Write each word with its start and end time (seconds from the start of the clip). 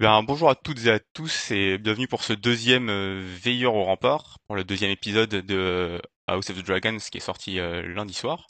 Eh 0.00 0.02
bien, 0.02 0.22
bonjour 0.22 0.48
à 0.48 0.54
toutes 0.54 0.86
et 0.86 0.90
à 0.90 0.98
tous 0.98 1.50
et 1.50 1.76
bienvenue 1.76 2.08
pour 2.08 2.24
ce 2.24 2.32
deuxième 2.32 2.88
euh, 2.88 3.22
Veilleur 3.22 3.74
au 3.74 3.84
rempart, 3.84 4.38
pour 4.46 4.56
le 4.56 4.64
deuxième 4.64 4.90
épisode 4.90 5.28
de 5.28 6.00
House 6.26 6.48
of 6.48 6.56
the 6.56 6.64
Dragons 6.64 6.96
qui 6.96 7.18
est 7.18 7.20
sorti 7.20 7.58
euh, 7.58 7.82
lundi 7.82 8.14
soir. 8.14 8.46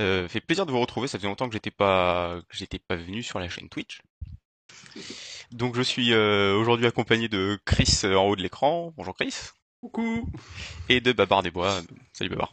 Euh, 0.00 0.28
fait 0.28 0.42
plaisir 0.42 0.66
de 0.66 0.70
vous 0.70 0.78
retrouver, 0.78 1.08
ça 1.08 1.16
faisait 1.16 1.28
longtemps 1.28 1.48
que 1.48 1.54
j'étais 1.54 1.70
pas 1.70 2.42
que 2.46 2.58
j'étais 2.58 2.78
pas 2.78 2.96
venu 2.96 3.22
sur 3.22 3.38
la 3.38 3.48
chaîne 3.48 3.70
Twitch. 3.70 4.02
Donc 5.50 5.76
je 5.76 5.80
suis 5.80 6.12
euh, 6.12 6.54
aujourd'hui 6.54 6.86
accompagné 6.86 7.30
de 7.30 7.58
Chris 7.64 8.00
en 8.04 8.26
haut 8.26 8.36
de 8.36 8.42
l'écran. 8.42 8.92
Bonjour 8.98 9.14
Chris. 9.14 9.34
Coucou. 9.80 10.28
Et 10.90 11.00
de 11.00 11.12
Babar 11.12 11.42
des 11.42 11.50
Bois. 11.50 11.80
Salut 12.12 12.28
Babar. 12.28 12.52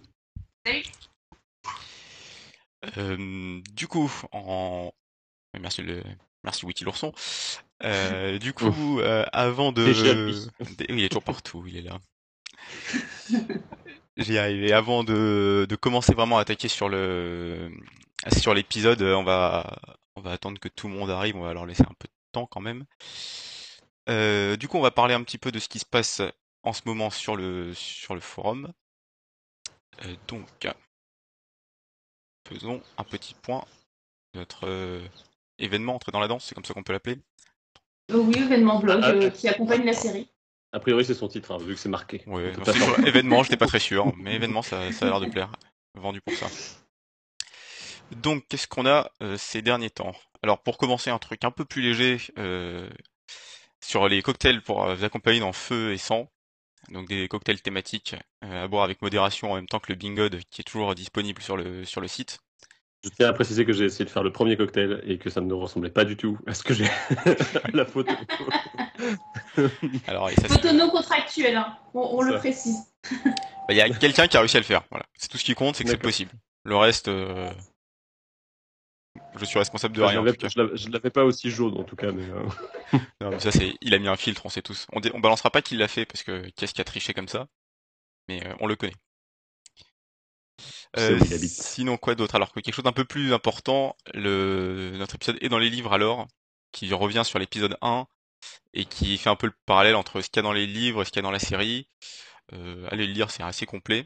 Salut. 0.66 0.84
Euh, 2.96 3.62
du 3.74 3.90
coup, 3.90 4.10
en 4.32 4.94
merci 5.60 5.82
le 5.82 6.02
merci 6.46 6.66
Wiki 6.66 6.86
l'ourson. 6.86 7.12
Euh, 7.84 8.40
du 8.40 8.54
coup, 8.54 9.00
euh, 9.00 9.26
avant 9.32 9.72
de, 9.72 9.86
il 10.90 11.04
est 11.04 11.10
toujours 11.10 11.24
partout, 11.24 11.64
il 11.68 11.78
est 11.78 11.82
là. 11.82 12.00
J'y 14.18 14.38
arrivé. 14.38 14.74
Avant 14.74 15.04
de, 15.04 15.68
de 15.70 15.76
commencer 15.76 16.14
vraiment 16.14 16.40
à 16.40 16.42
attaquer 16.42 16.68
sur 16.68 16.90
le 16.90 17.72
sur 18.36 18.54
l'épisode, 18.54 19.02
on 19.02 19.24
va 19.24 19.78
on 20.16 20.22
va 20.22 20.32
attendre 20.32 20.60
que 20.60 20.70
tout 20.70 20.88
le 20.88 20.96
monde 20.96 21.12
arrive. 21.12 21.36
On 21.36 21.44
va 21.44 21.54
leur 21.54 21.66
laisser 21.66 21.84
un 21.84 21.94
peu 22.00 22.08
de 22.08 22.14
temps 22.32 22.48
quand 22.48 22.62
même. 22.62 22.86
Euh, 24.10 24.56
du 24.56 24.68
coup, 24.68 24.78
on 24.78 24.82
va 24.82 24.92
parler 24.92 25.14
un 25.14 25.24
petit 25.24 25.38
peu 25.38 25.52
de 25.52 25.60
ce 25.60 25.70
qui 25.70 25.80
se 25.80 25.86
passe 25.86 26.22
en 26.64 26.74
ce 26.74 26.82
moment 26.86 27.10
sur 27.10 27.36
le 27.36 27.74
sur 27.74 28.16
le 28.16 28.22
forum. 28.22 28.74
Euh, 30.06 30.16
donc, 30.28 30.68
faisons 32.48 32.82
un 32.98 33.04
petit 33.04 33.36
point 33.36 33.66
de 34.34 34.40
notre 34.40 34.68
euh, 34.68 35.06
événement 35.60 35.96
entrée 35.96 36.12
dans 36.12 36.20
la 36.20 36.28
danse, 36.28 36.46
c'est 36.46 36.56
comme 36.56 36.66
ça 36.66 36.74
qu'on 36.74 36.84
peut 36.84 36.94
l'appeler. 36.94 37.20
Euh, 38.12 38.18
oui, 38.18 38.38
événement 38.38 38.80
blog 38.80 39.02
Ah, 39.04 39.10
euh, 39.10 39.30
qui 39.30 39.48
accompagne 39.48 39.84
la 39.86 39.94
série. 39.94 40.30
A 40.74 40.80
priori, 40.80 41.06
c'est 41.06 41.14
son 41.14 41.28
titre, 41.28 41.52
hein, 41.52 41.58
vu 41.60 41.74
que 41.74 41.80
c'est 41.80 41.90
marqué. 41.90 42.24
Ouais, 42.28 42.52
On 42.58 42.62
peut 42.64 42.72
non, 42.80 42.94
pas 42.94 43.08
événement, 43.08 43.44
très 43.44 43.80
sûr, 43.80 44.14
mais 44.18 44.36
événement, 44.36 44.62
ça, 44.62 44.92
ça 44.92 45.06
a 45.06 45.10
l'air 45.10 45.20
de 45.20 45.28
plaire. 45.28 45.52
Vendu 45.96 46.22
pour 46.22 46.34
ça. 46.36 46.48
Donc, 48.12 48.46
qu'est-ce 48.48 48.68
qu'on 48.68 48.86
a 48.86 49.10
euh, 49.22 49.38
ces 49.38 49.62
derniers 49.62 49.90
temps? 49.90 50.14
Alors, 50.44 50.62
pour 50.62 50.78
commencer, 50.78 51.10
un 51.10 51.20
truc 51.20 51.44
un 51.44 51.52
peu 51.52 51.66
plus 51.66 51.82
léger 51.82 52.18
euh, 52.38 52.90
sur 53.82 54.08
les 54.08 54.22
cocktails 54.22 54.62
pour 54.62 54.84
euh, 54.84 54.96
vous 54.96 55.04
accompagner 55.04 55.40
dans 55.40 55.54
feu 55.54 55.94
et 55.94 55.98
sang. 55.98 56.30
Donc, 56.90 57.08
des 57.08 57.28
cocktails 57.28 57.62
thématiques 57.62 58.16
euh, 58.44 58.64
à 58.66 58.68
boire 58.68 58.84
avec 58.84 59.02
modération 59.02 59.52
en 59.52 59.56
même 59.56 59.68
temps 59.68 59.80
que 59.80 59.92
le 59.92 59.98
Bingod 59.98 60.40
qui 60.50 60.62
est 60.62 60.64
toujours 60.64 60.94
disponible 60.96 61.42
sur 61.42 61.58
le 61.58 61.84
sur 61.84 62.00
le 62.02 62.08
site. 62.08 62.40
Je 63.10 63.16
tiens 63.16 63.30
à 63.30 63.34
préciser 63.34 63.66
que 63.66 63.72
j'ai 63.74 63.86
essayé 63.86 64.06
de 64.06 64.10
faire 64.10 64.24
le 64.24 64.32
premier 64.32 64.58
cocktail 64.58 65.02
et 65.06 65.18
que 65.18 65.30
ça 65.30 65.40
ne 65.42 65.54
ressemblait 65.54 65.90
pas 65.90 66.04
du 66.06 66.18
tout 66.18 66.38
à 66.46 66.54
ce 66.54 66.64
que 66.64 66.74
j'ai 66.74 66.88
la 67.74 67.86
photo. 67.86 68.12
Alors, 70.08 70.30
et 70.30 70.36
ça, 70.36 70.42
c'est- 70.44 70.48
Photo 70.62 70.74
non 70.74 70.90
contractuelle, 70.90 71.56
hein. 71.56 71.78
on, 71.94 72.02
on 72.02 72.22
le 72.22 72.36
précise. 72.38 72.78
Bah, 73.24 73.30
Il 73.70 73.78
y 73.78 73.82
a 73.82 73.90
quelqu'un 73.90 74.28
qui 74.28 74.38
a 74.38 74.40
réussi 74.42 74.58
à 74.58 74.60
le 74.60 74.66
faire. 74.66 74.84
Voilà. 74.92 75.06
C'est 75.18 75.30
tout 75.30 75.38
ce 75.38 75.44
qui 75.46 75.56
compte, 75.56 75.76
c'est 75.76 75.84
que 75.84 75.90
c'est 75.90 75.98
possible. 75.98 76.32
Le 76.64 76.76
reste, 76.76 77.08
euh, 77.08 77.50
je 79.38 79.46
suis 79.46 79.58
responsable 79.60 79.96
de 79.96 80.02
Enfin, 80.02 80.10
rien. 80.12 80.16
je 80.18 80.22
en 80.22 80.24
l'avais- 80.26 80.38
tout 80.38 80.46
cas. 80.48 80.52
je 80.54 80.60
l'avais- 80.62 80.78
je 80.78 80.90
l'avais 80.90 81.10
pas 81.10 81.24
aussi 81.24 81.50
jaune 81.50 81.78
en 81.78 81.84
tout 81.84 81.96
cas, 81.96 82.12
mais 82.12 82.24
euh, 82.24 82.44
Non, 83.22 83.30
mais 83.32 83.40
ça 83.40 83.52
c'est, 83.52 83.74
il 83.82 83.94
a 83.94 84.00
mis 84.00 84.08
un 84.08 84.16
filtre, 84.18 84.46
on 84.46 84.50
sait 84.50 84.62
tous. 84.62 84.86
On, 84.92 85.00
dé- 85.00 85.12
on 85.14 85.20
balancera 85.20 85.50
pas 85.50 85.62
qui 85.62 85.76
l'a 85.78 85.88
fait 85.88 86.06
parce 86.06 86.24
que 86.24 86.50
qu'est-ce 86.56 86.74
qui 86.74 86.82
a 86.82 86.84
triché 86.84 87.14
comme 87.14 87.28
ça, 87.30 87.48
mais 88.28 88.46
euh, 88.46 88.54
on 88.60 88.68
le 88.68 88.76
connaît. 88.76 88.94
Habite. 90.96 91.50
sinon 91.50 91.98
quoi 91.98 92.16
d'autre? 92.16 92.36
Alors 92.36 92.52
que 92.52 92.60
quelque 92.60 92.74
chose 92.74 92.84
d'un 92.86 92.92
peu 92.92 93.06
plus 93.06 93.34
important, 93.34 93.96
le 94.14 94.92
notre 94.98 95.16
épisode 95.16 95.38
est 95.42 95.50
dans 95.50 95.60
les 95.60 95.70
livres 95.70 95.94
alors, 95.94 96.28
qui 96.72 96.92
revient 96.94 97.24
sur 97.26 97.40
l'épisode 97.40 97.78
1 97.82 98.08
et 98.74 98.86
qui 98.86 99.18
fait 99.18 99.30
un 99.30 99.36
peu 99.36 99.48
le 99.48 99.54
parallèle 99.66 99.96
entre 99.96 100.22
ce 100.22 100.30
qu'il 100.30 100.38
y 100.38 100.40
a 100.40 100.44
dans 100.44 100.54
les 100.54 100.68
livres 100.68 101.02
et 101.02 101.06
ce 101.06 101.12
qu'il 101.12 101.18
y 101.18 101.20
a 101.20 101.24
dans 101.24 101.32
la 101.32 101.40
série. 101.40 101.88
Euh, 102.54 102.88
allez 102.92 103.08
le 103.08 103.14
lire, 103.14 103.32
c'est 103.32 103.44
assez 103.44 103.66
complet. 103.66 104.06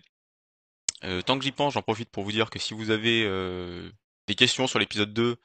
Euh, 1.04 1.22
tant 1.22 1.38
que 1.38 1.44
j'y 1.44 1.52
pense, 1.52 1.74
j'en 1.74 1.82
profite 1.82 2.10
pour 2.10 2.24
vous 2.24 2.32
dire 2.32 2.50
que 2.50 2.60
si 2.60 2.74
vous 2.74 2.92
avez 2.92 3.24
euh, 3.26 3.90
des 4.28 4.36
questions 4.36 4.68
sur 4.68 4.80
l'épisode 4.80 5.14
2 5.14 5.36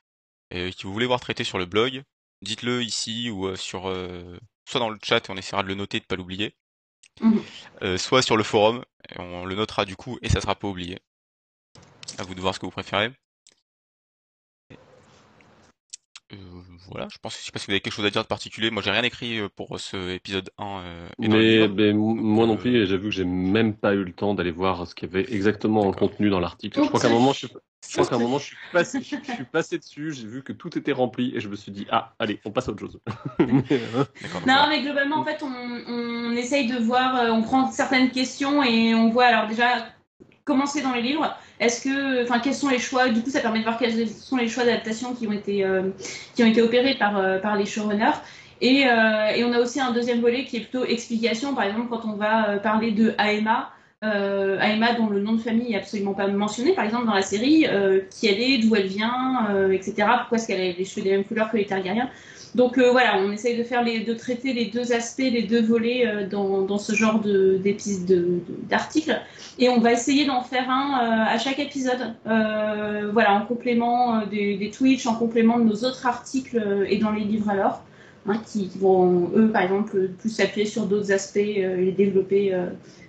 et 0.50 0.72
que 0.72 0.82
vous 0.86 0.92
voulez 0.92 1.06
voir 1.06 1.20
traité 1.20 1.44
sur 1.44 1.58
le 1.58 1.66
blog, 1.66 2.02
dites-le 2.42 2.82
ici 2.82 3.30
ou 3.30 3.46
euh, 3.46 3.56
sur 3.56 3.88
euh, 3.88 4.38
soit 4.68 4.80
dans 4.80 4.90
le 4.90 4.98
chat 5.02 5.26
et 5.28 5.32
on 5.32 5.36
essaiera 5.36 5.62
de 5.62 5.68
le 5.68 5.74
noter 5.74 5.96
et 5.98 6.00
de 6.00 6.06
pas 6.06 6.16
l'oublier, 6.16 6.54
Mhm. 7.20 7.42
euh, 7.82 7.96
soit 7.98 8.20
sur 8.22 8.36
le 8.36 8.44
forum, 8.44 8.84
et 9.08 9.18
on 9.18 9.46
le 9.46 9.54
notera 9.54 9.86
du 9.86 9.96
coup 9.96 10.18
et 10.20 10.28
ça 10.28 10.40
sera 10.42 10.54
pas 10.54 10.68
oublié. 10.68 10.98
À 12.18 12.22
vous 12.22 12.34
de 12.34 12.40
voir 12.40 12.54
ce 12.54 12.60
que 12.60 12.66
vous 12.66 12.72
préférez. 12.72 13.12
Euh, 16.32 16.36
voilà, 16.90 17.06
je 17.10 17.18
pense 17.18 17.34
que 17.34 17.40
je 17.40 17.46
sais 17.46 17.52
pas 17.52 17.60
si 17.60 17.66
vous 17.66 17.72
avez 17.72 17.80
quelque 17.80 17.92
chose 17.92 18.04
à 18.04 18.10
dire 18.10 18.22
de 18.22 18.26
particulier. 18.26 18.70
Moi, 18.70 18.82
j'ai 18.82 18.90
rien 18.90 19.02
écrit 19.02 19.38
euh, 19.38 19.48
pour 19.54 19.78
ce 19.78 20.10
épisode 20.10 20.50
1 20.58 20.64
euh, 20.64 21.08
mais, 21.18 21.92
moi 21.92 22.46
non 22.46 22.56
plus, 22.56 22.82
et 22.82 22.86
j'avoue 22.86 23.04
que 23.04 23.10
j'ai 23.10 23.24
même 23.24 23.74
pas 23.74 23.94
eu 23.94 24.02
le 24.02 24.12
temps 24.12 24.34
d'aller 24.34 24.50
voir 24.50 24.86
ce 24.88 24.94
qu'il 24.94 25.08
y 25.08 25.12
avait 25.12 25.32
exactement 25.32 25.82
en 25.82 25.92
contenu 25.92 26.28
dans 26.28 26.40
l'article. 26.40 26.82
Je 26.82 26.88
crois 26.88 27.00
qu'à 27.00 27.06
un 27.06 27.12
moment, 27.12 27.32
je 27.32 27.46
suis, 27.46 27.48
je 27.88 27.92
crois 27.92 28.06
qu'à 28.06 28.16
un 28.16 28.18
moment, 28.18 28.38
je 28.38 28.46
suis 28.46 28.56
passé, 28.72 29.00
je 29.00 29.32
suis 29.32 29.44
passé 29.44 29.78
dessus, 29.78 30.12
j'ai 30.12 30.26
vu 30.26 30.42
que 30.42 30.52
tout 30.52 30.76
était 30.76 30.92
rempli 30.92 31.32
et 31.36 31.40
je 31.40 31.48
me 31.48 31.54
suis 31.54 31.70
dit 31.70 31.86
ah 31.90 32.14
allez, 32.18 32.40
on 32.44 32.50
passe 32.50 32.68
à 32.68 32.72
autre 32.72 32.80
chose. 32.80 32.98
Non, 34.46 34.66
mais 34.68 34.82
globalement, 34.82 35.18
en 35.18 35.24
fait, 35.24 35.42
on, 35.42 35.46
on 35.48 36.32
essaye 36.32 36.66
de 36.66 36.78
voir, 36.78 37.32
on 37.32 37.42
prend 37.42 37.70
certaines 37.70 38.10
questions 38.10 38.64
et 38.64 38.94
on 38.94 39.10
voit 39.10 39.26
alors 39.26 39.46
déjà 39.46 39.86
comment 40.46 40.64
c'est 40.64 40.80
dans 40.80 40.92
les 40.92 41.02
livres. 41.02 41.36
Est-ce 41.60 41.82
que, 41.82 42.22
enfin, 42.22 42.38
quels 42.38 42.54
sont 42.54 42.70
les 42.70 42.78
choix? 42.78 43.08
Du 43.08 43.20
coup, 43.22 43.28
ça 43.28 43.40
permet 43.40 43.58
de 43.58 43.64
voir 43.64 43.76
quels 43.76 44.08
sont 44.08 44.36
les 44.36 44.48
choix 44.48 44.64
d'adaptation 44.64 45.14
qui 45.14 45.26
ont 45.26 45.32
été 45.32 45.64
euh, 45.64 45.90
qui 46.34 46.42
ont 46.42 46.46
été 46.46 46.62
opérés 46.62 46.94
par 46.94 47.18
euh, 47.18 47.38
les 47.58 47.66
showrunners. 47.66 48.16
Et, 48.62 48.86
euh, 48.88 49.28
et 49.34 49.44
on 49.44 49.52
a 49.52 49.58
aussi 49.58 49.80
un 49.80 49.92
deuxième 49.92 50.20
volet 50.22 50.44
qui 50.44 50.56
est 50.56 50.60
plutôt 50.60 50.86
explication. 50.86 51.54
Par 51.54 51.64
exemple, 51.64 51.88
quand 51.90 52.06
on 52.06 52.14
va 52.14 52.58
parler 52.58 52.92
de 52.92 53.14
Aema, 53.18 53.70
euh, 54.02 54.58
Aema 54.60 54.94
dont 54.94 55.08
le 55.08 55.20
nom 55.20 55.32
de 55.32 55.40
famille 55.40 55.74
est 55.74 55.76
absolument 55.76 56.14
pas 56.14 56.26
mentionné, 56.28 56.72
par 56.72 56.84
exemple 56.84 57.06
dans 57.06 57.14
la 57.14 57.22
série, 57.22 57.66
qui 58.10 58.28
elle 58.28 58.40
est, 58.40 58.58
d'où 58.58 58.74
elle 58.76 58.86
vient, 58.86 59.48
etc. 59.72 59.94
Pourquoi 60.20 60.38
est-ce 60.38 60.46
qu'elle 60.46 60.60
a 60.60 60.72
les 60.72 60.84
cheveux 60.86 61.02
des 61.02 61.10
mêmes 61.10 61.24
couleurs 61.24 61.50
que 61.50 61.58
les 61.58 61.66
Targaryens 61.66 62.08
donc 62.54 62.78
euh, 62.78 62.90
voilà, 62.90 63.18
on 63.18 63.32
essaye 63.32 63.56
de 63.56 63.62
faire 63.62 63.82
les, 63.82 64.00
de 64.00 64.14
traiter 64.14 64.52
les 64.52 64.66
deux 64.66 64.92
aspects, 64.92 65.18
les 65.18 65.42
deux 65.42 65.62
volets 65.62 66.06
euh, 66.06 66.26
dans, 66.26 66.78
ce 66.78 66.94
genre 66.94 67.20
d'articles, 68.68 69.20
et 69.58 69.68
on 69.68 69.80
va 69.80 69.92
essayer 69.92 70.26
d'en 70.26 70.42
faire 70.42 70.70
un 70.70 71.00
euh, 71.02 71.34
à 71.34 71.38
chaque 71.38 71.58
épisode. 71.58 72.14
Voilà, 72.24 73.34
en 73.34 73.46
complément 73.46 74.24
des, 74.26 74.70
Twitch, 74.74 75.06
en 75.06 75.14
complément 75.14 75.58
de 75.58 75.64
nos 75.64 75.84
autres 75.84 76.06
articles 76.06 76.86
et 76.88 76.98
dans 76.98 77.12
les 77.12 77.24
livres 77.24 77.50
alors, 77.50 77.82
hein, 78.26 78.40
qui, 78.46 78.70
vont 78.78 79.30
eux 79.34 79.50
par 79.50 79.62
exemple 79.62 80.08
plus 80.18 80.30
s'appuyer 80.30 80.66
sur 80.66 80.86
d'autres 80.86 81.12
aspects 81.12 81.36
et 81.36 81.66
les 81.76 81.92
développer 81.92 82.54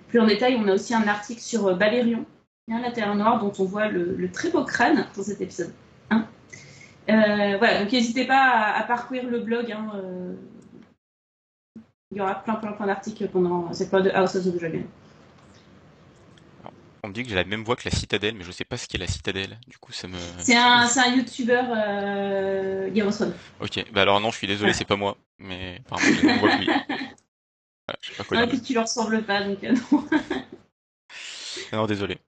plus 0.08 0.20
en 0.20 0.26
détail. 0.26 0.58
On 0.58 0.68
a 0.68 0.74
aussi 0.74 0.94
un 0.94 1.06
article 1.06 1.40
sur 1.40 1.74
Balérion, 1.76 2.24
hein, 2.70 2.80
la 2.82 2.90
Terre 2.90 3.14
Noire, 3.14 3.40
dont 3.40 3.52
on 3.58 3.64
voit 3.64 3.88
le, 3.88 4.14
le 4.16 4.30
très 4.30 4.50
beau 4.50 4.64
crâne 4.64 5.06
dans 5.16 5.22
cet 5.22 5.40
épisode. 5.40 5.72
Euh, 7.10 7.56
voilà, 7.58 7.82
donc 7.82 7.92
n'hésitez 7.92 8.26
pas 8.26 8.38
à, 8.40 8.78
à 8.78 8.82
parcourir 8.84 9.24
le 9.28 9.40
blog. 9.40 9.72
hein, 9.72 9.90
euh, 9.94 10.34
il 12.10 12.18
y 12.18 12.20
aura 12.20 12.42
plein, 12.42 12.54
plein, 12.54 12.72
plein 12.72 12.86
d'articles 12.86 13.28
pendant 13.28 13.72
cette 13.72 13.90
période 13.90 14.08
de 14.08 14.14
House 14.16 14.34
of 14.34 14.44
the 14.44 14.58
Dragon. 14.58 14.82
On 17.04 17.08
me 17.08 17.12
dit 17.12 17.22
que 17.22 17.28
j'ai 17.28 17.36
la 17.36 17.44
même 17.44 17.62
voix 17.64 17.76
que 17.76 17.88
la 17.88 17.94
citadelle, 17.94 18.34
mais 18.34 18.42
je 18.44 18.50
sais 18.50 18.64
pas 18.64 18.76
ce 18.76 18.88
qu'est 18.88 18.98
la 18.98 19.06
citadelle. 19.06 19.56
Du 19.68 19.78
coup, 19.78 19.92
ça 19.92 20.08
me. 20.08 20.16
C'est 20.38 20.56
un, 20.56 20.86
c'est 20.86 21.00
un 21.00 21.14
youtubeur 21.14 21.64
euh, 21.70 22.90
Game 22.90 23.06
of 23.06 23.14
Thrones. 23.14 23.34
Ok, 23.60 23.84
bah 23.92 24.02
alors 24.02 24.20
non, 24.20 24.30
je 24.30 24.36
suis 24.38 24.46
désolé, 24.48 24.72
c'est 24.72 24.84
pas 24.84 24.96
moi, 24.96 25.16
mais 25.38 25.80
apparemment 25.86 26.10
j'ai 26.16 26.26
la 26.26 26.32
même 26.32 26.40
voix 26.40 26.50
que 26.50 26.58
lui. 26.58 26.66
Voilà, 27.86 27.98
je 28.02 28.08
sais 28.10 28.16
pas 28.16 28.24
quoi 28.24 28.36
Ah, 28.36 28.40
dire. 28.46 28.48
puis 28.50 28.60
tu 28.60 28.74
leur 28.74 28.82
ressembles 28.82 29.22
pas, 29.22 29.44
donc 29.44 29.64
euh, 29.64 29.74
non. 29.92 30.04
Non, 31.72 31.86
désolé. 31.86 32.18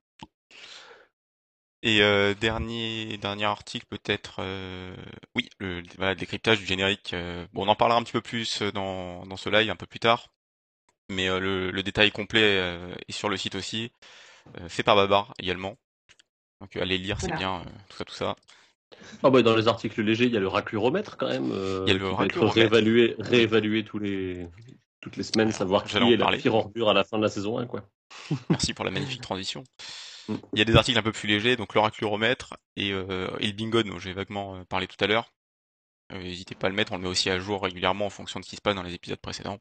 Et 1.83 2.01
euh, 2.03 2.35
dernier 2.35 3.17
dernier 3.17 3.45
article 3.45 3.87
peut-être, 3.87 4.35
euh, 4.39 4.95
oui, 5.35 5.49
le 5.59 5.81
voilà, 5.97 6.13
le 6.13 6.19
décryptage 6.19 6.59
du 6.59 6.65
générique. 6.65 7.13
euh, 7.13 7.47
bon, 7.53 7.65
on 7.65 7.69
en 7.69 7.75
parlera 7.75 7.99
un 7.99 8.03
petit 8.03 8.11
peu 8.13 8.21
plus 8.21 8.61
dans 8.61 9.25
dans 9.25 9.37
ce 9.37 9.49
live 9.49 9.69
un 9.71 9.75
peu 9.75 9.87
plus 9.87 9.99
tard, 9.99 10.27
mais 11.09 11.29
euh, 11.29 11.39
le, 11.39 11.71
le 11.71 11.83
détail 11.83 12.11
complet 12.11 12.41
euh, 12.59 12.95
est 13.07 13.13
sur 13.13 13.29
le 13.29 13.37
site 13.37 13.55
aussi, 13.55 13.91
euh, 14.59 14.69
fait 14.69 14.83
par 14.83 14.95
Babar 14.97 15.33
également. 15.39 15.77
Donc 16.61 16.75
allez 16.77 16.97
lire, 16.99 17.21
c'est 17.21 17.31
Voilà. 17.31 17.35
bien, 17.35 17.61
euh, 17.61 17.65
tout 17.89 17.97
ça, 17.97 18.05
tout 18.05 18.15
ça. 18.15 18.35
Ah 19.23 19.29
bah 19.29 19.41
dans 19.41 19.55
les 19.55 19.67
articles 19.67 20.01
légers, 20.01 20.25
il 20.25 20.31
y 20.33 20.37
a 20.37 20.39
le 20.39 20.47
racluromètre 20.47 21.17
quand 21.17 21.27
même. 21.27 21.51
euh, 21.51 21.85
Il 21.85 21.93
y 21.93 21.95
a 21.95 21.99
le 21.99 22.11
racluromètre. 22.11 22.73
réévalué, 22.75 23.15
réévalué 23.19 23.83
tous 23.83 23.99
les 23.99 24.47
toutes 25.01 25.17
les 25.17 25.23
semaines, 25.23 25.51
Alors, 25.51 25.53
savoir 25.53 25.85
qui 25.87 26.01
j'allais 26.01 26.05
en 26.05 26.11
est 26.11 26.17
la 26.17 26.27
pire 26.27 26.53
ordure 26.55 26.89
à 26.89 26.93
la 26.93 27.03
fin 27.03 27.17
de 27.17 27.23
la 27.23 27.29
saison 27.29 27.57
1 27.57 27.65
quoi. 27.65 27.81
Merci 28.49 28.73
pour 28.73 28.85
la 28.85 28.91
magnifique 28.91 29.21
transition. 29.21 29.63
Il 30.53 30.59
y 30.59 30.61
a 30.61 30.65
des 30.65 30.75
articles 30.75 30.97
un 30.97 31.03
peu 31.03 31.11
plus 31.11 31.27
légers, 31.27 31.55
donc 31.55 31.73
l'oracluromètre 31.73 32.55
et, 32.75 32.91
euh, 32.91 33.29
et 33.39 33.47
le 33.47 33.53
bingo 33.53 33.83
dont 33.83 33.99
j'ai 33.99 34.13
vaguement 34.13 34.55
euh, 34.55 34.63
parlé 34.65 34.87
tout 34.87 35.01
à 35.03 35.07
l'heure. 35.07 35.33
Euh, 36.13 36.21
N'hésitez 36.21 36.55
pas 36.55 36.67
à 36.67 36.69
le 36.69 36.75
mettre, 36.75 36.91
on 36.91 36.97
le 36.97 37.03
met 37.03 37.09
aussi 37.09 37.29
à 37.29 37.39
jour 37.39 37.63
régulièrement 37.63 38.05
en 38.05 38.09
fonction 38.09 38.39
de 38.39 38.45
ce 38.45 38.49
qui 38.49 38.55
se 38.55 38.61
passe 38.61 38.75
dans 38.75 38.83
les 38.83 38.93
épisodes 38.93 39.19
précédents. 39.19 39.59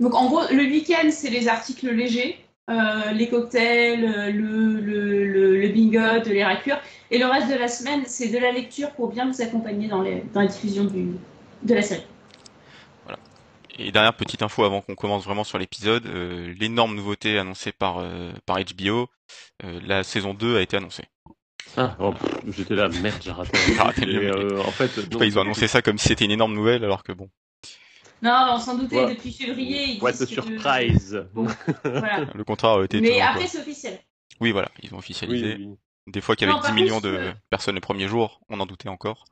Donc 0.00 0.14
en 0.14 0.26
gros, 0.26 0.42
le 0.50 0.64
week-end, 0.64 1.08
c'est 1.10 1.30
les 1.30 1.48
articles 1.48 1.88
légers, 1.90 2.44
euh, 2.70 3.12
les 3.12 3.28
cocktails, 3.28 4.04
euh, 4.04 4.30
le, 4.30 4.80
le, 4.80 5.24
le, 5.26 5.60
le 5.60 5.68
bingo, 5.68 6.22
les 6.26 6.44
raclures. 6.44 6.80
Et 7.10 7.18
le 7.18 7.26
reste 7.26 7.48
de 7.48 7.54
la 7.54 7.68
semaine, 7.68 8.04
c'est 8.06 8.28
de 8.28 8.38
la 8.38 8.50
lecture 8.50 8.90
pour 8.92 9.08
bien 9.08 9.30
vous 9.30 9.40
accompagner 9.42 9.88
dans, 9.88 10.02
les, 10.02 10.22
dans 10.32 10.40
la 10.40 10.48
diffusion 10.48 10.84
du, 10.84 11.20
de 11.62 11.74
la 11.74 11.82
série. 11.82 12.06
Et 13.78 13.90
dernière 13.92 14.14
petite 14.14 14.42
info 14.42 14.64
avant 14.64 14.80
qu'on 14.80 14.94
commence 14.94 15.24
vraiment 15.24 15.44
sur 15.44 15.58
l'épisode, 15.58 16.06
euh, 16.06 16.54
l'énorme 16.58 16.94
nouveauté 16.94 17.38
annoncée 17.38 17.72
par, 17.72 17.98
euh, 17.98 18.32
par 18.46 18.58
HBO, 18.58 19.08
euh, 19.64 19.80
la 19.84 20.04
saison 20.04 20.32
2 20.34 20.56
a 20.56 20.60
été 20.62 20.76
annoncée. 20.76 21.04
Ah, 21.76 21.96
oh, 21.98 22.14
j'étais 22.48 22.74
là, 22.76 22.88
merde, 22.88 23.20
j'ai 23.20 23.32
raté. 23.32 23.58
Raté 23.78 24.06
le 24.06 24.30
euh, 24.54 24.60
en 24.62 24.70
fait, 24.70 24.96
non, 25.10 25.18
pas, 25.18 25.24
ils 25.26 25.36
ont 25.38 25.42
annoncé 25.42 25.66
ça 25.66 25.82
comme 25.82 25.98
si 25.98 26.08
c'était 26.08 26.24
une 26.24 26.30
énorme 26.30 26.54
nouvelle 26.54 26.84
alors 26.84 27.02
que 27.02 27.12
bon. 27.12 27.28
Non, 28.22 28.46
on 28.52 28.58
s'en 28.58 28.78
doutait 28.78 29.04
Ouais. 29.04 29.14
depuis 29.14 29.32
février. 29.32 29.84
ils 29.94 30.00
What 30.02 30.10
a 30.22 30.26
surprise. 30.26 31.26
Voilà. 31.34 32.26
Le 32.34 32.44
contrat 32.44 32.74
a 32.80 32.84
été 32.84 33.00
Mais 33.00 33.08
toujours, 33.08 33.22
après, 33.24 33.38
quoi. 33.40 33.48
c'est 33.48 33.58
officiel. 33.58 33.98
Oui, 34.40 34.52
voilà, 34.52 34.70
ils 34.82 34.94
ont 34.94 34.98
officialisé. 34.98 35.56
oui. 35.58 35.68
Des 36.06 36.20
fois 36.20 36.36
qu'avec 36.36 36.54
Non, 36.54 36.60
par 36.60 36.74
10 36.74 36.80
millions 36.80 37.00
de 37.00 37.08
euh, 37.08 37.32
personnes 37.50 37.74
le 37.74 37.80
premier 37.80 38.06
jour, 38.08 38.40
on 38.48 38.60
en 38.60 38.66
doutait 38.66 38.88
encore. 38.90 39.24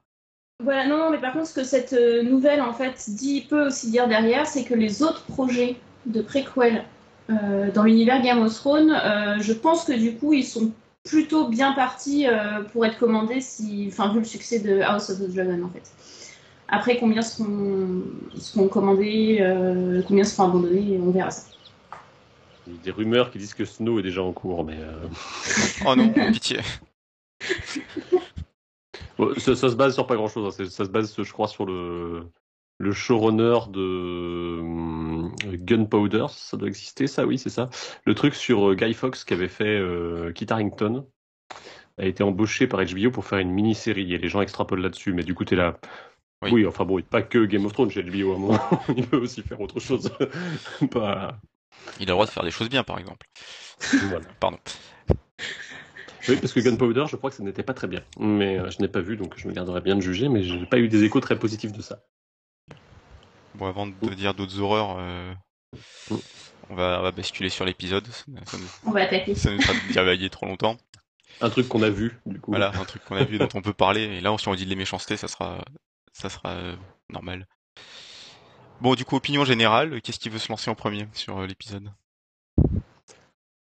Voilà, 0.61 0.87
non, 0.87 0.99
non, 0.99 1.11
mais 1.11 1.19
par 1.19 1.33
contre, 1.33 1.47
ce 1.47 1.55
que 1.55 1.65
cette 1.65 1.93
euh, 1.93 2.23
nouvelle, 2.23 2.61
en 2.61 2.73
fait, 2.73 3.09
dit, 3.09 3.43
peut 3.43 3.67
aussi 3.67 3.91
dire 3.91 4.07
derrière, 4.09 4.47
c'est 4.47 4.65
que 4.65 4.75
les 4.75 5.03
autres 5.03 5.23
projets 5.25 5.77
de 6.07 6.23
préquel 6.23 6.85
euh, 7.31 7.71
dans 7.73 7.85
l'univers 7.85 8.23
Game 8.23 8.41
of 8.43 8.55
Thrones, 8.55 8.91
euh, 8.91 9.37
je 9.41 9.53
pense 9.53 9.85
que 9.85 9.93
du 9.93 10.15
coup, 10.15 10.33
ils 10.33 10.45
sont 10.45 10.73
plutôt 11.05 11.49
bien 11.49 11.73
partis 11.73 12.27
euh, 12.27 12.63
pour 12.73 12.87
être 12.87 12.99
commandés, 12.99 13.41
si, 13.41 13.89
enfin, 13.89 14.13
vu 14.13 14.21
le 14.21 14.25
succès 14.25 14.61
de 14.61 14.81
House 14.81 15.11
of 15.11 15.19
the 15.19 15.35
Dragon, 15.35 15.65
en 15.65 15.69
fait. 15.71 15.91
Après, 16.69 16.97
combien 16.97 17.23
seront, 17.23 18.03
seront 18.37 18.69
commandés, 18.69 19.39
euh, 19.41 20.03
combien 20.07 20.25
seront 20.25 20.49
abandonnés, 20.49 20.99
on 21.03 21.11
verra 21.11 21.31
ça. 21.31 21.49
Il 22.67 22.75
y 22.75 22.77
a 22.77 22.83
des 22.85 22.91
rumeurs 22.93 23.31
qui 23.31 23.39
disent 23.39 23.55
que 23.55 23.65
Snow 23.65 23.99
est 23.99 24.03
déjà 24.03 24.23
en 24.23 24.33
cours, 24.33 24.65
mais 24.65 24.79
euh, 24.79 25.07
Oh 25.87 25.97
non, 25.97 26.09
pitié. 26.33 26.61
Bon, 29.19 29.35
ça, 29.39 29.55
ça 29.55 29.69
se 29.69 29.77
base 29.77 29.95
sur 29.95 30.07
pas 30.07 30.17
grand 30.17 30.29
chose. 30.29 30.55
Ça 30.69 30.85
se 30.85 30.91
base, 30.91 31.15
je 31.17 31.33
crois, 31.33 31.49
sur 31.49 31.67
le, 31.67 32.29
le 32.79 32.93
showrunner 32.93 33.59
de 33.71 34.59
hum, 34.61 35.35
Gunpowder. 35.45 36.27
Ça 36.31 36.57
doit 36.57 36.69
exister, 36.69 37.07
ça, 37.07 37.27
oui, 37.27 37.39
c'est 37.39 37.51
ça. 37.51 37.71
Le 38.05 38.15
truc 38.15 38.35
sur 38.35 38.71
euh, 38.71 38.75
Guy 38.75 38.95
Fox 38.95 39.25
qui 39.25 39.35
avait 39.35 39.49
fait 39.49 39.79
euh, 39.79 40.33
Kit 40.33 40.47
Harington 40.51 41.07
a 41.99 42.07
été 42.07 42.23
embauché 42.23 42.67
par 42.67 42.83
HBO 42.85 43.11
pour 43.11 43.25
faire 43.25 43.39
une 43.39 43.51
mini-série 43.51 44.15
et 44.15 44.19
les 44.19 44.29
gens 44.29 44.41
extrapolent 44.41 44.83
là-dessus. 44.83 45.13
Mais 45.13 45.23
du 45.23 45.35
coup, 45.35 45.45
t'es 45.45 45.57
là. 45.57 45.79
Oui. 46.43 46.51
Oui. 46.53 46.67
enfin 46.67 46.85
bon, 46.85 47.01
pas 47.03 47.23
que 47.23 47.45
Game 47.45 47.65
of 47.67 47.73
Thrones 47.73 47.91
chez 47.91 48.03
HBO 48.03 48.33
à 48.33 48.35
un 48.35 48.39
moment. 48.39 48.71
Il 48.97 49.07
peut 49.07 49.19
aussi 49.19 49.43
faire 49.43 49.61
autre 49.61 49.79
chose. 49.79 50.11
pas. 50.91 51.39
Il 52.01 52.05
a 52.05 52.07
le 52.07 52.13
droit 52.13 52.27
de 52.27 52.31
faire 52.31 52.43
des 52.43 52.51
choses 52.51 52.69
bien, 52.69 52.83
par 52.83 52.99
exemple. 52.99 53.27
Voilà. 54.09 54.27
Pardon. 54.41 54.59
Oui, 56.29 56.37
parce 56.37 56.53
que 56.53 56.61
Gunpowder, 56.61 57.05
je 57.09 57.17
crois 57.17 57.31
que 57.31 57.37
ça 57.37 57.43
n'était 57.43 57.63
pas 57.63 57.75
très 57.75 57.89
bien. 57.89 58.03
Mais 58.19 58.59
euh, 58.59 58.71
je 58.71 58.81
n'ai 58.81 58.89
pas 58.89 59.01
vu, 59.01 59.17
donc 59.17 59.35
je 59.37 59.49
me 59.49 59.53
garderai 59.53 59.81
bien 59.81 59.97
de 59.97 60.01
juger, 60.01 60.29
mais 60.29 60.43
je 60.45 60.55
n'ai 60.55 60.67
pas 60.67 60.79
eu 60.79 60.89
des 60.89 61.03
échos 61.05 61.21
très 61.21 61.39
positifs 61.39 61.73
de 61.73 61.83
ça. 61.83 62.01
Bon, 63.55 63.67
avant 63.67 63.87
de 63.87 64.15
dire 64.15 64.35
d'autres 64.35 64.61
horreurs, 64.61 64.97
euh, 64.99 65.33
Mm. 66.11 66.17
on, 66.71 66.75
va, 66.75 66.99
on 67.01 67.03
va 67.03 67.11
basculer 67.13 67.49
sur 67.49 67.65
l'épisode. 67.65 68.07
Ça, 68.07 68.25
ça 68.45 68.59
nous- 68.59 68.65
On 68.87 68.91
va 68.93 69.01
attaquer. 69.03 69.35
ça 69.35 69.51
nous 69.51 69.61
fera 69.61 69.73
divaguer 69.89 70.29
trop 70.31 70.47
longtemps. 70.47 70.77
Un 71.41 71.49
truc 71.51 71.67
qu'on 71.69 71.83
a 71.83 71.89
vu, 71.91 72.19
du 72.27 72.39
coup. 72.41 72.51
Voilà, 72.53 72.69
un 72.79 72.85
truc 72.85 73.03
qu'on 73.05 73.17
a 73.17 73.25
vu, 73.25 73.39
dont 73.39 73.49
on 73.55 73.63
peut 73.63 73.73
parler. 73.73 74.03
Et 74.03 74.21
là, 74.21 74.37
si 74.39 74.49
on 74.49 74.55
dit 74.55 74.65
de 74.65 74.71
les 74.71 74.77
méchancetés, 74.77 75.17
ça 75.17 75.29
sera, 75.29 75.65
ça 76.13 76.29
sera 76.29 76.51
euh, 76.51 76.77
normal. 77.09 77.47
Bon, 78.81 78.95
du 78.95 79.05
coup, 79.05 79.17
opinion 79.17 79.45
générale, 79.45 80.01
qu'est-ce 80.03 80.19
qui 80.19 80.29
veut 80.29 80.39
se 80.39 80.49
lancer 80.51 80.71
en 80.71 80.75
premier 80.75 81.09
sur 81.15 81.39
euh, 81.39 81.47
l'épisode? 81.47 81.91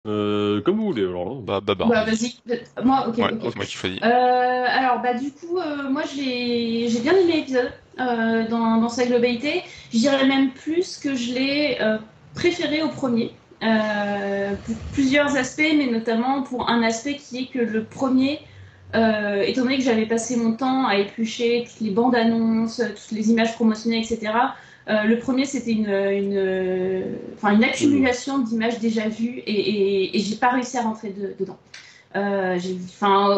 Euh, 0.08 0.62
comme 0.62 0.78
vous 0.78 0.86
voulez, 0.86 1.04
alors. 1.04 1.32
hein. 1.38 1.42
Bah, 1.44 1.62
Baba. 1.62 1.86
Bah, 1.86 2.06
vas-y. 2.06 2.42
Moi, 2.84 3.08
ok, 3.08 3.18
ouais, 3.18 3.32
moi 3.54 3.66
qui 3.66 3.72
choisis. 3.76 4.00
Euh, 4.02 4.08
alors, 4.68 5.02
bah, 5.02 5.14
du 5.14 5.32
coup, 5.34 5.58
euh, 5.60 5.90
moi, 5.90 6.04
j'ai 6.14 6.88
j'ai 6.90 7.02
bien 7.02 7.14
aimé 7.18 7.34
l'épisode 7.34 7.72
euh, 8.00 8.48
dans, 8.48 8.78
dans 8.82 8.90
sa 8.90 9.06
globalité. 9.06 9.64
Je 9.92 9.98
dirais 9.98 10.26
même 10.28 10.54
plus 10.54 10.98
que 10.98 11.16
je 11.16 11.34
l'ai 11.34 11.78
euh, 11.82 11.98
préféré 12.34 12.82
au 12.84 12.90
premier. 12.90 13.42
euh, 13.64 14.56
pour 14.56 14.86
plusieurs 14.92 15.36
aspects, 15.36 15.62
mais 15.76 15.88
notamment 15.88 16.44
pour 16.44 16.70
un 16.70 16.82
aspect 16.84 17.18
qui 17.18 17.38
est 17.44 17.48
que 17.50 17.60
le 17.60 17.88
premier, 17.90 18.40
euh, 18.96 19.42
étant 19.42 19.64
donné 19.64 19.78
que 19.78 19.84
j'avais 19.84 20.06
passé 20.08 20.38
mon 20.38 20.56
temps 20.56 20.88
à 20.88 20.96
éplucher 20.98 21.66
toutes 21.68 21.82
les 21.82 21.92
bandes 21.92 22.16
annonces, 22.16 22.78
toutes 22.78 23.12
les 23.12 23.30
images 23.32 23.54
promotionnelles, 23.56 24.04
etc., 24.04 24.56
euh, 24.88 25.04
le 25.04 25.20
premier, 25.20 25.46
c'était 25.46 25.72
une, 25.72 25.88
accumulation 27.64 28.40
d'images 28.40 28.80
déjà 28.80 29.08
vues 29.08 29.40
et, 29.46 29.52
et, 29.52 30.18
et 30.18 30.20
j'ai 30.20 30.36
pas 30.36 30.50
réussi 30.50 30.78
à 30.78 30.82
rentrer 30.82 31.10
de- 31.10 31.36
dedans. 31.40 31.58
Euh, 32.16 32.58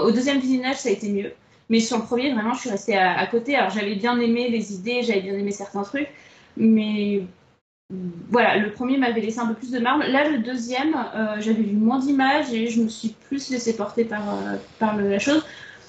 au 0.03 0.11
deuxième 0.11 0.39
visionnage, 0.39 0.77
ça 0.77 0.89
a 0.89 0.91
été 0.91 1.09
mieux. 1.09 1.33
Mais 1.69 1.79
sur 1.79 1.97
le 1.97 2.03
premier, 2.03 2.33
vraiment, 2.33 2.53
je 2.53 2.61
suis 2.61 2.69
restée 2.69 2.97
à, 2.97 3.25
côté. 3.27 3.55
Alors, 3.55 3.69
j'avais 3.69 3.95
bien 3.95 4.19
aimé 4.19 4.49
les 4.49 4.73
idées, 4.73 5.03
j'avais 5.03 5.21
bien 5.21 5.33
aimé 5.33 5.51
certains 5.51 5.83
trucs, 5.83 6.09
mais 6.57 7.23
voilà, 8.29 8.57
le 8.57 8.71
premier 8.71 8.97
m'avait 8.97 9.21
laissé 9.21 9.39
un 9.39 9.47
peu 9.47 9.53
plus 9.53 9.71
de 9.71 9.79
marbre. 9.79 10.03
Là, 10.07 10.29
le 10.29 10.39
deuxième, 10.39 10.95
euh, 11.15 11.35
j'avais 11.39 11.63
vu 11.63 11.75
moins 11.75 11.99
d'images 11.99 12.53
et 12.53 12.67
je 12.67 12.81
me 12.81 12.89
suis 12.89 13.09
plus 13.09 13.49
laissée 13.49 13.75
porter 13.75 14.05
par, 14.05 14.23
la 14.79 15.19
chose. 15.19 15.45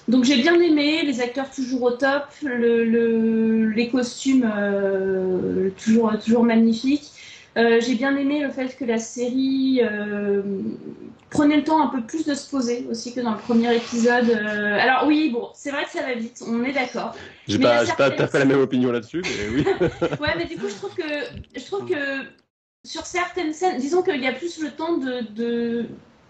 Donc, 0.07 0.25
j'ai 0.25 0.37
bien 0.37 0.59
aimé, 0.59 1.03
les 1.03 1.21
acteurs 1.21 1.49
toujours 1.49 1.83
au 1.83 1.91
top, 1.91 2.25
le, 2.43 2.83
le- 2.85 3.69
les 3.69 3.89
costumes 3.89 4.49
euh, 4.53 5.69
toujours, 5.83 6.11
toujours 6.23 6.43
magnifiques. 6.43 7.11
Euh, 7.55 7.79
j'ai 7.79 7.95
bien 7.95 8.15
aimé 8.17 8.41
le 8.41 8.49
fait 8.49 8.75
que 8.75 8.83
la 8.83 8.97
série 8.97 9.79
euh, 9.83 10.41
prenait 11.29 11.57
le 11.57 11.63
temps 11.63 11.81
un 11.83 11.87
peu 11.87 12.01
plus 12.01 12.25
de 12.25 12.33
se 12.33 12.49
poser 12.49 12.85
aussi 12.89 13.13
que 13.13 13.19
dans 13.21 13.31
le 13.31 13.37
premier 13.37 13.75
épisode. 13.75 14.29
Euh, 14.29 14.77
alors 14.79 15.05
oui, 15.07 15.29
bon, 15.31 15.49
c'est 15.53 15.71
vrai 15.71 15.83
que 15.85 15.91
ça 15.91 16.01
va 16.01 16.13
vite, 16.15 16.43
on 16.47 16.63
est 16.63 16.73
d'accord. 16.73 17.15
J'ai 17.47 17.57
mais 17.57 17.63
pas, 17.65 17.85
j'ai 17.85 17.91
pas 17.93 18.09
tout 18.11 18.23
à 18.23 18.27
fait 18.27 18.39
la 18.39 18.45
même 18.45 18.59
opinion 18.59 18.91
là-dessus, 18.91 19.21
mais 19.23 19.55
oui. 19.55 19.65
Ouais, 20.19 20.33
mais 20.37 20.45
du 20.45 20.57
coup, 20.57 20.67
je 20.67 20.75
trouve 20.75 20.95
que, 20.95 21.03
je 21.55 21.65
trouve 21.65 21.87
que 21.87 22.23
sur 22.83 23.05
certaines 23.05 23.53
scènes, 23.53 23.79
disons 23.79 24.01
qu'il 24.01 24.21
y 24.21 24.27
a 24.27 24.33
plus 24.33 24.61
le 24.61 24.71
temps 24.71 24.97
de, 24.97 25.21
de, 25.33 25.85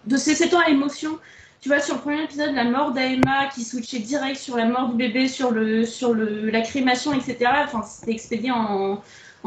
de 0.06 0.50
temps 0.50 0.60
à 0.60 0.68
l'émotion. 0.68 1.18
Tu 1.64 1.70
vois, 1.70 1.80
sur 1.80 1.94
le 1.94 2.02
premier 2.02 2.24
épisode, 2.24 2.54
la 2.54 2.64
mort 2.64 2.92
d'Aemma 2.92 3.46
qui 3.54 3.64
switchait 3.64 4.00
direct 4.00 4.36
sur 4.36 4.54
la 4.54 4.66
mort 4.66 4.90
du 4.90 4.96
bébé, 4.96 5.28
sur, 5.28 5.50
le, 5.50 5.86
sur 5.86 6.12
le, 6.12 6.50
la 6.50 6.60
crémation, 6.60 7.14
etc. 7.14 7.38
Enfin, 7.64 7.80
c'était 7.80 8.12
expédié 8.12 8.50
en, 8.50 9.00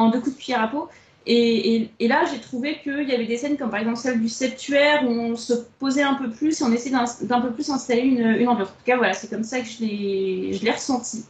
deux 0.09 0.19
coups 0.19 0.35
de 0.35 0.41
cuillère 0.41 0.63
à 0.63 0.67
peau. 0.67 0.89
Et, 1.27 1.91
là, 1.99 2.23
j'ai 2.25 2.39
trouvé 2.39 2.79
qu'il 2.81 3.07
y 3.07 3.13
avait 3.13 3.27
des 3.27 3.37
scènes 3.37 3.55
comme 3.55 3.69
par 3.69 3.81
exemple 3.81 3.99
celle 3.99 4.19
du 4.19 4.29
septuaire 4.29 5.07
où 5.07 5.11
on 5.11 5.35
se 5.35 5.53
posait 5.77 6.01
un 6.01 6.15
peu 6.15 6.31
plus 6.31 6.59
et 6.59 6.63
on 6.63 6.71
essayait 6.71 6.95
d'un 7.21 7.39
peu 7.39 7.51
plus 7.51 7.69
installer 7.69 8.01
une, 8.01 8.25
une 8.25 8.47
ambiance. 8.47 8.69
En 8.69 8.71
tout 8.71 8.85
cas, 8.85 8.97
voilà, 8.97 9.13
c'est 9.13 9.29
comme 9.29 9.43
ça 9.43 9.59
que 9.59 9.67
je 9.67 9.83
l'ai 9.83 10.71
ressenti. 10.71 11.23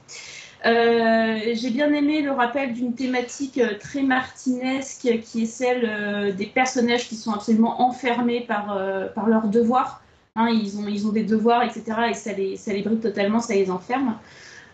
Euh, 0.65 1.53
j'ai 1.53 1.69
bien 1.69 1.91
aimé 1.91 2.21
le 2.21 2.31
rappel 2.31 2.71
d'une 2.71 2.95
thématique 2.95 3.57
euh, 3.57 3.77
très 3.77 4.03
martinesque 4.03 5.05
qui 5.21 5.43
est 5.43 5.45
celle 5.45 5.83
euh, 5.83 6.31
des 6.31 6.45
personnages 6.45 7.09
qui 7.09 7.15
sont 7.17 7.33
absolument 7.33 7.81
enfermés 7.81 8.39
par, 8.39 8.79
par 9.13 9.27
leurs 9.27 9.49
devoirs. 9.49 10.01
Hein, 10.37 10.49
ils, 10.49 10.77
ont, 11.07 11.11
des 11.11 11.23
devoirs, 11.23 11.63
etc. 11.63 11.83
Et 12.11 12.13
ça 12.13 12.31
les, 12.31 12.81
bride 12.83 13.01
totalement, 13.01 13.39
ça 13.39 13.55
les 13.55 13.71
enferme. 13.71 14.19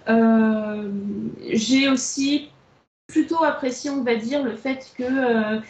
Euh, 0.10 0.92
j'ai 1.54 1.88
aussi 1.88 2.50
plutôt 3.08 3.42
apprécié, 3.46 3.90
on 3.90 4.04
va 4.04 4.16
dire, 4.16 4.44
le 4.44 4.58
fait 4.58 4.92
que 4.98 5.04
euh, 5.04 5.62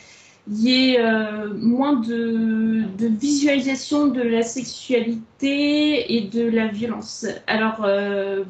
y 0.47 0.93
ait 0.93 0.99
euh, 0.99 1.53
moins 1.53 1.93
de, 1.93 2.87
visualisation 2.97 4.07
de 4.07 4.23
la 4.23 4.41
sexualité 4.41 6.15
et 6.15 6.21
de 6.21 6.49
la 6.49 6.69
violence. 6.69 7.27
Alors, 7.45 7.83
euh, 7.85 8.43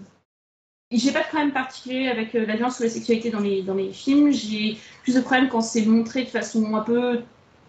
j'ai 0.91 1.11
pas 1.11 1.23
de 1.23 1.27
problème 1.27 1.51
particulier 1.51 2.07
avec 2.07 2.31
la 2.31 2.55
violence 2.55 2.79
ou 2.79 2.83
la 2.83 2.89
sexualité 2.89 3.31
dans 3.31 3.41
les, 3.41 3.91
films. 3.91 4.31
J'ai 4.31 4.77
plus 5.03 5.15
de 5.15 5.19
problèmes 5.19 5.49
quand 5.49 5.61
c'est 5.61 5.85
montré 5.85 6.23
de 6.23 6.29
façon 6.29 6.73
un 6.75 6.81
peu 6.83 7.19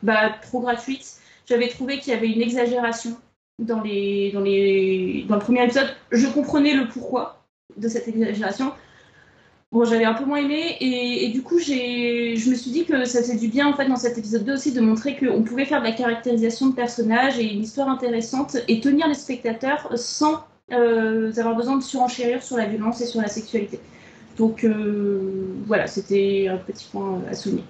bah, 0.05 0.31
trop 0.43 0.61
gratuite. 0.61 1.15
J'avais 1.47 1.69
trouvé 1.69 1.99
qu'il 1.99 2.13
y 2.13 2.17
avait 2.17 2.31
une 2.31 2.41
exagération 2.41 3.17
dans, 3.59 3.81
les, 3.81 4.33
dans, 4.33 4.41
les, 4.41 5.25
dans 5.29 5.37
le 5.37 5.41
premier 5.41 5.65
épisode. 5.65 5.89
Je 6.11 6.27
comprenais 6.27 6.75
le 6.75 6.89
pourquoi 6.89 7.45
de 7.77 7.89
cette 7.89 8.09
exagération. 8.09 8.73
Bon, 9.73 9.85
j'avais 9.85 10.05
un 10.05 10.15
peu 10.15 10.25
moins 10.25 10.39
aimé 10.39 10.77
et, 10.81 11.31
du 11.31 11.43
coup, 11.43 11.59
j'ai, 11.59 12.37
je 12.37 12.49
me 12.49 12.55
suis 12.55 12.71
dit 12.71 12.85
que 12.85 13.05
ça 13.05 13.21
faisait 13.21 13.37
du 13.37 13.49
bien 13.49 13.67
en 13.67 13.73
fait 13.73 13.89
dans 13.89 13.97
cet 13.97 14.17
épisode 14.17 14.45
2 14.45 14.55
aussi 14.55 14.73
de 14.73 14.81
montrer 14.81 15.17
qu'on 15.17 15.43
pouvait 15.43 15.65
faire 15.65 15.81
de 15.81 15.87
la 15.87 15.93
caractérisation 15.93 16.69
de 16.69 16.75
personnages 16.77 17.41
et 17.41 17.53
une 17.53 17.63
histoire 17.63 17.89
intéressante 17.89 18.57
et 18.69 18.79
tenir 18.79 19.09
les 19.09 19.15
spectateurs 19.15 19.91
sans 19.97 20.45
euh, 20.73 21.33
avoir 21.37 21.57
besoin 21.57 21.77
de 21.77 21.83
surenchérir 21.83 22.41
sur 22.43 22.57
la 22.57 22.67
violence 22.67 23.01
et 23.01 23.07
sur 23.07 23.21
la 23.21 23.27
sexualité. 23.27 23.81
Donc 24.37 24.63
euh, 24.63 25.55
voilà, 25.67 25.89
c'était 25.89 26.47
un 26.49 26.59
petit 26.59 26.87
point 26.93 27.21
à 27.29 27.35
souligner. 27.35 27.65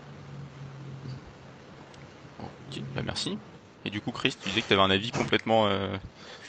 Bah 2.95 3.03
merci. 3.05 3.39
Et 3.85 3.91
du 3.91 4.01
coup, 4.01 4.13
Chris, 4.13 4.35
tu 4.41 4.49
disais 4.49 4.63
que 4.63 4.69
tu 4.69 4.73
avais 4.73 4.83
un 4.83 4.91
avis 4.91 5.11
complètement. 5.13 5.67
euh, 5.69 5.97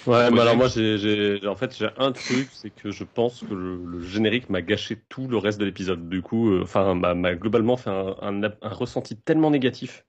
Ouais, 0.06 0.30
mais 0.30 0.40
Posé. 0.40 0.42
alors 0.42 0.56
moi, 0.56 0.68
j'ai, 0.68 1.40
en 1.48 1.56
fait, 1.56 1.76
j'ai 1.76 1.90
un 1.98 2.12
truc, 2.12 2.52
c'est 2.54 2.70
que 2.70 2.92
je 2.92 3.04
pense 3.04 3.42
que 3.42 3.56
le, 3.56 3.84
le 3.84 4.02
générique 4.02 4.50
m'a 4.52 4.62
gâché 4.62 5.02
tout 5.10 5.28
le 5.28 5.38
reste 5.38 5.60
de 5.60 5.66
l'épisode. 5.66 6.08
Du 6.10 6.22
coup, 6.22 6.52
euh, 6.52 6.62
enfin, 6.62 6.94
m'a, 6.94 7.16
m'a 7.16 7.34
globalement 7.34 7.76
fait 7.76 7.90
un, 7.90 8.16
un, 8.22 8.44
un 8.44 8.70
ressenti 8.70 9.18
tellement 9.20 9.50
négatif 9.50 10.06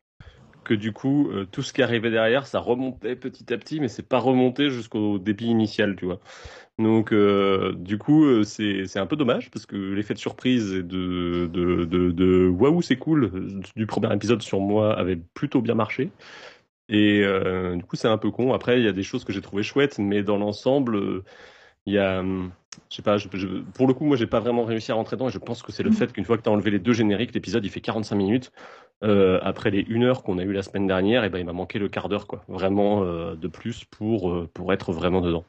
que 0.65 0.75
du 0.75 0.93
coup, 0.93 1.31
euh, 1.31 1.47
tout 1.47 1.63
ce 1.63 1.73
qui 1.73 1.83
arrivait 1.83 2.11
derrière, 2.11 2.47
ça 2.47 2.61
remontait 2.61 3.17
petit 3.17 3.53
à 3.55 3.59
petit, 3.59 3.81
mais 3.81 3.89
c'est 3.89 4.03
pas 4.09 4.19
remonté 4.19 4.71
jusqu'au 4.71 5.19
débit 5.19 5.47
initial, 5.47 5.97
tu 5.97 6.07
vois. 6.07 6.21
Donc, 6.79 7.13
du 7.77 7.99
coup, 7.99 8.45
c'est 8.45 8.87
c'est 8.87 8.99
un 8.99 9.07
peu 9.07 9.17
dommage 9.17 9.51
parce 9.51 9.67
que 9.67 9.77
l'effet 9.77 10.15
de 10.15 10.19
surprise 10.19 10.73
et 10.75 10.83
de, 10.83 11.49
de, 11.53 11.85
de, 11.87 12.11
de 12.13 12.49
waouh, 12.49 12.83
c'est 12.83 12.99
cool 12.99 13.61
du 13.77 13.87
premier 13.87 14.13
épisode 14.15 14.43
sur 14.43 14.61
moi 14.61 14.99
avait 14.99 15.17
plutôt 15.17 15.63
bien 15.63 15.75
marché. 15.75 16.15
Et 16.89 17.23
euh, 17.25 17.77
du 17.77 17.85
coup, 17.85 17.97
c'est 17.97 18.09
un 18.09 18.19
peu 18.19 18.31
con. 18.31 18.53
Après, 18.53 18.79
il 18.81 18.85
y 18.85 18.89
a 18.89 18.93
des 18.93 19.03
choses 19.03 19.25
que 19.25 19.33
j'ai 19.33 19.41
trouvé 19.43 19.63
chouettes, 19.63 19.99
mais 19.99 20.23
dans 20.23 20.37
l'ensemble, 20.39 20.97
euh, 20.97 21.25
il 21.87 21.95
y 21.95 21.99
a. 21.99 22.21
hum, 22.21 22.53
Je 22.91 22.97
sais 22.97 23.03
pas, 23.03 23.17
je- 23.19 23.29
je- 23.35 23.63
pour 23.75 23.87
le 23.89 23.95
coup, 23.95 24.05
moi, 24.05 24.17
j'ai 24.17 24.27
pas 24.27 24.41
vraiment 24.41 24.65
réussi 24.65 24.93
à 24.93 24.97
rentrer 24.97 25.17
dedans 25.17 25.29
et 25.29 25.33
je 25.33 25.39
pense 25.39 25.63
que 25.63 25.73
c'est 25.73 25.83
le 25.83 25.91
fait 25.91 26.13
qu'une 26.13 26.25
fois 26.27 26.37
que 26.39 26.43
tu 26.43 26.49
as 26.51 26.53
enlevé 26.53 26.71
les 26.71 26.79
deux 26.79 26.93
génériques, 26.93 27.35
l'épisode 27.35 27.65
il 27.65 27.71
fait 27.71 27.81
45 27.81 28.17
minutes. 28.17 28.53
Euh, 29.05 29.39
après 29.43 29.71
les 29.71 29.81
une 29.89 30.05
heure 30.05 30.23
qu'on 30.23 30.39
a 30.39 30.43
eu 30.45 30.53
la 30.53 30.63
semaine 30.63 30.87
dernière, 30.87 31.25
et 31.25 31.31
ben, 31.31 31.39
il 31.39 31.45
m'a 31.47 31.53
manqué 31.55 31.79
le 31.79 31.89
quart 31.89 32.09
d'heure, 32.11 32.27
quoi. 32.27 32.45
Vraiment 32.49 33.05
de 33.35 33.49
plus 33.49 33.85
pour, 33.87 34.49
pour 34.53 34.73
être 34.75 34.93
vraiment 34.93 35.21
dedans. 35.23 35.45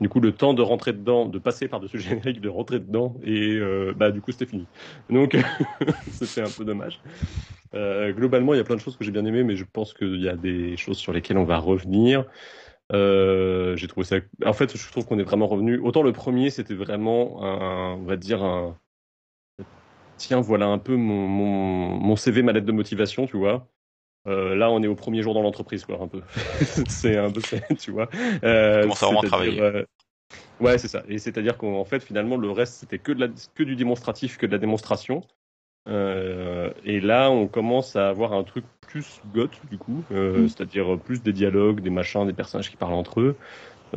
Du 0.00 0.08
coup, 0.08 0.18
le 0.20 0.32
temps 0.32 0.54
de 0.54 0.62
rentrer 0.62 0.92
dedans, 0.92 1.26
de 1.26 1.38
passer 1.38 1.68
par-dessus 1.68 1.98
le 1.98 2.02
générique, 2.02 2.40
de 2.40 2.48
rentrer 2.48 2.80
dedans, 2.80 3.16
et 3.22 3.56
euh, 3.56 3.92
bah, 3.96 4.10
du 4.10 4.20
coup, 4.20 4.32
c'était 4.32 4.46
fini. 4.46 4.66
Donc, 5.08 5.36
c'était 6.10 6.40
un 6.40 6.50
peu 6.50 6.64
dommage. 6.64 7.00
Euh, 7.74 8.12
globalement, 8.12 8.54
il 8.54 8.56
y 8.56 8.60
a 8.60 8.64
plein 8.64 8.76
de 8.76 8.80
choses 8.80 8.96
que 8.96 9.04
j'ai 9.04 9.12
bien 9.12 9.24
aimées, 9.24 9.44
mais 9.44 9.56
je 9.56 9.64
pense 9.64 9.94
qu'il 9.94 10.20
y 10.20 10.28
a 10.28 10.36
des 10.36 10.76
choses 10.76 10.98
sur 10.98 11.12
lesquelles 11.12 11.38
on 11.38 11.44
va 11.44 11.58
revenir. 11.58 12.24
Euh, 12.92 13.76
j'ai 13.76 13.88
trouvé 13.88 14.04
ça. 14.04 14.16
En 14.44 14.52
fait, 14.52 14.76
je 14.76 14.90
trouve 14.90 15.06
qu'on 15.06 15.18
est 15.18 15.24
vraiment 15.24 15.46
revenu. 15.46 15.78
Autant 15.78 16.02
le 16.02 16.12
premier, 16.12 16.50
c'était 16.50 16.74
vraiment 16.74 17.42
un, 17.44 17.94
on 17.94 18.04
va 18.04 18.16
dire 18.16 18.42
un. 18.42 18.78
Tiens, 20.16 20.40
voilà 20.40 20.66
un 20.66 20.78
peu 20.78 20.96
mon, 20.96 21.26
mon, 21.28 21.88
mon 21.98 22.16
CV, 22.16 22.42
ma 22.42 22.52
lettre 22.52 22.66
de 22.66 22.72
motivation, 22.72 23.26
tu 23.26 23.36
vois. 23.36 23.68
Euh, 24.26 24.54
là, 24.54 24.70
on 24.70 24.82
est 24.82 24.86
au 24.86 24.94
premier 24.94 25.22
jour 25.22 25.34
dans 25.34 25.42
l'entreprise, 25.42 25.84
quoi, 25.84 25.98
un 26.00 26.08
peu. 26.08 26.22
c'est 26.88 27.16
un 27.16 27.30
peu 27.30 27.40
ça, 27.40 27.56
tu 27.78 27.90
vois. 27.90 28.08
Euh, 28.42 28.82
Commence 28.82 29.02
à 29.02 29.06
vraiment 29.06 29.22
travailler. 29.22 29.60
euh, 29.60 29.84
Ouais, 30.60 30.78
c'est 30.78 30.88
ça. 30.88 31.02
Et 31.08 31.18
c'est-à-dire 31.18 31.58
qu'en 31.58 31.84
fait, 31.84 32.02
finalement, 32.02 32.36
le 32.36 32.50
reste, 32.50 32.74
c'était 32.74 32.98
que, 32.98 33.12
de 33.12 33.20
la, 33.20 33.28
que 33.54 33.62
du 33.62 33.76
démonstratif, 33.76 34.38
que 34.38 34.46
de 34.46 34.52
la 34.52 34.58
démonstration. 34.58 35.22
Euh, 35.88 36.70
et 36.84 37.00
là, 37.00 37.30
on 37.30 37.46
commence 37.46 37.96
à 37.96 38.08
avoir 38.08 38.32
un 38.32 38.44
truc 38.44 38.64
plus 38.80 39.20
goth, 39.26 39.60
du 39.70 39.76
coup, 39.78 40.06
euh, 40.12 40.44
Mm. 40.44 40.48
c'est-à-dire 40.48 40.98
plus 40.98 41.22
des 41.22 41.32
dialogues, 41.32 41.80
des 41.80 41.90
machins, 41.90 42.26
des 42.26 42.32
personnages 42.32 42.70
qui 42.70 42.76
parlent 42.76 42.94
entre 42.94 43.20
eux. 43.20 43.36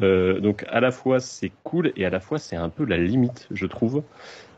Euh, 0.02 0.40
donc, 0.40 0.66
à 0.70 0.80
la 0.80 0.92
fois, 0.92 1.20
c'est 1.20 1.52
cool 1.64 1.92
et 1.96 2.06
à 2.06 2.10
la 2.10 2.20
fois, 2.20 2.40
c'est 2.40 2.56
un 2.56 2.70
peu 2.70 2.86
la 2.86 2.98
limite, 2.98 3.48
je 3.52 3.66
trouve. 3.66 4.04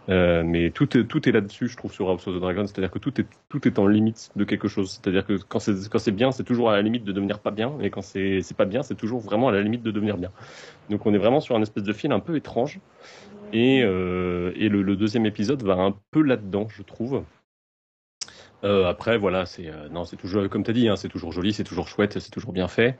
Euh, 0.09 0.43
mais 0.43 0.71
tout 0.71 0.97
est, 0.97 1.31
là-dessus, 1.31 1.67
je 1.67 1.77
trouve, 1.77 1.93
sur 1.93 2.09
House 2.09 2.27
of 2.27 2.35
the 2.35 2.39
Dragon. 2.39 2.65
C'est-à-dire 2.65 2.89
que 2.89 2.99
tout 2.99 3.67
est, 3.67 3.79
en 3.79 3.87
limite 3.87 4.31
de 4.35 4.43
quelque 4.43 4.67
chose. 4.67 4.91
C'est-à-dire 4.91 5.25
que 5.25 5.33
quand 5.47 5.59
c'est, 5.59 6.11
bien, 6.11 6.31
c'est 6.31 6.43
toujours 6.43 6.71
à 6.71 6.75
la 6.75 6.81
limite 6.81 7.03
de 7.03 7.11
devenir 7.11 7.39
pas 7.39 7.51
bien. 7.51 7.73
Et 7.81 7.89
quand 7.89 8.01
c'est, 8.01 8.41
pas 8.57 8.65
bien, 8.65 8.81
c'est 8.81 8.95
toujours 8.95 9.19
vraiment 9.19 9.49
à 9.49 9.51
la 9.51 9.61
limite 9.61 9.83
de 9.83 9.91
devenir 9.91 10.17
bien. 10.17 10.31
Donc 10.89 11.05
on 11.05 11.13
est 11.13 11.17
vraiment 11.17 11.41
sur 11.41 11.55
un 11.55 11.61
espèce 11.61 11.83
de 11.83 11.93
fil 11.93 12.11
un 12.11 12.19
peu 12.19 12.35
étrange. 12.35 12.79
Et, 13.53 13.81
euh, 13.83 14.51
le, 14.57 14.95
deuxième 14.95 15.25
épisode 15.25 15.61
va 15.63 15.73
un 15.73 15.95
peu 16.11 16.21
là-dedans, 16.21 16.67
je 16.69 16.81
trouve. 16.81 17.23
Euh, 18.63 18.87
après, 18.87 19.17
voilà, 19.17 19.45
c'est 19.45 19.71
non, 19.91 20.05
c'est 20.05 20.17
toujours 20.17 20.49
comme 20.49 20.63
tu 20.63 20.71
as 20.71 20.73
dit, 20.73 20.89
hein, 20.89 20.95
c'est 20.95 21.07
toujours 21.07 21.31
joli, 21.31 21.53
c'est 21.53 21.63
toujours 21.63 21.87
chouette, 21.87 22.19
c'est 22.19 22.31
toujours 22.31 22.51
bien 22.51 22.67
fait. 22.67 22.97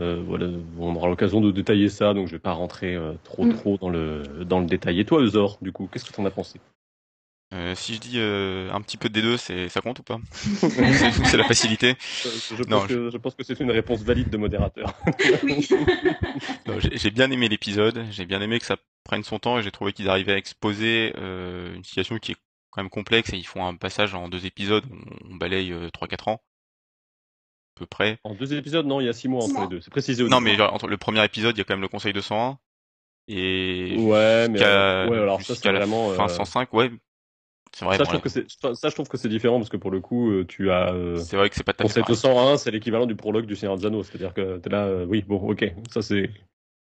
Euh, 0.00 0.22
voilà, 0.26 0.46
on 0.78 0.94
aura 0.94 1.08
l'occasion 1.08 1.40
de 1.40 1.50
détailler 1.50 1.88
ça, 1.88 2.14
donc 2.14 2.26
je 2.28 2.32
vais 2.32 2.38
pas 2.38 2.52
rentrer 2.52 2.94
euh, 2.94 3.14
trop 3.24 3.44
Mm. 3.44 3.54
trop 3.54 3.78
dans 3.78 3.90
le 3.90 4.22
dans 4.44 4.60
le 4.60 4.66
détail. 4.66 5.00
Et 5.00 5.04
toi, 5.04 5.20
Eusor, 5.22 5.58
du 5.62 5.72
coup, 5.72 5.88
qu'est-ce 5.90 6.04
que 6.04 6.12
tu 6.14 6.20
en 6.20 6.24
as 6.26 6.30
pensé? 6.30 6.60
Euh, 7.54 7.74
si 7.74 7.94
je 7.94 8.00
dis 8.00 8.12
euh, 8.16 8.70
un 8.72 8.80
petit 8.82 8.98
peu 8.98 9.08
des 9.08 9.22
deux, 9.22 9.38
c'est 9.38 9.70
ça 9.70 9.80
compte 9.80 10.00
ou 10.00 10.02
pas? 10.02 10.18
C'est 10.34 11.36
la 11.38 11.44
facilité. 11.44 11.96
je, 11.98 12.56
je 12.56 12.62
Non, 12.64 12.76
pense 12.80 12.86
que, 12.88 13.10
je 13.10 13.16
pense 13.16 13.34
que 13.34 13.42
c'est 13.42 13.58
une 13.60 13.70
réponse 13.70 14.02
valide 14.02 14.28
de 14.28 14.36
modérateur. 14.36 14.92
J'ai 16.92 17.10
bien 17.10 17.30
aimé 17.30 17.48
l'épisode, 17.48 18.04
j'ai 18.10 18.26
bien 18.26 18.40
aimé 18.42 18.58
que 18.58 18.66
ça 18.66 18.76
prenne 19.04 19.24
son 19.24 19.38
temps 19.38 19.58
et 19.58 19.62
j'ai 19.62 19.70
trouvé 19.70 19.92
qu'ils 19.92 20.08
arrivaient 20.08 20.32
à 20.32 20.36
exposer 20.36 21.14
euh, 21.16 21.74
une 21.74 21.84
situation 21.84 22.18
qui 22.18 22.32
est 22.32 22.36
quand 22.70 22.82
même 22.82 22.90
complexe 22.90 23.32
et 23.32 23.36
ils 23.38 23.46
font 23.46 23.64
un 23.64 23.74
passage 23.74 24.14
en 24.14 24.28
deux 24.28 24.44
épisodes, 24.46 24.84
on, 24.90 25.32
on 25.32 25.36
balaye 25.36 25.72
euh, 25.72 25.88
3-4 25.88 26.28
ans, 26.30 26.42
peu 27.78 27.86
près. 27.86 28.18
En 28.24 28.34
deux 28.34 28.52
épisodes, 28.54 28.86
non, 28.86 29.00
il 29.00 29.06
y 29.06 29.08
a 29.08 29.12
six 29.12 29.28
mois 29.28 29.44
entre 29.44 29.60
les 29.62 29.68
deux. 29.68 29.80
C'est 29.80 29.90
précisé 29.90 30.22
au 30.22 30.28
Non 30.28 30.40
mais 30.40 30.56
genre, 30.56 30.72
entre 30.72 30.86
le 30.86 30.96
premier 30.96 31.24
épisode, 31.24 31.56
il 31.56 31.58
y 31.58 31.60
a 31.62 31.64
quand 31.64 31.74
même 31.74 31.82
le 31.82 31.88
Conseil 31.88 32.12
de 32.12 32.20
101 32.20 32.58
et 33.28 33.96
Ouais, 33.98 34.48
mais 34.48 34.58
jusqu'à 34.58 34.70
euh, 34.70 35.08
ouais, 35.08 35.18
alors 35.18 35.42
ça 35.42 35.54
c'est 35.54 35.70
vraiment. 35.70 36.10
fin 36.10 36.24
euh, 36.24 36.28
105, 36.28 36.72
ouais. 36.72 36.90
C'est 37.76 37.84
vrai, 37.84 37.96
ça, 37.96 38.04
bon, 38.04 38.10
je 38.10 38.16
trouve 38.16 38.22
que 38.22 38.28
c'est 38.28 38.46
ça, 38.48 38.74
ça, 38.74 38.88
je 38.88 38.94
trouve 38.94 39.08
que 39.08 39.18
c'est 39.18 39.28
différent 39.28 39.58
parce 39.58 39.68
que 39.68 39.76
pour 39.76 39.90
le 39.90 40.00
coup, 40.00 40.30
euh, 40.30 40.44
tu 40.46 40.70
as. 40.70 40.92
euh, 40.94 41.16
c'est 41.16 41.36
vrai 41.36 41.50
que 41.50 41.54
c'est 41.54 41.64
pas 41.64 41.74
tout 41.74 41.82
à 41.84 41.88
fait 41.88 42.00
Conseil 42.00 42.16
pareil. 42.16 42.16
201, 42.16 42.56
c'est 42.56 42.70
l'équivalent 42.70 43.06
du 43.06 43.14
prologue 43.14 43.46
du 43.46 43.54
Seigneur 43.56 43.76
des 43.76 43.86
Anneaux. 43.86 44.02
C'est-à-dire 44.02 44.34
que 44.34 44.58
t'es 44.58 44.70
là, 44.70 44.86
euh, 44.86 45.06
oui, 45.06 45.22
bon, 45.26 45.36
ok, 45.50 45.72
ça 45.90 46.02
c'est. 46.02 46.30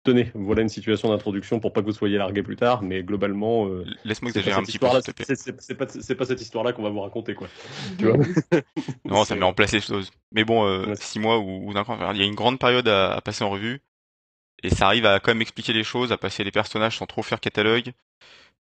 Tenez, 0.05 0.33
voilà 0.35 0.63
une 0.63 0.69
situation 0.69 1.11
d'introduction 1.11 1.61
pour 1.61 1.73
pas 1.73 1.81
que 1.81 1.87
vous 1.87 1.93
soyez 1.93 2.19
largué 2.19 2.43
plus 2.43 2.57
tard, 2.57 2.83
mais 2.83 3.05
globalement, 3.05 3.69
euh, 3.69 3.85
Laisse-moi 4.05 4.31
exagérer 4.31 4.57
un 4.57 4.65
cette 4.65 4.67
petit 4.67 4.79
peu, 4.81 5.35
c'est- 5.35 5.75
pas, 5.77 5.87
c'est 5.89 6.15
pas 6.17 6.25
cette 6.25 6.41
histoire-là 6.41 6.73
qu'on 6.73 6.83
va 6.83 6.91
vous 6.91 7.01
raconter, 7.01 7.35
quoi. 7.35 7.49
Tu 7.99 8.07
vois 8.09 8.17
Non, 9.05 9.25
ça 9.25 9.37
met 9.37 9.45
en 9.45 9.53
place 9.53 9.73
les 9.73 9.81
choses. 9.81 10.11
Mais 10.33 10.43
bon, 10.45 10.67
euh, 10.67 10.87
Ouais. 10.87 10.97
six 10.97 11.21
mois 11.21 11.39
ou, 11.39 11.69
ou 11.69 11.73
d'un 11.73 11.83
an, 11.83 12.13
il 12.13 12.19
y 12.19 12.23
a 12.23 12.27
une 12.27 12.35
grande 12.35 12.59
période 12.59 12.89
à, 12.89 13.13
à 13.15 13.21
passer 13.21 13.45
en 13.45 13.51
revue. 13.51 13.81
Et 14.65 14.71
ça 14.71 14.87
arrive 14.87 15.07
à 15.07 15.21
quand 15.21 15.31
même 15.33 15.43
expliquer 15.43 15.73
les 15.73 15.85
choses, 15.85 16.11
à 16.11 16.17
passer 16.17 16.43
les 16.43 16.51
personnages 16.51 16.97
sans 16.99 17.07
trop 17.07 17.23
faire 17.23 17.39
catalogue. 17.41 17.93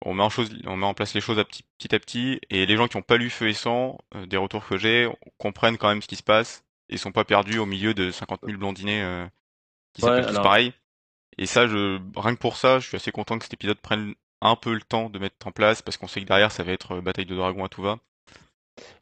On 0.04 0.12
met 0.14 0.22
en, 0.22 0.30
chose, 0.30 0.50
on 0.66 0.76
met 0.76 0.86
en 0.86 0.94
place 0.94 1.14
les 1.14 1.20
choses 1.22 1.38
à 1.38 1.44
petit, 1.44 1.62
petit 1.78 1.94
à 1.94 1.98
petit. 1.98 2.38
Et 2.50 2.66
les 2.66 2.76
gens 2.76 2.86
qui 2.88 2.98
n'ont 2.98 3.02
pas 3.02 3.16
lu 3.16 3.30
Feu 3.30 3.48
et 3.48 3.54
Sang, 3.54 3.98
euh, 4.14 4.26
des 4.26 4.36
retours 4.38 4.66
que 4.66 4.76
j'ai, 4.76 5.08
comprennent 5.38 5.78
quand 5.78 5.88
même 5.88 6.02
ce 6.02 6.08
qui 6.08 6.16
se 6.16 6.22
passe. 6.22 6.64
Et 6.90 6.96
sont 6.98 7.12
pas 7.12 7.24
perdus 7.24 7.58
au 7.58 7.66
milieu 7.66 7.94
de 7.94 8.10
50 8.10 8.40
000 8.44 8.58
blondinés 8.58 9.02
euh, 9.02 9.26
qui 9.94 10.02
Ouais, 10.02 10.08
s'appellent 10.08 10.24
tous 10.26 10.30
alors- 10.32 10.42
pareil. 10.42 10.72
Et 11.40 11.46
ça, 11.46 11.66
je, 11.66 11.98
rien 12.16 12.34
que 12.34 12.38
pour 12.38 12.56
ça, 12.56 12.78
je 12.80 12.86
suis 12.86 12.96
assez 12.96 13.12
content 13.12 13.38
que 13.38 13.44
cet 13.44 13.54
épisode 13.54 13.80
prenne 13.80 14.12
un 14.42 14.56
peu 14.56 14.74
le 14.74 14.82
temps 14.82 15.08
de 15.08 15.18
mettre 15.18 15.46
en 15.46 15.52
place 15.52 15.80
parce 15.80 15.96
qu'on 15.96 16.06
sait 16.06 16.20
que 16.20 16.26
derrière, 16.26 16.52
ça 16.52 16.62
va 16.62 16.72
être 16.72 16.96
euh, 16.96 17.00
bataille 17.00 17.24
de 17.24 17.34
dragons 17.34 17.64
à 17.64 17.70
tout 17.70 17.80
va. 17.80 17.98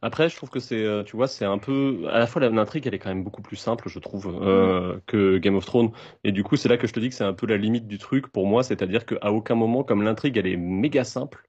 Après, 0.02 0.28
je 0.28 0.36
trouve 0.36 0.48
que 0.48 0.60
c'est, 0.60 0.84
euh, 0.84 1.02
tu 1.02 1.16
vois, 1.16 1.26
c'est 1.26 1.44
un 1.44 1.58
peu, 1.58 2.06
à 2.08 2.20
la 2.20 2.28
fois 2.28 2.40
l'intrigue, 2.48 2.86
elle 2.86 2.94
est 2.94 3.00
quand 3.00 3.08
même 3.08 3.24
beaucoup 3.24 3.42
plus 3.42 3.56
simple, 3.56 3.88
je 3.88 3.98
trouve, 3.98 4.38
euh, 4.40 5.00
que 5.06 5.38
Game 5.38 5.56
of 5.56 5.66
Thrones. 5.66 5.90
Et 6.22 6.30
du 6.30 6.44
coup, 6.44 6.54
c'est 6.54 6.68
là 6.68 6.76
que 6.76 6.86
je 6.86 6.92
te 6.92 7.00
dis 7.00 7.08
que 7.08 7.14
c'est 7.16 7.24
un 7.24 7.32
peu 7.32 7.46
la 7.46 7.56
limite 7.56 7.88
du 7.88 7.98
truc 7.98 8.28
pour 8.28 8.46
moi, 8.46 8.62
c'est-à-dire 8.62 9.04
qu'à 9.04 9.32
aucun 9.32 9.56
moment, 9.56 9.82
comme 9.82 10.02
l'intrigue, 10.02 10.36
elle 10.36 10.46
est 10.46 10.56
méga 10.56 11.02
simple, 11.02 11.44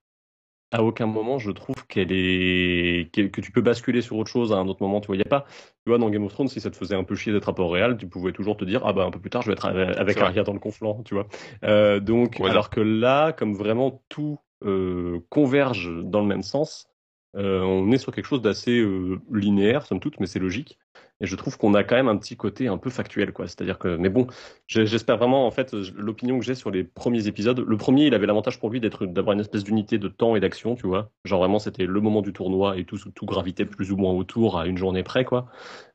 à 0.72 0.84
aucun 0.84 1.08
moment, 1.08 1.40
je 1.40 1.52
trouve 1.52 1.88
qu'elle 1.88 2.12
est, 2.12 3.10
que 3.12 3.42
tu 3.42 3.52
peux 3.52 3.62
basculer 3.62 4.02
sur 4.02 4.18
autre 4.18 4.30
chose 4.30 4.54
à 4.54 4.58
un 4.58 4.68
autre 4.68 4.82
moment. 4.84 5.02
Tu 5.02 5.08
vois, 5.08 5.16
il 5.16 5.20
y 5.20 5.24
a 5.24 5.30
pas, 5.30 5.46
tu 5.84 5.90
vois, 5.90 5.98
dans 5.98 6.10
Game 6.10 6.24
of 6.24 6.32
Thrones, 6.32 6.48
si 6.48 6.60
ça 6.60 6.70
te 6.70 6.76
faisait 6.76 6.96
un 6.96 7.04
peu 7.04 7.16
chier 7.16 7.32
d'être 7.34 7.50
à 7.50 7.56
Port-Réal, 7.56 7.98
tu 7.98 8.08
pouvais 8.08 8.32
toujours 8.32 8.56
te 8.56 8.66
dire, 8.66 8.82
ah 8.86 8.94
bah 8.94 9.06
un 9.06 9.12
peu 9.12 9.20
plus 9.20 9.30
tard, 9.30 9.42
je 9.42 9.48
vais 9.48 9.54
être 9.54 9.66
avec. 9.66 10.18
Arya 10.18 10.44
dans 10.44 10.54
le 10.54 10.60
conflant, 10.60 11.02
tu 11.04 11.16
vois. 11.16 11.28
Euh, 11.64 12.00
donc, 12.00 12.38
Voilà. 12.38 12.54
alors 12.54 12.70
que 12.70 12.82
là, 12.82 13.32
comme 13.34 13.56
vraiment 13.56 14.04
tout 14.10 14.40
euh, 14.66 15.20
converge 15.30 15.90
dans 16.04 16.22
le 16.22 16.28
même 16.28 16.44
sens. 16.44 16.88
Euh, 17.36 17.62
on 17.62 17.92
est 17.92 17.98
sur 18.00 18.14
quelque 18.14 18.26
chose 18.26 18.42
d'assez 18.42 18.80
euh, 18.80 19.22
linéaire, 19.32 19.86
somme 19.86 20.00
toute, 20.00 20.20
mais 20.20 20.26
c'est 20.26 20.40
logique. 20.40 20.80
Et 21.22 21.26
je 21.26 21.36
trouve 21.36 21.58
qu'on 21.58 21.74
a 21.74 21.84
quand 21.84 21.96
même 21.96 22.08
un 22.08 22.18
petit 22.18 22.38
côté 22.38 22.68
un 22.68 22.78
peu 22.78 22.90
factuel, 22.90 23.34
quoi. 23.34 23.48
C'est-à-dire 23.48 23.78
que, 23.78 23.98
mais 23.98 24.10
bon, 24.10 24.28
j'espère 24.68 25.18
vraiment, 25.18 25.46
en 25.46 25.52
fait, 25.52 25.74
l'opinion 25.96 26.40
que 26.40 26.46
j'ai 26.46 26.56
sur 26.56 26.72
les 26.72 26.84
premiers 26.84 27.28
épisodes. 27.28 27.60
Le 27.60 27.78
premier, 27.78 28.06
il 28.06 28.14
avait 28.14 28.26
l'avantage 28.28 28.60
pour 28.60 28.70
lui 28.70 28.80
d'avoir 28.80 29.34
une 29.34 29.42
espèce 29.42 29.64
d'unité 29.64 29.98
de 29.98 30.08
temps 30.08 30.36
et 30.36 30.40
d'action, 30.40 30.76
tu 30.76 30.88
vois. 30.88 31.12
Genre 31.26 31.40
vraiment, 31.40 31.60
c'était 31.60 31.86
le 31.86 32.02
moment 32.02 32.22
du 32.22 32.32
tournoi 32.34 32.78
et 32.78 32.86
tout, 32.86 32.98
tout 33.14 33.26
gravitait 33.26 33.66
plus 33.66 33.92
ou 33.92 33.98
moins 33.98 34.14
autour 34.14 34.58
à 34.60 34.66
une 34.66 34.78
journée 34.78 35.04
près, 35.04 35.26
quoi. 35.26 35.48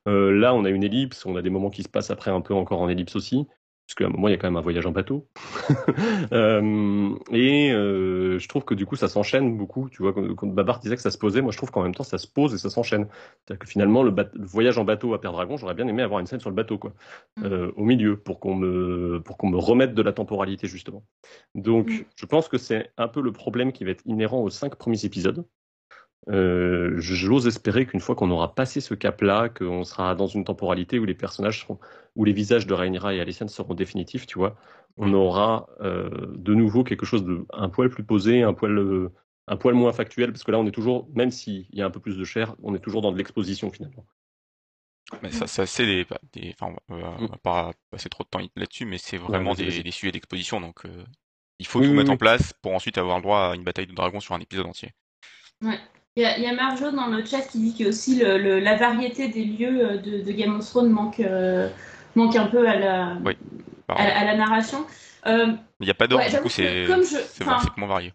Euh, 0.09 0.31
là, 0.33 0.55
on 0.55 0.65
a 0.65 0.71
une 0.71 0.85
ellipse, 0.85 1.25
on 1.27 1.37
a 1.37 1.43
des 1.43 1.51
moments 1.51 1.71
qui 1.71 1.83
se 1.83 1.89
passent 1.89 2.11
après 2.11 2.31
un 2.31 2.41
peu 2.41 2.55
encore 2.55 2.81
en 2.81 2.89
ellipse 2.89 3.17
aussi. 3.17 3.47
Parce 3.87 3.97
qu'à 3.97 4.07
un 4.07 4.09
moment, 4.09 4.29
il 4.29 4.31
y 4.31 4.35
a 4.35 4.39
quand 4.39 4.47
même 4.47 4.57
un 4.57 4.63
voyage 4.63 4.87
en 4.87 4.93
bateau. 4.93 5.29
Euh, 6.33 7.15
et 7.31 7.71
euh, 7.71 8.39
je 8.39 8.49
trouve 8.49 8.65
que 8.65 8.75
du 8.75 8.87
coup, 8.87 8.97
ça 8.97 9.09
s'enchaîne 9.09 9.57
beaucoup. 9.57 9.89
Tu 9.91 10.03
vois, 10.03 10.13
quand, 10.13 10.35
quand 10.35 10.47
Babar 10.49 10.81
disait 10.81 10.97
que 10.97 11.03
ça 11.03 11.11
se 11.11 11.19
posait, 11.19 11.43
moi 11.43 11.53
je 11.53 11.57
trouve 11.57 11.71
qu'en 11.71 11.83
même 11.83 11.95
temps, 11.95 12.03
ça 12.03 12.19
se 12.19 12.27
pose 12.27 12.55
et 12.55 12.59
ça 12.59 12.71
s'enchaîne. 12.71 13.07
C'est-à-dire 13.45 13.59
que 13.61 13.69
finalement, 13.69 14.03
le, 14.03 14.13
voyage 14.41 14.79
en 14.79 14.85
bateau 14.85 15.15
à 15.15 15.21
Père 15.21 15.33
Dragon, 15.33 15.57
j'aurais 15.57 15.75
bien 15.75 15.87
aimé 15.87 16.03
avoir 16.03 16.21
une 16.21 16.27
scène 16.27 16.41
sur 16.41 16.51
le 16.51 16.57
bateau, 16.57 16.79
quoi, 16.79 16.93
Mm. 17.37 17.45
euh, 17.45 17.73
au 17.77 17.85
milieu, 17.85 18.17
pour 18.17 18.41
qu'on 18.41 18.55
me, 18.57 19.21
pour 19.25 19.37
qu'on 19.37 19.49
me 19.49 19.59
remette 19.59 19.95
de 19.95 20.03
la 20.03 20.13
temporalité, 20.13 20.67
justement. 20.67 21.05
Donc, 21.55 21.91
Mm. 21.91 22.05
je 22.17 22.27
pense 22.27 22.49
que 22.49 22.59
c'est 22.59 22.91
un 22.97 23.09
peu 23.09 23.21
le 23.21 23.33
problème 23.33 23.73
qui 23.73 23.85
va 23.85 23.91
être 23.91 24.03
inhérent 24.07 24.41
aux 24.43 24.51
cinq 24.51 24.75
premiers 24.77 25.05
épisodes. 25.05 25.45
Euh, 26.31 26.95
J'ose 26.99 27.47
espérer 27.47 27.87
qu'une 27.87 28.01
fois 28.01 28.15
qu'on 28.15 28.31
aura 28.31 28.55
passé 28.55 28.81
ce 28.81 28.95
cap-là, 28.95 29.49
qu'on 29.51 29.85
sera 29.85 30.15
dans 30.15 30.27
une 30.27 30.45
temporalité 30.45 30.99
où 30.99 31.05
les 31.05 31.15
personnages 31.15 31.61
seront, 31.61 31.79
où 32.17 32.25
les 32.25 32.33
visages 32.33 32.67
de 32.67 32.75
Rhaenyra 32.75 33.15
et 33.15 33.21
Alicent 33.21 33.49
seront 33.49 33.75
définitifs, 33.75 34.27
tu 34.27 34.39
vois, 34.39 34.57
on 34.97 35.13
aura 35.13 35.69
euh, 35.81 36.09
de 36.37 36.55
nouveau 36.55 36.85
quelque 36.85 37.05
chose 37.07 37.25
de 37.25 37.45
un 37.53 37.69
poil 37.69 37.91
plus 37.91 38.05
posé, 38.05 38.43
un 38.43 38.55
poil, 38.55 38.79
euh, 38.79 39.13
un 39.49 39.57
poil 39.57 39.75
moins 39.75 39.93
factuel, 39.93 40.33
parce 40.33 40.45
que 40.45 40.51
là 40.53 40.59
on 40.59 40.67
est 40.67 40.71
toujours, 40.73 41.09
même 41.15 41.31
s'il 41.31 41.67
y 41.73 41.83
a 41.83 41.87
un 41.87 41.91
peu 41.91 42.01
plus 42.01 42.17
de 42.17 42.25
chair, 42.25 42.55
on 42.63 42.75
est 42.75 42.81
toujours 42.81 43.03
dans 43.03 43.13
de 43.13 43.19
l'exposition 43.19 43.71
finalement. 43.71 44.07
Mais 45.23 45.31
ça, 45.31 45.47
ça 45.47 45.67
c'est 45.67 45.85
des, 45.87 46.07
des, 46.33 46.55
enfin, 46.59 46.75
on 46.89 46.97
va, 46.97 47.17
on 47.19 47.27
va 47.27 47.37
pas 47.37 47.73
passer 47.91 48.09
trop 48.09 48.25
de 48.25 48.29
temps 48.29 48.41
là-dessus, 48.57 48.87
mais 48.87 48.99
c'est 48.99 49.19
vraiment 49.19 49.55
des, 49.55 49.71
sujets 49.91 50.13
d'exposition, 50.13 50.61
donc 50.61 50.87
euh, 50.87 51.05
il 51.59 51.67
faut 51.67 51.81
Oui, 51.81 51.87
tout 51.87 51.91
oui, 51.91 51.97
mettre 51.99 52.11
oui. 52.11 52.15
en 52.15 52.17
place 52.17 52.53
pour 52.63 52.73
ensuite 52.73 52.97
avoir 52.99 53.19
le 53.19 53.23
droit 53.23 53.51
à 53.51 53.55
une 53.55 53.65
bataille 53.65 53.87
de 53.87 53.93
dragons 53.93 54.21
sur 54.21 54.35
un 54.35 54.41
épisode 54.41 54.67
entier. 54.67 54.93
Il 56.17 56.23
y, 56.23 56.27
a, 56.27 56.39
il 56.39 56.45
y 56.45 56.47
a 56.47 56.55
Marjo 56.55 56.93
dans 56.93 57.09
le 57.09 57.25
chat 57.25 57.41
qui 57.41 57.59
dit 57.59 57.75
que 57.77 57.89
aussi 57.89 58.15
le, 58.17 58.39
le- 58.39 58.61
la 58.61 58.77
variété 58.77 59.27
des 59.29 59.45
lieux 59.45 59.85
euh, 59.85 59.97
de, 59.99 60.21
de 60.23 60.33
Game 60.33 60.57
of 60.61 60.65
Thrones 60.65 60.91
manque, 60.91 61.19
euh, 61.19 61.69
manque 62.15 62.37
un 62.37 62.47
peu 62.47 62.69
à 62.69 62.77
la, 62.79 63.17
Oui. 63.25 63.37
à, 63.89 64.21
à 64.21 64.25
la 64.25 64.37
narration. 64.37 64.87
Euh, 65.27 65.49
Il 65.81 65.85
n'y 65.87 65.91
a 65.91 65.95
pas 65.95 66.07
d'ordre, 66.07 66.25
Ouais, 66.25 66.31
du 66.31 66.39
coup, 66.41 66.49
c'est 66.49 66.87
moins 67.77 67.89
varié. 67.89 68.13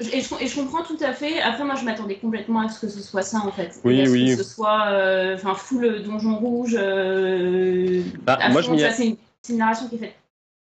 et, 0.00 0.20
je, 0.20 0.42
et 0.42 0.46
je 0.48 0.56
comprends 0.60 0.82
tout 0.82 0.96
à 1.00 1.12
fait. 1.12 1.40
Après, 1.40 1.62
moi, 1.64 1.76
je 1.76 1.84
m'attendais 1.84 2.16
complètement 2.16 2.62
à 2.62 2.68
ce 2.68 2.80
que 2.80 2.88
ce 2.88 3.00
soit 3.00 3.22
ça, 3.22 3.38
en 3.38 3.52
fait. 3.52 3.80
Oui, 3.84 4.00
à 4.00 4.06
ce 4.06 4.10
oui. 4.10 4.30
Que 4.30 4.42
ce 4.42 4.42
soit, 4.42 4.86
euh, 4.88 5.36
enfin, 5.36 5.54
full 5.54 6.02
donjon 6.02 6.36
rouge. 6.38 6.76
Euh, 6.76 8.02
Bah, 8.22 8.36
moi, 8.50 8.62
fond, 8.62 8.70
je 8.70 8.74
m'y 8.74 8.82
a- 8.82 8.90
c'est 8.90 9.16
une, 9.48 9.56
narration 9.58 9.88
qui 9.88 9.94
est 9.94 9.98
faite. 9.98 10.16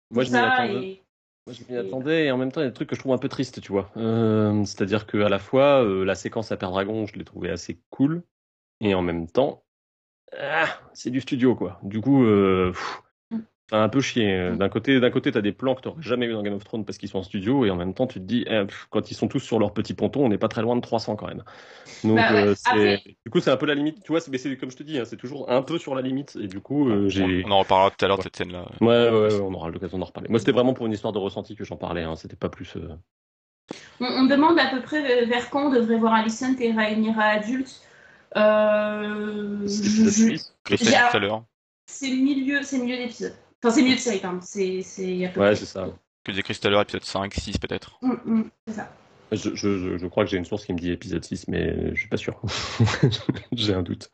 Moi, 0.09 0.25
je 0.25 0.31
m'y 0.31 0.37
attendais. 0.39 0.73
et- 0.83 1.00
Moi, 1.47 1.55
je 1.55 1.63
m'y 1.71 1.77
attendais 1.77 2.25
et 2.25 2.31
en 2.31 2.37
même 2.37 2.51
temps, 2.51 2.61
il 2.61 2.65
y 2.65 2.67
a 2.67 2.69
des 2.69 2.73
trucs 2.73 2.89
que 2.89 2.95
je 2.95 2.99
trouve 3.01 3.13
un 3.13 3.17
peu 3.17 3.29
tristes, 3.29 3.61
tu 3.61 3.71
vois. 3.71 3.91
Euh, 3.97 4.63
C'est-à-dire 4.65 5.07
qu'à 5.07 5.29
la 5.29 5.39
fois, 5.39 5.83
euh, 5.83 6.05
la 6.05 6.15
séquence 6.15 6.51
à 6.51 6.57
Père 6.57 6.69
Dragon, 6.71 7.05
je 7.07 7.15
l'ai 7.17 7.25
trouvée 7.25 7.49
assez 7.49 7.81
cool, 7.89 8.23
et 8.79 8.93
en 8.95 9.01
même 9.01 9.27
temps, 9.27 9.63
ah, 10.37 10.67
c'est 10.93 11.09
du 11.11 11.21
studio, 11.21 11.55
quoi. 11.55 11.79
Du 11.83 12.01
coup, 12.01 12.23
euh, 12.25 12.71
pff, 12.71 13.01
Mm. 13.71 13.75
a 13.75 13.83
un 13.83 13.89
peu 13.89 14.01
chier. 14.01 14.51
D'un 14.57 14.69
côté, 14.69 14.99
d'un 14.99 15.11
côté, 15.11 15.31
t'as 15.31 15.41
des 15.41 15.51
plans 15.51 15.75
que 15.75 15.81
t'aurais 15.81 16.01
jamais 16.01 16.25
eu 16.25 16.33
dans 16.33 16.43
Game 16.43 16.53
of 16.53 16.63
Thrones 16.63 16.85
parce 16.85 16.97
qu'ils 16.97 17.09
sont 17.09 17.19
en 17.19 17.23
studio, 17.23 17.65
et 17.65 17.71
en 17.71 17.75
même 17.75 17.93
temps, 17.93 18.07
tu 18.07 18.19
te 18.19 18.25
dis, 18.25 18.43
eh, 18.47 18.65
pff, 18.65 18.87
quand 18.89 19.11
ils 19.11 19.13
sont 19.15 19.27
tous 19.27 19.39
sur 19.39 19.59
leur 19.59 19.73
petit 19.73 19.93
ponton, 19.93 20.25
on 20.25 20.29
n'est 20.29 20.37
pas 20.37 20.47
très 20.49 20.61
loin 20.61 20.75
de 20.75 20.81
300 20.81 21.15
quand 21.15 21.27
même. 21.27 21.43
Donc, 22.03 22.15
Bah 22.17 22.33
ouais. 22.33 22.47
euh, 22.47 22.55
Après- 22.65 23.03
du 23.25 23.31
coup, 23.31 23.39
c'est 23.39 23.51
un 23.51 23.57
peu 23.57 23.65
la 23.65 23.75
limite, 23.75 24.03
tu 24.03 24.11
vois. 24.11 24.19
c'est- 24.19 24.31
Mais 24.31 24.37
c'est 24.37 24.55
comme 24.57 24.71
je 24.71 24.77
te 24.77 24.83
dis, 24.83 24.97
hein, 24.99 25.05
c'est 25.05 25.17
toujours 25.17 25.49
un 25.49 25.61
peu 25.61 25.77
sur 25.77 25.95
la 25.95 26.01
limite, 26.01 26.37
et 26.41 26.47
du 26.47 26.59
coup, 26.59 26.89
euh, 26.89 27.07
j'ai. 27.09 27.43
On, 27.45 27.51
en 27.51 27.59
reparlera 27.59 27.91
tout 27.91 28.03
à 28.03 28.07
l'heure 28.07 28.17
de 28.17 28.23
cette 28.23 28.35
scène-là. 28.35 28.65
Ouais, 28.81 28.87
ouais, 28.87 29.09
ouais, 29.27 29.39
on 29.41 29.53
aura 29.53 29.69
l'occasion 29.69 29.97
d'en 29.97 30.05
reparler. 30.05 30.29
Moi, 30.29 30.39
c'était 30.39 30.51
vraiment 30.51 30.73
pour 30.73 30.85
une 30.85 30.91
histoire 30.93 31.13
de 31.13 31.19
ressenti 31.19 31.55
que 31.55 31.63
j'en 31.63 31.77
parlais. 31.77 32.03
Hein. 32.03 32.15
C'était 32.15 32.35
pas 32.35 32.49
plus. 32.49 32.75
euh, 32.75 32.89
On, 34.01 34.05
on 34.05 34.23
demande 34.25 34.59
à 34.59 34.67
peu 34.69 34.81
près 34.81 35.25
vers 35.25 35.49
quand 35.49 35.67
on 35.67 35.71
devrait 35.71 35.97
voir 35.97 36.13
Alicent 36.13 36.59
et 36.59 36.73
Rhaenyra 36.73 37.23
adultes. 37.23 37.81
Euh, 38.35 39.59
je- 39.67 40.37
c'est 41.85 42.09
milieu, 42.11 42.63
c'est 42.63 42.79
milieu 42.79 42.97
d'épisode. 42.97 43.33
Enfin, 43.63 43.75
c'est 43.75 43.83
milieu 43.83 43.95
de 43.95 43.99
série, 43.99 44.19
pardon. 44.19 44.39
C'est, 44.41 44.81
c'est 44.81 45.25
à 45.25 45.29
peu 45.29 45.39
Ouais, 45.39 45.55
c'est 45.55 45.65
ça. 45.65 45.87
Que 46.23 46.31
disait 46.31 46.43
Chris 46.43 46.57
tout 46.59 46.67
à 46.67 46.71
l'heure, 46.71 46.81
épisode 46.81 47.03
5, 47.03 47.33
6 47.33 47.57
peut-être. 47.59 47.97
Mm, 48.01 48.13
mm, 48.25 48.49
c'est 48.67 48.73
ça. 48.73 48.91
Je, 49.31 49.55
je, 49.55 49.97
je, 49.97 50.07
crois 50.07 50.25
que 50.25 50.29
j'ai 50.29 50.37
une 50.37 50.45
source 50.45 50.65
qui 50.65 50.73
me 50.73 50.79
dit 50.79 50.91
épisode 50.91 51.23
6, 51.23 51.47
mais 51.47 51.95
je 51.95 51.99
suis 51.99 52.09
pas 52.09 52.17
sûr. 52.17 52.41
j'ai 53.53 53.73
un 53.73 53.83
doute. 53.83 54.11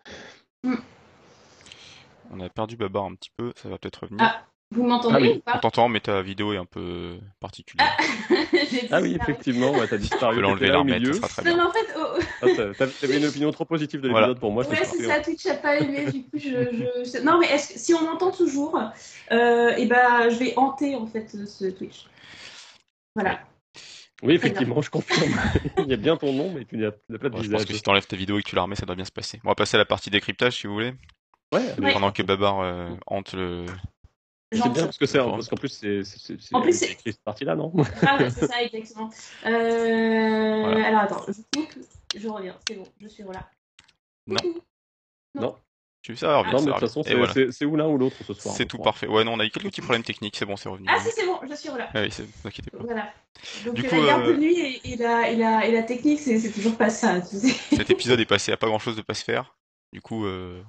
On 2.29 2.39
a 2.39 2.49
perdu 2.49 2.75
Babar 2.75 3.05
un 3.05 3.15
petit 3.15 3.31
peu, 3.35 3.53
ça 3.55 3.69
va 3.69 3.77
peut-être 3.77 4.03
revenir. 4.03 4.21
Ah, 4.21 4.45
Vous 4.71 4.85
m'entendez 4.85 5.15
Ah 5.15 5.21
oui. 5.21 5.41
ou 5.45 5.51
On 5.55 5.59
t'entend, 5.59 5.87
mais 5.87 6.01
ta 6.01 6.21
vidéo 6.21 6.51
est 6.53 6.57
un 6.57 6.65
peu 6.65 7.17
particulière. 7.39 7.95
J'ai 8.69 8.87
Ah 8.91 9.01
oui, 9.01 9.17
effectivement, 9.19 9.71
ouais, 9.71 9.87
t'as 9.87 9.95
Tu 9.95 10.03
disparu. 10.03 10.35
peux 10.35 10.41
l'enlever 10.41 10.71
remettre, 10.71 10.99
milieu. 10.99 11.13
ça 11.13 11.27
sera 11.29 11.41
très 11.41 11.51
Non, 11.51 11.55
bien. 11.55 11.63
mais 11.63 11.69
en 11.69 11.71
fait, 11.71 11.93
oh, 11.97 12.81
Ah, 12.81 12.85
t'avais 12.99 13.17
une 13.17 13.25
opinion 13.25 13.51
trop 13.51 13.63
positive 13.65 14.01
de 14.01 14.09
Voilà. 14.09 14.27
l'épisode 14.27 14.39
pour 14.41 14.51
moi. 14.51 14.63
oh, 14.67 14.69
ouais, 14.71 14.83
c'est 14.83 15.03
ça, 15.03 15.19
Twitch 15.21 15.45
n'a 15.45 15.53
pas 15.55 15.77
aimé, 15.77 16.11
du 16.11 16.23
coup, 16.23 16.29
je, 16.33 16.39
je- 16.49 17.09
je- 17.17 17.23
Non, 17.23 17.39
mais 17.39 17.47
est-ce 17.47 17.73
que- 17.73 17.79
si 17.79 17.93
on 17.93 18.01
m'entend 18.03 18.31
toujours, 18.31 18.77
euh, 19.31 19.69
et 19.77 19.85
ben, 19.85 20.29
je 20.29 20.35
vais 20.37 20.53
hanter, 20.57 20.95
en 20.95 21.07
fait, 21.07 21.29
ce 21.29 21.65
Twitch. 21.69 22.05
Voilà. 23.15 23.31
ouais. 23.31 23.37
Oui, 24.23 24.33
effectivement, 24.33 24.81
je 24.81 24.89
confirme. 24.89 25.31
Il 25.77 25.87
y 25.87 25.93
a 25.93 25.97
bien 25.97 26.17
ton 26.17 26.33
nom, 26.33 26.51
mais 26.53 26.65
tu 26.65 26.75
n'as 26.77 26.91
tu 26.91 26.97
pas 27.19 27.29
de 27.29 27.29
Bon, 27.29 27.37
je 27.37 27.49
pense 27.49 27.61
visage. 27.61 27.65
que 27.67 27.73
si 27.73 27.81
t'enlèves 27.83 28.07
ta 28.07 28.15
vidéo 28.17 28.37
et 28.39 28.43
que 28.43 28.49
tu 28.49 28.55
la 28.55 28.63
remets, 28.63 28.75
ça 28.75 28.85
doit 28.85 28.95
bien 28.95 29.05
se 29.05 29.11
passer. 29.11 29.39
On 29.45 29.49
va 29.49 29.55
passer 29.55 29.75
à 29.75 29.77
la 29.77 29.85
partie 29.85 30.09
décryptage 30.09 30.57
si 30.59 30.67
vous 30.67 30.73
voulez. 30.73 30.93
Ouais, 31.53 31.61
Ouais. 31.79 31.93
Pendant 31.93 32.11
que 32.11 32.23
Babar 32.23 32.59
euh, 32.61 32.89
hante 33.05 33.33
le. 33.33 33.65
C'est 34.51 34.69
bien 34.69 34.83
parce 34.85 34.97
que 34.97 35.05
c'est 35.05 35.19
Bon. 35.19 35.31
parce 35.31 35.47
qu'en 35.49 35.55
plus 35.57 35.69
c'est 35.69 36.01
En 36.53 36.61
plus, 36.61 36.73
c'est 36.73 36.97
cette 37.03 37.23
partie-là, 37.23 37.55
non 37.55 37.73
Ah 38.05 38.17
ouais, 38.17 38.29
c'est 38.29 38.47
ça, 38.47 38.61
exactement. 38.63 39.09
Euh, 39.45 40.61
Voilà. 40.63 40.87
Alors 40.87 41.01
attends, 41.01 41.25
je 41.27 41.41
coupe, 41.59 41.73
je 42.15 42.27
reviens, 42.27 42.55
c'est 42.67 42.75
bon, 42.75 42.83
je 43.01 43.07
suis 43.07 43.23
là. 43.23 43.49
Non. 44.27 44.37
Coucou. 44.41 45.55
Tu 46.03 46.13
veux 46.13 46.17
ça 46.17 46.37
revient, 46.37 46.51
Non, 46.53 46.59
ça 46.59 46.63
mais 46.65 46.67
de 46.67 46.71
toute 46.77 46.79
façon, 46.87 47.03
c'est 47.03 47.15
voilà. 47.15 47.33
ou 47.65 47.75
l'un 47.75 47.87
ou 47.87 47.97
l'autre 47.97 48.15
ce 48.25 48.33
soir. 48.33 48.55
C'est 48.55 48.65
tout 48.65 48.77
crois. 48.77 48.91
parfait. 48.91 49.07
Ouais, 49.07 49.25
non, 49.25 49.33
on 49.33 49.39
a 49.41 49.45
eu 49.45 49.49
quelques 49.49 49.65
petits 49.65 49.81
problèmes 49.81 50.03
techniques, 50.03 50.37
c'est 50.37 50.45
bon, 50.45 50.55
c'est 50.55 50.69
revenu. 50.69 50.87
Ah 50.89 50.99
si, 51.01 51.09
c'est 51.11 51.25
bon, 51.25 51.37
je 51.49 51.53
suis 51.55 51.67
là. 51.69 51.89
Ah 51.93 52.01
oui, 52.01 52.09
c'est- 52.11 52.23
vous 52.23 52.47
inquiétez 52.47 52.71
pas. 52.71 52.77
Voilà. 52.79 53.11
Donc 53.65 53.73
Du 53.75 53.83
coup, 53.83 53.95
la 53.95 54.05
garde 54.05 54.21
euh, 54.23 54.33
de 54.33 54.37
nuit 54.39 54.57
et, 54.57 54.93
et 54.93 54.95
la, 54.95 55.29
et, 55.29 55.35
la, 55.35 55.65
et 55.67 55.71
la 55.73 55.83
technique, 55.83 56.19
c'est 56.21 56.39
c'est 56.39 56.51
toujours 56.51 56.77
pas 56.77 56.89
ça, 56.89 57.19
tu 57.19 57.35
sais. 57.37 57.53
Cet 57.75 57.89
épisode 57.89 58.19
est 58.21 58.25
passé 58.25 58.53
à 58.53 58.57
pas 58.57 58.67
grand 58.67 58.79
chose 58.79 58.95
de 58.95 59.01
pas 59.01 59.15
se 59.15 59.23
faire. 59.25 59.57
Du 59.91 59.99
coup, 60.01 60.25
euh, 60.25 60.61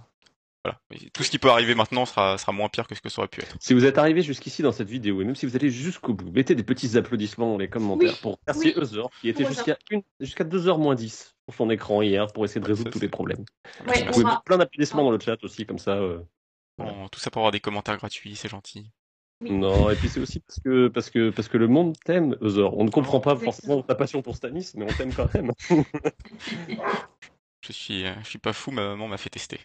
voilà. 0.64 0.80
Et 0.90 1.10
Tout 1.10 1.22
ce 1.22 1.30
qui 1.30 1.38
peut 1.38 1.50
arriver 1.50 1.74
maintenant 1.74 2.04
sera, 2.04 2.36
sera 2.36 2.52
moins 2.52 2.68
pire 2.68 2.86
que 2.88 2.94
ce 2.94 3.00
que 3.00 3.08
ça 3.08 3.20
aurait 3.20 3.28
pu 3.28 3.40
être. 3.40 3.56
Si 3.60 3.74
vous 3.74 3.84
êtes 3.84 3.96
arrivé 3.98 4.22
jusqu'ici 4.22 4.62
dans 4.62 4.72
cette 4.72 4.88
vidéo, 4.88 5.22
et 5.22 5.24
même 5.24 5.34
si 5.36 5.46
vous 5.46 5.54
allez 5.56 5.70
jusqu'au 5.70 6.14
bout, 6.14 6.30
mettez 6.32 6.54
des 6.54 6.64
petits 6.64 6.96
applaudissements 6.98 7.52
dans 7.52 7.58
les 7.58 7.68
commentaires 7.68 8.12
Oui, 8.14 8.18
pour 8.20 8.38
remercier 8.46 8.74
oui. 8.76 9.02
Qui 9.20 9.28
était 9.28 9.44
jusqu'à 9.46 9.78
jusqu'à 10.20 10.44
2h 10.44 10.78
moins 10.78 10.94
10 10.94 11.36
sur 11.48 11.54
son 11.56 11.70
écran 11.70 12.02
hier 12.02 12.26
pour 12.32 12.44
essayer 12.44 12.60
de 12.60 12.66
résoudre 12.66 12.90
Ça, 12.90 12.92
tous 12.92 13.00
les 13.00 13.08
problèmes. 13.08 13.44
Ouais, 13.86 14.04
Vous 14.04 14.12
pouvez 14.12 14.24
mettre 14.24 14.42
plein 14.42 14.58
d'applaudissements 14.58 15.04
dans 15.04 15.10
le 15.12 15.20
chat 15.20 15.42
aussi, 15.44 15.64
comme 15.64 15.78
ça. 15.78 15.92
euh, 15.92 16.20
Voilà. 16.76 16.92
Bon, 16.92 17.08
tout 17.08 17.20
ça 17.20 17.30
pour 17.30 17.40
avoir 17.40 17.52
des 17.52 17.60
commentaires 17.60 17.96
gratuits, 17.96 18.34
c'est 18.36 18.48
gentil. 18.48 18.90
Oui. 19.40 19.52
Non, 19.52 19.88
et 19.88 19.94
puis 19.94 20.08
c'est 20.08 20.18
aussi 20.18 20.40
parce 20.40 20.58
que, 20.58 20.88
parce, 20.88 21.10
que, 21.10 21.30
parce 21.30 21.46
que 21.46 21.56
le 21.56 21.68
monde 21.68 21.96
t'aime, 22.04 22.36
Heather. 22.42 22.76
On 22.76 22.82
ne 22.84 22.90
comprend 22.90 23.20
pas 23.20 23.30
Exactement. 23.34 23.52
forcément 23.52 23.82
ta 23.82 23.94
passion 23.94 24.20
pour 24.20 24.34
Stanis, 24.34 24.72
mais 24.74 24.84
on 24.84 24.88
t'aime 24.88 25.12
quand 25.14 25.32
même. 25.32 25.52
Je 27.60 27.72
suis, 27.72 28.06
euh, 28.06 28.14
je 28.22 28.28
suis 28.28 28.38
pas 28.38 28.52
fou, 28.52 28.70
ma 28.70 28.82
maman 28.82 29.08
m'a 29.08 29.16
fait 29.16 29.30
tester. 29.30 29.60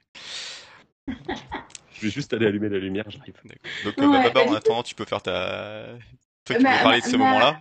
Je 1.08 2.08
vais 2.08 2.10
juste 2.10 2.34
aller 2.34 2.48
allumer 2.48 2.70
la 2.70 2.80
lumière, 2.80 3.06
j'arrive. 3.10 3.36
Donc, 3.86 3.94
euh, 4.00 4.08
Ouais, 4.08 4.24
bah, 4.24 4.24
Babar, 4.30 4.34
bah, 4.34 4.42
en 4.42 4.44
du 4.46 4.50
coup- 4.50 4.56
attendant, 4.58 4.84
tu 4.84 4.96
peux 4.96 5.06
faire 5.06 5.22
ta. 5.22 5.86
Toi 6.46 6.56
qui 6.58 6.63
Ma- 6.63 6.78
veux 6.78 6.84
parler 6.84 7.00
de 7.02 7.06
ce 7.06 7.12
ma- 7.16 7.26
moment-là. 7.26 7.60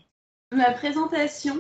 ma 0.52 0.70
présentation. 0.72 1.56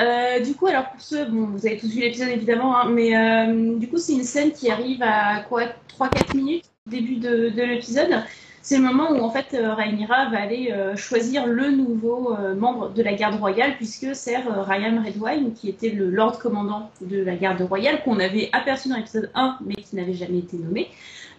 Euh, 0.00 0.40
du 0.40 0.54
coup, 0.54 0.66
alors 0.66 0.90
pour 0.90 1.00
ceux, 1.00 1.24
bon, 1.26 1.46
vous 1.46 1.66
avez 1.66 1.78
tous 1.78 1.88
vu 1.88 2.00
l'épisode 2.00 2.28
évidemment, 2.28 2.76
hein, 2.78 2.88
mais 2.90 3.16
euh, 3.16 3.78
du 3.78 3.88
coup, 3.88 3.96
c'est 3.98 4.12
une 4.12 4.24
scène 4.24 4.52
qui 4.52 4.70
arrive 4.70 5.02
à 5.02 5.40
quoi 5.48 5.64
3-4 5.88 6.34
minutes, 6.36 6.64
début 6.86 7.16
de, 7.16 7.48
de 7.48 7.62
l'épisode. 7.62 8.22
C'est 8.60 8.76
le 8.78 8.82
moment 8.82 9.12
où 9.12 9.20
en 9.22 9.30
fait 9.30 9.46
Rhaenyra 9.52 10.28
va 10.28 10.40
aller 10.42 10.72
euh, 10.72 10.96
choisir 10.96 11.46
le 11.46 11.70
nouveau 11.70 12.34
euh, 12.36 12.54
membre 12.56 12.90
de 12.92 13.00
la 13.02 13.14
garde 13.14 13.36
royale, 13.38 13.76
puisque 13.76 14.14
c'est 14.14 14.36
euh, 14.36 14.62
Ryan 14.62 15.02
Redwine, 15.04 15.54
qui 15.54 15.68
était 15.68 15.90
le 15.90 16.10
Lord 16.10 16.38
commandant 16.40 16.90
de 17.00 17.22
la 17.22 17.36
garde 17.36 17.62
royale, 17.62 18.02
qu'on 18.02 18.18
avait 18.18 18.50
aperçu 18.52 18.88
dans 18.88 18.96
l'épisode 18.96 19.30
1, 19.36 19.58
mais 19.64 19.76
qui 19.76 19.94
n'avait 19.96 20.14
jamais 20.14 20.38
été 20.38 20.56
nommé. 20.56 20.88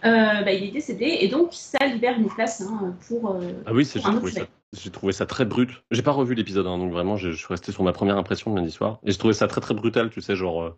Euh, 0.04 0.42
bah, 0.42 0.52
il 0.52 0.64
est 0.64 0.70
décédé, 0.70 1.18
et 1.20 1.28
donc 1.28 1.48
ça 1.52 1.84
libère 1.86 2.18
une 2.18 2.28
place 2.28 2.60
hein, 2.62 2.94
pour. 3.08 3.30
euh, 3.32 3.40
Ah 3.66 3.72
oui, 3.72 3.88
j'ai 3.92 4.00
trouvé, 4.00 4.30
ça- 4.30 4.40
fait. 4.42 4.48
j'ai 4.72 4.90
trouvé 4.90 5.12
ça 5.12 5.26
très 5.26 5.44
brut. 5.44 5.70
J'ai 5.90 6.02
pas 6.02 6.12
revu 6.12 6.34
l'épisode, 6.34 6.66
hein, 6.66 6.78
donc 6.78 6.92
vraiment, 6.92 7.16
je, 7.16 7.30
suis 7.30 7.46
resté 7.48 7.72
sur 7.72 7.82
ma 7.82 7.92
première 7.92 8.16
impression 8.16 8.52
de 8.52 8.56
lundi 8.56 8.70
soir. 8.70 9.00
Et 9.04 9.10
j'ai 9.10 9.18
trouvé 9.18 9.34
ça 9.34 9.48
très 9.48 9.60
très 9.60 9.74
brutal, 9.74 10.10
tu 10.10 10.20
sais, 10.20 10.36
genre, 10.36 10.62
euh, 10.62 10.76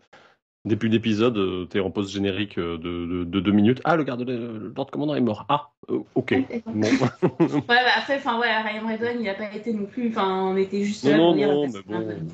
début 0.65 0.89
d'épisode, 0.89 1.37
euh, 1.37 1.67
t'es 1.67 1.81
en 1.81 1.91
pause 1.91 2.11
générique 2.13 2.59
de, 2.59 2.77
de, 2.77 3.25
de 3.25 3.41
deux 3.41 3.53
minutes. 3.53 3.81
Ah, 3.85 3.97
le 3.97 4.05
garde 4.05 4.25
de 4.25 4.33
le 4.33 4.73
Lord 4.75 4.91
Commandant 4.91 5.15
est 5.15 5.21
mort. 5.21 5.45
Ah, 5.49 5.71
ok. 6.15 6.35
D'accord. 6.49 6.73
Bon. 6.75 6.89
Ouais, 6.89 7.61
bah 7.69 7.77
après, 7.97 8.17
enfin 8.17 8.37
voilà, 8.37 8.63
Ryan 8.63 8.87
Redwine, 8.87 9.21
il 9.21 9.25
n'a 9.25 9.35
pas 9.35 9.55
été 9.55 9.75
non 9.75 9.85
plus. 9.85 10.09
Enfin, 10.09 10.45
on 10.47 10.57
était 10.57 10.83
juste 10.83 11.05
Non, 11.05 11.11
là 11.11 11.19
non, 11.19 11.71
pour 11.71 11.93
non, 11.93 12.07
mais 12.07 12.15
bon. 12.15 12.33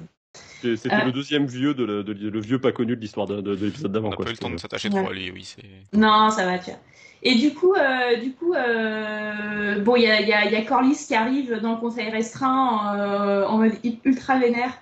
C'est- 0.67 0.77
C'était 0.77 0.97
Euh. 0.97 1.05
le 1.05 1.13
deuxième 1.13 1.47
vieux 1.47 1.75
de, 1.75 1.85
le- 1.85 2.03
de- 2.03 2.13
le 2.29 2.41
vieux 2.41 2.59
pas 2.61 2.73
connu 2.73 2.97
de 2.97 3.01
l'histoire 3.01 3.27
de, 3.27 3.41
de- 3.41 3.55
de 3.55 3.67
l'épisode 3.67 3.91
On 3.91 3.95
d'avant. 3.95 4.11
n'a 4.11 4.17
quoi. 4.17 4.25
pas 4.25 4.31
eu 4.31 4.35
le 4.35 4.39
temps 4.39 4.51
de 4.51 4.57
s'attacher 4.59 4.91
trop 4.91 5.09
à 5.09 5.13
lui, 5.13 5.31
oui. 5.31 5.55
Non, 5.93 6.31
ça 6.31 6.45
va, 6.45 6.59
tu 6.59 6.71
vois. 6.71 6.81
Et 7.23 7.35
du 7.35 7.55
coup, 7.55 7.75
euh, 7.75 8.17
du 8.21 8.33
coup, 8.33 8.53
euh, 8.55 9.81
bon, 9.81 9.97
il 9.97 10.03
y 10.03 10.07
a, 10.07 10.21
y, 10.21 10.33
a, 10.33 10.45
il 10.47 10.53
y 10.53 10.57
a 10.57 10.63
Corlys 10.63 10.97
qui 11.07 11.15
arrive 11.15 11.61
dans 11.61 11.73
le 11.73 11.79
conseil 11.81 12.11
restreint 12.11 12.97
euh, 12.99 13.47
en 13.47 13.59
mode 13.59 13.73
ultra 14.05 14.39
vénère 14.39 14.73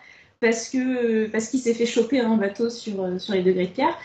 parce 0.40 0.68
que 0.68 1.26
parce 1.28 1.48
qu'il 1.48 1.60
s'est 1.60 1.74
fait 1.74 1.86
choper 1.86 2.20
un 2.20 2.36
bateau 2.36 2.68
sur 2.70 3.18
sur 3.20 3.34
les 3.34 3.42
degrés 3.42 3.66
de 3.66 3.72
pierre. 3.72 3.96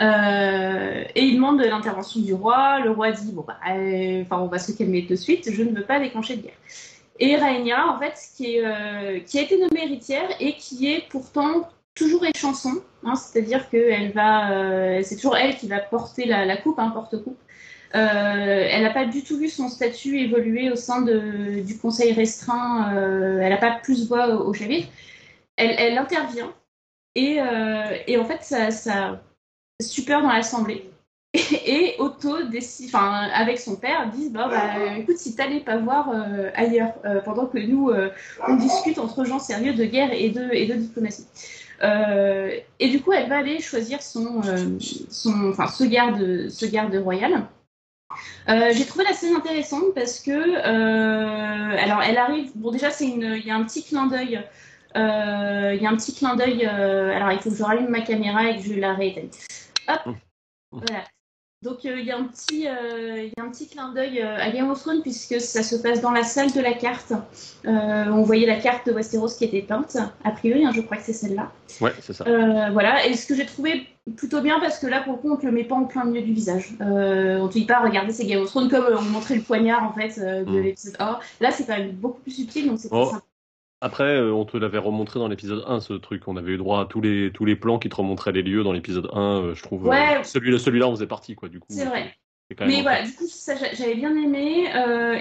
Euh, 0.00 1.02
et 1.14 1.24
il 1.24 1.34
demande 1.36 1.60
l'intervention 1.60 2.20
du 2.20 2.34
roi. 2.34 2.80
Le 2.84 2.90
roi 2.90 3.10
dit 3.10 3.32
bon 3.32 3.44
bah, 3.46 3.56
euh, 3.70 4.22
enfin, 4.22 4.38
on 4.38 4.46
va 4.46 4.58
se 4.58 4.72
calmer 4.72 5.02
de 5.02 5.16
suite. 5.16 5.48
Je 5.52 5.62
ne 5.62 5.70
veux 5.74 5.82
pas 5.82 5.98
déclencher 5.98 6.36
de 6.36 6.42
guerre. 6.42 6.58
Et 7.20 7.36
Rhaenyra, 7.36 7.88
en 7.94 7.98
fait, 7.98 8.14
euh, 8.40 9.20
qui 9.20 9.38
a 9.38 9.42
été 9.42 9.58
nommée 9.58 9.84
héritière 9.84 10.28
et 10.40 10.56
qui 10.56 10.92
est 10.92 11.08
pourtant 11.08 11.68
toujours 11.94 12.24
échanson, 12.24 12.80
hein, 13.04 13.16
c'est-à-dire 13.16 13.68
que 13.70 13.76
euh, 13.76 15.02
c'est 15.02 15.16
toujours 15.16 15.36
elle 15.36 15.56
qui 15.56 15.66
va 15.66 15.80
porter 15.80 16.26
la, 16.26 16.56
coupe, 16.56 16.78
hein, 16.78 16.90
porte-coupe. 16.90 17.38
Euh, 17.94 18.68
elle 18.70 18.82
n'a 18.82 18.90
pas 18.90 19.06
du 19.06 19.24
tout 19.24 19.38
vu 19.38 19.48
son 19.48 19.68
statut 19.68 20.20
évoluer 20.20 20.70
au 20.70 20.76
sein 20.76 21.02
de, 21.02 21.60
du 21.62 21.78
conseil 21.78 22.12
restreint. 22.12 22.92
elle 22.94 23.48
n'a 23.48 23.56
pas 23.56 23.80
plus 23.82 24.06
voix 24.06 24.28
au, 24.28 24.48
au 24.48 24.52
chapitre. 24.54 24.88
Elle, 25.56 25.98
intervient 25.98 26.52
et, 27.16 27.38
et 28.06 28.16
en 28.16 28.24
fait 28.24 28.44
ça, 28.44 28.70
ça 28.70 29.20
super 29.80 30.22
dans 30.22 30.28
l'assemblée. 30.28 30.88
Et 31.34 31.94
Otto 31.98 32.44
décide, 32.44 32.88
enfin 32.88 33.28
avec 33.34 33.58
son 33.58 33.76
père, 33.76 34.08
disent 34.10 34.32
bah, 34.32 34.48
bah 34.50 34.96
écoute 34.96 35.18
si 35.18 35.36
t'allais 35.36 35.60
pas 35.60 35.76
voir 35.76 36.10
euh, 36.10 36.50
ailleurs 36.54 36.94
euh, 37.04 37.20
pendant 37.20 37.46
que 37.46 37.58
nous 37.58 37.90
euh, 37.90 38.10
on 38.48 38.56
discute 38.56 38.98
entre 38.98 39.24
gens 39.24 39.38
sérieux 39.38 39.74
de 39.74 39.84
guerre 39.84 40.10
et 40.12 40.30
de 40.30 40.48
et 40.52 40.66
de 40.66 40.74
diplomatie. 40.74 41.26
Euh, 41.82 42.50
et 42.80 42.88
du 42.88 43.00
coup, 43.00 43.12
elle 43.12 43.28
va 43.28 43.36
aller 43.38 43.60
choisir 43.60 44.02
son, 44.02 44.42
euh, 44.44 44.78
son, 45.10 45.50
enfin, 45.50 45.68
ce 45.68 45.84
garde, 45.84 46.48
ce 46.48 46.66
garde 46.66 46.94
royal. 46.96 47.46
Euh, 48.48 48.70
J'ai 48.72 48.84
trouvé 48.84 49.04
la 49.04 49.12
scène 49.12 49.36
intéressante 49.36 49.94
parce 49.94 50.20
que, 50.20 50.30
euh, 50.32 51.76
alors, 51.78 52.02
elle 52.02 52.18
arrive. 52.18 52.50
Bon, 52.56 52.72
déjà, 52.72 52.90
c'est 52.90 53.06
une, 53.06 53.34
il 53.36 53.46
y 53.46 53.50
a 53.50 53.54
un 53.54 53.64
petit 53.64 53.84
clin 53.84 54.06
d'œil. 54.06 54.42
euh, 54.96 55.72
Il 55.76 55.82
y 55.82 55.86
a 55.86 55.90
un 55.90 55.96
petit 55.96 56.14
clin 56.14 56.34
d'œil. 56.34 56.66
euh, 56.66 57.14
alors, 57.14 57.30
il 57.30 57.38
faut 57.38 57.50
que 57.50 57.56
je 57.56 57.62
rallume 57.62 57.88
ma 57.90 58.00
caméra 58.00 58.50
et 58.50 58.56
que 58.56 58.62
je 58.62 58.74
la 58.74 58.94
rééteigne. 58.94 59.30
Hop. 59.88 60.14
Voilà. 60.72 61.04
Donc 61.62 61.82
il 61.82 62.04
y, 62.04 62.12
a 62.12 62.16
un 62.16 62.22
petit, 62.22 62.60
y 62.60 62.68
a 62.68 63.42
un 63.42 63.48
petit 63.50 63.66
clin 63.66 63.92
d'œil 63.92 64.22
à 64.22 64.48
Game 64.52 64.70
of 64.70 64.80
Thrones 64.80 65.02
puisque 65.02 65.40
ça 65.40 65.64
se 65.64 65.74
passe 65.74 66.00
dans 66.00 66.12
la 66.12 66.22
salle 66.22 66.52
de 66.52 66.60
la 66.60 66.72
carte. 66.72 67.12
on 67.64 68.22
voyait 68.22 68.46
la 68.46 68.60
carte 68.60 68.86
de 68.86 68.92
Westeros 68.92 69.34
qui 69.36 69.44
était 69.44 69.62
peinte, 69.62 69.96
a 70.22 70.30
priori, 70.30 70.64
hein, 70.64 70.70
je 70.72 70.80
crois 70.82 70.98
que 70.98 71.02
c'est 71.02 71.12
celle-là. 71.12 71.50
Ouais, 71.80 71.92
c'est 72.00 72.12
ça. 72.12 72.24
voilà, 72.70 73.04
et 73.06 73.14
ce 73.14 73.26
que 73.26 73.34
j'ai 73.34 73.46
trouvé 73.46 73.88
plutôt 74.16 74.40
bien 74.40 74.60
parce 74.60 74.78
que 74.78 74.86
là 74.86 75.02
pour 75.02 75.14
le 75.14 75.18
coup 75.18 75.32
on 75.32 75.36
te 75.36 75.44
le 75.44 75.52
met 75.52 75.64
pas 75.64 75.74
en 75.74 75.84
plein 75.84 76.04
milieu 76.04 76.22
du 76.22 76.32
visage. 76.32 76.74
on 76.80 77.48
te 77.48 77.52
dit 77.54 77.66
pas 77.66 77.80
regarder 77.80 78.12
ces 78.12 78.24
Game 78.24 78.40
of 78.40 78.48
Thrones 78.48 78.70
comme 78.70 78.86
on 78.96 79.02
montrait 79.02 79.34
le 79.34 79.42
poignard 79.42 79.82
en 79.82 79.92
fait 79.92 80.18
de 80.20 80.44
mm. 80.44 80.62
l'épisode 80.62 80.96
Là 81.40 81.50
c'est 81.50 81.66
quand 81.66 81.76
même 81.76 81.90
beaucoup 81.90 82.20
plus 82.20 82.32
subtil 82.32 82.68
donc 82.68 82.78
c'est 82.78 82.88
oh. 82.92 83.10
sympa. 83.10 83.22
Après, 83.80 84.16
euh, 84.16 84.32
on 84.32 84.44
te 84.44 84.56
l'avait 84.56 84.78
remontré 84.78 85.20
dans 85.20 85.28
l'épisode 85.28 85.62
1, 85.66 85.80
ce 85.80 85.92
truc. 85.92 86.26
On 86.26 86.36
avait 86.36 86.52
eu 86.52 86.56
droit 86.56 86.80
à 86.82 86.84
tous 86.86 87.00
les, 87.00 87.30
tous 87.32 87.44
les 87.44 87.54
plans 87.54 87.78
qui 87.78 87.88
te 87.88 87.94
remontraient 87.94 88.32
les 88.32 88.42
lieux 88.42 88.64
dans 88.64 88.72
l'épisode 88.72 89.08
1, 89.12 89.20
euh, 89.20 89.54
je 89.54 89.62
trouve. 89.62 89.86
Euh, 89.86 89.90
ouais. 89.90 90.24
celui-là, 90.24 90.58
celui-là, 90.58 90.88
on 90.88 90.94
faisait 90.94 91.06
partie, 91.06 91.36
quoi, 91.36 91.48
du 91.48 91.60
coup. 91.60 91.68
C'est 91.70 91.84
vrai. 91.84 92.14
Mais 92.60 92.82
voilà, 92.82 93.02
du 93.02 93.12
coup, 93.12 93.26
ça, 93.28 93.54
j'avais 93.54 93.94
bien 93.94 94.16
aimé. 94.16 94.64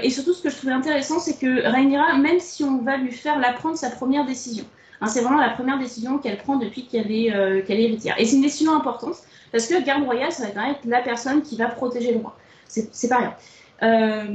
et 0.01 0.09
surtout, 0.09 0.33
ce 0.33 0.41
que 0.41 0.49
je 0.49 0.55
trouvais 0.55 0.73
intéressant, 0.73 1.19
c'est 1.19 1.37
que 1.37 1.61
Rhaenyra, 1.67 2.17
même 2.17 2.39
si 2.39 2.63
on 2.63 2.81
va 2.81 2.97
lui 2.97 3.11
faire 3.11 3.37
la 3.37 3.51
prendre 3.51 3.75
sa 3.75 3.89
première 3.89 4.25
décision, 4.25 4.63
hein, 5.01 5.07
c'est 5.07 5.21
vraiment 5.21 5.41
la 5.41 5.49
première 5.49 5.77
décision 5.77 6.19
qu'elle 6.19 6.37
prend 6.37 6.55
depuis 6.55 6.87
qu'elle 6.87 7.11
est, 7.11 7.65
qu'elle 7.65 7.81
est 7.81 7.83
héritière. 7.83 8.15
Et 8.17 8.23
c'est 8.23 8.37
une 8.37 8.41
décision 8.41 8.73
importante, 8.73 9.17
parce 9.51 9.67
que 9.67 9.83
garde 9.83 10.05
royale, 10.05 10.31
ça 10.31 10.45
va 10.45 10.51
quand 10.51 10.61
même 10.61 10.71
être 10.71 10.85
la 10.85 11.01
personne 11.01 11.41
qui 11.41 11.57
va 11.57 11.67
protéger 11.67 12.13
le 12.13 12.19
roi. 12.19 12.37
C'est 12.65 13.09
pas 13.09 13.35
rien. 13.81 14.25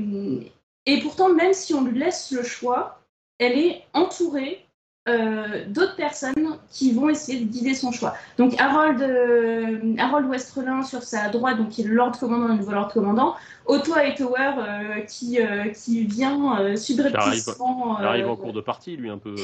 et 0.84 1.00
pourtant, 1.00 1.32
même 1.32 1.54
si 1.54 1.72
on 1.72 1.84
lui 1.84 1.98
laisse 1.98 2.30
le 2.30 2.42
choix, 2.42 3.01
elle 3.42 3.58
est 3.58 3.82
entourée 3.92 4.64
euh, 5.08 5.64
d'autres 5.66 5.96
personnes 5.96 6.58
qui 6.70 6.92
vont 6.92 7.08
essayer 7.08 7.44
de 7.44 7.50
guider 7.50 7.74
son 7.74 7.90
choix. 7.90 8.14
Donc 8.38 8.54
Harold, 8.60 9.02
euh, 9.02 9.96
Harold 9.98 10.28
Westrelin 10.28 10.82
sur 10.84 11.02
sa 11.02 11.28
droite, 11.28 11.58
donc 11.58 11.70
qui 11.70 11.80
est 11.82 11.84
le 11.84 11.94
Lord 11.94 12.12
Commandant, 12.12 12.46
le 12.46 12.54
nouveau 12.54 12.70
Lord 12.70 12.92
Commandant, 12.92 13.34
Otto 13.66 13.94
Hightower 13.94 14.52
euh, 14.58 15.00
qui, 15.00 15.38
qui 15.74 16.04
vient 16.04 16.76
subrepticement... 16.76 17.98
Il 17.98 18.04
arrive, 18.04 18.28
en 18.28 18.36
cours 18.36 18.52
de 18.52 18.60
partie, 18.60 18.96
lui, 18.96 19.10
un 19.10 19.18
peu. 19.18 19.34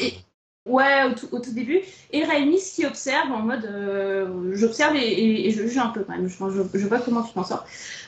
Ouais, 0.67 1.05
au 1.33 1.39
tout, 1.39 1.53
début. 1.53 1.81
Et 2.13 2.25
Raimis 2.25 2.61
qui 2.75 2.85
observe 2.85 3.33
en 3.33 3.41
mode 3.41 3.65
euh, 3.65 4.53
j'observe 4.55 4.97
et, 4.97 5.51
je 5.51 5.63
juge 5.63 5.79
un 5.79 5.89
peu 5.89 6.05
quand 6.05 6.13
même. 6.13 6.29
Je, 6.29 6.87
vois 6.87 6.99
comment 6.99 7.23
tu 7.23 7.33
t'en 7.33 7.45
sors. 7.45 7.65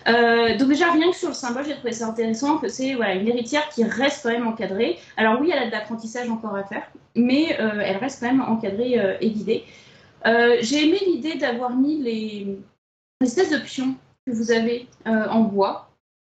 Euh, 0.09 0.57
donc, 0.59 0.69
déjà, 0.69 0.93
rien 0.93 1.11
que 1.11 1.17
sur 1.17 1.29
le 1.29 1.35
symbole, 1.35 1.65
j'ai 1.67 1.75
trouvé 1.75 1.93
ça 1.93 2.07
intéressant 2.07 2.59
que 2.59 2.69
c'est 2.69 2.91
une 2.91 3.29
héritière 3.29 3.67
qui 3.71 3.85
reste 3.85 4.23
quand 4.23 4.31
même 4.31 4.47
encadrée. 4.47 4.99
Alors, 5.17 5.41
oui, 5.41 5.51
elle 5.53 5.63
a 5.63 5.67
de 5.67 5.71
l'apprentissage 5.71 6.29
encore 6.29 6.55
à 6.55 6.65
faire, 6.65 6.83
mais 7.17 7.59
euh, 7.61 7.81
elle 7.83 7.97
reste 7.97 8.21
quand 8.21 8.31
même 8.31 8.43
encadrée 8.43 9.17
et 9.21 9.31
guidée. 9.31 9.65
j'ai 10.25 10.87
aimé 10.87 10.99
l'idée 11.07 11.37
d'avoir 11.37 11.75
mis 11.75 12.03
les 12.03 12.59
espèces 13.23 13.51
de 13.51 13.59
pions 13.59 13.95
que 14.27 14.33
vous 14.33 14.53
avez 14.53 14.87
en 15.07 15.41
bois 15.41 15.90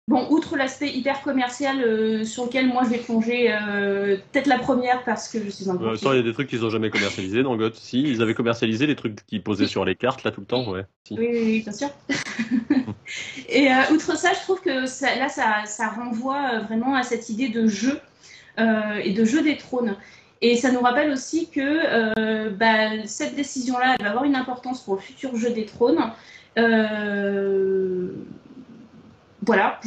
Bon, 0.09 0.27
outre 0.31 0.57
l'aspect 0.57 0.91
hyper 0.91 1.23
commercial 1.23 1.81
euh, 1.81 2.25
sur 2.25 2.47
lequel 2.47 2.67
moi 2.67 2.83
je 2.83 2.89
vais 2.91 2.99
plonger, 2.99 3.53
euh, 3.53 4.17
peut-être 4.33 4.49
la 4.49 4.59
première 4.59 5.05
parce 5.05 5.29
que 5.29 5.39
je 5.41 5.49
suis 5.49 5.71
un 5.71 5.77
peu. 5.77 5.95
il 5.95 6.17
y 6.17 6.19
a 6.19 6.23
des 6.23 6.33
trucs 6.33 6.49
qu'ils 6.49 6.65
ont 6.65 6.71
jamais 6.71 6.91
commercialisé 6.91 7.45
dans 7.45 7.57
GOT. 7.57 7.75
Si, 7.75 8.03
ils 8.03 8.21
avaient 8.21 8.35
commercialisé 8.35 8.89
les 8.89 8.97
trucs 8.97 9.25
qu'ils 9.27 9.45
posaient 9.45 9.69
sur 9.69 9.85
les 9.85 9.95
cartes 9.95 10.25
là 10.25 10.33
tout 10.33 10.41
le 10.41 10.47
temps, 10.47 10.69
ouais. 10.69 10.85
Oui, 11.13 11.29
oui, 11.33 11.61
bien 11.61 11.73
sûr. 11.73 11.89
et 13.49 13.73
euh, 13.73 13.95
outre 13.95 14.17
ça, 14.19 14.33
je 14.33 14.41
trouve 14.41 14.61
que 14.61 14.87
ça, 14.87 15.15
là, 15.15 15.29
ça, 15.29 15.65
ça 15.67 15.89
renvoie 15.91 16.59
vraiment 16.63 16.97
à 16.97 17.05
cette 17.05 17.29
idée 17.29 17.49
de 17.49 17.69
jeu 17.69 18.01
et 18.59 19.13
de 19.13 19.25
jeu 19.25 19.43
des 19.43 19.57
trônes. 19.57 19.97
Et 20.41 20.57
ça 20.57 20.73
nous 20.73 20.81
rappelle 20.81 21.13
aussi 21.13 21.49
que 21.49 22.49
bah, 22.51 23.07
cette 23.07 23.37
décision-là, 23.37 23.95
elle 23.99 24.05
va 24.05 24.11
avoir 24.11 24.25
une 24.25 24.37
importance 24.37 24.83
pour 24.83 24.97
le 24.97 25.01
futur 25.01 25.37
jeu 25.37 25.51
des 25.51 25.65
trônes. 25.65 26.13
Euh, 26.59 28.09
voilà. 29.45 29.81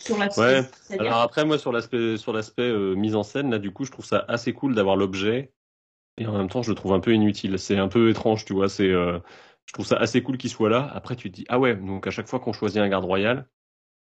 sur 0.00 0.18
l'aspect. 0.18 0.62
Alors 0.98 1.20
après, 1.20 1.44
moi, 1.44 1.58
sur 1.58 1.72
l'aspect, 1.72 2.16
sur 2.16 2.32
l'aspect 2.32 2.62
euh, 2.62 2.94
mise 2.94 3.14
en 3.14 3.22
scène, 3.22 3.50
là, 3.50 3.58
du 3.58 3.72
coup, 3.72 3.84
je 3.84 3.92
trouve 3.92 4.04
ça 4.04 4.24
assez 4.28 4.52
cool 4.52 4.74
d'avoir 4.74 4.96
l'objet. 4.96 5.52
Et 6.18 6.26
en 6.26 6.36
même 6.36 6.48
temps, 6.48 6.62
je 6.62 6.70
le 6.70 6.74
trouve 6.74 6.92
un 6.92 7.00
peu 7.00 7.14
inutile. 7.14 7.58
C'est 7.58 7.78
un 7.78 7.88
peu 7.88 8.10
étrange, 8.10 8.44
tu 8.44 8.52
vois. 8.52 8.68
C'est, 8.68 8.90
euh, 8.90 9.18
je 9.66 9.72
trouve 9.72 9.86
ça 9.86 9.96
assez 9.96 10.22
cool 10.22 10.36
qu'il 10.36 10.50
soit 10.50 10.70
là. 10.70 10.90
Après, 10.94 11.16
tu 11.16 11.30
te 11.30 11.36
dis, 11.36 11.44
ah 11.48 11.58
ouais, 11.58 11.74
donc 11.76 12.06
à 12.06 12.10
chaque 12.10 12.28
fois 12.28 12.40
qu'on 12.40 12.52
choisit 12.52 12.78
un 12.78 12.88
garde 12.88 13.04
royal, 13.04 13.46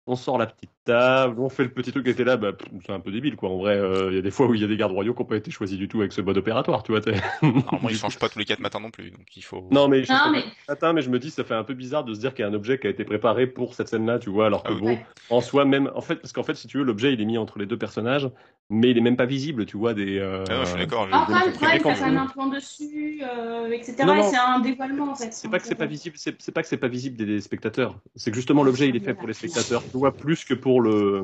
on 0.08 0.16
sort 0.16 0.38
la 0.38 0.46
petite 0.46 0.70
table, 0.84 1.40
on 1.40 1.50
fait 1.50 1.64
le 1.64 1.70
petit 1.70 1.92
truc 1.92 2.06
qui 2.06 2.12
était 2.12 2.24
là, 2.24 2.38
bah, 2.38 2.52
c'est 2.86 2.92
un 2.92 3.00
peu 3.00 3.12
débile 3.12 3.36
quoi. 3.36 3.50
En 3.50 3.58
vrai, 3.58 3.76
euh, 3.76 4.10
il 4.12 4.16
y 4.16 4.20
a 4.20 4.22
des 4.22 4.30
fois 4.30 4.46
où 4.46 4.54
il 4.54 4.62
y 4.62 4.64
a 4.64 4.68
des 4.68 4.78
gardes 4.78 4.92
royaux 4.92 5.14
qui 5.14 5.22
n'ont 5.22 5.28
pas 5.28 5.36
été 5.36 5.50
choisis 5.50 5.78
du 5.78 5.88
tout 5.88 6.00
avec 6.00 6.14
ce 6.14 6.22
mode 6.22 6.38
opératoire, 6.38 6.84
tu 6.84 6.92
vois. 6.92 7.02
Normalement, 7.42 7.90
ils 7.90 7.98
changent 7.98 8.20
pas 8.20 8.30
tous 8.30 8.38
les 8.38 8.46
quatre 8.46 8.60
matins 8.60 8.80
non 8.80 8.92
plus, 8.92 9.10
donc 9.10 9.26
il 9.36 9.44
faut. 9.44 9.68
Non 9.72 9.88
mais, 9.88 10.04
je 10.04 10.12
non, 10.12 10.32
mais... 10.32 10.44
Matin, 10.70 10.94
mais 10.94 11.02
je 11.02 11.10
me 11.10 11.18
dis, 11.18 11.32
ça 11.32 11.44
fait 11.44 11.56
un 11.56 11.64
peu 11.64 11.74
bizarre 11.74 12.04
de 12.04 12.14
se 12.14 12.20
dire 12.20 12.34
qu'il 12.36 12.44
y 12.44 12.46
a 12.46 12.52
un 12.52 12.54
objet 12.54 12.78
qui 12.78 12.86
a 12.86 12.92
été 12.92 13.04
préparé 13.04 13.48
pour 13.48 13.74
cette 13.74 13.88
scène-là, 13.88 14.20
tu 14.20 14.30
vois, 14.30 14.46
alors 14.46 14.64
que 14.64 14.74
ah 14.74 14.80
bon, 14.80 14.98
en 15.32 15.42
soi 15.42 15.66
même, 15.66 15.92
en 15.96 16.02
fait, 16.02 16.18
parce 16.18 16.34
qu'en 16.34 16.44
fait, 16.44 16.56
si 16.56 16.68
tu 16.68 16.78
veux, 16.78 16.84
l'objet 16.84 17.14
il 17.14 17.22
est 17.22 17.26
mis 17.26 17.40
entre 17.40 17.58
les 17.58 17.66
deux 17.66 17.78
personnages, 17.78 18.30
mais 18.70 18.92
il 18.92 18.98
est 18.98 19.02
même 19.02 19.18
pas 19.18 19.26
visible, 19.26 19.66
tu 19.66 19.78
vois, 19.78 19.94
des. 19.94 20.18
Euh... 20.20 20.44
Ah, 20.50 20.64
je 20.64 20.70
suis 20.70 20.80
d'accord. 20.80 21.08
Ah, 21.12 21.28
quand 21.60 21.70
il 21.74 21.82
passe 21.82 22.02
un 22.02 22.28
plan 22.28 22.48
dessus, 22.48 23.22
euh, 23.24 23.72
etc. 23.72 23.96
c'est 23.98 24.38
un 24.38 24.60
dévoilement 24.60 25.12
en 25.12 25.16
fait. 25.16 25.34
C'est 25.34 25.50
pas 25.50 25.60
que 25.60 25.66
c'est 25.66 25.76
pas 25.76 25.86
visible, 25.86 26.16
c'est 26.18 26.52
pas 26.52 26.62
que 26.62 26.68
c'est 26.68 26.78
pas 26.78 26.88
visible 26.88 27.18
des 27.18 27.42
spectateurs. 27.42 28.00
C'est 28.16 28.32
que 28.32 28.38
justement 28.38 28.64
l'objet 28.64 28.88
il 28.88 28.96
est 28.96 29.00
fait 29.00 29.14
pour 29.14 29.28
les 29.28 29.34
spectateurs, 29.34 29.84
tu 29.96 30.00
vois, 30.00 30.12
plus 30.12 30.44
que 30.44 30.54
pour 30.54 30.82
le 30.82 31.24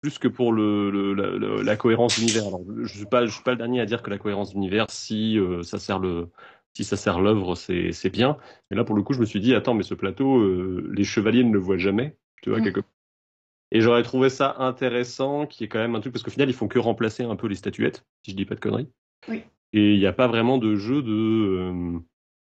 plus 0.00 0.18
que 0.18 0.26
pour 0.26 0.52
le, 0.52 1.14
la, 1.62 1.76
cohérence 1.76 2.18
d'univers. 2.18 2.48
Alors, 2.48 2.62
je 2.82 2.96
suis 2.96 3.06
pas, 3.06 3.24
je 3.24 3.30
suis 3.30 3.44
pas 3.44 3.52
le 3.52 3.56
dernier 3.56 3.80
à 3.80 3.86
dire 3.86 4.02
que 4.02 4.10
la 4.10 4.18
cohérence 4.18 4.52
d'univers, 4.52 4.86
si 4.90 5.38
euh, 5.38 5.62
ça 5.62 5.78
sert 5.78 6.00
le, 6.00 6.28
si 6.74 6.82
ça 6.82 6.96
sert 6.96 7.20
l'œuvre, 7.20 7.54
c'est, 7.54 7.92
c'est 7.92 8.10
bien. 8.10 8.36
Mais 8.70 8.76
là, 8.76 8.82
pour 8.82 8.96
le 8.96 9.02
coup, 9.02 9.14
je 9.14 9.20
me 9.20 9.24
suis 9.24 9.40
dit, 9.40 9.54
attends, 9.54 9.72
mais 9.72 9.84
ce 9.84 9.94
plateau, 9.94 10.38
euh, 10.38 10.90
les 10.92 11.04
chevaliers 11.04 11.44
ne 11.44 11.52
le 11.52 11.60
voient 11.60 11.78
jamais, 11.78 12.18
tu 12.42 12.50
vois, 12.50 12.58
mm. 12.58 12.64
quelque 12.64 12.80
Et 13.70 13.80
j'aurais 13.80 14.02
trouvé 14.02 14.30
ça 14.30 14.56
intéressant, 14.58 15.46
qui 15.46 15.62
est 15.62 15.68
quand 15.68 15.78
même 15.78 15.94
un 15.94 16.00
truc, 16.00 16.12
parce 16.12 16.24
qu'au 16.24 16.32
final, 16.32 16.50
ils 16.50 16.54
font 16.54 16.68
que 16.68 16.80
remplacer 16.80 17.22
un 17.22 17.36
peu 17.36 17.46
les 17.46 17.54
statuettes, 17.54 18.04
si 18.24 18.32
je 18.32 18.36
dis 18.36 18.44
pas 18.44 18.56
de 18.56 18.60
conneries. 18.60 18.90
Oui. 19.28 19.44
Et 19.72 19.94
il 19.94 19.98
n'y 20.00 20.06
a 20.06 20.12
pas 20.12 20.26
vraiment 20.26 20.58
de 20.58 20.74
jeu 20.74 21.02
de, 21.02 21.12
euh, 21.12 21.98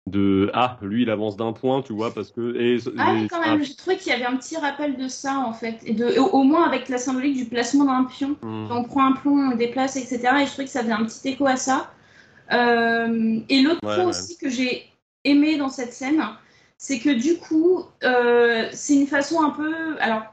de 0.10 0.50
ah 0.54 0.78
lui 0.82 1.04
il 1.04 1.10
avance 1.10 1.38
d'un 1.38 1.54
point 1.54 1.82
tu 1.82 1.94
vois 1.94 2.14
parce 2.14 2.32
que 2.32 2.56
et, 2.56 2.80
ah 2.98 3.14
oui 3.14 3.28
quand 3.28 3.42
même 3.42 3.64
j'ai 3.64 3.76
trouvé 3.76 3.98
qu'il 3.98 4.12
y 4.12 4.16
avait 4.16 4.26
un 4.26 4.36
petit 4.36 4.58
rappel 4.58 4.98
de 4.98 5.08
ça 5.08 5.40
en 5.40 5.54
fait 5.54 5.80
et 5.86 5.94
de 5.94 6.20
au, 6.20 6.44
moins 6.44 6.66
avec 6.66 6.90
la 6.90 6.98
symbolique 6.98 7.38
du 7.38 7.46
placement 7.46 7.86
d'un 7.86 8.06
pion. 8.06 8.36
Hmm. 8.42 8.68
on 8.72 8.84
prend 8.84 9.06
un 9.06 9.12
plomb 9.14 9.48
on 9.48 9.50
le 9.52 9.58
déplace 9.58 9.96
etc 9.96 10.20
et 10.42 10.46
je 10.46 10.52
trouvais 10.52 10.66
que 10.66 10.72
ça 10.72 10.82
faisait 10.82 10.92
un 10.92 11.06
petit 11.06 11.30
écho 11.30 11.46
à 11.46 11.56
ça. 11.56 11.92
Euh, 12.52 13.40
et 13.48 13.62
l'autre 13.62 13.80
point 13.82 14.06
aussi 14.06 14.38
que 14.38 14.50
j'ai 14.50 14.86
aimé 15.24 15.58
dans 15.58 15.70
cette 15.70 15.94
scène 15.94 16.24
c'est 16.78 17.00
que 17.00 17.10
du 17.10 17.38
coup 17.38 17.84
euh, 18.04 18.68
c'est 18.72 18.96
une 18.96 19.08
façon 19.08 19.42
un 19.42 19.52
peu 19.52 20.00
alors 20.00 20.24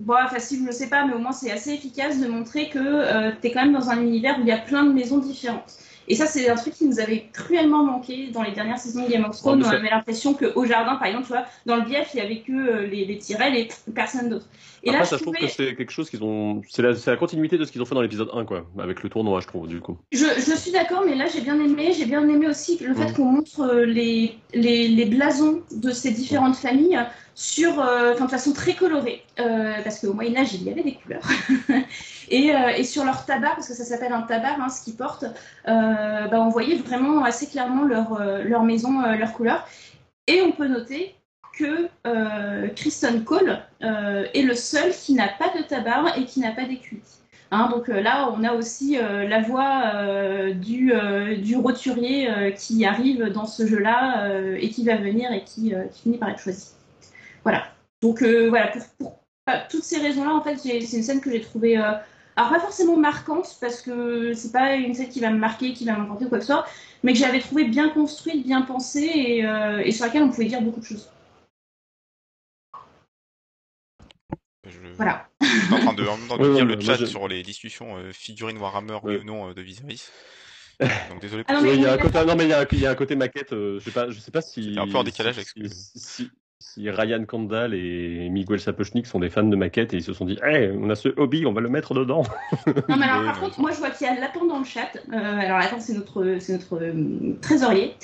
bon 0.00 0.14
facile 0.28 0.64
je 0.64 0.72
sais 0.72 0.88
pas 0.88 1.04
mais 1.04 1.14
au 1.14 1.18
moins 1.18 1.32
c'est 1.32 1.50
assez 1.50 1.72
efficace 1.72 2.20
de 2.20 2.28
montrer 2.28 2.68
que 2.68 2.78
euh, 2.78 3.32
tu 3.40 3.48
es 3.48 3.50
quand 3.50 3.62
même 3.62 3.72
dans 3.72 3.90
un 3.90 4.00
univers 4.00 4.38
où 4.38 4.42
il 4.42 4.48
y 4.48 4.52
a 4.52 4.58
plein 4.58 4.84
de 4.84 4.92
maisons 4.92 5.18
différentes 5.18 5.78
et 6.08 6.14
ça, 6.14 6.26
c'est 6.26 6.48
un 6.48 6.54
truc 6.54 6.74
qui 6.74 6.86
nous 6.86 7.00
avait 7.00 7.26
cruellement 7.32 7.84
manqué 7.84 8.28
dans 8.28 8.42
les 8.42 8.52
dernières 8.52 8.78
saisons 8.78 9.04
de 9.04 9.10
Game 9.10 9.24
of 9.24 9.36
Thrones. 9.36 9.62
on 9.62 9.68
avait 9.68 9.90
l'impression 9.90 10.32
qu'au 10.32 10.64
jardin, 10.64 10.96
par 10.96 11.06
exemple, 11.06 11.26
tu 11.26 11.32
vois, 11.32 11.44
dans 11.66 11.76
le 11.76 11.82
bief, 11.82 12.08
il 12.14 12.18
y 12.18 12.20
avait 12.20 12.40
que 12.40 12.52
euh, 12.52 12.86
les, 12.86 13.04
les 13.04 13.18
et 13.58 13.68
personne 13.94 14.30
d'autre. 14.30 14.46
Et 14.82 14.90
là, 14.90 15.02
je 15.02 15.16
trouve 15.16 15.34
que 15.34 15.46
c'est 15.48 15.74
quelque 15.74 15.90
chose 15.90 16.08
qu'ils 16.08 16.22
ont. 16.22 16.62
C'est 16.68 16.82
la, 16.82 16.92
la, 17.06 17.16
continuité 17.16 17.58
de 17.58 17.64
ce 17.64 17.72
qu'ils 17.72 17.82
ont 17.82 17.84
fait 17.84 17.94
dans 17.94 18.00
l'épisode 18.00 18.30
1, 18.32 18.44
quoi, 18.44 18.64
avec 18.78 19.02
le 19.02 19.10
tournoi, 19.10 19.40
je 19.40 19.46
trouve, 19.46 19.68
du 19.68 19.80
coup. 19.80 19.98
Je, 20.12 20.18
je 20.18 20.56
suis 20.56 20.70
d'accord, 20.70 21.02
mais 21.04 21.14
là, 21.14 21.26
j'ai 21.26 21.40
bien 21.40 21.60
aimé. 21.60 21.92
J'ai 21.92 22.06
bien 22.06 22.26
aimé 22.26 22.46
aussi 22.46 22.78
le 22.82 22.94
fait 22.94 23.10
mm. 23.10 23.14
qu'on 23.14 23.24
montre 23.24 23.60
euh, 23.60 23.84
les, 23.84 24.36
les, 24.54 24.88
les, 24.88 25.04
blasons 25.04 25.62
de 25.72 25.90
ces 25.90 26.10
différentes 26.10 26.56
familles 26.56 26.98
sur, 27.38 27.78
euh, 27.78 28.14
de 28.14 28.26
façon 28.26 28.52
très 28.52 28.74
colorée, 28.74 29.24
euh, 29.38 29.74
parce 29.84 30.00
qu'au 30.00 30.12
Moyen 30.12 30.40
Âge 30.40 30.54
il 30.54 30.64
y 30.64 30.72
avait 30.72 30.82
des 30.82 30.94
couleurs, 30.94 31.22
et, 32.30 32.52
euh, 32.52 32.70
et, 32.76 32.82
sur 32.82 33.04
leur 33.04 33.24
tabac, 33.26 33.50
parce 33.50 33.68
que 33.68 33.74
ça 33.74 33.84
s'appelle 33.84 34.12
un 34.12 34.22
tabac, 34.22 34.56
hein, 34.58 34.68
ce 34.68 34.82
qu'ils 34.82 34.96
portent, 34.96 35.24
euh, 35.68 36.26
bah, 36.26 36.40
on 36.40 36.48
voyait 36.48 36.74
vraiment 36.74 37.22
assez 37.22 37.46
clairement 37.46 37.84
leur, 37.84 38.64
maison, 38.64 39.02
leur 39.16 39.32
couleur, 39.34 39.68
et 40.26 40.42
on 40.42 40.50
peut 40.50 40.66
noter 40.66 41.14
que 41.56 41.88
Kristen 42.74 43.22
Cole 43.22 43.60
est 43.80 44.42
le 44.42 44.54
seul 44.56 44.90
qui 44.90 45.14
n'a 45.14 45.28
pas 45.28 45.50
de 45.56 45.62
tabac 45.62 46.16
et 46.16 46.24
qui 46.24 46.40
n'a 46.40 46.50
pas 46.50 46.64
d'écurie. 46.64 47.00
Hein, 47.52 47.68
donc 47.70 47.86
là, 47.86 48.30
on 48.36 48.42
a 48.42 48.52
aussi 48.52 48.98
la 48.98 49.40
voix 49.42 50.52
du, 50.54 50.92
roturier 51.56 52.54
qui 52.56 52.84
arrive 52.84 53.26
dans 53.26 53.46
ce 53.46 53.64
jeu-là 53.64 54.28
et 54.56 54.70
qui 54.70 54.84
va 54.84 54.96
venir 54.96 55.32
et 55.32 55.44
qui 55.44 55.72
finit 56.02 56.18
par 56.18 56.30
être 56.30 56.40
choisi. 56.40 56.77
Voilà. 57.48 57.72
Donc 58.02 58.20
euh, 58.20 58.50
voilà, 58.50 58.70
pour, 58.98 59.24
toutes 59.70 59.82
ces 59.82 59.98
raisons-là, 60.02 60.34
en 60.34 60.42
fait, 60.42 60.58
c'est 60.58 60.78
une 60.78 61.02
scène 61.02 61.22
que 61.22 61.30
j'ai 61.30 61.40
trouvée, 61.40 61.78
euh, 61.78 61.94
alors 62.36 62.50
pas 62.50 62.60
forcément 62.60 62.98
marquante, 62.98 63.56
parce 63.58 63.80
que 63.80 64.34
c'est 64.34 64.52
pas 64.52 64.74
une 64.74 64.92
scène 64.92 65.08
qui 65.08 65.20
va 65.20 65.30
me 65.30 65.38
marquer, 65.38 65.72
qui 65.72 65.86
va 65.86 65.96
m'emporter 65.96 66.26
ou 66.26 66.28
quoi 66.28 66.40
que 66.40 66.44
ce 66.44 66.52
soit, 66.52 66.66
mais 67.02 67.14
que 67.14 67.18
j'avais 67.18 67.40
trouvé 67.40 67.64
bien 67.64 67.88
construite, 67.88 68.44
bien 68.44 68.60
pensée, 68.60 69.10
et, 69.14 69.46
euh, 69.46 69.90
sur 69.90 70.04
laquelle 70.04 70.24
on 70.24 70.28
pouvait 70.28 70.44
dire 70.44 70.60
beaucoup 70.60 70.80
de 70.80 70.84
choses. 70.84 71.10
Voilà. 74.96 75.26
Je 75.40 75.46
suis 75.46 75.72
en 75.72 75.78
train 75.78 75.94
de, 75.94 76.02
lire 76.54 76.66
le 76.66 76.78
chat 76.78 77.06
sur 77.06 77.28
les 77.28 77.42
discussions 77.42 77.96
figurines 78.12 78.58
Warhammer, 78.58 78.98
oui 79.04 79.16
ou 79.16 79.24
non, 79.24 79.52
de 79.52 79.62
Viserys. 79.62 80.10
Donc 81.08 81.22
désolé 81.22 81.44
pour 81.44 81.56
ah 81.56 81.60
non, 81.60 81.64
mais 81.64 81.76
il 81.76 81.80
y 81.80 81.86
a 81.86 81.94
un 81.94 81.98
côté, 81.98 82.24
non, 82.26 82.36
mais 82.36 82.44
il 82.44 82.50
y 82.80 82.86
a, 82.86 82.90
un 82.90 82.94
côté 82.94 83.16
maquette, 83.16 83.52
je 83.52 83.80
sais 83.82 83.90
pas, 83.90 84.10
je 84.10 84.20
sais 84.20 84.30
pas 84.30 84.42
si. 84.42 84.74
C'est 84.74 84.80
un 84.80 84.86
peu 84.86 84.98
en 84.98 85.02
décalage 85.02 85.38
avec 85.38 85.48
si, 85.48 85.98
si 85.98 86.30
Ryan 86.76 87.24
Kandal 87.24 87.74
et 87.74 88.28
Miguel 88.30 88.60
Sapochnik 88.60 89.06
sont 89.06 89.20
des 89.20 89.30
fans 89.30 89.44
de 89.44 89.56
maquettes 89.56 89.94
et 89.94 89.98
ils 89.98 90.02
se 90.02 90.12
sont 90.12 90.24
dit, 90.24 90.38
hey, 90.42 90.70
on 90.76 90.90
a 90.90 90.94
ce 90.94 91.08
hobby, 91.16 91.46
on 91.46 91.52
va 91.52 91.60
le 91.60 91.68
mettre 91.68 91.94
dedans. 91.94 92.22
Non, 92.88 92.96
mais 92.96 93.06
alors, 93.06 93.24
par 93.24 93.40
contre, 93.40 93.60
moi, 93.60 93.70
je 93.72 93.78
vois 93.78 93.90
qu'il 93.90 94.06
y 94.06 94.10
a 94.10 94.18
Lapin 94.18 94.44
dans 94.46 94.58
le 94.58 94.64
chat. 94.64 94.90
Euh, 95.12 95.38
alors, 95.38 95.58
attends, 95.58 95.80
c'est 95.80 95.94
notre, 95.94 96.36
c'est 96.40 96.52
notre 96.52 96.82
euh, 96.82 97.36
trésorier. 97.40 97.94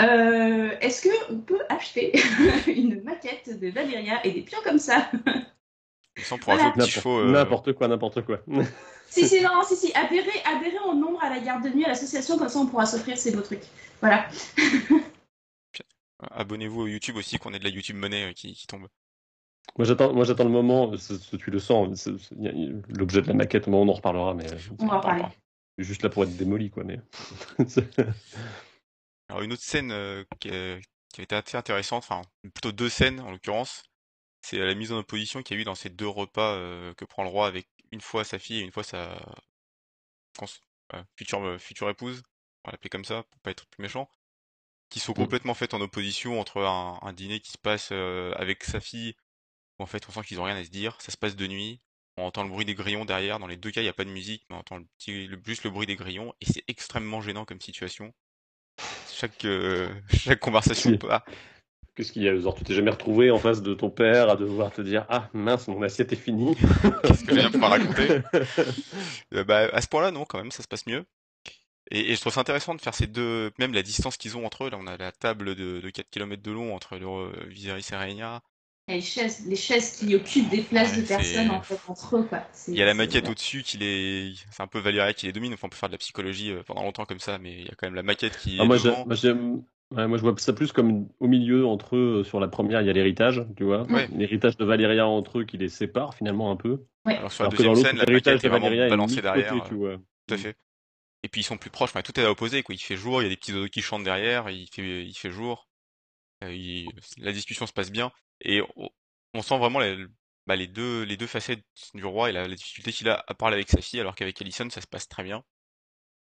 Euh, 0.00 0.70
Est-ce 0.80 1.08
qu'on 1.08 1.36
peut 1.38 1.60
acheter 1.68 2.12
une 2.66 3.02
maquette 3.02 3.60
de 3.60 3.68
Valéria 3.70 4.24
et 4.24 4.32
des 4.32 4.42
pions 4.42 4.60
comme 4.64 4.78
ça? 4.78 5.10
Sans 6.18 6.38
pour 6.38 6.52
un 6.52 6.56
Voilà. 6.56 6.72
N'importe 6.76 7.06
euh, 7.06 7.30
n'importe 7.30 7.72
quoi, 7.74 7.88
n'importe 7.88 8.22
quoi. 8.22 8.40
Si, 9.12 9.26
si, 9.26 9.42
non, 9.42 9.64
si, 9.66 9.74
si. 9.74 9.92
Adhérez, 9.92 10.40
adhérez 10.44 10.78
en 10.86 10.94
nombre 10.94 11.18
à 11.20 11.30
la 11.30 11.40
garde 11.40 11.64
de 11.64 11.70
nuit, 11.70 11.84
à 11.84 11.88
l'association, 11.88 12.38
comme 12.38 12.48
ça, 12.48 12.60
on 12.60 12.66
pourra 12.66 12.86
s'offrir 12.86 13.18
ces 13.18 13.34
beaux 13.34 13.40
trucs. 13.40 13.64
Voilà. 14.00 14.28
Abonnez-vous 16.30 16.82
au 16.82 16.86
YouTube 16.86 17.16
aussi, 17.16 17.38
qu'on 17.38 17.52
ait 17.54 17.58
de 17.58 17.64
la 17.64 17.70
YouTube 17.70 17.96
monnaie 17.96 18.30
euh, 18.30 18.32
qui, 18.32 18.54
qui 18.54 18.66
tombe. 18.66 18.88
Moi 19.78 19.84
j'attends, 19.86 20.12
moi 20.12 20.24
j'attends 20.24 20.44
le 20.44 20.50
moment, 20.50 20.96
c'est- 20.96 21.36
tu 21.38 21.50
le 21.50 21.58
sens, 21.60 22.08
l'objet 22.88 23.22
de 23.22 23.28
la 23.28 23.34
maquette, 23.34 23.68
on 23.68 23.88
en 23.88 23.92
reparlera, 23.92 24.34
mais 24.34 24.46
On 24.78 24.86
va 24.86 24.96
en 24.96 25.00
parler. 25.00 25.24
je 25.78 25.84
suis 25.84 25.88
juste 25.92 26.02
là 26.02 26.08
pour 26.10 26.24
être 26.24 26.36
démoli, 26.36 26.70
quoi. 26.70 26.82
Mais 26.84 27.00
Alors 29.28 29.42
une 29.42 29.52
autre 29.52 29.62
scène 29.62 29.92
euh, 29.92 30.24
qui, 30.40 30.50
a- 30.50 30.78
qui 31.12 31.22
été 31.22 31.34
assez 31.36 31.56
intéressante, 31.56 32.02
enfin 32.04 32.22
plutôt 32.52 32.72
deux 32.72 32.88
scènes 32.88 33.20
en 33.20 33.30
l'occurrence, 33.30 33.84
c'est 34.42 34.58
la 34.58 34.74
mise 34.74 34.92
en 34.92 34.98
opposition 34.98 35.42
qu'il 35.42 35.56
y 35.56 35.60
a 35.60 35.62
eu 35.62 35.64
dans 35.64 35.74
ces 35.74 35.90
deux 35.90 36.08
repas 36.08 36.54
euh, 36.54 36.92
que 36.94 37.04
prend 37.04 37.22
le 37.22 37.28
roi 37.30 37.46
avec 37.46 37.68
une 37.92 38.00
fois 38.00 38.24
sa 38.24 38.38
fille 38.38 38.58
et 38.58 38.62
une 38.62 38.72
fois 38.72 38.82
sa 38.84 39.18
cons- 40.38 40.46
euh, 40.94 41.02
future, 41.16 41.42
euh, 41.44 41.58
future 41.58 41.88
épouse, 41.90 42.22
on 42.64 42.68
va 42.68 42.72
l'appeler 42.72 42.90
comme 42.90 43.04
ça 43.04 43.22
pour 43.30 43.40
pas 43.42 43.50
être 43.52 43.66
plus 43.68 43.82
méchant, 43.82 44.08
qui 44.90 45.00
sont 45.00 45.12
Mm. 45.12 45.16
complètement 45.16 45.54
faites 45.54 45.74
en 45.74 45.80
opposition 45.80 46.40
entre 46.40 46.62
un, 46.62 46.98
un 47.02 47.12
dîner 47.14 47.40
qui 47.40 47.52
se 47.52 47.58
passe 47.58 47.90
euh, 47.92 48.32
avec 48.36 48.64
sa 48.64 48.80
fille, 48.80 49.14
où 49.78 49.84
en 49.84 49.86
fait 49.86 50.06
on 50.08 50.12
sent 50.12 50.22
qu'ils 50.26 50.40
ont 50.40 50.44
rien 50.44 50.56
à 50.56 50.64
se 50.64 50.70
dire, 50.70 50.96
ça 51.00 51.12
se 51.12 51.16
passe 51.18 51.36
de 51.36 51.46
nuit, 51.46 51.80
on 52.16 52.24
entend 52.24 52.42
le 52.44 52.50
bruit 52.50 52.64
des 52.66 52.74
grillons 52.74 53.04
derrière, 53.06 53.38
dans 53.40 53.46
les 53.48 53.56
deux 53.56 53.70
cas 53.70 53.80
il 53.82 53.84
n'y 53.84 53.90
a 53.90 53.94
pas 53.94 54.04
de 54.04 54.10
musique, 54.10 54.44
mais 54.50 54.56
on 54.56 54.60
entend 54.60 54.78
le 54.78 54.84
petit, 54.98 55.26
le- 55.26 55.40
juste 55.46 55.64
le 55.64 55.70
bruit 55.70 55.86
des 55.86 55.96
grillons, 55.96 56.34
et 56.40 56.46
c'est 56.46 56.64
extrêmement 56.68 57.20
gênant 57.22 57.44
comme 57.44 57.60
situation. 57.60 58.12
Chaque, 59.12 59.44
euh, 59.44 59.88
chaque 60.12 60.40
conversation 60.40 60.96
pas. 60.98 61.24
qu'est-ce 61.94 62.12
qu'il 62.12 62.22
y 62.22 62.28
a, 62.28 62.36
genre, 62.38 62.54
tu 62.54 62.64
t'es 62.64 62.74
jamais 62.74 62.90
retrouvé 62.90 63.30
en 63.30 63.38
face 63.38 63.62
de 63.62 63.74
ton 63.74 63.90
père 63.90 64.30
à 64.30 64.36
devoir 64.36 64.72
te 64.72 64.82
dire, 64.82 65.06
ah 65.08 65.28
mince, 65.34 65.68
mon 65.68 65.82
assiette 65.82 66.12
est 66.12 66.16
finie. 66.16 66.54
Qu'est-ce 67.04 67.24
que 67.24 67.34
j'ai 67.34 67.42
à 67.44 67.50
pouvoir 67.50 67.70
raconter? 67.72 68.22
Euh, 69.34 69.44
bah, 69.44 69.68
à 69.72 69.80
ce 69.80 69.88
point-là, 69.88 70.10
non, 70.10 70.24
quand 70.24 70.38
même, 70.38 70.50
ça 70.50 70.62
se 70.62 70.68
passe 70.68 70.86
mieux. 70.86 71.04
Et, 71.90 72.12
et 72.12 72.14
je 72.14 72.20
trouve 72.20 72.32
ça 72.32 72.40
intéressant 72.40 72.74
de 72.74 72.80
faire 72.80 72.94
ces 72.94 73.06
deux, 73.06 73.50
même 73.58 73.72
la 73.74 73.82
distance 73.82 74.16
qu'ils 74.16 74.36
ont 74.36 74.46
entre 74.46 74.64
eux. 74.64 74.70
Là, 74.70 74.78
on 74.80 74.86
a 74.86 74.96
la 74.96 75.12
table 75.12 75.54
de, 75.54 75.80
de 75.80 75.90
4 75.90 76.08
km 76.10 76.42
de 76.42 76.50
long 76.52 76.74
entre 76.74 76.96
le 76.96 77.06
euh, 77.06 77.32
Viserys 77.48 77.84
et 77.90 77.96
Rhaenyra. 77.96 78.42
Et 78.88 78.94
les 78.94 79.00
chaises, 79.00 79.46
les 79.46 79.56
chaises 79.56 79.96
qui 79.98 80.14
occupent 80.14 80.48
des 80.48 80.62
places 80.62 80.96
Ouais, 80.96 81.02
de 81.02 81.06
personnes, 81.06 81.50
en 81.50 81.60
fait, 81.62 81.78
entre 81.88 82.16
eux, 82.16 82.22
quoi. 82.24 82.42
Il 82.68 82.74
y 82.76 82.82
a 82.82 82.86
la 82.86 82.94
maquette 82.94 83.28
au-dessus 83.28 83.62
qui 83.62 83.78
les, 83.78 84.32
c'est 84.50 84.62
un 84.62 84.66
peu 84.66 84.78
Valyria 84.80 85.12
qui 85.12 85.26
les 85.26 85.32
domine. 85.32 85.52
Enfin, 85.54 85.66
on 85.66 85.70
peut 85.70 85.76
faire 85.76 85.88
de 85.88 85.94
la 85.94 85.98
psychologie 85.98 86.50
euh, 86.52 86.62
pendant 86.64 86.82
longtemps 86.82 87.04
comme 87.04 87.20
ça, 87.20 87.38
mais 87.38 87.52
il 87.52 87.64
y 87.66 87.68
a 87.68 87.74
quand 87.76 87.86
même 87.86 87.94
la 87.94 88.02
maquette 88.02 88.36
qui 88.38 88.56
Ah, 88.60 88.64
moi, 88.64 88.76
moi, 89.06 89.14
j'aime- 89.14 89.62
ouais, 89.92 90.06
moi, 90.08 90.16
je 90.18 90.22
vois 90.22 90.34
ça 90.38 90.52
plus 90.52 90.72
comme 90.72 91.08
au 91.20 91.28
milieu 91.28 91.66
entre 91.66 91.96
eux. 91.96 92.24
Sur 92.24 92.40
la 92.40 92.48
première, 92.48 92.80
il 92.80 92.86
y 92.86 92.90
a 92.90 92.92
l'héritage, 92.92 93.44
tu 93.56 93.64
vois. 93.64 93.82
Ouais. 93.82 94.08
L'héritage 94.16 94.56
de 94.56 94.64
Valéria 94.64 95.06
entre 95.06 95.40
eux 95.40 95.44
qui 95.44 95.56
les 95.56 95.68
sépare 95.68 96.14
finalement 96.14 96.50
un 96.50 96.56
peu. 96.56 96.80
Alors 97.06 97.30
sur 97.32 97.44
la 97.44 97.48
Alors 97.48 97.58
que 97.58 97.62
dans 97.64 97.72
deuxième 97.72 97.74
l'autre, 97.74 97.88
scène, 97.88 97.96
la 97.98 98.04
l'héritage 98.04 98.34
maquette 98.34 98.42
de 98.44 98.46
est 98.46 98.50
vraiment 98.50 98.66
Valéria 98.66 98.86
est 98.88 98.90
de 99.16 99.20
derrière. 99.20 99.48
côté, 99.50 99.64
euh, 99.64 99.68
tu 99.68 99.74
vois. 99.74 99.96
Tout 100.26 100.34
à 100.34 100.36
fait. 100.36 100.56
Et 101.22 101.28
puis 101.28 101.42
ils 101.42 101.44
sont 101.44 101.58
plus 101.58 101.70
proches, 101.70 101.94
mais 101.94 102.02
tout 102.02 102.18
est 102.18 102.24
à 102.24 102.30
opposé, 102.30 102.62
quoi. 102.62 102.74
Il 102.74 102.78
fait 102.78 102.96
jour, 102.96 103.20
il 103.22 103.24
y 103.24 103.26
a 103.26 103.30
des 103.30 103.36
petits 103.36 103.52
oiseaux 103.52 103.68
qui 103.68 103.82
chantent 103.82 104.04
derrière, 104.04 104.48
il 104.50 104.68
fait, 104.68 105.04
il 105.04 105.14
fait 105.14 105.30
jour. 105.30 105.68
Euh, 106.44 106.52
il- 106.54 106.90
la 107.18 107.32
discussion 107.32 107.66
se 107.66 107.72
passe 107.72 107.90
bien. 107.90 108.12
Et 108.42 108.62
on, 108.76 108.90
on 109.34 109.42
sent 109.42 109.58
vraiment 109.58 109.80
les, 109.80 110.06
bah, 110.46 110.56
les 110.56 110.66
deux, 110.66 111.02
les 111.04 111.16
deux 111.16 111.26
facettes 111.26 111.64
du 111.94 112.04
roi 112.04 112.30
et 112.30 112.32
la, 112.32 112.48
la 112.48 112.54
difficulté 112.56 112.92
qu'il 112.92 113.08
a 113.10 113.24
à 113.26 113.34
parler 113.34 113.56
avec 113.56 113.68
sa 113.70 113.82
fille, 113.82 114.00
alors 114.00 114.14
qu'avec 114.14 114.40
Alicent, 114.40 114.70
ça 114.70 114.80
se 114.80 114.86
passe 114.86 115.08
très 115.08 115.22
bien. 115.24 115.44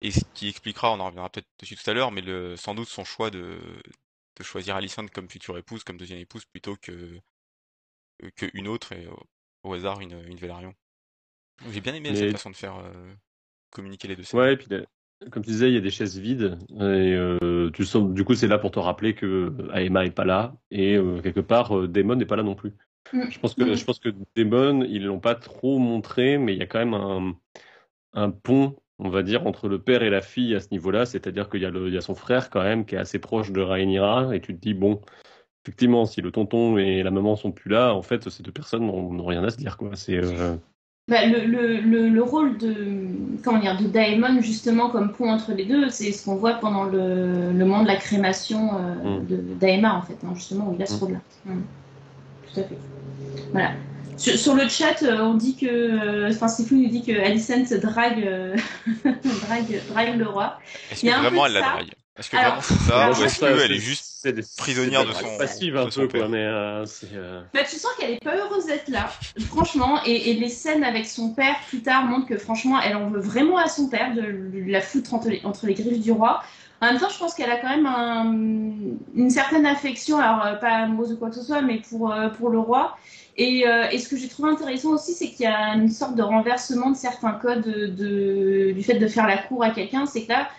Et 0.02 0.12
ce 0.12 0.22
qui 0.34 0.50
expliquera, 0.50 0.92
on 0.92 1.00
en 1.00 1.06
reviendra 1.08 1.30
peut-être 1.30 1.48
dessus 1.60 1.76
tout 1.76 1.90
à 1.90 1.94
l'heure, 1.94 2.12
mais 2.12 2.22
le, 2.22 2.58
sans 2.58 2.76
doute 2.76 2.90
son 2.90 3.06
choix 3.06 3.30
de, 3.32 3.60
de 4.38 4.44
choisir 4.44 4.76
Alicent 4.76 5.08
comme 5.14 5.30
future 5.30 5.58
épouse, 5.58 5.84
comme 5.84 5.98
deuxième 5.98 6.20
épouse, 6.20 6.46
plutôt 6.46 6.76
que, 6.76 7.20
que 8.36 8.50
une 8.54 8.68
autre, 8.68 8.94
et 8.94 9.08
au, 9.08 9.24
au 9.64 9.74
hasard, 9.74 10.02
une, 10.02 10.22
une 10.28 10.38
Velaryon. 10.38 10.74
J'ai 11.72 11.82
bien 11.82 11.94
aimé 11.94 12.10
Mais- 12.12 12.18
cette 12.18 12.32
façon 12.32 12.50
de 12.50 12.56
faire 12.56 12.78
euh, 12.78 13.16
communiquer 13.72 14.08
les 14.08 14.16
deux 14.16 14.24
scènes. 14.24 14.40
Ouais, 14.40 14.54
et 14.54 14.58
puis 14.58 14.68
comme 15.30 15.44
tu 15.44 15.52
disais, 15.52 15.70
il 15.70 15.76
y 15.76 15.78
a 15.78 15.82
des 15.82 15.92
chaises 15.92 16.18
vides. 16.18 16.58
Et 16.72 16.80
euh, 16.80 17.70
tu 17.72 17.86
sens, 17.86 18.12
du 18.12 18.24
coup, 18.24 18.34
c'est 18.34 18.48
là 18.48 18.58
pour 18.58 18.72
te 18.72 18.80
rappeler 18.80 19.14
que 19.14 19.54
Aema 19.74 20.06
est 20.06 20.12
pas 20.12 20.26
là 20.26 20.56
et 20.72 20.96
euh, 20.96 21.22
quelque 21.22 21.42
part, 21.42 21.78
euh, 21.78 21.88
Daemon 21.88 22.16
n'est 22.16 22.26
pas 22.26 22.36
là 22.36 22.44
non 22.44 22.56
plus. 22.56 22.74
Mm. 23.14 23.30
Je 23.30 23.40
pense 23.40 23.54
que 23.54 23.64
Mm. 23.64 23.76
je 23.76 23.86
pense 23.86 24.00
que 24.00 24.10
Daemon, 24.36 24.84
ils 24.84 25.06
l'ont 25.06 25.20
pas 25.20 25.36
trop 25.36 25.78
montré, 25.78 26.38
mais 26.38 26.54
il 26.54 26.60
y 26.60 26.64
a 26.64 26.66
quand 26.66 26.80
même 26.80 26.94
un, 26.96 27.36
un 28.14 28.32
pont, 28.32 28.76
on 28.98 29.10
va 29.10 29.22
dire, 29.22 29.46
entre 29.46 29.68
le 29.70 29.80
père 29.80 30.02
et 30.02 30.10
la 30.10 30.22
fille 30.22 30.56
à 30.56 30.60
ce 30.60 30.70
niveau-là. 30.72 31.06
C'est-à-dire 31.06 31.50
qu'il 31.50 31.62
y 31.62 31.66
a 31.66 31.70
le, 31.70 31.88
il 31.88 31.94
y 31.94 31.98
a 31.98 32.02
son 32.02 32.16
frère 32.16 32.50
quand 32.50 32.64
même 32.64 32.86
qui 32.86 32.96
est 32.96 33.00
assez 33.00 33.20
proche 33.20 33.52
de 33.52 33.62
Rhaenyra 33.62 34.36
et 34.36 34.42
tu 34.42 34.56
te 34.56 34.60
dis 34.60 34.74
bon. 34.74 35.02
Effectivement, 35.64 36.06
si 36.06 36.22
le 36.22 36.32
tonton 36.32 36.80
et 36.80 37.04
la 37.04 37.12
maman 37.12 37.36
sont 37.36 37.52
plus 37.52 37.70
là, 37.70 37.94
en 37.94 38.02
fait, 38.02 38.28
ces 38.30 38.42
deux 38.42 38.52
personnes 38.52 38.88
n'ont 38.88 39.26
rien 39.26 39.44
à 39.44 39.52
se 39.52 39.58
dire, 39.58 39.78
quoi. 39.78 39.96
C'est 39.96 40.18
euh, 40.18 40.56
Bah, 41.12 41.26
le, 41.26 41.46
le, 41.46 41.82
le, 41.82 42.08
le 42.08 42.24
rôle 42.24 42.58
de, 42.58 42.74
comment 43.44 43.60
dire, 43.60 43.78
de 43.78 43.86
Daemon, 43.86 44.42
justement, 44.42 44.90
comme 44.90 45.12
pont 45.12 45.30
entre 45.30 45.52
les 45.52 45.66
deux, 45.66 45.90
c'est 45.90 46.14
ce 46.14 46.24
qu'on 46.24 46.36
voit 46.36 46.54
pendant 46.54 46.86
le, 46.86 47.52
le 47.52 47.66
moment 47.66 47.84
de 47.84 47.88
la 47.88 47.98
crémation 47.98 48.70
euh, 48.80 49.20
Mm. 49.20 49.28
de 49.28 49.36
d'Aemma, 49.60 49.94
en 49.96 50.02
fait, 50.04 50.16
hein, 50.26 50.32
justement, 50.36 50.70
où 50.70 50.76
il 50.78 50.82
a 50.82 50.86
ce 50.86 50.96
Mm. 50.96 51.00
rôle-là. 51.00 51.20
Mm. 51.46 51.60
Tout 52.54 52.60
à 52.62 52.64
fait. 52.64 52.78
Voilà. 53.52 53.72
Sur, 54.16 54.38
sur 54.38 54.56
le 54.56 54.70
chat, 54.70 55.04
euh, 55.04 55.20
on 55.20 55.34
dit 55.34 55.58
que, 55.58 55.66
euh, 55.68 56.30
enfin, 56.30 56.48
Sifou 56.48 56.76
nous 56.76 56.88
dit 56.88 57.04
que 57.04 57.12
Alicent 57.12 57.74
drague, 57.82 58.24
euh, 58.26 58.56
drague, 59.06 59.82
drague 59.90 60.18
le 60.18 60.28
roi. 60.28 60.60
Est-ce 60.92 61.02
que 61.02 61.08
vraiment 61.20 61.46
elle 61.46 61.54
la 61.54 61.62
drague? 61.62 61.92
Est-ce 62.22 62.30
que 62.30 62.38
Alors, 62.38 62.56
vraiment 62.60 62.62
c'est 62.62 62.78
ça 62.86 63.10
Ou 63.20 63.24
est-ce 63.26 63.40
qu'elle 63.40 63.72
est 63.72 63.80
juste 63.80 64.06
c'est 64.22 64.34
des- 64.34 64.44
prisonnière 64.58 65.02
c'est 65.14 65.24
de 65.24 65.30
son- 65.30 65.38
passives 65.38 65.76
un 65.78 65.90
peu, 65.90 66.08
quoi. 66.08 66.28
Mais 66.28 66.38
euh, 66.46 66.86
c'est 66.86 67.08
euh, 67.16 67.42
Bah, 67.54 67.62
tu 67.68 67.76
sens 67.78 67.92
qu'elle 68.00 68.12
est 68.12 68.24
pas 68.24 68.36
heureuse 68.38 68.68
d'être 68.68 68.88
là, 68.90 69.10
franchement, 69.48 70.00
et, 70.06 70.30
et 70.30 70.34
les 70.36 70.50
scènes 70.50 70.84
avec 70.84 71.08
son 71.08 71.34
père 71.34 71.56
plus 71.68 71.82
tard 71.82 72.06
montrent 72.06 72.28
que 72.28 72.38
franchement, 72.38 72.80
elle 72.80 72.96
en 72.96 73.10
veut 73.10 73.20
vraiment 73.20 73.58
à 73.58 73.68
son 73.68 73.90
père 73.90 74.14
de, 74.14 74.22
la 74.72 74.82
foutre 74.82 75.14
entre 75.16 75.30
les, 75.30 75.42
entre 75.44 75.66
les 75.66 75.74
griffes 75.74 76.00
du 76.02 76.12
roi. 76.12 76.42
En 76.84 76.88
même 76.88 77.00
temps, 77.00 77.10
je 77.10 77.18
pense 77.18 77.34
qu'elle 77.34 77.50
a 77.52 77.58
quand 77.58 77.70
même 77.70 77.86
un- 77.88 78.34
une 79.16 79.30
certaine 79.32 79.66
affection, 79.66 80.20
alors 80.20 80.46
euh, 80.46 80.54
pas 80.56 80.70
amoureuse 80.84 81.14
ou 81.14 81.18
quoi 81.18 81.30
que 81.30 81.36
ce 81.36 81.44
soit, 81.44 81.62
mais 81.64 81.82
pour, 81.90 82.12
euh, 82.14 82.30
pour 82.30 82.50
le 82.50 82.60
roi. 82.60 82.98
Et, 83.38 83.66
euh, 83.68 83.86
et 83.92 83.98
ce 83.98 84.10
que 84.10 84.18
j'ai 84.18 84.28
trouvé 84.28 84.50
intéressant 84.50 84.90
aussi, 84.90 85.14
c'est 85.14 85.30
qu'il 85.30 85.46
y 85.46 85.48
a 85.48 85.74
une 85.76 85.90
sorte 85.90 86.16
de 86.16 86.22
renversement 86.22 86.92
de 86.92 86.96
certains 86.98 87.32
codes 87.32 87.62
de, 87.62 87.88
de- 87.88 88.72
du 88.74 88.84
fait 88.84 88.96
de 89.00 89.08
faire 89.08 89.26
la 89.26 89.38
cour 89.38 89.64
à 89.64 89.70
quelqu'un. 89.72 90.06
C'est 90.06 90.24
que 90.26 90.30
là, 90.34 90.50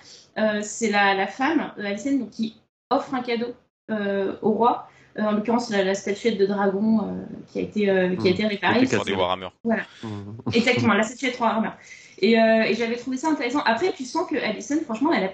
c'est 0.63 0.91
la, 0.91 1.15
la 1.15 1.27
femme, 1.27 1.73
euh, 1.79 2.19
donc, 2.19 2.31
qui 2.31 2.57
offre 2.91 3.15
un 3.15 3.23
cadeau 3.23 3.55
euh, 3.91 4.35
au 4.43 4.53
roi. 4.53 4.89
Euh, 5.19 5.25
en 5.25 5.33
l'occurrence, 5.33 5.69
la, 5.69 5.85
la 5.85 5.95
statuette 5.95 6.39
de 6.39 6.47
dragon 6.47 7.01
euh, 7.01 7.25
qui 7.53 7.59
a 7.59 7.63
été, 7.63 7.91
euh, 7.91 8.17
qui 8.17 8.29
a 8.29 8.31
été 8.31 8.47
réparée. 8.47 8.79
Été 8.79 8.97
Sur 8.97 9.05
des 9.05 9.13
Warhammer. 9.13 9.49
Exactement, 10.55 10.95
la 10.95 11.03
statuette 11.03 11.35
3 11.35 11.49
armure. 11.49 11.75
Et, 12.19 12.41
euh, 12.41 12.63
et 12.63 12.75
j'avais 12.75 12.97
trouvé 12.97 13.17
ça 13.19 13.29
intéressant. 13.29 13.61
Après, 13.67 13.93
tu 13.93 14.05
sens 14.05 14.29
que 14.31 14.37
Alison, 14.37 14.77
franchement, 14.85 15.13
elle 15.13 15.25
a. 15.25 15.31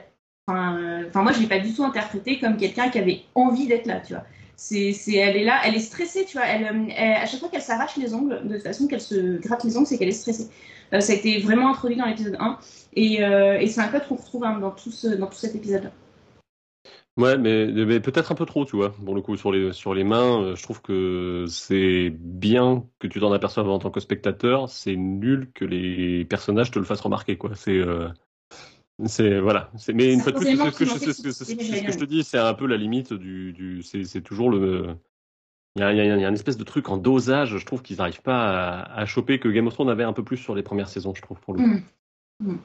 Enfin, 0.48 0.78
euh, 0.78 1.04
moi, 1.14 1.32
je 1.32 1.40
l'ai 1.40 1.46
pas 1.46 1.58
du 1.58 1.74
tout 1.74 1.84
interprétée 1.84 2.40
comme 2.40 2.56
quelqu'un 2.56 2.88
qui 2.88 2.98
avait 2.98 3.20
envie 3.34 3.66
d'être 3.66 3.86
là, 3.86 4.00
tu 4.00 4.14
vois. 4.14 4.24
C'est, 4.56 4.92
c'est, 4.92 5.14
elle 5.14 5.36
est 5.36 5.44
là, 5.44 5.60
elle 5.64 5.76
est 5.76 5.80
stressée, 5.80 6.24
tu 6.24 6.38
vois. 6.38 6.46
Elle, 6.46 6.64
euh, 6.64 6.92
elle- 6.96 7.12
à 7.22 7.26
chaque 7.26 7.38
fois 7.38 7.48
qu'elle 7.48 7.62
s'arrache 7.62 7.96
les 7.96 8.14
ongles, 8.14 8.40
de 8.44 8.54
toute 8.54 8.64
façon 8.64 8.88
qu'elle 8.88 9.00
se 9.00 9.38
gratte 9.38 9.62
les 9.62 9.76
ongles, 9.76 9.86
c'est 9.86 9.98
qu'elle 9.98 10.08
est 10.08 10.12
stressée. 10.12 10.48
Euh, 10.94 11.00
ça 11.00 11.12
a 11.12 11.16
été 11.16 11.38
vraiment 11.38 11.70
introduit 11.70 11.96
dans 11.96 12.06
l'épisode 12.06 12.36
1. 12.40 12.58
Et, 13.00 13.22
euh, 13.22 13.60
et 13.60 13.68
c'est 13.68 13.80
un 13.80 13.86
code 13.86 14.08
qu'on 14.08 14.16
retrouve 14.16 14.42
hein, 14.42 14.58
dans, 14.58 14.72
tout 14.72 14.90
ce- 14.90 15.14
dans 15.14 15.28
tout 15.28 15.36
cet 15.38 15.54
épisode-là. 15.54 15.92
Ouais, 17.16 17.38
mais, 17.38 17.66
mais 17.66 18.00
peut-être 18.00 18.32
un 18.32 18.34
peu 18.34 18.44
trop, 18.44 18.64
tu 18.64 18.74
vois. 18.74 18.90
Pour 18.90 19.14
le 19.14 19.20
coup, 19.22 19.36
sur 19.36 19.52
les, 19.52 19.72
sur 19.72 19.94
les 19.94 20.02
mains, 20.02 20.42
euh, 20.42 20.56
je 20.56 20.62
trouve 20.64 20.82
que 20.82 21.44
c'est 21.48 22.10
bien 22.10 22.84
que 22.98 23.06
tu 23.06 23.20
t'en 23.20 23.30
aperçoives 23.32 23.68
en 23.68 23.78
tant 23.78 23.90
que 23.92 24.00
spectateur. 24.00 24.68
C'est 24.68 24.96
nul 24.96 25.48
que 25.54 25.64
les 25.64 26.24
personnages 26.24 26.72
te 26.72 26.78
le 26.80 26.84
fassent 26.84 27.00
remarquer, 27.00 27.36
quoi. 27.36 27.54
C'est, 27.54 27.78
euh, 27.78 28.08
c'est, 29.04 29.38
voilà. 29.38 29.70
Mais 29.94 30.12
une 30.12 30.20
fois 30.20 30.32
de 30.32 30.38
plus, 30.38 30.56
c'est 30.56 30.70
ce 30.72 30.78
que 30.78 30.84
je, 30.84 31.12
ce 31.12 31.22
que- 31.22 31.32
ce 31.32 31.44
je 31.92 31.98
te 31.98 32.04
dis, 32.04 32.24
c'est 32.24 32.38
un 32.38 32.54
peu 32.54 32.66
la 32.66 32.76
limite 32.76 33.12
du, 33.12 33.52
du, 33.52 33.82
c'est, 33.84 34.22
toujours 34.22 34.50
le, 34.50 34.96
il 35.76 35.82
y 35.82 35.84
a, 35.84 35.92
il 35.92 35.98
y 35.98 36.00
a- 36.00 36.04
il 36.16 36.20
y 36.20 36.24
a 36.24 36.28
une 36.28 36.34
espèce 36.34 36.56
de 36.56 36.64
truc 36.64 36.88
en 36.88 36.96
dosage, 36.96 37.56
je 37.58 37.64
trouve 37.64 37.82
qu'ils 37.82 37.98
n'arrivent 37.98 38.22
pas 38.22 38.80
à, 38.80 39.00
à 39.00 39.06
choper 39.06 39.38
que 39.38 39.48
Game 39.48 39.68
of 39.68 39.74
Thrones 39.74 39.90
avait 39.90 40.02
un 40.04 40.12
peu 40.12 40.24
plus 40.24 40.36
sur 40.36 40.56
les 40.56 40.62
premières 40.64 40.88
saisons, 40.88 41.14
je 41.14 41.22
trouve, 41.22 41.38
pour 41.40 41.54
le 41.54 41.60
coup. 41.62 41.80
Mm. 42.40 42.50
Ok. 42.50 42.56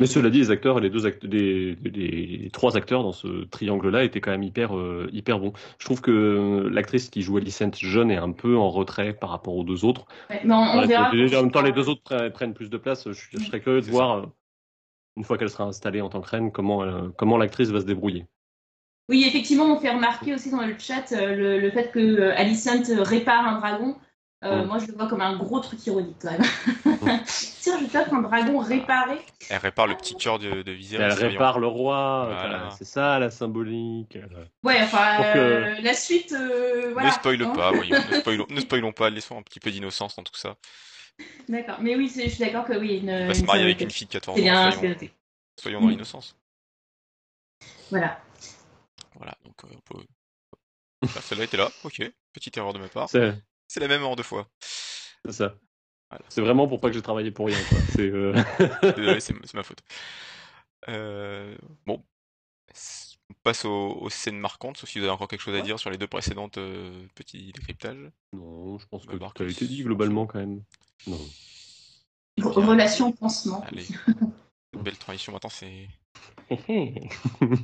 Mais 0.00 0.06
cela 0.06 0.28
dit, 0.30 0.38
les 0.38 0.50
acteurs, 0.50 0.80
les 0.80 0.90
deux 0.90 1.06
acteurs, 1.06 1.30
les, 1.30 1.76
les- 1.76 2.36
les 2.38 2.50
trois 2.50 2.76
acteurs 2.76 3.02
dans 3.04 3.12
ce 3.12 3.44
triangle-là 3.44 4.02
étaient 4.04 4.20
quand 4.20 4.32
même 4.32 4.42
hyper, 4.42 4.76
euh, 4.76 5.08
hyper 5.12 5.38
bons. 5.38 5.52
Je 5.78 5.84
trouve 5.84 6.00
que 6.00 6.68
l'actrice 6.72 7.10
qui 7.10 7.22
joue 7.22 7.36
Alicent 7.36 7.70
jeune 7.78 8.10
est 8.10 8.16
un 8.16 8.32
peu 8.32 8.56
en 8.56 8.70
retrait 8.70 9.12
par 9.14 9.30
rapport 9.30 9.56
aux 9.56 9.62
deux 9.64 9.84
autres. 9.84 10.06
Ouais, 10.30 10.40
mais 10.44 10.52
on, 10.52 10.58
on 10.58 10.80
Ouais, 10.80 10.86
verra. 10.86 11.10
en 11.10 11.42
même 11.42 11.52
temps, 11.52 11.62
les 11.62 11.72
deux 11.72 11.88
autres 11.88 12.02
pre- 12.02 12.30
prennent 12.32 12.54
plus 12.54 12.70
de 12.70 12.76
place. 12.76 13.08
Je, 13.10 13.38
serais 13.38 13.60
curieux 13.60 13.80
de 13.82 13.86
voir, 13.86 14.16
euh, 14.18 14.26
une 15.16 15.24
fois 15.24 15.38
qu'elle 15.38 15.50
sera 15.50 15.64
installée 15.64 16.00
en 16.00 16.08
tant 16.08 16.20
que 16.20 16.28
reine, 16.28 16.50
comment, 16.50 16.82
euh, 16.82 17.08
comment 17.16 17.36
l'actrice 17.38 17.68
va 17.70 17.80
se 17.80 17.86
débrouiller. 17.86 18.26
Oui, 19.08 19.24
effectivement, 19.28 19.66
on 19.66 19.78
fait 19.78 19.90
remarquer 19.90 20.34
aussi 20.34 20.50
dans 20.50 20.66
le 20.66 20.76
chat 20.78 21.12
euh, 21.12 21.36
le, 21.36 21.60
le 21.60 21.70
fait 21.70 21.92
que 21.92 22.30
Alicent 22.30 22.90
répare 23.02 23.46
un 23.46 23.60
dragon. 23.60 23.96
Euh, 24.44 24.62
Mm. 24.62 24.66
Moi, 24.66 24.78
je 24.78 24.86
le 24.86 24.92
vois 24.92 25.08
comme 25.08 25.22
un 25.22 25.36
gros 25.36 25.58
truc 25.60 25.86
ironique 25.86 26.16
quand 26.20 26.30
même. 26.30 26.42
Tiens, 27.60 27.78
je 27.80 27.86
tape 27.90 28.12
un 28.12 28.20
dragon 28.20 28.58
réparé. 28.58 29.16
Elle 29.48 29.56
répare 29.58 29.86
le 29.86 29.96
petit 29.96 30.16
cœur 30.16 30.38
de, 30.38 30.60
de 30.62 30.72
Viserys. 30.72 31.02
Elle 31.04 31.12
répare 31.12 31.58
le 31.58 31.66
roi. 31.66 32.24
Voilà. 32.26 32.48
voilà, 32.58 32.70
C'est 32.76 32.84
ça 32.84 33.18
la 33.18 33.30
symbolique. 33.30 34.18
Ouais, 34.62 34.82
enfin, 34.82 35.22
euh, 35.36 35.80
la 35.80 35.94
suite, 35.94 36.32
euh, 36.32 36.90
voilà. 36.92 37.08
Ne 37.08 37.12
spoil 37.14 37.42
hein. 37.42 37.52
pas, 37.54 37.72
voyons. 37.72 37.96
Ne 38.10 38.14
spoilons, 38.20 38.46
ne 38.50 38.60
spoilons 38.60 38.92
pas, 38.92 39.08
laissons 39.08 39.38
un 39.38 39.42
petit 39.42 39.60
peu 39.60 39.70
d'innocence 39.70 40.16
dans 40.16 40.22
tout 40.24 40.36
ça. 40.36 40.56
D'accord, 41.48 41.78
mais 41.80 41.96
oui, 41.96 42.08
c'est- 42.10 42.24
je 42.24 42.34
suis 42.34 42.44
d'accord 42.44 42.66
que 42.66 42.76
oui. 42.76 42.98
Une, 42.98 43.08
Elle 43.08 43.28
va 43.28 43.34
se 43.34 43.44
marier 43.44 43.62
avec 43.62 43.80
une 43.80 43.90
fille 43.90 44.06
de 44.08 44.12
14 44.12 44.36
C'est 44.36 44.42
bien, 44.42 44.68
ans. 44.68 44.70
c'est 44.72 44.78
Soyons, 44.80 45.10
soyons 45.58 45.80
dans 45.80 45.86
Mm. 45.86 45.90
l'innocence. 45.90 46.36
Voilà. 47.90 48.20
Voilà, 49.14 49.34
donc 49.44 49.54
euh, 49.64 49.68
on 49.74 49.94
peut... 49.94 50.04
Ah, 51.02 51.20
Celle-là 51.22 51.44
était 51.44 51.56
là, 51.56 51.70
ok. 51.84 52.02
Petite 52.32 52.56
erreur 52.56 52.72
de 52.72 52.78
ma 52.78 52.88
part. 52.88 53.08
C'est 53.68 53.80
la 53.80 53.88
même 53.88 54.04
en 54.04 54.14
deux 54.16 54.22
fois. 54.22 54.48
c'est 55.24 55.32
ça. 55.32 55.54
Voilà. 56.10 56.24
C'est 56.28 56.40
vraiment 56.42 56.68
pour 56.68 56.80
pas 56.80 56.88
que 56.88 56.94
j'ai 56.94 57.02
travaillé 57.02 57.30
pour 57.30 57.46
rien. 57.46 57.58
quoi. 57.68 57.78
C'est, 57.94 58.08
euh, 58.10 58.32
Désolé, 58.96 59.20
c'est 59.20 59.34
c'est 59.44 59.54
ma 59.54 59.62
faute. 59.62 59.80
Euh, 60.88 61.56
bon. 61.86 62.04
On 63.30 63.34
passe 63.42 63.64
aux, 63.64 63.92
aux 64.00 64.10
scènes 64.10 64.38
marquantes, 64.38 64.76
sauf 64.76 64.88
si 64.90 64.98
vous 64.98 65.04
avez 65.06 65.12
encore 65.14 65.28
quelque 65.28 65.40
chose 65.40 65.56
à 65.56 65.62
dire 65.62 65.78
sur 65.78 65.90
les 65.90 65.96
deux 65.96 66.06
précédentes 66.06 66.58
euh, 66.58 67.06
petits 67.14 67.52
décryptages. 67.52 68.10
Non, 68.34 68.78
je 68.78 68.86
pense 68.86 69.06
que 69.06 69.12
Bah, 69.16 69.30
tout 69.34 69.42
a 69.42 69.46
Marcus, 69.46 69.56
été 69.56 69.66
dit 69.66 69.82
globalement 69.82 70.26
quand 70.26 70.38
même. 70.40 70.62
Non. 71.06 71.18
Relation 72.42 73.12
pansement. 73.12 73.64
Allez. 73.68 73.86
Belle 74.82 74.98
transition 74.98 75.32
maintenant, 75.32 75.50
c'est. 75.50 75.88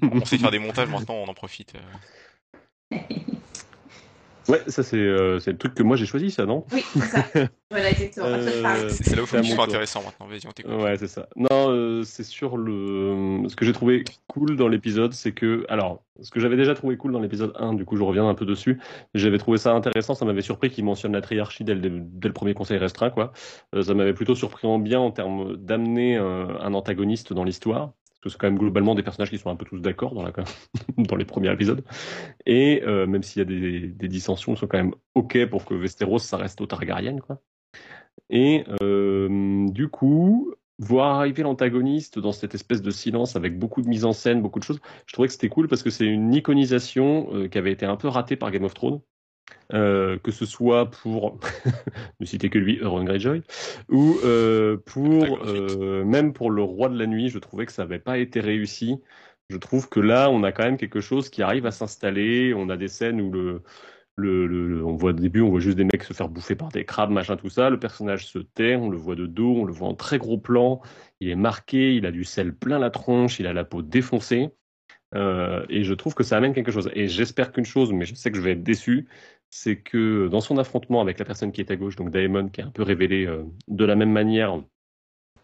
On 0.03 0.25
sait 0.25 0.39
faire 0.39 0.51
des 0.51 0.59
montages 0.59 0.89
maintenant, 0.89 1.15
on 1.17 1.29
en 1.29 1.35
profite. 1.35 1.75
Ouais, 4.51 4.63
ça 4.67 4.83
c'est 4.83 4.97
euh, 4.97 5.39
c'est 5.39 5.53
le 5.53 5.59
truc 5.59 5.75
que 5.75 5.83
moi 5.83 5.97
j'ai 5.97 6.07
choisi, 6.07 6.31
ça, 6.31 6.47
non 6.47 6.65
Oui, 6.73 6.85
c'est 6.93 7.01
ça. 7.01 7.25
voilà, 7.71 7.91
exactement. 7.91 8.27
Euh, 8.27 8.89
C'est 8.91 9.05
c'est 9.05 9.17
là 9.17 9.23
où 9.23 9.27
il 9.43 9.55
faut 9.55 9.63
intéressant 9.63 10.03
maintenant. 10.03 10.27
Vas-y, 10.27 10.47
on 10.47 10.53
t'écoute. 10.53 10.73
Ouais, 10.75 10.97
c'est 10.97 11.09
ça. 11.09 11.29
Non, 11.37 11.71
euh, 11.71 12.03
c'est 12.03 12.25
sur 12.25 12.57
le. 12.57 13.43
Ce 13.49 13.57
que 13.57 13.65
j'ai 13.65 13.73
trouvé 13.73 14.05
cool 14.27 14.57
dans 14.57 14.69
l'épisode, 14.69 15.13
c'est 15.13 15.33
que. 15.33 15.65
Alors, 15.69 16.03
ce 16.21 16.31
que 16.31 16.41
j'avais 16.41 16.57
déjà 16.57 16.75
trouvé 16.75 16.97
cool 16.97 17.13
dans 17.13 17.21
l'épisode 17.21 17.53
1, 17.59 17.75
du 17.75 17.85
coup, 17.85 17.97
je 17.97 18.03
reviens 18.03 18.29
un 18.29 18.35
peu 18.35 18.45
dessus. 18.45 18.81
J'avais 19.15 19.39
trouvé 19.39 19.59
ça 19.59 19.73
intéressant, 19.73 20.15
ça 20.15 20.25
m'avait 20.25 20.43
surpris 20.43 20.71
qu'il 20.71 20.85
mentionne 20.85 21.13
la 21.13 21.21
triarchie 21.21 21.65
dès 21.65 21.75
le, 21.75 21.81
dès 21.81 22.29
le 22.29 22.35
premier 22.35 22.55
conseil 22.55 22.79
restreint, 22.79 23.11
quoi. 23.11 23.33
Euh, 23.75 23.83
ça 23.83 23.95
m'avait 23.95 24.15
plutôt 24.15 24.35
surpris 24.35 24.67
en 24.67 24.79
bien 24.79 25.01
en 25.01 25.11
termes 25.11 25.57
d'amener 25.57 26.17
un, 26.17 26.49
un 26.61 26.75
antagoniste 26.75 27.33
dans 27.33 27.45
l'histoire. 27.45 27.93
Parce 28.23 28.35
que 28.35 28.39
c'est 28.39 28.39
quand 28.39 28.49
même 28.49 28.59
globalement 28.59 28.95
des 28.95 29.03
personnages 29.03 29.31
qui 29.31 29.39
sont 29.39 29.51
un 29.51 29.57
peu 29.57 29.65
tous 29.65 29.81
d'accord 29.81 30.15
dans, 30.15 30.25
les 31.17 31.25
premiers 31.25 31.53
épisodes. 31.53 31.83
Et 32.45 32.83
euh, 32.85 33.07
même 33.07 33.23
s'il 33.23 33.41
y 33.41 33.43
a 33.43 33.45
des, 33.47 34.09
dissensions, 34.09 34.55
ils 34.55 34.59
sont 34.59 34.67
quand 34.67 34.79
même 34.79 34.95
OK 35.15 35.47
pour 35.47 35.65
que 35.65 35.75
Westeros, 35.75 36.19
ça 36.19 36.37
reste 36.37 36.61
au 36.61 36.67
Targaryen, 36.67 37.19
quoi. 37.19 37.41
Et 38.29 38.65
euh, 38.83 39.67
du 39.71 39.89
coup, 39.89 40.55
voir 40.79 41.17
arriver 41.19 41.43
l'antagoniste 41.43 42.19
dans 42.19 42.33
cette 42.33 42.55
espèce 42.55 42.83
de 42.83 42.91
silence 42.91 43.37
avec 43.37 43.59
beaucoup 43.59 43.83
de 43.83 43.89
mise 43.89 44.05
en 44.05 44.13
scène, 44.13 44.43
beaucoup 44.43 44.59
de 44.59 44.65
choses, 44.65 44.81
je 45.07 45.13
trouvais 45.13 45.29
que 45.29 45.33
c'était 45.33 45.49
cool 45.49 45.69
parce 45.69 45.83
que 45.83 45.91
c'est 45.91 46.07
une 46.07 46.33
iconisation 46.35 47.29
euh, 47.35 47.49
qui 47.49 47.59
avait 47.59 47.73
été 47.73 47.87
un 47.87 47.97
peu 47.97 48.09
ratée 48.09 48.37
par 48.37 48.51
Game 48.51 48.65
of 48.65 48.75
Thrones. 48.75 49.01
Euh, 49.73 50.19
que 50.19 50.33
ce 50.33 50.47
soit 50.47 50.91
pour 50.91 51.39
ne 52.21 52.27
citer 52.27 52.51
que 52.51 52.59
lui, 52.59 52.79
Euron 52.81 53.05
Greyjoy, 53.05 53.43
ou 53.89 54.17
euh, 54.25 54.77
pour 54.85 55.39
euh, 55.47 56.05
même 56.05 56.33
pour 56.33 56.51
le 56.51 56.63
roi 56.65 56.89
de 56.89 56.99
la 56.99 57.07
nuit, 57.07 57.29
je 57.29 57.39
trouvais 57.39 57.67
que 57.67 57.73
ça 57.73 57.83
n'avait 57.85 58.01
pas 58.01 58.19
été 58.19 58.41
réussi. 58.41 58.97
Je 59.49 59.57
trouve 59.57 59.89
que 59.89 60.01
là, 60.01 60.29
on 60.29 60.43
a 60.43 60.51
quand 60.51 60.65
même 60.65 60.77
quelque 60.77 61.01
chose 61.01 61.31
qui 61.31 61.43
arrive 61.43 61.67
à 61.67 61.71
s'installer. 61.71 62.53
On 62.55 62.69
a 62.69 62.77
des 62.77 62.89
scènes 62.89 63.21
où 63.21 63.31
le, 63.31 63.63
le, 64.17 64.47
le- 64.47 64.69
le- 64.69 64.85
on 64.85 64.95
voit 64.97 65.11
au 65.11 65.13
début, 65.13 65.41
on 65.41 65.51
voit 65.51 65.61
juste 65.61 65.77
des 65.77 65.85
mecs 65.85 66.03
se 66.03 66.13
faire 66.13 66.29
bouffer 66.29 66.55
par 66.57 66.69
des 66.69 66.85
crabes, 66.85 67.11
machin, 67.11 67.37
tout 67.37 67.49
ça. 67.49 67.71
Le 67.71 67.79
personnage 67.79 68.27
se 68.27 68.39
tait, 68.39 68.77
on 68.77 68.91
le 68.91 68.97
voit 68.97 69.15
de 69.17 69.27
dos, 69.27 69.55
on 69.57 69.65
le 69.65 69.73
voit 69.73 69.89
en 69.89 69.95
très 69.95 70.19
gros 70.19 70.39
plan. 70.39 70.81
Il 71.21 71.29
est 71.29 71.37
marqué, 71.37 71.95
il 71.95 72.07
a 72.07 72.11
du 72.11 72.25
sel 72.25 72.55
plein 72.55 72.79
la 72.79 72.91
tronche, 72.91 73.41
il 73.41 73.47
a 73.47 73.53
la 73.53 73.65
peau 73.65 73.83
défoncée. 73.83 74.51
Euh, 75.15 75.65
et 75.69 75.83
je 75.83 75.95
trouve 75.95 76.15
que 76.15 76.23
ça 76.23 76.37
amène 76.37 76.55
quelque 76.55 76.71
chose. 76.71 76.91
Et 76.95 77.09
j'espère 77.09 77.53
qu'une 77.53 77.65
chose, 77.65 77.93
mais 77.93 78.05
je 78.05 78.15
sais 78.15 78.31
que 78.31 78.37
je 78.37 78.43
vais 78.43 78.53
être 78.53 78.63
déçu, 78.63 79.09
c'est 79.51 79.77
que 79.77 80.29
dans 80.29 80.41
son 80.41 80.59
affrontement 80.59 81.01
avec 81.01 81.19
la 81.19 81.25
personne 81.25 81.53
qui 81.53 81.61
est 81.61 81.71
à 81.71 81.77
gauche, 81.77 81.97
donc 81.97 82.11
Daemon, 82.11 82.49
qui 82.49 82.61
est 82.61 82.65
un 82.65 82.71
peu 82.71 82.83
révélé 82.83 83.27
euh, 83.27 83.45
de 83.69 83.85
la 83.85 83.97
même 83.97 84.13
manière, 84.13 84.63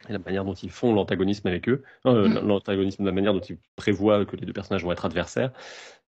la 0.09 0.19
manière 0.19 0.45
dont 0.45 0.55
ils 0.55 0.71
font 0.71 0.95
l'antagonisme 0.95 1.49
avec 1.49 1.69
eux, 1.69 1.83
euh, 2.07 2.29
Mm. 2.29 2.47
l'antagonisme 2.47 3.03
de 3.03 3.09
la 3.09 3.15
manière 3.15 3.35
dont 3.35 3.41
ils 3.41 3.59
prévoient 3.75 4.25
que 4.25 4.37
les 4.37 4.47
deux 4.47 4.53
personnages 4.53 4.85
vont 4.85 4.93
être 4.93 5.05
adversaires, 5.05 5.53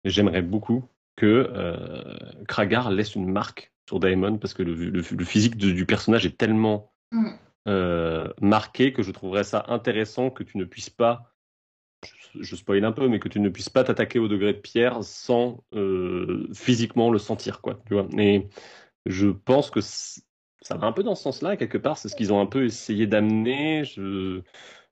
j'aimerais 0.04 0.42
beaucoup 0.42 0.84
que 1.16 1.50
euh, 1.54 2.44
Kragar 2.48 2.92
laisse 2.92 3.16
une 3.16 3.32
marque 3.32 3.72
sur 3.88 4.00
Daemon, 4.02 4.38
parce 4.38 4.54
que 4.54 4.64
le, 4.64 4.74
le- 4.76 4.90
le 4.92 5.26
physique 5.26 5.56
de- 5.58 5.72
du 5.72 5.86
personnage 5.86 6.26
est 6.26 6.38
tellement 6.38 6.92
Mm. 7.12 7.30
euh, 7.68 8.28
marqué 8.42 8.92
que 8.94 9.02
je 9.04 9.12
trouverais 9.12 9.44
ça 9.46 9.64
intéressant 9.70 10.30
que 10.30 10.44
tu 10.44 10.58
ne 10.58 10.66
puisses 10.66 10.90
pas, 10.90 11.35
je, 12.40 12.56
spoil 12.56 12.84
un 12.86 12.92
peu, 12.92 13.08
mais 13.08 13.20
que 13.20 13.30
tu 13.30 13.40
ne 13.40 13.50
puisses 13.50 13.70
pas 13.70 13.84
t'attaquer 13.84 14.20
au 14.20 14.28
degré 14.28 14.54
de 14.54 14.60
pierre 14.60 15.04
sans 15.04 15.64
euh, 15.74 16.48
physiquement 16.54 17.10
le 17.10 17.20
sentir, 17.20 17.62
quoi. 17.62 17.80
Tu 17.88 17.94
vois. 17.94 18.08
Et 18.18 18.48
je 19.06 19.28
pense 19.28 19.70
que 19.70 19.82
ça 19.82 20.78
va 20.78 20.88
un 20.88 20.92
peu 20.92 21.04
dans 21.04 21.16
ce 21.16 21.24
sens-là, 21.24 21.58
quelque 21.58 21.78
part, 21.78 21.98
c'est 21.98 22.10
ce 22.10 22.16
qu'ils 22.16 22.34
ont 22.34 22.42
un 22.42 22.46
peu 22.46 22.66
essayé 22.66 23.08
d'amener. 23.08 23.84
Je... 23.84 24.42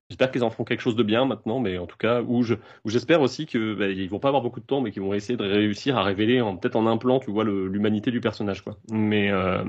J'espère 0.10 0.32
qu'ils 0.32 0.43
en 0.43 0.52
feront 0.52 0.63
quelque 0.65 0.82
chose 0.82 0.95
de 0.95 1.02
bien 1.02 1.26
maintenant, 1.26 1.60
mais 1.60 1.78
en 1.80 1.88
tout 1.88 1.97
cas, 1.97 2.21
où 2.21 2.43
je, 2.43 2.56
où 2.84 2.89
j'espère 2.89 3.21
aussi 3.21 3.47
que 3.47 3.73
bah, 3.73 3.88
ils 3.88 4.10
vont 4.10 4.19
pas 4.19 4.28
avoir 4.28 4.43
beaucoup 4.43 4.60
de 4.60 4.65
temps, 4.65 4.82
mais 4.82 4.91
qu'ils 4.91 5.02
vont 5.02 5.13
essayer 5.13 5.38
de 5.38 5.43
réussir 5.43 5.97
à 5.97 6.04
révéler, 6.04 6.39
peut-être 6.62 6.76
en 6.76 6.86
un 6.86 6.97
plan, 6.97 7.19
tu 7.19 7.32
vois, 7.32 7.43
l'humanité 7.43 8.12
du 8.12 8.21
personnage, 8.21 8.63
quoi. 8.63 8.78
Mais 8.91 9.32
euh, 9.32 9.63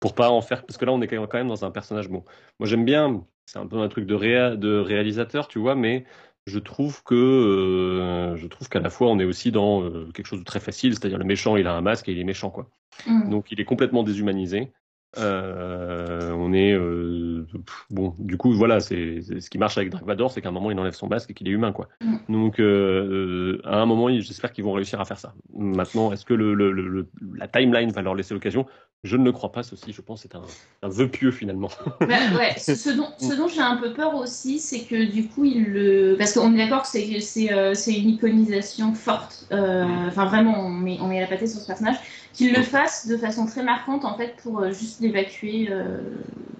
pour 0.00 0.14
pas 0.14 0.30
en 0.30 0.40
faire, 0.40 0.66
parce 0.66 0.76
que 0.78 0.84
là, 0.84 0.92
on 0.92 1.00
est 1.02 1.06
quand 1.06 1.32
même 1.34 1.48
dans 1.48 1.64
un 1.64 1.70
personnage 1.70 2.08
bon. 2.08 2.24
Moi, 2.58 2.66
j'aime 2.68 2.84
bien, 2.84 3.24
c'est 3.44 3.58
un 3.58 3.66
peu 3.66 3.78
un 3.78 3.88
truc 3.88 4.06
de, 4.06 4.56
de 4.56 4.78
réalisateur, 4.78 5.46
tu 5.46 5.58
vois, 5.60 5.76
mais 5.76 6.04
je 6.46 6.58
trouve 6.58 7.02
que 7.02 7.14
euh, 7.14 8.36
je 8.36 8.46
trouve 8.46 8.68
qu'à 8.68 8.80
la 8.80 8.90
fois 8.90 9.08
on 9.08 9.18
est 9.18 9.24
aussi 9.24 9.50
dans 9.50 9.82
euh, 9.82 10.10
quelque 10.14 10.26
chose 10.26 10.38
de 10.38 10.44
très 10.44 10.60
facile, 10.60 10.94
c'est-à-dire 10.94 11.18
le 11.18 11.24
méchant 11.24 11.56
il 11.56 11.66
a 11.66 11.72
un 11.72 11.80
masque 11.80 12.08
et 12.08 12.12
il 12.12 12.18
est 12.18 12.24
méchant 12.24 12.50
quoi. 12.50 12.70
Mm. 13.06 13.30
Donc 13.30 13.50
il 13.50 13.60
est 13.60 13.64
complètement 13.64 14.04
déshumanisé. 14.04 14.72
Euh, 15.18 16.30
on 16.32 16.52
est 16.52 16.72
euh, 16.72 17.46
bon. 17.90 18.14
Du 18.18 18.36
coup 18.36 18.52
voilà, 18.52 18.80
c'est 18.80 19.20
ce 19.22 19.48
qui 19.50 19.58
marche 19.58 19.78
avec 19.78 19.90
Dark 19.90 20.04
Vador, 20.04 20.30
c'est 20.30 20.40
qu'à 20.42 20.48
un 20.48 20.52
moment 20.52 20.70
il 20.70 20.78
enlève 20.78 20.94
son 20.94 21.08
masque 21.08 21.30
et 21.30 21.34
qu'il 21.34 21.48
est 21.48 21.52
humain 21.52 21.72
quoi. 21.72 21.88
Mm. 22.00 22.16
Donc 22.28 22.60
euh, 22.60 23.60
à 23.64 23.76
un 23.80 23.86
moment 23.86 24.08
j'espère 24.20 24.52
qu'ils 24.52 24.64
vont 24.64 24.72
réussir 24.72 25.00
à 25.00 25.04
faire 25.04 25.18
ça. 25.18 25.34
Maintenant 25.54 26.12
est-ce 26.12 26.24
que 26.24 26.34
le, 26.34 26.54
le- 26.54 26.72
le- 26.72 26.88
le- 26.88 27.08
la 27.36 27.48
timeline 27.48 27.90
va 27.90 28.02
leur 28.02 28.14
laisser 28.14 28.34
l'occasion? 28.34 28.66
Je 29.04 29.16
ne 29.16 29.24
le 29.24 29.32
crois 29.32 29.52
pas. 29.52 29.62
Ceci 29.62 29.92
je 29.92 30.00
pense 30.00 30.22
c'est 30.22 30.34
un, 30.34 30.42
un 30.82 30.88
vœu 30.88 31.08
pieux 31.08 31.30
finalement. 31.30 31.68
Bah, 32.00 32.06
ouais, 32.38 32.54
ce, 32.58 32.90
dont, 32.90 33.48
j'ai 33.48 33.60
un 33.60 33.76
peu 33.76 33.92
peur 33.92 34.14
aussi, 34.14 34.58
c'est 34.58 34.80
que 34.80 35.10
du 35.10 35.28
coup, 35.28 35.44
il 35.44 35.64
le. 35.64 36.16
Parce 36.18 36.32
qu'on 36.32 36.52
est 36.54 36.58
d'accord 36.58 36.82
que 36.82 36.88
c'est, 36.88 37.04
une 37.06 38.08
iconisation 38.10 38.94
forte. 38.94 39.46
euh, 39.52 39.84
Enfin, 40.08 40.26
vraiment, 40.26 40.66
on 40.66 40.70
met, 40.70 40.98
on 41.00 41.08
met 41.08 41.20
la 41.20 41.26
pâtée 41.26 41.46
sur 41.46 41.60
ce 41.60 41.66
personnage. 41.66 41.96
Qu'il 42.36 42.52
le 42.52 42.62
fasse 42.62 43.06
de 43.06 43.16
façon 43.16 43.46
très 43.46 43.62
marquante, 43.62 44.04
en 44.04 44.16
fait, 44.16 44.36
pour 44.42 44.60
euh, 44.60 44.70
juste 44.70 45.00
l'évacuer. 45.00 45.68
euh, 45.70 45.98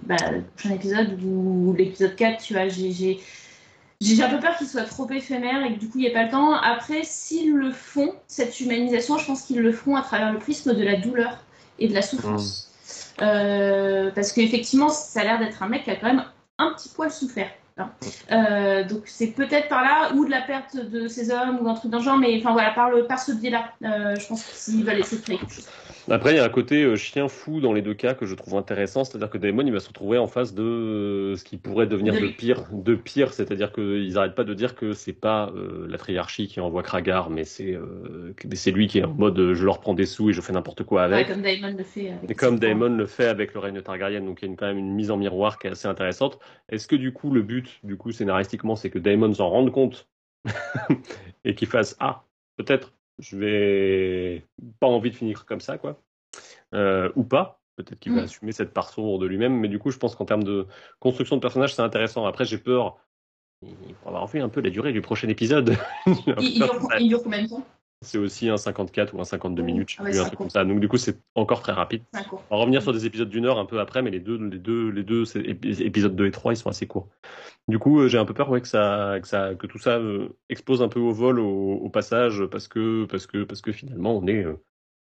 bah, 0.07 0.15
le 0.31 0.41
prochain 0.41 0.73
épisode 0.73 1.21
ou 1.23 1.75
l'épisode 1.77 2.15
4, 2.15 2.41
tu 2.41 2.53
vois, 2.53 2.67
j'ai. 2.67 3.19
un 4.23 4.29
peu 4.29 4.39
peur 4.39 4.57
qu'il 4.57 4.67
soit 4.67 4.85
trop 4.85 5.07
éphémère 5.11 5.63
et 5.65 5.75
que 5.75 5.79
du 5.79 5.89
coup 5.89 5.99
il 5.99 6.01
n'y 6.01 6.07
ait 6.07 6.13
pas 6.13 6.23
le 6.23 6.31
temps. 6.31 6.53
Après, 6.53 7.01
s'ils 7.03 7.53
le 7.53 7.71
font, 7.71 8.13
cette 8.27 8.59
humanisation, 8.59 9.17
je 9.17 9.25
pense 9.27 9.43
qu'ils 9.43 9.59
le 9.59 9.71
feront 9.71 9.95
à 9.95 10.01
travers 10.01 10.33
le 10.33 10.39
prisme 10.39 10.73
de 10.73 10.83
la 10.83 10.95
douleur 10.95 11.43
et 11.77 11.87
de 11.87 11.93
la 11.93 12.01
souffrance. 12.01 12.71
Euh, 13.21 14.09
parce 14.15 14.31
qu'effectivement, 14.31 14.89
ça 14.89 15.21
a 15.21 15.23
l'air 15.23 15.39
d'être 15.39 15.61
un 15.61 15.67
mec 15.67 15.83
qui 15.83 15.91
a 15.91 15.95
quand 15.95 16.07
même 16.07 16.25
un 16.57 16.73
petit 16.73 16.89
poil 16.89 17.11
souffert. 17.11 17.51
Hein. 17.77 17.95
Euh, 18.31 18.83
donc 18.83 19.03
c'est 19.07 19.33
peut-être 19.33 19.67
par 19.69 19.81
là, 19.83 20.13
ou 20.13 20.25
de 20.25 20.31
la 20.31 20.41
perte 20.41 20.75
de 20.77 21.07
ses 21.07 21.31
hommes, 21.31 21.59
ou 21.61 21.67
un 21.69 21.73
truc 21.75 21.91
dans 21.91 21.99
le 21.99 22.03
genre, 22.03 22.17
mais 22.17 22.37
enfin 22.39 22.53
voilà, 22.53 22.71
par, 22.71 22.89
le, 22.89 23.07
par 23.07 23.19
ce 23.19 23.31
biais-là, 23.31 23.73
euh, 23.83 24.17
je 24.19 24.27
pense 24.27 24.43
qu'ils 24.45 24.85
veulent 24.85 24.99
essayer 24.99 25.17
de 25.19 25.23
créer 25.23 25.39
quelque 25.39 25.53
chose. 25.53 25.73
Après, 26.09 26.31
il 26.33 26.37
y 26.37 26.39
a 26.39 26.45
un 26.45 26.49
côté 26.49 26.83
euh, 26.83 26.95
chien 26.95 27.27
fou 27.27 27.59
dans 27.59 27.73
les 27.73 27.81
deux 27.81 27.93
cas 27.93 28.13
que 28.13 28.25
je 28.25 28.33
trouve 28.33 28.55
intéressant, 28.55 29.03
c'est-à-dire 29.03 29.29
que 29.29 29.37
Daemon 29.37 29.65
il 29.65 29.73
va 29.73 29.79
se 29.81 29.89
retrouver 29.89 30.17
en 30.17 30.27
face 30.27 30.53
de 30.53 30.63
euh, 30.63 31.35
ce 31.35 31.43
qui 31.43 31.57
pourrait 31.57 31.87
devenir 31.87 32.13
De 32.13 32.27
pire, 32.27 32.63
de 32.71 32.95
pire, 32.95 33.33
c'est-à-dire 33.33 33.73
qu'ils 33.73 34.13
n'arrêtent 34.13 34.35
pas 34.35 34.45
de 34.45 34.53
dire 34.53 34.75
que 34.75 34.93
c'est 34.93 35.11
pas 35.13 35.51
euh, 35.55 35.85
la 35.89 35.97
triarchie 35.97 36.47
qui 36.47 36.59
envoie 36.61 36.81
Kragar, 36.83 37.29
mais 37.29 37.43
c'est 37.43 37.73
euh, 37.73 38.33
c'est 38.53 38.71
lui 38.71 38.87
qui 38.87 38.99
est 38.99 39.03
en 39.03 39.13
mode 39.13 39.53
je 39.53 39.65
leur 39.65 39.79
prends 39.81 39.93
des 39.93 40.05
sous 40.05 40.29
et 40.29 40.33
je 40.33 40.39
fais 40.41 40.53
n'importe 40.53 40.83
quoi 40.83 41.07
Ouais, 41.07 41.13
avec. 41.13 41.27
comme 41.27 41.41
Daemon 41.41 41.75
le 41.77 41.83
fait 41.83 42.09
avec 42.09 42.31
Et 42.31 42.35
comme. 42.35 42.59
Daemon 42.59 42.95
le 42.97 43.05
fait 43.05 43.27
avec 43.27 43.53
le 43.53 43.59
règne 43.59 43.81
Targaryen, 43.81 44.21
donc 44.21 44.41
il 44.41 44.45
y 44.45 44.47
a 44.47 44.51
une- 44.51 44.57
quand 44.57 44.67
même 44.67 44.77
une 44.77 44.93
mise 44.93 45.11
en 45.11 45.17
miroir 45.17 45.59
qui 45.59 45.67
est 45.67 45.71
assez 45.71 45.87
intéressante. 45.87 46.39
Est-ce 46.69 46.87
que 46.87 46.95
du 46.95 47.11
coup 47.11 47.31
le 47.31 47.41
but, 47.41 47.79
du 47.83 47.97
coup 47.97 48.11
scénaristiquement, 48.11 48.75
c'est 48.77 48.89
que 48.89 48.99
Daemon 48.99 49.33
s'en 49.33 49.49
rende 49.49 49.71
compte 49.71 50.07
et 51.45 51.55
qu'il 51.55 51.67
fasse 51.67 51.95
ah 51.99 52.23
peut-être 52.57 52.93
je 53.19 53.37
vais 53.37 54.45
pas 54.79 54.87
envie 54.87 55.09
de 55.11 55.15
finir 55.15 55.45
comme 55.45 55.61
ça 55.61 55.77
quoi, 55.77 56.01
Euh, 56.73 57.11
ou 57.15 57.23
pas. 57.23 57.59
Peut-être 57.77 57.99
qu'il 57.99 58.11
va 58.13 58.21
Mm. 58.21 58.23
assumer 58.23 58.51
cette 58.51 58.73
part 58.73 58.89
sombre 58.89 59.19
de 59.19 59.25
lui-même, 59.27 59.53
mais 59.59 59.67
du 59.67 59.77
coup 59.79 59.91
je 59.91 59.97
pense 59.97 60.15
qu'en 60.15 60.25
termes 60.25 60.43
de 60.43 60.65
construction 60.99 61.35
de 61.35 61.41
personnage 61.41 61.75
c'est 61.75 61.81
intéressant. 61.81 62.25
Après 62.25 62.45
j'ai 62.45 62.57
peur. 62.57 62.97
Il 63.63 63.95
faut 63.95 64.09
avoir 64.09 64.27
vu 64.27 64.39
un 64.41 64.49
peu 64.49 64.61
la 64.61 64.69
durée 64.69 64.91
du 64.91 65.01
prochain 65.01 65.27
épisode. 65.29 65.75
Il, 66.07 66.35
il 66.39 66.53
dure, 66.55 66.89
il 66.99 67.09
dure 67.09 67.23
combien 67.23 67.43
de 67.43 67.49
temps? 67.49 67.65
C'est 68.01 68.17
aussi 68.17 68.49
un 68.49 68.57
54 68.57 69.13
ou 69.15 69.21
un 69.21 69.23
52 69.23 69.61
Mmh. 69.61 69.65
minutes, 69.65 69.95
Ah 69.99 70.03
un 70.03 70.25
truc 70.25 70.35
comme 70.35 70.49
ça. 70.49 70.63
Donc 70.65 70.79
du 70.79 70.87
coup, 70.87 70.97
c'est 70.97 71.19
encore 71.35 71.61
très 71.61 71.71
rapide. 71.71 72.03
Va 72.13 72.57
revenir 72.57 72.81
sur 72.81 72.93
des 72.93 73.05
épisodes 73.05 73.29
d'une 73.29 73.45
heure 73.45 73.57
un 73.57 73.65
peu 73.65 73.79
après, 73.79 74.01
mais 74.01 74.11
les 74.11 74.19
deux, 74.19 74.37
les 74.37 74.59
deux, 74.59 74.89
les 74.89 75.03
deux 75.03 75.25
épisodes 75.37 76.15
2 76.15 76.27
et 76.27 76.31
3, 76.31 76.53
ils 76.53 76.57
sont 76.57 76.69
assez 76.69 76.85
courts. 76.87 77.09
Du 77.67 77.79
coup, 77.79 77.99
euh, 77.99 78.07
j'ai 78.07 78.17
un 78.17 78.25
peu 78.25 78.33
peur 78.33 78.49
ouais, 78.49 78.61
que, 78.61 78.67
ça, 78.67 79.17
que, 79.21 79.27
ça, 79.27 79.55
que 79.55 79.67
tout 79.67 79.79
ça 79.79 79.97
euh, 79.97 80.29
explose 80.49 80.81
un 80.81 80.87
peu 80.87 80.99
au 80.99 81.11
vol 81.11 81.39
au, 81.39 81.73
au 81.73 81.89
passage, 81.89 82.45
parce 82.45 82.67
que, 82.67 83.05
parce, 83.05 83.25
que, 83.27 83.43
parce 83.43 83.61
que 83.61 83.71
finalement, 83.71 84.15
on 84.15 84.27
est 84.27 84.43
euh, 84.43 84.61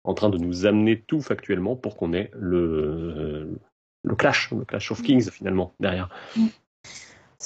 en 0.05 0.15
train 0.15 0.31
de 0.31 0.39
nous 0.39 0.67
amener 0.67 1.03
tout 1.03 1.21
factuellement 1.21 1.77
pour 1.77 1.97
qu'on 1.97 2.13
ait 2.13 2.31
le, 2.35 2.59
euh, 2.59 3.61
le 4.05 4.15
clash, 4.15 4.53
le 4.53 4.65
clash 4.65 4.91
of 4.93 5.03
kings 5.03 5.29
finalement, 5.31 5.75
derrière. 5.81 6.09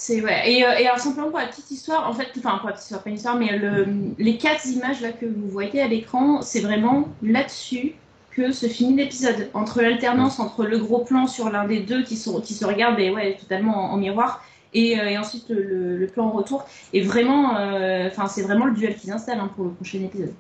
C'est 0.03 0.23
ouais. 0.23 0.51
Et, 0.51 0.65
euh, 0.65 0.97
simplement 0.97 1.29
pour 1.29 1.39
la 1.39 1.47
petite 1.49 1.71
histoire, 1.71 2.09
en 2.09 2.15
fait, 2.15 2.29
enfin 2.39 2.57
pour 2.57 2.69
la 2.69 2.73
petite 2.73 2.85
histoire, 2.85 3.03
pas 3.03 3.11
une 3.11 3.17
histoire, 3.17 3.37
mais 3.37 3.59
le, 3.59 3.87
les 4.19 4.39
quatre 4.39 4.65
images 4.67 5.03
là 5.03 5.13
que 5.13 5.27
vous 5.27 5.47
voyez 5.47 5.83
à 5.83 5.89
l'écran, 5.89 6.41
c'est 6.41 6.61
vraiment 6.61 7.07
là-dessus 7.23 7.93
que 8.31 8.51
se 8.51 8.67
finit 8.67 8.97
l'épisode. 8.97 9.51
Entre 9.53 9.83
l'alternance 9.83 10.41
entre 10.41 10.65
le 10.65 10.79
gros 10.79 11.01
plan 11.05 11.27
sur 11.27 11.51
l'un 11.51 11.67
des 11.67 11.81
deux 11.81 12.03
qui, 12.03 12.17
sont, 12.17 12.41
qui 12.41 12.55
se 12.55 12.65
regardent 12.65 12.99
et 12.99 13.11
ouais, 13.11 13.37
totalement 13.39 13.93
en, 13.93 13.99
miroir, 13.99 14.43
et, 14.73 14.99
euh, 14.99 15.11
et 15.11 15.19
ensuite 15.19 15.51
le, 15.51 15.99
le- 15.99 16.07
plan 16.07 16.31
retour. 16.31 16.65
Et 16.95 17.03
vraiment, 17.03 17.59
euh, 17.59 18.09
enfin 18.09 18.27
c'est 18.27 18.41
vraiment 18.43 18.65
le 18.65 18.73
duel 18.73 18.97
qu'ils 18.97 19.11
installent 19.13 19.41
hein, 19.41 19.51
pour 19.55 19.67
le 19.67 19.73
prochain 19.73 19.99
épisode. 19.99 20.33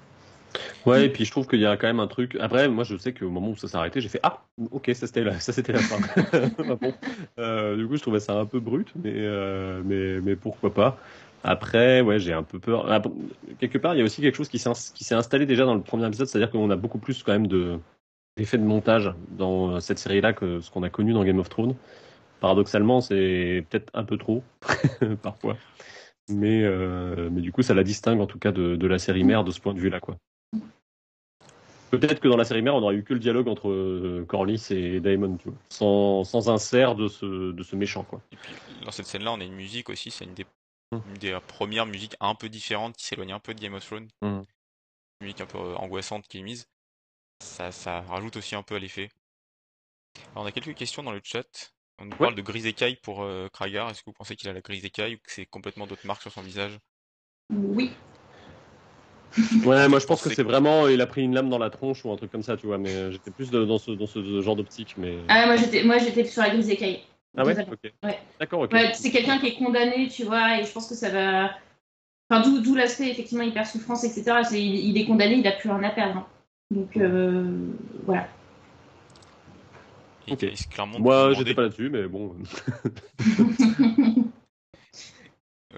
Ouais, 0.86 1.06
et 1.06 1.08
puis 1.10 1.24
je 1.24 1.30
trouve 1.30 1.46
qu'il 1.46 1.60
y 1.60 1.66
a 1.66 1.76
quand 1.76 1.86
même 1.86 2.00
un 2.00 2.06
truc. 2.06 2.36
Après, 2.40 2.68
moi, 2.68 2.84
je 2.84 2.96
sais 2.96 3.12
qu'au 3.12 3.30
moment 3.30 3.50
où 3.50 3.56
ça 3.56 3.68
s'est 3.68 3.76
arrêté, 3.76 4.00
j'ai 4.00 4.08
fait 4.08 4.20
Ah, 4.22 4.42
ok, 4.70 4.90
ça 4.94 5.06
c'était 5.06 5.24
la, 5.24 5.38
ça 5.40 5.52
c'était 5.52 5.72
la 5.72 5.80
fin. 5.80 5.98
Bon. 6.80 6.94
Euh, 7.38 7.76
du 7.76 7.86
coup, 7.86 7.96
je 7.96 8.02
trouvais 8.02 8.20
ça 8.20 8.34
un 8.38 8.46
peu 8.46 8.60
brut, 8.60 8.92
mais, 8.96 9.12
euh, 9.14 9.82
mais, 9.84 10.20
mais 10.20 10.36
pourquoi 10.36 10.72
pas. 10.72 10.98
Après, 11.44 12.00
ouais, 12.00 12.18
j'ai 12.18 12.32
un 12.32 12.42
peu 12.42 12.58
peur. 12.58 12.90
Ah, 12.90 13.02
quelque 13.58 13.78
part, 13.78 13.94
il 13.94 13.98
y 13.98 14.00
a 14.02 14.04
aussi 14.04 14.20
quelque 14.20 14.36
chose 14.36 14.48
qui 14.48 14.58
s'est 14.58 14.70
qui 14.94 15.04
s'est 15.04 15.14
installé 15.14 15.46
déjà 15.46 15.64
dans 15.64 15.74
le 15.74 15.82
premier 15.82 16.06
épisode, 16.06 16.26
c'est-à-dire 16.26 16.50
qu'on 16.50 16.70
a 16.70 16.76
beaucoup 16.76 16.98
plus 16.98 17.22
quand 17.22 17.32
même 17.32 17.46
de 17.46 17.78
d'effets 18.36 18.58
de 18.58 18.64
montage 18.64 19.12
dans 19.30 19.80
cette 19.80 19.98
série-là 19.98 20.32
que 20.32 20.60
ce 20.60 20.70
qu'on 20.70 20.82
a 20.82 20.90
connu 20.90 21.12
dans 21.12 21.24
Game 21.24 21.38
of 21.38 21.48
Thrones. 21.48 21.76
Paradoxalement, 22.40 23.00
c'est 23.00 23.66
peut-être 23.70 23.90
un 23.94 24.04
peu 24.04 24.18
trop 24.18 24.44
parfois. 25.22 25.56
Mais, 26.28 26.62
euh, 26.64 27.28
mais 27.30 27.40
du 27.40 27.52
coup, 27.52 27.62
ça 27.62 27.74
la 27.74 27.84
distingue 27.84 28.20
en 28.20 28.26
tout 28.26 28.38
cas 28.38 28.52
de, 28.52 28.76
de 28.76 28.86
la 28.86 28.98
série 28.98 29.24
mère 29.24 29.44
de 29.44 29.50
ce 29.50 29.60
point 29.60 29.74
de 29.74 29.80
vue-là, 29.80 30.00
quoi. 30.00 30.16
Peut-être 31.90 32.20
que 32.20 32.28
dans 32.28 32.36
la 32.36 32.44
série 32.44 32.62
mère, 32.62 32.74
on 32.74 32.82
aurait 32.82 32.94
eu 32.94 33.04
que 33.04 33.14
le 33.14 33.20
dialogue 33.20 33.48
entre 33.48 33.68
euh, 33.68 34.24
Corlys 34.28 34.70
et 34.70 35.00
Daemon, 35.00 35.36
tu 35.36 35.48
vois, 35.48 35.58
sans, 35.68 36.24
sans 36.24 36.48
insert 36.48 36.94
de 36.94 37.08
ce, 37.08 37.52
de 37.52 37.62
ce 37.62 37.76
méchant, 37.76 38.04
quoi. 38.04 38.20
Et 38.32 38.36
puis 38.36 38.52
dans 38.84 38.92
cette 38.92 39.06
scène-là, 39.06 39.32
on 39.32 39.40
a 39.40 39.44
une 39.44 39.54
musique 39.54 39.90
aussi, 39.90 40.10
c'est 40.10 40.24
une 40.24 40.34
des, 40.34 40.46
Mm. 40.92 40.98
une 41.08 41.14
des 41.14 41.38
premières 41.46 41.86
musiques 41.86 42.16
un 42.20 42.34
peu 42.34 42.48
différentes 42.48 42.96
qui 42.96 43.04
s'éloigne 43.04 43.32
un 43.32 43.38
peu 43.38 43.54
de 43.54 43.60
Game 43.60 43.74
of 43.74 43.84
Thrones. 43.84 44.08
Mm. 44.22 44.26
Une 44.26 44.44
musique 45.20 45.40
un 45.40 45.46
peu 45.46 45.58
euh, 45.58 45.76
angoissante 45.76 46.26
qui 46.26 46.38
est 46.38 46.42
mise. 46.42 46.68
Ça, 47.42 47.72
ça 47.72 48.00
rajoute 48.02 48.36
aussi 48.36 48.54
un 48.54 48.62
peu 48.62 48.74
à 48.74 48.78
l'effet. 48.78 49.10
Alors 50.32 50.44
on 50.44 50.46
a 50.46 50.52
quelques 50.52 50.74
questions 50.74 51.02
dans 51.02 51.12
le 51.12 51.20
chat. 51.22 51.72
On 51.98 52.06
nous 52.06 52.16
parle 52.16 52.34
de 52.34 52.42
grise 52.42 52.66
écaille 52.66 52.96
pour 52.96 53.22
euh, 53.22 53.48
Kragar. 53.48 53.90
Est-ce 53.90 54.00
que 54.00 54.06
vous 54.06 54.14
pensez 54.14 54.34
qu'il 54.34 54.48
a 54.48 54.52
la 54.52 54.62
grise 54.62 54.84
écaille 54.84 55.14
ou 55.14 55.18
que 55.18 55.30
c'est 55.30 55.46
complètement 55.46 55.86
d'autres 55.86 56.06
marques 56.06 56.22
sur 56.22 56.32
son 56.32 56.42
visage? 56.42 56.78
Oui. 57.50 57.92
Ouais, 59.64 59.88
moi 59.88 59.98
je 59.98 60.06
pense 60.06 60.22
que 60.22 60.34
C'est- 60.34 60.42
vraiment, 60.42 60.88
il 60.88 61.00
a 61.00 61.06
pris 61.06 61.22
une 61.22 61.34
lame 61.34 61.48
dans 61.48 61.58
la 61.58 61.70
tronche 61.70 62.04
ou 62.04 62.10
un 62.12 62.16
truc 62.16 62.32
comme 62.32 62.42
ça, 62.42 62.56
tu 62.56 62.66
vois, 62.66 62.78
mais 62.78 63.12
j'étais 63.12 63.30
plus 63.30 63.50
de- 63.50 63.64
dans, 63.64 63.78
ce, 63.78 63.92
dans 63.92 64.06
ce 64.06 64.40
genre 64.40 64.56
d'optique, 64.56 64.94
mais... 64.96 65.18
Ah, 65.28 65.46
moi 65.46 65.56
j'étais 65.56 65.82
moi 65.84 65.98
j'étais 65.98 66.24
sur 66.24 66.42
la 66.42 66.50
grise 66.50 66.68
écaille. 66.70 67.00
Ah 67.36 67.44
ouais? 67.44 67.54
Totalement. 67.54 67.72
Ok. 67.84 67.92
Ouais. 68.02 68.18
D'accord, 68.40 68.60
ok. 68.62 68.72
Ouais, 68.72 68.92
c'est 68.94 69.10
quelqu'un 69.10 69.38
qui 69.38 69.46
est 69.48 69.54
condamné, 69.56 70.08
tu 70.08 70.24
vois, 70.24 70.58
et 70.60 70.64
je 70.64 70.72
pense 70.72 70.88
que 70.88 70.94
ça 70.94 71.10
va. 71.10 71.50
Enfin, 72.28 72.42
d'où, 72.42 72.60
d'où 72.60 72.74
l'aspect 72.74 73.10
effectivement 73.10 73.44
hyper 73.44 73.66
souffrance, 73.66 74.04
etc. 74.04 74.42
C'est, 74.44 74.60
il, 74.62 74.90
il 74.90 74.98
est 74.98 75.04
condamné, 75.04 75.36
il 75.36 75.46
a 75.46 75.52
plus 75.52 75.68
rien 75.68 75.82
à 75.82 75.90
perdre. 75.90 76.16
hein. 76.18 76.26
Donc 76.70 76.96
euh, 76.96 77.56
voilà. 78.04 78.28
Et 80.28 80.36
Clermont 80.36 81.00
Moi, 81.00 81.32
j'étais 81.34 81.54
pas 81.54 81.62
là-dessus, 81.62 81.90
mais 81.90 82.06
bon. 82.06 82.36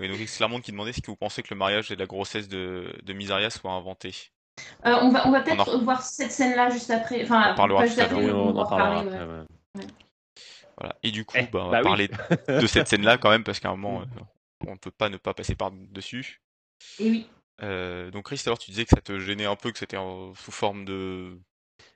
Oui, 0.02 0.08
donc 0.08 0.18
c'est 0.18 0.36
Clermont 0.36 0.60
qui 0.60 0.72
demandait 0.72 0.92
que 0.92 1.06
vous 1.06 1.16
pensez 1.16 1.42
que 1.42 1.48
le 1.54 1.56
mariage 1.58 1.90
et 1.90 1.96
la 1.96 2.06
grossesse 2.06 2.48
de, 2.48 2.92
de 3.02 3.12
Misaria 3.12 3.50
soit 3.50 3.72
inventé 3.72 4.12
Euh, 4.84 4.98
on 5.02 5.10
va, 5.10 5.26
on 5.26 5.30
va 5.30 5.40
On 5.40 5.44
peut-être 5.44 5.68
en- 5.68 5.78
voir 5.84 6.02
cette 6.02 6.32
scène-là 6.32 6.70
juste 6.70 6.90
après. 6.90 7.22
Enfin, 7.22 7.48
On 7.48 7.52
en 7.52 7.54
parlera 7.54 7.86
juste 7.86 7.98
après, 8.00 8.30
on 8.30 8.56
en 8.56 8.66
parlera 8.68 9.04
ouais. 9.04 9.10
ouais. 9.80 9.86
Voilà. 10.78 10.96
Et 11.02 11.10
du 11.10 11.24
coup, 11.24 11.36
Eh, 11.38 11.46
bah, 11.52 11.64
on 11.66 11.70
bah 11.70 11.82
va 11.82 11.94
oui. 11.94 12.08
parler 12.08 12.08
de 12.60 12.66
cette 12.66 12.88
scène-là 12.88 13.18
quand 13.18 13.30
même, 13.30 13.44
parce 13.44 13.60
qu'à 13.60 13.68
un 13.70 13.76
moment, 13.76 14.02
euh, 14.02 14.04
on 14.66 14.72
ne 14.72 14.78
peut 14.78 14.90
pas 14.90 15.08
ne 15.08 15.16
pas 15.16 15.34
passer 15.34 15.54
par-dessus. 15.54 16.42
Et 16.98 17.10
oui. 17.10 17.26
Euh, 17.62 18.10
donc 18.10 18.24
Chris, 18.24 18.42
alors 18.46 18.58
tu 18.58 18.70
disais 18.70 18.84
que 18.84 18.90
ça 18.90 19.00
te 19.00 19.18
gênait 19.18 19.44
un 19.44 19.56
peu, 19.56 19.70
que 19.70 19.78
c'était 19.78 19.98
sous 19.98 20.50
forme 20.50 20.84
de... 20.84 21.38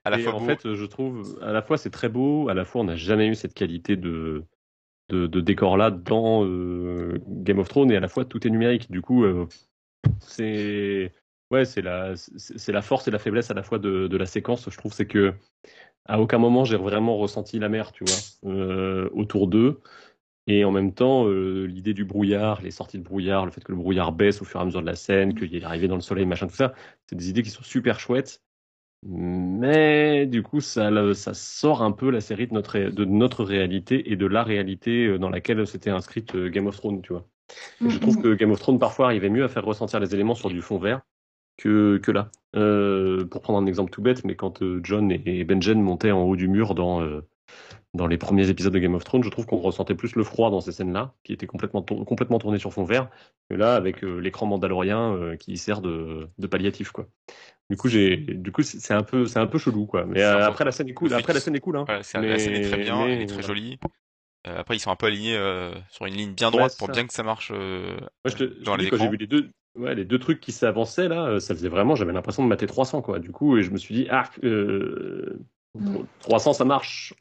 À 0.04 0.10
la 0.10 0.18
Et 0.18 0.22
fois 0.22 0.34
en 0.34 0.40
beau. 0.40 0.46
fait, 0.46 0.74
je 0.74 0.84
trouve, 0.84 1.38
à 1.42 1.52
la 1.52 1.62
fois 1.62 1.78
c'est 1.78 1.90
très 1.90 2.08
beau, 2.08 2.48
à 2.48 2.54
la 2.54 2.64
fois 2.64 2.82
on 2.82 2.84
n'a 2.84 2.96
jamais 2.96 3.26
eu 3.26 3.34
cette 3.34 3.54
qualité 3.54 3.96
de, 3.96 4.44
de, 5.08 5.40
décor-là 5.40 5.90
dans 5.90 6.44
euh, 6.44 7.20
Game 7.28 7.58
of 7.58 7.68
Thrones, 7.68 7.90
et 7.90 7.96
à 7.96 8.00
la 8.00 8.08
fois 8.08 8.24
tout 8.24 8.46
est 8.46 8.50
numérique. 8.50 8.90
Du 8.90 9.02
coup, 9.02 9.24
euh, 9.24 9.46
c'est 10.20 11.12
ouais, 11.50 11.64
c'est 11.64 11.82
la, 11.82 12.14
c'est 12.16 12.72
la 12.72 12.82
force 12.82 13.06
et 13.08 13.10
la 13.10 13.18
faiblesse 13.18 13.50
à 13.50 13.54
la 13.54 13.62
fois 13.62 13.78
de, 13.78 14.08
de 14.08 14.16
la 14.16 14.26
séquence. 14.26 14.68
Je 14.68 14.76
trouve 14.76 14.92
c'est 14.92 15.06
que 15.06 15.34
à 16.06 16.20
aucun 16.20 16.38
moment 16.38 16.64
j'ai 16.64 16.76
vraiment 16.76 17.16
ressenti 17.16 17.58
la 17.58 17.68
mer, 17.68 17.92
tu 17.92 18.04
vois, 18.04 18.52
euh, 18.52 19.08
autour 19.12 19.48
d'eux. 19.48 19.80
Et 20.48 20.64
en 20.64 20.70
même 20.70 20.94
temps, 20.94 21.26
l'idée 21.26 21.92
du 21.92 22.04
brouillard, 22.04 22.62
les 22.62 22.70
sorties 22.70 22.98
de 22.98 23.02
brouillard, 23.02 23.46
le 23.46 23.50
fait 23.50 23.64
que 23.64 23.72
le 23.72 23.78
brouillard 23.78 24.12
baisse 24.12 24.40
au 24.42 24.44
fur 24.44 24.60
et 24.60 24.62
à 24.62 24.64
mesure 24.64 24.80
de 24.80 24.86
la 24.86 24.94
scène, 24.94 25.34
qu'il 25.34 25.56
est 25.56 25.64
arrivé 25.64 25.88
dans 25.88 25.96
le 25.96 26.00
soleil, 26.00 26.24
machin, 26.24 26.46
tout 26.46 26.54
ça, 26.54 26.72
c'est 27.08 27.16
des 27.16 27.30
idées 27.30 27.42
qui 27.42 27.50
sont 27.50 27.64
super 27.64 27.98
chouettes. 27.98 28.45
Mais 29.02 30.26
du 30.26 30.42
coup, 30.42 30.60
ça, 30.60 30.90
sort 31.34 31.82
un 31.82 31.92
peu 31.92 32.10
la 32.10 32.20
série 32.20 32.46
de 32.46 32.54
notre, 32.54 32.70
ré- 32.70 32.90
de 32.90 33.04
notre 33.04 33.44
réalité 33.44 34.10
et 34.10 34.16
de 34.16 34.26
la 34.26 34.42
réalité 34.42 35.06
euh, 35.06 35.18
dans 35.18 35.30
laquelle 35.30 35.66
s'était 35.66 35.90
inscrite 35.90 36.34
euh, 36.34 36.48
Game 36.48 36.66
of 36.66 36.76
Thrones, 36.76 37.02
tu 37.02 37.12
vois. 37.12 37.28
Et 37.84 37.90
je 37.90 37.98
trouve 37.98 38.20
que 38.20 38.34
Game 38.34 38.50
of 38.50 38.58
Thrones 38.58 38.78
parfois 38.78 39.06
arrivait 39.06 39.28
mieux 39.28 39.44
à 39.44 39.48
faire 39.48 39.64
ressentir 39.64 40.00
les 40.00 40.14
éléments 40.14 40.34
sur 40.34 40.48
du 40.48 40.60
fond 40.60 40.78
vert 40.78 41.02
que, 41.56 41.98
que 41.98 42.10
là. 42.10 42.30
Euh, 42.56 43.24
pour 43.26 43.42
prendre 43.42 43.58
un 43.60 43.66
exemple 43.66 43.90
tout 43.90 44.02
bête, 44.02 44.24
mais 44.24 44.34
quand 44.34 44.62
John 44.82 45.12
et, 45.12 45.22
et 45.24 45.44
Benjen 45.44 45.80
montaient 45.80 46.10
en 46.10 46.22
haut 46.22 46.36
du 46.36 46.48
mur 46.48 46.74
dans, 46.74 47.02
euh, 47.02 47.20
dans 47.94 48.06
les 48.06 48.18
premiers 48.18 48.48
épisodes 48.50 48.72
de 48.72 48.78
Game 48.78 48.94
of 48.94 49.04
Thrones, 49.04 49.22
je 49.24 49.30
trouve 49.30 49.46
qu'on 49.46 49.58
ressentait 49.58 49.94
plus 49.94 50.16
le 50.16 50.24
froid 50.24 50.50
dans 50.50 50.60
ces 50.60 50.72
scènes-là, 50.72 51.14
qui 51.24 51.32
étaient 51.32 51.46
complètement, 51.46 51.82
tour- 51.82 52.04
complètement 52.04 52.38
tournées 52.38 52.58
sur 52.58 52.72
fond 52.72 52.84
vert, 52.84 53.08
que 53.48 53.54
là, 53.54 53.74
avec 53.74 54.04
euh, 54.04 54.18
l'écran 54.18 54.46
mandalorien 54.46 55.14
euh, 55.14 55.36
qui 55.36 55.56
sert 55.56 55.80
de, 55.80 56.28
de 56.38 56.46
palliatif, 56.46 56.90
quoi. 56.90 57.06
Du 57.70 57.76
coup, 57.76 57.88
j'ai, 57.88 58.16
du 58.16 58.52
coup, 58.52 58.62
c'est 58.62 58.94
un 58.94 59.02
peu, 59.02 59.26
c'est 59.26 59.38
un 59.38 59.46
peu 59.46 59.58
chelou, 59.58 59.86
quoi. 59.86 60.04
Mais 60.04 60.22
euh, 60.22 60.46
après, 60.46 60.64
la 60.64 60.72
scène 60.72 60.88
est 60.88 60.94
cool. 60.94 61.12
Après, 61.14 61.32
la 61.32 61.40
scène 61.40 61.56
est 61.56 61.60
cool, 61.60 61.76
hein. 61.78 61.84
Voilà, 61.86 62.02
c'est- 62.02 62.18
Mais- 62.20 62.28
la 62.28 62.38
scène 62.38 62.54
est 62.54 62.68
très 62.68 62.76
bien, 62.78 62.96
mais 63.06 63.14
elle 63.14 63.22
est 63.22 63.26
très 63.26 63.42
jolie. 63.42 63.78
Euh, 64.46 64.60
après, 64.60 64.76
ils 64.76 64.80
sont 64.80 64.90
un 64.90 64.96
peu 64.96 65.06
alignés 65.06 65.36
euh, 65.36 65.72
sur 65.90 66.06
une 66.06 66.14
ligne 66.14 66.34
bien 66.34 66.50
droite 66.52 66.76
pour 66.78 66.86
ça. 66.86 66.92
bien 66.92 67.06
que 67.06 67.12
ça 67.12 67.24
marche 67.24 67.50
euh, 67.52 67.96
Moi, 67.98 68.08
je 68.26 68.36
te, 68.36 68.44
je 68.60 68.64
dans 68.64 68.76
te 68.76 68.82
les 68.82 68.90
quand 68.90 68.96
j'ai 68.98 69.08
vu 69.08 69.16
les 69.16 69.26
deux, 69.26 69.50
ouais, 69.76 69.94
les 69.96 70.04
deux 70.04 70.20
trucs 70.20 70.38
qui 70.40 70.52
s'avançaient 70.52 71.08
là, 71.08 71.40
ça 71.40 71.52
faisait 71.54 71.68
vraiment, 71.68 71.96
j'avais 71.96 72.12
l'impression 72.12 72.44
de 72.44 72.48
mater 72.48 72.66
300 72.66 73.02
quoi. 73.02 73.18
Du 73.18 73.32
coup, 73.32 73.56
et 73.56 73.62
je 73.64 73.70
me 73.72 73.76
suis 73.78 73.94
dit, 73.94 74.06
ah, 74.10 74.24
euh, 74.44 75.38
Mm. 75.74 75.96
300 76.20 76.52
ça 76.54 76.64
marche. 76.64 77.12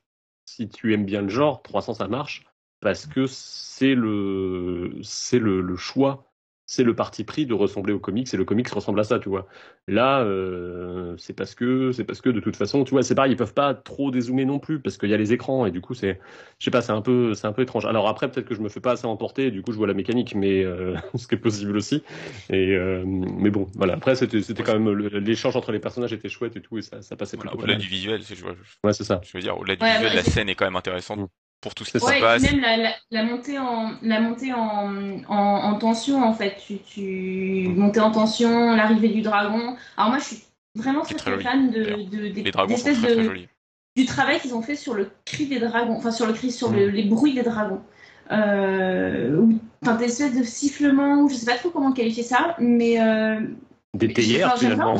Si 0.45 0.69
tu 0.69 0.93
aimes 0.93 1.05
bien 1.05 1.21
le 1.21 1.29
genre, 1.29 1.61
300 1.61 1.93
ça 1.95 2.07
marche 2.07 2.45
parce 2.79 3.05
que 3.07 3.25
c'est 3.27 3.95
le, 3.95 4.99
c'est 5.03 5.39
le, 5.39 5.61
le 5.61 5.75
choix, 5.75 6.31
c'est 6.65 6.83
le 6.83 6.95
parti 6.95 7.23
pris 7.23 7.45
de 7.45 7.53
ressembler 7.53 7.93
au 7.93 7.99
comics 7.99 8.33
et 8.33 8.37
le 8.37 8.45
comics 8.45 8.67
ressemble 8.69 8.99
à 8.99 9.03
ça, 9.03 9.19
tu 9.19 9.29
vois. 9.29 9.47
Là, 9.87 10.21
euh, 10.23 11.15
c'est 11.17 11.33
parce 11.33 11.53
que, 11.55 11.91
c'est 11.91 12.03
parce 12.03 12.21
que 12.21 12.29
de 12.29 12.39
toute 12.39 12.55
façon, 12.55 12.83
tu 12.83 12.91
vois, 12.91 13.03
c'est 13.03 13.15
pareil, 13.15 13.33
ils 13.33 13.37
peuvent 13.37 13.53
pas 13.53 13.73
trop 13.75 14.09
dézoomer 14.11 14.45
non 14.45 14.59
plus 14.59 14.79
parce 14.79 14.97
qu'il 14.97 15.09
y 15.09 15.13
a 15.13 15.17
les 15.17 15.31
écrans 15.33 15.65
et 15.65 15.71
du 15.71 15.81
coup, 15.81 15.93
c'est, 15.93 16.19
je 16.59 16.65
sais 16.65 16.71
pas, 16.71 16.81
c'est 16.81 16.91
un 16.91 17.01
peu, 17.01 17.33
c'est 17.35 17.47
un 17.47 17.53
peu 17.53 17.61
étrange. 17.61 17.85
Alors 17.85 18.07
après, 18.07 18.29
peut-être 18.31 18.47
que 18.47 18.55
je 18.55 18.61
me 18.61 18.69
fais 18.69 18.79
pas 18.79 18.93
assez 18.93 19.05
emporter, 19.05 19.47
et 19.47 19.51
du 19.51 19.61
coup, 19.61 19.71
je 19.71 19.77
vois 19.77 19.87
la 19.87 19.93
mécanique, 19.93 20.33
mais 20.35 20.63
euh, 20.63 20.95
ce 21.15 21.27
qui 21.27 21.35
est 21.35 21.37
possible 21.37 21.75
aussi. 21.77 22.03
Et 22.49 22.73
euh, 22.75 23.03
mais 23.05 23.49
bon, 23.51 23.67
voilà. 23.75 23.93
Après, 23.93 24.15
c'était, 24.15 24.41
c'était 24.41 24.63
quand 24.63 24.77
même 24.79 24.89
l'échange 25.19 25.55
entre 25.55 25.71
les 25.71 25.79
personnages 25.79 26.13
était 26.13 26.29
chouette 26.29 26.55
et 26.55 26.61
tout, 26.61 26.77
et 26.77 26.81
ça, 26.81 27.01
ça 27.01 27.15
passait 27.15 27.37
Voilà, 27.37 27.53
au-delà 27.55 27.75
du 27.75 27.87
visuel, 27.87 28.23
c'est- 28.23 28.35
je, 28.35 28.41
vois- 28.43 28.55
Ouais, 28.83 28.93
c'est 28.93 29.03
ça. 29.03 29.21
je 29.23 29.31
veux 29.37 29.41
dire, 29.41 29.57
au-delà 29.57 29.75
du 29.75 29.83
Ouais, 29.83 29.93
visuel, 29.93 30.13
la 30.13 30.23
scène 30.23 30.49
est 30.49 30.55
quand 30.55 30.65
même 30.65 30.75
intéressante 30.75 31.19
Mm. 31.19 31.27
Pour 31.65 31.73
tout 31.73 31.83
ce 31.83 31.93
qui 31.93 31.99
ça. 31.99 32.05
se 32.05 32.11
Ouais, 32.11 32.19
passe. 32.21 32.43
même 32.43 32.59
la, 32.61 32.77
la, 32.77 32.89
la 33.09 33.23
montée 33.23 33.57
en 33.57 33.93
la 34.03 34.19
montée 34.19 34.53
en, 34.53 35.19
en, 35.27 35.35
en 35.35 35.75
tension 35.79 36.23
en 36.23 36.31
fait, 36.31 36.57
tu, 36.63 36.77
tu 36.77 37.67
montée 37.75 37.99
en 37.99 38.11
tension, 38.11 38.75
l'arrivée 38.75 39.09
du 39.09 39.23
dragon. 39.23 39.75
Alors 39.97 40.11
moi 40.11 40.19
je 40.19 40.25
suis 40.25 40.43
vraiment 40.75 41.01
très 41.01 41.15
très 41.15 41.23
très 41.23 41.31
joli, 41.31 41.43
fan 41.43 41.71
de, 41.71 41.83
de, 42.15 42.27
des 42.27 42.43
Les 42.43 42.51
dragons 42.51 42.69
sont 42.77 42.87
espèces 42.87 42.99
très 42.99 43.07
très 43.13 43.17
de 43.17 43.23
jolis. 43.23 43.47
du 43.97 44.05
travail 44.05 44.39
qu'ils 44.39 44.53
ont 44.53 44.61
fait 44.61 44.75
sur 44.75 44.93
le 44.93 45.09
cri 45.25 45.47
des 45.47 45.57
dragons, 45.57 45.95
enfin 45.97 46.11
sur 46.11 46.27
le 46.27 46.33
cri 46.33 46.51
sur 46.51 46.69
Mm. 46.69 46.75
le- 46.75 46.89
les 46.89 47.03
bruits 47.05 47.33
des 47.33 47.41
dragons. 47.43 47.81
Euh, 48.31 49.35
ou- 49.37 49.59
enfin 49.81 49.95
des 49.95 50.05
espèces 50.05 50.37
de 50.37 50.43
sifflements, 50.43 51.27
je 51.27 51.33
sais 51.35 51.45
pas 51.47 51.57
trop 51.57 51.69
comment 51.71 51.91
qualifier 51.93 52.23
ça, 52.23 52.55
mais 52.59 53.01
euh, 53.01 53.39
Des 53.95 54.13
théières, 54.13 54.55
finalement. 54.57 54.95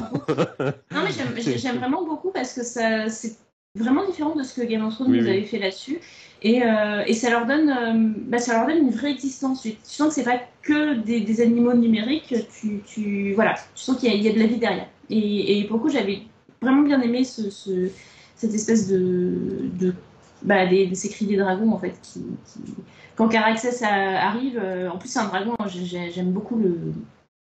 Non 0.92 1.02
mais 1.04 1.12
j'aime- 1.12 1.36
j'ai- 1.38 1.58
j'aime 1.60 1.78
vraiment 1.78 2.04
beaucoup 2.04 2.32
parce 2.32 2.54
que 2.54 2.64
ça 2.64 3.08
c'est 3.10 3.36
vraiment 3.76 4.06
différent 4.06 4.36
de 4.36 4.44
ce 4.44 4.60
que 4.60 4.66
Game 4.66 4.86
of 4.86 4.94
Thrones 4.96 5.12
Oui, 5.12 5.20
nous 5.20 5.26
oui. 5.26 5.30
avait 5.32 5.44
fait 5.44 5.60
là-dessus 5.60 6.00
et, 6.42 6.64
euh, 6.64 7.04
et 7.08 7.14
ça 7.14 7.30
leur 7.30 7.46
donne 7.46 7.70
euh, 7.70 8.14
bah, 8.28 8.38
ça 8.40 8.54
leur 8.54 8.68
donne 8.68 8.88
une 8.88 8.92
vraie 8.92 9.12
existence. 9.12 9.62
Tu, 9.62 9.72
tu 9.72 9.78
sens 9.84 10.10
que 10.10 10.14
c'est 10.16 10.24
pas 10.24 10.40
que 10.62 10.96
des, 10.96 11.22
des 11.22 11.42
animaux 11.42 11.74
numériques, 11.74 12.34
tu, 12.60 12.82
tu 12.86 13.34
voilà, 13.34 13.54
tu 13.76 13.82
sens 13.84 13.98
qu'il 13.98 14.10
y, 14.10 14.12
a- 14.12 14.16
il 14.16 14.24
y 14.24 14.30
a 14.30 14.34
de 14.34 14.40
la 14.40 14.46
vie 14.48 14.58
derrière. 14.58 14.88
Et, 15.10 15.60
et 15.60 15.64
pour 15.66 15.78
le 15.78 15.84
coup, 15.84 15.90
j'avais 15.90 16.20
vraiment 16.62 16.82
bien 16.84 17.02
aimé 17.02 17.24
ce, 17.24 17.50
ce- 17.50 17.90
cette 18.36 18.54
espèce 18.54 18.88
de, 18.90 19.70
de 19.80 19.94
bah, 20.42 20.66
des, 20.68 20.88
des- 20.88 20.96
ces 20.96 21.10
cris 21.10 21.26
des 21.26 21.38
dragons 21.38 21.72
en 21.72 21.80
fait. 21.80 21.96
Qui, 22.02 22.20
qui- 22.46 22.74
quand 23.16 23.28
Caraxès 23.30 23.82
a- 23.82 24.28
arrive, 24.28 24.60
euh, 24.62 24.90
en 24.90 24.98
plus 24.98 25.10
c'est 25.10 25.20
un 25.20 25.28
dragon, 25.28 25.56
j'ai- 25.68 25.86
j'ai- 25.86 26.12
j'aime 26.12 26.32
beaucoup 26.32 26.58
le, 26.58 26.78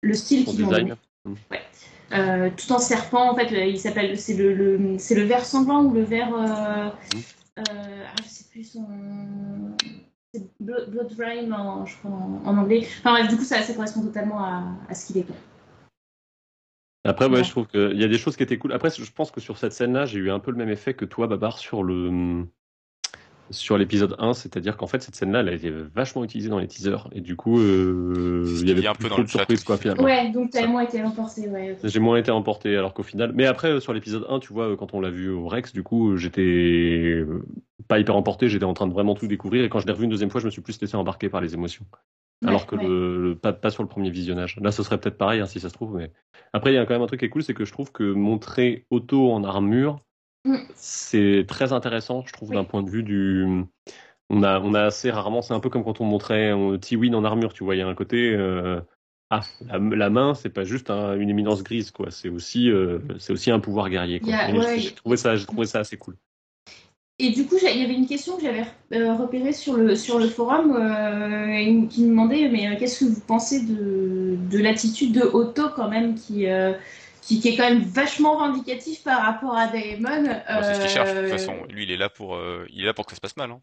le 0.02 0.14
style 0.14 0.44
qu'ils 0.44 0.64
ont 0.64 0.68
design. 0.68 0.94
Euh, 2.12 2.48
tout 2.56 2.72
en 2.72 2.78
serpent, 2.78 3.30
en 3.30 3.36
fait, 3.36 3.50
il 3.68 3.78
s'appelle, 3.78 4.18
c'est 4.18 4.34
le, 4.34 4.54
le- 4.54 4.98
c'est 4.98 5.14
le 5.14 5.22
ver 5.24 5.44
sanglant 5.44 5.84
ou 5.84 5.92
le 5.92 6.02
ver, 6.02 6.32
euh, 6.34 6.88
euh, 7.59 7.62
ah, 8.06 8.14
je 8.22 8.28
sais 8.28 8.44
plus 8.50 8.64
son, 8.64 8.86
c'est 10.32 10.42
Blood, 10.59 11.14
Rain 11.18 11.52
en, 11.52 11.84
je 11.84 11.96
crois, 11.98 12.11
en, 12.11 12.40
en 12.46 12.56
anglais. 12.56 12.86
Enfin 13.00 13.12
bref, 13.12 13.28
du 13.28 13.36
coup, 13.36 13.44
ça, 13.44 13.61
ça 13.61 13.74
correspond 13.74 14.02
totalement 14.02 14.42
à, 14.42 14.64
à 14.88 14.94
ce 14.94 15.06
qu'il 15.06 15.18
est. 15.18 15.26
Après, 17.04 17.26
ouais, 17.26 17.36
Ouais. 17.36 17.44
je 17.44 17.50
trouve 17.50 17.66
qu'il 17.66 17.98
y 17.98 18.04
a 18.04 18.09
des 18.09 18.18
choses 18.18 18.36
qui 18.36 18.42
étaient 18.42 18.59
cool. 18.59 18.72
Après, 18.72 18.90
je 18.90 19.11
pense 19.12 19.30
que 19.30 19.40
sur 19.40 19.56
cette 19.59 19.72
scène-là, 19.72 20.04
j'ai 20.06 20.18
eu 20.18 20.30
un 20.30 20.40
peu 20.40 20.50
le 20.50 20.56
même 20.56 20.68
effet 20.70 20.94
que 20.94 21.04
toi, 21.04 21.26
Babar, 21.26 21.59
sur 21.59 21.82
le 21.82 22.46
sur 23.51 23.78
l'épisode 23.78 24.14
1, 24.18 24.34
c'est-à-dire 24.34 24.76
qu'en 24.76 24.86
fait, 24.86 25.03
cette 25.03 25.14
scène-là, 25.14 25.40
elle 25.40 25.49
a 25.49 25.53
été 25.53 25.70
vachement 25.70 26.24
utilisée 26.24 26.49
dans 26.49 26.59
les 26.59 26.66
teasers. 26.66 27.09
Et 27.12 27.20
du 27.20 27.36
coup, 27.36 27.59
euh, 27.59 28.44
il 28.61 28.68
y 28.68 28.70
avait 28.70 28.86
un 28.86 28.92
plus 28.94 29.05
peu 29.05 29.09
dans 29.11 29.18
de 29.18 29.26
chat 29.26 29.38
surprises, 29.38 29.64
quoi, 29.64 29.76
finalement. 29.76 30.03
Ouais, 30.05 30.30
donc 30.30 30.51
t'as 30.51 30.66
moins 30.66 30.82
été 30.82 31.03
emporté, 31.03 31.49
ouais. 31.49 31.76
J'ai 31.82 32.01
moins 32.01 32.16
été 32.16 32.30
emporté, 32.30 32.76
alors 32.76 32.94
qu'au 32.94 33.03
final. 33.03 33.32
Mais 33.34 33.46
après, 33.46 33.70
euh, 33.72 33.80
sur 33.80 33.92
l'épisode 33.92 34.26
1, 34.28 34.40
tu 34.40 34.53
vois, 34.53 34.70
euh, 34.70 34.76
quand 34.76 34.94
on 34.94 35.01
l'a 35.01 35.11
vu 35.11 35.30
au 35.30 35.49
Rex, 35.49 35.72
du 35.72 35.82
coup, 35.82 36.16
j'étais 36.16 37.24
pas 37.88 37.99
hyper 37.99 38.16
emporté, 38.16 38.49
j'étais 38.49 38.64
en 38.64 38.74
train 38.74 38.86
de 38.86 38.92
vraiment 38.92 39.14
tout 39.14 39.26
découvrir. 39.26 39.64
Et 39.64 39.68
quand 39.68 39.78
je 39.80 39.86
l'ai 39.86 39.92
revu 39.92 40.05
une 40.05 40.11
deuxième 40.11 40.30
fois, 40.30 40.40
je 40.40 40.46
me 40.46 40.51
suis 40.51 40.61
plus 40.62 40.80
laissé 40.80 40.96
embarquer 40.96 41.28
par 41.28 41.40
les 41.40 41.55
émotions. 41.55 41.86
Alors 42.46 42.66
que 42.66 42.76
ouais. 42.76 42.86
le, 42.86 43.20
le- 43.20 43.34
pas, 43.34 43.53
pas 43.53 43.70
sur 43.70 43.82
le 43.82 43.88
premier 43.88 44.11
visionnage. 44.11 44.59
Là, 44.61 44.70
ce 44.70 44.84
serait 44.84 44.99
peut-être 44.99 45.18
pareil, 45.18 45.40
hein, 45.40 45.46
si 45.46 45.59
ça 45.59 45.68
se 45.68 45.74
trouve. 45.74 45.96
Mais 45.96 46.12
après, 46.53 46.70
il 46.72 46.76
y 46.76 46.78
a 46.78 46.86
quand 46.86 46.94
même 46.94 47.03
un 47.03 47.07
truc 47.07 47.18
qui 47.20 47.26
est 47.26 47.30
cool, 47.30 47.42
c'est 47.42 47.55
que 47.55 47.64
je 47.64 47.72
trouve 47.72 47.90
que 47.90 48.05
montrer 48.12 48.86
Otto 48.90 49.32
en 49.32 49.42
armure. 49.42 49.99
C'est 50.74 51.44
très 51.49 51.72
intéressant, 51.72 52.24
je 52.26 52.32
trouve, 52.32 52.51
Oui. 52.51 52.57
d'un 52.57 52.64
point 52.64 52.82
de 52.82 52.90
vue 52.90 53.03
du. 53.03 53.44
On 54.30 54.42
a, 54.42 54.61
on 54.61 54.74
a 54.74 54.82
assez 54.82 55.11
rarement, 55.11 55.40
c'est 55.40 55.55
un 55.55 55.61
peu 55.61 55.70
comme 55.70 55.84
quand 55.84 56.01
on 56.01 56.05
montrait 56.05 56.53
euh, 56.53 56.76
Tywin 56.76 57.14
en 57.14 57.24
armure, 57.24 57.53
tu 57.55 57.64
vois, 57.64 57.74
il 57.74 57.78
y 57.78 57.82
a 57.82 57.88
un 57.88 57.94
côté. 57.94 58.32
euh, 58.34 58.80
Ah, 59.30 59.40
la, 59.66 59.78
la 59.78 60.11
main, 60.11 60.34
c'est 60.34 60.49
pas 60.49 60.64
juste 60.64 60.88
un- 60.90 61.14
une 61.18 61.28
éminence 61.28 61.62
grise, 61.62 61.90
quoi. 61.90 62.11
C'est 62.11 62.30
aussi, 62.30 62.70
euh, 62.70 62.99
c'est 63.18 63.32
aussi 63.32 63.51
un 63.51 63.61
pouvoir 63.61 63.90
guerrier. 63.90 64.20
Quoi. 64.20 64.28
Il 64.30 64.32
y 64.32 64.34
a- 64.34 64.49
Et 64.51 64.59
ouais, 64.59 64.78
j'ai 64.80 64.94
trouvé 64.94 65.16
ça, 65.18 65.36
j'ai 65.36 65.44
trouvé 65.44 65.66
ça 65.66 65.80
assez 65.80 65.99
cool. 65.99 66.16
Et 67.18 67.30
du 67.30 67.46
coup, 67.46 67.57
il 67.61 67.80
y 67.80 67.84
avait 67.84 67.94
une 67.94 68.07
question 68.07 68.36
que 68.36 68.42
j'avais 68.42 68.64
euh, 68.94 69.12
repérée 69.14 69.53
sur 69.53 69.74
le, 69.76 69.96
sur 69.96 70.18
le 70.20 70.28
forum 70.28 70.72
euh, 70.76 71.86
qui 71.88 72.05
me 72.05 72.11
demandait 72.11 72.49
mais 72.49 72.76
qu'est-ce 72.78 73.01
que 73.05 73.11
vous 73.11 73.20
pensez 73.20 73.66
de, 73.66 74.36
de 74.51 74.59
l'attitude 74.59 75.12
de 75.12 75.22
Otto 75.22 75.70
quand 75.74 75.88
même 75.88 76.14
qui, 76.14 76.46
euh, 76.46 76.72
qui, 77.29 77.41
qui 77.41 77.49
est 77.49 77.57
quand 77.57 77.68
même 77.68 77.83
vachement 77.83 78.39
vindicatif 78.39 79.03
par 79.05 79.20
rapport 79.22 79.55
à 79.57 79.66
Daemon. 79.68 80.22
Bon, 80.22 80.62
c'est 80.62 80.74
ce 80.74 80.81
qu'il 80.81 80.89
cherche, 80.91 81.11
de 81.11 81.14
toute 81.20 81.24
euh, 81.26 81.29
façon. 81.31 81.55
Lui, 81.68 81.85
il 81.85 81.91
est 81.91 81.97
là 81.99 82.09
pour, 82.09 82.35
euh, 82.37 82.66
il 82.70 82.83
est 82.83 82.87
là 82.87 82.95
pour 82.95 83.05
que 83.05 83.12
ça 83.12 83.16
se 83.16 83.20
passe 83.20 83.37
mal. 83.37 83.51
Hein. 83.51 83.61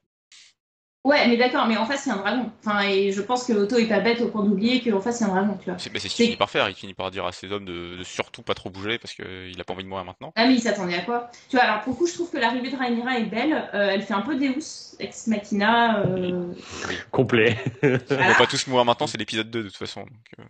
Ouais, 1.03 1.27
mais 1.27 1.37
d'accord, 1.37 1.67
mais 1.67 1.77
en 1.77 1.85
face, 1.85 2.07
il 2.07 2.09
y 2.09 2.11
a 2.11 2.15
un 2.15 2.17
dragon. 2.17 2.51
Enfin, 2.65 2.81
et 2.81 3.11
je 3.11 3.21
pense 3.21 3.43
que 3.45 3.53
Otto 3.53 3.77
est 3.77 3.85
pas 3.87 3.99
bête 3.99 4.21
au 4.21 4.29
point 4.29 4.43
d'oublier 4.43 4.81
qu'en 4.81 4.99
face, 4.99 5.19
il 5.19 5.27
y 5.27 5.29
a 5.29 5.31
un 5.31 5.35
dragon, 5.35 5.55
tu 5.59 5.69
vois. 5.69 5.77
C'est 5.77 5.91
bah, 5.93 5.99
c'est 5.99 6.07
ce 6.07 6.09
C'est- 6.09 6.15
qu'il 6.15 6.25
finit 6.25 6.35
par 6.37 6.49
faire. 6.49 6.67
Il 6.67 6.73
finit 6.73 6.95
par 6.95 7.11
dire 7.11 7.25
à 7.27 7.31
ses 7.31 7.51
hommes 7.51 7.65
de, 7.65 7.95
de 7.97 8.03
surtout 8.03 8.41
pas 8.41 8.55
trop 8.55 8.71
bouger 8.71 8.97
parce 8.97 9.13
qu'il 9.13 9.55
a 9.59 9.63
pas 9.63 9.73
envie 9.73 9.83
de 9.83 9.87
mourir 9.89 10.03
maintenant. 10.03 10.31
Ah, 10.35 10.47
mais 10.47 10.55
il 10.55 10.59
s'attendait 10.61 10.95
à 10.95 11.01
quoi? 11.01 11.29
Tu 11.49 11.57
vois, 11.57 11.65
alors 11.65 11.81
pour 11.81 11.93
le 11.93 11.97
coup, 11.99 12.07
je 12.07 12.13
trouve 12.15 12.31
que 12.31 12.37
l'arrivée 12.37 12.71
de 12.71 12.75
Rhaenyra 12.75 13.19
est 13.19 13.25
belle. 13.25 13.53
Euh, 13.75 13.89
elle 13.91 14.01
fait 14.01 14.15
un 14.15 14.21
peu 14.21 14.35
Deus, 14.35 14.95
ex 14.99 15.27
machina. 15.27 15.99
euh, 16.07 16.51
Complet. 17.11 17.55
On 17.83 17.97
voilà. 18.09 18.27
va 18.29 18.35
pas 18.35 18.47
tous 18.47 18.65
mourir 18.65 18.85
maintenant, 18.85 19.05
c'est 19.05 19.19
l'épisode 19.19 19.51
2 19.51 19.61
de 19.63 19.67
toute 19.69 19.77
façon. 19.77 20.01
donc, 20.01 20.09
euh, 20.39 20.43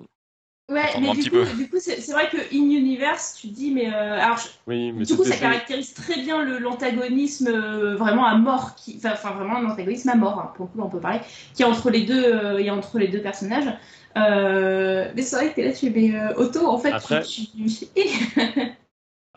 Ouais, 0.67 0.81
mais 0.99 1.07
du 1.13 1.29
coup, 1.29 1.35
du 1.57 1.69
coup, 1.69 1.77
c'est 1.79 2.11
vrai 2.11 2.27
que 2.29 2.37
in 2.37 2.71
universe, 2.71 3.37
tu 3.39 3.47
dis, 3.47 3.71
mais 3.71 3.93
euh, 3.93 4.19
alors, 4.19 4.37
je- 4.39 4.47
Oui, 4.65 4.91
mais 4.91 5.05
du 5.05 5.15
coup, 5.15 5.23
ça 5.23 5.35
caractérise 5.41 5.93
très 5.93 6.19
bien 6.21 6.43
le- 6.43 6.57
l'antagonisme 6.57 7.47
euh, 7.49 7.95
vraiment 7.95 8.25
à 8.25 8.35
mort, 8.35 8.73
qui, 8.75 8.99
enfin, 9.05 9.31
vraiment 9.31 9.57
un 9.57 9.69
antagonisme 9.69 10.09
à 10.09 10.15
mort, 10.15 10.39
hein, 10.39 10.51
pour 10.55 10.65
le 10.65 10.71
coup, 10.71 10.85
on 10.87 10.89
peut 10.89 10.99
parler, 10.99 11.19
qui 11.53 11.61
est 11.61 11.65
entre 11.65 11.91
les 11.91 12.01
deux, 12.01 12.23
euh, 12.25 12.67
a 12.67 12.73
entre 12.73 12.97
les 12.97 13.07
deux 13.09 13.21
personnages. 13.21 13.71
Euh, 14.17 15.11
mais 15.15 15.21
c'est 15.21 15.35
vrai 15.35 15.49
que 15.51 15.55
t'es 15.55 15.63
là, 15.65 15.71
tu 15.73 15.89
mais 15.91 16.15
euh, 16.15 16.33
Otto, 16.37 16.65
en 16.67 16.79
fait, 16.79 16.91
Après- 16.93 17.21
tu, 17.23 17.45
tu- 17.45 17.85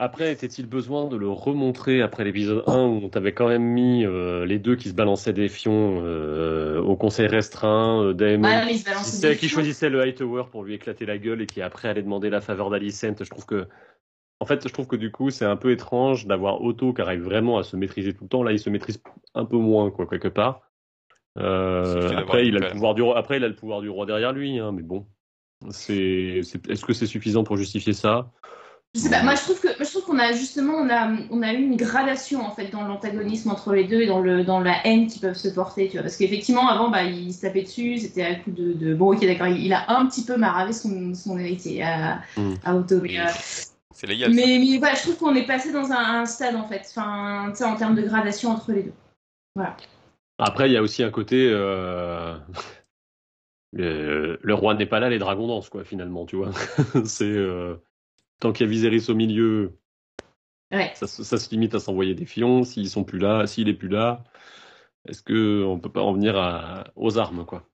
Après, 0.01 0.31
était-il 0.31 0.67
besoin 0.67 1.09
de 1.09 1.17
le 1.17 1.29
remontrer 1.29 2.03
après 2.03 2.23
l'épisode 2.23 2.63
1 2.69 2.87
où 2.87 3.01
on 3.03 3.09
t'avait 3.09 3.33
quand 3.33 3.49
même 3.49 3.65
mis 3.65 4.07
euh, 4.07 4.47
les 4.47 4.61
deux 4.61 4.77
qui 4.77 4.89
se 4.91 4.95
balançaient 4.95 5.33
des 5.33 5.49
fions 5.49 6.01
euh, 6.05 6.81
au 6.81 6.95
conseil 6.95 7.27
restreint, 7.27 8.05
euh, 8.05 8.15
Ah, 8.45 8.69
qui, 8.69 9.49
choisissait- 9.49 9.89
qui 9.89 9.93
le 9.93 10.01
Hightower 10.01 10.45
pour 10.53 10.63
lui 10.63 10.75
éclater 10.75 11.05
la 11.05 11.19
gueule 11.19 11.43
et 11.43 11.47
qui 11.47 11.63
après 11.63 11.89
allait 11.89 12.05
demander 12.05 12.31
la 12.31 12.41
faveur 12.41 12.71
d'Alicent. 12.71 13.25
Je 13.25 13.29
trouve 13.29 13.45
que, 13.45 13.67
en 14.39 14.47
fait, 14.47 14.69
je 14.69 14.73
trouve 14.73 14.87
que 14.87 14.95
du 14.95 15.11
coup, 15.11 15.31
c'est 15.31 15.45
un 15.45 15.57
peu 15.57 15.73
étrange 15.73 16.29
d'avoir 16.29 16.63
Otto 16.63 16.93
qui 16.93 17.03
arrive 17.03 17.23
vraiment 17.23 17.59
à 17.59 17.65
se 17.65 17.77
maîtriser 17.77 18.15
tout 18.15 18.23
le 18.23 18.29
temps. 18.29 18.45
Là, 18.45 18.53
il 18.53 18.61
se 18.61 18.71
maîtrise 18.71 19.03
un 19.35 19.45
peu 19.45 19.57
moins, 19.57 19.91
quoi, 19.91 20.07
quelque 20.07 20.29
part. 20.29 20.61
Euh, 21.39 22.11
après, 22.17 22.47
il 22.47 22.57
a 22.57 22.61
le 22.61 22.69
pouvoir 22.71 22.95
du 22.95 23.03
roi. 23.03 23.19
Après, 23.19 23.39
il 23.39 23.45
a 23.45 23.49
le 23.49 23.57
pouvoir 23.57 23.81
du 23.81 23.89
roi 23.89 24.07
derrière 24.07 24.33
lui, 24.33 24.61
hein, 24.61 24.71
mais 24.71 24.83
bon. 24.83 25.07
C'est, 25.71 26.41
est-ce 26.69 26.85
que 26.85 26.93
c'est 26.93 27.07
suffisant 27.07 27.43
pour 27.43 27.57
justifier 27.57 27.93
ça? 27.93 28.31
Je 28.95 29.01
sais 29.01 29.11
pas, 29.11 29.23
moi 29.23 29.35
je 29.35 29.43
trouve 29.43 29.61
que 29.61 29.69
moi, 29.69 29.77
je 29.81 29.91
trouve 29.91 30.05
qu'on 30.05 30.19
a 30.19 30.33
justement 30.33 30.75
on 30.75 30.89
a 30.89 31.13
on 31.31 31.43
a 31.43 31.53
eu 31.53 31.63
une 31.63 31.77
gradation 31.77 32.41
en 32.41 32.51
fait 32.51 32.69
dans 32.71 32.83
l'antagonisme 32.85 33.51
entre 33.51 33.75
les 33.75 33.85
deux 33.85 34.01
et 34.01 34.07
dans 34.07 34.21
le 34.21 34.45
dans 34.45 34.61
la 34.61 34.85
haine 34.87 35.07
qu'ils 35.07 35.21
peuvent 35.21 35.37
se 35.37 35.49
porter, 35.49 35.87
tu 35.89 35.93
vois 35.95 36.03
parce 36.03 36.17
qu'effectivement 36.17 36.69
avant 36.69 36.91
bah 36.91 37.05
il 37.05 37.33
se 37.33 37.43
tapait 37.43 37.63
dessus, 37.63 37.99
c'était 37.99 38.23
à 38.25 38.35
coup 38.37 38.51
de, 38.51 38.73
de... 38.73 38.95
bon 38.95 39.13
OK 39.15 39.21
d'accord, 39.21 39.47
il, 39.49 39.65
il 39.67 39.73
a 39.75 39.91
un 39.91 40.07
petit 40.07 40.25
peu 40.25 40.37
maravé 40.37 40.73
son 40.73 41.15
son 41.15 41.39
héritier 41.39 41.83
à, 41.83 42.21
Mm. 42.37 42.55
à 42.65 42.75
Otto 42.77 43.01
mais 43.03 43.21
euh, 43.21 43.25
c'est 43.95 44.07
légal. 44.07 44.33
mais, 44.33 44.59
mais 44.59 44.79
voilà, 44.79 44.95
je 44.95 45.03
trouve 45.03 45.17
qu'on 45.19 45.35
est 45.35 45.47
passé 45.47 45.71
dans 45.71 45.93
un, 45.93 46.23
un 46.23 46.27
stade 46.27 46.57
en 46.57 46.67
fait, 46.67 46.83
enfin 46.89 47.51
tu 47.51 47.57
sais 47.57 47.65
en 47.65 47.77
termes 47.77 47.95
de 47.95 48.03
gradation 48.03 48.51
entre 48.51 48.73
les 48.73 48.85
deux. 48.85 48.93
Après, 50.39 50.69
il 50.69 50.73
y 50.73 50.77
a 50.77 50.83
aussi 50.83 51.03
un 51.03 51.11
côté. 51.11 51.49
euh, 51.53 52.37
euh, 53.79 54.37
le 54.41 54.55
roi 54.55 54.75
n'est 54.75 54.87
pas 54.87 55.01
là, 55.01 55.09
les 55.11 55.19
dragons 55.19 55.49
dansent, 55.49 55.69
quoi, 55.69 55.85
finalement, 55.85 56.27
tu 56.27 56.37
vois. 56.37 56.53
c'est. 57.05 57.25
euh, 57.25 57.75
Tant 58.41 58.53
qu'il 58.53 58.67
y 58.67 58.69
a 58.69 58.71
Viserys 58.73 59.11
au 59.11 59.15
milieu, 59.15 59.79
Ouais. 60.73 60.93
ça, 60.93 61.07
se- 61.07 61.23
ça 61.25 61.39
se 61.39 61.51
limite 61.51 61.75
à 61.75 61.81
s'envoyer 61.81 62.15
des 62.15 62.27
fions. 62.27 62.63
S'ils 62.65 62.91
sont 62.91 63.05
plus 63.05 63.19
là, 63.19 63.47
s'il 63.47 63.69
est 63.69 63.75
plus 63.75 63.89
là, 63.89 64.25
est-ce 65.09 65.23
que 65.23 65.65
on 65.65 65.81
peut 65.81 65.93
pas 65.93 66.03
en 66.03 66.13
venir 66.15 66.37
à- 66.39 66.87
aux 66.97 67.19
armes, 67.19 67.45
quoi? 67.47 67.69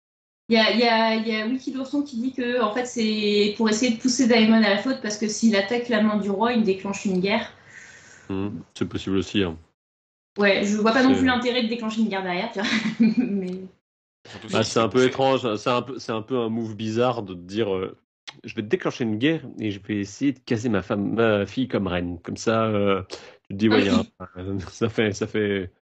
Il 0.49 0.55
y 0.55 0.59
a, 0.59 0.73
y, 0.75 0.83
a, 0.85 1.17
il 1.17 1.29
y 1.29 1.37
a 1.37 1.47
Wiki 1.47 1.71
d'Ourson 1.73 2.03
qui 2.03 2.17
dit 2.19 2.33
que 2.33 2.61
en 2.63 2.73
fait 2.73 2.87
c'est 2.87 3.55
pour 3.59 3.69
essayer 3.69 3.95
de 3.97 4.01
pousser 4.01 4.27
Daemon 4.27 4.63
à 4.63 4.71
la 4.71 4.79
faute 4.79 5.01
parce 5.03 5.19
que 5.19 5.29
s'il 5.29 5.55
attaque 5.57 5.89
la 5.91 6.03
main 6.03 6.17
du 6.19 6.31
roi, 6.31 6.53
il 6.55 6.63
déclenche 6.65 7.05
une 7.05 7.21
guerre. 7.21 7.51
Hmm, 8.29 8.61
C'est 8.77 8.87
possible 8.89 9.17
aussi. 9.17 9.43
hein. 9.43 9.59
Ouais, 10.39 10.65
je 10.65 10.77
vois 10.77 10.93
pas 10.93 11.03
non 11.03 11.15
plus 11.17 11.27
l'intérêt 11.27 11.63
de 11.65 11.69
déclencher 11.69 12.01
une 12.01 12.09
guerre 12.09 12.23
derrière, 12.23 12.51
tu 12.53 12.61
vois. 12.61 12.69
mais 13.19 13.51
Bah, 14.51 14.65
c'est 14.65 14.81
un 14.81 14.89
peu 14.89 15.05
étrange. 15.05 15.57
C'est 15.57 15.71
un 15.71 15.83
peu, 15.83 15.99
un 16.09 16.23
peu 16.23 16.39
un 16.39 16.49
move 16.49 16.75
bizarre 16.77 17.23
de 17.23 17.35
te 17.35 17.39
dire. 17.41 17.75
euh, 17.75 17.97
je 18.45 18.55
vais 18.55 18.63
déclencher 18.63 19.05
une 19.05 19.19
guerre 19.19 19.43
et 19.61 19.71
je 19.71 19.81
vais 19.81 19.99
essayer 20.01 20.33
de 20.33 20.39
caser 20.41 20.69
ma 20.69 20.83
femme, 20.83 21.15
ma 21.15 21.47
fille 21.47 21.69
comme 21.69 21.87
reine. 21.87 22.21
Comme 22.23 22.37
ça, 22.37 22.65
euh, 22.67 23.03
tu 23.43 23.49
te 23.49 23.55
dis, 23.55 23.69
ouais, 23.69 23.83
il 23.83 23.87
y 23.87 23.89
a 23.89 23.99
un- 24.37 24.59
ça 24.71 24.89
fait, 24.89 25.13
ça 25.13 25.27
fait, 25.27 25.73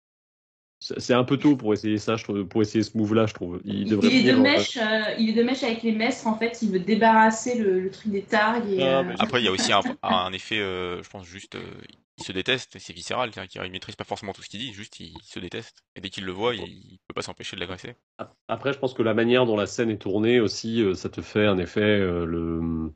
c'est 0.80 1.14
un 1.14 1.22
peu 1.24 1.36
tôt 1.38 1.57
pour 1.57 1.72
essayer 1.72 1.96
ça, 1.98 2.16
je 2.16 2.24
trouve, 2.24 2.44
pour 2.44 2.61
essayer 2.62 2.82
ce 2.82 2.98
move-là, 2.98 3.26
je 3.26 3.34
trouve. 3.34 3.61
Il 3.64 3.88
devrait 3.88 4.09
il 4.09 4.16
est 4.16 4.32
de 4.32 4.36
venir, 4.36 4.40
euh, 4.40 4.42
mèche, 4.42 4.76
euh, 4.76 5.14
il 5.18 5.30
est 5.30 5.32
de 5.32 5.42
mèche 5.44 5.62
avec 5.62 5.82
les 5.84 5.92
maîtres 5.92 6.26
en 6.26 6.36
fait. 6.36 6.61
Il 6.62 6.70
veut 6.70 6.80
débarrasser 6.80 7.59
le, 7.59 7.80
le 7.80 7.90
truc 7.90 8.11
des 8.11 8.22
targues 8.22 8.68
et. 8.68 8.82
Ah, 8.82 8.98
euh, 9.00 9.14
Après, 9.20 9.40
il 9.40 9.44
y 9.44 9.48
a 9.48 9.53
aussi 9.53 9.72
un, 9.72 9.80
un 10.03 10.32
effet, 10.32 10.59
euh, 10.59 11.03
je 11.03 11.09
pense 11.09 11.24
juste, 11.26 11.55
euh, 11.55 11.61
il 12.18 12.24
se 12.24 12.32
déteste, 12.32 12.78
c'est 12.78 12.92
viscéral, 12.92 13.32
c'est-à-dire 13.32 13.62
qu'il 13.62 13.72
maîtrise 13.72 13.96
pas 13.96 14.04
forcément 14.04 14.32
tout 14.32 14.42
ce 14.42 14.48
qu'il 14.48 14.60
dit, 14.60 14.72
juste 14.72 15.00
il 15.00 15.14
se 15.24 15.38
déteste. 15.40 15.82
Et 15.96 16.00
dès 16.00 16.10
qu'il 16.10 16.24
le 16.24 16.32
voit, 16.32 16.54
il, 16.54 16.62
il 16.62 16.98
peut 17.06 17.14
pas 17.14 17.22
s'empêcher 17.22 17.56
de 17.56 17.60
l'agresser. 17.60 17.94
Après, 18.48 18.72
je 18.72 18.78
pense 18.78 18.94
que 18.94 19.02
la 19.02 19.14
manière 19.14 19.46
dont 19.46 19.56
la 19.56 19.66
scène 19.66 19.90
est 19.90 19.98
tournée 19.98 20.40
aussi, 20.40 20.82
euh, 20.82 20.94
ça 20.94 21.08
te 21.08 21.20
fait 21.20 21.46
un 21.46 21.58
effet. 21.58 21.80
euh, 21.80 22.24
le... 22.24 22.92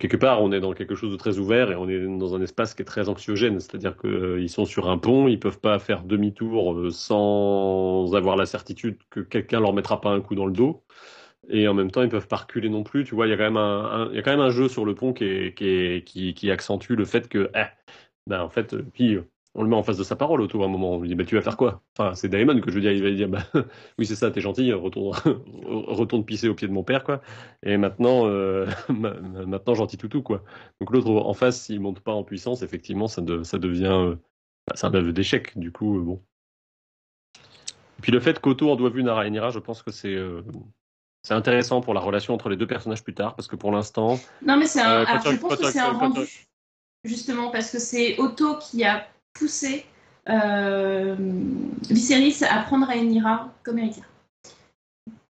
Quelque 0.00 0.16
part, 0.16 0.42
on 0.42 0.52
est 0.52 0.60
dans 0.60 0.72
quelque 0.72 0.94
chose 0.94 1.12
de 1.12 1.16
très 1.16 1.38
ouvert 1.38 1.70
et 1.70 1.76
on 1.76 1.88
est 1.88 2.00
dans 2.18 2.34
un 2.34 2.40
espace 2.42 2.74
qui 2.74 2.82
est 2.82 2.84
très 2.86 3.08
anxiogène. 3.08 3.60
C'est-à-dire 3.60 3.96
qu'ils 3.96 4.48
sont 4.50 4.64
sur 4.64 4.88
un 4.90 4.98
pont, 4.98 5.28
ils 5.28 5.38
peuvent 5.38 5.60
pas 5.60 5.78
faire 5.78 6.02
demi-tour 6.02 6.72
euh, 6.74 6.90
sans 6.90 8.14
avoir 8.14 8.36
la 8.36 8.46
certitude 8.46 8.98
que 9.10 9.20
quelqu'un 9.20 9.60
leur 9.60 9.74
mettra 9.74 10.00
pas 10.00 10.10
un 10.10 10.20
coup 10.20 10.34
dans 10.34 10.46
le 10.46 10.52
dos. 10.52 10.82
Et 11.48 11.68
en 11.68 11.74
même 11.74 11.90
temps, 11.90 12.02
ils 12.02 12.08
peuvent 12.08 12.28
pas 12.28 12.36
reculer 12.36 12.68
non 12.70 12.82
plus. 12.84 13.04
Tu 13.04 13.14
vois, 13.14 13.26
il 13.26 13.30
y 13.30 13.32
a 13.32 13.36
quand 13.36 13.44
même 13.44 13.56
un, 13.58 13.84
un- 14.06 14.10
il 14.10 14.16
y 14.16 14.18
a 14.18 14.22
quand 14.22 14.32
même 14.32 14.40
un 14.40 14.50
jeu 14.50 14.68
sur 14.68 14.84
le 14.84 14.94
pont 14.94 15.12
qui, 15.12 15.24
est, 15.24 15.54
qui, 15.58 15.66
est- 15.68 16.04
qui, 16.06 16.34
qui 16.34 16.50
accentue 16.50 16.92
le 16.94 17.04
fait 17.04 17.28
que, 17.28 17.50
eh, 17.54 17.64
ben 18.26 18.42
en 18.42 18.48
fait, 18.50 18.74
euh, 18.74 18.84
puis 18.94 19.14
euh, 19.14 19.28
on 19.54 19.62
le 19.62 19.68
met 19.70 19.76
en 19.76 19.82
face 19.82 19.96
de 19.96 20.04
sa 20.04 20.16
parole, 20.16 20.40
Otto, 20.42 20.62
à 20.62 20.66
un 20.66 20.68
moment. 20.68 20.92
On 20.94 21.00
lui 21.00 21.08
dit, 21.08 21.14
bah, 21.14 21.24
tu 21.24 21.34
vas 21.34 21.40
faire 21.42 21.56
quoi? 21.56 21.80
Enfin, 21.96 22.14
c'est 22.14 22.28
Daemon 22.28 22.60
que 22.60 22.70
je 22.70 22.74
veux 22.74 22.80
dire. 22.82 22.92
Il 22.92 23.02
va 23.02 23.08
lui 23.08 23.16
dire, 23.16 23.28
bah, 23.28 23.42
oui, 23.98 24.04
c'est 24.04 24.14
ça, 24.16 24.30
t'es 24.30 24.40
gentil, 24.42 24.70
retourne, 24.72 25.16
retourne 25.64 26.24
pisser 26.26 26.48
au 26.48 26.54
pied 26.54 26.68
de 26.68 26.72
mon 26.72 26.82
père, 26.84 27.04
quoi. 27.04 27.22
Et 27.62 27.76
maintenant, 27.78 28.26
euh, 28.26 28.66
ma- 28.90 29.14
ma- 29.14 29.46
maintenant, 29.46 29.74
gentil 29.74 29.96
toutou, 29.96 30.20
quoi. 30.22 30.42
Donc 30.80 30.90
l'autre 30.90 31.10
en 31.10 31.32
face, 31.34 31.62
s'il 31.62 31.80
monte 31.80 32.00
pas 32.00 32.12
en 32.12 32.22
puissance, 32.24 32.62
effectivement, 32.62 33.08
ça, 33.08 33.22
de- 33.22 33.42
ça 33.44 33.58
devient, 33.58 33.86
euh, 33.86 34.14
bah, 34.66 34.74
c'est 34.76 34.86
un 34.86 34.94
aveu 34.94 35.12
d'échec, 35.12 35.58
du 35.58 35.72
coup, 35.72 35.98
euh, 35.98 36.02
bon. 36.02 36.22
Et 37.98 38.02
puis 38.02 38.12
le 38.12 38.20
fait 38.20 38.38
qu'Otto 38.40 38.70
en 38.70 38.76
doit 38.76 38.90
vu 38.90 39.02
Narayanira, 39.02 39.50
je 39.50 39.58
pense 39.58 39.82
que 39.82 39.90
c'est, 39.90 40.14
euh, 40.14 40.42
c'est 41.22 41.32
intéressant 41.34 41.80
pour 41.80 41.94
la 41.94 42.00
relation 42.00 42.34
entre 42.34 42.50
les 42.50 42.56
deux 42.56 42.66
personnages 42.66 43.02
plus 43.02 43.14
tard, 43.14 43.34
parce 43.34 43.48
que 43.48 43.56
pour 43.56 43.72
l'instant. 43.72 44.18
Non, 44.44 44.58
mais 44.58 44.66
c'est 44.66 44.82
un. 44.82 45.00
Euh, 45.00 45.04
alors, 45.06 45.22
je 45.22 45.36
pense 45.36 45.56
que 45.56 45.70
c'est 45.70 45.78
un 45.78 45.92
rendu. 45.92 46.20
Justement, 47.06 47.50
parce 47.50 47.70
que 47.70 47.78
c'est 47.78 48.18
Otto 48.18 48.58
qui 48.58 48.84
a 48.84 49.06
poussé 49.32 49.86
euh, 50.28 51.16
Viserys 51.88 52.44
à 52.44 52.62
prendre 52.62 52.86
Rhaenyra 52.86 53.52
comme 53.62 53.78
héritière. 53.78 54.08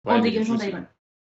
Ouais, 0.05 0.13
en 0.13 0.19
dégageant 0.19 0.55
Daemon. 0.55 0.86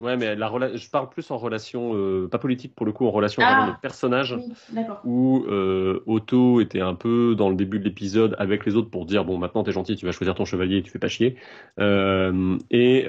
Ouais, 0.00 0.16
mais 0.16 0.36
la 0.36 0.48
rela- 0.48 0.76
je 0.76 0.88
parle 0.90 1.08
plus 1.08 1.28
en 1.32 1.38
relation, 1.38 1.90
euh, 1.94 2.28
pas 2.28 2.38
politique 2.38 2.72
pour 2.76 2.86
le 2.86 2.92
coup, 2.92 3.04
en 3.06 3.10
relation 3.10 3.42
Ah. 3.44 3.52
vraiment 3.52 3.72
de 3.72 3.76
personnage, 3.82 4.32
Oui, 4.32 4.84
où 5.04 5.44
euh, 5.48 6.04
Otto 6.06 6.60
était 6.60 6.80
un 6.80 6.94
peu 6.94 7.34
dans 7.36 7.48
le 7.48 7.56
début 7.56 7.80
de 7.80 7.84
l'épisode 7.84 8.36
avec 8.38 8.64
les 8.64 8.76
autres 8.76 8.90
pour 8.90 9.06
dire 9.06 9.24
bon 9.24 9.38
maintenant 9.38 9.64
t'es 9.64 9.72
gentil, 9.72 9.96
tu 9.96 10.06
vas 10.06 10.12
choisir 10.12 10.36
ton 10.36 10.44
chevalier, 10.44 10.82
tu 10.82 10.90
fais 10.92 11.00
pas 11.00 11.08
chier. 11.08 11.34
Euh, 11.80 12.56
et 12.70 13.06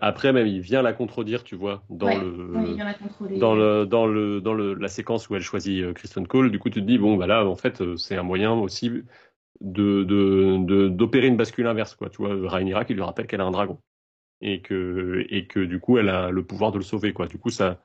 après 0.00 0.32
même 0.32 0.48
il 0.48 0.60
vient 0.60 0.82
la 0.82 0.92
contredire, 0.92 1.44
tu 1.44 1.54
vois, 1.54 1.84
dans 1.88 2.06
Ouais, 2.08 2.20
le 2.20 2.30
Ouais, 2.56 2.64
il 2.70 2.74
vient 2.74 2.84
la 2.84 3.38
dans 3.38 3.54
le 3.54 3.86
dans 3.86 4.06
le 4.06 4.40
dans 4.40 4.54
le 4.54 4.74
la 4.74 4.88
séquence 4.88 5.28
où 5.30 5.36
elle 5.36 5.42
choisit 5.42 5.92
Kristen 5.94 6.26
Cole. 6.26 6.50
Du 6.50 6.58
coup 6.58 6.68
tu 6.70 6.80
te 6.80 6.86
dis 6.86 6.98
bon 6.98 7.16
bah 7.16 7.28
là 7.28 7.46
en 7.46 7.54
fait 7.56 7.82
c'est 7.96 8.16
un 8.16 8.22
moyen 8.24 8.52
aussi 8.52 8.90
de 9.60 10.02
de 10.02 10.02
de- 10.64 10.88
d'opérer 10.88 11.28
une 11.28 11.36
bascule 11.36 11.66
inverse 11.68 11.94
quoi. 11.94 12.10
Tu 12.10 12.16
vois 12.18 12.30
Rhaenyra 12.50 12.84
qui 12.84 12.94
lui 12.94 13.02
rappelle 13.02 13.26
qu'elle 13.28 13.40
a 13.40 13.44
un 13.44 13.52
dragon 13.52 13.78
et 14.40 14.60
que 14.62 15.26
et 15.30 15.46
que 15.46 15.60
du 15.60 15.80
coup 15.80 15.98
elle 15.98 16.08
a 16.08 16.30
le 16.30 16.44
pouvoir 16.44 16.72
de 16.72 16.78
le 16.78 16.84
sauver 16.84 17.12
quoi. 17.12 17.26
Du 17.26 17.38
coup 17.38 17.50
ça 17.50 17.80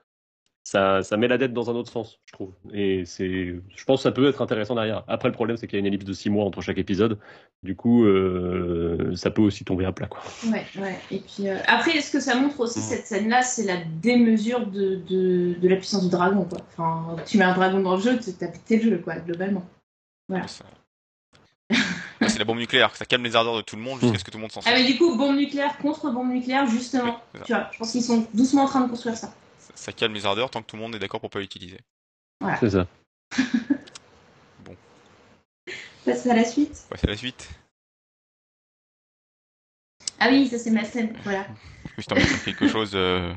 ça, 0.64 1.02
ça 1.02 1.16
met 1.16 1.26
la 1.26 1.38
dette 1.38 1.52
dans 1.52 1.70
un 1.70 1.74
autre 1.74 1.90
sens, 1.90 2.20
je 2.24 2.32
trouve. 2.32 2.52
Et 2.72 3.04
c'est, 3.04 3.56
je 3.74 3.84
pense 3.84 3.98
que 3.98 4.02
ça 4.04 4.12
peut 4.12 4.28
être 4.28 4.42
intéressant 4.42 4.76
derrière. 4.76 5.02
Après, 5.08 5.28
le 5.28 5.34
problème, 5.34 5.56
c'est 5.56 5.66
qu'il 5.66 5.76
y 5.76 5.78
a 5.78 5.80
une 5.80 5.86
ellipse 5.86 6.04
de 6.04 6.12
six 6.12 6.30
mois 6.30 6.44
entre 6.44 6.60
chaque 6.60 6.78
épisode. 6.78 7.18
Du 7.64 7.74
coup, 7.74 8.04
euh, 8.04 9.12
ça 9.16 9.30
peut 9.32 9.42
aussi 9.42 9.64
tomber 9.64 9.84
à 9.84 9.92
plat, 9.92 10.06
quoi. 10.06 10.20
Ouais, 10.46 10.64
ouais. 10.80 10.96
Et 11.10 11.18
puis 11.18 11.48
euh, 11.48 11.56
après, 11.66 12.00
ce 12.00 12.12
que 12.12 12.20
ça 12.20 12.36
montre 12.36 12.60
aussi 12.60 12.78
Mm. 12.78 12.82
cette 12.82 13.06
scène-là, 13.06 13.42
c'est 13.42 13.64
la 13.64 13.76
démesure 14.00 14.66
de, 14.68 14.96
de, 15.08 15.54
de 15.60 15.68
la 15.68 15.76
puissance 15.76 16.04
du 16.04 16.10
dragon, 16.10 16.44
quoi. 16.44 16.58
Enfin, 16.68 17.16
tu 17.26 17.38
mets 17.38 17.44
un 17.44 17.54
dragon 17.54 17.80
dans 17.80 17.96
le 17.96 18.02
jeu, 18.02 18.18
tu 18.20 18.32
t'as 18.32 18.46
pété 18.46 18.76
le 18.76 18.90
jeu, 18.90 18.98
quoi, 18.98 19.16
globalement. 19.16 19.64
C'est 20.46 20.62
la 22.42 22.44
bombe 22.44 22.58
nucléaire, 22.58 22.94
ça 22.96 23.04
calme 23.04 23.22
les 23.22 23.36
ardeurs 23.36 23.56
de 23.56 23.62
tout 23.62 23.76
le 23.76 23.82
monde 23.82 24.00
jusqu'à 24.00 24.18
ce 24.18 24.24
que 24.24 24.30
tout 24.32 24.36
le 24.38 24.42
monde 24.42 24.50
s'en 24.50 24.60
Ah 24.60 24.64
sorte. 24.64 24.76
mais 24.76 24.84
du 24.84 24.98
coup, 24.98 25.16
bombe 25.16 25.36
nucléaire 25.36 25.78
contre 25.78 26.10
bombe 26.10 26.28
nucléaire, 26.32 26.66
justement. 26.66 27.20
Oui. 27.34 27.40
Tu 27.44 27.52
vois, 27.52 27.68
je 27.72 27.78
pense 27.78 27.92
qu'ils 27.92 28.02
sont 28.02 28.26
doucement 28.34 28.64
en 28.64 28.66
train 28.66 28.80
de 28.80 28.88
construire 28.90 29.16
ça. 29.16 29.28
Ça- 29.58 29.72
Ça 29.76 29.92
calme 29.92 30.12
les 30.14 30.26
ardeurs 30.26 30.50
tant 30.50 30.60
que 30.60 30.66
tout 30.66 30.74
le 30.76 30.82
monde 30.82 30.94
est 30.96 30.98
d'accord 30.98 31.20
pour 31.20 31.30
pas 31.30 31.38
l'utiliser. 31.38 31.78
C'est 32.58 32.70
ça. 32.70 32.86
Passe 36.04 36.26
à 36.26 36.34
la 36.34 36.44
suite. 36.44 36.82
Ouais, 36.90 36.96
c'est 37.00 37.06
la 37.06 37.16
suite. 37.16 37.48
Ah 40.18 40.28
oui, 40.30 40.48
ça 40.48 40.58
c'est 40.58 40.70
ma 40.72 40.82
scène, 40.84 41.16
voilà. 41.22 41.46
Juste 41.96 42.10
en 42.12 42.16
quelque 42.44 42.66
chose. 42.66 42.90
euh. 42.94 43.32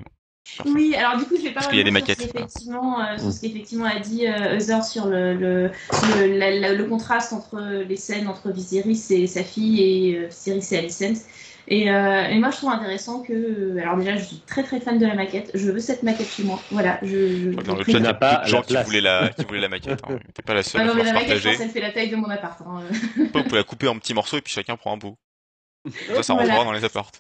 Oui, 0.66 0.96
alors 0.96 1.18
du 1.18 1.26
coup, 1.26 1.36
je 1.38 1.42
vais 1.44 1.50
pas 1.50 1.56
Parce 1.56 1.68
qu'il 1.68 1.78
y 1.78 1.82
a 1.82 1.84
des 1.84 1.92
sur 1.92 2.00
ce 2.08 2.14
qu'effectivement, 2.14 3.02
euh, 3.02 3.18
sur 3.18 3.28
Mm. 3.28 3.32
ce 3.32 3.42
qu'effectivement 3.42 3.86
a 3.86 4.00
dit 4.00 4.28
euh, 4.28 4.58
Heather 4.60 4.84
sur 4.84 5.06
le, 5.08 5.34
le, 5.34 5.72
le, 6.20 6.38
la- 6.38 6.52
la- 6.52 6.74
le 6.74 6.84
contraste 6.86 7.34
entre 7.34 7.60
les 7.60 7.96
scènes 7.98 8.28
entre 8.28 8.52
Viserys 8.52 9.06
et 9.10 9.28
sa 9.28 9.44
fille 9.44 9.82
et 9.82 10.18
euh, 10.20 10.28
Viserys 10.28 10.68
et 10.72 10.78
Alicent. 10.78 11.26
Et, 11.68 11.90
euh, 11.90 12.28
et 12.28 12.38
moi, 12.38 12.52
je 12.52 12.58
trouve 12.58 12.70
intéressant 12.70 13.22
que. 13.24 13.34
euh, 13.34 13.80
Alors, 13.82 13.98
déjà, 13.98 14.16
je 14.18 14.24
suis 14.24 14.38
très 14.46 14.62
très 14.62 14.80
fan 14.80 15.00
de 15.00 15.06
la 15.08 15.16
maquette. 15.16 15.50
Je 15.56 15.72
veux 15.72 15.80
cette 15.80 16.04
maquette 16.04 16.30
chez 16.30 16.44
moi. 16.44 16.60
Voilà. 16.70 17.00
Je, 17.02 17.08
je, 17.08 17.50
Dans 17.50 17.76
le 17.76 17.84
je- 17.84 17.92
chat, 17.92 17.98
il 17.98 18.04
y 18.04 18.08
a 18.08 18.14
pas 18.14 18.44
de 18.44 18.48
gens 18.48 18.62
la 18.70 18.82
qui 18.82 18.86
voulaient 18.86 19.02
la, 19.02 19.30
qui 19.30 19.46
voulaient 19.46 19.62
la 19.62 19.70
maquette. 19.70 20.00
Hein. 20.08 20.20
T'es 20.36 20.44
pas 20.44 20.54
la 20.54 20.62
seule 20.62 20.82
Ah 20.82 20.84
à 20.84 20.88
non, 20.88 20.94
mais 20.94 21.04
la 21.04 21.14
maquette, 21.14 21.38
je 21.40 21.50
pense, 21.50 21.60
elle 21.62 21.70
fait 21.72 21.82
la 21.82 21.92
taille 21.92 22.12
de 22.12 22.16
mon 22.18 22.30
appart. 22.30 22.62
hein. 22.62 22.82
Vous 23.18 23.30
pouvez 23.44 23.58
la 23.58 23.64
couper 23.64 23.88
en 23.88 23.98
petits 23.98 24.14
morceaux 24.14 24.38
et 24.38 24.42
puis 24.42 24.54
chacun 24.54 24.78
prend 24.78 24.94
un 24.94 24.98
bout. 24.98 25.16
Ça, 26.16 26.22
ça 26.22 26.34
rentre 26.34 26.46
Voilà. 26.46 26.64
dans 26.66 26.72
les 26.72 26.84
apparts. 26.86 27.12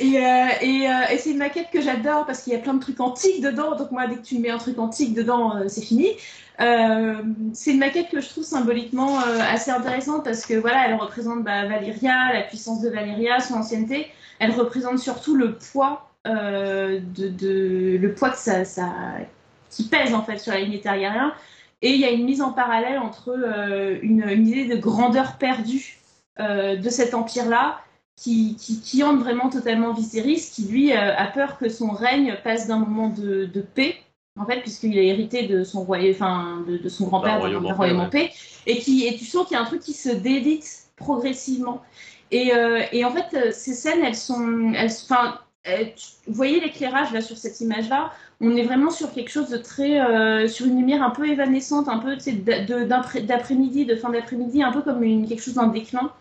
Et, 0.00 0.16
euh, 0.16 0.20
euh, 0.22 1.12
et 1.12 1.18
c'est 1.18 1.30
une 1.30 1.36
maquette 1.36 1.68
que 1.70 1.82
j'adore 1.82 2.24
parce 2.24 2.42
qu'il 2.42 2.54
y 2.54 2.56
a 2.56 2.58
plein 2.58 2.72
de 2.72 2.80
trucs 2.80 3.00
antiques 3.00 3.42
dedans. 3.42 3.76
Donc 3.76 3.90
moi, 3.90 4.06
dès 4.06 4.16
que 4.16 4.22
tu 4.22 4.38
mets 4.38 4.48
un 4.48 4.56
truc 4.56 4.78
antique 4.78 5.14
dedans, 5.14 5.54
euh, 5.56 5.68
c'est 5.68 5.82
fini. 5.82 6.08
C'est 6.58 7.72
une 7.72 7.78
maquette 7.78 8.10
que 8.10 8.20
je 8.20 8.28
trouve 8.28 8.44
symboliquement 8.44 9.18
assez 9.18 9.70
intéressante 9.70 10.24
parce 10.24 10.44
que 10.44 10.52
voilà, 10.52 10.88
elle 10.88 10.94
représente 10.94 11.42
bah, 11.42 11.66
Valyria, 11.66 12.34
la 12.34 12.42
puissance 12.42 12.82
de 12.82 12.90
Valyria, 12.90 13.40
son 13.40 13.54
ancienneté. 13.54 14.08
Elle 14.38 14.50
représente 14.50 14.98
surtout 14.98 15.36
le 15.36 15.54
poids 15.54 16.10
de, 16.26 17.96
le 17.96 18.14
poids 18.14 18.34
qui 19.70 19.88
pèse 19.88 20.12
en 20.12 20.22
fait 20.22 20.36
sur 20.36 20.52
la 20.52 20.60
lignée 20.60 20.82
Targaryen. 20.82 21.32
Et 21.80 21.92
il 21.92 22.00
y 22.00 22.04
a 22.04 22.10
une 22.10 22.26
mise 22.26 22.42
en 22.42 22.52
parallèle 22.52 22.98
entre 22.98 23.34
une, 24.02 24.28
idée 24.28 24.66
de 24.66 24.76
grandeur 24.76 25.38
perdue 25.38 25.98
de 26.38 26.90
cet 26.90 27.14
empire-là 27.14 27.80
qui, 28.20 28.54
qui, 28.56 28.80
qui 28.80 29.02
hante 29.02 29.18
vraiment 29.20 29.48
totalement 29.48 29.94
Viserys, 29.94 30.50
qui 30.52 30.64
lui 30.64 30.92
euh, 30.92 31.16
a 31.16 31.26
peur 31.26 31.56
que 31.58 31.68
son 31.70 31.90
règne 31.90 32.36
passe 32.44 32.66
d'un 32.66 32.78
moment 32.78 33.08
de, 33.08 33.46
de 33.46 33.60
paix, 33.62 33.96
en 34.38 34.44
fait, 34.44 34.60
puisqu'il 34.60 34.98
a 34.98 35.02
hérité 35.02 35.46
de 35.46 35.64
son 35.64 35.84
royaume, 35.84 36.14
enfin, 36.14 36.62
de, 36.68 36.76
de 36.76 36.88
son 36.88 37.06
grand-père 37.06 37.34
D'un 37.34 37.38
royaume 37.38 37.66
en 37.66 37.74
royaume 37.74 37.96
paix, 37.96 38.04
en 38.06 38.10
paix, 38.10 38.30
et 38.66 38.78
qui, 38.78 39.06
et 39.06 39.16
tu 39.16 39.24
sens 39.24 39.46
qu'il 39.46 39.54
y 39.56 39.58
a 39.58 39.62
un 39.62 39.66
truc 39.66 39.80
qui 39.80 39.94
se 39.94 40.10
dédite 40.10 40.66
progressivement. 40.96 41.80
Et, 42.30 42.54
euh, 42.54 42.82
et 42.92 43.04
en 43.04 43.10
fait, 43.10 43.34
euh, 43.34 43.50
ces 43.52 43.72
scènes, 43.74 44.04
elles 44.04 44.14
sont, 44.14 44.74
elles, 45.64 45.94
vous 46.26 46.34
voyez 46.34 46.60
l'éclairage 46.60 47.12
là 47.12 47.20
sur 47.22 47.36
cette 47.38 47.60
image-là, 47.60 48.12
on 48.40 48.54
est 48.56 48.62
vraiment 48.64 48.90
sur 48.90 49.12
quelque 49.12 49.30
chose 49.30 49.48
de 49.48 49.56
très, 49.58 50.00
euh, 50.00 50.46
sur 50.48 50.66
une 50.66 50.76
lumière 50.76 51.02
un 51.02 51.10
peu 51.10 51.26
évanescente, 51.28 51.88
un 51.88 51.98
peu 51.98 52.16
de- 52.16 53.20
d'après-midi, 53.20 53.84
de 53.86 53.96
fin 53.96 54.10
d'après-midi, 54.10 54.62
un 54.62 54.72
peu 54.72 54.82
comme 54.82 55.02
une, 55.02 55.26
quelque 55.26 55.42
chose 55.42 55.54
d'un 55.54 55.68
déclin. 55.68 56.12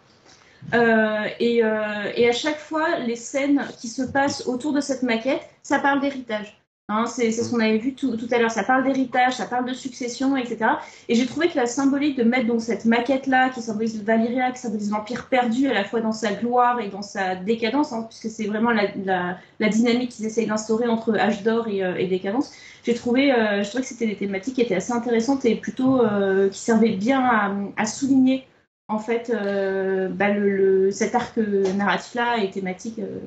Euh, 0.73 1.27
et, 1.39 1.63
euh, 1.63 2.11
et 2.15 2.29
à 2.29 2.31
chaque 2.31 2.59
fois, 2.59 2.99
les 2.99 3.15
scènes 3.15 3.65
qui 3.79 3.87
se 3.87 4.03
passent 4.03 4.47
autour 4.47 4.73
de 4.73 4.81
cette 4.81 5.03
maquette, 5.03 5.41
ça 5.63 5.79
parle 5.79 6.01
d'héritage. 6.01 6.55
Hein, 6.91 7.05
c'est 7.05 7.31
ce 7.31 7.51
qu'on 7.51 7.59
avait 7.59 7.77
vu 7.77 7.93
tout, 7.93 8.17
à 8.31 8.39
l'heure. 8.39 8.49
Ça 8.49 8.63
parle 8.63 8.83
d'héritage, 8.83 9.35
ça 9.35 9.45
parle 9.45 9.65
de 9.65 9.73
succession, 9.73 10.35
etc. 10.35 10.71
Et 11.07 11.13
j'ai 11.13 11.27
trouvé 11.27 11.47
que 11.47 11.55
la 11.55 11.67
symbolique 11.67 12.17
de 12.17 12.23
mettre 12.23 12.47
donc 12.47 12.61
cette 12.61 12.85
maquette-là, 12.85 13.49
qui 13.49 13.61
symbolise 13.61 14.03
Valyria, 14.03 14.51
qui 14.51 14.59
symbolise 14.59 14.89
l'Empire 14.89 15.27
perdu, 15.27 15.67
à 15.67 15.73
la 15.73 15.83
fois 15.83 16.01
dans 16.01 16.11
sa 16.11 16.33
gloire 16.33 16.79
et 16.79 16.89
dans 16.89 17.03
sa 17.03 17.35
décadence, 17.35 17.93
hein, 17.93 18.07
puisque 18.09 18.35
c'est 18.35 18.47
vraiment 18.47 18.71
la, 18.71 19.69
dynamique 19.69 20.09
qu'ils 20.09 20.25
essayent 20.25 20.47
d'instaurer 20.47 20.87
entre 20.87 21.15
âge 21.15 21.43
d'or 21.43 21.67
et, 21.67 21.83
euh, 21.83 21.95
et 21.95 22.07
décadence. 22.07 22.51
J'ai 22.83 22.95
trouvé, 22.95 23.27
je 23.27 23.67
trouvais 23.67 23.83
que 23.83 23.87
c'était 23.87 24.07
des 24.07 24.15
thématiques 24.15 24.55
qui 24.55 24.61
étaient 24.61 24.75
assez 24.75 24.93
intéressantes 24.93 25.45
et 25.45 25.55
plutôt 25.55 26.01
qui 26.49 26.57
servaient 26.57 26.95
bien 26.95 27.71
à 27.75 27.85
souligner 27.85 28.47
en 28.89 28.99
fait 28.99 29.29
euh, 29.29 30.09
bah, 30.09 30.33
le, 30.33 30.49
le- 30.85 30.91
cet 30.91 31.15
arc 31.15 31.37
narratif-là 31.37 32.43
et 32.43 32.49
thématique 32.49 32.99
euh, 32.99 33.19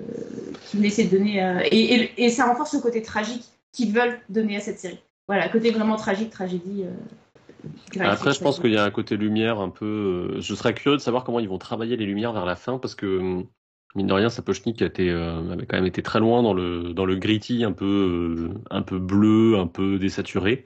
qu'ils 0.66 0.84
essayer 0.84 1.08
de 1.08 1.16
donner. 1.16 1.42
euh, 1.42 1.60
et, 1.70 1.94
et, 1.94 2.24
et 2.24 2.30
ça 2.30 2.46
renforce 2.46 2.74
le 2.74 2.80
côté 2.80 3.00
tragique 3.00 3.44
qu'ils 3.72 3.92
veulent 3.92 4.18
donner 4.28 4.56
à 4.56 4.60
cette 4.60 4.78
série. 4.78 4.98
Voilà, 5.28 5.48
côté 5.48 5.70
vraiment 5.70 5.96
tragique, 5.96 6.30
tragédie. 6.30 6.84
euh, 6.84 8.00
Après, 8.00 8.34
je 8.34 8.40
pense 8.40 8.58
qu'il 8.58 8.72
y 8.72 8.76
a 8.76 8.84
un 8.84 8.90
côté 8.90 9.16
lumière 9.16 9.60
un 9.60 9.70
peu. 9.70 10.34
euh, 10.36 10.40
Je 10.40 10.54
serais 10.54 10.74
curieux 10.74 10.96
de 10.98 11.02
savoir 11.02 11.24
comment 11.24 11.40
ils 11.40 11.48
vont 11.48 11.58
travailler 11.58 11.96
les 11.96 12.06
lumières 12.06 12.32
vers 12.32 12.44
la 12.44 12.56
fin 12.56 12.78
parce 12.78 12.94
que 12.94 13.18
hum, 13.18 13.46
mine 13.94 14.06
de 14.08 14.12
rien, 14.12 14.28
Sapochnik 14.30 14.82
été, 14.82 15.10
avait 15.10 15.66
quand 15.66 15.76
même 15.76 15.86
été 15.86 16.02
très 16.02 16.18
loin 16.20 16.42
dans 16.42 16.54
le 16.54 16.92
dans 16.92 17.04
le 17.04 17.16
gritty, 17.16 17.64
un 17.64 17.72
peu 17.72 18.50
un 18.70 18.82
peu 18.82 18.98
bleu, 18.98 19.56
un 19.58 19.66
peu 19.68 19.98
désaturé. 19.98 20.64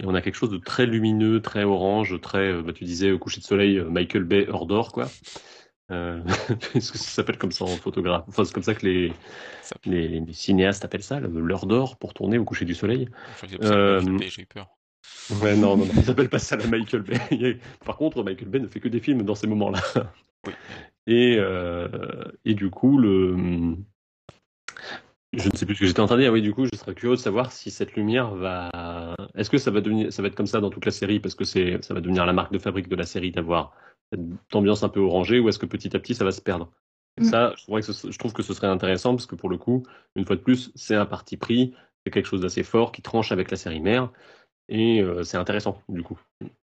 Et 0.00 0.06
on 0.06 0.14
a 0.14 0.20
quelque 0.20 0.34
chose 0.34 0.50
de 0.50 0.58
très 0.58 0.86
lumineux, 0.86 1.40
très 1.40 1.64
orange, 1.64 2.20
très. 2.20 2.52
euh, 2.52 2.62
bah, 2.62 2.72
tu 2.72 2.84
disais 2.84 3.10
au 3.12 3.18
coucher 3.18 3.40
de 3.40 3.46
soleil, 3.46 3.78
euh, 3.78 3.88
Michael 3.88 4.24
Bay 4.24 4.46
hors 4.48 4.66
d'or, 4.66 4.92
quoi. 4.92 5.08
Euh, 5.90 6.20
Est-ce 6.74 6.92
que 6.92 6.98
ça 6.98 7.08
s'appelle 7.10 7.38
comme 7.38 7.52
ça 7.52 7.64
en 7.64 7.68
photographe 7.68 8.24
Enfin, 8.28 8.44
c'est 8.44 8.52
comme 8.52 8.62
ça 8.62 8.74
que 8.74 8.84
les, 8.84 9.12
les, 9.84 10.08
les 10.20 10.32
cinéastes 10.32 10.84
appellent 10.84 11.02
ça, 11.02 11.20
l'heure 11.20 11.66
d'or 11.66 11.96
pour 11.96 12.12
tourner 12.12 12.38
au 12.38 12.44
coucher 12.44 12.64
du 12.64 12.74
soleil. 12.74 13.08
Euh, 13.62 14.00
J'ai 14.28 14.42
eu 14.42 14.46
peur. 14.46 14.68
Ouais, 15.40 15.56
non, 15.56 15.76
non, 15.76 15.86
non, 15.86 15.92
ils 15.96 16.10
appellent 16.10 16.28
pas 16.28 16.38
ça 16.40 16.56
la 16.56 16.66
Michael 16.66 17.02
Bay. 17.02 17.58
Par 17.84 17.96
contre, 17.96 18.22
Michael 18.22 18.48
Bay 18.48 18.60
ne 18.60 18.66
fait 18.68 18.80
que 18.80 18.88
des 18.88 19.00
films 19.00 19.22
dans 19.22 19.34
ces 19.36 19.46
moments-là. 19.46 19.80
Oui. 20.46 20.52
Et, 21.06 21.36
euh, 21.38 21.88
et 22.44 22.54
du 22.54 22.70
coup, 22.70 22.98
le. 22.98 23.76
Je 25.36 25.48
ne 25.50 25.56
sais 25.56 25.66
plus 25.66 25.74
ce 25.74 25.80
que 25.80 25.86
j'étais 25.86 26.00
en 26.00 26.06
train 26.06 26.16
de 26.16 26.22
dire. 26.22 26.32
Oui, 26.32 26.40
du 26.40 26.54
coup, 26.54 26.64
je 26.64 26.78
serais 26.78 26.94
curieux 26.94 27.16
de 27.16 27.20
savoir 27.20 27.52
si 27.52 27.70
cette 27.70 27.94
lumière 27.94 28.34
va. 28.34 29.14
Est-ce 29.34 29.50
que 29.50 29.58
ça 29.58 29.70
va 29.70 29.80
devenir, 29.82 30.12
ça 30.12 30.22
va 30.22 30.28
être 30.28 30.34
comme 30.34 30.46
ça 30.46 30.60
dans 30.60 30.70
toute 30.70 30.86
la 30.86 30.90
série 30.90 31.20
parce 31.20 31.34
que 31.34 31.44
c'est, 31.44 31.82
ça 31.82 31.92
va 31.92 32.00
devenir 32.00 32.24
la 32.24 32.32
marque 32.32 32.52
de 32.52 32.58
fabrique 32.58 32.88
de 32.88 32.96
la 32.96 33.04
série 33.04 33.32
d'avoir 33.32 33.72
cette 34.10 34.20
ambiance 34.54 34.82
un 34.82 34.88
peu 34.88 35.00
orangée 35.00 35.38
ou 35.38 35.48
est-ce 35.48 35.58
que 35.58 35.66
petit 35.66 35.94
à 35.94 36.00
petit 36.00 36.14
ça 36.14 36.24
va 36.24 36.32
se 36.32 36.40
perdre? 36.40 36.70
Mm. 37.18 37.24
Ça, 37.24 37.52
je, 37.56 37.62
trouverais 37.64 37.82
que 37.82 37.92
ce- 37.92 38.10
je 38.10 38.18
trouve 38.18 38.32
que 38.32 38.42
ce 38.42 38.54
serait 38.54 38.66
intéressant 38.66 39.14
parce 39.14 39.26
que 39.26 39.34
pour 39.34 39.50
le 39.50 39.58
coup, 39.58 39.82
une 40.14 40.24
fois 40.24 40.36
de 40.36 40.40
plus, 40.40 40.72
c'est 40.74 40.94
un 40.94 41.06
parti 41.06 41.36
pris, 41.36 41.74
c'est 42.04 42.10
quelque 42.10 42.26
chose 42.26 42.40
d'assez 42.40 42.62
fort 42.62 42.90
qui 42.92 43.02
tranche 43.02 43.30
avec 43.30 43.50
la 43.50 43.56
série 43.58 43.80
mère. 43.80 44.10
Et 44.68 45.00
euh, 45.00 45.22
c'est 45.22 45.36
intéressant, 45.36 45.80
du 45.88 46.02
coup. 46.02 46.18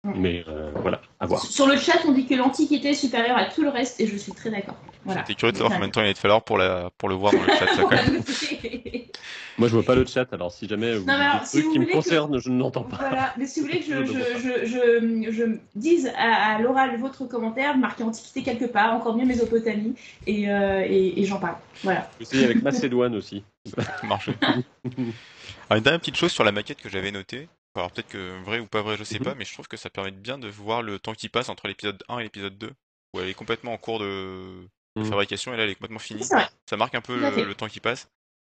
Mais 0.04 0.46
euh, 0.48 0.72
voilà, 0.76 1.02
à 1.20 1.26
voir. 1.26 1.42
Sur 1.42 1.68
le 1.68 1.76
chat, 1.76 2.00
on 2.08 2.12
dit 2.14 2.26
que 2.26 2.36
l'Antiquité 2.36 2.90
est 2.90 2.94
supérieure 2.94 3.36
à 3.36 3.46
tout 3.46 3.62
le 3.64 3.70
reste 3.70 4.00
et 4.00 4.08
je 4.08 4.16
suis 4.16 4.32
très 4.32 4.50
d'accord. 4.50 4.76
Voilà. 5.04 5.22
J'étais 5.22 5.34
curieux 5.36 5.52
de 5.52 5.58
savoir 5.58 5.74
combien 5.74 5.88
de 5.88 5.92
temps 5.92 6.02
il 6.02 6.06
allait 6.06 6.14
te 6.14 6.20
falloir 6.20 6.44
pour, 6.44 6.58
la... 6.58 6.90
pour 6.98 7.10
le 7.10 7.16
voir 7.16 7.34
dans 7.34 7.42
le 7.42 7.48
chat, 7.48 7.68
ça, 7.68 7.82
quand 7.82 7.90
même. 7.92 8.22
Moi, 9.58 9.68
je 9.68 9.74
vois 9.74 9.84
pas 9.84 9.96
le 9.96 10.06
chat, 10.06 10.32
alors 10.34 10.52
si 10.54 10.68
jamais 10.68 10.96
vous 10.96 11.06
mais 11.06 11.14
dites 11.14 11.22
alors, 11.22 11.40
des 11.42 11.46
si 11.48 11.52
trucs 11.54 11.66
vous 11.66 11.72
qui 11.72 11.80
me 11.80 11.84
voulez 11.86 11.92
que- 11.94 11.98
concernent, 11.98 12.40
je 12.40 12.50
ne 12.52 12.60
l'entends 12.60 12.84
pas. 12.84 12.98
Voilà, 12.98 13.34
mais 13.38 13.48
si 13.48 13.60
vous 13.60 13.66
voulez 13.66 13.80
que 13.80 14.06
je, 14.06 15.32
Je 15.32 15.58
dise 15.76 16.12
à, 16.16 16.56
à 16.56 16.62
l'oral 16.62 16.98
votre 17.00 17.26
commentaire, 17.26 17.76
marqué 17.76 18.04
Antiquité 18.04 18.44
quelque 18.44 18.66
part, 18.66 18.94
encore 18.94 19.18
mieux 19.18 19.26
Mésopotamie, 19.26 19.96
et, 20.28 20.50
euh, 20.50 20.86
et, 20.88 21.20
et 21.22 21.26
j'en 21.26 21.40
parle. 21.40 21.56
Voilà. 21.84 22.08
Essayer 22.22 22.46
avec 22.46 22.62
Macédoine 22.62 23.16
aussi. 23.16 23.44
Ça 23.66 23.82
marche. 24.08 24.30
Alors, 24.40 25.78
une 25.78 25.80
dernière 25.84 26.00
petite 26.00 26.16
chose 26.18 26.32
sur 26.32 26.44
la 26.44 26.52
maquette 26.52 26.80
que 26.80 26.88
j'avais 26.90 27.12
notée. 27.12 27.50
Alors, 27.78 27.92
peut-être 27.92 28.08
que 28.10 28.42
vrai 28.44 28.60
ou 28.60 28.68
pas 28.68 28.82
vrai, 28.82 28.98
je 28.98 29.04
sais 29.04 29.20
Mhm. 29.20 29.24
pas, 29.26 29.36
mais 29.36 29.46
je 29.46 29.54
trouve 29.54 29.68
que 29.68 29.78
ça 29.78 29.90
permet 29.90 30.12
bien 30.12 30.38
de 30.38 30.48
voir 30.48 30.82
le 30.82 31.00
temps 31.00 31.14
qui 31.14 31.30
passe 31.30 31.50
entre 31.50 31.68
l'épisode 31.68 32.04
1 32.10 32.20
et 32.20 32.24
l'épisode 32.24 32.58
2, 32.58 32.72
où 33.14 33.20
elle 33.20 33.30
est 33.30 33.34
complètement 33.34 33.74
en 33.74 33.78
cours 33.78 34.00
de 34.00 34.68
de 34.96 35.04
Mhm. 35.04 35.10
fabrication 35.10 35.54
et 35.54 35.58
là, 35.58 35.64
elle 35.64 35.70
est 35.70 35.76
complètement 35.76 36.00
finie. 36.00 36.24
Ça 36.24 36.76
marque 36.76 36.96
un 36.96 37.02
peu 37.02 37.16
le, 37.20 37.54
temps 37.54 37.68
qui 37.68 37.80
passe. 37.80 38.10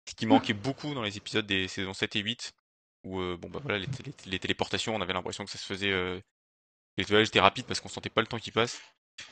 Ce 0.08 0.14
qui 0.14 0.26
manquait 0.26 0.52
beaucoup 0.52 0.94
dans 0.94 1.02
les 1.02 1.16
épisodes 1.16 1.44
des 1.44 1.66
saisons 1.66 1.92
7 1.92 2.14
et 2.14 2.20
8, 2.20 2.52
où 3.02 3.18
euh, 3.20 3.36
bon 3.36 3.50
bah 3.50 3.58
voilà 3.64 3.80
les, 3.80 3.88
télé- 3.88 4.12
les 4.26 4.38
téléportations, 4.38 4.94
on 4.94 5.00
avait 5.00 5.12
l'impression 5.12 5.44
que 5.44 5.50
ça 5.50 5.58
se 5.58 5.66
faisait. 5.66 5.90
Euh... 5.90 6.20
Les 6.98 7.04
voyages 7.04 7.26
étaient 7.26 7.40
rapides 7.40 7.66
parce 7.66 7.80
qu'on 7.80 7.88
sentait 7.88 8.10
pas 8.10 8.20
le 8.20 8.28
temps 8.28 8.38
qui 8.38 8.52
passe. 8.52 8.80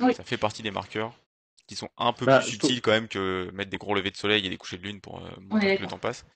Oui. 0.00 0.12
Ça 0.12 0.24
fait 0.24 0.36
partie 0.36 0.62
des 0.64 0.72
marqueurs 0.72 1.14
qui 1.68 1.76
sont 1.76 1.88
un 1.96 2.12
peu 2.12 2.26
Bah, 2.26 2.40
plus 2.40 2.58
trouve- 2.58 2.68
subtils 2.70 2.82
quand 2.82 2.90
même 2.90 3.06
que 3.06 3.48
mettre 3.54 3.70
des 3.70 3.78
gros 3.78 3.94
levées 3.94 4.10
de 4.10 4.16
soleil 4.16 4.44
et 4.44 4.50
des 4.50 4.56
couchers 4.56 4.78
de 4.78 4.82
lune 4.82 5.00
pour 5.00 5.24
euh, 5.24 5.30
On 5.38 5.40
montrer 5.54 5.76
que 5.76 5.82
le 5.82 5.88
temps 5.88 5.98
passe. 6.00 6.26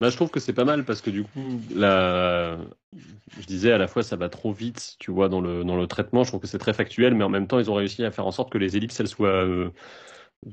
Bah, 0.00 0.10
je 0.10 0.16
trouve 0.16 0.30
que 0.30 0.38
c'est 0.38 0.52
pas 0.52 0.64
mal 0.64 0.84
parce 0.84 1.00
que 1.00 1.10
du 1.10 1.24
coup, 1.24 1.60
la... 1.74 2.56
je 2.92 3.46
disais 3.46 3.72
à 3.72 3.78
la 3.78 3.88
fois 3.88 4.04
ça 4.04 4.14
va 4.14 4.28
trop 4.28 4.52
vite, 4.52 4.96
tu 5.00 5.10
vois, 5.10 5.28
dans 5.28 5.40
le, 5.40 5.64
dans 5.64 5.76
le 5.76 5.86
traitement. 5.88 6.22
Je 6.22 6.30
trouve 6.30 6.40
que 6.40 6.46
c'est 6.46 6.58
très 6.58 6.72
factuel, 6.72 7.14
mais 7.14 7.24
en 7.24 7.28
même 7.28 7.48
temps, 7.48 7.58
ils 7.58 7.70
ont 7.70 7.74
réussi 7.74 8.04
à 8.04 8.12
faire 8.12 8.26
en 8.26 8.30
sorte 8.30 8.52
que 8.52 8.58
les 8.58 8.76
ellipses, 8.76 9.00
elles 9.00 9.08
soient 9.08 9.44
euh, 9.44 9.72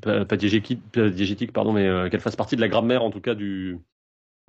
pas, 0.01 0.37
diégétiques, 0.37 1.53
pardon, 1.53 1.73
mais 1.73 1.87
euh, 1.87 2.09
qu'elles 2.09 2.21
fassent 2.21 2.35
partie 2.35 2.55
de 2.55 2.61
la 2.61 2.69
grammaire, 2.69 3.03
en 3.03 3.11
tout 3.11 3.21
cas, 3.21 3.35
du, 3.35 3.79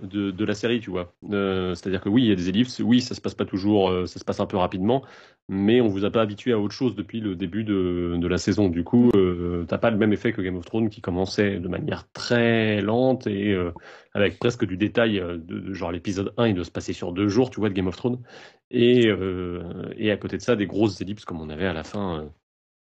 de, 0.01 0.31
de 0.31 0.45
la 0.45 0.53
série, 0.53 0.79
tu 0.79 0.89
vois. 0.89 1.13
Euh, 1.31 1.73
C'est-à-dire 1.75 2.01
que 2.01 2.09
oui, 2.09 2.23
il 2.23 2.29
y 2.29 2.31
a 2.31 2.35
des 2.35 2.49
ellipses, 2.49 2.79
oui, 2.79 3.01
ça 3.01 3.15
se 3.15 3.21
passe 3.21 3.33
pas 3.35 3.45
toujours, 3.45 3.89
euh, 3.89 4.05
ça 4.05 4.19
se 4.19 4.23
passe 4.25 4.39
un 4.39 4.45
peu 4.45 4.57
rapidement, 4.57 5.03
mais 5.49 5.81
on 5.81 5.87
vous 5.87 6.05
a 6.05 6.11
pas 6.11 6.21
habitué 6.21 6.51
à 6.51 6.59
autre 6.59 6.73
chose 6.75 6.95
depuis 6.95 7.19
le 7.19 7.35
début 7.35 7.63
de, 7.63 8.15
de 8.19 8.27
la 8.27 8.37
saison. 8.37 8.69
Du 8.69 8.83
coup, 8.83 9.09
euh, 9.15 9.65
t'as 9.67 9.77
pas 9.77 9.89
le 9.91 9.97
même 9.97 10.13
effet 10.13 10.33
que 10.33 10.41
Game 10.41 10.55
of 10.57 10.65
Thrones 10.65 10.89
qui 10.89 11.01
commençait 11.01 11.59
de 11.59 11.67
manière 11.67 12.07
très 12.11 12.81
lente 12.81 13.27
et 13.27 13.53
euh, 13.53 13.71
avec 14.13 14.39
presque 14.39 14.65
du 14.65 14.77
détail. 14.77 15.19
De, 15.19 15.37
de- 15.37 15.73
genre 15.73 15.91
l'épisode 15.91 16.33
1, 16.37 16.47
il 16.49 16.53
doit 16.55 16.65
se 16.65 16.71
passer 16.71 16.93
sur 16.93 17.11
deux 17.11 17.27
jours, 17.27 17.49
tu 17.49 17.59
vois, 17.59 17.69
de 17.69 17.73
Game 17.73 17.87
of 17.87 17.95
Thrones. 17.95 18.21
Et, 18.69 19.07
euh, 19.07 19.63
et 19.97 20.11
à 20.11 20.17
côté 20.17 20.37
de 20.37 20.41
ça, 20.41 20.55
des 20.55 20.67
grosses 20.67 20.99
ellipses 21.01 21.25
comme 21.25 21.41
on 21.41 21.49
avait 21.49 21.65
à 21.67 21.73
la 21.73 21.83
fin, 21.83 22.29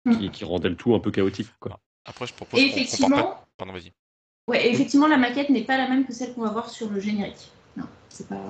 euh, 0.07 0.13
qui, 0.19 0.31
qui 0.31 0.45
rendaient 0.45 0.69
le 0.69 0.77
tout 0.77 0.95
un 0.95 1.01
peu 1.01 1.11
chaotique. 1.11 1.49
Quoi. 1.61 1.79
Après, 2.05 2.27
je 2.27 2.35
propose 2.35 2.61
effectivement, 2.67 3.17
Pardon, 3.57 3.73
vas-y. 3.73 3.93
Ouais, 4.49 4.69
effectivement, 4.71 5.07
la 5.07 5.17
maquette 5.17 5.51
n'est 5.51 5.65
pas 5.65 5.77
la 5.79 5.89
même 5.89 6.07
que 6.07 6.13
celle 6.13 6.35
qu'on 6.35 6.43
va 6.43 6.51
voir 6.51 6.69
sur 6.69 6.91
le 6.91 7.01
générique. 7.01 7.51
Non, 7.77 7.85
c'est 8.09 8.29
pas. 8.29 8.41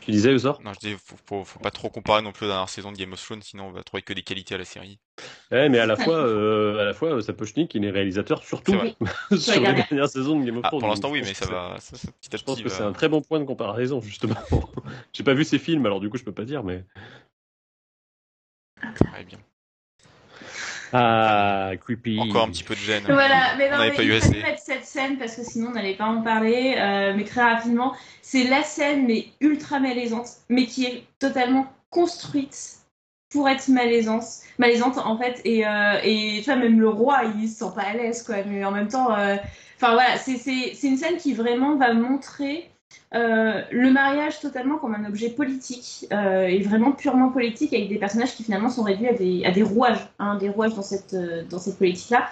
Tu 0.00 0.10
disais, 0.10 0.32
Usor 0.32 0.60
Non, 0.62 0.72
je 0.72 0.80
dis, 0.80 0.96
faut, 1.04 1.14
faut, 1.26 1.44
faut 1.44 1.60
pas 1.60 1.70
trop 1.70 1.88
comparer 1.88 2.22
non 2.22 2.32
plus 2.32 2.46
aux 2.46 2.48
dernières 2.48 2.68
saisons 2.68 2.90
de 2.90 2.96
Game 2.96 3.12
of 3.12 3.22
Thrones, 3.24 3.40
sinon 3.42 3.66
on 3.66 3.70
va 3.70 3.84
trouver 3.84 4.02
que 4.02 4.12
des 4.12 4.22
qualités 4.22 4.56
à 4.56 4.58
la 4.58 4.64
série. 4.64 4.98
Ouais, 5.52 5.68
mais 5.68 5.78
à 5.78 5.86
la 5.86 5.94
fois, 5.96 6.16
euh, 6.16 6.80
à 6.80 6.84
la 6.86 6.92
fois, 6.92 7.10
euh, 7.10 7.20
Sapochnik, 7.20 7.72
il 7.76 7.84
est 7.84 7.90
réalisateur 7.90 8.42
surtout 8.42 8.72
sur 9.36 9.52
les 9.60 9.60
dernières. 9.60 10.08
saisons 10.08 10.40
de 10.40 10.44
Game 10.44 10.56
of 10.56 10.62
Ah, 10.64 10.68
Thrones. 10.70 10.80
pour 10.80 10.88
l'instant, 10.88 11.10
oui, 11.12 11.20
mais 11.20 11.34
ça 11.34 11.46
va. 11.46 11.76
Ça, 11.78 11.96
ça, 11.96 12.08
petit 12.20 12.34
à 12.34 12.38
Je 12.38 12.42
pense 12.42 12.60
que 12.60 12.68
c'est 12.68 12.82
un 12.82 12.92
très 12.92 13.08
bon 13.08 13.20
point 13.22 13.38
de 13.38 13.44
comparaison, 13.44 14.00
justement. 14.00 14.34
J'ai 15.12 15.22
pas 15.22 15.34
vu 15.34 15.44
ces 15.44 15.60
films, 15.60 15.86
alors 15.86 16.00
du 16.00 16.10
coup, 16.10 16.16
je 16.16 16.24
peux 16.24 16.32
pas 16.32 16.44
dire, 16.44 16.64
mais. 16.64 16.84
Ouais, 18.82 19.24
bien. 19.24 19.38
Ah, 20.92 21.72
creepy. 21.80 22.18
Encore 22.20 22.44
un 22.44 22.50
petit 22.50 22.64
peu 22.64 22.74
de 22.74 22.80
gêne. 22.80 23.04
Voilà, 23.04 23.54
mais 23.56 23.68
On 23.68 23.72
non, 23.72 23.78
n'avait 23.78 23.90
mais 23.90 23.96
pas 23.96 24.04
eu 24.04 24.14
assez. 24.14 24.42
mettre 24.42 24.62
cette 24.62 24.84
scène 24.84 25.18
parce 25.18 25.36
que 25.36 25.42
sinon 25.42 25.68
on 25.68 25.72
n'allait 25.72 25.94
pas 25.94 26.06
en 26.06 26.22
parler. 26.22 26.74
euh, 26.78 27.14
mais 27.16 27.24
très 27.24 27.42
rapidement, 27.42 27.94
c'est 28.20 28.44
la 28.44 28.62
scène, 28.62 29.06
mais 29.06 29.26
ultra 29.40 29.80
malaisante, 29.80 30.28
mais 30.48 30.66
qui 30.66 30.84
est 30.86 31.04
totalement 31.18 31.66
construite 31.90 32.78
pour 33.30 33.48
être 33.48 33.68
malaisante, 33.68 34.24
malaisante 34.58 34.98
en 34.98 35.16
fait. 35.16 35.40
Et, 35.44 35.66
euh, 35.66 35.98
et 36.02 36.40
tu 36.44 36.44
vois, 36.44 36.56
même 36.56 36.78
le 36.80 36.88
roi, 36.88 37.22
il 37.40 37.48
se 37.48 37.60
sent 37.60 37.72
pas 37.74 37.82
à 37.82 37.94
l'aise, 37.94 38.22
quoi. 38.22 38.36
Mais 38.46 38.64
en 38.64 38.70
même 38.70 38.88
temps, 38.88 39.16
euh, 39.16 39.36
enfin 39.76 39.94
voilà, 39.94 40.16
c'est- 40.18 40.36
c'est 40.36 40.74
c'est 40.74 40.88
une 40.88 40.96
scène 40.98 41.16
qui 41.16 41.32
vraiment 41.32 41.76
va 41.76 41.94
montrer 41.94 42.70
euh, 43.14 43.60
le 43.70 43.90
mariage 43.90 44.40
totalement 44.40 44.78
comme 44.78 44.94
un 44.94 45.04
objet 45.06 45.28
politique 45.28 46.06
euh, 46.12 46.46
et 46.46 46.60
vraiment 46.62 46.92
purement 46.92 47.28
politique 47.28 47.74
avec 47.74 47.90
des 47.90 47.98
personnages 47.98 48.34
qui 48.34 48.42
finalement 48.42 48.70
sont 48.70 48.82
réduits 48.82 49.44
à 49.44 49.50
des, 49.50 49.62
rouages, 49.62 50.08
hein, 50.18 50.36
des 50.36 50.48
rouages 50.48 50.74
dans 50.74 50.82
cette, 50.82 51.12
euh, 51.12 51.42
politique-là. 51.78 52.28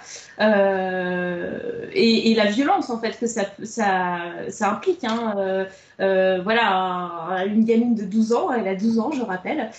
Et, 1.93 2.33
la 2.35 2.45
violence 2.45 2.89
en 2.89 2.99
fait 2.99 3.19
que 3.19 3.27
ça, 3.27 3.45
implique. 4.61 5.03
Hein, 5.03 5.67
voilà, 6.43 6.71
un- 6.71 7.45
une 7.45 7.63
gamine 7.63 7.93
de 7.93 8.05
12 8.05 8.33
ans, 8.33 8.51
elle 8.51 8.67
a 8.67 8.75
12 8.75 8.99
ans, 8.99 9.11
je 9.11 9.21
rappelle, 9.21 9.69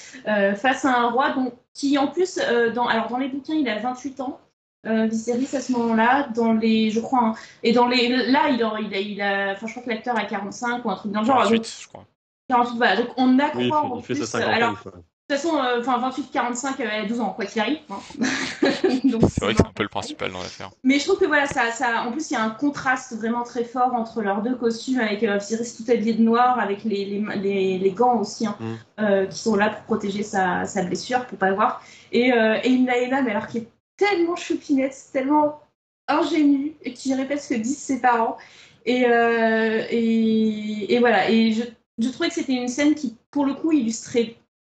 face 0.57 0.85
à 0.85 0.97
un 0.97 1.11
roi 1.11 1.35
qui 1.74 1.99
en 1.99 2.07
plus, 2.07 2.39
alors 2.39 3.09
dans 3.09 3.18
les 3.18 3.28
bouquins, 3.28 3.55
il 3.55 3.68
a 3.68 3.78
28 3.78 4.20
ans. 4.20 4.39
Euh, 4.87 5.07
Viserys 5.07 5.55
à 5.57 5.61
ce 5.61 5.72
moment-là, 5.72 6.28
dans 6.35 6.53
les, 6.53 6.91
je 6.91 7.01
crois, 7.01 7.20
hein, 7.20 7.35
et 7.62 7.72
dans 7.72 7.87
les, 7.87 8.09
là, 8.09 8.49
il 8.51 8.62
a, 8.62 8.74
il 8.80 8.95
a, 8.95 8.99
il 8.99 9.22
a, 9.22 9.53
enfin, 9.53 9.66
je 9.68 9.72
crois 9.72 9.85
que 9.85 9.91
l'acteur 9.91 10.18
a 10.18 10.24
45 10.24 10.85
ou 10.85 10.91
un 10.91 10.97
truc 10.97 11.12
dans 11.12 11.20
le 11.20 11.26
genre. 11.26 11.37
Donc, 11.43 11.53
28, 11.53 11.76
je 11.83 11.89
crois. 11.89 12.05
48, 12.49 12.76
voilà. 12.76 12.97
Donc 12.97 13.09
on 13.16 13.39
accroît 13.39 13.61
Oui, 13.62 13.66
il 13.66 13.70
fait, 13.70 13.74
en 13.76 13.97
il 13.99 14.03
fait 14.05 14.14
plus. 14.14 14.26
sa 14.26 14.39
alors, 14.49 14.72
de 14.72 15.37
toute 15.37 15.41
façon, 15.41 15.57
euh, 15.57 15.80
enfin 15.80 15.99
28-45, 16.11 16.66
euh, 16.80 16.85
elle 16.91 17.05
a 17.05 17.07
12 17.07 17.20
ans, 17.20 17.30
quoi 17.30 17.47
qu'il 17.47 17.61
arrive. 17.62 17.78
hein. 17.91 17.97
Donc, 19.05 19.22
C'est 19.28 19.41
vrai 19.45 19.55
que 19.55 19.61
c'est 19.61 19.66
un 19.66 19.72
peu 19.72 19.83
le 19.85 19.89
principal 19.89 20.33
dans 20.33 20.39
l'affaire. 20.41 20.70
mais 20.83 20.99
je 20.99 21.05
trouve 21.07 21.18
que 21.18 21.24
voilà, 21.26 21.47
ça, 21.47 21.70
ça, 21.70 22.03
en 22.07 22.12
plus, 22.12 22.30
il 22.30 22.35
y 22.35 22.37
a 22.37 22.43
un 22.43 22.51
contraste 22.51 23.16
vraiment 23.16 23.43
très 23.45 23.64
fort 23.64 23.95
entre 23.95 24.20
leurs 24.20 24.43
deux 24.43 24.57
costumes, 24.57 24.99
avec 25.01 25.22
euh, 25.22 25.39
Viserys 25.39 25.74
tout 25.76 25.91
habillé 25.91 26.14
de 26.14 26.22
noir, 26.22 26.59
avec 26.59 26.85
les, 26.85 27.05
les, 27.05 27.24
les, 27.37 27.78
les 27.78 27.91
gants 27.93 28.18
aussi, 28.18 28.47
hein, 28.47 28.57
Mm. 28.61 28.74
euh, 29.01 29.26
qui 29.26 29.39
sont 29.39 29.55
là 29.57 29.70
pour 29.70 29.83
protéger 29.85 30.22
sa, 30.22 30.64
sa 30.66 30.83
blessure, 30.83 31.24
pour 31.26 31.39
pas 31.39 31.49
le 31.51 31.55
voir. 31.55 31.83
Et, 32.11 32.33
euh, 32.33 32.59
et 32.62 32.68
une 32.70 32.85
Laëla, 32.87 33.22
mais 33.22 33.30
alors 33.30 33.47
qui 33.47 33.59
est 33.59 33.68
tellement 34.03 34.36
choupinette, 34.36 34.96
tellement 35.12 35.61
ingénue, 36.09 36.72
et 36.82 36.92
qui 36.92 37.14
répète 37.14 37.40
ce 37.40 37.55
que 37.55 37.59
disent 37.61 37.78
ses 37.78 38.00
parents. 38.00 38.36
Et, 38.84 39.05
euh, 39.07 39.84
et, 39.90 40.94
et 40.94 40.98
voilà, 40.98 41.30
et 41.30 41.53
je, 41.53 41.62
je 41.98 42.09
trouvais 42.09 42.28
que 42.28 42.34
c'était 42.34 42.55
une 42.55 42.68
scène 42.68 42.94
qui, 42.94 43.16
pour 43.30 43.44
le 43.44 43.55
coup, 43.55 43.70
illustrait 43.72 44.34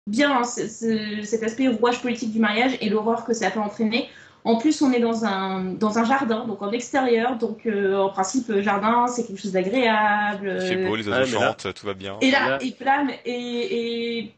bien 0.09 0.32
hein, 0.39 0.43
ce- 0.45 0.67
ce- 0.69 1.23
cet 1.23 1.43
aspect 1.43 1.67
rouage 1.67 2.01
politique 2.01 2.32
du 2.32 2.39
mariage 2.39 2.78
et 2.80 2.89
l'horreur 2.89 3.25
que 3.25 3.34
ça 3.34 3.51
peut 3.51 3.59
entraîner. 3.59 4.07
En 4.45 4.55
plus, 4.55 4.82
on 4.82 4.93
est 4.93 5.01
dans 5.01 5.25
un, 5.25 5.61
dans 5.73 5.99
un 5.99 6.05
jardin, 6.05 6.45
donc 6.47 6.61
en 6.61 6.71
extérieur, 6.71 7.38
donc 7.38 7.65
euh, 7.65 7.97
en 7.97 8.09
principe, 8.09 8.49
euh, 8.49 8.61
jardin, 8.61 9.07
c'est 9.07 9.25
quelque 9.28 9.41
chose 9.41 9.51
d'agréable. 9.51 10.57
Il 10.61 10.67
fait 10.67 10.86
beau, 10.88 10.95
les 10.95 11.05
oiseaux 11.09 11.39
là- 11.39 11.47
chantent, 11.59 11.73
tout 11.73 11.86
va 11.86 11.93
bien. 11.93 12.15
et 12.21 12.32
là, 12.32 12.47
Là- 12.51 12.59
et 12.61 12.73
blâme, 12.80 13.09
et, 13.25 14.19
et 14.19 14.34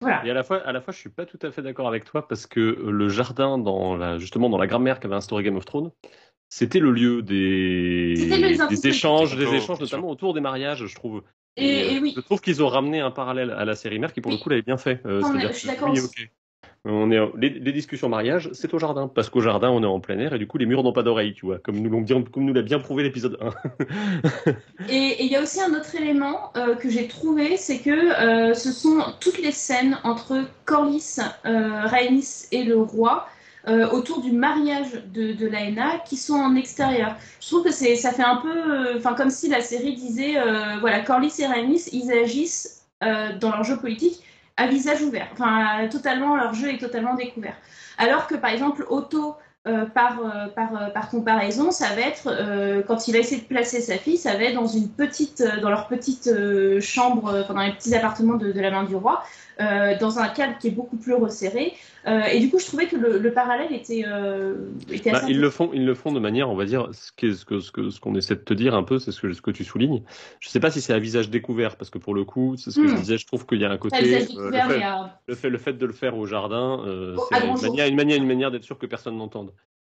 voilà. 0.00 0.24
Et 0.26 0.30
à 0.30 0.34
la 0.34 0.42
fois, 0.42 0.58
à 0.58 0.72
la 0.72 0.80
fois, 0.80 0.92
je 0.92 0.98
suis 0.98 1.10
pas 1.10 1.24
tout 1.24 1.38
à 1.42 1.50
fait 1.50 1.62
d'accord 1.62 1.88
avec 1.88 2.04
toi 2.04 2.28
parce 2.28 2.46
que 2.46 2.60
le 2.60 3.08
jardin, 3.08 3.58
dans 3.58 3.96
la, 3.96 4.18
justement 4.18 4.50
dans 4.50 4.58
la 4.58 4.66
grammaire 4.66 5.00
qu'avait 5.00 5.14
instauré 5.14 5.42
Game 5.42 5.56
of 5.56 5.64
Thrones, 5.64 5.90
c'était 6.48 6.78
le 6.80 6.90
lieu 6.90 7.22
des, 7.22 8.14
le 8.14 8.86
échanges, 8.86 9.36
Des 9.36 9.54
échanges, 9.54 9.80
notamment 9.80 10.10
autour 10.10 10.34
des 10.34 10.40
mariages, 10.40 10.86
je 10.86 10.94
trouve. 10.94 11.22
Et, 11.56 11.82
euh, 11.82 11.90
et 11.92 11.98
oui, 11.98 12.12
Je 12.14 12.20
trouve 12.20 12.40
qu'ils 12.40 12.62
ont 12.62 12.68
ramené 12.68 13.00
un 13.00 13.10
parallèle 13.10 13.50
à 13.50 13.64
la 13.64 13.74
série 13.74 13.98
mère 13.98 14.12
qui, 14.12 14.20
pour 14.20 14.30
le 14.30 14.38
coup, 14.38 14.50
l'avait 14.50 14.62
bien 14.62 14.76
fait. 14.76 15.00
Euh, 15.06 15.22
je 15.22 15.52
suis 15.52 15.68
d'accord 15.68 15.90
oui. 15.92 16.00
On 16.88 17.10
est, 17.10 17.18
les, 17.36 17.50
les 17.50 17.72
discussions 17.72 18.08
mariage, 18.08 18.48
c'est 18.52 18.72
au 18.72 18.78
jardin, 18.78 19.08
parce 19.08 19.28
qu'au 19.28 19.40
jardin, 19.40 19.70
on 19.70 19.82
est 19.82 19.86
en 19.86 19.98
plein 19.98 20.18
air 20.20 20.34
et 20.34 20.38
du 20.38 20.46
coup, 20.46 20.56
les 20.56 20.66
murs 20.66 20.84
n'ont 20.84 20.92
pas 20.92 21.02
d'oreilles, 21.02 21.34
tu 21.34 21.46
vois, 21.46 21.58
comme 21.58 21.76
nous 21.80 21.90
l'ont 21.90 22.00
bien, 22.00 22.22
comme 22.22 22.44
nous 22.44 22.54
l'a 22.54 22.62
bien 22.62 22.78
prouvé 22.78 23.02
l'épisode 23.02 23.38
1. 23.40 24.52
Et 24.88 25.24
il 25.24 25.26
y 25.30 25.36
a 25.36 25.42
aussi 25.42 25.60
un 25.60 25.74
autre 25.74 25.94
élément 25.96 26.52
euh, 26.56 26.76
que 26.76 26.88
j'ai 26.88 27.08
trouvé, 27.08 27.56
c'est 27.56 27.78
que 27.78 27.90
euh, 27.90 28.54
ce 28.54 28.70
sont 28.70 29.02
toutes 29.20 29.38
les 29.38 29.50
scènes 29.50 29.98
entre 30.04 30.44
Corlys, 30.64 31.18
euh, 31.44 31.82
Rhaenys 31.86 32.46
et 32.52 32.62
le 32.62 32.76
roi 32.76 33.26
euh, 33.68 33.88
autour 33.90 34.20
du 34.20 34.30
mariage 34.30 35.02
de, 35.12 35.32
de 35.32 35.46
Laena 35.46 35.98
qui 36.06 36.16
sont 36.16 36.34
en 36.34 36.54
extérieur. 36.54 37.16
Je 37.40 37.48
trouve 37.48 37.64
que 37.64 37.72
c'est 37.72 37.96
ça 37.96 38.12
fait 38.12 38.22
un 38.22 38.36
peu, 38.36 38.48
euh, 38.48 38.96
enfin 38.96 39.14
comme 39.14 39.30
si 39.30 39.48
la 39.48 39.60
série 39.60 39.94
disait, 39.94 40.38
euh, 40.38 40.78
voilà, 40.80 41.00
Corlys 41.00 41.32
et 41.40 41.46
Rhaenys, 41.46 41.88
ils 41.92 42.12
agissent 42.12 42.86
euh, 43.02 43.36
dans 43.38 43.50
leur 43.50 43.64
jeu 43.64 43.76
politique 43.76 44.20
à 44.56 44.66
visage 44.66 45.02
ouvert. 45.02 45.28
Enfin, 45.32 45.88
totalement, 45.90 46.36
leur 46.36 46.54
jeu 46.54 46.72
est 46.72 46.78
totalement 46.78 47.14
découvert. 47.14 47.56
Alors 47.98 48.26
que 48.26 48.34
par 48.34 48.50
exemple, 48.50 48.84
Otto 48.88 49.36
euh, 49.66 49.84
par, 49.84 50.20
euh, 50.20 50.46
euh, 50.56 50.90
par 50.90 51.10
comparaison, 51.10 51.72
ça 51.72 51.88
va 51.96 52.02
être 52.02 52.84
quand 52.86 53.08
il 53.08 53.12
va 53.12 53.18
essayer 53.18 53.40
de 53.40 53.46
placer 53.46 53.80
sa 53.80 53.96
fille, 53.98 54.16
ça 54.16 54.36
va 54.36 54.44
être 54.44 54.54
dans 54.54 54.68
une 54.68 54.88
petite, 54.88 55.42
dans 55.60 55.70
leur 55.70 55.88
petite 55.88 56.30
chambre, 56.80 57.44
dans 57.48 57.60
les 57.60 57.72
petits 57.72 57.92
appartements 57.94 58.36
de 58.36 58.52
la 58.52 58.70
main 58.70 58.84
du 58.84 58.94
roi, 58.94 59.24
euh, 59.60 59.98
dans 59.98 60.18
un 60.18 60.28
cadre 60.28 60.58
qui 60.58 60.68
est 60.68 60.70
beaucoup 60.70 60.96
plus 60.96 61.14
resserré. 61.14 61.72
Euh, 62.06 62.22
et 62.24 62.38
du 62.40 62.50
coup, 62.50 62.58
je 62.58 62.66
trouvais 62.66 62.86
que 62.86 62.96
le, 62.96 63.18
le 63.18 63.32
parallèle 63.32 63.72
était, 63.72 64.04
euh, 64.06 64.54
était 64.92 65.10
Bah, 65.10 65.18
assez. 65.18 65.32
ils 65.32 65.40
le 65.40 65.50
font, 65.50 65.70
ils 65.72 65.84
le 65.84 65.94
font 65.94 66.12
de 66.12 66.20
manière, 66.20 66.48
on 66.50 66.54
va 66.54 66.64
dire, 66.64 66.88
ce 66.92 67.10
qu'est- 67.16 67.32
ce 67.34 67.44
que 67.44 67.58
ce 67.60 67.72
que 67.72 67.90
ce 67.90 67.98
qu'on 67.98 68.14
essaie 68.14 68.36
de 68.36 68.40
te 68.40 68.54
dire 68.54 68.74
un 68.74 68.82
peu, 68.84 68.98
c'est 68.98 69.10
ce 69.12 69.20
que 69.20 69.32
ce 69.32 69.42
que 69.42 69.50
tu 69.50 69.64
soulignes. 69.64 70.02
Je 70.40 70.48
sais 70.48 70.60
pas 70.60 70.70
si 70.70 70.80
c'est 70.80 70.92
à 70.92 70.98
visage 70.98 71.30
découvert, 71.30 71.76
parce 71.76 71.90
que 71.90 71.98
pour 71.98 72.14
le 72.14 72.24
coup, 72.24 72.56
c'est 72.56 72.70
ce 72.70 72.78
que 72.78 72.86
je 72.86 72.94
Hmm. 72.94 73.00
disais, 73.00 73.18
je 73.18 73.26
trouve 73.26 73.44
qu'il 73.46 73.60
y 73.60 73.64
a 73.64 73.70
un 73.70 73.78
côté, 73.78 73.96
à 73.96 74.02
visage 74.02 74.28
découvert, 74.28 74.68
le, 74.68 74.74
fait, 74.74 74.82
à- 74.82 75.20
le 75.26 75.34
fait 75.34 75.50
le 75.50 75.58
fait 75.58 75.72
de 75.72 75.86
le 75.86 75.92
faire 75.92 76.16
au 76.16 76.26
jardin, 76.26 76.82
Oh, 76.86 77.18
c'est 77.28 77.34
à 77.34 77.38
une 77.40 77.46
grand 77.46 77.56
jour. 77.56 77.70
manière, 77.70 77.86
une 77.88 77.96
manière, 77.96 78.16
une 78.18 78.26
manière 78.26 78.50
d'être 78.50 78.64
sûr 78.64 78.78
que 78.78 78.86
personne 78.86 79.16
n'entende. 79.16 79.52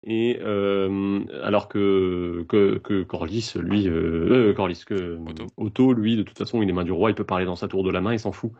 Et 0.03 0.39
euh, 0.41 1.19
alors 1.43 1.67
que, 1.67 2.45
que, 2.47 2.77
que 2.77 3.03
Corlys, 3.03 3.53
lui, 3.57 3.87
euh, 3.89 4.51
euh, 4.51 4.53
Corlys, 4.53 4.83
que 4.85 5.17
Otto. 5.27 5.47
Otto, 5.57 5.93
lui, 5.93 6.15
de 6.15 6.23
toute 6.23 6.37
façon, 6.37 6.61
il 6.61 6.69
est 6.69 6.73
main 6.73 6.83
du 6.85 6.91
roi, 6.91 7.09
il 7.11 7.15
peut 7.15 7.25
parler 7.25 7.45
dans 7.45 7.55
sa 7.55 7.67
tour 7.67 7.83
de 7.83 7.91
la 7.91 7.99
main, 7.99 8.13
il 8.13 8.19
s'en 8.19 8.31
fout. 8.31 8.51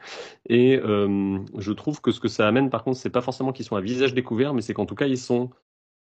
Et 0.50 0.78
euh, 0.84 1.40
je 1.58 1.72
trouve 1.72 2.02
que 2.02 2.12
ce 2.12 2.20
que 2.20 2.28
ça 2.28 2.48
amène, 2.48 2.70
par 2.70 2.84
contre, 2.84 2.98
c'est 2.98 3.10
pas 3.12 3.22
forcément 3.22 3.54
qu'ils 3.54 3.66
sont 3.66 3.76
à 3.78 3.82
visage 3.82 4.14
découvert, 4.14 4.54
mais 4.54 4.62
c'est 4.62 4.74
qu'en 4.74 4.86
tout 4.86 4.96
cas, 4.96 5.08
ils 5.08 5.18
sont. 5.18 5.52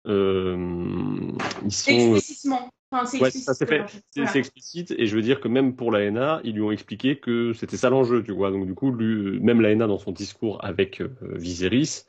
euh, 0.08 1.32
ils 1.66 1.72
sont. 1.72 2.16
Explicitement. 2.16 2.70
Enfin, 2.92 3.06
c'est 3.06 3.20
Ouais, 3.20 3.30
explicite. 3.30 3.46
ça 3.46 3.54
c'est 3.56 3.66
fait. 3.66 3.86
voilà. 4.16 4.36
explicite 4.36 4.92
et 4.92 5.08
je 5.08 5.16
veux 5.16 5.24
dire 5.24 5.40
que 5.42 5.48
même 5.48 5.76
pour 5.76 5.92
l'ANA, 5.92 6.42
ils 6.44 6.54
lui 6.54 6.62
ont 6.62 6.72
expliqué 6.72 7.18
que 7.20 7.52
c'était 7.54 7.78
ça 7.78 7.90
l'enjeu, 7.90 8.24
tu 8.24 8.32
vois. 8.34 8.52
Donc 8.52 8.68
du 8.68 8.76
coup, 8.76 8.92
lui, 8.92 9.40
même 9.40 9.62
l'ANA 9.62 9.88
dans 9.88 9.98
son 9.98 10.12
discours 10.12 10.64
avec 10.64 11.02
euh, 11.02 11.10
Viserys, 11.22 12.04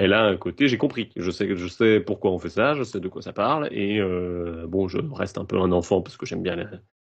elle 0.00 0.12
a 0.14 0.24
un 0.24 0.36
côté, 0.36 0.66
j'ai 0.68 0.78
compris, 0.78 1.10
je 1.16 1.30
sais, 1.30 1.54
je 1.56 1.66
sais 1.68 2.00
pourquoi 2.00 2.30
on 2.30 2.38
fait 2.38 2.48
ça, 2.48 2.74
je 2.74 2.82
sais 2.82 3.00
de 3.00 3.08
quoi 3.08 3.22
ça 3.22 3.32
parle 3.32 3.68
et 3.70 4.00
euh, 4.00 4.66
bon, 4.66 4.88
je 4.88 4.98
reste 5.12 5.36
un 5.38 5.44
peu 5.44 5.58
un 5.60 5.72
enfant 5.72 6.00
parce 6.00 6.16
que 6.16 6.26
j'aime 6.26 6.42
bien, 6.42 6.56
les- 6.56 6.64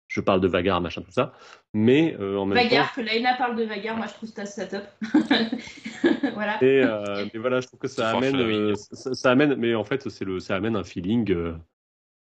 je 0.09 0.21
parle 0.21 0.41
de 0.41 0.47
Vagar, 0.47 0.81
machin, 0.81 1.03
tout 1.03 1.11
ça, 1.11 1.33
mais 1.75 2.17
euh, 2.21 2.37
en 2.39 2.47
même 2.47 2.59
Vagar, 2.63 2.95
que 2.95 3.01
Laina 3.01 3.35
parle 3.37 3.57
de 3.57 3.65
Vagar, 3.65 3.97
moi 3.97 4.07
je 4.07 4.15
trouve 4.15 4.29
ça, 4.29 4.47
ça 4.47 4.67
top. 4.67 4.85
voilà. 6.35 6.55
temps, 6.55 6.67
et, 6.67 6.83
euh, 6.83 7.27
mais 7.35 7.41
voilà, 7.41 7.61
je 7.61 7.67
trouve 7.67 7.81
que 7.81 7.89
ça 7.89 8.11
amène, 8.11 8.37
euh, 8.37 8.75
ça, 8.77 9.15
ça 9.15 9.31
amène, 9.33 9.57
mais 9.57 9.75
en 9.75 9.85
fait, 9.85 10.09
c'est 10.09 10.25
le, 10.25 10.39
ça 10.39 10.55
amène 10.57 10.77
un 10.77 10.85
feeling. 10.85 11.31
euh, 11.33 11.55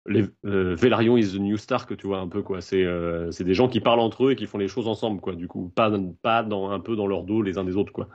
les, 0.07 0.25
euh, 0.45 0.75
Velaryon 0.75 1.17
is 1.17 1.33
the 1.33 1.39
new 1.39 1.57
Stark, 1.57 1.95
tu 1.95 2.07
vois 2.07 2.19
un 2.19 2.27
peu 2.27 2.41
quoi. 2.41 2.61
C'est 2.61 2.83
euh, 2.83 3.31
c'est 3.31 3.43
des 3.43 3.53
gens 3.53 3.67
qui 3.67 3.79
parlent 3.79 3.99
entre 3.99 4.25
eux 4.25 4.31
et 4.31 4.35
qui 4.35 4.47
font 4.47 4.57
les 4.57 4.67
choses 4.67 4.87
ensemble 4.87 5.21
quoi. 5.21 5.35
Du 5.35 5.47
coup, 5.47 5.69
pas 5.75 5.91
pas 6.21 6.43
dans 6.43 6.69
un 6.71 6.79
peu 6.79 6.95
dans 6.95 7.05
leur 7.07 7.23
dos 7.23 7.41
les 7.41 7.57
uns 7.57 7.63
des 7.63 7.75
autres 7.77 7.93
quoi. 7.93 8.09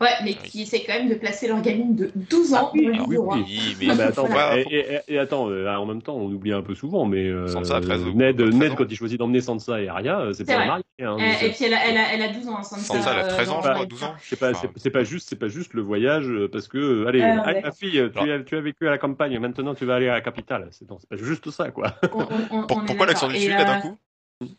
Ouais, 0.00 0.08
mais 0.24 0.34
qui 0.34 0.62
essaie 0.62 0.84
quand 0.86 0.92
même 0.94 1.08
de 1.08 1.14
placer 1.16 1.48
leur 1.48 1.60
gamine 1.60 1.96
de 1.96 2.12
12 2.14 2.54
ans 2.54 2.66
Ah 2.68 2.70
oui, 2.74 2.88
ah 2.94 3.02
oui, 3.02 3.08
du 3.08 3.18
roi. 3.18 3.36
oui. 3.36 3.44
Oui, 3.48 3.76
mais 3.80 3.86
Ah, 3.90 3.94
mais 3.96 4.02
attends, 4.04 4.28
pas- 4.28 4.56
et, 4.58 4.62
et- 5.08 5.14
et 5.14 5.18
attends, 5.18 5.50
euh, 5.50 5.66
en 5.74 5.86
même 5.86 6.02
temps, 6.02 6.14
on 6.16 6.26
oublie 6.26 6.52
un 6.52 6.62
peu 6.62 6.74
souvent, 6.76 7.04
mais 7.04 7.24
euh, 7.26 7.48
Sansa 7.48 7.76
a 7.76 7.80
13 7.80 8.02
ou 8.04 8.12
Ned, 8.12 8.36
13 8.36 8.54
Ned 8.54 8.72
ans. 8.72 8.74
quand 8.76 8.84
il 8.88 8.96
choisit 8.96 9.18
d'emmener 9.18 9.40
Sansa 9.40 9.80
et 9.80 9.88
Arya, 9.88 10.20
euh, 10.20 10.32
c'est 10.32 10.44
pas 10.46 10.64
marié. 10.64 10.84
Hein, 11.00 11.16
donc, 11.16 11.42
et 11.42 11.50
puis 11.50 11.64
elle 11.64 11.74
a, 11.74 11.78
elle 11.88 11.96
a, 11.96 12.12
elle 12.14 12.22
a 12.22 12.28
12 12.32 12.48
ans, 12.48 12.62
Sansa. 12.62 12.82
Sansa, 12.94 13.12
elle 13.12 13.18
a 13.20 13.24
13 13.24 13.48
ans, 13.50 13.58
euh, 13.58 13.62
je 13.62 13.66
dans- 13.68 13.74
crois, 13.74 13.86
12 13.86 14.04
ans. 14.04 14.14
c'est 14.22 14.38
pas, 14.38 14.54
c'est, 14.54 14.68
c'est 14.76 14.90
pas 14.90 15.04
juste, 15.04 15.28
c'est 15.28 15.36
pas 15.38 15.48
juste 15.48 15.74
le 15.74 15.82
voyage 15.82 16.28
parce 16.52 16.68
que, 16.68 16.78
euh, 16.78 17.06
allez, 17.08 17.20
Ah, 17.22 17.42
allez, 17.44 17.54
d'accord. 17.60 17.62
ma 17.62 17.72
fille, 17.72 18.10
tu 18.14 18.30
as, 18.32 18.40
tu 18.40 18.56
as 18.56 18.60
vécu 18.60 18.86
à 18.86 18.90
la 18.90 18.98
campagne, 18.98 19.38
maintenant 19.40 19.74
tu 19.74 19.84
vas 19.84 19.96
aller 19.96 20.08
à 20.08 20.14
la 20.14 20.20
capitale. 20.20 20.68
C'est, 20.70 20.88
non, 20.88 20.98
c'est 21.00 21.08
pas 21.08 21.16
juste 21.16 21.50
ça, 21.50 21.70
quoi. 21.70 21.92
On- 22.12 22.20
on- 22.20 22.26
on- 22.62 22.66
pourquoi 22.66 23.06
l'accent 23.06 23.26
d'accord. 23.26 23.28
du 23.30 23.36
Et, 23.36 23.40
Sud, 23.40 23.50
là, 23.58 23.64
d'un 23.64 23.80
coup 23.80 23.98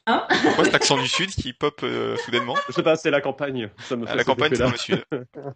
Hein 0.07 0.27
Pourquoi 0.43 0.65
cet 0.65 0.75
accent 0.75 0.97
du 0.97 1.07
Sud 1.07 1.29
qui 1.29 1.53
pop 1.53 1.79
euh, 1.83 2.17
soudainement 2.17 2.55
Je 2.67 2.73
sais 2.73 2.83
pas, 2.83 2.95
c'est 2.95 3.11
la 3.11 3.21
campagne. 3.21 3.69
Ça 3.79 3.95
me 3.95 4.05
fait 4.05 4.11
À 4.11 4.15
la 4.15 4.23
campagne, 4.23 4.53
c'est 4.55 4.69
le 4.69 4.77
Sud. 4.77 5.03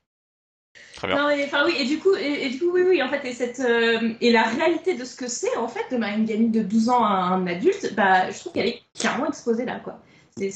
Très 0.95 1.07
bien. 1.07 1.17
Non, 1.17 1.27
mais, 1.27 1.45
enfin 1.45 1.65
oui, 1.65 1.75
et 1.77 1.85
du 1.85 1.99
coup, 1.99 2.15
et, 2.15 2.45
et 2.45 2.49
du 2.49 2.59
coup, 2.59 2.71
oui, 2.71 2.81
oui, 2.81 3.03
en 3.03 3.09
fait, 3.09 3.23
et 3.25 3.33
cette 3.33 3.59
euh, 3.59 4.13
et 4.21 4.31
la 4.31 4.43
réalité 4.43 4.95
de 4.95 5.05
ce 5.05 5.15
que 5.15 5.27
c'est, 5.27 5.55
en 5.57 5.67
fait, 5.67 5.85
de 5.91 5.99
bah, 5.99 6.09
une 6.11 6.25
gamine 6.25 6.51
de 6.51 6.61
12 6.63 6.89
ans 6.89 7.03
à 7.03 7.09
un 7.09 7.45
adulte, 7.45 7.93
bah, 7.95 8.31
je 8.31 8.39
trouve 8.39 8.53
qu'elle 8.53 8.67
est 8.67 8.81
clairement 8.97 9.27
exposée 9.27 9.65
là, 9.65 9.79
quoi. 9.79 9.99
C'est, 10.35 10.49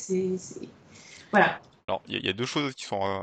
voilà. 1.32 1.60
Alors, 1.88 2.02
il 2.08 2.14
y, 2.14 2.18
a- 2.18 2.20
il 2.20 2.26
y 2.26 2.30
a 2.30 2.34
deux 2.34 2.48
choses 2.48 2.74
qui 2.74 2.86
sont 2.86 3.04
euh, 3.06 3.20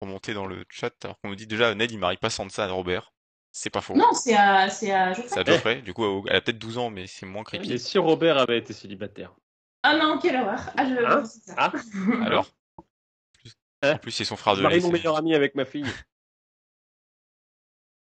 remontées 0.00 0.34
dans 0.34 0.46
le 0.46 0.64
chat. 0.68 0.92
Alors 1.04 1.16
qu'on 1.20 1.28
nous 1.28 1.36
dit 1.36 1.46
déjà, 1.46 1.74
Ned, 1.74 1.90
il 1.92 1.98
marie 1.98 2.16
pas 2.16 2.30
Sansa 2.30 2.64
à 2.64 2.68
Robert. 2.70 3.12
C'est 3.52 3.70
pas 3.70 3.82
faux. 3.82 3.94
Non, 3.94 4.12
c'est 4.14 4.34
à, 4.34 4.68
c'est 4.68 4.90
à 4.90 5.12
Geoffrey. 5.12 5.28
C'est 5.28 5.40
à 5.40 5.44
Geoffrey. 5.44 5.82
Du 5.82 5.92
coup, 5.94 6.24
elle 6.28 6.36
a 6.36 6.40
peut-être 6.40 6.58
12 6.58 6.78
ans, 6.78 6.90
mais 6.90 7.06
c'est 7.06 7.26
moins 7.26 7.44
creepy. 7.44 7.78
si 7.78 7.98
Robert 7.98 8.38
avait 8.38 8.58
été 8.58 8.72
célibataire? 8.72 9.32
Ah 9.82 9.96
non, 9.96 10.18
quelle 10.18 10.36
horreur. 10.36 10.60
Ah, 10.76 10.86
je, 10.88 11.04
Hein 11.04 11.24
ça. 11.24 11.54
Ah. 11.56 11.72
Alors 12.24 12.46
plus- 13.38 13.52
Hein 13.82 13.94
En 13.94 13.98
plus, 13.98 14.12
c'est 14.12 14.24
son 14.24 14.36
frère 14.36 14.56
de 14.56 14.62
marie 14.62 14.80
mon 14.80 14.92
meilleur 14.92 15.16
ami 15.16 15.34
avec 15.34 15.54
ma 15.54 15.64
fille. 15.64 15.84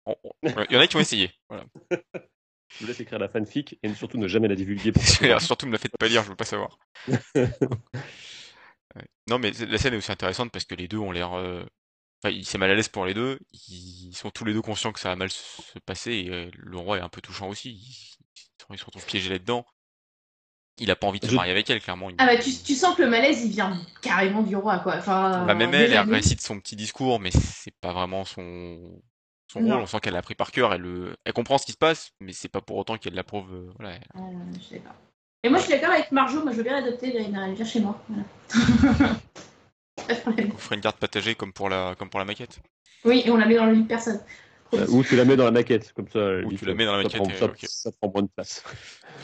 on- 0.05 0.15
on- 0.23 0.34
Il 0.69 0.73
y 0.73 0.78
en 0.78 0.80
a 0.80 0.88
qui 0.88 0.95
ont 0.95 0.99
essayé. 1.01 1.32
Voilà. 1.49 1.65
Je 1.91 2.80
vous 2.82 2.88
laisse 2.88 2.99
écrire 2.99 3.19
la 3.19 3.30
fanfic 3.30 3.78
et 3.84 3.93
surtout 3.93 4.17
ne 4.17 4.28
jamais 4.28 4.47
la 4.47 4.55
divulguer 4.55 4.91
pour 4.91 5.01
Surtout, 5.41 5.67
me 5.67 5.71
la 5.71 5.78
faites 5.78 5.95
pas 5.97 6.07
lire, 6.07 6.23
je 6.23 6.30
veux 6.30 6.36
pas 6.36 6.45
savoir. 6.45 6.78
Ouais. 8.95 9.05
Non, 9.30 9.38
mais 9.38 9.51
la 9.51 9.78
scène 9.78 9.93
est 9.93 9.97
aussi 9.97 10.11
intéressante 10.11 10.49
parce 10.51 10.65
que 10.65 10.73
les 10.73 10.88
deux 10.88 10.97
ont 10.97 11.11
l'air. 11.11 11.34
euh, 11.34 11.63
Enfin, 12.23 12.34
il 12.34 12.45
s'est 12.45 12.57
mal 12.57 12.71
à 12.71 12.73
l'aise 12.73 12.88
pour 12.88 13.05
les 13.05 13.13
deux. 13.13 13.38
Ils 13.67 14.15
sont 14.15 14.32
tous 14.32 14.43
les 14.45 14.53
deux 14.53 14.61
conscients 14.61 14.91
que 14.91 14.99
ça 14.99 15.09
va 15.09 15.15
mal 15.15 15.30
se 15.30 15.78
passer 15.86 16.13
et 16.13 16.30
euh, 16.32 16.49
le 16.55 16.78
roi 16.78 16.97
est 16.97 17.01
un 17.01 17.09
peu 17.09 17.21
touchant 17.21 17.47
aussi. 17.49 17.73
Il, 17.73 18.73
il 18.73 18.78
se 18.80 18.86
retrouve 18.86 19.05
piégé 19.05 19.30
là-dedans. 19.30 19.65
Il 20.80 20.91
a 20.91 20.95
pas 20.95 21.07
envie 21.07 21.19
de 21.19 21.28
se 21.28 21.34
marier 21.34 21.51
avec 21.51 21.69
elle, 21.69 21.82
clairement. 21.82 22.09
Il- 22.09 22.15
Ah 22.19 22.28
bah 22.28 22.38
tu, 22.38 22.51
tu 22.51 22.73
sens 22.75 22.95
que 22.95 23.01
le 23.01 23.09
malaise 23.09 23.43
il 23.43 23.51
vient 23.51 23.80
carrément 24.01 24.43
du 24.43 24.55
roi 24.55 24.80
quoi. 24.80 24.95
Enfin, 24.97 25.43
Bah, 25.45 25.55
même 25.55 25.73
elle, 25.73 25.91
elle 25.93 26.09
récite 26.13 26.41
son 26.41 26.59
petit 26.59 26.75
discours, 26.75 27.19
mais 27.19 27.32
c'est 27.32 27.73
pas 27.82 27.93
vraiment 27.93 28.25
son, 28.25 29.01
son 29.51 29.61
Non. 29.61 29.73
rôle. 29.75 29.84
On 29.84 29.86
sent 29.88 29.99
qu'elle 30.01 30.13
l'a 30.13 30.21
pris 30.21 30.36
par 30.36 30.51
cœur. 30.51 30.73
Elle, 30.73 30.82
le- 30.82 31.15
elle 31.25 31.34
comprend 31.34 31.57
ce 31.57 31.65
qui 31.65 31.71
se 31.71 31.78
passe, 31.78 32.11
mais 32.19 32.32
c'est 32.34 32.47
pas 32.49 32.61
pour 32.61 32.78
autant 32.78 32.97
qu'elle 32.97 33.15
l'approuve. 33.15 33.51
euh, 33.53 33.71
Voilà. 33.80 33.95
Euh, 33.95 34.19
je 34.59 34.75
sais 34.75 34.80
pas. 34.80 34.95
Et 35.43 35.49
moi 35.49 35.57
je 35.59 35.63
suis 35.65 35.73
d'accord 35.73 35.91
avec 35.93 36.11
Marjo, 36.11 36.43
moi 36.43 36.51
je 36.51 36.57
veux 36.57 36.63
bien 36.63 36.73
l'adopter, 36.80 37.15
elle 37.15 37.53
vient 37.53 37.65
chez 37.65 37.80
moi. 37.80 37.99
Voilà. 38.09 38.23
Pas 40.07 40.13
de 40.13 40.19
problème. 40.21 40.51
On 40.53 40.57
ferait 40.57 40.75
une 40.75 40.82
carte 40.82 40.97
partagée 40.99 41.36
comme 41.36 41.53
pour 41.53 41.69
la, 41.69 41.95
comme 41.97 42.09
pour 42.09 42.19
la 42.19 42.25
maquette. 42.25 42.59
oui, 43.03 43.23
et 43.25 43.32
on 43.32 43.38
la 43.38 43.45
met 43.45 43.55
dans 43.55 43.65
le 43.65 43.73
lit 43.73 43.84
de 43.84 43.88
personne. 43.88 44.19
Euh, 44.73 44.86
Ou 44.89 45.03
tu 45.03 45.15
la 45.15 45.25
mets 45.25 45.36
dans 45.38 45.45
la 45.45 45.51
maquette, 45.51 45.91
comme 45.93 46.07
ça. 46.09 46.19
Ou 46.45 46.51
tu 46.53 46.65
la 46.65 46.73
mets 46.73 46.86
dans 46.86 46.95
la 46.95 46.99
ça 46.99 47.17
maquette, 47.17 47.21
prend- 47.21 47.30
et- 47.32 47.38
ça, 47.39 47.45
ok. 47.45 47.65
ça 47.69 47.91
prend 47.93 48.11
moins 48.11 48.23
de 48.23 48.30
place. 48.36 48.63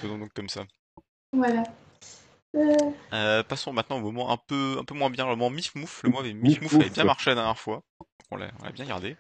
Faisons 0.01 0.17
donc 0.17 0.33
comme 0.33 0.49
ça. 0.49 0.63
Voilà. 1.33 1.63
Euh, 2.55 2.77
Euh, 3.13 3.43
passons 3.43 3.73
maintenant 3.73 3.97
au 3.97 4.01
moment 4.01 4.31
un 4.31 4.37
peu, 4.37 4.77
un 4.79 4.83
peu 4.85 4.93
moins 4.93 5.09
bien, 5.09 5.25
le 5.25 5.31
moment 5.35 5.49
Mif 5.49 5.73
Mouf. 5.75 6.03
Le 6.03 6.09
moment 6.09 6.19
avec 6.21 6.35
Mif 6.35 6.61
Mif 6.61 6.61
Mouf 6.61 6.81
avait 6.81 6.89
bien 6.91 7.03
marché 7.03 7.31
la 7.31 7.35
dernière 7.35 7.57
fois. 7.57 7.83
On 8.31 8.37
l'a, 8.37 8.51
on 8.59 8.65
l'a 8.65 8.71
bien 8.71 8.85
gardé. 8.85 9.17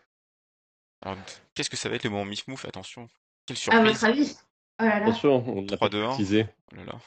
Alors, 1.01 1.17
qu'est-ce 1.55 1.69
que 1.69 1.75
ça 1.77 1.89
va 1.89 1.95
être 1.95 2.03
le 2.03 2.09
moment 2.11 2.25
Mif 2.25 2.47
Mouf 2.47 2.65
Attention. 2.65 3.09
Quelle 3.45 3.57
à 3.57 3.59
surprise. 3.59 3.83
votre 3.83 4.03
avis? 4.05 4.37
Oh 4.79 4.83
là 4.85 4.99
là. 4.99 5.05
Attention, 5.07 5.43
on 5.47 5.61
l'a 5.61 5.67
3, 5.75 5.77
pas 5.77 5.89
2, 5.89 6.03
1. 6.03 6.07
précisé. 6.09 6.45
Oh 6.71 6.75
là 6.75 6.83
là. 6.85 6.99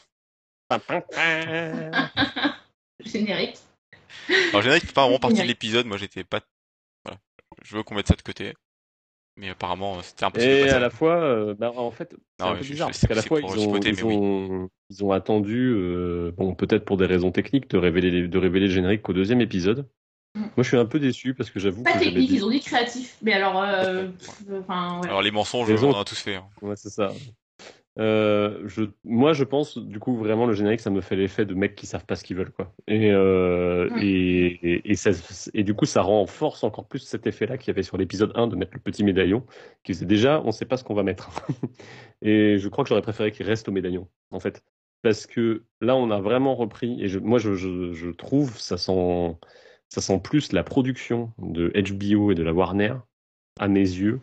Générique. 3.04 3.58
Alors, 4.50 4.62
générique, 4.62 4.84
c'est 4.86 4.94
pas 4.94 5.02
vraiment 5.02 5.18
partie 5.20 5.36
de 5.42 5.46
l'épisode. 5.46 5.86
Moi, 5.86 5.96
j'étais 5.96 6.24
pas. 6.24 6.40
Voilà. 7.04 7.20
Je 7.62 7.76
veux 7.76 7.82
qu'on 7.84 7.94
mette 7.94 8.08
ça 8.08 8.14
de 8.16 8.22
côté. 8.22 8.54
Mais 9.38 9.50
apparemment, 9.50 10.00
c'était 10.02 10.24
impossible 10.24 10.50
de 10.52 10.58
Et 10.66 10.70
à 10.70 10.78
la 10.78 10.88
fois, 10.90 11.16
euh, 11.16 11.54
bah, 11.54 11.70
en 11.76 11.90
fait, 11.90 12.16
c'est 12.38 12.46
un 12.46 12.54
peu 12.56 12.62
je- 12.62 12.70
bizarre, 12.72 12.88
je 12.88 12.92
parce 12.94 13.06
qu'à 13.06 13.14
la 13.14 13.22
fois, 13.22 13.40
ils 13.40 13.44
ont, 13.44 13.58
chipoter, 13.58 13.88
ils, 13.90 13.96
mais 13.96 14.02
oui. 14.02 14.14
ont, 14.16 14.68
ils 14.88 15.04
ont 15.04 15.12
attendu, 15.12 15.72
euh, 15.76 16.32
bon, 16.36 16.54
peut-être 16.54 16.84
pour 16.86 16.96
des 16.96 17.04
raisons 17.06 17.30
techniques, 17.32 17.68
de 17.68 17.76
révéler, 17.76 18.10
les- 18.10 18.28
de 18.28 18.38
révéler 18.38 18.66
le 18.66 18.72
générique 18.72 19.02
qu'au 19.02 19.12
deuxième 19.12 19.42
épisode. 19.42 19.88
Mm. 20.34 20.40
Moi, 20.40 20.50
je 20.58 20.62
suis 20.68 20.76
un 20.78 20.86
peu 20.86 20.98
déçu, 20.98 21.34
parce 21.34 21.50
que 21.50 21.60
j'avoue 21.60 21.82
Pas 21.82 21.92
que 21.92 21.98
technique, 21.98 22.28
dit... 22.30 22.36
ils 22.36 22.44
ont 22.46 22.50
dit 22.50 22.60
créatif. 22.60 23.18
Mais 23.20 23.34
alors, 23.34 23.62
euh, 23.62 24.06
pff, 24.08 24.42
enfin. 24.60 25.02
Alors, 25.04 25.20
les 25.20 25.30
mensonges, 25.30 25.68
Les 25.68 25.84
on 25.84 25.88
autres. 25.88 25.98
en 25.98 26.02
a 26.02 26.04
tous 26.04 26.18
fait. 26.18 26.36
hein. 26.36 26.46
Ouais, 26.62 26.76
c'est 26.76 26.88
ça. 26.90 27.12
Euh, 27.98 28.62
je, 28.66 28.84
moi, 29.04 29.32
je 29.32 29.44
pense, 29.44 29.78
du 29.78 29.98
coup, 29.98 30.16
vraiment, 30.16 30.46
le 30.46 30.52
générique, 30.52 30.80
ça 30.80 30.90
me 30.90 31.00
fait 31.00 31.16
l'effet 31.16 31.46
de 31.46 31.54
mecs 31.54 31.74
qui 31.74 31.86
savent 31.86 32.04
pas 32.04 32.14
ce 32.16 32.24
qu'ils 32.24 32.36
veulent, 32.36 32.52
quoi. 32.52 32.74
Et, 32.88 33.10
euh, 33.12 33.88
Mm. 33.90 33.98
et, 34.02 34.46
et, 34.62 34.90
et 34.92 34.94
ça, 34.96 35.10
et 35.54 35.64
du 35.64 35.74
coup, 35.74 35.86
ça 35.86 36.02
renforce 36.02 36.62
encore 36.64 36.86
plus 36.88 36.98
cet 37.00 37.26
effet-là 37.26 37.56
qu'il 37.58 37.68
y 37.68 37.70
avait 37.70 37.82
sur 37.82 37.96
l'épisode 37.96 38.32
1 38.34 38.48
de 38.48 38.56
mettre 38.56 38.72
le 38.74 38.80
petit 38.80 39.04
médaillon, 39.04 39.46
qui 39.84 39.94
faisait 39.94 40.06
déjà, 40.06 40.42
on 40.44 40.52
sait 40.52 40.64
pas 40.66 40.76
ce 40.76 40.84
qu'on 40.84 40.94
va 40.94 41.02
mettre. 41.02 41.30
et 42.22 42.58
je 42.58 42.68
crois 42.68 42.84
que 42.84 42.88
j'aurais 42.88 43.02
préféré 43.02 43.32
qu'il 43.32 43.46
reste 43.46 43.68
au 43.68 43.72
médaillon, 43.72 44.08
en 44.30 44.40
fait. 44.40 44.62
Parce 45.02 45.26
que 45.26 45.64
là, 45.80 45.96
on 45.96 46.10
a 46.10 46.20
vraiment 46.20 46.54
repris, 46.54 47.02
et 47.02 47.08
je, 47.08 47.18
moi, 47.18 47.38
je, 47.38 47.54
je, 47.54 47.92
je 47.92 48.10
trouve, 48.10 48.58
ça 48.58 48.76
sent, 48.76 49.36
ça 49.88 50.00
sent 50.00 50.20
plus 50.22 50.52
la 50.52 50.64
production 50.64 51.32
de 51.38 51.72
HBO 51.74 52.32
et 52.32 52.34
de 52.34 52.42
la 52.42 52.52
Warner, 52.52 52.94
à 53.58 53.68
mes 53.68 53.80
yeux, 53.80 54.20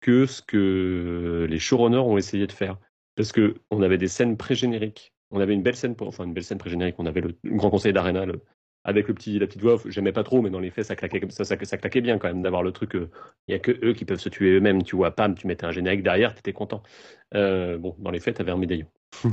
que 0.00 0.26
ce 0.26 0.42
que 0.42 1.46
les 1.48 1.58
showrunners 1.58 1.98
ont 1.98 2.18
essayé 2.18 2.46
de 2.46 2.52
faire. 2.52 2.78
Parce 3.16 3.32
que 3.32 3.54
on 3.70 3.82
avait 3.82 3.98
des 3.98 4.08
scènes 4.08 4.36
pré-génériques. 4.36 5.12
On 5.30 5.40
avait 5.40 5.54
une 5.54 5.62
belle 5.62 5.76
scène, 5.76 5.94
enfin 6.00 6.24
une 6.24 6.34
belle 6.34 6.44
scène 6.44 6.58
pré-générique. 6.58 6.96
On 6.98 7.06
avait 7.06 7.20
le, 7.20 7.34
grand 7.44 7.70
conseil 7.70 7.92
d'Arena 7.92 8.26
le- 8.26 8.40
avec 8.84 9.08
le 9.08 9.14
petit, 9.14 9.38
la 9.38 9.46
petite 9.46 9.62
voix. 9.62 9.78
J'aimais 9.86 10.12
pas 10.12 10.24
trop, 10.24 10.42
mais 10.42 10.50
dans 10.50 10.58
les 10.60 10.70
faits, 10.70 10.84
ça 10.86 10.96
claquait 10.96 11.20
ça, 11.30 11.56
claquait 11.56 12.00
bien 12.00 12.18
quand 12.18 12.28
même 12.28 12.42
d'avoir 12.42 12.62
le 12.62 12.72
truc. 12.72 12.96
euh, 12.96 13.10
Il 13.48 13.52
y 13.52 13.54
a 13.54 13.58
que 13.58 13.72
eux 13.84 13.92
qui 13.94 14.04
peuvent 14.04 14.20
se 14.20 14.28
tuer 14.28 14.50
eux-mêmes. 14.56 14.82
Tu 14.82 14.96
vois, 14.96 15.12
pam, 15.14 15.34
tu 15.34 15.46
mettais 15.46 15.66
un 15.66 15.70
générique 15.72 16.02
derrière, 16.02 16.34
t'étais 16.34 16.52
content. 16.52 16.82
Euh, 17.34 17.78
bon, 17.78 17.94
dans 17.98 18.10
les 18.10 18.20
faits, 18.20 18.36
t'avais 18.36 18.52
un 18.52 18.56
médaillon. 18.58 18.86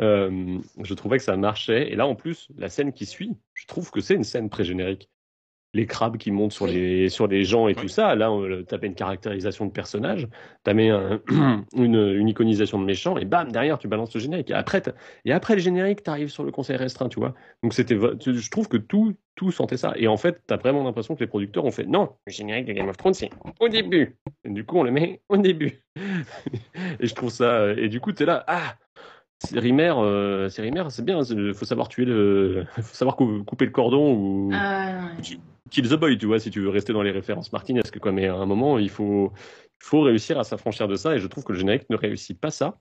Euh, 0.00 0.58
je 0.82 0.94
trouvais 0.94 1.18
que 1.18 1.24
ça 1.24 1.36
marchait. 1.36 1.90
Et 1.90 1.96
là, 1.96 2.06
en 2.06 2.14
plus, 2.14 2.48
la 2.56 2.68
scène 2.68 2.92
qui 2.92 3.04
suit, 3.06 3.36
je 3.54 3.66
trouve 3.66 3.90
que 3.90 4.00
c'est 4.00 4.14
une 4.14 4.24
scène 4.24 4.48
pré-générique. 4.48 5.10
Les 5.74 5.84
crabes 5.84 6.16
qui 6.16 6.30
montent 6.30 6.52
sur 6.52 6.66
les, 6.66 7.10
sur 7.10 7.26
les 7.26 7.44
gens 7.44 7.68
et 7.68 7.74
Oui. 7.74 7.82
tout 7.82 7.88
ça. 7.88 8.14
Là, 8.14 8.30
t'avais 8.66 8.86
une 8.86 8.94
caractérisation 8.94 9.66
de 9.66 9.70
personnage, 9.70 10.26
t'as 10.64 10.72
mis 10.72 10.88
un- 10.88 11.20
une, 11.76 11.94
une 11.96 12.28
iconisation 12.28 12.78
de 12.80 12.84
méchant 12.86 13.18
et 13.18 13.26
bam, 13.26 13.52
derrière, 13.52 13.78
tu 13.78 13.86
balances 13.86 14.14
le 14.14 14.20
générique. 14.20 14.50
Et 14.50 14.54
après, 14.54 14.82
et 15.26 15.32
après 15.32 15.54
le 15.54 15.60
générique, 15.60 16.02
t'arrives 16.02 16.30
sur 16.30 16.42
le 16.44 16.50
conseil 16.52 16.76
restreint, 16.76 17.08
tu 17.10 17.20
vois. 17.20 17.34
Donc, 17.62 17.74
c'était, 17.74 17.98
tu- 18.18 18.34
je 18.38 18.50
trouve 18.50 18.68
que 18.68 18.78
tout, 18.78 19.14
tout 19.34 19.50
sentait 19.52 19.76
ça. 19.76 19.92
Et 19.96 20.08
en 20.08 20.16
fait, 20.16 20.40
t'as 20.46 20.56
vraiment 20.56 20.82
l'impression 20.84 21.14
que 21.14 21.20
les 21.20 21.26
producteurs 21.26 21.66
ont 21.66 21.70
fait 21.70 21.84
non, 21.84 22.12
le 22.26 22.32
générique 22.32 22.64
de 22.64 22.72
Game 22.72 22.88
of 22.88 22.96
Thrones, 22.96 23.12
c'est 23.14 23.30
au 23.60 23.68
début. 23.68 24.16
Et 24.44 24.50
du 24.50 24.64
coup, 24.64 24.78
on 24.78 24.82
le 24.84 24.90
met 24.90 25.20
au 25.28 25.36
début. 25.36 25.82
et 27.00 27.06
je 27.06 27.14
trouve 27.14 27.30
ça. 27.30 27.72
Et 27.72 27.88
du 27.90 28.00
coup, 28.00 28.12
t'es 28.12 28.24
là, 28.24 28.42
ah, 28.46 28.74
c'est 29.40 29.58
Rimer, 29.60 29.92
euh, 29.98 30.48
c'est 30.48 30.62
bien, 31.04 31.22
il 31.22 31.54
faut 31.54 31.64
savoir 31.64 31.88
tuer 31.88 32.04
le. 32.06 32.64
faut 32.76 32.82
savoir 32.82 33.16
cou- 33.16 33.44
couper 33.44 33.66
le 33.66 33.70
cordon 33.70 34.14
ou. 34.14 34.50
Ah. 34.54 35.10
Kill 35.70 35.88
the 35.88 35.94
Boy, 35.94 36.18
tu 36.18 36.26
vois, 36.26 36.38
si 36.38 36.50
tu 36.50 36.60
veux 36.60 36.68
rester 36.68 36.92
dans 36.92 37.02
les 37.02 37.10
références 37.10 37.52
martinesques, 37.52 37.98
quoi. 37.98 38.12
Mais 38.12 38.26
à 38.26 38.34
un 38.34 38.46
moment, 38.46 38.78
il 38.78 38.90
faut, 38.90 39.32
il 39.80 39.84
faut 39.84 40.02
réussir 40.02 40.38
à 40.38 40.44
s'affranchir 40.44 40.88
de 40.88 40.96
ça, 40.96 41.14
et 41.14 41.18
je 41.18 41.26
trouve 41.26 41.44
que 41.44 41.52
le 41.52 41.58
générique 41.58 41.88
ne 41.90 41.96
réussit 41.96 42.38
pas 42.38 42.50
ça. 42.50 42.78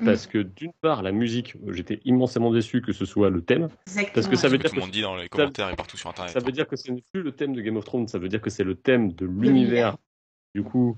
Mm. 0.00 0.04
Parce 0.06 0.26
que 0.26 0.38
d'une 0.38 0.72
part, 0.80 1.02
la 1.02 1.12
musique, 1.12 1.56
j'étais 1.68 2.00
immensément 2.04 2.50
déçu 2.50 2.80
que 2.80 2.92
ce 2.92 3.04
soit 3.04 3.30
le 3.30 3.42
thème. 3.42 3.68
Exactement. 3.86 4.14
Parce 4.14 4.28
que 4.28 4.36
ça 4.36 4.48
veut 4.48 4.56
que 4.56 4.62
dire 4.62 4.70
tout 4.70 4.76
que 4.76 4.80
le 4.80 4.86
monde 4.86 4.92
dit 4.92 5.02
dans 5.02 5.16
les 5.16 5.28
commentaires 5.28 5.70
et 5.70 5.76
partout 5.76 5.96
sur 5.96 6.08
internet. 6.08 6.32
ça 6.32 6.40
veut 6.40 6.48
hein. 6.48 6.52
dire 6.52 6.66
que 6.66 6.76
ce 6.76 6.90
n'est 6.90 7.04
plus 7.12 7.22
le 7.22 7.32
thème 7.32 7.54
de 7.54 7.60
Game 7.60 7.76
of 7.76 7.84
Thrones, 7.84 8.08
ça 8.08 8.18
veut 8.18 8.28
dire 8.28 8.40
que 8.40 8.50
c'est 8.50 8.64
le 8.64 8.74
thème 8.74 9.12
de 9.12 9.26
l'univers. 9.26 9.96
Du 10.54 10.62
coup, 10.62 10.96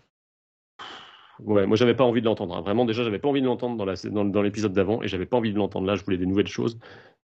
ouais, 1.40 1.66
moi 1.66 1.76
j'avais 1.76 1.94
pas 1.94 2.04
envie 2.04 2.20
de 2.20 2.26
l'entendre. 2.26 2.56
hein. 2.56 2.62
Vraiment, 2.62 2.84
déjà, 2.84 3.02
j'avais 3.02 3.18
pas 3.18 3.28
envie 3.28 3.42
de 3.42 3.46
l'entendre 3.46 3.76
dans, 3.76 3.84
la, 3.84 3.94
dans, 3.96 4.24
dans 4.24 4.42
l'épisode 4.42 4.72
d'avant 4.72 5.02
et 5.02 5.08
j'avais 5.08 5.26
pas 5.26 5.36
envie 5.36 5.52
de 5.52 5.58
l'entendre 5.58 5.86
là. 5.86 5.96
Je 5.96 6.04
voulais 6.04 6.16
des 6.16 6.26
nouvelles 6.26 6.46
choses. 6.46 6.78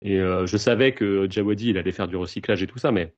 Et 0.02 0.20
euh, 0.20 0.46
je 0.46 0.56
savais 0.56 0.92
que 0.92 1.26
Jawadi, 1.30 1.70
il 1.70 1.78
allait 1.78 1.92
faire 1.92 2.08
du 2.08 2.16
recyclage 2.16 2.62
et 2.62 2.66
tout 2.66 2.78
ça, 2.78 2.92
mais 2.92 3.14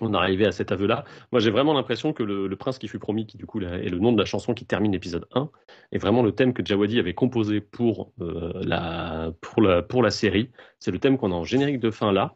on 0.00 0.14
arrivait 0.14 0.46
à 0.46 0.52
cet 0.52 0.72
aveu-là. 0.72 1.04
Moi, 1.32 1.40
j'ai 1.40 1.50
vraiment 1.50 1.72
l'impression 1.74 2.12
que 2.12 2.22
le, 2.22 2.46
le 2.46 2.56
prince 2.56 2.78
qui 2.78 2.88
fut 2.88 2.98
promis, 2.98 3.26
qui 3.26 3.36
du 3.36 3.46
coup 3.46 3.60
est 3.60 3.88
le 3.88 3.98
nom 3.98 4.12
de 4.12 4.18
la 4.18 4.24
chanson 4.24 4.54
qui 4.54 4.64
termine 4.66 4.92
l'épisode 4.92 5.26
1, 5.34 5.50
est 5.92 5.98
vraiment 5.98 6.22
le 6.22 6.32
thème 6.32 6.52
que 6.52 6.64
Jawadi 6.64 6.98
avait 6.98 7.14
composé 7.14 7.60
pour, 7.60 8.12
euh, 8.20 8.52
la, 8.64 9.32
pour, 9.40 9.62
la, 9.62 9.82
pour 9.82 10.02
la 10.02 10.10
série. 10.10 10.50
C'est 10.78 10.90
le 10.90 10.98
thème 10.98 11.18
qu'on 11.18 11.32
a 11.32 11.34
en 11.34 11.44
générique 11.44 11.80
de 11.80 11.90
fin 11.90 12.12
là. 12.12 12.34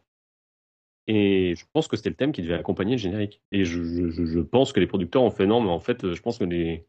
Et 1.07 1.55
je 1.57 1.65
pense 1.73 1.87
que 1.87 1.97
c'était 1.97 2.09
le 2.09 2.15
thème 2.15 2.31
qui 2.31 2.41
devait 2.41 2.53
accompagner 2.53 2.93
le 2.93 2.97
générique. 2.97 3.41
Et 3.51 3.65
je, 3.65 3.83
je, 3.83 4.09
je- 4.09 4.25
je 4.25 4.39
pense 4.39 4.71
que 4.71 4.79
les 4.79 4.87
producteurs 4.87 5.21
ont 5.23 5.31
fait 5.31 5.45
non, 5.45 5.59
mais 5.61 5.69
en 5.69 5.79
fait, 5.81 6.03
euh, 6.05 6.13
je 6.13 6.21
pense 6.21 6.37
que 6.37 6.45
les. 6.45 6.85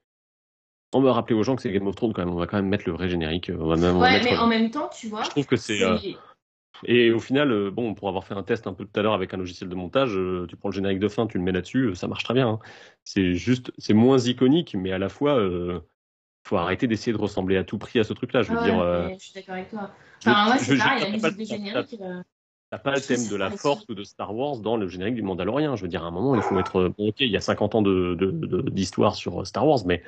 On 0.93 1.01
va 1.01 1.13
rappeler 1.13 1.35
aux 1.35 1.43
gens 1.43 1.57
que 1.57 1.63
c'est 1.63 1.73
Game 1.73 1.89
of 1.89 1.97
Thrones 1.97 2.13
quand 2.13 2.25
même. 2.25 2.33
On 2.33 2.39
va 2.39 2.47
quand 2.47 2.57
même 2.57 2.69
mettre 2.69 2.85
le 2.87 2.93
vrai 2.93 3.09
générique. 3.09 3.51
On 3.53 3.67
va 3.67 3.75
même 3.75 3.97
Ouais, 3.99 4.13
mettre- 4.13 4.25
mais 4.31 4.37
en 4.39 4.47
même 4.47 4.71
temps, 4.71 4.89
tu 4.97 5.09
vois, 5.09 5.25
Je 5.25 5.31
trouve 5.31 5.47
que 5.47 5.57
c'est. 5.57 5.81
Et 6.85 7.13
au 7.13 7.21
final, 7.21 7.51
euh, 7.53 7.71
bon, 7.71 7.95
pour 7.95 8.09
avoir 8.09 8.25
fait 8.27 8.35
un 8.35 8.43
test 8.43 8.67
un 8.67 8.75
peu 8.75 8.85
tout 8.85 8.99
à 9.01 9.03
l'heure 9.03 9.15
avec 9.15 9.33
un 9.33 9.37
logiciel 9.37 9.69
de 9.71 9.75
montage, 9.75 10.17
euh, 10.17 10.47
tu 10.49 10.57
prends 10.57 10.69
le 10.71 10.75
générique 10.75 10.99
de 10.99 11.09
fin, 11.09 11.27
tu 11.27 11.39
le 11.39 11.45
mets 11.45 11.53
là-dessus, 11.53 11.85
euh, 11.91 11.95
ça 11.95 12.09
marche 12.09 12.25
très 12.25 12.35
bien. 12.35 12.49
hein. 12.49 12.59
C'est 13.05 13.35
juste, 13.35 13.73
c'est 13.79 13.95
moins 13.95 14.19
iconique, 14.19 14.75
mais 14.75 14.93
à 14.93 14.99
la 14.99 15.09
fois, 15.09 15.39
euh, 15.39 15.81
faut 16.45 16.57
arrêter 16.57 16.87
d'essayer 16.87 17.13
de 17.13 17.19
ressembler 17.21 17.57
à 17.57 17.65
tout 17.65 17.79
prix 17.79 18.01
à 18.01 18.05
ce 18.05 18.13
truc-là. 18.13 18.43
Je 18.43 18.51
veux 18.51 18.57
Ouais, 18.57 18.65
dire, 18.65 18.79
euh, 18.81 19.09
je 19.19 19.25
suis 19.25 19.35
d'accord 19.35 19.55
avec 19.55 19.71
toi. 19.71 19.91
Enfin, 20.27 20.51
ouais, 20.51 20.59
je- 20.59 20.65
c'est 20.77 20.79
pareil, 20.79 21.05
la 21.05 21.11
musique 21.11 21.37
des 21.37 21.45
génériques. 21.45 21.97
T'as 22.71 22.79
pas 22.79 22.95
le 22.97 23.01
thème 23.01 23.29
de 23.29 23.37
la 23.37 23.51
force 23.51 23.85
ou 23.89 23.95
de 23.95 24.03
Star 24.03 24.35
Wars 24.35 24.59
dans 24.59 24.77
le 24.77 24.89
générique 24.89 25.15
du 25.15 25.23
Mandalorian. 25.23 25.77
Je 25.77 25.83
veux 25.83 25.89
dire, 25.89 26.03
à 26.03 26.09
un 26.09 26.11
moment, 26.11 26.35
il 26.35 26.43
faut 26.43 26.59
être. 26.59 26.89
bon, 26.99 27.09
ok, 27.09 27.21
il 27.21 27.31
y 27.31 27.37
a 27.37 27.41
50 27.41 27.75
ans 27.77 27.83
de- 27.83 28.15
de- 28.19 28.31
de- 28.33 28.69
d'histoire 28.71 29.15
sur 29.15 29.47
Star 29.47 29.67
Wars, 29.67 29.81
mais 29.87 30.03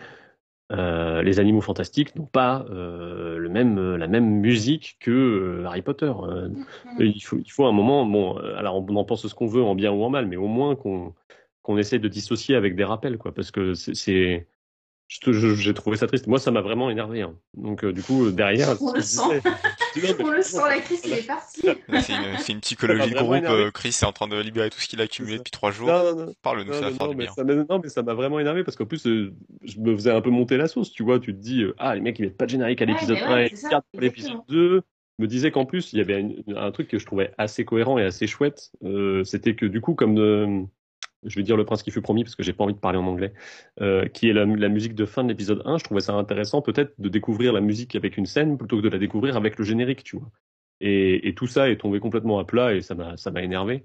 euh, 0.73 1.23
les 1.23 1.39
animaux 1.39 1.61
fantastiques 1.61 2.17
n'ont 2.17 2.27
pas 2.27 2.67
euh, 2.71 3.39
le 3.39 3.49
même, 3.49 3.79
euh, 3.79 3.97
la 3.97 4.09
même 4.09 4.41
musique 4.41 4.97
que 5.01 5.11
euh, 5.11 5.65
Harry 5.67 5.83
Potter. 5.83 6.13
Il, 6.99 7.21
faut, 7.21 7.39
il 7.39 7.51
faut 7.51 7.67
un 7.67 7.73
moment. 7.73 8.07
Bon, 8.07 8.37
alors 8.57 8.77
on 8.77 8.97
en 8.97 9.05
pense 9.05 9.27
ce 9.27 9.35
qu'on 9.35 9.47
veut, 9.47 9.63
en 9.63 9.75
bien 9.75 9.93
ou 9.93 10.03
en 10.03 10.11
mal, 10.11 10.27
mais 10.27 10.37
au 10.37 10.49
moins 10.49 10.75
qu'on 10.77 11.15
qu'on 11.63 11.79
essaie 11.79 11.99
de 11.99 12.07
dissocier 12.07 12.55
avec 12.55 12.77
des 12.77 12.85
rappels, 12.85 13.19
quoi, 13.19 13.35
parce 13.35 13.51
que 13.51 13.75
c'est- 13.75 14.47
J'ai 15.09 15.73
trouvé 15.75 15.97
ça 15.97 16.07
triste. 16.09 16.27
Moi, 16.27 16.39
ça 16.41 16.51
m'a 16.51 16.61
vraiment 16.63 16.91
énervé. 16.91 17.23
hein. 17.23 17.37
Donc, 17.55 17.85
euh, 17.85 17.93
du 17.93 18.03
coup, 18.03 18.31
derrière. 18.33 18.77
On 18.83 18.93
le 18.93 19.01
sent. 19.01 19.21
On 20.21 20.31
le 20.31 20.43
sent, 20.43 20.59
la 20.69 20.79
crise, 20.81 21.01
il 21.07 21.13
est 21.15 21.27
parti. 21.27 21.67
Ouais, 21.67 22.01
C'est 22.03 22.13
une, 22.13 22.37
c'est 22.39 22.53
une 22.53 22.61
psychologie 22.63 23.11
de 23.11 23.15
groupe. 23.15 23.35
énervé. 23.37 23.63
euh, 23.65 23.71
Chris 23.71 23.89
est 24.03 24.05
en 24.05 24.13
train 24.13 24.29
de 24.29 24.39
libérer 24.39 24.69
tout 24.69 24.79
ce 24.81 24.89
qu'il 24.89 25.01
a 25.01 25.05
accumulé 25.05 25.39
depuis 25.39 25.51
trois 25.53 25.71
jours. 25.71 25.91
Parle-nous, 26.43 26.73
ça 26.75 26.81
va 26.83 26.91
faire 26.91 27.07
non, 27.07 27.13
du 27.13 27.17
mais 27.17 27.25
bien. 27.25 27.33
ça 27.33 27.45
non, 27.45 27.81
mais 27.83 27.89
ça 27.89 28.03
m'a 28.03 28.13
vraiment 28.15 28.39
énervé 28.39 28.63
parce 28.65 28.77
qu'en 28.77 28.85
plus, 28.85 29.07
euh, 29.07 29.33
je 29.63 29.79
me 29.81 29.95
faisais 29.95 30.11
un 30.11 30.21
peu 30.21 30.31
monter 30.31 30.57
la 30.59 30.69
sauce, 30.69 30.93
tu 30.93 31.03
vois. 31.03 31.19
Tu 31.19 31.33
te 31.35 31.41
dis, 31.41 31.63
euh, 31.63 31.75
ah, 31.79 31.95
les 31.95 32.01
mecs, 32.03 32.19
ils 32.19 32.23
mettent 32.27 32.37
pas 32.37 32.45
de 32.47 32.51
générique 32.51 32.83
à 32.83 32.85
Ouais, 32.85 32.93
l'épisode 32.93 33.17
mais 33.17 33.23
1 33.25 33.35
ouais, 33.35 33.47
et 33.47 33.51
c'est 33.51 33.57
ça, 33.57 33.67
regarde 33.69 33.85
pour 33.93 34.01
l'épisode 34.03 34.31
exactement. 34.33 34.45
2. 34.49 34.83
Je 35.19 35.23
me 35.25 35.29
disais 35.29 35.51
qu'en 35.51 35.65
plus, 35.65 35.95
il 35.95 35.99
y 35.99 36.03
avait 36.03 36.21
une- 36.21 36.43
un 36.59 36.71
truc 36.73 36.89
que 36.89 36.99
je 36.99 37.07
trouvais 37.07 37.33
assez 37.39 37.65
cohérent 37.65 37.97
et 37.97 38.03
assez 38.05 38.27
chouette. 38.27 38.71
euh, 38.85 39.25
C'était 39.25 39.55
que 39.57 39.65
du 39.65 39.81
coup, 39.81 39.95
comme 39.95 40.19
euh, 40.19 40.63
je 41.27 41.37
vais 41.37 41.43
dire 41.43 41.57
le 41.57 41.65
prince 41.65 41.83
qui 41.83 41.91
fut 41.91 42.01
promis 42.01 42.25
parce 42.25 42.35
que 42.35 42.43
j'ai 42.43 42.53
pas 42.53 42.65
envie 42.65 42.75
de 42.75 42.79
parler 42.79 42.99
en 42.99 43.07
anglais, 43.07 43.33
euh, 43.81 44.07
qui 44.07 44.29
est 44.29 44.33
la, 44.33 44.45
la 44.45 44.69
musique 44.69 44.95
de 44.95 45.05
fin 45.05 45.25
de 45.25 45.29
l'épisode 45.29 45.63
1, 45.65 45.79
je 45.79 45.85
trouvais 45.85 46.01
ça 46.01 46.15
intéressant 46.15 46.63
peut-être 46.63 46.95
de 46.99 47.09
découvrir 47.09 47.53
la 47.53 47.61
musique 47.61 47.95
avec 47.97 48.17
une 48.17 48.27
scène 48.27 48.59
plutôt 48.59 48.79
que 48.79 48.83
de 48.83 48.89
la 48.89 48.99
découvrir 48.99 49.37
avec 49.37 49.59
le 49.59 49.65
générique, 49.65 50.05
tu 50.05 50.17
vois. 50.17 50.31
Et, 50.81 51.29
et 51.29 51.35
tout 51.35 51.47
ça 51.47 51.71
est 51.71 51.77
tombé 51.77 52.01
complètement 52.01 52.39
à 52.39 52.45
plat 52.45 52.75
et 52.75 52.83
ça 52.83 52.95
m'a 52.95 53.17
ça 53.17 53.31
m'a 53.31 53.43
énervé. 53.43 53.85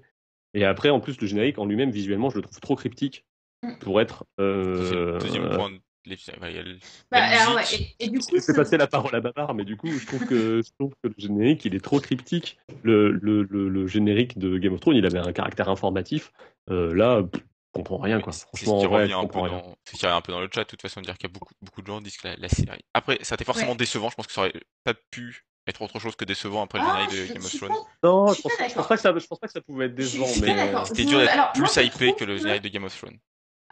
Et 0.54 0.64
après, 0.64 0.90
en 0.90 1.00
plus, 1.00 1.18
le 1.20 1.26
générique 1.26 1.58
en 1.58 1.64
lui-même, 1.64 1.90
visuellement, 1.90 2.28
je 2.28 2.36
le 2.36 2.42
trouve 2.42 2.60
trop 2.60 2.76
cryptique 2.76 3.24
Mm. 3.62 3.78
pour 3.78 4.00
être. 4.00 4.24
Euh, 4.40 5.18
deuxième 5.18 5.48
point 5.50 5.70
de 6.04 6.10
l'épisode. 6.10 6.36
Ouais, 6.40 6.50
il 6.52 6.56
y 6.56 6.58
a 6.58 6.62
le- 6.62 6.78
Bah, 7.10 7.20
la 7.20 7.42
alors, 7.42 7.54
ouais, 7.56 7.60
musique. 7.62 7.96
et, 8.00 8.04
et 8.04 8.08
du 8.08 8.18
coup, 8.18 8.26
Je 8.30 8.40
fais 8.40 8.40
ce- 8.40 8.52
passer 8.52 8.76
la 8.76 8.86
parole 8.86 9.14
à 9.14 9.20
Babar, 9.20 9.54
mais 9.54 9.64
du 9.64 9.76
coup, 9.76 9.88
je 9.88 10.06
trouve 10.06 10.26
que, 10.26 10.62
je 10.64 10.70
trouve 10.78 10.92
que 11.02 11.08
le 11.08 11.14
générique, 11.18 11.64
il 11.64 11.74
est 11.74 11.80
trop 11.84 12.00
cryptique. 12.00 12.58
Le, 12.82 13.10
le, 13.12 13.42
le, 13.44 13.68
le 13.68 13.86
générique 13.86 14.38
de 14.38 14.58
Game 14.58 14.72
of 14.74 14.80
Thrones, 14.80 14.96
il 14.96 15.06
avait 15.06 15.18
un 15.18 15.32
caractère 15.32 15.68
informatif. 15.68 16.32
Euh, 16.70 16.92
là, 16.94 17.22
pff, 17.22 17.40
je 17.42 17.72
comprends 17.80 17.98
rien, 17.98 18.20
quoi. 18.20 18.32
C'est 18.32 18.40
ce 18.40 18.46
Franchement, 18.46 18.80
qui 18.80 18.86
revient 18.86 19.12
un 19.12 19.20
peu 19.22 19.26
comprends 19.28 19.42
rien. 19.44 19.52
dans, 19.58 19.76
c'est 19.84 19.94
ce 19.96 20.00
qui 20.00 20.06
revient 20.06 20.16
un 20.16 20.20
peu 20.20 20.32
dans 20.32 20.40
le 20.40 20.48
chat, 20.52 20.60
de 20.64 20.66
toute 20.68 20.82
façon, 20.82 21.00
de 21.00 21.06
dire 21.06 21.16
qu'il 21.16 21.28
y 21.28 21.32
a 21.32 21.32
beaucoup, 21.32 21.54
beaucoup 21.62 21.82
de 21.82 21.86
gens 21.86 22.00
disent 22.00 22.16
que 22.18 22.28
la, 22.28 22.36
la 22.36 22.48
série. 22.48 22.82
Après, 22.94 23.18
ça 23.22 23.34
a 23.34 23.36
été 23.36 23.44
forcément 23.44 23.70
Ouais. 23.72 23.76
décevant. 23.76 24.10
Je 24.10 24.14
pense 24.16 24.26
que 24.26 24.32
ça 24.32 24.42
aurait 24.42 24.52
pas 24.84 24.94
pu 25.10 25.44
être 25.68 25.80
autre 25.80 26.00
chose 26.00 26.16
que 26.16 26.24
décevant 26.24 26.64
après 26.64 26.80
le 26.80 26.84
Ah, 26.88 27.06
générique 27.08 27.28
de 27.28 27.34
Game 27.34 27.44
of 27.44 27.56
Thrones. 27.56 27.68
pas- 27.70 28.08
Non, 28.08 28.26
Je 28.26 28.34
je 28.34 28.42
pense, 28.42 28.56
pas 28.56 28.56
je 28.56 28.58
pense 28.64 28.68
d'accord. 28.74 28.88
pas 28.88 28.96
que 28.96 29.00
ça, 29.00 29.14
je 29.16 29.26
pense 29.26 29.38
pas 29.38 29.46
que 29.46 29.52
ça 29.52 29.60
pouvait 29.60 29.86
être 29.86 29.94
décevant, 29.94 30.26
je 30.26 30.40
mais. 30.40 30.54
d'accord. 30.56 30.86
C'était 30.88 31.04
dur 31.04 31.18
d'être 31.20 31.52
plus 31.52 31.76
hypé 31.84 32.12
que 32.14 32.24
le 32.24 32.34
que- 32.34 32.38
générique 32.42 32.62
de 32.62 32.68
Game 32.68 32.82
of 32.84 32.98
Thrones. 32.98 33.16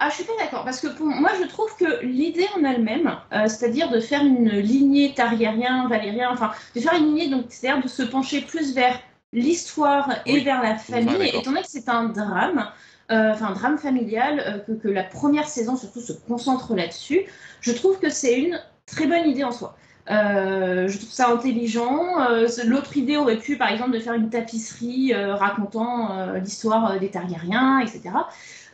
Ah, 0.02 0.08
je 0.08 0.14
suis 0.14 0.24
pas 0.24 0.32
d'accord, 0.38 0.64
parce 0.64 0.80
que 0.80 0.86
pour 0.88 1.06
moi, 1.06 1.30
je 1.38 1.46
trouve 1.46 1.76
que 1.76 2.02
l'idée 2.02 2.46
en 2.58 2.64
elle-même, 2.64 3.18
euh, 3.34 3.46
c'est-à-dire 3.48 3.90
de 3.90 4.00
faire 4.00 4.24
une 4.24 4.48
lignée 4.48 5.12
Targaryen, 5.14 5.88
Valérien, 5.88 6.30
enfin, 6.32 6.52
de 6.74 6.80
faire 6.80 6.94
une 6.94 7.04
lignée, 7.08 7.28
donc 7.28 7.46
c'est-à-dire 7.50 7.82
de 7.82 7.88
se 7.88 8.02
pencher 8.02 8.40
plus 8.40 8.74
vers 8.74 8.98
l'histoire 9.34 10.10
et 10.24 10.34
Oui. 10.34 10.40
vers 10.44 10.62
la 10.62 10.76
famille, 10.76 11.16
Ouais, 11.16 11.28
étant 11.28 11.50
donné 11.50 11.60
que 11.60 11.68
c'est 11.68 11.88
un 11.90 12.04
drame, 12.04 12.66
euh, 13.12 13.32
enfin 13.32 13.48
un 13.48 13.52
drame 13.52 13.76
familial, 13.78 14.40
euh, 14.40 14.58
que, 14.58 14.72
que 14.72 14.88
la 14.88 15.04
première 15.04 15.48
saison 15.48 15.76
surtout 15.76 16.00
se 16.00 16.14
concentre 16.14 16.74
là-dessus, 16.74 17.20
je 17.60 17.72
trouve 17.72 17.98
que 17.98 18.08
c'est 18.08 18.40
une 18.40 18.58
très 18.86 19.06
bonne 19.06 19.28
idée 19.28 19.44
en 19.44 19.52
soi. 19.52 19.76
Euh, 20.10 20.88
je 20.88 20.96
trouve 20.98 21.10
ça 21.10 21.28
intelligent. 21.30 22.20
Euh, 22.30 22.48
L'autre 22.66 22.96
idée 22.96 23.16
aurait 23.16 23.36
pu, 23.38 23.56
par 23.56 23.68
exemple, 23.70 23.92
de 23.92 24.00
faire 24.00 24.14
une 24.14 24.28
tapisserie 24.30 25.12
euh, 25.14 25.36
racontant 25.36 26.34
l'histoire 26.42 26.98
des 26.98 27.10
Targaryens, 27.10 27.78
etc. 27.80 28.10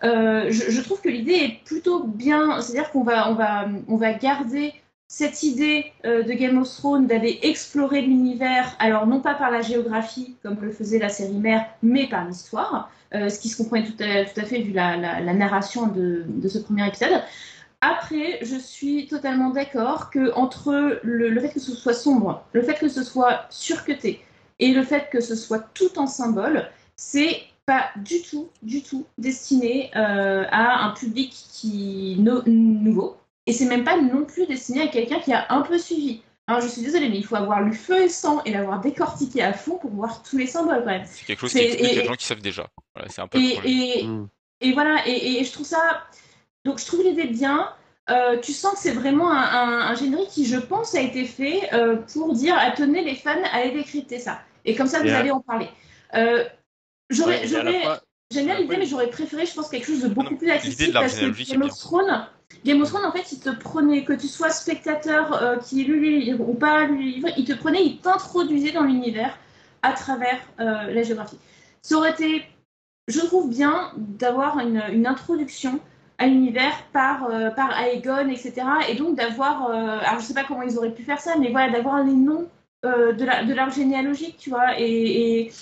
Euh, 0.04 0.50
je, 0.50 0.80
trouve 0.82 1.00
que 1.00 1.08
l'idée 1.08 1.32
est 1.32 1.64
plutôt 1.64 2.04
bien, 2.04 2.60
c'est-à-dire 2.60 2.90
qu'on 2.90 3.02
va, 3.02 4.12
garder 4.12 4.74
cette 5.08 5.42
idée 5.42 5.92
euh, 6.04 6.22
de 6.22 6.32
Game 6.32 6.58
of 6.58 6.68
Thrones 6.68 7.06
d'aller 7.06 7.38
explorer 7.42 8.02
l'univers, 8.02 8.74
alors 8.78 9.06
non 9.06 9.20
pas 9.20 9.34
par 9.34 9.50
la 9.50 9.62
géographie 9.62 10.36
comme 10.42 10.58
le 10.60 10.72
faisait 10.72 10.98
la 10.98 11.08
série 11.08 11.38
mère, 11.38 11.66
mais 11.82 12.08
par 12.08 12.26
l'histoire, 12.26 12.90
euh, 13.14 13.28
ce 13.28 13.38
qui 13.38 13.48
se 13.48 13.56
comprenait 13.56 13.86
tout 13.86 14.02
à, 14.02 14.44
fait 14.44 14.60
vu 14.60 14.72
la, 14.72 15.20
narration 15.32 15.86
de, 15.86 16.24
de 16.26 16.48
ce 16.48 16.58
premier 16.58 16.86
épisode. 16.86 17.22
Après, 17.80 18.38
je 18.42 18.56
suis 18.56 19.06
totalement 19.06 19.50
d'accord 19.50 20.10
que 20.10 20.32
entre 20.34 20.98
le, 21.02 21.28
le 21.28 21.40
fait 21.40 21.50
que 21.50 21.60
ce 21.60 21.72
soit 21.72 21.94
sombre, 21.94 22.44
le 22.52 22.62
fait 22.62 22.78
que 22.78 22.88
ce 22.88 23.04
soit 23.04 23.46
surcuté 23.50 24.20
et 24.58 24.72
le 24.72 24.82
fait 24.82 25.08
que 25.10 25.20
ce 25.20 25.36
soit 25.36 25.60
tout 25.74 25.98
en 25.98 26.06
symbole, 26.06 26.68
c'est 26.96 27.42
pas 27.66 27.90
du 27.96 28.22
tout, 28.22 28.48
du 28.62 28.82
tout 28.82 29.04
destiné 29.18 29.90
euh, 29.96 30.44
à 30.50 30.84
un 30.86 30.90
public 30.92 31.30
qui 31.52 32.16
no- 32.18 32.42
nouveau. 32.46 33.16
Et 33.46 33.52
c'est 33.52 33.66
même 33.66 33.84
pas 33.84 34.00
non 34.00 34.24
plus 34.24 34.46
destiné 34.46 34.82
à 34.82 34.88
quelqu'un 34.88 35.20
qui 35.20 35.32
a 35.32 35.46
un 35.52 35.62
peu 35.62 35.76
suivi. 35.78 36.22
Alors, 36.48 36.60
je 36.60 36.68
suis 36.68 36.82
désolée, 36.82 37.08
mais 37.08 37.16
il 37.18 37.24
faut 37.26 37.34
avoir 37.36 37.60
lu 37.62 37.74
feu 37.74 38.02
et 38.02 38.08
sang 38.08 38.40
et 38.44 38.52
l'avoir 38.52 38.80
décortiqué 38.80 39.42
à 39.42 39.52
fond 39.52 39.78
pour 39.78 39.90
voir 39.90 40.22
tous 40.22 40.38
les 40.38 40.46
symboles 40.46 40.78
quand 40.84 40.90
même. 40.90 41.04
C'est 41.04 41.24
quelque 41.26 41.40
chose 41.40 41.52
qui 41.52 41.58
et- 41.58 41.90
à 41.98 42.02
des 42.02 42.04
gens 42.04 42.14
qui 42.14 42.24
savent 42.24 42.40
déjà. 42.40 42.68
Voilà, 42.94 43.08
c'est 43.10 43.20
un 43.20 43.26
peu 43.26 43.38
le 43.38 43.44
Et, 43.44 43.52
problème. 43.54 44.28
et, 44.60 44.68
et 44.68 44.72
voilà, 44.72 45.06
et, 45.08 45.40
et 45.40 45.44
je 45.44 45.52
trouve 45.52 45.66
ça. 45.66 46.04
Donc, 46.64 46.78
je 46.78 46.86
trouve 46.86 47.02
l'idée 47.02 47.26
bien. 47.26 47.68
Euh, 48.10 48.38
tu 48.40 48.52
sens 48.52 48.74
que 48.74 48.78
c'est 48.78 48.92
vraiment 48.92 49.32
un, 49.32 49.42
un- 49.42 49.80
un 49.90 49.94
générique 49.96 50.28
qui, 50.28 50.46
je 50.46 50.56
pense, 50.58 50.94
a 50.94 51.00
été 51.00 51.24
fait 51.24 51.68
euh, 51.72 51.96
pour 52.12 52.32
dire 52.34 52.56
attendez 52.56 53.02
les 53.02 53.16
fans, 53.16 53.30
allez 53.52 53.72
décrypter 53.72 54.20
ça. 54.20 54.40
Et 54.64 54.76
comme 54.76 54.86
ça, 54.86 55.00
vous 55.02 55.08
allez 55.08 55.32
en 55.32 55.40
parler. 55.40 55.68
Euh, 56.14 56.44
j'aurais, 57.10 57.40
Ouais, 57.40 57.46
j'aurais, 57.46 57.80
fois- 57.82 58.00
j'aime 58.30 58.46
bien 58.46 58.58
l'idée, 58.58 58.76
mais 58.76 58.86
j'aurais 58.86 59.10
préféré, 59.10 59.46
je 59.46 59.54
pense, 59.54 59.68
quelque 59.68 59.86
chose 59.86 60.02
de 60.02 60.08
beaucoup 60.08 60.30
non, 60.32 60.36
plus 60.36 60.46
l'idée 60.46 60.52
accessible 60.56 60.88
de 60.88 60.92
l'arbre 60.94 61.08
parce 61.10 61.20
que 61.20 61.50
Game 61.52 61.62
of. 61.62 61.78
Thrones, 61.78 62.26
Game 62.64 62.82
of 62.82 62.88
Thrones, 62.88 63.04
en 63.04 63.12
fait, 63.12 63.32
il 63.32 63.40
te 63.40 63.50
prenait, 63.50 64.04
que 64.04 64.12
tu 64.12 64.28
sois 64.28 64.50
spectateur 64.50 65.42
euh, 65.42 65.56
qui 65.58 65.84
lu 65.84 66.00
les 66.00 66.34
ou 66.34 66.54
pas 66.54 66.84
lu 66.86 66.98
les 66.98 67.12
livres, 67.12 67.28
il 67.36 67.44
te 67.44 67.52
prenait, 67.52 67.84
il 67.84 67.98
t'introduisait 67.98 68.72
dans 68.72 68.82
l'univers 68.84 69.36
à 69.82 69.92
travers 69.92 70.38
euh, 70.60 70.90
la 70.92 71.02
géographie. 71.02 71.38
Ça 71.82 71.96
aurait 71.96 72.10
été, 72.10 72.42
je 73.08 73.20
trouve 73.20 73.48
bien 73.50 73.92
d'avoir 73.96 74.58
une, 74.60 74.82
une 74.92 75.06
introduction 75.06 75.80
à 76.18 76.26
l'univers 76.26 76.74
par, 76.92 77.26
euh, 77.30 77.50
par 77.50 77.78
Aegon, 77.78 78.28
etc. 78.28 78.66
Et 78.88 78.94
donc 78.94 79.16
d'avoir, 79.16 79.68
euh, 79.70 79.98
alors 80.04 80.18
je 80.20 80.24
sais 80.24 80.34
pas 80.34 80.44
comment 80.44 80.62
ils 80.62 80.76
auraient 80.78 80.94
pu 80.94 81.02
faire 81.02 81.20
ça, 81.20 81.36
mais 81.38 81.50
voilà, 81.50 81.70
d'avoir 81.72 82.02
les 82.02 82.12
noms 82.14 82.48
de 82.84 83.24
la- 83.24 83.42
de 83.42 83.52
l'arbre 83.52 83.72
généalogique, 83.74 84.36
tu 84.38 84.50
vois. 84.50 84.78
Et, 84.80 85.40
et 85.46 85.52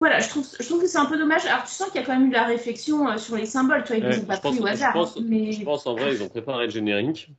voilà, 0.00 0.18
je 0.18 0.28
trouve, 0.28 0.46
je 0.58 0.66
trouve 0.66 0.80
que 0.80 0.86
c'est 0.88 0.98
un 0.98 1.06
peu 1.06 1.18
dommage. 1.18 1.44
Alors 1.46 1.64
tu 1.64 1.70
sens 1.72 1.88
qu'il 1.90 2.00
y 2.00 2.04
a 2.04 2.06
quand 2.06 2.18
même 2.18 2.28
eu 2.28 2.32
la 2.32 2.44
réflexion 2.46 3.08
euh, 3.08 3.18
sur 3.18 3.36
les 3.36 3.46
symboles, 3.46 3.82
tu 3.84 3.88
vois, 3.88 3.96
ils 3.98 4.04
Ouais, 4.04 4.10
les 4.16 4.22
ont 4.22 4.26
pas 4.26 4.36
je 4.36 4.40
pense- 4.40 4.54
pris 4.56 4.62
au 4.62 4.66
je 4.66 4.72
hasard. 4.72 4.92
pense- 4.94 5.16
hein, 5.16 5.22
mais... 5.26 5.52
Je 5.52 5.62
pense 5.64 5.86
en 5.86 5.94
vrai, 5.94 6.14
ils 6.14 6.22
ont 6.22 6.28
préparé 6.28 6.64
le 6.66 6.70
générique. 6.72 7.32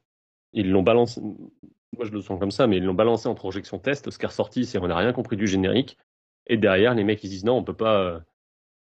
Ils 0.54 0.70
l'ont 0.70 0.84
balancé. 0.84 1.20
Moi, 1.22 2.06
je 2.06 2.12
le 2.12 2.22
sens 2.22 2.40
comme 2.40 2.52
ça, 2.52 2.68
mais 2.68 2.78
ils 2.78 2.84
l'ont 2.84 2.94
balancé 2.94 3.28
en 3.28 3.36
projection 3.36 3.80
test. 3.80 4.10
Ce 4.12 4.18
qui 4.18 4.26
est 4.26 4.28
ressorti, 4.28 4.66
c'est 4.66 4.78
on 4.78 4.88
n'a 4.88 4.96
rien 4.98 5.12
compris 5.14 5.38
du 5.38 5.48
générique. 5.48 5.98
Et 6.48 6.58
derrière, 6.58 6.94
les 6.94 7.04
mecs, 7.04 7.24
ils 7.24 7.30
disent 7.30 7.46
non, 7.46 7.58
on 7.58 7.64
peut 7.64 7.74
pas. 7.74 8.00
euh, 8.02 8.20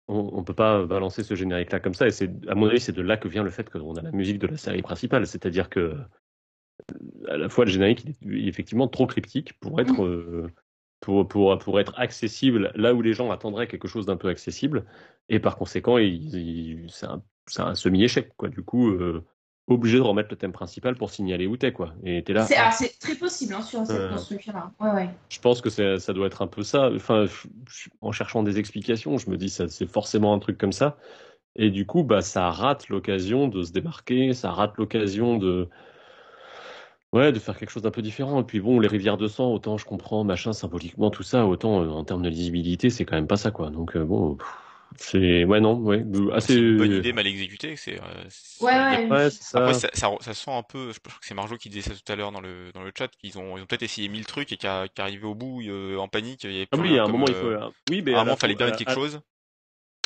on, 0.09 0.31
on 0.33 0.43
peut 0.45 0.55
pas 0.55 0.85
balancer 0.85 1.23
ce 1.23 1.35
générique-là 1.35 1.79
comme 1.81 1.95
ça. 1.95 2.07
Et 2.07 2.11
c'est, 2.11 2.31
à 2.49 2.55
mon 2.55 2.67
avis, 2.69 2.81
c'est 2.81 2.93
de 2.93 3.03
là 3.03 3.17
que 3.17 3.29
vient 3.29 3.43
le 3.45 3.51
fait 3.51 3.71
qu'on 3.71 3.95
a 3.97 4.03
la 4.03 4.11
musique 4.13 4.39
de 4.39 4.47
la 4.49 4.57
série 4.57 4.83
principale. 4.83 5.27
C'est-à-dire 5.27 5.69
que 5.71 5.95
à 7.29 7.37
la 7.37 7.49
fois 7.49 7.65
le 7.65 7.71
générique 7.71 8.05
il 8.23 8.45
est 8.45 8.49
effectivement 8.49 8.89
trop 8.89 9.07
cryptique 9.07 9.53
pour 9.61 9.81
être 9.81 10.03
euh, 10.03 10.51
pour, 11.03 11.29
pour, 11.29 11.59
pour 11.59 11.81
être 11.81 11.99
accessible 11.99 12.73
là 12.77 12.95
où 12.95 13.03
les 13.03 13.13
gens 13.13 13.31
attendraient 13.31 13.67
quelque 13.67 13.89
chose 13.89 14.07
d'un 14.07 14.17
peu 14.17 14.29
accessible 14.29 14.87
et 15.29 15.41
par 15.41 15.57
conséquent 15.57 15.97
c'est 16.89 17.07
un, 17.07 17.23
c'est 17.47 17.61
un 17.63 17.75
semi-échec 17.75 18.33
quoi 18.37 18.49
du 18.49 18.63
coup 18.63 18.89
euh, 18.89 19.25
obligé 19.67 19.97
de 19.99 20.03
remettre 20.03 20.29
le 20.31 20.37
thème 20.37 20.53
principal 20.53 20.95
pour 20.95 21.11
signaler 21.11 21.47
où 21.49 21.57
t'es 21.57 21.73
quoi 21.73 21.93
et 22.05 22.23
là 22.33 22.47
C'est 22.47 22.57
ah, 22.57 22.63
alors, 22.63 22.73
c'est 22.73 22.99
très 23.01 23.17
possible 23.17 23.53
hein, 23.55 23.63
sur 23.63 23.85
cette 23.85 24.01
Euh. 24.01 24.11
construction-là. 24.13 24.73
Ouais, 24.81 24.91
ouais. 24.93 25.11
je 25.29 25.41
pense 25.41 25.61
que 25.61 25.71
ça 25.71 26.13
doit 26.13 26.27
être 26.29 26.41
un 26.41 26.47
peu 26.47 26.63
ça 26.63 26.91
enfin 26.95 27.27
en 28.01 28.13
cherchant 28.13 28.45
des 28.45 28.59
explications 28.61 29.19
je 29.19 29.29
me 29.29 29.37
dis 29.37 29.51
ça 29.51 29.69
c'est 29.69 29.91
forcément 29.91 30.33
un 30.33 30.39
truc 30.39 30.57
comme 30.57 30.73
ça 30.73 30.97
et 31.57 31.71
du 31.71 31.85
coup 31.85 32.05
bah 32.05 32.23
ça 32.23 32.49
rate 32.51 32.89
l'occasion 32.89 33.49
de 33.49 33.63
se 33.65 33.73
démarquer 33.73 34.35
ça 34.35 34.53
rate 34.53 34.77
l'occasion 34.79 35.37
de 35.37 35.69
Ouais, 37.13 37.31
de 37.31 37.39
faire 37.39 37.59
quelque 37.59 37.71
chose 37.71 37.83
d'un 37.83 37.91
peu 37.91 38.01
différent. 38.03 38.41
Et 38.41 38.45
puis 38.45 38.61
bon, 38.61 38.81
les 38.81 38.89
rivières 38.89 39.19
de 39.19 39.29
sang, 39.29 39.53
autant 39.53 39.77
je 39.77 39.85
comprends, 39.85 40.25
machin, 40.25 40.53
symboliquement, 40.55 41.11
tout 41.11 41.23
ça, 41.23 41.47
autant 41.47 41.83
euh, 41.83 41.89
en 41.91 42.05
termes 42.05 42.23
de 42.23 42.31
lisibilité, 42.31 42.89
c'est 42.89 43.05
quand 43.05 43.17
même 43.17 43.27
pas 43.27 43.37
ça, 43.37 43.51
quoi. 43.51 43.71
Donc 43.71 43.97
euh, 43.97 44.05
bon, 44.05 44.37
pff, 44.37 44.47
c'est... 44.97 45.45
Ouais, 45.45 45.61
non, 45.61 45.79
ouais, 45.79 45.99
euh, 46.03 46.31
C'est 46.31 46.37
assez... 46.37 46.55
une 46.55 46.77
bonne 46.79 46.93
idée 46.93 47.13
mal 47.13 47.27
exécutée. 47.27 47.77
C'est, 47.77 48.01
euh, 48.01 48.25
c'est- 48.31 48.65
Ouais, 48.65 49.29
c'est 49.31 49.43
ça. 49.43 49.59
Après, 49.59 49.75
ça, 49.75 49.89
ça, 49.93 50.11
ça 50.21 50.33
sent 50.35 50.51
un 50.51 50.63
peu. 50.63 50.91
Je 50.93 51.01
crois 51.01 51.13
que 51.21 51.27
c'est 51.27 51.35
Marjo 51.35 51.57
qui 51.59 51.69
disait 51.69 51.91
ça 51.91 51.95
tout 51.95 52.13
à 52.13 52.17
l'heure 52.17 52.33
dans 52.33 52.41
le 52.41 52.73
dans 52.73 52.83
le 52.83 52.93
chat 52.97 53.09
qu'ils 53.09 53.39
ont 53.39 53.59
ils 53.59 53.63
ont 53.63 53.67
peut-être 53.67 53.83
essayé 53.83 54.09
mille 54.09 54.25
trucs 54.25 54.51
et 54.53 54.57
qu'à 54.57 54.89
qu'arrivé 54.89 55.27
au 55.27 55.35
bout 55.35 55.61
euh, 55.63 55.99
en 55.99 56.09
panique, 56.09 56.45
il 56.45 56.53
y 56.53 56.57
avait 56.57 56.67
Ah 56.73 56.77
plus 56.77 56.83
oui, 56.83 56.89
rien 56.93 57.01
à 57.01 57.03
un 57.03 57.07
comme, 57.07 57.13
moment, 57.17 57.27
il 57.29 57.35
faut... 57.35 57.47
euh, 57.47 57.71
Oui, 57.91 58.03
mais 58.03 58.15
à 58.15 58.21
un 58.21 58.25
moment, 58.25 58.37
fallait 58.37 58.55
bien 58.55 58.71
quelque 58.71 58.93
chose. 58.93 59.21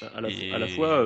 à 0.02 0.20
la, 0.20 0.28
Et- 0.28 0.54
à 0.54 0.58
la 0.58 0.66
fois... 0.68 1.04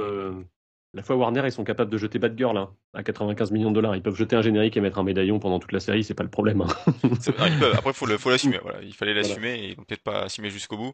la 0.92 1.02
fois 1.02 1.16
Warner, 1.16 1.42
ils 1.44 1.52
sont 1.52 1.64
capables 1.64 1.90
de 1.90 1.98
jeter 1.98 2.18
Batgirl 2.18 2.56
hein, 2.56 2.74
à 2.94 3.02
95 3.02 3.52
millions 3.52 3.70
de 3.70 3.74
dollars. 3.76 3.94
Ils 3.96 4.02
peuvent 4.02 4.16
jeter 4.16 4.36
un 4.36 4.42
générique 4.42 4.76
et 4.76 4.80
mettre 4.80 4.98
un 4.98 5.04
médaillon 5.04 5.38
pendant 5.38 5.58
toute 5.60 5.72
la 5.72 5.80
série, 5.80 6.02
c'est 6.04 6.14
pas 6.14 6.24
le 6.24 6.30
problème. 6.30 6.62
hein. 6.62 6.66
Après, 7.76 7.92
faut 7.92 8.06
le, 8.06 8.18
faut 8.18 8.30
l'assumer. 8.30 8.58
Voilà, 8.62 8.82
il 8.82 8.94
fallait 8.94 9.12
Voilà. 9.12 9.28
l'assumer 9.28 9.54
et 9.54 9.68
ils 9.70 9.76
n'ont 9.78 9.84
peut-être 9.84 10.02
pas 10.02 10.22
assumé 10.22 10.50
jusqu'au 10.50 10.76
bout. 10.76 10.92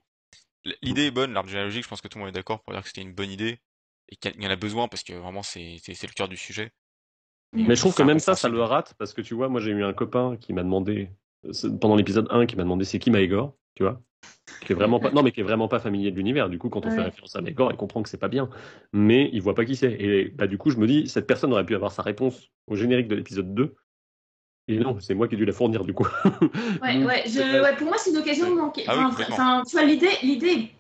L'idée 0.82 1.06
est 1.06 1.10
bonne, 1.10 1.32
l'arbre 1.32 1.48
généalogique. 1.48 1.84
Je 1.84 1.88
pense 1.88 2.00
que 2.00 2.08
tout 2.08 2.18
le 2.18 2.24
monde 2.24 2.30
est 2.30 2.38
d'accord 2.38 2.62
pour 2.62 2.72
dire 2.72 2.82
que 2.82 2.88
c'était 2.88 3.02
une 3.02 3.14
bonne 3.14 3.30
idée 3.30 3.60
et 4.08 4.16
qu'il 4.16 4.42
y 4.42 4.46
en 4.46 4.50
a 4.50 4.56
besoin 4.56 4.88
parce 4.88 5.02
que 5.02 5.12
vraiment 5.12 5.42
c'est 5.42 5.76
c'est 5.82 5.94
c'est 5.94 6.06
le 6.06 6.12
cœur 6.12 6.28
du 6.28 6.36
sujet. 6.36 6.72
Mais 7.52 7.74
je 7.74 7.80
trouve 7.80 7.94
que 7.94 8.02
même 8.02 8.18
ça, 8.18 8.34
ça 8.34 8.48
le 8.48 8.60
rate, 8.62 8.94
parce 8.98 9.14
que 9.14 9.22
tu 9.22 9.34
vois, 9.34 9.48
moi 9.48 9.60
j'ai 9.60 9.70
eu 9.70 9.82
un 9.84 9.92
copain 9.92 10.36
qui 10.36 10.52
m'a 10.52 10.62
demandé, 10.62 11.10
pendant 11.80 11.96
l'épisode 11.96 12.26
1, 12.30 12.46
qui 12.46 12.56
m'a 12.56 12.62
demandé 12.62 12.84
c'est 12.84 12.98
qui 12.98 13.10
Maegor, 13.10 13.54
tu 13.74 13.82
vois, 13.82 14.00
qui 14.64 14.72
est 14.72 14.74
vraiment 14.74 15.00
pas, 15.00 15.10
non 15.10 15.22
mais 15.22 15.32
qui 15.32 15.40
est 15.40 15.44
vraiment 15.44 15.68
pas 15.68 15.78
familier 15.78 16.10
de 16.10 16.16
l'univers. 16.16 16.48
Du 16.48 16.58
coup, 16.58 16.68
quand 16.68 16.86
on 16.86 16.90
fait 16.90 17.02
référence 17.02 17.36
à 17.36 17.40
Maegor, 17.40 17.70
il 17.72 17.76
comprend 17.76 18.02
que 18.02 18.08
c'est 18.08 18.18
pas 18.18 18.28
bien, 18.28 18.48
mais 18.92 19.30
il 19.32 19.42
voit 19.42 19.54
pas 19.54 19.64
qui 19.64 19.76
c'est. 19.76 19.92
Et 19.92 20.30
bah 20.30 20.46
du 20.46 20.58
coup, 20.58 20.70
je 20.70 20.78
me 20.78 20.86
dis, 20.86 21.08
cette 21.08 21.26
personne 21.26 21.52
aurait 21.52 21.66
pu 21.66 21.74
avoir 21.74 21.92
sa 21.92 22.02
réponse 22.02 22.50
au 22.66 22.76
générique 22.76 23.08
de 23.08 23.14
l'épisode 23.14 23.54
2. 23.54 23.74
Et 24.68 24.78
non, 24.78 24.98
c'est 24.98 25.14
moi 25.14 25.28
qui 25.28 25.34
ai 25.34 25.38
dû 25.38 25.44
la 25.44 25.52
fournir 25.52 25.84
du 25.84 25.92
coup. 25.94 26.08
Ouais, 26.82 27.04
ouais, 27.04 27.22
je, 27.26 27.62
ouais, 27.62 27.76
pour 27.76 27.86
moi, 27.86 27.96
c'est 27.98 28.10
une 28.10 28.16
occasion 28.16 28.50
de 28.50 28.56
manquer. 28.56 28.84
Ah 28.88 29.08
enfin, 29.08 29.62
tu 29.64 29.76
vois, 29.76 29.84
l'idée, 29.84 30.10
l'idée, 30.22 30.70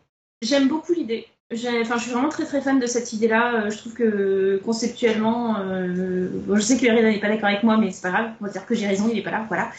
j'aime 0.42 0.66
beaucoup 0.68 0.92
l'idée. 0.92 1.26
Enfin, 1.52 1.96
je 1.96 2.02
suis 2.02 2.10
vraiment 2.10 2.28
très 2.28 2.44
très 2.44 2.60
fan 2.60 2.80
de 2.80 2.86
cette 2.86 3.12
idée-là. 3.12 3.66
Euh, 3.66 3.70
Je 3.70 3.78
trouve 3.78 3.94
que 3.94 4.60
conceptuellement, 4.64 5.60
euh, 5.60 6.28
bon, 6.44 6.56
je 6.56 6.60
sais 6.60 6.76
que 6.76 6.84
Eridan 6.84 7.08
n'est 7.10 7.20
pas 7.20 7.28
d'accord 7.28 7.48
avec 7.48 7.62
moi, 7.62 7.76
mais 7.76 7.92
c'est 7.92 8.02
pas 8.02 8.10
grave. 8.10 8.30
On 8.40 8.46
va 8.46 8.50
dire 8.50 8.66
que 8.66 8.74
j'ai 8.74 8.86
raison, 8.88 9.08
il 9.12 9.18
est 9.18 9.22
pas 9.22 9.30
là, 9.30 9.44
voilà. 9.46 9.70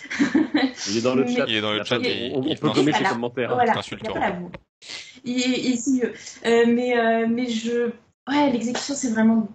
Il 0.89 0.97
est 0.97 1.01
dans 1.01 1.13
le 1.15 1.23
Mais- 1.25 1.35
chat. 1.35 1.45
Il 1.47 1.55
est 1.55 1.61
dans 1.61 1.73
le 1.73 1.83
chat 1.83 1.99
et 2.03 2.31
on, 2.33 2.41
peut 2.55 2.69
gommer 2.69 2.93
ses 2.93 3.03
commentaires. 3.03 3.53
voilà, 3.53 3.73
il 3.91 4.07
a 4.07 4.13
pas 4.13 4.19
la 4.19 4.31
boue. 4.31 4.49
Il, 5.25 5.37
il 5.39 5.73
est 5.73 5.75
si 5.75 5.99
vieux. 5.99 6.13
Euh, 6.45 6.65
mais, 6.67 6.97
euh, 6.97 7.27
mais 7.29 7.47
je, 7.49 7.89
ouais, 8.29 8.49
l'exécution, 8.53 8.93
c'est 8.95 9.11
vraiment, 9.11 9.49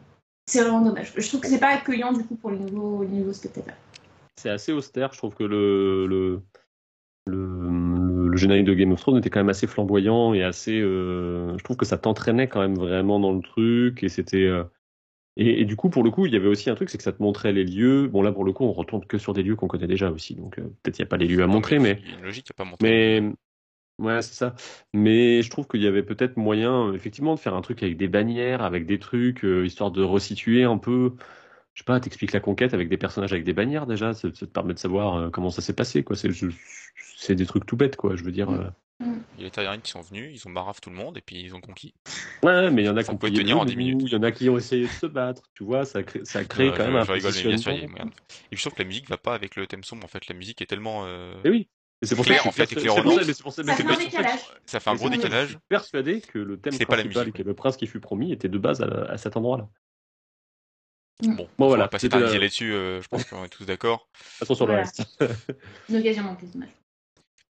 c'est 0.46 0.60
vraiment 0.60 0.82
dommage. 0.82 1.14
Je 1.16 1.26
trouve 1.26 1.40
que 1.40 1.48
c'est 1.48 1.60
pas 1.60 1.68
accueillant 1.68 2.12
du 2.12 2.24
coup 2.24 2.34
pour 2.34 2.50
les 2.50 2.58
nouveaux, 2.58 3.04
les 3.04 3.08
nouveaux 3.08 3.32
spectateurs. 3.32 3.76
c'est 4.36 4.50
assez 4.50 4.72
austère. 4.72 5.12
Je 5.14 5.18
trouve 5.18 5.34
que 5.34 5.44
le, 5.44 6.06
le, 6.06 6.42
le, 7.26 7.38
le 8.32 8.38
générique 8.38 8.64
de 8.66 8.74
Game 8.74 8.92
of 8.92 9.00
Thrones 9.00 9.18
était 9.18 9.30
quand 9.30 9.40
même 9.40 9.48
assez 9.50 9.66
flamboyant 9.66 10.34
et 10.34 10.42
assez. 10.42 10.80
euh, 10.80 11.56
je 11.58 11.64
trouve 11.64 11.76
que 11.76 11.84
ça 11.86 11.98
t'entraînait 11.98 12.48
quand 12.48 12.60
même 12.60 12.76
vraiment 12.76 13.20
dans 13.20 13.32
le 13.32 13.42
truc 13.42 14.02
et 14.02 14.08
c'était. 14.08 14.44
euh, 14.46 14.64
et, 15.36 15.62
et 15.62 15.64
du 15.64 15.76
coup, 15.76 15.90
pour 15.90 16.02
le 16.04 16.10
coup, 16.10 16.26
il 16.26 16.32
y 16.32 16.36
avait 16.36 16.48
aussi 16.48 16.68
un 16.70 16.74
truc, 16.74 16.90
c'est 16.90 16.98
que 16.98 17.04
ça 17.04 17.12
te 17.12 17.22
montrait 17.22 17.52
les 17.52 17.64
lieux. 17.64 18.08
Bon, 18.08 18.22
là, 18.22 18.32
pour 18.32 18.44
le 18.44 18.52
coup, 18.52 18.64
on 18.64 18.72
retourne 18.72 19.04
que 19.06 19.18
sur 19.18 19.32
des 19.32 19.42
lieux 19.42 19.56
qu'on 19.56 19.68
connaît 19.68 19.86
déjà 19.86 20.10
aussi. 20.10 20.34
Donc, 20.34 20.58
euh, 20.58 20.62
peut-être 20.82 20.98
il 20.98 21.02
n'y 21.02 21.06
a 21.06 21.08
pas 21.08 21.16
les 21.16 21.26
lieux 21.26 21.42
à 21.42 21.46
Non, 21.46 21.54
montrer, 21.54 21.78
mais. 21.78 21.98
il 22.02 22.10
y 22.10 22.12
a 22.14 22.18
une 22.18 22.24
logique, 22.24 22.46
il 22.48 22.52
n'y 22.52 22.62
a 22.62 22.64
pas 22.64 22.70
montré. 22.70 22.88
Mais 23.98 24.04
ouais, 24.04 24.22
c'est 24.22 24.34
ça. 24.34 24.54
Mais 24.92 25.42
je 25.42 25.50
trouve 25.50 25.66
qu'il 25.68 25.82
y 25.82 25.86
avait 25.86 26.02
peut-être 26.02 26.36
moyen, 26.36 26.92
effectivement, 26.92 27.34
de 27.34 27.40
faire 27.40 27.54
un 27.54 27.62
truc 27.62 27.82
avec 27.82 27.96
des 27.96 28.08
bannières, 28.08 28.62
avec 28.62 28.86
des 28.86 28.98
trucs, 28.98 29.42
histoire 29.42 29.90
de 29.90 30.02
resituer 30.02 30.64
un 30.64 30.78
peu. 30.78 31.14
Je 31.74 31.80
sais 31.80 31.84
pas, 31.84 31.98
t'expliques 32.00 32.32
la 32.32 32.40
conquête 32.40 32.74
avec 32.74 32.88
des 32.88 32.98
personnages 32.98 33.32
avec 33.32 33.44
des 33.44 33.54
bannières 33.54 33.86
déjà, 33.86 34.12
ça, 34.12 34.28
ça 34.34 34.46
te 34.46 34.52
permet 34.52 34.74
de 34.74 34.78
savoir 34.78 35.16
euh, 35.16 35.30
comment 35.30 35.48
ça 35.50 35.62
s'est 35.62 35.72
passé, 35.72 36.02
quoi. 36.04 36.16
C'est 36.16 37.34
des 37.34 37.46
trucs 37.46 37.66
tout 37.66 37.76
bêtes, 37.76 37.96
quoi. 37.96 38.14
Je 38.16 38.24
veux 38.24 38.32
dire. 38.32 38.50
euh. 38.50 38.68
Il 39.00 39.38
y 39.38 39.40
a 39.40 39.44
les 39.44 39.50
Targaryens 39.50 39.80
qui 39.80 39.90
sont 39.90 40.00
venus, 40.02 40.30
ils 40.32 40.46
ont 40.46 40.50
marave 40.50 40.80
tout 40.80 40.90
le 40.90 40.94
monde 40.96 41.16
et 41.18 41.20
puis 41.22 41.40
ils 41.40 41.54
ont 41.56 41.60
conquis. 41.60 41.92
Ouais, 42.44 42.70
mais 42.70 42.82
il 42.82 42.84
y 42.84 42.88
en 42.88 42.96
a 42.96 43.02
qui 43.02 43.10
ont 43.10 43.16
tenir 43.16 43.58
en 43.58 43.64
10 43.64 43.74
minutes. 43.76 44.02
Il 44.04 44.12
y 44.12 44.16
en 44.16 44.22
a 44.22 44.30
qui 44.30 44.48
ont 44.48 44.56
essayé 44.56 44.84
de 44.86 44.92
se 44.92 45.06
battre. 45.06 45.42
Tu 45.54 45.64
vois, 45.64 45.84
ça 45.84 46.02
crée, 46.04 46.20
ça 46.24 46.44
crée 46.44 46.68
Ouais, 46.68 46.76
quand 46.76 46.84
je- 46.84 46.90
même 46.90 46.96
un 47.00 47.04
je 47.04 47.12
rigole, 47.12 47.32
mais 47.34 47.42
bien 47.42 47.56
sûr, 47.56 47.72
il 47.72 47.74
y 47.74 47.78
a 47.78 47.80
positionnement. 47.80 47.90
moyen. 47.90 48.06
Et 48.06 48.48
puis 48.50 48.58
je 48.58 48.60
trouve 48.62 48.74
que 48.74 48.82
la 48.82 48.88
musique 48.88 49.08
va 49.08 49.16
pas 49.16 49.34
avec 49.34 49.56
le 49.56 49.66
thème 49.66 49.82
sombre 49.82 50.04
en 50.04 50.08
fait. 50.08 50.28
La 50.28 50.34
musique 50.36 50.62
est 50.62 50.66
tellement. 50.66 51.02
euh, 51.06 51.34
Et 51.44 51.50
oui. 51.50 51.68
C'est 52.02 52.14
pour 52.16 52.24
ça 52.24 52.34
que 52.34 52.48
en 52.48 52.52
fait, 52.52 52.66
ça- 52.66 52.80
Ça 52.80 53.74
fait 53.74 53.82
un 53.84 53.96
décalage. 53.96 54.40
Ça 54.66 54.80
fait 54.80 54.90
un 54.90 54.94
gros 54.94 55.08
que 55.08 55.14
Je 55.14 55.20
décalage. 55.20 55.48
suis 55.48 55.58
persuadé 55.68 56.20
que 56.20 56.38
le 56.38 56.58
thème 56.60 56.72
pas 56.78 56.96
la 56.96 57.02
principal, 57.02 57.24
musique, 57.24 57.34
qui 57.36 57.42
est 57.42 57.44
le 57.44 57.54
prince 57.54 57.76
qui 57.76 57.86
fut 57.86 58.00
promis, 58.00 58.32
était 58.32 58.48
de 58.48 58.58
base 58.58 58.82
à 58.82 59.16
cet 59.16 59.36
endroit-là. 59.36 59.68
Bon, 61.20 61.34
Bon, 61.34 61.48
on 61.58 61.66
voilà, 61.68 61.84
va 61.84 61.88
pas 61.88 61.98
s'éterniser 61.98 62.38
là-dessus, 62.38 62.72
euh, 62.72 63.00
je 63.02 63.08
pense 63.08 63.24
qu'on 63.24 63.44
est 63.44 63.48
tous 63.48 63.64
d'accord. 63.64 64.08
Passons 64.40 64.54
sur 64.54 64.66
le 64.66 64.72
Voilà. 64.74 64.84
reste. 64.86 65.04
Une 65.88 65.96
occasion 65.96 66.22
manquée, 66.24 66.46
c'est 66.46 66.54
dommage. 66.54 66.70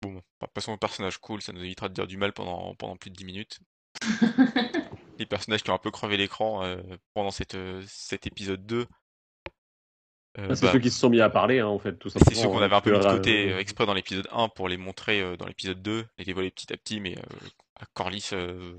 Bon, 0.02 0.20
bah, 0.40 0.48
passons 0.52 0.72
aux 0.72 0.76
personnages 0.78 1.18
cool, 1.18 1.40
ça 1.42 1.52
nous 1.52 1.62
évitera 1.62 1.88
de 1.88 1.94
dire 1.94 2.06
du 2.06 2.16
mal 2.16 2.32
pendant, 2.32 2.74
pendant 2.74 2.96
plus 2.96 3.10
de 3.10 3.16
10 3.16 3.24
minutes. 3.24 3.60
Les 5.18 5.26
personnages 5.26 5.62
qui 5.62 5.70
ont 5.70 5.74
un 5.74 5.78
peu 5.78 5.90
crevé 5.90 6.16
l'écran 6.16 6.64
euh, 6.64 6.82
pendant 7.14 7.30
cette, 7.30 7.54
euh, 7.54 7.82
cet 7.86 8.26
épisode 8.26 8.66
2. 8.66 8.80
euh, 8.80 8.86
Ah, 10.50 10.54
c'est 10.56 10.66
bah, 10.66 10.72
ceux 10.72 10.80
qui 10.80 10.90
se 10.90 10.98
sont 10.98 11.08
mis 11.10 11.20
à 11.20 11.30
parler, 11.30 11.60
hein, 11.60 11.66
en 11.68 11.78
fait, 11.78 11.96
tout 11.98 12.08
simplement. 12.10 12.30
c'est 12.34 12.42
ceux 12.42 12.48
qu'on 12.48 12.58
hein, 12.58 12.62
avait 12.62 12.74
un 12.74 12.80
peu 12.80 12.92
mis 12.92 12.98
de 12.98 13.04
côté 13.04 13.54
exprès 13.56 13.86
dans 13.86 13.94
l'épisode 13.94 14.28
1 14.32 14.48
pour 14.48 14.68
les 14.68 14.76
montrer 14.76 15.20
euh, 15.20 15.36
dans 15.36 15.46
l'épisode 15.46 15.80
2, 15.82 16.04
les 16.18 16.24
dévoiler 16.24 16.50
petit 16.50 16.72
à 16.72 16.76
petit, 16.76 17.00
mais 17.00 17.16
euh, 17.16 17.22
à 17.80 17.86
Corlys, 17.94 18.30
euh, 18.32 18.76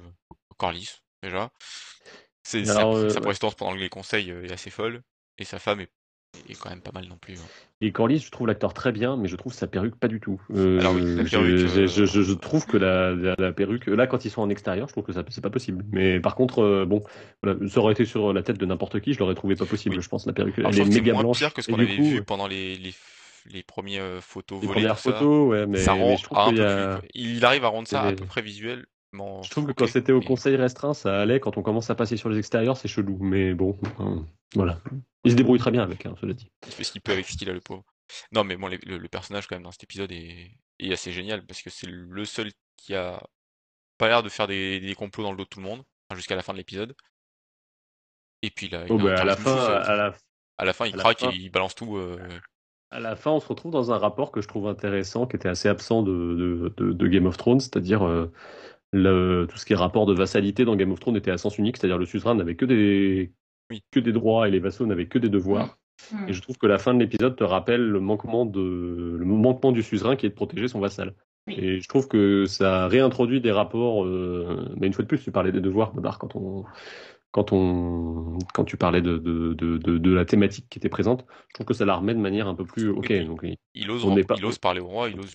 Corlys 0.58 0.90
déjà. 1.22 1.52
C'est, 2.44 2.66
sa, 2.66 2.80
Alors, 2.80 2.96
euh, 2.96 3.10
sa 3.10 3.22
prestance 3.22 3.56
pendant 3.56 3.74
les 3.74 3.90
conseils 3.90 4.30
euh, 4.32 4.46
est 4.46 4.52
assez 4.52 4.70
folle, 4.70 5.02
et 5.38 5.46
sa 5.46 5.60
femme 5.60 5.80
est, 5.80 5.90
est 6.50 6.60
quand 6.60 6.70
même 6.70 6.82
pas 6.82 6.92
mal 6.92 7.06
non 7.08 7.18
plus. 7.18 7.36
hein. 7.36 7.48
Et 7.82 7.92
Corlys, 7.92 8.20
je 8.20 8.32
trouve 8.32 8.48
l'acteur 8.48 8.74
très 8.74 8.92
bien, 8.92 9.18
mais 9.18 9.28
je 9.28 9.36
trouve 9.36 9.54
sa 9.54 9.68
perruque 9.68 9.96
pas 9.98 10.08
du 10.08 10.20
tout. 10.20 10.42
Euh, 10.52 10.80
Alors 10.80 10.94
oui, 10.94 11.02
la 11.16 11.24
perruque, 11.24 11.58
je, 11.58 11.82
euh, 11.82 11.88
je- 11.88 12.06
je- 12.06 12.22
je 12.22 12.34
trouve 12.34 12.66
que 12.66 12.78
la, 12.78 13.12
la, 13.14 13.36
la 13.38 13.52
perruque, 13.52 13.88
là, 13.88 14.08
quand 14.08 14.26
ils 14.26 14.30
sont 14.32 14.42
en 14.42 14.50
extérieur, 14.50 14.88
je 14.88 14.94
trouve 14.94 15.04
que 15.04 15.12
ça 15.14 15.24
c'est 15.30 15.42
pas 15.42 15.50
possible. 15.50 15.84
Mais 15.92 16.20
par 16.20 16.36
contre, 16.36 16.60
euh, 16.60 16.86
bon, 16.86 17.04
voilà, 17.42 17.68
ça 17.68 17.80
aurait 17.80 17.94
été 17.94 18.06
sur 18.06 18.32
la 18.34 18.42
tête 18.44 18.58
de 18.58 18.66
n'importe 18.66 19.00
qui, 19.02 19.14
je 19.14 19.20
l'aurais 19.20 19.36
trouvé 19.36 19.56
pas 19.56 19.66
possible. 19.66 19.96
Oui. 19.98 20.02
Je 20.02 20.10
pense 20.10 20.26
la 20.26 20.34
perruque, 20.34 20.60
Alors, 20.60 20.72
elle 20.72 20.80
est 20.80 20.86
méga 20.86 21.14
blanche. 21.14 21.40
pire 21.40 21.54
que 21.54 21.62
ce 21.62 21.68
qu'on 21.68 21.80
avait 21.80 21.96
coup, 21.96 22.04
vu 22.04 22.24
pendant 22.24 22.48
les, 22.48 22.76
les, 22.78 22.94
les 23.52 23.64
premières 23.64 24.04
euh, 24.04 24.22
photos 24.22 24.62
les 24.62 24.68
volées, 24.68 24.80
premières 24.82 24.96
tout 24.98 25.10
ça. 25.10 25.14
photos, 25.14 25.50
ouais, 25.50 25.66
mais, 25.68 25.78
ça 25.78 25.94
mais 25.94 26.00
rend 26.00 26.16
je 26.18 26.24
trouve 26.24 26.38
qu'il 26.46 26.56
peu 26.56 26.62
y 26.62 26.66
a- 26.66 26.98
plus. 27.00 27.10
Il 27.16 27.46
arrive 27.46 27.66
à 27.66 27.70
rendre 27.70 27.88
ça 27.88 28.08
à 28.08 28.12
peu 28.14 28.26
près 28.26 28.42
visuellement. 28.42 28.84
Je 29.44 29.50
trouve 29.52 29.68
que 29.68 29.72
quand 29.74 29.88
c'était 29.88 30.12
au 30.12 30.22
conseil 30.22 30.56
restreint, 30.56 30.94
ça 30.94 31.20
allait. 31.22 31.40
Quand 31.40 31.58
on 31.58 31.62
commence 31.62 31.90
à 31.90 31.96
passer 31.96 32.18
sur 32.18 32.30
les 32.30 32.38
extérieurs, 32.40 32.78
c'est 32.78 32.88
chelou. 32.88 33.18
Mais 33.22 33.54
bon, 33.54 33.78
euh, 34.00 34.20
voilà. 34.56 34.80
Il 35.24 35.32
se 35.32 35.36
débrouille 35.36 35.60
très 35.60 35.72
bien 35.72 35.84
avec, 35.84 36.06
hein, 36.06 36.16
cela 36.20 36.34
dit. 36.34 36.52
Il 36.66 36.74
fait 36.74 36.84
ce 36.84 36.92
qu'il 36.92 37.02
peut 37.02 37.12
avec 37.14 37.28
ce 37.28 37.38
qu'il 37.38 37.50
a, 37.50 37.54
le 37.54 37.62
pauvre. 37.62 37.84
Non, 38.32 38.44
mais 38.44 38.56
bon, 38.58 38.68
les- 38.68 38.80
le, 38.86 38.98
le 38.98 39.08
personnage, 39.08 39.48
quand 39.48 39.56
même, 39.56 39.64
dans 39.64 39.72
cet 39.72 39.84
épisode 39.84 40.12
est, 40.12 40.52
est 40.80 40.92
assez 40.92 41.12
génial 41.12 41.46
parce 41.46 41.62
que 41.62 41.70
c'est 41.70 41.88
le 41.88 42.26
seul 42.26 42.52
qui 42.78 42.96
a 42.96 43.22
pas 43.98 44.08
l'air 44.08 44.24
de 44.24 44.30
faire 44.30 44.48
des, 44.48 44.80
des 44.80 44.96
complots 44.96 45.24
dans 45.24 45.32
le 45.32 45.38
dos 45.38 45.44
de 45.44 45.50
tout 45.50 45.60
le 45.60 45.66
monde, 45.66 45.84
enfin, 46.10 46.18
jusqu'à 46.18 46.36
la 46.36 46.42
fin 46.42 46.52
de 46.54 46.58
l'épisode. 46.58 46.96
Et 48.42 48.50
puis 48.50 48.68
là, 48.70 48.84
il 48.88 48.92
Oh, 48.92 48.98
bah, 48.98 49.20
à 49.22 49.24
la 49.26 49.36
fin, 49.36 49.56
ce- 49.56 49.72
à 49.90 49.96
la 49.96 50.14
à 50.58 50.66
la 50.66 50.74
fin, 50.74 50.86
il 50.86 50.94
à 50.94 50.98
la 50.98 51.04
craque 51.04 51.20
fin. 51.20 51.30
et 51.32 51.36
il 51.36 51.50
balance 51.50 51.76
tout. 51.76 51.98
euh, 51.98 52.18
À 52.92 53.00
la 53.00 53.16
fin, 53.16 53.32
on 53.32 53.40
se 53.40 53.48
retrouve 53.48 53.72
dans 53.72 53.92
un 53.92 53.98
rapport 53.98 54.32
que 54.32 54.42
je 54.42 54.48
trouve 54.48 54.68
intéressant, 54.68 55.26
qui 55.26 55.36
était 55.36 55.50
assez 55.50 55.68
absent 55.70 56.04
de, 56.04 56.12
de, 56.12 56.74
de- 56.78 56.94
de 56.94 57.08
Game 57.08 57.26
of 57.26 57.38
Thrones, 57.38 57.60
c'est-à-dire 57.60 58.06
euh, 58.06 58.32
le, 58.94 59.46
tout 59.50 59.58
ce 59.58 59.66
qui 59.66 59.74
est 59.74 59.76
rapport 59.76 60.06
de 60.06 60.14
vassalité 60.14 60.64
dans 60.66 60.76
Game 60.78 60.92
of 60.92 61.00
Thrones 61.00 61.18
était 61.18 61.32
à 61.32 61.38
sens 61.38 61.58
unique, 61.58 61.78
c'est-à-dire 61.78 61.98
le 61.98 62.06
suzerain 62.06 62.36
n'avait 62.36 62.56
que 62.56 62.66
des, 62.66 63.32
Oui. 63.72 63.82
que 63.92 64.00
des 64.00 64.12
droits 64.14 64.48
et 64.48 64.52
les 64.52 64.60
vassaux 64.60 64.86
n'avaient 64.86 65.08
que 65.08 65.18
des 65.20 65.30
devoirs. 65.30 65.78
Hmm. 66.12 66.28
Et 66.30 66.34
je 66.34 66.42
trouve 66.42 66.58
que 66.58 66.68
la 66.68 66.78
fin 66.78 66.94
de 66.94 67.00
l'épisode 67.00 67.36
te 67.36 67.44
rappelle 67.44 67.82
le 67.82 68.00
manquement, 68.00 68.46
de, 68.46 69.16
le 69.20 69.26
manquement 69.26 69.72
du 69.72 69.84
suzerain 69.84 70.16
qui 70.16 70.26
est 70.26 70.30
de 70.30 70.36
protéger 70.36 70.68
son 70.68 70.80
vassal. 70.80 71.14
Oui. 71.48 71.56
Et 71.58 71.80
je 71.82 71.88
trouve 71.90 72.08
que 72.08 72.46
ça 72.46 72.88
réintroduit 72.88 73.42
des 73.42 73.52
rapports. 73.52 74.06
euh, 74.06 74.70
mais 74.78 74.88
une 74.88 74.94
fois 74.94 75.04
de 75.04 75.08
plus, 75.08 75.22
tu 75.22 75.32
parlais 75.32 75.52
des 75.52 75.60
devoirs, 75.62 75.94
Babar, 75.94 76.18
quand 76.20 76.36
on, 76.36 76.64
quand 77.32 77.52
on, 77.52 78.38
quand 78.54 78.64
tu 78.64 78.78
parlais 78.78 79.02
de, 79.02 79.18
de, 79.18 79.54
de, 79.54 79.78
de, 79.78 79.98
de 79.98 80.14
la 80.14 80.24
thématique 80.26 80.68
qui 80.70 80.80
était 80.80 80.90
présente. 80.90 81.26
Je 81.50 81.54
trouve 81.56 81.66
que 81.66 81.74
ça 81.74 81.84
la 81.86 81.96
remet 81.96 82.14
de 82.14 82.20
manière 82.20 82.48
un 82.48 82.56
peu 82.56 82.64
plus. 82.66 82.90
Ok, 82.90 83.12
donc 83.26 83.42
il- 83.44 83.58
il, 83.74 83.90
ose, 83.92 84.06
On 84.06 84.16
pas- 84.24 84.36
il 84.38 84.46
ose 84.46 84.58
parler 84.60 84.80
au 84.82 84.88
roi, 84.88 85.10
il 85.10 85.20
ose 85.20 85.34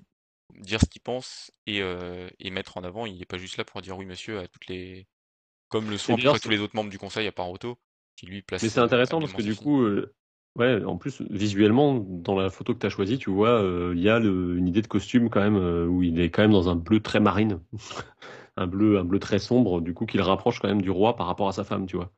dire 0.59 0.81
ce 0.81 0.87
qu'il 0.87 1.03
pense 1.03 1.51
et, 1.67 1.83
euh, 1.83 2.29
et 2.39 2.51
mettre 2.51 2.77
en 2.77 2.85
avant. 2.85 3.07
Il 3.07 3.19
n'est 3.19 3.25
pas 3.25 3.39
juste 3.39 3.57
là 3.57 3.65
pour 3.65 3.81
dire 3.83 3.97
oui, 3.97 4.07
monsieur, 4.07 4.39
à 4.39 4.49
toutes 4.49 4.67
les, 4.67 5.07
Comme 5.69 5.91
le 5.91 5.99
sont 5.99 6.15
à 6.15 6.39
tous 6.39 6.51
les 6.51 6.61
autres 6.61 6.77
membres 6.77 6.91
du 6.91 6.99
conseil 6.99 7.27
à 7.27 7.33
part 7.33 7.51
Otto, 7.51 7.79
qui 8.17 8.27
lui 8.27 8.43
place. 8.43 8.63
Mais 8.63 8.69
c'est 8.69 8.81
intéressant 8.81 9.21
parce 9.21 9.33
que 9.33 9.43
du 9.43 9.55
coup, 9.55 9.83
euh, 9.83 10.15
ouais, 10.57 10.85
en 10.85 10.97
plus, 10.97 11.23
visuellement, 11.31 11.95
dans 11.95 12.39
la 12.39 12.51
photo 12.51 12.75
que 12.75 12.81
tu 12.81 12.87
as 12.87 12.91
choisie, 12.91 13.19
tu 13.19 13.31
vois, 13.31 13.63
euh, 13.63 13.93
il 13.97 14.03
y 14.03 14.09
a 14.09 14.19
le- 14.19 14.57
une 14.57 14.69
idée 14.69 14.83
de 14.83 14.89
costume 14.89 15.31
quand 15.31 15.41
même, 15.41 15.57
où 15.89 16.03
il 16.03 16.21
est 16.21 16.31
quand 16.31 16.43
même 16.43 16.53
dans 16.53 16.69
un 16.69 16.77
bleu 16.77 17.01
très 17.01 17.21
marine. 17.21 17.61
un 18.57 18.67
bleu, 18.67 18.99
un 18.99 19.05
bleu 19.05 19.19
très 19.19 19.39
sombre, 19.39 19.81
du 19.81 19.95
coup, 19.95 20.07
qui 20.07 20.17
le 20.17 20.25
rapproche 20.25 20.61
quand 20.61 20.69
même 20.69 20.83
du 20.83 20.91
roi 20.91 21.17
par 21.17 21.27
rapport 21.27 21.49
à 21.49 21.53
sa 21.53 21.65
femme, 21.65 21.87
tu 21.87 21.97
vois. 21.97 22.13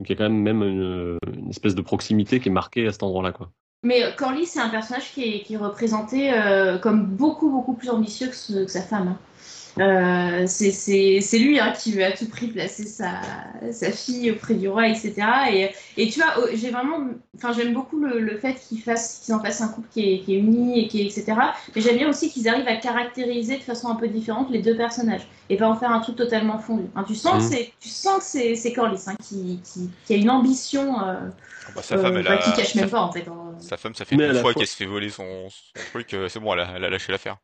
Donc 0.00 0.08
il 0.08 0.10
y 0.10 0.12
a 0.14 0.16
quand 0.16 0.30
même 0.30 0.40
même 0.42 0.62
une, 0.62 1.18
une 1.36 1.50
espèce 1.50 1.74
de 1.74 1.82
proximité 1.82 2.40
qui 2.40 2.48
est 2.48 2.52
marquée 2.52 2.86
à 2.86 2.92
cet 2.92 3.02
endroit-là, 3.02 3.32
quoi. 3.32 3.52
Mais 3.84 4.02
euh, 4.04 4.12
Corlys, 4.12 4.46
c'est 4.46 4.60
un 4.60 4.68
personnage 4.70 5.12
qui 5.12 5.24
est, 5.24 5.44
représenté 5.56 6.32
euh, 6.32 6.78
comme 6.78 7.06
beaucoup, 7.16 7.50
beaucoup 7.50 7.74
plus 7.76 7.90
ambitieux 7.90 8.28
que, 8.28 8.36
ce- 8.36 8.64
que 8.64 8.70
sa 8.70 8.82
femme. 8.82 9.08
hein. 9.08 9.22
Euh, 9.78 10.46
c'est- 10.46 11.38
lui 11.38 11.58
hein, 11.58 11.72
qui 11.72 11.92
veut 11.92 12.04
à 12.04 12.12
tout 12.12 12.28
prix 12.28 12.48
placer 12.48 12.84
sa, 12.84 13.20
sa 13.72 13.90
fille 13.90 14.30
auprès 14.30 14.52
du 14.54 14.68
roi, 14.68 14.86
etc. 14.88 15.14
Et, 15.50 15.70
et 15.96 16.10
tu 16.10 16.20
vois, 16.20 16.34
j'ai 16.52 16.70
vraiment, 16.70 16.98
enfin, 17.36 17.52
j'aime 17.54 17.72
beaucoup 17.72 17.98
le, 17.98 18.18
le 18.20 18.38
fait 18.38 18.54
qu'ils 18.54 18.82
fassent, 18.82 19.22
qu'ils 19.24 19.32
en 19.34 19.40
fassent 19.40 19.62
un 19.62 19.68
couple 19.68 19.88
qui 19.90 20.12
est, 20.12 20.20
qui 20.20 20.34
est 20.34 20.38
uni 20.38 20.84
et 20.84 20.88
qui 20.88 21.00
est, 21.00 21.04
etc. 21.06 21.32
Mais 21.74 21.80
j'aime 21.80 21.96
bien 21.96 22.08
aussi 22.10 22.30
qu'ils 22.30 22.48
arrivent 22.48 22.68
à 22.68 22.76
caractériser 22.76 23.56
de 23.56 23.62
façon 23.62 23.88
un 23.88 23.94
peu 23.94 24.08
différente 24.08 24.50
les 24.50 24.60
deux 24.60 24.76
personnages 24.76 25.26
et 25.48 25.56
pas 25.56 25.68
en 25.68 25.76
faire 25.76 25.90
un 25.90 26.00
truc 26.00 26.16
totalement 26.16 26.58
fondu. 26.58 26.84
Hein, 26.94 27.04
tu 27.08 27.14
sens 27.14 27.42
que 27.42 27.54
c'est, 27.56 27.72
tu 27.80 27.88
sens 27.88 28.18
que 28.18 28.24
c'est, 28.24 28.54
c'est 28.56 28.72
Corlys 28.74 29.00
hein, 29.08 29.14
qui, 29.26 29.58
qui, 29.64 29.90
qui 30.04 30.12
a 30.12 30.16
une 30.16 30.30
ambition 30.30 31.00
euh, 31.00 31.14
Ah 31.66 31.70
bah, 31.74 31.82
sa 31.82 31.94
euh, 31.94 32.02
femme, 32.02 32.16
elle 32.18 32.24
bah, 32.24 32.32
a. 32.32 32.38
qui 32.38 32.52
cache 32.52 32.74
même 32.74 32.84
sa- 32.84 32.90
pas 32.90 33.00
en 33.02 33.12
fait. 33.12 33.24
Sa 33.58 33.76
femme, 33.78 33.94
ça 33.94 34.04
fait 34.04 34.16
Mais 34.16 34.26
une 34.26 34.32
fois 34.34 34.40
fois- 34.42 34.54
qu'elle 34.54 34.66
se 34.66 34.76
fait 34.76 34.84
voler 34.86 35.08
son, 35.08 35.48
son 35.48 35.80
truc, 35.92 36.12
euh, 36.12 36.28
c'est 36.28 36.40
bon, 36.40 36.52
elle 36.52 36.60
a, 36.60 36.68
elle 36.76 36.84
a 36.84 36.90
lâché 36.90 37.10
l'affaire. 37.10 37.36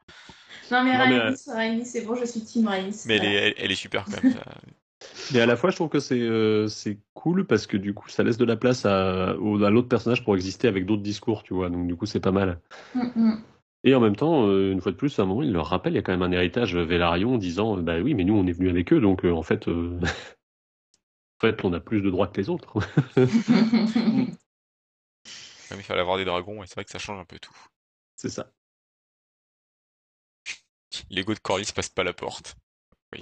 Non 0.71 0.85
mais 0.85 0.97
Rhaenys, 0.97 1.45
Rhaenys, 1.49 1.87
c'est 1.87 2.05
bon, 2.05 2.15
je 2.15 2.25
suis 2.25 2.41
team 2.41 2.67
Rhaenys. 2.69 3.05
Mais 3.07 3.17
elle 3.17 3.25
est, 3.25 3.35
elle, 3.35 3.55
elle 3.59 3.73
est 3.73 3.77
super 3.77 4.05
quand 4.05 4.23
même. 4.23 4.33
ça. 4.33 4.45
Mais 5.33 5.41
à 5.41 5.47
la 5.47 5.57
fois, 5.57 5.71
je 5.71 5.77
trouve 5.77 5.89
que 5.89 6.01
c'est 6.01 6.19
euh, 6.21 6.67
c'est 6.69 6.99
cool 7.15 7.47
parce 7.47 7.67
que 7.67 7.77
du 7.77 7.95
coup, 7.95 8.09
ça 8.09 8.23
laisse 8.25 8.37
de 8.39 8.45
la 8.45 8.57
place 8.57 8.85
à, 8.85 9.37
au- 9.39 9.63
à 9.63 9.71
l'autre 9.71 9.89
personnage 9.89 10.25
pour 10.25 10.35
exister 10.35 10.67
avec 10.69 10.87
d'autres 10.87 11.03
discours, 11.03 11.43
tu 11.43 11.55
vois. 11.55 11.71
Donc 11.71 11.87
du 11.87 11.95
coup, 11.97 12.07
c'est 12.07 12.19
pas 12.21 12.33
mal. 12.33 12.61
Mm. 12.95 13.35
Et 13.85 13.95
en 13.95 14.01
même 14.01 14.17
temps, 14.17 14.47
euh, 14.49 14.73
une 14.73 14.81
fois 14.81 14.91
de 14.91 14.97
plus, 14.97 15.17
à 15.19 15.23
un 15.23 15.27
moment, 15.27 15.43
il 15.43 15.53
leur 15.53 15.67
rappelle, 15.67 15.93
il 15.93 15.97
y 15.97 15.99
a 15.99 16.03
quand 16.03 16.13
même 16.13 16.23
un 16.23 16.33
héritage 16.33 16.75
Velaryon 16.77 17.35
en 17.35 17.39
disant, 17.39 17.77
bah 17.77 18.01
oui, 18.01 18.15
mais 18.15 18.25
nous, 18.25 18.35
on 18.35 18.47
est 18.47 18.53
venus 18.53 18.71
avec 18.71 18.93
eux, 18.93 19.01
donc 19.01 19.25
euh, 19.25 19.31
en 19.33 19.43
fait, 19.43 19.69
euh, 19.69 20.01
en 20.03 21.41
fait, 21.41 21.65
on 21.65 21.73
a 21.73 21.81
plus 21.81 22.03
de 22.03 22.11
droits 22.11 22.27
que 22.27 22.41
les 22.41 22.49
autres. 22.51 22.79
Il 25.71 25.83
fallait 25.83 26.01
avoir 26.01 26.17
des 26.17 26.25
dragons, 26.25 26.63
et 26.63 26.67
c'est 26.67 26.75
vrai 26.75 26.85
que 26.85 26.91
ça 26.91 26.99
change 26.99 27.21
un 27.21 27.25
peu 27.25 27.39
tout. 27.39 27.55
c'est 28.17 28.31
ça. 28.31 28.51
L'ego 31.11 31.35
de 31.35 31.39
Corlys 31.39 31.73
passe 31.75 31.89
pas 31.89 32.05
la 32.05 32.13
porte. 32.13 32.57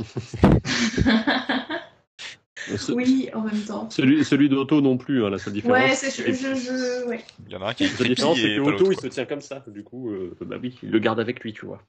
Ce- 2.77 2.91
oui, 2.93 3.31
en 3.33 3.43
même 3.43 3.63
temps. 3.65 3.89
Celui, 3.91 4.25
celui 4.25 4.49
d'Otto 4.49 4.81
non 4.81 4.97
plus, 4.97 5.25
hein, 5.25 5.31
la 5.31 5.39
seule 5.39 5.53
différence. 5.53 5.79
Ouais, 5.79 5.95
c'est 5.95 6.11
je, 6.11 6.33
je, 6.33 6.55
je- 6.57 7.07
ouais. 7.07 7.25
Il 7.47 7.53
y 7.53 7.57
en 7.57 7.63
a 7.63 7.69
un 7.71 7.75
qui 7.75 7.85
est 7.85 7.91
La 7.91 7.97
seule 7.97 8.09
différence, 8.09 8.39
c'est 8.41 8.57
que 8.57 8.61
Otto, 8.61 8.91
il 8.91 8.99
se 9.01 9.07
tient 9.07 9.25
comme 9.25 9.41
ça. 9.41 9.63
Du 9.69 9.85
coup, 9.85 10.11
euh, 10.11 10.37
bah 10.41 10.57
oui, 10.61 10.77
il 10.83 10.91
le 10.91 10.99
garde 10.99 11.21
avec 11.21 11.41
lui, 11.41 11.53
tu 11.53 11.65
vois. 11.67 11.81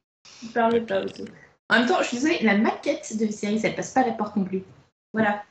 Il 0.44 0.50
parle 0.50 0.86
pas 0.86 1.02
autour. 1.04 1.26
En 1.70 1.80
même 1.80 1.88
temps, 1.88 2.02
je 2.02 2.08
suis 2.10 2.18
désolée, 2.18 2.40
la 2.44 2.58
maquette 2.58 3.18
de 3.18 3.26
la 3.26 3.32
série, 3.32 3.60
ça 3.60 3.72
passe 3.72 3.92
pas 3.92 4.06
la 4.06 4.14
porte 4.14 4.36
non 4.36 4.44
plus. 4.46 4.62
Voilà. 5.14 5.44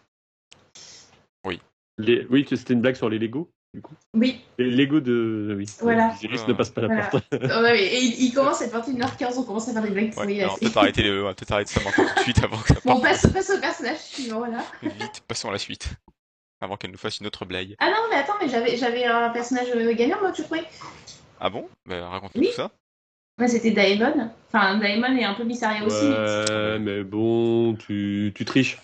Les- 1.98 2.26
Oui, 2.28 2.46
c'était 2.48 2.74
une 2.74 2.82
blague 2.82 2.94
sur 2.94 3.08
les 3.08 3.18
Lego, 3.18 3.50
du 3.76 3.82
coup. 3.82 3.94
Oui, 4.14 4.40
Lego 4.58 5.00
de. 5.00 5.54
Oui. 5.58 5.66
Voilà. 5.82 6.08
Viserys 6.20 6.48
ne 6.48 6.54
passe 6.54 6.70
pas 6.70 6.80
la 6.80 6.86
Voilà. 6.86 7.06
porte. 7.08 7.26
Oh, 7.32 7.62
ouais, 7.62 7.82
et 7.84 8.00
il, 8.00 8.24
il 8.24 8.32
commence 8.32 8.62
à 8.62 8.64
être 8.64 8.74
21h15, 8.74 9.34
on 9.36 9.42
commence 9.42 9.68
à 9.68 9.72
faire 9.74 9.82
des 9.82 9.90
blagues 9.90 10.12
Ouais, 10.16 10.46
peut-être 10.60 10.76
arrêter, 10.78 11.02
les... 11.02 11.10
ouais, 11.20 11.34
peut-être 11.34 11.52
arrêter 11.52 11.72
ça 11.74 11.80
maintenant 11.84 12.04
tout 12.08 12.14
de 12.14 12.20
suite 12.22 12.42
avant 12.42 12.56
que 12.56 12.68
ça 12.68 12.74
on 12.86 12.88
parte. 12.88 13.02
passe, 13.02 13.26
on 13.28 13.32
passe 13.32 13.50
au 13.50 13.60
personnage 13.60 13.98
suivant, 13.98 14.38
voilà. 14.38 14.64
Vite, 14.82 15.22
passons 15.28 15.50
à 15.50 15.52
la 15.52 15.58
suite. 15.58 15.90
Avant 16.62 16.76
qu'elle 16.78 16.90
nous 16.90 16.96
fasse 16.98 17.18
une 17.20 17.26
autre 17.26 17.44
blague. 17.44 17.76
Ah 17.78 17.88
non, 17.90 18.06
mais 18.10 18.16
attends, 18.16 18.32
mais 18.40 18.48
j'avais 18.48 18.78
j'avais 18.78 19.04
un 19.04 19.28
personnage 19.28 19.68
euh, 19.76 19.92
gagnant, 19.94 20.16
moi, 20.22 20.32
tu 20.32 20.42
trouvais? 20.42 20.64
Ah 21.38 21.50
bon? 21.50 21.68
Bah 21.86 22.08
raconte-nous 22.08 22.40
Oui. 22.40 22.48
tout 22.48 22.54
ça. 22.56 22.70
Ouais, 23.38 23.48
c'était 23.48 23.72
Daemon. 23.72 24.30
Enfin, 24.50 24.78
Daemon 24.78 25.14
est 25.18 25.24
un 25.24 25.34
peu 25.34 25.44
bizarre 25.44 25.84
aussi. 25.84 26.06
mais- 26.06 26.50
Ouais, 26.50 26.78
mais 26.78 27.04
bon, 27.04 27.74
tu, 27.74 28.32
tu 28.34 28.46
triches. 28.46 28.78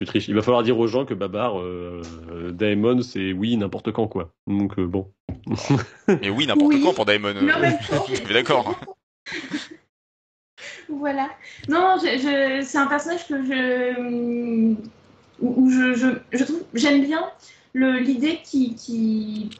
Tu 0.00 0.06
triches. 0.06 0.28
Il 0.28 0.34
va 0.34 0.40
falloir 0.40 0.62
dire 0.62 0.78
aux 0.78 0.86
gens 0.86 1.04
que 1.04 1.12
Babar, 1.12 1.60
euh, 1.60 2.00
euh, 2.30 2.50
Daemon, 2.52 3.02
c'est 3.02 3.32
oui, 3.34 3.56
n'importe 3.58 3.92
quand, 3.92 4.08
quoi. 4.08 4.32
Donc, 4.46 4.78
euh, 4.78 4.86
bon. 4.86 5.12
Mais 6.08 6.30
oui, 6.30 6.46
n'importe 6.46 6.72
Oui. 6.72 6.82
quand 6.82 6.94
pour 6.94 7.04
Daemon. 7.04 7.28
Euh, 7.36 7.42
même 7.60 7.78
d'accord. 8.32 8.80
Voilà. 10.88 11.28
Non, 11.68 11.96
je, 12.02 12.18
je- 12.18 12.64
c'est 12.66 12.78
un 12.78 12.86
personnage 12.86 13.26
que 13.28 13.42
je. 13.44 14.72
où 15.40 15.54
où 15.64 15.70
je, 15.70 15.94
je, 15.94 16.06
je 16.36 16.44
trouve. 16.44 16.62
J'aime 16.74 17.02
bien 17.04 17.22
le- 17.74 17.98
l'idée 17.98 18.40
qui. 18.42 18.74
qui... 18.74 19.50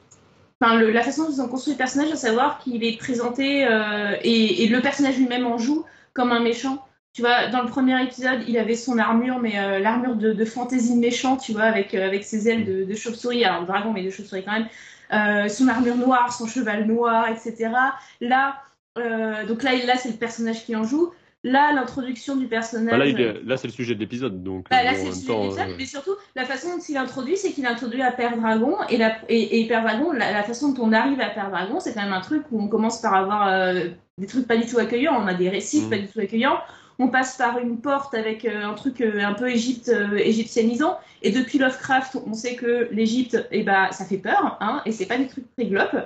Enfin, 0.61 0.77
le- 0.77 0.91
la 0.91 1.03
façon 1.03 1.25
dont 1.25 1.31
ils 1.33 1.41
ont 1.41 1.49
construit 1.49 1.75
le 1.75 1.79
personnage, 1.79 2.11
à 2.13 2.17
savoir 2.17 2.59
qu'il 2.59 2.83
est 2.85 2.99
présenté 2.99 3.65
euh, 3.67 4.17
et, 4.23 4.65
et 4.65 4.69
le 4.69 4.81
personnage 4.81 5.17
lui-même 5.19 5.47
en 5.47 5.57
joue 5.59 5.85
comme 6.13 6.33
un 6.33 6.41
méchant. 6.41 6.85
Tu 7.13 7.23
vois, 7.23 7.49
dans 7.49 7.63
le 7.63 7.69
premier 7.69 8.01
épisode, 8.05 8.41
il 8.47 8.57
avait 8.57 8.77
son 8.77 8.97
armure, 8.99 9.41
mais 9.41 9.59
euh, 9.59 9.81
l'armure 9.81 10.15
de, 10.15 10.33
de 10.33 10.45
fantaisie 10.45 10.97
méchant, 10.97 11.37
tu 11.37 11.53
vois, 11.53 11.65
avec, 11.65 11.93
euh, 11.95 12.07
avec 12.07 12.23
ses 12.25 12.49
ailes 12.49 12.65
de, 12.65 12.85
de 12.85 12.95
chauve-souris, 12.95 13.45
alors 13.45 13.65
dragon, 13.67 13.93
mais 13.93 14.05
de 14.05 14.11
chauve-souris 14.11 14.45
quand 14.45 14.53
même, 14.53 14.69
euh, 15.13 15.49
son 15.49 15.67
armure 15.67 15.97
noire, 15.97 16.33
son 16.33 16.47
cheval 16.47 16.87
noir, 16.87 17.29
etc. 17.29 17.71
Là, 18.21 18.63
donc 19.49 19.63
là, 19.63 19.73
là 19.87 19.97
c'est 19.97 20.11
le 20.11 20.17
personnage 20.19 20.65
qui 20.65 20.77
en 20.77 20.85
joue. 20.85 21.13
Là, 21.43 21.73
l'introduction 21.73 22.37
du 22.37 22.49
personnage. 22.49 22.91
Bah, 22.91 22.99
là, 22.99 23.07
est- 23.07 23.43
là, 23.45 23.57
c'est 23.57 23.67
le 23.67 23.73
sujet 23.73 23.95
de 23.95 24.01
l'épisode. 24.01 24.43
Donc, 24.45 24.69
Bah, 24.69 24.85
là, 24.85 24.91
bon, 24.93 24.99
c'est 24.99 25.07
le 25.07 25.13
sujet 25.15 25.35
de 25.35 25.43
l'épisode, 25.43 25.75
mais 25.79 25.87
surtout, 25.87 26.11
la 26.37 26.45
façon 26.45 26.77
dont 26.77 26.83
il 26.87 26.99
introduit, 26.99 27.39
c'est 27.39 27.53
qu'il 27.53 27.65
introduit 27.67 28.03
à 28.03 28.13
Père 28.13 28.37
Dragon, 28.37 28.77
et, 28.91 28.99
la, 28.99 29.17
et, 29.31 29.59
et 29.61 29.67
Père 29.67 29.83
Dragon, 29.83 30.13
la, 30.13 30.33
la 30.33 30.43
façon 30.43 30.73
dont 30.73 30.85
on 30.85 30.93
arrive 30.93 31.19
à 31.19 31.31
Père 31.31 31.49
Dragon, 31.51 31.81
c'est 31.81 31.95
quand 31.95 32.03
même 32.03 32.13
un 32.13 32.21
truc 32.21 32.43
où 32.51 32.61
on 32.61 32.69
commence 32.69 33.01
par 33.01 33.15
avoir 33.15 33.75
des 34.19 34.27
trucs 34.27 34.47
pas 34.47 34.59
du 34.59 34.67
tout 34.67 34.77
accueillants, 34.79 35.17
on 35.19 35.27
a 35.27 35.33
des 35.35 35.49
récifs 35.49 35.85
Mhm. 35.85 35.91
pas 35.91 35.97
du 35.99 36.09
tout 36.09 36.21
accueillants, 36.21 36.59
on 37.03 37.09
passe 37.09 37.37
par 37.37 37.59
une 37.59 37.79
porte 37.79 38.15
avec 38.15 38.45
euh, 38.45 38.63
un 38.65 38.75
truc 38.75 39.01
euh, 39.01 39.21
un 39.25 39.35
peu 39.35 39.49
Égypte, 39.51 39.89
euh, 39.89 40.17
égyptianisant, 40.19 40.99
et 41.23 41.31
depuis 41.33 41.59
Lovecraft, 41.59 42.19
on 42.27 42.35
sait 42.35 42.55
que 42.57 42.89
l'Égypte, 42.93 43.37
eh 43.51 43.63
ben, 43.63 43.91
ça 43.91 44.05
fait 44.05 44.19
peur, 44.19 44.57
hein, 44.61 44.83
et 44.87 44.93
c'est 44.93 45.07
pas 45.07 45.19
des 45.19 45.27
trucs 45.27 45.45
triglope. 45.57 45.97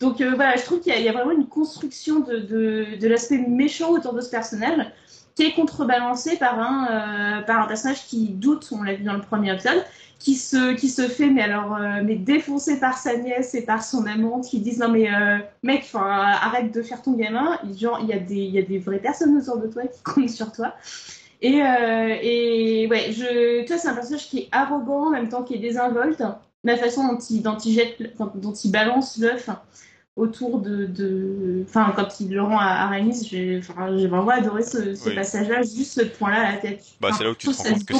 Donc 0.00 0.20
euh, 0.20 0.32
voilà, 0.34 0.56
je 0.56 0.64
trouve 0.64 0.80
qu'il 0.80 0.92
y, 0.92 0.96
a- 0.96 0.98
il 1.00 1.04
y 1.04 1.08
a 1.08 1.12
vraiment 1.12 1.32
une 1.32 1.48
construction 1.48 2.20
de, 2.20 2.38
de, 2.38 2.98
de 3.00 3.08
l'aspect 3.08 3.38
méchant 3.38 3.90
autour 3.90 4.14
de 4.14 4.20
ce 4.20 4.30
personnage 4.30 4.86
qui 5.34 5.42
est 5.44 5.54
contrebalancé 5.54 6.36
par 6.36 6.58
un, 6.60 7.38
euh, 7.40 7.42
par 7.42 7.62
un 7.62 7.66
personnage 7.66 8.04
qui 8.06 8.28
doute, 8.28 8.68
on 8.72 8.82
l'a 8.82 8.94
vu 8.94 9.02
dans 9.04 9.14
le 9.14 9.20
premier 9.20 9.52
épisode, 9.52 9.84
qui 10.18 10.36
se, 10.36 10.74
qui 10.74 10.88
se 10.88 11.08
fait 11.08 11.28
mais 11.30 11.42
alors 11.42 11.74
euh, 11.76 12.02
mais 12.04 12.14
défoncer 12.16 12.78
par 12.80 12.96
sa 12.98 13.16
nièce 13.16 13.54
et 13.54 13.62
par 13.64 13.82
son 13.84 14.06
amante 14.06 14.44
qui 14.46 14.60
disent 14.60 14.78
non 14.78 14.88
mais 14.88 15.12
euh, 15.12 15.38
mec 15.62 15.90
arrête 15.94 16.72
de 16.72 16.82
faire 16.82 17.02
ton 17.02 17.12
gamin. 17.12 17.58
Il- 17.64 17.72
y 17.80 18.12
a 18.12 18.18
des 18.18 18.36
y 18.36 18.58
a 18.58 18.62
des 18.62 18.78
vraies 18.78 19.00
personnes 19.00 19.36
autour 19.36 19.58
de 19.58 19.66
toi 19.68 19.82
qui 19.86 20.02
comptent 20.04 20.30
sur 20.30 20.52
toi. 20.52 20.74
Et 21.42 21.62
euh, 21.62 22.16
et 22.22 22.86
ouais 22.90 23.12
je 23.12 23.66
toi 23.66 23.76
c'est 23.78 23.88
un 23.88 23.94
personnage 23.94 24.28
qui 24.28 24.38
est 24.40 24.48
arrogant 24.52 25.06
en 25.08 25.10
même 25.10 25.28
temps 25.28 25.42
qui 25.44 25.54
est 25.54 25.58
désinvolte. 25.58 26.22
La 26.64 26.76
façon 26.78 27.06
dont 27.08 27.18
il 27.18 27.42
dont 27.42 27.58
il 27.58 27.72
jette 27.74 27.98
dont 28.36 28.52
il 28.52 28.70
balance 28.70 29.18
l'œuf 29.18 29.50
autour 30.16 30.60
de, 30.60 30.86
de... 30.86 31.64
Enfin, 31.68 31.92
quand 31.96 32.20
il 32.20 32.32
le 32.32 32.42
rend 32.42 32.58
à 32.58 32.66
Aramis, 32.66 33.26
j'ai 33.28 33.58
enfin, 33.58 33.90
vraiment 33.90 34.28
adoré 34.28 34.62
ce, 34.62 34.94
ce 34.94 35.08
Oui. 35.08 35.14
passage-là, 35.14 35.62
juste 35.62 36.00
ce 36.00 36.04
point-là 36.04 36.46
à 36.46 36.52
la 36.52 36.58
tête. 36.58 36.84
Bah, 37.00 37.08
Enfin, 37.08 37.18
c'est 37.18 37.24
là 37.24 37.30
où 37.30 37.34
tu 37.34 37.48
te 37.48 37.56
rends 37.56 37.64
compte 37.64 37.84
que 37.84 37.94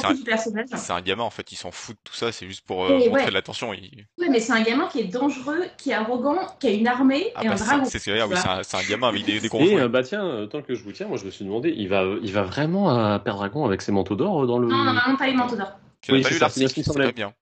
c'est 0.76 0.92
un- 0.92 1.00
gamin 1.00 1.24
en 1.24 1.30
fait, 1.30 1.50
il 1.50 1.56
s'en 1.56 1.72
fout 1.72 1.96
de 1.96 2.00
tout 2.04 2.14
ça, 2.14 2.30
c'est 2.30 2.46
juste 2.46 2.64
pour 2.64 2.84
euh, 2.84 2.90
montrer 2.98 3.10
ouais. 3.10 3.26
de 3.26 3.30
l'attention. 3.32 3.72
Il... 3.74 4.06
Ouais, 4.18 4.28
mais 4.30 4.38
c'est 4.38 4.52
un 4.52 4.62
gamin 4.62 4.86
qui 4.86 5.00
est 5.00 5.04
dangereux, 5.08 5.64
qui 5.76 5.90
est 5.90 5.94
arrogant, 5.94 6.38
qui 6.60 6.68
a 6.68 6.70
une 6.70 6.86
armée 6.86 7.32
Ah 7.34 7.42
et 7.42 7.48
bah 7.48 7.54
un 7.54 7.56
c'est 7.56 7.64
dragon. 7.64 7.84
c'est 7.84 7.98
ce 7.98 8.04
que 8.04 8.10
je 8.16 8.22
veux 8.22 8.28
dire, 8.28 8.28
oui, 8.30 8.50
un, 8.72 8.78
un 8.78 8.82
gamin 8.88 9.08
avec 9.08 9.24
des, 9.24 9.40
des 9.40 9.48
gros 9.48 9.60
Et 9.60 9.80
euh, 9.80 9.88
bah 9.88 10.02
tiens, 10.04 10.46
tant 10.50 10.62
que 10.62 10.74
je 10.74 10.84
vous 10.84 10.92
tiens, 10.92 11.08
moi 11.08 11.16
je 11.18 11.24
me 11.24 11.30
suis 11.30 11.44
demandé, 11.44 11.74
il 11.76 11.88
va, 11.88 12.04
il 12.22 12.32
va 12.32 12.42
vraiment 12.42 12.90
à 12.90 13.18
Père 13.18 13.34
Dragon 13.36 13.64
avec 13.64 13.82
ses 13.82 13.90
manteaux 13.92 14.14
d'or 14.16 14.44
euh, 14.44 14.46
dans 14.46 14.58
le. 14.58 14.68
Non, 14.68 14.84
normalement 14.84 15.16
pas 15.16 15.26
les 15.26 15.34
manteaux 15.34 15.56
d'or. 15.56 15.72
Tu 16.00 16.12
n'as 16.12 16.18
oui, 16.18 16.22
pas 16.22 16.28
c'est 16.28 16.34
lu 16.34 16.40
l'article, 16.40 16.72
c'est 16.74 16.82
semblait. 16.84 17.04
très 17.04 17.12
bien. 17.12 17.32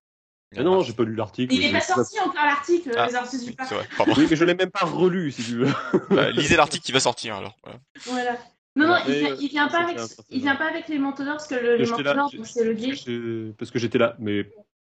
Ah 0.56 0.62
non, 0.62 0.82
j'ai 0.82 0.92
pas 0.92 1.04
lu 1.04 1.14
l'article. 1.14 1.52
Il 1.54 1.64
est 1.64 1.72
pas 1.72 1.80
sorti 1.80 2.18
encore 2.20 2.34
l'article, 2.34 2.92
Ah, 2.96 3.06
les 3.06 3.14
artistes 3.14 3.44
Oui, 3.44 3.50
du 3.50 3.56
parc. 3.56 3.68
c'est 3.68 3.74
vrai, 3.74 3.86
pardon. 3.96 4.12
Oui, 4.16 4.26
mais 4.28 4.36
je 4.36 4.44
l'ai 4.44 4.54
même 4.54 4.70
pas 4.70 4.84
relu, 4.84 5.30
si 5.32 5.42
tu 5.42 5.56
veux. 5.58 5.72
Bah, 6.10 6.30
lisez 6.30 6.56
l'article 6.56 6.84
qui 6.84 6.92
va 6.92 7.00
sortir 7.00 7.36
alors. 7.36 7.56
voilà. 7.64 7.78
Voilà. 8.06 8.38
Non, 8.74 8.86
non, 8.88 8.94
il 9.06 9.12
vient, 9.12 9.30
euh, 9.30 9.36
il 9.40 9.48
vient 9.48 9.68
pas 9.68 9.78
avec, 9.82 9.98
il 10.30 10.40
vient 10.40 10.56
pas 10.56 10.68
avec 10.70 10.88
les 10.88 10.98
manteaux 10.98 11.24
d'or 11.24 11.34
parce 11.34 11.46
que 11.46 11.54
le, 11.54 11.76
les 11.76 11.84
donc 11.84 12.46
c'est 12.46 12.64
le. 12.64 12.74
J'ai- 12.76 13.52
Parce 13.58 13.70
que 13.70 13.78
j'étais 13.78 13.98
là, 13.98 14.16
mais 14.18 14.48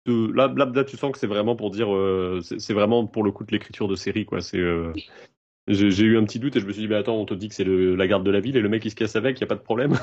de- 0.06 0.32
là, 0.34 0.52
là, 0.54 0.66
là, 0.74 0.84
tu 0.84 0.98
sens 0.98 1.12
que 1.14 1.18
c'est 1.18 1.28
vraiment 1.28 1.56
pour 1.56 1.72
dire, 1.72 1.94
euh, 1.94 2.42
c'est 2.42 2.74
vraiment 2.74 3.06
pour 3.08 3.24
le 3.24 3.32
coup 3.32 3.46
de 3.46 3.52
l'écriture 3.52 3.88
de 3.88 3.96
série, 3.96 4.26
quoi. 4.26 4.42
C'est, 4.42 4.58
euh, 4.58 4.94
j'ai 5.70 6.04
eu 6.04 6.18
un 6.18 6.24
petit 6.26 6.40
doute 6.40 6.56
et 6.56 6.60
je 6.60 6.66
me 6.66 6.72
suis 6.74 6.82
dit, 6.82 6.88
bah 6.88 6.98
attends, 6.98 7.16
on 7.16 7.26
te 7.26 7.34
dit 7.34 7.48
que 7.50 7.56
c'est 7.56 7.64
la 7.66 8.08
garde 8.08 8.24
de 8.26 8.32
la 8.32 8.40
ville 8.40 8.58
et 8.58 8.62
le 8.62 8.70
mec 8.70 8.84
il 8.86 8.90
se 8.92 8.96
casse 8.96 9.16
avec, 9.16 9.40
y 9.40 9.44
a 9.44 9.48
pas 9.48 9.56
de 9.56 9.62
problème. 9.62 9.94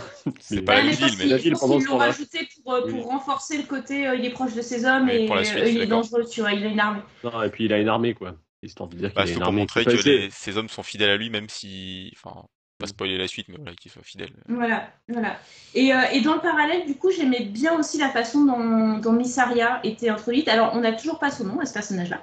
C'est 0.41 0.63
pas 0.63 0.83
la 0.83 0.91
ville, 0.91 1.07
mais- 1.19 1.27
La 1.27 1.37
ville 1.37 1.55
pendant 1.59 1.81
ce 1.81 1.85
l'ont 1.87 1.93
temps-là. 1.93 2.07
rajouté 2.07 2.49
pour, 2.63 2.73
euh, 2.75 2.81
pour 2.83 2.91
Oui. 2.91 3.01
renforcer 3.05 3.57
le 3.59 3.65
côté 3.65 4.07
euh, 4.07 4.15
il 4.15 4.25
est 4.25 4.31
proche 4.31 4.55
de 4.55 4.63
ses 4.63 4.85
hommes 4.85 5.09
et 5.09 5.27
suite, 5.27 5.57
euh, 5.57 5.69
il 5.69 5.81
est 5.81 5.87
dangereux, 5.87 6.25
tu 6.31 6.41
vois, 6.41 6.53
il 6.53 6.65
a 6.65 6.69
une 6.69 6.81
armée. 6.81 7.01
Non, 7.25 7.43
et 7.43 7.51
puis 7.51 7.65
il 7.67 7.73
a 7.73 7.79
une 7.79 7.89
armée, 7.89 8.15
quoi. 8.15 8.37
Histoire 8.63 8.89
de 8.89 8.97
dire 8.97 9.09
qu'il 9.11 9.17
Bah, 9.17 9.23
a 9.23 9.27
une 9.29 9.35
pour 9.35 9.43
armée. 9.45 9.61
montrer 9.61 9.85
que 9.85 9.91
les- 9.91 10.29
ces 10.31 10.57
hommes 10.57 10.69
sont 10.69 10.83
fidèles 10.83 11.11
à 11.11 11.17
lui, 11.17 11.31
même 11.31 11.49
si. 11.49 12.13
Enfin, 12.17 12.43
Pas 12.79 12.87
spoiler 12.87 13.17
la 13.17 13.27
suite, 13.27 13.47
mais 13.49 13.57
voilà, 13.57 13.75
qu'il 13.75 13.91
soit 13.91 14.03
fidèle. 14.03 14.29
Voilà, 14.49 14.91
voilà. 15.09 15.39
Et, 15.75 15.95
euh, 15.95 16.01
et, 16.13 16.21
dans 16.21 16.35
le 16.35 16.41
parallèle, 16.41 16.85
du 16.87 16.95
coup, 16.95 17.11
j'aimais 17.11 17.41
bien 17.45 17.79
aussi 17.79 17.97
la 17.97 18.11
façon 18.11 18.45
dont, 18.45 18.99
dont 18.99 19.13
Missaria 19.13 19.81
était 19.83 20.11
introduite. 20.11 20.47
Alors, 20.49 20.73
on 20.75 20.81
n'a 20.81 20.93
toujours 20.93 21.19
pas 21.19 21.31
son 21.31 21.45
nom 21.45 21.59
à 21.59 21.65
ce 21.65 21.73
personnage-là. 21.73 22.21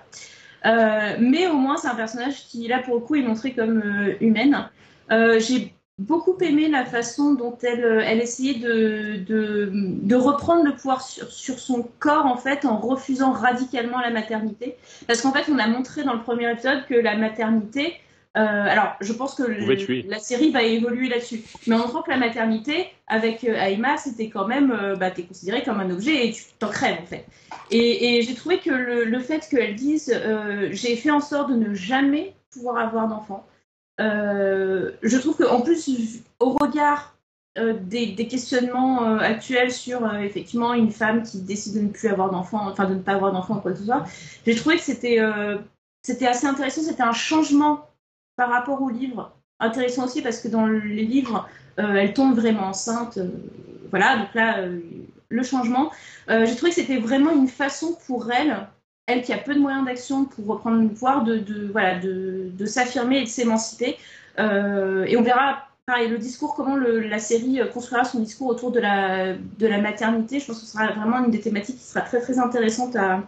Euh, 0.65 1.15
mais 1.19 1.47
au 1.47 1.57
moins, 1.57 1.77
c'est 1.77 1.87
un 1.87 1.95
personnage 1.95 2.45
qui, 2.47 2.67
là, 2.67 2.79
pour 2.79 2.95
le 2.95 3.01
coup, 3.01 3.15
est 3.15 3.21
montré 3.21 3.53
comme 3.53 3.81
euh, 3.81 4.15
humaine. 4.21 4.69
Euh, 5.11 5.39
J'ai 5.39 5.73
beaucoup 5.99 6.37
aimé 6.41 6.69
la 6.69 6.85
façon 6.85 7.33
dont 7.33 7.57
elle, 7.61 7.83
elle 8.05 8.21
essayait 8.21 8.59
de, 8.59 9.17
de, 9.25 9.69
de 9.73 10.15
reprendre 10.15 10.63
le 10.63 10.75
pouvoir 10.75 11.01
sur, 11.01 11.29
sur, 11.31 11.59
son 11.59 11.87
corps, 11.99 12.25
en 12.25 12.37
fait, 12.37 12.65
en 12.65 12.77
refusant 12.77 13.31
radicalement 13.31 13.99
la 13.99 14.09
maternité. 14.09 14.77
Parce 15.07 15.21
qu'en 15.21 15.31
fait, 15.31 15.51
on 15.51 15.59
a 15.59 15.67
montré 15.67 16.03
dans 16.03 16.13
le 16.13 16.21
premier 16.21 16.51
épisode 16.51 16.85
que 16.87 16.95
la 16.95 17.17
maternité, 17.17 17.95
euh, 18.35 18.41
alors, 18.41 18.95
je 18.99 19.13
pense 19.13 19.35
que 19.35 19.43
le, 19.43 20.09
la 20.09 20.17
série 20.17 20.49
va 20.49 20.63
évoluer 20.63 21.07
là-dessus. 21.07 21.43
Mais 21.67 21.75
en 21.75 21.79
montrant 21.79 22.01
que 22.01 22.09
la 22.09 22.17
maternité, 22.17 22.87
avec 23.07 23.43
euh, 23.43 23.55
Aïma, 23.59 23.97
c'était 23.97 24.29
quand 24.29 24.47
même, 24.47 24.71
euh, 24.71 24.95
bah, 24.95 25.11
t'es 25.11 25.23
considéré 25.23 25.61
comme 25.61 25.79
un 25.79 25.91
objet 25.91 26.27
et 26.27 26.31
tu 26.31 26.43
t'en 26.57 26.69
crèves, 26.69 26.97
en 27.01 27.05
fait. 27.05 27.25
Et, 27.69 28.17
et 28.17 28.21
j'ai 28.23 28.33
trouvé 28.33 28.57
que 28.57 28.71
le, 28.71 29.03
le 29.03 29.19
fait 29.19 29.47
qu'elle 29.47 29.75
dise, 29.75 30.11
euh, 30.13 30.69
j'ai 30.71 30.95
fait 30.95 31.11
en 31.11 31.19
sorte 31.19 31.51
de 31.51 31.55
ne 31.55 31.75
jamais 31.75 32.33
pouvoir 32.51 32.77
avoir 32.77 33.07
d'enfant, 33.07 33.45
euh, 34.01 34.91
je 35.03 35.17
trouve 35.17 35.37
qu'en 35.37 35.61
plus, 35.61 36.23
au 36.39 36.51
regard 36.51 37.15
des, 37.55 38.07
des, 38.07 38.27
questionnements 38.27 39.03
actuels 39.19 39.71
sur 39.71 40.11
effectivement 40.15 40.73
une 40.73 40.89
femme 40.89 41.21
qui 41.21 41.39
décide 41.39 41.75
de 41.75 41.81
ne 41.81 41.89
plus 41.89 42.07
avoir 42.07 42.31
d'enfant, 42.31 42.67
enfin 42.67 42.85
de 42.85 42.95
ne 42.95 42.99
pas 42.99 43.11
avoir 43.13 43.31
d'enfant 43.31 43.57
ou 43.57 43.59
quoi 43.59 43.73
que 43.73 43.77
ce 43.77 43.85
soit, 43.85 44.05
j'ai 44.43 44.55
trouvé 44.55 44.77
que 44.77 44.81
c'était 44.81 45.19
c'était 46.01 46.25
assez 46.25 46.47
intéressant, 46.47 46.81
c'était 46.81 47.03
un 47.03 47.13
changement 47.13 47.87
par 48.35 48.49
rapport 48.49 48.81
au 48.81 48.89
livre. 48.89 49.35
Intéressant 49.59 50.05
aussi 50.05 50.21
parce 50.21 50.39
que 50.39 50.47
dans 50.47 50.67
les 50.67 51.05
livres, 51.05 51.47
elle 51.77 52.13
tombe 52.13 52.35
vraiment 52.35 52.67
enceinte. 52.67 53.19
voilà, 53.89 54.17
donc 54.17 54.33
là, 54.33 54.57
le 55.29 55.43
changement. 55.43 55.91
j'ai 56.27 56.55
trouvé 56.55 56.71
que 56.71 56.75
c'était 56.75 56.97
vraiment 56.97 57.31
une 57.31 57.47
façon 57.47 57.97
pour 58.07 58.31
elle 58.31 58.67
elle 59.05 59.21
qui 59.21 59.33
a 59.33 59.37
peu 59.37 59.53
de 59.53 59.59
moyens 59.59 59.85
d'action 59.85 60.25
pour 60.25 60.45
reprendre 60.45 60.81
le 60.81 60.87
pouvoir, 60.89 61.23
de, 61.23 61.69
voilà, 61.71 61.99
de, 61.99 62.65
s'affirmer 62.65 63.19
et 63.19 63.23
de 63.23 63.29
s'émanciper. 63.29 63.97
Euh, 64.39 65.05
et 65.05 65.17
on 65.17 65.23
verra, 65.23 65.67
pareil, 65.85 66.09
le 66.09 66.17
discours, 66.17 66.55
comment 66.55 66.77
la 66.77 67.19
série 67.19 67.59
construira 67.73 68.05
son 68.05 68.19
discours 68.19 68.47
autour 68.47 68.71
de 68.71 68.79
la, 68.79 69.35
maternité. 69.81 70.39
Je 70.39 70.47
pense 70.47 70.59
que 70.59 70.65
ce 70.65 70.71
sera 70.71 70.91
vraiment 70.93 71.23
une 71.25 71.31
des 71.31 71.41
thématiques 71.41 71.77
qui 71.77 71.83
sera 71.83 72.01
très 72.01 72.21
très 72.21 72.39
intéressante 72.39 72.95
à, 72.95 73.23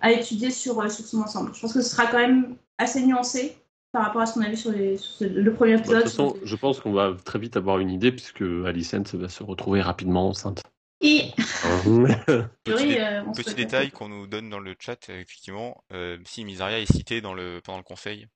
à 0.00 0.12
étudier 0.12 0.50
sur, 0.50 0.90
sur 0.90 1.04
son 1.04 1.22
ensemble. 1.22 1.50
Je 1.54 1.60
pense 1.60 1.72
que 1.72 1.82
ce 1.82 1.90
sera 1.90 2.06
quand 2.06 2.18
même 2.18 2.54
assez 2.78 3.04
nuancé 3.04 3.56
par 3.92 4.06
rapport 4.06 4.22
à 4.22 4.26
ce 4.26 4.34
qu'on 4.34 4.42
a 4.42 4.48
vu 4.48 4.56
sur, 4.56 4.72
les, 4.72 4.96
sur 4.96 5.28
le 5.28 5.52
premier 5.52 5.74
épisode. 5.74 5.96
de 5.96 6.02
toute 6.02 6.10
façon, 6.10 6.36
je 6.42 6.56
pense 6.56 6.80
qu'on 6.80 6.92
va 6.92 7.14
très 7.24 7.38
vite 7.38 7.56
avoir 7.56 7.78
une 7.78 7.90
idée 7.90 8.12
puisque 8.12 8.42
Alicent 8.42 9.14
va 9.14 9.28
se 9.28 9.42
retrouver 9.42 9.80
rapidement 9.80 10.28
enceinte. 10.28 10.62
Et 11.02 11.30
petit, 12.64 13.00
euh, 13.00 13.22
petit 13.34 13.54
détail 13.54 13.90
qu'on 13.90 14.08
nous 14.08 14.26
donne 14.26 14.50
dans 14.50 14.58
le 14.58 14.74
chat, 14.78 15.08
effectivement, 15.08 15.82
euh, 15.92 16.18
si 16.26 16.44
Misaria 16.44 16.78
est 16.78 16.92
cité 16.92 17.22
dans 17.22 17.32
le, 17.32 17.60
pendant 17.64 17.78
le 17.78 17.84
conseil, 17.84 18.26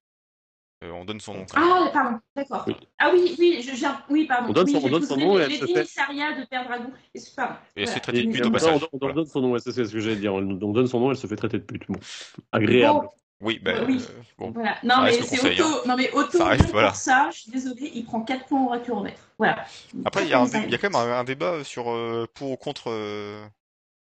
euh, 0.83 0.91
on 0.91 1.05
donne 1.05 1.21
son 1.21 1.35
nom. 1.35 1.47
Ah, 1.55 1.91
pardon, 1.93 2.19
d'accord. 2.35 2.65
Oui. 2.67 2.75
Ah 2.99 3.11
oui, 3.13 3.37
oui, 3.39 3.63
je, 3.63 3.77
je, 3.77 3.87
oui, 4.09 4.27
pardon. 4.27 4.49
On 4.49 4.53
donne 4.55 4.67
son, 4.67 4.79
oui, 4.79 4.85
on 4.87 4.91
donne 4.91 5.03
son 5.03 5.17
nom 5.19 5.39
et 5.39 5.43
elle 5.43 5.53
se 5.53 5.67
fait... 5.67 5.83
de 5.83 6.47
Père 6.47 6.65
Dragon. 6.65 6.91
Et 7.15 7.19
c'est 7.19 7.37
pas. 7.37 7.61
Et 7.77 7.83
elle 7.83 7.89
se 7.89 7.93
fait 7.93 8.01
traiter 8.01 8.25
de 8.25 8.33
pute 8.33 8.47
au 8.47 8.51
passage. 8.51 8.83
On, 8.83 8.89
on, 8.93 8.99
voilà. 8.99 9.15
donne 9.15 9.27
son 9.27 9.41
nom, 9.43 9.59
c'est 9.59 9.73
ce 9.73 9.93
que 9.93 10.01
j'allais 10.01 10.17
dire. 10.17 10.35
On 10.35 10.43
donne 10.43 10.87
son 10.87 11.01
nom, 11.01 11.11
elle 11.11 11.19
se 11.19 11.27
fait 11.27 11.37
traiter 11.37 11.59
de 11.59 11.65
pute. 11.65 11.87
Bon, 11.89 11.99
agréable. 12.51 13.01
Bon. 13.03 13.09
Oui, 13.41 13.59
ben, 13.59 13.85
oui. 13.87 14.03
Euh, 14.09 14.23
bon. 14.39 14.51
Voilà. 14.53 14.77
Non, 14.83 15.03
mais 15.03 15.13
c'est 15.13 15.37
conseil, 15.37 15.61
auto, 15.61 15.69
hein. 15.69 15.83
non, 15.87 15.97
mais 15.97 16.11
auto 16.13 16.39
ça 16.39 16.47
reste, 16.47 16.71
voilà. 16.71 16.89
pour 16.89 16.97
ça, 16.97 17.29
je 17.33 17.41
suis 17.41 17.51
désolée, 17.51 17.91
il 17.95 18.05
prend 18.05 18.23
4 18.23 18.47
points 18.47 18.65
au 18.65 18.69
racuromètre. 18.69 19.29
Voilà. 19.39 19.67
Après, 20.05 20.25
il 20.25 20.31
y, 20.31 20.33
a 20.33 20.41
un, 20.41 20.47
il 20.47 20.71
y 20.71 20.75
a 20.75 20.79
quand 20.79 20.91
même 20.91 21.01
un, 21.01 21.19
un 21.19 21.25
débat 21.25 21.65
sur 21.65 21.91
euh, 21.91 22.27
pour 22.33 22.53
ou 22.53 22.57
contre 22.57 22.91
euh, 22.91 23.45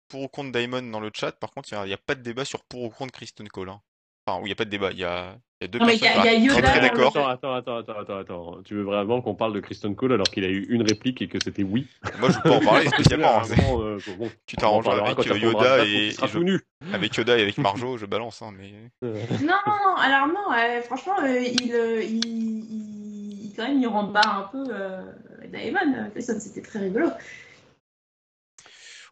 pour 0.09 0.23
ou 0.23 0.29
contre 0.29 0.51
Daimon 0.51 0.83
dans 0.83 1.01
le 1.01 1.11
chat. 1.15 1.33
Par 1.33 1.51
contre, 1.51 1.73
il 1.73 1.79
n'y 1.85 1.93
a, 1.93 1.95
a, 1.95 1.99
pas 1.99 2.15
de 2.15 2.23
débat 2.23 2.45
sur 2.45 2.65
pour 2.65 2.83
ou 2.83 2.91
contre 2.91 3.13
Kristen 3.13 3.49
Cole. 3.49 3.69
Hein. 3.69 3.81
Enfin, 4.29 4.43
où 4.43 4.47
il 4.47 4.49
n'y 4.49 4.53
a 4.53 4.57
pas 4.57 4.65
de 4.67 4.71
débat. 4.71 4.91
Il 4.93 4.99
y 4.99 5.05
a, 5.05 5.39
il 5.61 5.65
y 5.65 5.65
a 5.65 5.69
deux 5.69 5.79
non, 5.79 5.87
personnes 5.87 6.05
y 6.05 6.29
a, 6.29 6.35
y 6.35 6.49
a 6.49 6.53
très 6.53 6.63
très 6.63 6.81
d'accord. 6.81 7.17
Attends, 7.17 7.55
attends, 7.55 7.77
attends, 7.77 7.99
attends, 7.99 8.19
attends. 8.19 8.63
Tu 8.63 8.75
veux 8.75 8.83
vraiment 8.83 9.23
qu'on 9.23 9.35
parle 9.35 9.55
de 9.55 9.61
Kristen 9.61 9.97
Cole 9.97 10.13
alors 10.13 10.27
qu'il 10.27 10.45
a 10.45 10.49
eu 10.49 10.67
une 10.69 10.83
réplique 10.83 11.23
et 11.23 11.29
que 11.29 11.39
c'était 11.43 11.63
oui? 11.63 11.87
Moi, 12.19 12.29
je 12.31 12.37
veux 12.37 12.43
pas 12.43 12.57
en 12.57 12.61
parler 12.61 12.89
spécialement. 12.91 13.39
hein. 13.39 13.43
Vraiment, 13.43 13.81
euh, 13.83 13.99
bon, 14.19 14.31
tu 14.47 14.57
t'arrangeras 14.57 15.07
avec 15.07 15.27
euh, 15.27 15.39
Yoda 15.39 15.87
et, 15.87 16.09
et 16.09 16.29
je... 16.29 16.39
nu. 16.39 16.61
avec 16.93 17.15
Yoda 17.17 17.39
et 17.39 17.43
avec 17.43 17.57
Marjo, 17.57 17.97
je 17.97 18.05
balance. 18.05 18.43
Hein, 18.43 18.53
mais... 18.55 18.73
non, 19.03 19.55
non, 19.67 19.95
alors 19.97 20.27
non, 20.29 20.53
euh, 20.53 20.83
franchement, 20.83 21.19
euh, 21.23 21.41
il, 21.41 21.73
euh, 21.73 22.03
il, 22.03 22.27
il, 22.27 23.55
quand 23.57 23.67
même, 23.67 23.81
il 23.81 23.87
rembat 23.87 24.21
un 24.27 24.43
peu 24.53 24.65
euh, 24.71 25.01
Daemon. 25.49 26.11
C'était 26.19 26.63
très 26.63 26.81
rigolo. 26.81 27.09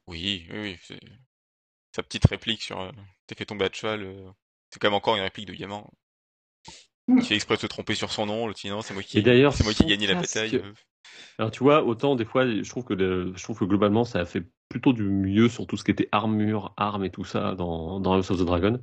Oui, 0.06 0.47
oui, 0.52 0.78
oui. 0.90 0.98
Sa 1.94 2.02
petite 2.02 2.26
réplique 2.26 2.62
sur 2.62 2.80
euh, 2.80 2.90
T'es 3.26 3.34
fait 3.34 3.47
tomber 3.47 3.64
à 3.64 3.72
cheval, 3.72 4.02
euh, 4.02 4.30
c'est 4.77 4.81
quand 4.81 4.89
même 4.89 4.94
encore 4.94 5.16
une 5.16 5.23
réplique 5.23 5.47
de 5.47 5.55
gamin. 5.55 5.82
Il 7.09 7.23
fait 7.23 7.35
exprès 7.35 7.55
de 7.55 7.61
se 7.62 7.66
tromper 7.66 7.94
sur 7.94 8.12
son 8.12 8.27
nom, 8.27 8.47
le 8.47 8.53
sinon 8.55 8.82
c'est 8.82 8.93
moi 8.93 9.03
qui, 9.03 9.23
c'est 9.23 9.65
moi 9.65 9.73
qui 9.73 9.85
ai 9.85 9.86
gagné 9.86 10.07
la 10.07 10.16
bataille. 10.16 10.57
euh. 10.57 10.73
Alors 11.39 11.51
tu 11.51 11.62
vois, 11.62 11.82
autant 11.82 12.15
des 12.15 12.27
fois, 12.27 12.47
je 12.47 12.69
trouve 12.69 12.85
que 12.85 12.93
le, 12.93 13.32
je 13.35 13.43
trouve 13.43 13.59
que 13.59 13.65
globalement, 13.65 14.05
ça 14.05 14.19
a 14.20 14.24
fait 14.27 14.43
plutôt 14.69 14.93
du 14.93 15.05
mieux 15.05 15.48
sur 15.48 15.66
tout 15.66 15.78
ce 15.78 15.85
qui 15.85 15.93
était 15.93 16.11
armure, 16.12 16.74
armes 16.77 17.05
et 17.05 17.11
tout 17.11 17.24
ça 17.24 17.55
dans, 17.55 18.01
dans 18.01 18.12
House 18.12 18.31
of 18.31 18.39
the 18.39 18.44
Dragon. 18.44 18.82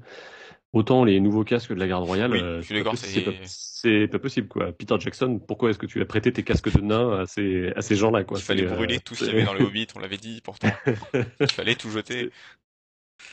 Autant 0.71 1.03
les 1.03 1.19
nouveaux 1.19 1.43
casques 1.43 1.71
de 1.71 1.79
la 1.79 1.87
garde 1.87 2.03
royale, 2.05 2.31
Oui, 2.31 2.39
euh, 2.41 2.61
c'est 2.63 2.81
pas, 3.21 3.31
c'est 3.43 4.07
pas 4.07 4.17
possible 4.17 4.47
quoi. 4.47 4.71
Peter 4.71 4.95
Jackson, 4.99 5.39
pourquoi 5.45 5.69
est-ce 5.69 5.77
que 5.77 5.85
tu 5.85 6.01
as 6.01 6.05
prêté 6.05 6.33
tes 6.33 6.41
casques 6.41 6.73
de 6.73 6.81
nain 6.81 7.19
à 7.19 7.25
ces, 7.27 7.71
à 7.75 7.83
ces 7.83 7.95
gens-là 7.95 8.23
quoi? 8.23 8.39
Il 8.39 8.43
fallait 8.43 8.65
euh, 8.65 8.73
brûler 8.73 8.99
tout 8.99 9.13
ce 9.13 9.25
qu'il 9.25 9.33
y 9.33 9.35
avait 9.35 9.45
dans 9.45 9.53
le 9.53 9.63
Hobbit, 9.65 9.85
on 9.95 9.99
l'avait 9.99 10.17
dit 10.17 10.41
pourtant. 10.41 10.69
Il 11.39 11.51
fallait 11.51 11.75
tout 11.75 11.91
jeter. 11.91 12.31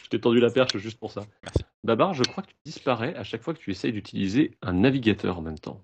Je 0.04 0.08
t'ai 0.08 0.20
tendu 0.20 0.40
la 0.40 0.50
perche 0.50 0.76
juste 0.78 0.98
pour 0.98 1.12
ça. 1.12 1.24
Merci. 1.42 1.60
Babar, 1.84 2.14
je 2.14 2.24
crois 2.24 2.42
que 2.42 2.48
tu 2.48 2.56
disparais 2.64 3.14
à 3.16 3.24
chaque 3.24 3.42
fois 3.42 3.54
que 3.54 3.58
tu 3.58 3.70
essayes 3.70 3.92
d'utiliser 3.92 4.56
un 4.62 4.72
navigateur 4.74 5.38
en 5.38 5.42
même 5.42 5.58
temps. 5.58 5.82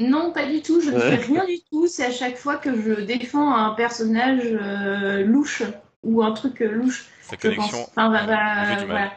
Non, 0.00 0.32
pas 0.32 0.46
du 0.46 0.62
tout, 0.62 0.80
je 0.80 0.90
ne 0.90 0.96
Ouais. 0.96 1.16
fais 1.16 1.32
rien 1.32 1.44
du 1.44 1.58
tout. 1.70 1.86
C'est 1.88 2.04
à 2.04 2.10
chaque 2.12 2.36
fois 2.36 2.56
que 2.56 2.70
je 2.80 3.00
défends 3.00 3.52
un 3.54 3.70
personnage 3.74 4.42
euh, 4.44 5.24
louche 5.24 5.62
ou 6.04 6.22
un 6.22 6.32
truc 6.32 6.60
euh, 6.62 6.70
louche. 6.70 7.06
Sa 7.22 7.36
pense. 7.36 7.42
connexion, 7.42 7.78
Enfin, 7.96 8.10
bah, 8.10 8.26
bah, 8.26 8.76
du 8.80 8.84
voilà. 8.86 9.12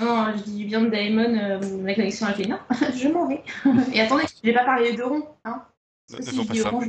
Non, 0.00 0.32
je 0.36 0.42
dis 0.44 0.56
du 0.56 0.64
bien 0.64 0.80
de 0.82 0.88
Daemon, 0.88 1.34
euh, 1.38 1.82
la 1.84 1.94
connexion 1.94 2.26
a 2.26 2.32
fait 2.32 2.46
non, 2.46 2.58
je 2.96 3.08
m'en 3.08 3.28
vais. 3.28 3.42
Et 3.94 4.00
attendez, 4.00 4.24
je 4.42 4.48
n'ai 4.48 4.54
pas 4.54 4.64
parlé 4.64 4.94
de 4.94 5.02
rond. 5.02 5.26
Hein, 5.44 5.62
Ne, 6.10 6.16
Parce 6.16 6.26
ne 6.28 6.32
si 6.42 6.46
pas 6.46 6.54
ça. 6.54 6.70
Je- 6.80 6.88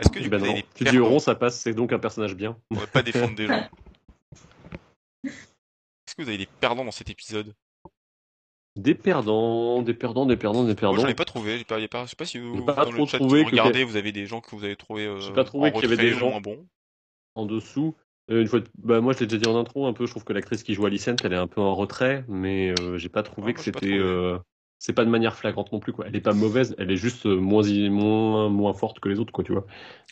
Est-ce 0.00 0.10
que 0.10 0.18
du 0.18 0.24
coup, 0.24 0.30
Ben 0.30 0.38
non. 0.38 0.44
avez 0.50 0.54
des 0.62 0.66
Tu 0.74 0.84
dis 0.84 0.96
Euron, 0.96 1.18
ça 1.20 1.34
passe, 1.36 1.58
c'est 1.60 1.74
donc 1.74 1.92
un 1.92 1.98
personnage 2.00 2.34
bien. 2.34 2.56
On 2.72 2.74
va 2.74 2.86
pas 2.88 3.02
défendre 3.02 3.34
des 3.36 3.46
gens. 3.46 3.68
Est-ce 6.12 6.16
que 6.18 6.22
vous 6.24 6.28
avez 6.28 6.36
des 6.44 6.48
perdants 6.60 6.84
dans 6.84 6.90
cet 6.90 7.08
épisode? 7.08 7.54
Des 8.76 8.94
perdants, 8.94 9.80
des 9.80 9.94
perdants, 9.94 10.26
des 10.26 10.36
perdants, 10.36 10.60
des 10.64 10.66
Moi, 10.66 10.74
perdants. 10.74 11.00
j'en 11.00 11.08
ai 11.08 11.14
pas 11.14 11.24
trouvé. 11.24 11.56
J'ai 11.56 11.64
pas, 11.64 11.78
y 11.80 11.84
a 11.84 11.88
pas, 11.88 12.04
je 12.04 12.10
sais 12.10 12.16
pas 12.16 12.26
si 12.26 12.38
vous, 12.38 12.62
pas 12.66 12.74
dans 12.84 12.90
trop 12.90 13.00
le 13.04 13.06
chat, 13.06 13.16
trouvé 13.16 13.38
vous 13.38 13.46
que 13.46 13.50
regardez, 13.52 13.82
vous 13.82 13.96
avez 13.96 14.12
des 14.12 14.26
gens 14.26 14.42
que 14.42 14.54
vous 14.54 14.62
avez 14.62 14.76
trouvé 14.76 15.06
euh, 15.06 15.18
J'ai 15.20 15.32
pas 15.32 15.44
trouvé 15.44 15.70
en 15.70 15.72
qu'il 15.72 15.80
y 15.80 15.84
avait 15.86 15.94
retrait 15.94 16.10
des 16.10 16.14
ou 16.14 16.18
gens- 16.18 16.28
moins 16.30 16.42
bons. 16.42 16.68
en 17.34 17.46
dessous. 17.46 17.96
Euh, 18.30 18.42
une 18.42 18.46
fois, 18.46 18.60
de- 18.60 18.68
bah 18.76 19.00
moi 19.00 19.14
je 19.14 19.20
l'ai 19.20 19.26
déjà 19.26 19.38
dit 19.38 19.48
en 19.48 19.56
intro 19.58 19.86
un 19.86 19.94
peu. 19.94 20.04
Je 20.04 20.10
trouve 20.10 20.24
que 20.24 20.34
l'actrice 20.34 20.62
qui 20.62 20.74
joue 20.74 20.84
Alicent, 20.84 21.16
elle 21.24 21.32
est 21.32 21.36
un 21.36 21.46
peu 21.46 21.62
en 21.62 21.74
retrait, 21.74 22.26
mais 22.28 22.74
euh, 22.78 22.98
j'ai 22.98 23.08
pas 23.08 23.22
trouvé 23.22 23.46
Ouais, 23.46 23.52
que 23.54 23.58
moi, 23.60 23.64
j'ai 23.64 23.72
pas 23.72 23.80
c'était. 23.80 23.96
trouvé. 23.96 24.04
euh, 24.06 24.38
c'est 24.84 24.92
pas 24.92 25.04
de 25.04 25.10
manière 25.10 25.36
flagrante 25.36 25.70
non 25.72 25.78
plus 25.78 25.92
quoi. 25.92 26.06
Elle 26.08 26.16
est 26.16 26.20
pas 26.20 26.32
mauvaise, 26.32 26.74
elle 26.78 26.90
est 26.90 26.96
juste 26.96 27.26
euh, 27.26 27.36
moins 27.36 27.62
moins 27.88 28.48
moins 28.48 28.74
forte 28.74 28.98
que 28.98 29.08
les 29.08 29.20
autres 29.20 29.32
quoi, 29.32 29.44
tu 29.44 29.52
vois. 29.52 29.64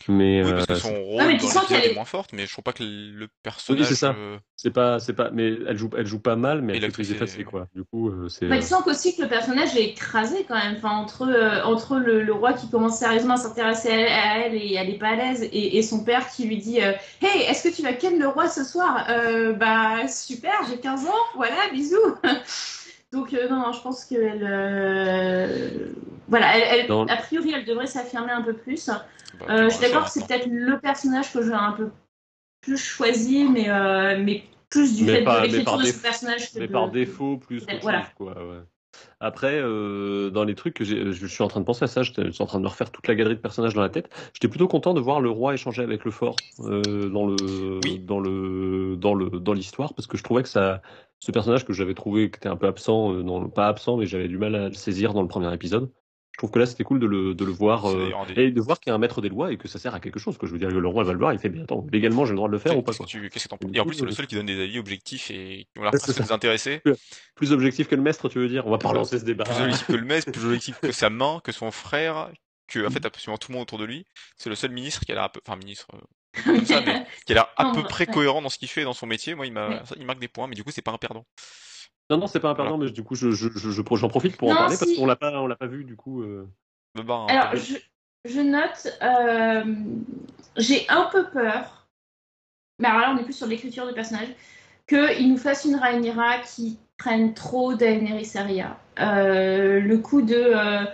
Mais 0.09 0.43
Oui, 0.45 0.53
parce 0.53 0.67
que 0.67 0.73
euh, 0.75 0.77
son 0.77 1.03
rôle 1.05 1.23
Ah, 1.23 1.55
dans 1.55 1.67
qu'elle 1.67 1.85
est 1.85 1.89
est- 1.89 1.95
moins 1.95 2.05
forte, 2.05 2.33
mais 2.33 2.47
je 2.47 2.53
trouve 2.53 2.63
pas 2.65 2.73
que 2.73 2.85
le 2.85 3.29
personnage. 3.43 3.85
c'est 3.87 3.95
ça. 3.97 4.15
euh, 4.17 4.39
c'est 4.57 4.71
pas 4.71 4.99
c'est 5.01 5.13
pas. 5.13 5.31
Mais 5.31 5.49
elle 5.67 5.77
joue 5.77 5.91
elle 5.97 6.07
joue 6.07 6.21
pas 6.21 6.37
mal, 6.37 6.63
mais 6.63 6.75
Et 6.75 6.77
elle 6.77 6.85
est- 6.85 7.01
effacée 7.11 7.45
quoi. 7.45 7.67
Du 7.75 7.83
coup 7.85 8.11
euh, 8.11 8.29
c'est. 8.29 8.47
Bah, 8.47 8.57
tu 8.59 8.63
sens 8.65 8.83
qu'aussi 8.85 9.17
que 9.17 9.23
le 9.23 9.29
personnage 9.29 9.77
est 9.77 9.91
écrasé 9.91 10.45
quand 10.49 10.55
même. 10.55 10.77
Enfin, 10.77 10.91
entre, 10.91 11.23
euh, 11.29 11.63
entre 11.65 11.97
le, 11.99 12.23
le 12.23 12.33
roi 12.33 12.53
qui 12.53 12.71
commence 12.71 12.99
sérieusement 12.99 13.35
à 13.35 13.39
s'intéresser 13.39 13.91
à, 13.91 14.33
à 14.33 14.39
elle 14.39 14.55
et 14.55 14.75
elle 14.75 14.89
est 14.91 14.99
pas 14.99 15.09
à 15.09 15.17
l'aise, 15.17 15.43
et, 15.43 15.79
et 15.79 15.83
son 15.83 16.05
père 16.05 16.29
qui 16.31 16.47
lui 16.47 16.57
dit 16.59 16.81
euh, 16.83 16.93
Hey, 17.21 17.43
est-ce 17.43 17.69
que 17.69 17.75
tu 17.75 17.83
vas 17.83 17.93
ken 17.93 18.19
le 18.19 18.29
roi 18.29 18.49
ce 18.49 18.65
soir? 18.65 19.07
Euh, 19.11 19.53
Bah, 19.53 20.07
super, 20.09 20.53
j'ai 20.69 20.79
15 20.79 21.07
ans, 21.07 21.25
voilà, 21.37 21.57
bisous 21.73 21.97
Donc, 23.13 23.35
euh, 23.35 23.49
non, 23.49 23.57
non, 23.57 23.73
je 23.73 23.81
pense 23.83 24.05
qu'elle. 24.05 24.47
Euh... 24.49 25.89
Voilà, 26.29 26.57
elle, 26.59 26.81
elle- 26.81 26.87
Dans- 26.87 27.07
a 27.07 27.17
priori, 27.17 27.53
elle 27.55 27.65
devrait 27.65 27.87
s'affirmer 27.89 28.31
un 28.31 28.43
peu 28.43 28.53
plus. 28.55 28.87
bah, 28.87 29.05
Euh, 29.49 29.65
je 29.65 29.71
suis 29.71 29.81
d'accord 29.81 30.05
que 30.05 30.11
c'est 30.11 30.27
peut-être 30.27 30.47
le 30.49 30.79
personnage 30.79 31.33
que 31.33 31.43
j'ai 31.43 31.53
un 31.53 31.73
peu 31.73 31.91
plus 32.61 32.77
choisi, 32.77 33.45
mais, 33.45 33.69
euh, 33.69 34.17
mais 34.23 34.45
plus 34.69 34.95
du 34.97 35.05
Mais 35.05 35.17
fait 35.17 35.25
pas- 35.25 35.41
de 35.41 35.47
l'écriture 35.47 35.79
de 35.79 35.85
ce 35.85 36.01
personnage 36.03 36.53
que 36.53 36.59
Mais 36.61 36.69
de- 36.69 36.73
par 36.73 36.89
défaut, 36.91 37.37
plus 37.39 37.65
Voilà. 37.83 38.03
chose, 38.03 38.11
quoi. 38.17 38.33
Ouais. 38.35 38.61
Après, 39.23 39.61
euh, 39.61 40.31
dans 40.31 40.45
les 40.45 40.55
trucs 40.55 40.75
que 40.75 40.85
j'ai, 40.85 41.13
je 41.13 41.27
suis 41.27 41.43
en 41.43 41.49
train 41.49 41.61
de 41.61 41.65
penser 41.67 41.85
à 41.85 41.89
ça, 41.89 42.03
je 42.03 42.13
suis 42.31 42.43
en 42.43 42.47
train 42.47 42.59
de 42.59 42.63
me 42.65 42.69
refaire 42.69 42.91
toute 42.91 43.07
la 43.07 43.15
galerie 43.15 43.37
de 43.37 43.41
personnages 43.41 43.75
dans 43.75 43.83
la 43.83 43.91
tête. 43.91 44.09
J'étais 44.33 44.49
plutôt 44.49 44.67
content 44.67 44.95
de 44.95 45.01
voir 45.01 45.21
le 45.21 45.29
roi 45.31 45.53
échanger 45.53 45.83
avec 45.83 46.05
le 46.07 46.11
fort 46.11 46.47
euh, 46.61 47.11
dans 47.11 47.27
le, 47.27 47.83
Oui. 47.83 48.01
dans 48.01 48.19
le, 48.19 48.97
dans 48.97 49.15
le, 49.15 49.29
dans 49.41 49.53
l'histoire, 49.53 49.93
parce 49.95 50.07
que 50.07 50.17
je 50.17 50.23
trouvais 50.23 50.43
que 50.43 50.49
ça, 50.49 50.81
ce 51.19 51.33
personnage 51.33 51.67
que 51.67 51.75
j'avais 51.75 51.95
trouvé 51.95 52.31
qui 52.31 52.37
était 52.39 52.49
un 52.49 52.57
peu 52.57 52.67
absent, 52.67 53.13
euh, 53.13 53.23
dans 53.23 53.41
le- 53.43 53.51
pas 53.51 53.69
absent, 53.69 53.99
mais 53.99 54.07
j'avais 54.07 54.29
du 54.29 54.39
mal 54.39 54.55
à 54.55 54.69
le 54.69 54.75
saisir 54.75 55.13
dans 55.13 55.23
le 55.23 55.29
premier 55.29 55.53
épisode. 55.53 55.93
Je 56.41 56.47
trouve 56.47 56.53
que 56.53 56.59
là, 56.59 56.65
c'était 56.65 56.85
cool 56.85 56.99
de 57.01 57.07
le, 57.07 57.35
de 57.35 57.45
le 57.45 57.53
voir 57.53 57.85
euh, 57.91 58.11
des- 58.35 58.45
et 58.45 58.51
de 58.51 58.61
voir 58.63 58.81
qu'il 58.81 58.89
y 58.91 58.93
a 58.93 58.95
un 58.95 58.99
maître 58.99 59.21
des 59.21 59.29
lois 59.29 59.53
et 59.53 59.59
que 59.59 59.69
ça 59.69 59.79
sert 59.79 59.95
à 59.95 60.01
quelque 60.01 60.19
chose. 60.19 60.39
Que 60.39 60.47
je 60.47 60.53
veux 60.53 60.59
dire, 60.59 60.71
le 60.71 60.89
roi 60.89 61.05
va 61.05 61.13
le 61.13 61.19
voir, 61.19 61.35
il 61.35 61.39
fait, 61.39 61.51
mais 61.51 61.61
attends, 61.61 61.87
légalement, 61.93 62.25
j'ai 62.25 62.31
le 62.31 62.37
droit 62.37 62.49
de 62.49 62.55
le 62.55 62.59
faire 62.59 62.79
ou 62.79 62.81
pas 62.81 62.93
Qu'est-ce 62.93 62.97
que 62.97 63.03
quoi. 63.03 63.59
tu 63.59 63.69
que 63.69 63.77
Et 63.77 63.81
en 63.81 63.85
plus, 63.85 63.97
c'est 63.97 64.05
le 64.07 64.09
euh, 64.09 64.15
seul 64.15 64.27
qui 64.27 64.37
donne 64.37 64.47
des 64.47 64.59
avis 64.59 64.79
objectifs 64.79 65.31
et 65.31 65.67
qui 65.71 65.79
ont 65.79 65.83
l'air 65.83 65.91
presque 65.91 66.15
ça. 66.15 66.23
désintéressés. 66.23 66.81
Plus 67.35 67.53
objectif 67.53 67.89
que 67.89 67.95
le 67.95 68.01
maître, 68.01 68.31
tu 68.31 68.39
veux 68.39 68.49
dire? 68.49 68.67
On 68.67 68.71
va 68.71 68.79
pas 68.79 68.89
relancer 68.89 69.19
ce 69.19 69.25
débat. 69.27 69.45
Plus 69.45 69.61
objectif 69.61 69.87
que 69.87 69.93
le 69.93 70.05
maître, 70.07 70.33
plus 70.33 70.45
objectif 70.47 70.81
que 70.81 70.93
sa 70.93 71.11
main, 71.11 71.43
que 71.45 71.53
son 71.53 71.71
frère, 71.71 72.31
que 72.69 72.87
en 72.87 72.91
fait 72.91 73.05
absolument 73.05 73.37
tout 73.37 73.53
le 73.53 73.59
monde 73.59 73.65
autour 73.65 73.79
de 73.79 73.85
lui. 73.85 74.07
C'est 74.39 74.49
le 74.49 74.57
seul 74.57 74.71
ministre 74.71 75.05
qui 75.05 75.13
a 75.13 75.17
l'air 75.17 75.25
un 75.25 75.29
peu, 75.29 75.41
enfin 75.47 75.59
ministre, 75.59 75.89
euh, 75.93 76.43
comme 76.43 76.65
ça, 76.65 76.81
mais 76.81 77.05
qui 77.27 77.33
a 77.33 77.35
l'air 77.35 77.49
à 77.59 77.73
peu 77.73 77.81
ouais. 77.81 77.87
près 77.87 78.07
cohérent 78.07 78.41
dans 78.41 78.49
ce 78.49 78.57
qu'il 78.57 78.69
fait 78.69 78.81
et 78.81 78.85
dans 78.85 78.95
son 78.95 79.07
métier. 79.07 79.35
Moi, 79.35 79.47
il 79.47 79.53
m'a, 79.53 79.83
il 79.99 80.07
marque 80.07 80.21
des 80.21 80.29
points, 80.29 80.47
mais 80.47 80.55
du 80.55 80.65
coup, 80.65 80.71
c'est 80.71 80.81
pas 80.81 80.93
un 80.93 80.97
perdant. 80.97 81.27
Non, 82.11 82.19
non, 82.19 82.27
c'est 82.27 82.41
pas 82.41 82.51
un 82.51 82.55
perdant, 82.55 82.77
mais 82.77 82.91
du 82.91 83.05
coup, 83.05 83.15
je, 83.15 83.31
je, 83.31 83.49
je, 83.55 83.71
je- 83.71 83.83
j'en 83.97 84.09
profite 84.09 84.37
pour 84.37 84.49
en 84.49 84.55
parler 84.57 84.77
parce 84.77 84.93
qu'on 84.93 85.07
l'a 85.07 85.17
pas, 85.17 85.41
on 85.41 85.47
l'a 85.47 85.57
pas 85.57 85.67
vu 85.67 85.85
du 85.85 85.97
coup. 85.97 86.23
euh. 86.23 86.49
Barre 86.95 87.23
un 87.23 87.27
Alors, 87.29 87.57
je, 87.57 87.77
je 88.25 88.41
note, 88.41 88.99
euh, 89.01 89.65
j'ai 90.57 90.89
un 90.89 91.09
peu 91.13 91.31
peur, 91.31 91.87
mais 92.81 92.89
alors 92.89 93.01
là, 93.01 93.15
on 93.15 93.19
est 93.19 93.25
plus 93.25 93.33
sur 93.33 93.47
l'écriture 93.47 93.87
de 93.87 93.93
personnage, 93.93 94.29
qu'il 94.89 95.29
nous 95.31 95.37
fasse 95.39 95.65
une 95.65 95.77
Rhaenyra 95.77 96.39
qui 96.41 96.79
prenne 96.99 97.33
trop 97.33 97.75
Daenerys 97.75 98.33
Arya. 98.35 98.77
Euh, 98.99 99.81
le 99.81 99.99
coup 99.99 100.21
de 100.23 100.35
euh, 100.35 100.85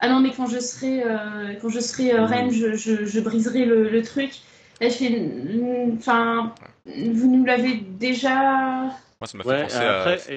ah 0.00 0.08
non, 0.08 0.18
mais 0.20 0.32
quand 0.36 0.46
je 0.46 0.58
serai, 0.58 1.04
euh, 1.04 1.54
quand 1.62 1.68
je 1.68 1.80
serai 1.80 2.12
euh, 2.14 2.24
reine, 2.26 2.50
je, 2.50 2.74
je, 2.74 3.04
je 3.06 3.20
briserai 3.20 3.64
le, 3.64 3.88
le 3.88 4.02
truc. 4.02 4.32
Là, 4.80 4.88
je 4.88 4.94
fais, 4.94 5.10
mm, 5.10 5.94
enfin, 5.96 6.52
vous 6.84 7.28
nous 7.30 7.44
l'avez 7.44 7.76
déjà 7.76 8.90
Moi, 9.20 9.26
ça 9.26 9.38
m'a 9.38 9.44
fait 9.44 9.50
Ouais, 9.50 9.58
et 9.58 9.62
penser 9.62 9.76
à. 9.76 10.00
après, 10.02 10.34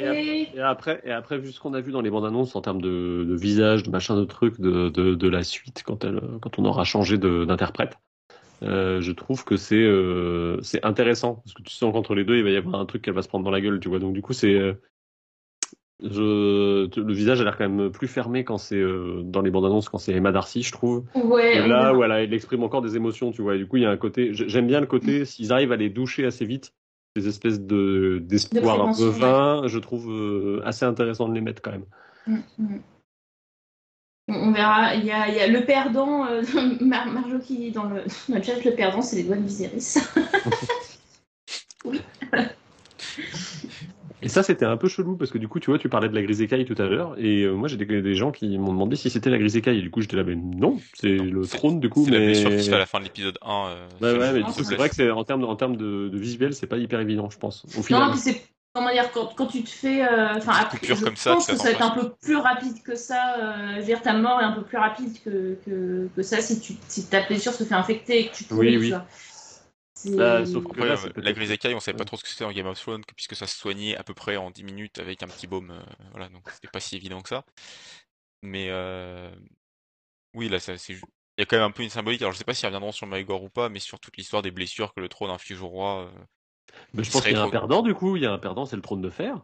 et, 0.55 0.59
après, 0.59 1.01
et 1.05 1.11
après, 1.11 1.37
vu 1.37 1.51
ce 1.51 1.59
qu'on 1.59 1.73
a 1.73 1.81
vu 1.81 1.91
dans 1.91 2.01
les 2.01 2.09
bandes 2.09 2.25
annonces 2.25 2.55
en 2.55 2.61
termes 2.61 2.81
de, 2.81 3.25
de 3.27 3.35
visage, 3.35 3.83
de 3.83 3.89
machin, 3.89 4.15
de 4.15 4.25
trucs, 4.25 4.59
de, 4.59 4.89
de, 4.89 5.15
de 5.15 5.27
la 5.27 5.43
suite, 5.43 5.83
quand, 5.85 6.03
elle, 6.03 6.21
quand 6.41 6.59
on 6.59 6.65
aura 6.65 6.83
changé 6.83 7.17
d'interprète, 7.17 7.97
euh, 8.63 9.01
je 9.01 9.11
trouve 9.11 9.43
que 9.45 9.55
c'est 9.57 9.75
euh, 9.83 10.59
c'est 10.61 10.83
intéressant 10.83 11.35
parce 11.35 11.53
que 11.53 11.61
tu 11.61 11.73
sens 11.73 11.93
qu'entre 11.93 12.15
les 12.15 12.23
deux, 12.25 12.37
il 12.37 12.43
va 12.43 12.49
y 12.49 12.55
avoir 12.57 12.79
un 12.79 12.85
truc 12.85 13.01
qu'elle 13.03 13.13
va 13.13 13.21
se 13.21 13.27
prendre 13.27 13.45
dans 13.45 13.51
la 13.51 13.61
gueule, 13.61 13.79
tu 13.79 13.89
vois. 13.89 13.99
Donc 13.99 14.13
du 14.13 14.21
coup, 14.21 14.33
c'est 14.33 14.53
euh, 14.53 14.73
je, 16.03 16.99
le 16.99 17.13
visage 17.13 17.41
a 17.41 17.43
l'air 17.43 17.57
quand 17.57 17.67
même 17.67 17.91
plus 17.91 18.07
fermé 18.07 18.43
quand 18.43 18.57
c'est 18.57 18.75
euh, 18.77 19.21
dans 19.23 19.41
les 19.41 19.49
bandes 19.49 19.65
annonces 19.65 19.89
quand 19.89 19.97
c'est 19.97 20.13
Emma 20.13 20.31
Darcy, 20.31 20.61
je 20.61 20.71
trouve. 20.71 21.05
Ouais, 21.15 21.55
Et 21.55 21.57
là 21.57 21.67
verra. 21.67 21.93
où 21.97 22.03
elle, 22.03 22.11
a- 22.11 22.23
elle 22.23 22.33
exprime 22.33 22.63
encore 22.63 22.81
des 22.81 22.95
émotions, 22.95 23.31
tu 23.31 23.41
vois. 23.41 23.55
Et 23.55 23.57
du 23.57 23.67
coup, 23.67 23.77
il 23.77 23.83
y 23.83 23.85
a 23.85 23.89
un 23.89 23.97
côté. 23.97 24.29
J'aime 24.33 24.67
bien 24.67 24.79
le 24.79 24.85
côté, 24.87 25.25
s'ils 25.25 25.51
arrivent 25.51 25.71
à 25.71 25.75
les 25.77 25.89
doucher 25.89 26.25
assez 26.25 26.45
vite, 26.45 26.73
des 27.17 27.27
espèces 27.27 27.59
de 27.59 28.19
d'espoir 28.23 28.87
un 28.87 28.93
peu 28.93 29.07
vain, 29.07 29.63
je 29.65 29.79
trouve 29.79 30.09
euh, 30.11 30.61
assez 30.65 30.85
intéressant 30.85 31.27
de 31.27 31.33
les 31.33 31.41
mettre 31.41 31.61
quand 31.61 31.71
même. 31.71 31.85
Mm, 32.27 32.37
mm. 32.59 32.79
On 34.29 34.33
on 34.33 34.51
verra. 34.51 34.95
Il 34.95 35.05
y 35.05 35.11
a, 35.11 35.27
il 35.29 35.35
y 35.35 35.39
a 35.39 35.47
le 35.47 35.65
perdant, 35.65 36.25
euh, 36.25 36.43
Mar- 36.81 37.07
Marjo 37.07 37.39
qui 37.39 37.57
dit 37.57 37.71
dans 37.71 37.85
le, 37.85 38.03
dans 38.29 38.35
le 38.35 38.43
chat, 38.43 38.63
le 38.63 38.75
perdant, 38.75 39.01
c'est 39.01 39.15
les 39.15 39.23
doigts 39.23 39.37
de 39.37 39.41
Viserys. 39.41 39.95
Et 44.27 44.29
ça, 44.29 44.43
c'était 44.43 44.65
un 44.65 44.75
peu 44.75 44.89
chelou 44.89 45.15
parce 45.15 45.31
que 45.31 45.37
du 45.37 45.47
coup, 45.47 45.59
tu 45.61 45.69
vois, 45.69 45.79
tu 45.79 45.87
parlais 45.87 46.09
de 46.09 46.15
la 46.15 46.21
grise 46.21 46.41
écaille 46.41 46.65
tout 46.65 46.75
à 46.77 46.85
l'heure, 46.85 47.15
et 47.17 47.43
euh, 47.43 47.53
moi 47.53 47.69
j'ai 47.69 47.77
des, 47.77 48.01
des 48.01 48.15
gens 48.15 48.31
qui 48.31 48.57
m'ont 48.57 48.73
demandé 48.73 48.97
si 48.97 49.09
c'était 49.09 49.29
la 49.29 49.37
grise 49.37 49.55
écaille. 49.55 49.79
Et 49.79 49.81
du 49.81 49.89
coup, 49.89 50.01
j'étais 50.01 50.17
là, 50.17 50.23
mais 50.25 50.35
non, 50.35 50.77
c'est 50.93 51.07
le 51.07 51.47
trône 51.47 51.79
du 51.79 51.89
coup. 51.89 52.03
C'est 52.03 52.11
la 52.11 52.19
mais... 52.19 52.25
blessure 52.25 52.49
qui 52.51 52.63
se 52.63 52.69
fait 52.69 52.75
à 52.75 52.79
la 52.79 52.85
fin 52.85 52.99
de 52.99 53.05
l'épisode 53.05 53.37
1. 53.41 53.67
euh, 54.03 54.33
ouais, 54.33 54.41
mais 54.43 54.51
c'est 54.51 54.75
vrai 54.75 54.89
que 54.89 54.95
c'est 54.95 55.09
en 55.09 55.23
termes 55.23 55.41
de, 55.41 55.45
en 55.45 55.55
termes 55.55 55.77
de, 55.77 56.09
de 56.09 56.17
visuel, 56.17 56.53
c'est 56.53 56.67
pas 56.67 56.77
hyper 56.77 56.99
évident, 56.99 57.29
je 57.29 57.37
pense. 57.37 57.65
Au 57.73 57.77
non, 57.77 57.83
final, 57.83 58.01
non, 58.03 58.11
puis 58.11 58.19
c'est. 58.19 58.41
Comment 58.73 58.91
dire, 58.91 59.11
quand, 59.11 59.33
quand 59.35 59.47
tu 59.47 59.63
te 59.63 59.69
fais. 59.69 60.03
euh, 60.05 60.35
Enfin, 60.35 60.51
Petite 60.51 60.65
après, 60.65 60.77
coupure 60.79 60.95
je 60.97 61.03
comme 61.05 61.15
ça, 61.15 61.33
pense 61.33 61.47
tu 61.47 61.53
que 61.53 61.57
ça 61.57 61.63
va 61.63 61.71
être 61.71 61.81
un 61.81 61.89
peu 61.91 62.11
plus 62.21 62.35
rapide 62.35 62.83
que 62.83 62.95
ça. 62.95 63.35
euh, 63.39 63.71
je 63.75 63.79
veux 63.79 63.85
dire, 63.85 64.01
ta 64.03 64.13
mort 64.13 64.39
est 64.39 64.43
un 64.43 64.51
peu 64.51 64.61
plus 64.61 64.77
rapide 64.77 65.13
que, 65.25 65.57
que, 65.65 66.07
que 66.15 66.21
ça 66.21 66.41
si, 66.41 66.59
tu, 66.59 66.73
si 66.87 67.07
ta 67.09 67.25
blessure 67.25 67.53
se 67.53 67.63
fait 67.63 67.73
infecter 67.73 68.19
et 68.19 68.27
que 68.27 68.35
tu 68.35 68.43
te 68.43 68.53
Oui, 68.53 68.77
oui. 68.77 68.93
C'est- 69.99 70.15
Bah, 70.15 70.45
sauf 70.45 70.63
que- 70.65 70.79
Ouais, 70.79 70.87
là, 70.87 70.93
euh, 70.93 70.97
c'est 71.15 71.17
la 71.17 71.33
grise 71.33 71.51
écaille, 71.51 71.73
on 71.73 71.79
savait 71.79 71.97
pas 71.97 72.05
trop 72.05 72.17
ce 72.17 72.23
que 72.23 72.29
c'était 72.29 72.43
dans 72.43 72.51
Game 72.51 72.67
of 72.67 72.79
Thrones, 72.79 73.03
que- 73.03 73.13
puisque 73.15 73.35
ça 73.35 73.47
se 73.47 73.57
soignait 73.57 73.95
à 73.97 74.03
peu 74.03 74.13
près 74.13 74.37
en 74.37 74.51
10 74.51 74.63
minutes 74.63 74.99
avec 74.99 75.23
un 75.23 75.27
petit 75.27 75.47
baume. 75.47 75.71
euh, 75.71 75.81
voilà, 76.11 76.29
donc 76.29 76.49
c'était 76.51 76.67
pas 76.67 76.79
si 76.79 76.95
évident 76.95 77.21
que 77.21 77.29
ça. 77.29 77.43
Mais 78.43 78.67
euh, 78.69 79.31
oui, 80.35 80.49
là, 80.49 80.59
ça, 80.59 80.77
c'est 80.77 80.93
il 80.93 80.99
y 81.39 81.43
a 81.43 81.45
quand 81.45 81.57
même 81.57 81.65
un 81.65 81.71
peu 81.71 81.83
une 81.83 81.89
symbolique. 81.89 82.21
Alors, 82.21 82.33
je 82.33 82.37
sais 82.37 82.43
pas 82.43 82.53
s'ils 82.53 82.65
reviendront 82.67 82.91
sur 82.91 83.05
Maegor 83.07 83.43
ou 83.43 83.49
pas, 83.49 83.69
mais 83.69 83.79
sur 83.79 83.99
toute 83.99 84.17
l'histoire 84.17 84.41
des 84.41 84.51
blessures 84.51 84.93
que 84.93 84.99
le 85.01 85.09
trône 85.09 85.29
inflige 85.29 85.61
au 85.61 85.67
roi. 85.67 86.05
euh, 86.05 86.09
Mais 86.93 87.03
je 87.03 87.11
pense 87.11 87.21
qu'il 87.23 87.31
y 87.33 87.35
a 87.35 87.41
un 87.43 87.49
perdant 87.49 87.81
du 87.81 87.93
coup. 87.93 88.15
Il 88.17 88.23
y 88.23 88.25
a 88.25 88.31
un 88.31 88.37
perdant, 88.39 88.65
c'est 88.65 88.75
le 88.75 88.81
trône 88.81 89.01
de 89.01 89.09
fer. 89.09 89.39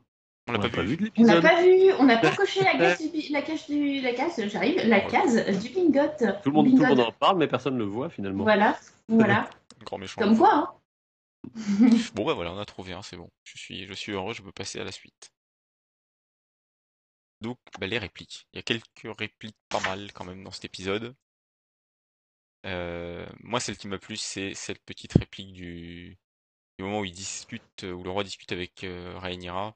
On 0.50 0.52
l'a 0.54 0.60
pas, 0.60 0.82
vu. 0.82 0.98
de 0.98 1.04
On 1.18 1.24
n'a 1.24 1.36
l'épisode. 1.36 1.42
pas 1.42 1.62
vu, 1.62 1.94
on 2.00 2.04
n'a 2.04 2.18
pas 2.18 2.32
coché 2.36 2.62
la 2.64 2.74
case 2.78 3.12
du, 3.12 3.32
la 3.32 3.42
case 3.42 3.66
du, 3.70 4.02
la 4.02 4.14
case, 4.14 4.42
j'arrive, 4.48 4.82
la 4.86 5.00
case 5.00 5.36
du 5.62 5.70
bingot. 5.70 6.02
Tout 6.44 6.50
le 6.50 6.52
monde, 6.52 6.70
tout 6.72 6.78
le 6.84 6.88
monde 6.90 7.00
en 7.00 7.12
parle, 7.14 7.38
mais 7.38 7.48
personne 7.48 7.76
ne 7.76 7.80
le 7.80 7.86
voit 7.86 8.10
finalement. 8.10 8.44
Voilà, 8.44 8.78
voilà. 9.08 9.50
Grand 9.84 9.98
méchant. 9.98 10.22
Comme 10.22 10.38
quoi, 10.38 10.54
hein. 10.54 10.80
Bon, 12.14 12.26
bah 12.26 12.34
voilà, 12.34 12.54
on 12.54 12.58
a 12.58 12.66
trouvé 12.66 12.94
un, 12.94 13.02
c'est 13.02 13.18
bon. 13.18 13.30
Je 13.44 13.58
suis, 13.58 13.86
je 13.86 13.94
suis 13.94 14.14
heureux, 14.14 14.34
je 14.34 14.42
peux 14.42 14.52
passer 14.52 14.80
à 14.80 14.84
la 14.84 14.92
suite. 14.92 15.32
Donc, 17.42 17.60
bah, 17.80 17.88
les 17.88 17.98
répliques. 17.98 18.48
Il 18.54 18.58
y 18.58 18.60
a 18.60 18.64
quelques 18.64 19.18
répliques 19.18 19.58
pas 19.70 19.82
mal 19.82 20.14
quand 20.14 20.24
même 20.24 20.44
dans 20.44 20.52
cet 20.52 20.66
épisode. 20.66 21.16
Euh, 22.66 23.28
moi, 23.42 23.60
celle 23.60 23.78
qui 23.78 23.88
m'a 23.88 24.00
plu, 24.00 24.16
c'est 24.16 24.54
cette 24.54 24.82
petite 24.86 25.14
réplique 25.14 25.52
du, 25.52 26.18
du 26.80 26.86
moment 26.86 27.02
où 27.02 27.06
il 27.06 27.12
discute, 27.12 27.84
où 27.84 28.04
le 28.04 28.10
roi 28.10 28.24
discute 28.24 28.54
avec 28.54 28.84
euh, 28.86 29.18
Rhaenyra. 29.20 29.76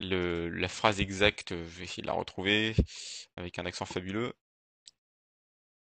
Le, 0.00 0.48
la 0.48 0.68
phrase 0.68 1.00
exacte, 1.00 1.50
je 1.50 1.78
vais 1.78 1.84
essayer 1.84 2.02
de 2.02 2.06
la 2.06 2.14
retrouver 2.14 2.74
avec 3.36 3.58
un 3.58 3.66
accent 3.66 3.84
fabuleux. 3.84 4.32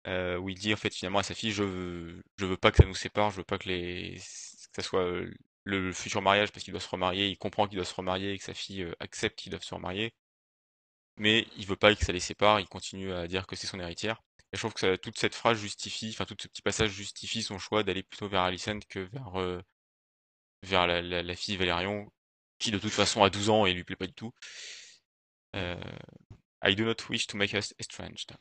Euh, 0.06 0.36
où 0.38 0.48
il 0.50 0.58
dit 0.58 0.72
en 0.74 0.76
fait 0.76 0.94
finalement 0.94 1.20
à 1.20 1.22
sa 1.22 1.34
fille, 1.34 1.52
je 1.52 1.62
veux, 1.64 2.22
je 2.38 2.46
veux 2.46 2.56
pas 2.56 2.70
que 2.70 2.78
ça 2.78 2.86
nous 2.86 2.94
sépare, 2.94 3.30
je 3.30 3.38
veux 3.38 3.44
pas 3.44 3.58
que 3.58 3.68
les, 3.68 4.16
que 4.16 4.82
ça 4.82 4.82
soit 4.82 5.04
euh, 5.04 5.32
le 5.64 5.92
futur 5.92 6.22
mariage 6.22 6.52
parce 6.52 6.64
qu'il 6.64 6.72
doit 6.72 6.80
se 6.80 6.88
remarier, 6.88 7.28
il 7.28 7.38
comprend 7.38 7.66
qu'il 7.68 7.76
doit 7.76 7.84
se 7.84 7.94
remarier 7.94 8.32
et 8.32 8.38
que 8.38 8.44
sa 8.44 8.54
fille 8.54 8.82
euh, 8.82 8.92
accepte 9.00 9.38
qu'il 9.38 9.50
doit 9.52 9.60
se 9.60 9.74
remarier, 9.74 10.14
mais 11.16 11.46
il 11.56 11.66
veut 11.66 11.76
pas 11.76 11.94
que 11.94 12.04
ça 12.04 12.12
les 12.12 12.20
sépare, 12.20 12.60
il 12.60 12.68
continue 12.68 13.12
à 13.12 13.26
dire 13.28 13.46
que 13.46 13.56
c'est 13.56 13.66
son 13.66 13.80
héritière. 13.80 14.22
Et 14.52 14.56
je 14.56 14.60
trouve 14.60 14.74
que 14.74 14.80
ça, 14.80 14.98
toute 14.98 15.18
cette 15.18 15.34
phrase 15.34 15.58
justifie, 15.58 16.10
enfin 16.10 16.24
tout 16.24 16.36
ce 16.40 16.48
petit 16.48 16.62
passage 16.62 16.90
justifie 16.90 17.42
son 17.42 17.58
choix 17.58 17.82
d'aller 17.82 18.02
plutôt 18.02 18.28
vers 18.28 18.42
Alicent 18.42 18.80
que 18.88 19.00
vers 19.00 19.40
euh, 19.40 19.60
vers 20.62 20.86
la, 20.86 21.02
la, 21.02 21.22
la 21.22 21.36
fille 21.36 21.56
Valérion, 21.56 22.10
qui 22.58 22.70
de 22.70 22.78
toute 22.78 22.92
façon 22.92 23.22
a 23.22 23.30
12 23.30 23.50
ans 23.50 23.66
et 23.66 23.72
lui 23.74 23.84
plaît 23.84 23.96
pas 23.96 24.06
du 24.06 24.14
tout. 24.14 24.32
Euh, 25.56 25.76
I 26.62 26.74
do 26.74 26.84
not 26.84 27.08
wish 27.08 27.26
to 27.28 27.36
make 27.36 27.52
us 27.54 27.74
estranged. 27.78 28.32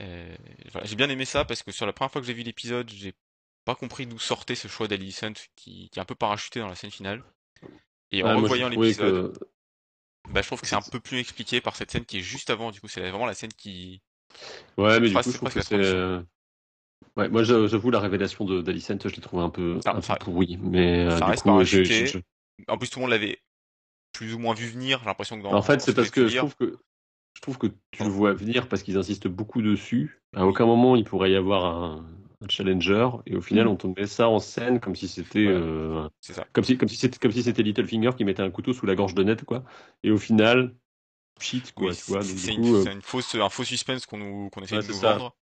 Euh, 0.00 0.34
voilà, 0.72 0.86
j'ai 0.86 0.96
bien 0.96 1.08
aimé 1.10 1.24
ça 1.24 1.44
parce 1.44 1.62
que 1.62 1.70
sur 1.72 1.86
la 1.86 1.92
première 1.92 2.10
fois 2.10 2.20
que 2.20 2.26
j'ai 2.26 2.32
vu 2.32 2.42
l'épisode, 2.42 2.88
j'ai 2.90 3.14
pas 3.64 3.74
compris 3.74 4.06
d'où 4.06 4.18
sortait 4.18 4.54
ce 4.54 4.66
choix 4.68 4.88
d'Alicent 4.88 5.32
qui, 5.54 5.88
qui 5.90 5.98
est 5.98 6.02
un 6.02 6.06
peu 6.06 6.14
parachuté 6.14 6.60
dans 6.60 6.68
la 6.68 6.74
scène 6.74 6.90
finale. 6.90 7.22
Et 8.10 8.22
en 8.22 8.28
revoyant 8.42 8.68
l'épisode, 8.68 9.32
que- 9.38 9.44
bah, 10.30 10.42
je 10.42 10.46
trouve 10.46 10.60
que 10.60 10.66
c'est 10.66 10.76
un 10.76 10.82
peu 10.82 11.00
plus 11.00 11.18
expliqué 11.18 11.60
par 11.60 11.76
cette 11.76 11.90
scène 11.90 12.04
qui 12.04 12.18
est 12.18 12.22
juste 12.22 12.50
avant. 12.50 12.70
Du 12.70 12.80
coup, 12.80 12.88
c'est 12.88 13.00
vraiment 13.00 13.26
la 13.26 13.34
scène 13.34 13.52
qui. 13.52 14.00
Ouais, 14.78 14.98
mais 15.00 15.08
du 15.08 15.14
coup, 15.14 15.30
je 15.30 15.36
trouve 15.36 15.52
que 15.52 15.60
c'est. 15.62 15.74
euh, 15.74 16.22
Ouais, 17.16 17.28
moi, 17.28 17.42
j'a- 17.42 17.66
j'avoue, 17.66 17.90
la 17.90 18.00
révélation 18.00 18.44
d'Alicent, 18.44 18.96
je 19.04 19.14
l'ai 19.14 19.20
trouvé 19.20 19.42
un 19.42 19.50
peu, 19.50 19.78
Ah, 19.84 19.90
un 19.90 19.94
peu 19.96 20.00
ça- 20.02 20.16
pourrie. 20.16 20.56
Mais 20.62 21.04
euh, 21.04 21.16
du 21.20 21.36
coup, 21.42 21.50
En 22.68 22.78
plus, 22.78 22.88
tout 22.90 22.98
le 22.98 23.02
monde 23.02 23.10
l'avait 23.10 23.42
plus 24.12 24.34
ou 24.34 24.38
moins 24.38 24.54
vu 24.54 24.68
venir. 24.68 25.00
J'ai 25.00 25.06
l'impression 25.06 25.36
que 25.38 25.42
dans. 25.42 25.52
En 25.52 25.62
fait, 25.62 25.80
c'est 25.80 25.94
parce 25.94 26.10
que 26.10 26.28
je 26.28 26.36
trouve 26.38 26.56
que 26.56 26.78
je 27.34 27.40
trouve 27.40 27.58
que 27.58 27.66
tu 27.90 28.02
le 28.04 28.08
vois 28.10 28.32
venir 28.32 28.68
parce 28.68 28.82
qu'ils 28.82 28.96
insistent 28.96 29.28
beaucoup 29.28 29.62
dessus. 29.62 30.20
À 30.34 30.46
aucun 30.46 30.66
moment 30.66 30.96
il 30.96 31.04
pourrait 31.04 31.30
y 31.32 31.36
avoir 31.36 31.64
un, 31.66 32.06
un 32.40 32.48
challenger 32.48 33.08
et 33.26 33.36
au 33.36 33.40
final 33.40 33.66
Mm. 33.66 33.70
on 33.70 33.76
te 33.76 33.86
met 33.86 34.06
ça 34.06 34.28
en 34.28 34.38
scène 34.38 34.80
comme 34.80 34.96
si 34.96 35.08
c'était 35.08 35.46
Ouais. 35.46 35.52
euh, 35.52 36.08
comme 36.52 36.64
si 36.64 36.78
comme 36.78 36.88
si 36.88 36.96
c'était 36.96 37.18
comme 37.18 37.32
si 37.32 37.42
c'était 37.42 37.62
Littlefinger 37.62 38.10
qui 38.16 38.24
mettait 38.24 38.42
un 38.42 38.50
couteau 38.50 38.72
sous 38.72 38.86
la 38.86 38.94
gorge 38.94 39.14
de 39.14 39.22
Ned 39.22 39.44
quoi. 39.44 39.64
Et 40.02 40.10
au 40.10 40.18
final 40.18 40.74
shit 41.40 41.72
quoi, 41.74 41.88
Oui, 41.88 41.96
tu 41.96 42.04
vois. 42.06 42.22
c'est 42.22 42.54
une, 42.54 42.64
euh, 42.64 42.84
c'est 42.84 42.92
une 42.92 43.02
fausse, 43.02 43.34
un 43.34 43.48
faux 43.48 43.64
suspense 43.64 44.06
qu'on 44.06 44.18
nous, 44.18 44.50
qu'on 44.50 44.62
essaie 44.62 44.76
Ouais, 44.76 44.82
de 44.82 44.88
nous 44.88 44.94
ça. 44.94 45.14
vendre. 45.14 45.36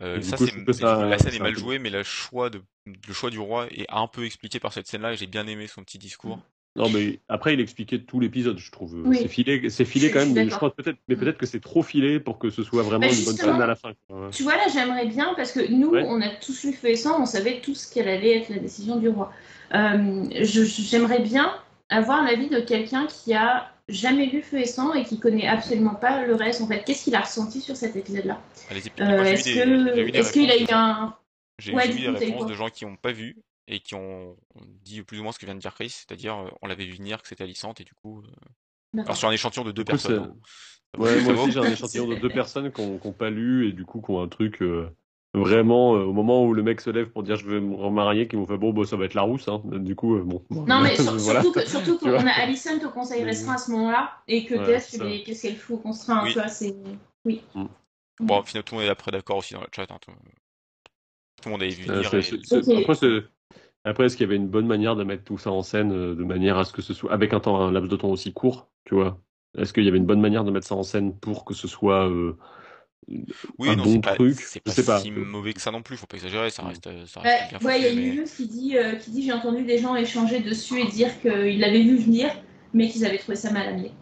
Euh, 0.00 0.20
ça, 0.22 0.36
coup, 0.36 0.46
ça- 0.72 1.04
la 1.06 1.18
scène 1.18 1.34
est 1.34 1.38
mal 1.38 1.56
jouée, 1.56 1.78
mais 1.78 1.90
le 1.90 2.02
choix 2.02 2.50
de, 2.50 2.62
le 2.86 3.12
choix 3.12 3.30
du 3.30 3.38
roi 3.38 3.68
est 3.70 3.86
un 3.88 4.06
peu 4.08 4.24
expliqué 4.24 4.60
par 4.60 4.72
cette 4.72 4.86
scène-là, 4.86 5.12
et 5.12 5.16
j'ai 5.16 5.26
bien 5.26 5.46
aimé 5.46 5.66
son 5.66 5.82
petit 5.84 5.98
discours. 5.98 6.40
Non, 6.76 6.88
mais 6.88 7.20
après, 7.28 7.54
il 7.54 7.60
expliquait 7.60 8.00
tout 8.00 8.18
l'épisode, 8.18 8.58
je 8.58 8.70
trouve. 8.72 8.94
Oui. 9.04 9.18
C'est 9.22 9.28
filé, 9.28 9.70
c'est 9.70 9.84
filé 9.84 10.08
Je- 10.08 10.12
quand 10.12 10.20
je 10.20 10.24
même, 10.26 10.34
mais 10.34 10.50
je 10.50 10.56
crois 10.56 10.74
peut-être, 10.74 10.98
mais 11.06 11.14
peut-être 11.14 11.38
que 11.38 11.46
c'est 11.46 11.60
trop 11.60 11.82
filé 11.84 12.18
pour 12.18 12.38
que 12.40 12.50
ce 12.50 12.64
soit 12.64 12.82
vraiment 12.82 13.06
Bah, 13.06 13.12
une 13.16 13.24
bonne 13.24 13.36
scène 13.36 13.62
à 13.62 13.66
la 13.66 13.76
fin. 13.76 13.92
Ouais. 14.10 14.30
Tu 14.32 14.42
vois, 14.42 14.56
là, 14.56 14.64
j'aimerais 14.72 15.06
bien, 15.06 15.34
parce 15.36 15.52
que 15.52 15.70
nous, 15.70 15.90
Ouais. 15.90 16.02
on 16.04 16.20
a 16.20 16.28
tous 16.30 16.64
lu 16.64 16.72
Feu 16.72 16.88
et 16.88 16.96
Sang, 16.96 17.22
on 17.22 17.26
savait 17.26 17.60
tous 17.60 17.86
quelle 17.86 18.08
allait 18.08 18.38
être 18.38 18.48
la 18.48 18.58
décision 18.58 18.96
du 18.96 19.08
roi. 19.08 19.32
Euh, 19.72 20.24
je- 20.42 20.64
J'aimerais 20.64 21.20
bien 21.20 21.54
avoir 21.90 22.24
l'avis 22.24 22.48
de 22.48 22.58
quelqu'un 22.58 23.06
qui 23.06 23.34
a 23.34 23.70
jamais 23.88 24.26
lu 24.26 24.42
Feu 24.42 24.58
et 24.58 24.66
Sang 24.66 24.94
et 24.94 25.04
qui 25.04 25.20
connaît 25.20 25.46
absolument 25.46 25.94
pas 25.94 26.24
le 26.26 26.34
reste. 26.34 26.60
En 26.60 26.66
fait, 26.66 26.82
qu'est-ce 26.84 27.04
qu'il 27.04 27.14
a 27.14 27.20
ressenti 27.20 27.60
sur 27.60 27.76
cet 27.76 27.94
épisode-là? 27.94 28.40
Euh, 29.00 29.22
Est-ce 29.22 30.32
qu'il 30.32 30.50
a 30.50 30.56
eu 30.58 30.66
un. 30.72 31.14
J'ai 31.60 31.72
eu 31.72 31.74
des 31.76 32.08
réponses 32.08 32.46
de 32.46 32.54
gens 32.54 32.68
qui 32.68 32.84
n'ont 32.84 32.96
pas 32.96 33.12
vu 33.12 33.36
et 33.68 33.80
qui 33.80 33.94
ont 33.94 34.36
dit 34.82 35.02
plus 35.02 35.20
ou 35.20 35.22
moins 35.22 35.32
ce 35.32 35.38
que 35.38 35.46
vient 35.46 35.54
de 35.54 35.60
dire 35.60 35.74
Chris, 35.74 35.90
c'est-à-dire 35.90 36.36
euh, 36.36 36.48
on 36.62 36.66
l'avait 36.66 36.84
vu 36.84 36.92
venir 36.94 37.22
que 37.22 37.28
c'était 37.28 37.44
Alicente 37.44 37.80
et 37.80 37.84
du 37.84 37.94
coup. 37.94 38.22
euh. 38.96 39.00
Alors 39.02 39.16
sur 39.16 39.28
un 39.28 39.32
échantillon 39.32 39.64
de 39.64 39.72
deux 39.72 39.82
coup, 39.84 39.88
personnes. 39.92 40.34
c'est- 40.94 41.00
Ouais, 41.00 41.20
moi 41.22 41.32
aussi 41.42 41.52
j'ai 41.52 41.58
un 41.58 41.64
échantillon 41.64 42.06
de 42.06 42.14
deux 42.16 42.28
personnes 42.28 42.70
qui 42.70 42.80
n'ont 42.82 43.12
pas 43.12 43.30
lu 43.30 43.68
et 43.68 43.72
du 43.72 43.84
coup 43.84 44.00
qui 44.00 44.10
ont 44.12 44.22
un 44.22 44.28
truc 44.28 44.62
euh, 44.62 44.88
vraiment 45.34 45.96
euh, 45.96 46.04
au 46.04 46.12
moment 46.12 46.44
où 46.44 46.54
le 46.54 46.62
mec 46.62 46.80
se 46.80 46.90
lève 46.90 47.08
pour 47.10 47.24
dire 47.24 47.34
je 47.34 47.48
vais 47.48 47.60
me 47.60 47.74
remarier, 47.74 48.28
qui 48.28 48.36
m'ont 48.36 48.46
fait 48.46 48.56
bon, 48.58 48.72
bah, 48.72 48.84
ça 48.84 48.96
va 48.96 49.04
être 49.06 49.14
la 49.14 49.22
rousse. 49.22 49.48
Hein. 49.48 49.60
Du 49.64 49.96
coup, 49.96 50.14
euh, 50.16 50.22
bon. 50.22 50.44
Non, 50.50 50.80
mais 50.82 50.94
sur- 50.94 51.16
Voilà. 51.16 51.42
surtout 51.42 51.58
que- 51.58 51.68
surtout 51.68 51.98
Tu 51.98 52.04
qu'on 52.04 52.26
a 52.26 52.30
Alison 52.30 52.78
au 52.86 52.90
conseil 52.90 53.24
restreint 53.24 53.54
à 53.54 53.58
ce 53.58 53.72
moment-là 53.72 54.12
et 54.28 54.44
que 54.44 54.54
Ouais, 54.54 54.64
Tess, 54.66 54.96
qu'est-ce 55.24 55.42
qu'elle 55.42 55.56
fout 55.56 55.76
au 55.76 55.78
contraint, 55.80 56.22
Oui. 56.24 56.36
c'est. 56.48 56.76
Oui. 57.24 57.42
Bon, 58.20 58.42
finalement, 58.44 58.64
tout 58.64 58.74
le 58.76 58.80
monde 58.82 58.86
est 58.88 58.92
après 58.92 59.10
d'accord 59.10 59.38
aussi 59.38 59.54
dans 59.54 59.62
le 59.62 59.66
chat. 59.74 59.90
hein, 59.90 59.98
tout... 60.00 60.12
tout 60.12 61.48
le 61.48 61.50
monde 61.50 61.62
a 61.64 61.66
vu 61.66 61.90
Euh, 61.90 62.02
venir. 62.02 62.10
c'est- 62.10 62.70
et-. 62.70 62.78
Après, 62.82 62.94
après, 63.84 64.06
est-ce 64.06 64.16
qu'il 64.16 64.24
y 64.24 64.28
avait 64.28 64.36
une 64.36 64.48
bonne 64.48 64.66
manière 64.66 64.96
de 64.96 65.04
mettre 65.04 65.24
tout 65.24 65.38
ça 65.38 65.50
en 65.50 65.62
scène 65.62 65.92
euh, 65.92 66.14
de 66.14 66.24
manière 66.24 66.58
à 66.58 66.64
ce 66.64 66.72
que 66.72 66.82
ce 66.82 66.94
soit 66.94 67.12
avec 67.12 67.32
un 67.32 67.40
temps, 67.40 67.60
un 67.60 67.70
laps 67.72 67.90
de 67.90 67.96
temps 67.96 68.08
aussi 68.10 68.32
court, 68.32 68.68
tu 68.84 68.94
vois? 68.94 69.20
Est-ce 69.56 69.72
qu'il 69.72 69.84
y 69.84 69.88
avait 69.88 69.98
une 69.98 70.06
bonne 70.06 70.20
manière 70.20 70.44
de 70.44 70.50
mettre 70.50 70.66
ça 70.66 70.74
en 70.74 70.82
scène 70.82 71.16
pour 71.18 71.44
que 71.44 71.54
ce 71.54 71.68
soit 71.68 72.08
euh, 72.08 72.36
Oui, 73.58 73.68
un 73.68 73.76
non, 73.76 73.84
bon 73.84 74.00
truc? 74.00 74.34
c'est 74.40 74.60
Je 74.66 74.70
pas, 74.70 74.74
sais 74.74 74.84
pas. 74.84 74.98
si 74.98 75.10
mauvais 75.10 75.52
que 75.52 75.60
ça 75.60 75.70
non 75.70 75.82
plus, 75.82 75.96
faut 75.96 76.06
pas 76.06 76.16
exagérer, 76.16 76.50
ça 76.50 76.64
reste, 76.64 76.86
euh, 76.86 77.06
ça 77.06 77.20
bien 77.20 77.58
ouais, 77.62 77.78
il 77.78 77.84
y 77.84 77.88
a 77.88 77.94
mais- 77.94 78.16
news 78.16 78.24
qui 78.24 78.46
dit, 78.46 78.76
euh, 78.76 78.96
qui 78.96 79.10
dit 79.10 79.22
j'ai 79.22 79.32
entendu 79.32 79.62
des 79.64 79.78
gens 79.78 79.94
échanger 79.94 80.40
dessus 80.40 80.80
et 80.80 80.86
dire 80.86 81.20
qu'ils 81.20 81.60
l'avaient 81.60 81.82
vu 81.82 81.96
venir, 81.96 82.30
mais 82.72 82.88
qu'ils 82.88 83.04
avaient 83.04 83.18
trouvé 83.18 83.36
ça 83.36 83.52
mal 83.52 83.68
amené. 83.68 83.92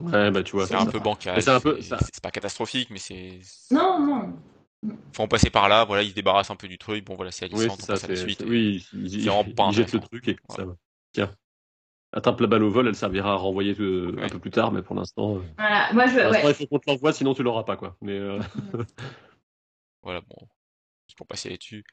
Ouais, 0.00 0.30
bah 0.30 0.42
tu 0.42 0.52
vois. 0.52 0.66
C'est 0.66 0.74
un 0.74 0.84
ça. 0.84 0.90
peu 0.90 0.98
bancal. 0.98 1.40
C'est 1.42 2.22
pas 2.22 2.30
catastrophique, 2.30 2.88
mais 2.90 2.98
c'est. 2.98 3.40
Non, 3.70 4.04
non. 4.04 4.32
Faut 5.12 5.22
en 5.22 5.28
passer 5.28 5.50
par 5.50 5.68
là, 5.68 5.84
voilà, 5.84 6.02
ils 6.02 6.10
se 6.10 6.14
débarrassent 6.14 6.50
un 6.50 6.56
peu 6.56 6.68
du 6.68 6.76
truc, 6.78 7.04
bon 7.04 7.14
voilà, 7.14 7.30
c'est 7.30 7.52
Oui, 7.52 7.60
c'est 7.60 7.70
on 7.70 7.76
ça. 7.76 7.86
passe 7.94 8.04
à 8.04 8.08
la 8.08 8.16
suite. 8.16 8.44
Oui, 8.46 8.86
il, 8.92 9.04
il- 9.06 9.22
C'est 9.22 9.28
vraiment 9.30 9.44
pas 9.54 9.68
il 9.70 9.74
jette 9.74 9.92
le 9.92 10.00
truc 10.00 10.28
et 10.28 10.36
Voilà. 10.48 10.62
ça 10.64 10.68
va. 10.68 10.76
Tiens. 11.12 11.34
Attrape 12.12 12.40
la 12.40 12.46
balle 12.46 12.62
au 12.62 12.70
vol, 12.70 12.86
elle 12.88 12.94
servira 12.94 13.32
à 13.32 13.36
renvoyer 13.36 13.74
euh, 13.80 14.14
un 14.18 14.22
Ouais. 14.22 14.28
peu 14.28 14.38
plus 14.38 14.50
tard, 14.50 14.70
mais 14.72 14.82
pour 14.82 14.94
l'instant, 14.94 15.36
euh, 15.36 15.42
Voilà, 15.58 15.92
moi 15.92 16.06
je. 16.06 16.30
Ouais. 16.30 16.50
il 16.50 16.54
faut 16.54 16.66
qu'on 16.66 16.78
te 16.78 16.88
l'envoie, 16.90 17.12
sinon 17.12 17.34
tu 17.34 17.42
l'auras 17.42 17.64
pas, 17.64 17.76
quoi. 17.76 17.96
Mais 18.02 18.12
euh, 18.18 18.38
Voilà, 20.02 20.20
bon, 20.20 20.36
c'est 21.08 21.16
pour 21.16 21.26
passer 21.26 21.50
là-dessus. 21.50 21.84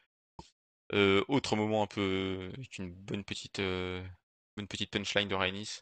Euh, 0.93 1.23
autre 1.30 1.55
moment 1.55 1.84
un 1.84 1.88
peu 1.88 2.49
avec 2.57 2.77
une 2.77 2.91
bonne 2.93 3.23
petite, 3.23 3.59
euh, 3.59 4.03
bonne 4.57 4.68
petite 4.68 4.91
punchline 4.91 5.30
de 5.30 5.35
Rhaenys. 5.35 5.81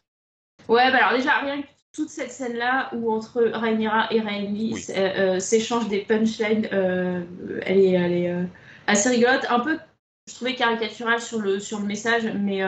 Ouais, 0.68 0.90
bah 0.92 0.98
alors 1.06 1.18
déjà, 1.18 1.40
rien 1.40 1.62
que 1.62 1.68
toute 1.92 2.08
cette 2.08 2.30
scène-là 2.30 2.90
où 2.94 3.12
entre 3.12 3.42
Rhaenyra 3.42 4.12
et 4.12 4.20
Rhaenys 4.20 4.74
Oui. 4.74 4.84
euh, 4.96 5.36
euh, 5.36 5.40
s'échangent 5.40 5.88
des 5.88 6.00
punchlines, 6.02 6.68
euh, 6.72 7.22
elle 7.66 7.78
est, 7.78 7.92
elle 7.92 8.12
est 8.12 8.30
euh, 8.30 8.44
assez 8.86 9.08
rigolote. 9.08 9.44
Un 9.50 9.60
peu, 9.60 9.78
je 10.28 10.34
trouvais 10.34 10.54
caricaturale 10.54 11.20
sur 11.20 11.40
le, 11.40 11.58
sur 11.58 11.80
le 11.80 11.86
message, 11.86 12.22
mais, 12.38 12.62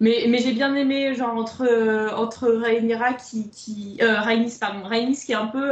mais, 0.00 0.26
mais 0.28 0.38
j'ai 0.38 0.52
bien 0.52 0.74
aimé, 0.74 1.14
genre, 1.14 1.34
entre, 1.34 1.66
entre 2.14 2.48
Rhaenyra 2.48 3.14
qui. 3.14 3.48
qui 3.50 3.98
Rhaenys, 4.02 4.58
pardon, 4.60 4.86
Rhaenys 4.86 5.24
qui 5.24 5.32
est 5.32 5.36
un 5.36 5.46
peu. 5.46 5.70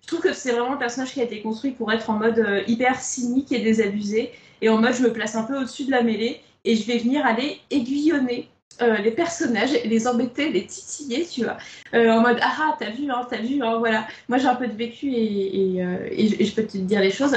je 0.00 0.06
trouve 0.06 0.20
que 0.20 0.32
c'est 0.32 0.50
vraiment 0.50 0.72
un 0.72 0.78
personnage 0.78 1.12
qui 1.12 1.20
a 1.20 1.24
été 1.24 1.40
construit 1.42 1.70
pour 1.70 1.92
être 1.92 2.10
en 2.10 2.14
mode 2.14 2.64
hyper 2.66 2.98
cynique 3.00 3.52
et 3.52 3.60
désabusé, 3.60 4.32
et 4.60 4.68
en 4.68 4.78
mode 4.78 4.94
je 4.94 5.02
me 5.04 5.12
place 5.12 5.36
un 5.36 5.44
peu 5.44 5.56
au-dessus 5.56 5.84
de 5.84 5.92
la 5.92 6.02
mêlée, 6.02 6.40
et 6.64 6.74
je 6.74 6.84
vais 6.86 6.98
venir 6.98 7.24
aller 7.24 7.60
aiguillonner 7.70 8.48
euh, 8.82 8.98
les 8.98 9.10
personnages, 9.10 9.72
les 9.84 10.06
embêter, 10.06 10.50
les 10.50 10.66
titiller, 10.66 11.26
tu 11.26 11.44
vois, 11.44 11.58
Euh, 11.94 12.10
en 12.10 12.20
mode 12.20 12.38
ah 12.40 12.52
ah, 12.60 12.76
t'as 12.78 12.90
vu, 12.90 13.10
hein, 13.10 13.26
t'as 13.28 13.38
vu, 13.38 13.62
hein, 13.62 13.78
voilà. 13.78 14.06
Moi 14.28 14.38
j'ai 14.38 14.46
un 14.46 14.54
peu 14.54 14.66
de 14.66 14.76
vécu 14.76 15.12
et, 15.12 15.82
euh, 15.82 16.08
je, 16.10 16.54
peux 16.54 16.64
te 16.64 16.78
dire 16.78 17.00
les 17.00 17.10
choses. 17.10 17.36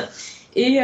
Et, 0.56 0.80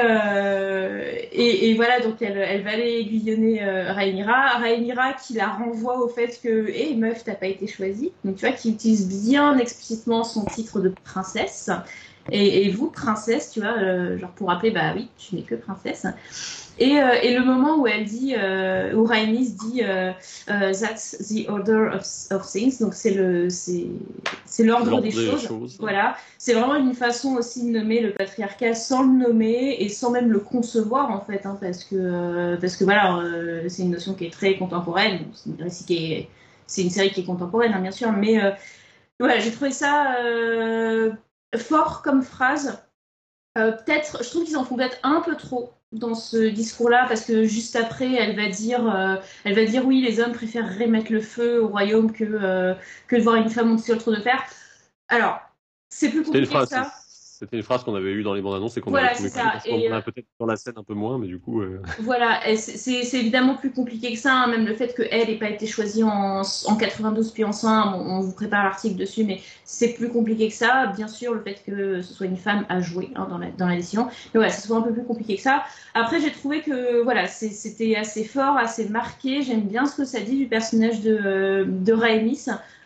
voilà, 1.75 2.01
donc 2.01 2.21
elle, 2.21 2.63
va 2.63 2.71
aller 2.71 2.99
aiguillonner 2.99 3.63
Rhaenyra. 3.63 4.59
Rhaenyra 4.59 5.13
qui 5.13 5.33
la 5.33 5.47
renvoie 5.47 6.03
au 6.03 6.09
fait 6.09 6.39
que, 6.43 6.69
hé 6.69 6.93
meuf, 6.95 7.23
t'as 7.23 7.35
pas 7.35 7.47
été 7.47 7.67
choisie. 7.67 8.11
Donc 8.25 8.35
tu 8.35 8.45
vois, 8.45 8.55
qui 8.55 8.71
utilise 8.71 9.07
bien 9.07 9.57
explicitement 9.57 10.23
son 10.23 10.45
titre 10.45 10.79
de 10.81 10.93
princesse. 11.03 11.69
Et, 12.31 12.69
vous, 12.69 12.89
princesse, 12.91 13.51
tu 13.51 13.61
vois, 13.61 14.17
genre 14.17 14.31
pour 14.31 14.49
rappeler, 14.49 14.71
bah 14.71 14.93
oui, 14.95 15.07
tu 15.17 15.35
n'es 15.35 15.43
que 15.43 15.55
princesse. 15.55 16.05
Et, 16.81 16.99
euh, 16.99 17.13
et 17.21 17.33
le 17.35 17.45
moment 17.45 17.77
où 17.77 17.85
elle 17.85 18.05
dit, 18.05 18.33
euh, 18.35 18.93
où 18.95 19.05
Rhaenys 19.05 19.51
dit, 19.51 19.83
euh, 19.83 20.11
that's 20.47 21.15
the 21.29 21.47
order 21.47 21.91
of, 21.93 22.03
of 22.31 22.51
things, 22.51 22.79
donc 22.79 22.95
c'est 22.95 23.13
le, 23.13 23.51
c'est, 23.51 23.85
c'est 24.45 24.63
l'ordre 24.63 24.99
des, 24.99 25.11
choses. 25.11 25.45
choses. 25.45 25.77
Voilà, 25.79 26.15
c'est 26.39 26.53
vraiment 26.53 26.75
une 26.75 26.95
façon 26.95 27.35
aussi 27.35 27.71
de 27.71 27.77
nommer 27.77 28.01
le 28.01 28.13
patriarcat 28.13 28.73
sans 28.73 29.03
le 29.03 29.13
nommer 29.13 29.75
et 29.79 29.89
sans 29.89 30.09
même 30.09 30.31
le 30.31 30.39
concevoir 30.39 31.11
en 31.11 31.21
fait, 31.21 31.45
hein, 31.45 31.55
parce 31.61 31.83
que 31.83 32.57
parce 32.59 32.75
que 32.75 32.83
voilà, 32.83 33.21
c'est 33.67 33.83
une 33.83 33.91
notion 33.91 34.15
qui 34.15 34.25
est 34.25 34.33
très 34.33 34.57
contemporaine. 34.57 35.19
C'est 35.33 35.51
une 35.51 35.61
récit 35.61 35.85
qui 35.85 36.13
est, 36.13 36.29
c'est 36.71 36.81
une 36.81 36.89
série 36.89 37.11
qui 37.11 37.21
est 37.21 37.25
contemporaine, 37.25 37.73
hein, 37.73 37.81
bien 37.81 37.91
sûr, 37.91 38.11
mais 38.11 38.41
euh, 38.41 38.51
voilà, 39.19 39.39
j'ai 39.39 39.51
trouvé 39.51 39.71
ça 39.71 40.15
euh, 40.23 41.11
fort 41.57 42.01
comme 42.01 42.23
phrase. 42.23 42.81
Euh, 43.57 43.73
peut-être, 43.73 44.23
je 44.23 44.29
trouve 44.29 44.45
qu'ils 44.45 44.57
en 44.57 44.63
font 44.63 44.77
peut-être 44.77 44.97
un 45.03 45.21
peu 45.21 45.35
trop 45.35 45.73
dans 45.91 46.15
ce 46.15 46.49
discours-là, 46.49 47.05
parce 47.07 47.25
que 47.25 47.43
juste 47.43 47.75
après, 47.75 48.13
elle 48.13 48.35
va 48.35 48.47
dire, 48.49 48.89
euh, 48.89 49.15
elle 49.43 49.55
va 49.55 49.65
dire 49.65 49.85
oui, 49.85 50.01
les 50.01 50.19
hommes 50.19 50.31
préféreraient 50.31 50.87
mettre 50.87 51.11
le 51.11 51.21
feu 51.21 51.61
au 51.61 51.67
royaume 51.67 52.13
que 52.13 52.23
euh, 52.23 52.73
que 53.07 53.15
de 53.17 53.21
voir 53.21 53.35
une 53.35 53.49
femme 53.49 53.69
monter 53.69 53.83
sur 53.83 53.95
le 53.95 53.99
trône 53.99 54.15
de 54.15 54.21
fer. 54.21 54.41
Alors, 55.09 55.39
c'est 55.89 56.09
plus 56.09 56.23
compliqué 56.23 56.53
que 56.53 56.65
ça. 56.65 56.93
C'était 57.41 57.57
une 57.57 57.63
phrase 57.63 57.83
qu'on 57.83 57.95
avait 57.95 58.11
eue 58.11 58.21
dans 58.21 58.35
les 58.35 58.41
bandes 58.41 58.53
annonces 58.55 58.77
et 58.77 58.81
qu'on 58.81 58.91
Voilà, 58.91 59.13
en 59.13 59.15
a 59.15 59.97
euh, 59.97 60.01
peut-être 60.01 60.27
dans 60.39 60.45
la 60.45 60.55
scène 60.55 60.75
un 60.77 60.83
peu 60.83 60.93
moins, 60.93 61.17
mais 61.17 61.25
du 61.25 61.39
coup. 61.39 61.61
euh, 61.61 61.81
Voilà, 62.01 62.39
c'est- 62.55 63.17
évidemment 63.17 63.55
plus 63.55 63.71
compliqué 63.71 64.13
que 64.13 64.19
ça, 64.19 64.33
hein, 64.33 64.47
même 64.47 64.65
le 64.67 64.75
fait 64.75 64.93
qu'elle 64.95 65.27
n'ait 65.27 65.37
pas 65.39 65.49
été 65.49 65.65
choisie 65.65 66.03
en, 66.03 66.41
en 66.41 66.75
92 66.75 67.31
puis 67.31 67.43
en 67.43 67.51
100, 67.51 67.95
on, 67.95 68.17
on 68.17 68.19
vous 68.21 68.33
prépare 68.33 68.63
l'article 68.63 68.95
dessus, 68.95 69.23
mais 69.23 69.39
c'est 69.65 69.93
plus 69.93 70.09
compliqué 70.09 70.49
que 70.49 70.53
ça. 70.53 70.93
Bien 70.95 71.07
sûr, 71.07 71.33
le 71.33 71.41
fait 71.41 71.63
que 71.65 72.01
ce 72.01 72.13
soit 72.13 72.27
une 72.27 72.37
femme 72.37 72.65
à 72.69 72.79
jouer 72.79 73.09
hein, 73.15 73.27
dans, 73.27 73.39
la, 73.39 73.49
dans 73.51 73.67
la 73.67 73.75
décision, 73.75 74.05
mais 74.05 74.11
voilà, 74.39 74.49
c'est 74.51 74.61
souvent 74.67 74.79
un 74.79 74.83
peu 74.83 74.93
plus 74.93 75.03
compliqué 75.03 75.35
que 75.35 75.41
ça. 75.41 75.63
Après, 75.95 76.21
j'ai 76.21 76.31
trouvé 76.31 76.61
que 76.61 77.01
voilà, 77.03 77.25
c'était 77.27 77.95
assez 77.95 78.23
fort, 78.23 78.57
assez 78.57 78.87
marqué. 78.89 79.41
J'aime 79.41 79.61
bien 79.61 79.85
ce 79.87 79.95
que 79.95 80.05
ça 80.05 80.19
dit 80.19 80.37
du 80.37 80.45
personnage 80.47 81.01
de, 81.01 81.17
euh, 81.25 81.65
de 81.65 81.93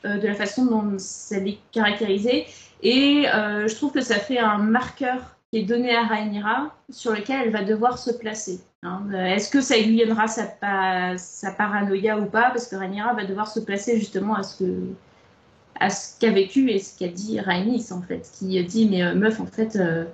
euh, 0.06 0.18
de 0.18 0.28
la 0.28 0.34
façon 0.36 0.66
dont 0.66 0.96
ça 0.98 1.38
est 1.38 1.58
caractérisé. 1.72 2.46
Et 2.88 3.28
euh, 3.34 3.68
je 3.68 3.76
trouve 3.76 3.92
que 3.92 4.02
ça 4.02 4.20
fait 4.20 4.38
un 4.38 4.60
marqueur 4.60 5.38
qui 5.52 5.58
est 5.58 5.64
donné 5.64 5.96
à 5.96 6.04
Rhaenyra 6.04 6.72
sur 6.92 7.14
lequel 7.14 7.42
elle 7.46 7.50
va 7.52 7.64
devoir 7.64 7.98
se 7.98 8.12
placer. 8.12 8.60
hein. 8.84 9.02
Est-ce 9.12 9.50
que 9.50 9.60
ça 9.60 9.76
aiguillonnera 9.76 10.28
sa, 10.28 11.18
sa 11.18 11.52
paranoïa 11.52 12.20
ou 12.20 12.28
pas? 12.28 12.52
Parce 12.52 12.68
que 12.68 12.76
Rhaenyra 12.76 13.16
va 13.16 13.26
devoir 13.26 13.48
se 13.48 13.60
placer 13.60 13.98
justement 13.98 14.36
à 14.36 14.44
ce 14.44 14.64
que 14.64 16.20
qu'a 16.20 16.30
vécu 16.32 16.70
et 16.70 16.78
ce 16.78 16.96
qu'a 17.00 17.08
dit 17.08 17.40
Rhaenys 17.40 17.92
en 17.92 18.04
fait, 18.04 18.30
qui 18.38 18.64
dit 18.64 18.88
mais 18.88 19.02
euh, 19.02 19.16
meuf 19.16 19.40
en 19.42 19.48
fait, 19.48 19.78
euh, 19.78 20.06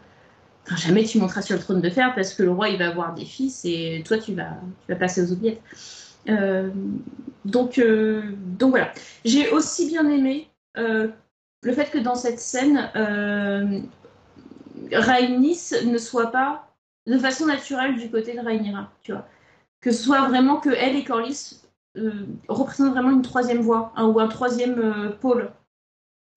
jamais 0.77 1.03
tu 1.03 1.19
monteras 1.19 1.41
sur 1.41 1.57
le 1.57 1.61
trône 1.61 1.81
de 1.81 1.89
fer 1.89 2.15
parce 2.15 2.34
que 2.34 2.43
le 2.43 2.52
roi 2.52 2.69
il 2.69 2.80
va 2.80 2.88
avoir 2.88 3.14
des 3.14 3.26
fils 3.26 3.65
et 3.65 4.02
toi 4.07 4.18
tu 4.18 4.34
vas 4.34 4.56
tu 4.85 4.93
vas 4.93 4.95
passer 4.98 5.22
aux 5.22 5.34
oubliettes. 5.34 5.61
Donc 7.43 7.81
donc 7.84 8.69
voilà. 8.69 8.93
J'ai 9.26 9.49
aussi 9.49 9.88
bien 9.88 10.07
aimé 10.07 10.48
le 11.64 11.74
fait 11.74 11.90
que 11.92 11.98
dans 11.98 12.16
cette 12.16 12.40
scène, 12.40 12.92
euh, 12.96 13.82
ne 14.92 15.98
soit 15.98 16.32
pas 16.32 16.68
de 17.08 17.18
façon 17.18 17.46
naturelle 17.46 17.96
du 17.96 18.10
côté 18.10 18.34
de 18.34 18.40
Rhaenyra, 18.40 18.92
tu 19.02 19.12
vois. 19.12 19.28
Que 19.80 19.92
ce 19.92 20.04
soit 20.04 20.28
vraiment 20.28 20.58
que 20.58 20.70
elle 20.70 20.96
et 20.96 21.04
Corlys 21.04 21.62
euh, 21.98 22.26
représentent 22.48 22.94
vraiment 22.94 23.12
une 23.12 23.22
troisième 23.22 23.62
voie 23.62 23.92
hein, 23.96 24.06
ou 24.08 24.20
un 24.20 24.28
troisième 24.28 24.80
euh, 24.80 25.10
pôle. 25.10 25.52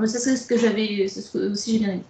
C'est 0.05 0.37
ce 0.37 0.47
que 0.47 0.59
j'avais, 0.59 1.07
c'est 1.09 1.21
ce 1.21 1.39
que 1.39 1.53
aussi 1.53 1.73
j'ai 1.73 1.79
bien 1.79 1.95
aimé. 1.95 2.05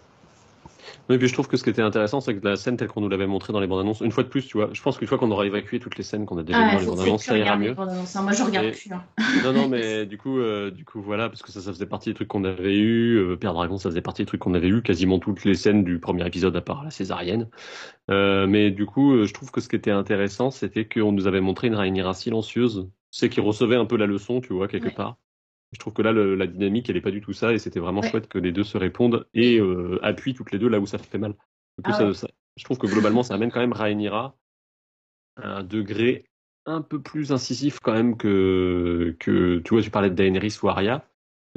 Oui, 1.09 1.19
puis 1.19 1.28
je 1.28 1.32
trouve 1.32 1.48
que 1.48 1.56
ce 1.56 1.65
qui 1.65 1.70
était 1.70 1.82
intéressant, 1.82 2.20
c'est 2.20 2.35
que 2.35 2.47
la 2.47 2.56
scène 2.56 2.77
telle 2.77 2.89
qu'on 2.89 3.01
nous 3.01 3.09
l'avait 3.09 3.27
montrée 3.27 3.52
dans 3.52 3.61
les 3.61 3.66
bandes 3.66 3.81
annonces, 3.81 4.01
une 4.01 4.11
fois 4.12 4.23
de 4.23 4.28
plus, 4.28 4.47
tu 4.47 4.56
vois, 4.56 4.70
je 4.73 4.81
pense 4.82 4.98
qu'une 4.98 5.09
fois 5.09 5.19
qu'on 5.19 5.31
aura 5.31 5.47
évacué 5.47 5.78
toutes 5.81 5.97
les 5.97 6.02
scènes 6.02 6.27
qu'on 6.27 6.39
a 6.39 6.43
déjà 6.43 6.59
vues 6.59 6.65
Ah, 6.70 6.74
dans 6.74 6.81
les 6.81 6.86
bandes 6.86 7.01
annonces, 7.01 7.24
ça 7.24 7.36
ira 7.39 7.56
mieux. 7.56 7.74
Moi, 7.74 8.32
je 8.32 8.43
regarde 8.43 8.66
Et- 8.66 8.70
plus. 8.73 8.90
hein. 8.93 9.02
Non, 9.44 9.52
non, 9.52 9.69
mais 9.69 10.06
du 10.06 10.19
coup, 10.19 10.39
euh, 10.39 10.70
du 10.70 10.85
coup, 10.85 11.01
voilà, 11.02 11.28
parce 11.28 11.43
que 11.43 11.52
ça, 11.52 11.61
ça 11.61 11.73
faisait 11.73 11.86
partie 11.86 12.11
des 12.11 12.15
trucs 12.15 12.28
qu'on 12.28 12.44
avait 12.44 12.77
eu. 12.77 13.16
Euh, 13.16 13.36
Père 13.36 13.55
Dragon, 13.55 13.77
ça 13.78 13.89
faisait 13.90 14.01
partie 14.02 14.23
des 14.23 14.27
trucs 14.27 14.40
qu'on 14.40 14.55
avait 14.55 14.69
eu. 14.69 14.82
Quasiment 14.82 15.19
toutes 15.19 15.44
les 15.44 15.55
scènes 15.55 15.85
du 15.85 15.98
premier 15.98 16.27
épisode, 16.27 16.55
à 16.56 16.61
part 16.61 16.85
la 16.85 16.90
césarienne. 16.90 17.48
Euh, 18.11 18.47
mais 18.47 18.70
du 18.70 18.86
coup, 18.86 19.12
euh, 19.15 19.24
je 19.27 19.32
trouve 19.35 19.51
que 19.51 19.61
ce 19.61 19.69
qui 19.69 19.77
était 19.77 19.90
intéressant, 19.90 20.51
c'était 20.51 20.85
qu'on 20.86 21.12
nous 21.12 21.27
avait 21.27 21.40
montré 21.40 21.69
une 21.69 21.74
Rhaenyra 21.74 22.15
silencieuse, 22.15 22.89
c'est 23.11 23.28
qui 23.28 23.40
recevait 23.40 23.77
un 23.77 23.85
peu 23.86 23.97
la 23.97 24.06
leçon, 24.06 24.40
tu 24.40 24.52
vois, 24.52 24.69
quelque 24.69 24.86
Ouais. 24.86 24.90
part. 24.94 25.16
Je 25.74 25.78
trouve 25.80 25.92
que 25.92 26.02
là, 26.02 26.12
le- 26.12 26.36
la 26.36 26.46
dynamique, 26.46 26.88
elle 26.88 26.96
est 26.96 27.01
pas 27.02 27.10
du 27.10 27.20
tout 27.20 27.32
ça, 27.32 27.52
et 27.52 27.59
c'était 27.59 27.80
vraiment 27.80 28.01
Ouais. 28.01 28.09
chouette 28.10 28.28
que 28.28 28.38
les 28.38 28.52
deux 28.52 28.62
se 28.64 28.78
répondent 28.78 29.26
et 29.34 29.59
euh, 29.59 29.98
appuient 30.02 30.32
toutes 30.34 30.52
les 30.52 30.59
deux 30.59 30.68
là 30.68 30.78
où 30.80 30.86
ça 30.86 30.98
fait 30.98 31.18
mal. 31.18 31.34
Ah 31.82 31.92
ça- 31.92 32.06
ouais. 32.06 32.14
ça- 32.14 32.28
je 32.56 32.64
trouve 32.64 32.78
que 32.78 32.86
globalement, 32.86 33.24
ça 33.24 33.34
amène 33.34 33.51
quand 33.51 33.60
même 33.60 33.72
Rhaenyra 33.72 34.36
à 35.36 35.48
un 35.59 35.64
degré 35.64 36.24
un 36.66 36.80
peu 36.80 37.02
plus 37.02 37.32
incisif 37.32 37.80
quand 37.80 37.92
même 37.92 38.16
que, 38.16 39.16
que 39.18 39.59
tu 39.59 39.74
vois, 39.74 39.82
tu 39.82 39.90
parlais 39.90 40.10
de 40.10 40.14
Daenerys 40.14 40.56
ou 40.62 40.68
Arya. 40.68 41.05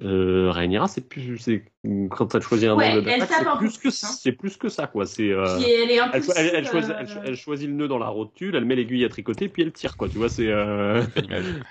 Euh, 0.04 0.52
Rhaenyra, 0.52 0.88
c'est 0.88 1.08
plus, 1.08 1.38
c'est, 1.38 1.64
quand 2.10 2.28
tu 2.28 2.38
as 2.38 2.40
choisi 2.40 2.68
un 2.68 2.76
Ouais, 2.76 2.86
angle 2.90 2.98
elle 3.10 3.20
d'attaque, 3.20 3.30
tape 3.30 3.48
c'est 3.52 3.58
plus 3.60 3.78
que, 3.78 3.82
plus, 3.82 4.04
hein. 4.04 4.08
c'est 4.20 4.32
plus 4.32 4.58
que 4.58 4.70
ça, 4.70 4.88
quoi. 4.88 5.06
C'est, 5.06 5.32
euh, 5.32 5.46
elle 5.60 5.92
est 5.92 5.96
elle, 5.96 6.24
elle- 6.36 6.52
elle 6.56 6.66
choisit, 6.68 6.96
elle, 7.00 7.08
cho- 7.08 7.20
elle 7.24 7.36
choisit 7.36 7.68
le 7.68 7.74
nœud 7.76 7.88
dans 7.88 7.98
la 8.00 8.08
rotule, 8.08 8.56
elle 8.56 8.66
met 8.66 8.76
l'aiguille 8.76 9.06
à 9.06 9.10
tricoter, 9.10 9.48
puis 9.50 9.62
elle 9.64 9.72
tire, 9.72 9.96
quoi. 9.98 10.10
Tu 10.10 10.18
vois, 10.18 10.30
c'est, 10.30 10.50
euh. 10.50 11.04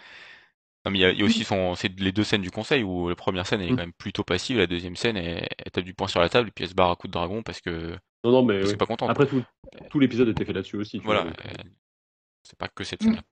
Non, 0.87 0.93
mais 0.93 0.99
il 0.99 1.03
y 1.03 1.05
a, 1.05 1.11
il 1.11 1.19
y 1.19 1.23
a 1.23 1.25
aussi 1.27 1.45
son, 1.45 1.75
c'est 1.75 1.99
les 2.01 2.13
deux 2.13 2.25
scènes 2.25 2.43
du 2.43 2.51
conseil 2.53 2.83
où 2.85 3.09
la 3.09 3.17
première 3.17 3.47
scène 3.47 3.61
elle 3.61 3.69
est 3.69 3.73
Mm. 3.73 3.77
quand 3.77 3.83
même 3.83 3.93
plutôt 3.93 4.25
passive, 4.25 4.57
la 4.59 4.69
deuxième 4.69 4.97
scène 4.97 5.17
elle, 5.19 5.49
elle 5.59 5.71
tape 5.73 5.85
du 5.85 5.95
poing 5.95 6.07
sur 6.09 6.21
la 6.21 6.29
table 6.29 6.49
et 6.49 6.53
puis 6.53 6.65
elle 6.65 6.71
se 6.71 6.75
barre 6.77 6.93
à 6.93 6.97
coup 6.97 7.09
de 7.09 7.13
dragon 7.13 7.43
parce 7.43 7.61
que 7.61 7.99
Non, 8.25 8.31
non, 8.31 8.45
mais 8.45 8.61
parce 8.61 8.75
pas 8.75 8.87
contente. 8.87 9.11
après 9.11 9.27
tout, 9.27 9.43
tout 9.91 9.99
l'épisode 9.99 10.29
était 10.29 10.45
fait 10.45 10.53
là-dessus 10.55 10.77
aussi. 10.77 10.99
tu 11.01 11.05
Voilà, 11.05 11.23
vois, 11.23 11.31
donc, 11.33 11.45
euh, 11.45 11.65
c'est 12.45 12.57
pas 12.59 12.69
que 12.69 12.85
cette 12.85 13.03
Mm. 13.03 13.07
scène-là. 13.07 13.23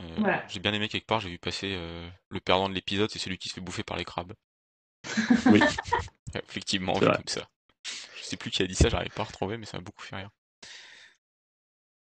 Euh, 0.00 0.14
Voilà. 0.18 0.44
J'ai 0.48 0.60
bien 0.60 0.72
aimé 0.72 0.88
quelque 0.88 1.06
part, 1.06 1.20
j'ai 1.20 1.30
vu 1.30 1.38
passer 1.38 1.74
euh, 1.74 2.08
le 2.30 2.40
perdant 2.40 2.68
de 2.68 2.74
l'épisode, 2.74 3.10
c'est 3.10 3.18
celui 3.18 3.36
qui 3.38 3.48
se 3.48 3.54
fait 3.54 3.60
bouffer 3.60 3.82
par 3.82 3.96
les 3.96 4.04
crabes. 4.04 4.32
Oui. 5.46 5.60
Effectivement, 6.34 6.94
C'est 6.94 7.06
vu 7.06 7.12
comme 7.12 7.26
ça. 7.28 7.48
Je 8.16 8.22
sais 8.24 8.36
plus 8.36 8.50
qui 8.50 8.62
a 8.62 8.66
dit 8.66 8.76
ça, 8.76 8.88
j'arrive 8.88 9.10
pas 9.12 9.22
à 9.22 9.26
retrouver, 9.26 9.56
mais 9.58 9.66
ça 9.66 9.78
m'a 9.78 9.82
beaucoup 9.82 10.02
fait 10.04 10.16
rire. 10.16 10.30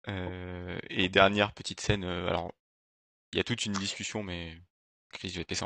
Euh, 0.07 0.79
et 0.89 1.09
dernière 1.09 1.51
petite 1.53 1.81
scène, 1.81 2.03
euh, 2.05 2.29
alors 2.29 2.53
il 3.33 3.37
y 3.37 3.39
a 3.39 3.43
toute 3.43 3.65
une 3.65 3.73
discussion, 3.73 4.23
mais 4.23 4.53
Chris, 5.11 5.29
je 5.29 5.39
vais 5.39 5.43
te 5.43 5.51
laisser. 5.51 5.65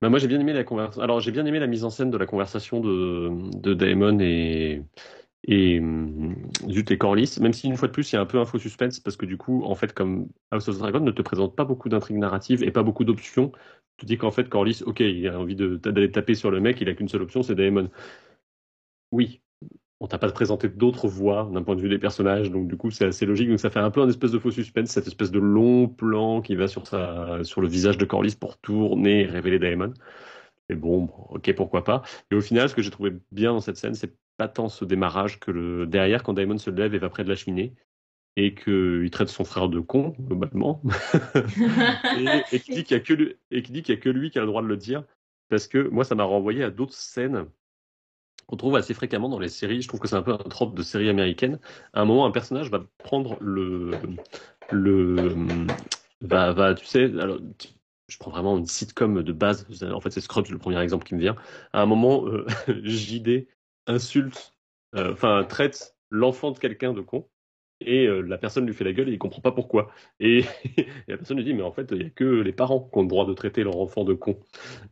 Bah, 0.00 0.10
moi 0.10 0.18
j'ai 0.18 0.28
bien 0.28 0.38
aimé 0.38 0.52
la 0.52 0.64
conversation. 0.64 1.02
Alors 1.02 1.20
j'ai 1.20 1.32
bien 1.32 1.46
aimé 1.46 1.58
la 1.58 1.66
mise 1.66 1.84
en 1.84 1.90
scène 1.90 2.10
de 2.10 2.18
la 2.18 2.26
conversation 2.26 2.80
de, 2.80 3.30
de 3.58 3.74
Daemon 3.74 4.18
et 4.20 4.82
et 5.44 5.80
hum, 5.80 6.36
Zut 6.70 6.90
et 6.90 6.98
Corlys, 6.98 7.38
même 7.40 7.52
si 7.52 7.66
une 7.66 7.76
fois 7.76 7.88
de 7.88 7.92
plus 7.92 8.12
il 8.12 8.14
y 8.14 8.18
a 8.18 8.20
un 8.20 8.26
peu 8.26 8.38
un 8.38 8.44
faux 8.44 8.58
suspense 8.58 9.00
parce 9.00 9.16
que 9.16 9.26
du 9.26 9.36
coup 9.36 9.64
en 9.64 9.74
fait 9.74 9.92
comme 9.92 10.28
House 10.50 10.68
of 10.68 10.76
the 10.76 10.78
Dragon 10.80 11.00
ne 11.00 11.10
te 11.10 11.22
présente 11.22 11.56
pas 11.56 11.64
beaucoup 11.64 11.88
d'intrigues 11.88 12.18
narratives 12.18 12.62
et 12.62 12.70
pas 12.70 12.82
beaucoup 12.82 13.04
d'options, 13.04 13.50
tu 13.96 14.04
te 14.04 14.06
dis 14.06 14.18
qu'en 14.18 14.30
fait 14.30 14.48
Corlys, 14.48 14.82
ok, 14.84 15.00
il 15.00 15.26
a 15.28 15.38
envie 15.38 15.56
d'aller 15.56 16.10
taper 16.12 16.34
sur 16.34 16.50
le 16.50 16.60
mec, 16.60 16.80
il 16.80 16.88
a 16.88 16.94
qu'une 16.94 17.08
seule 17.08 17.22
option, 17.22 17.42
c'est 17.42 17.54
Daemon. 17.54 17.90
Oui, 19.10 19.42
on 20.02 20.08
t'a 20.08 20.18
pas 20.18 20.28
présenté 20.32 20.68
d'autres 20.68 21.06
voies 21.06 21.48
d'un 21.54 21.62
point 21.62 21.76
de 21.76 21.80
vue 21.80 21.88
des 21.88 22.00
personnages, 22.00 22.50
donc 22.50 22.66
du 22.66 22.76
coup 22.76 22.90
c'est 22.90 23.04
assez 23.04 23.24
logique. 23.24 23.48
Donc 23.48 23.60
ça 23.60 23.70
fait 23.70 23.78
un 23.78 23.92
peu 23.92 24.02
un 24.02 24.08
espèce 24.08 24.32
de 24.32 24.38
faux 24.40 24.50
suspense, 24.50 24.90
cette 24.90 25.06
espèce 25.06 25.30
de 25.30 25.38
long 25.38 25.86
plan 25.86 26.42
qui 26.42 26.56
va 26.56 26.66
sur, 26.66 26.88
sa, 26.88 27.44
sur 27.44 27.60
le 27.60 27.68
visage 27.68 27.98
de 27.98 28.04
Corlys 28.04 28.34
pour 28.34 28.58
tourner 28.58 29.20
et 29.20 29.26
révéler 29.26 29.60
Daemon. 29.60 29.94
Et 30.68 30.74
bon, 30.74 31.08
ok, 31.28 31.54
pourquoi 31.54 31.84
pas. 31.84 32.02
Et 32.32 32.34
au 32.34 32.40
final, 32.40 32.68
ce 32.68 32.74
que 32.74 32.82
j'ai 32.82 32.90
trouvé 32.90 33.12
bien 33.30 33.52
dans 33.52 33.60
cette 33.60 33.76
scène, 33.76 33.94
c'est 33.94 34.12
pas 34.36 34.48
tant 34.48 34.68
ce 34.68 34.84
démarrage 34.84 35.38
que 35.38 35.52
le 35.52 35.86
derrière, 35.86 36.24
quand 36.24 36.32
Daemon 36.32 36.58
se 36.58 36.70
lève 36.70 36.96
et 36.96 36.98
va 36.98 37.08
près 37.08 37.22
de 37.22 37.28
la 37.28 37.36
cheminée, 37.36 37.72
et 38.34 38.56
qu'il 38.56 39.08
traite 39.12 39.28
son 39.28 39.44
frère 39.44 39.68
de 39.68 39.78
con, 39.78 40.16
globalement, 40.18 40.82
et, 42.18 42.56
et 42.56 42.58
qui 42.58 42.72
dit 42.72 42.82
qu'il 42.82 42.96
y 42.96 43.00
a 43.00 43.02
que 43.02 43.12
lui, 43.12 43.36
et 43.52 43.62
qui 43.62 43.70
dit 43.70 43.82
qu'il 43.82 43.94
y 43.94 43.98
a 43.98 44.00
que 44.00 44.08
lui 44.08 44.30
qui 44.30 44.38
a 44.38 44.40
le 44.40 44.48
droit 44.48 44.62
de 44.62 44.66
le 44.66 44.76
dire, 44.76 45.04
parce 45.48 45.68
que 45.68 45.78
moi, 45.90 46.02
ça 46.02 46.16
m'a 46.16 46.24
renvoyé 46.24 46.64
à 46.64 46.70
d'autres 46.70 46.94
scènes 46.94 47.46
qu'on 48.46 48.56
trouve 48.56 48.76
assez 48.76 48.94
fréquemment 48.94 49.28
dans 49.28 49.38
les 49.38 49.48
séries. 49.48 49.82
Je 49.82 49.88
trouve 49.88 50.00
que 50.00 50.08
c'est 50.08 50.16
un 50.16 50.22
peu 50.22 50.32
un 50.32 50.38
trope 50.38 50.74
de 50.74 50.82
série 50.82 51.08
américaine. 51.08 51.58
À 51.92 52.02
un 52.02 52.04
moment, 52.04 52.26
un 52.26 52.30
personnage 52.30 52.70
va 52.70 52.84
prendre 52.98 53.36
le, 53.40 53.92
le, 54.70 55.34
va, 56.20 56.52
va, 56.52 56.74
tu 56.74 56.86
sais, 56.86 57.04
alors, 57.04 57.38
je 58.08 58.18
prends 58.18 58.30
vraiment 58.30 58.58
une 58.58 58.66
sitcom 58.66 59.22
de 59.22 59.32
base. 59.32 59.66
En 59.92 60.00
fait, 60.00 60.10
c'est 60.10 60.20
Scrubs 60.20 60.48
le 60.50 60.58
premier 60.58 60.80
exemple 60.80 61.06
qui 61.06 61.14
me 61.14 61.20
vient. 61.20 61.36
À 61.72 61.82
un 61.82 61.86
moment, 61.86 62.26
euh, 62.26 62.46
JD 62.84 63.48
insulte, 63.86 64.54
euh, 64.94 65.12
enfin 65.12 65.44
traite 65.48 65.96
l'enfant 66.10 66.50
de 66.50 66.58
quelqu'un 66.58 66.92
de 66.92 67.00
con. 67.00 67.28
Et 67.86 68.06
euh, 68.06 68.20
la 68.20 68.38
personne 68.38 68.66
lui 68.66 68.74
fait 68.74 68.84
la 68.84 68.92
gueule 68.92 69.08
et 69.08 69.12
il 69.12 69.18
comprend 69.18 69.40
pas 69.42 69.52
pourquoi. 69.52 69.90
Et, 70.20 70.44
la 71.08 71.16
personne 71.16 71.36
lui 71.36 71.44
dit 71.44 71.54
mais 71.54 71.62
en 71.62 71.72
fait 71.72 71.88
il 71.92 72.02
y 72.02 72.06
a 72.06 72.10
que 72.10 72.24
les 72.24 72.52
parents 72.52 72.80
qui 72.80 72.98
ont 72.98 73.02
le 73.02 73.08
droit 73.08 73.26
de 73.26 73.32
traiter 73.34 73.64
leur 73.64 73.78
enfant 73.78 74.04
de 74.04 74.14
con. 74.14 74.38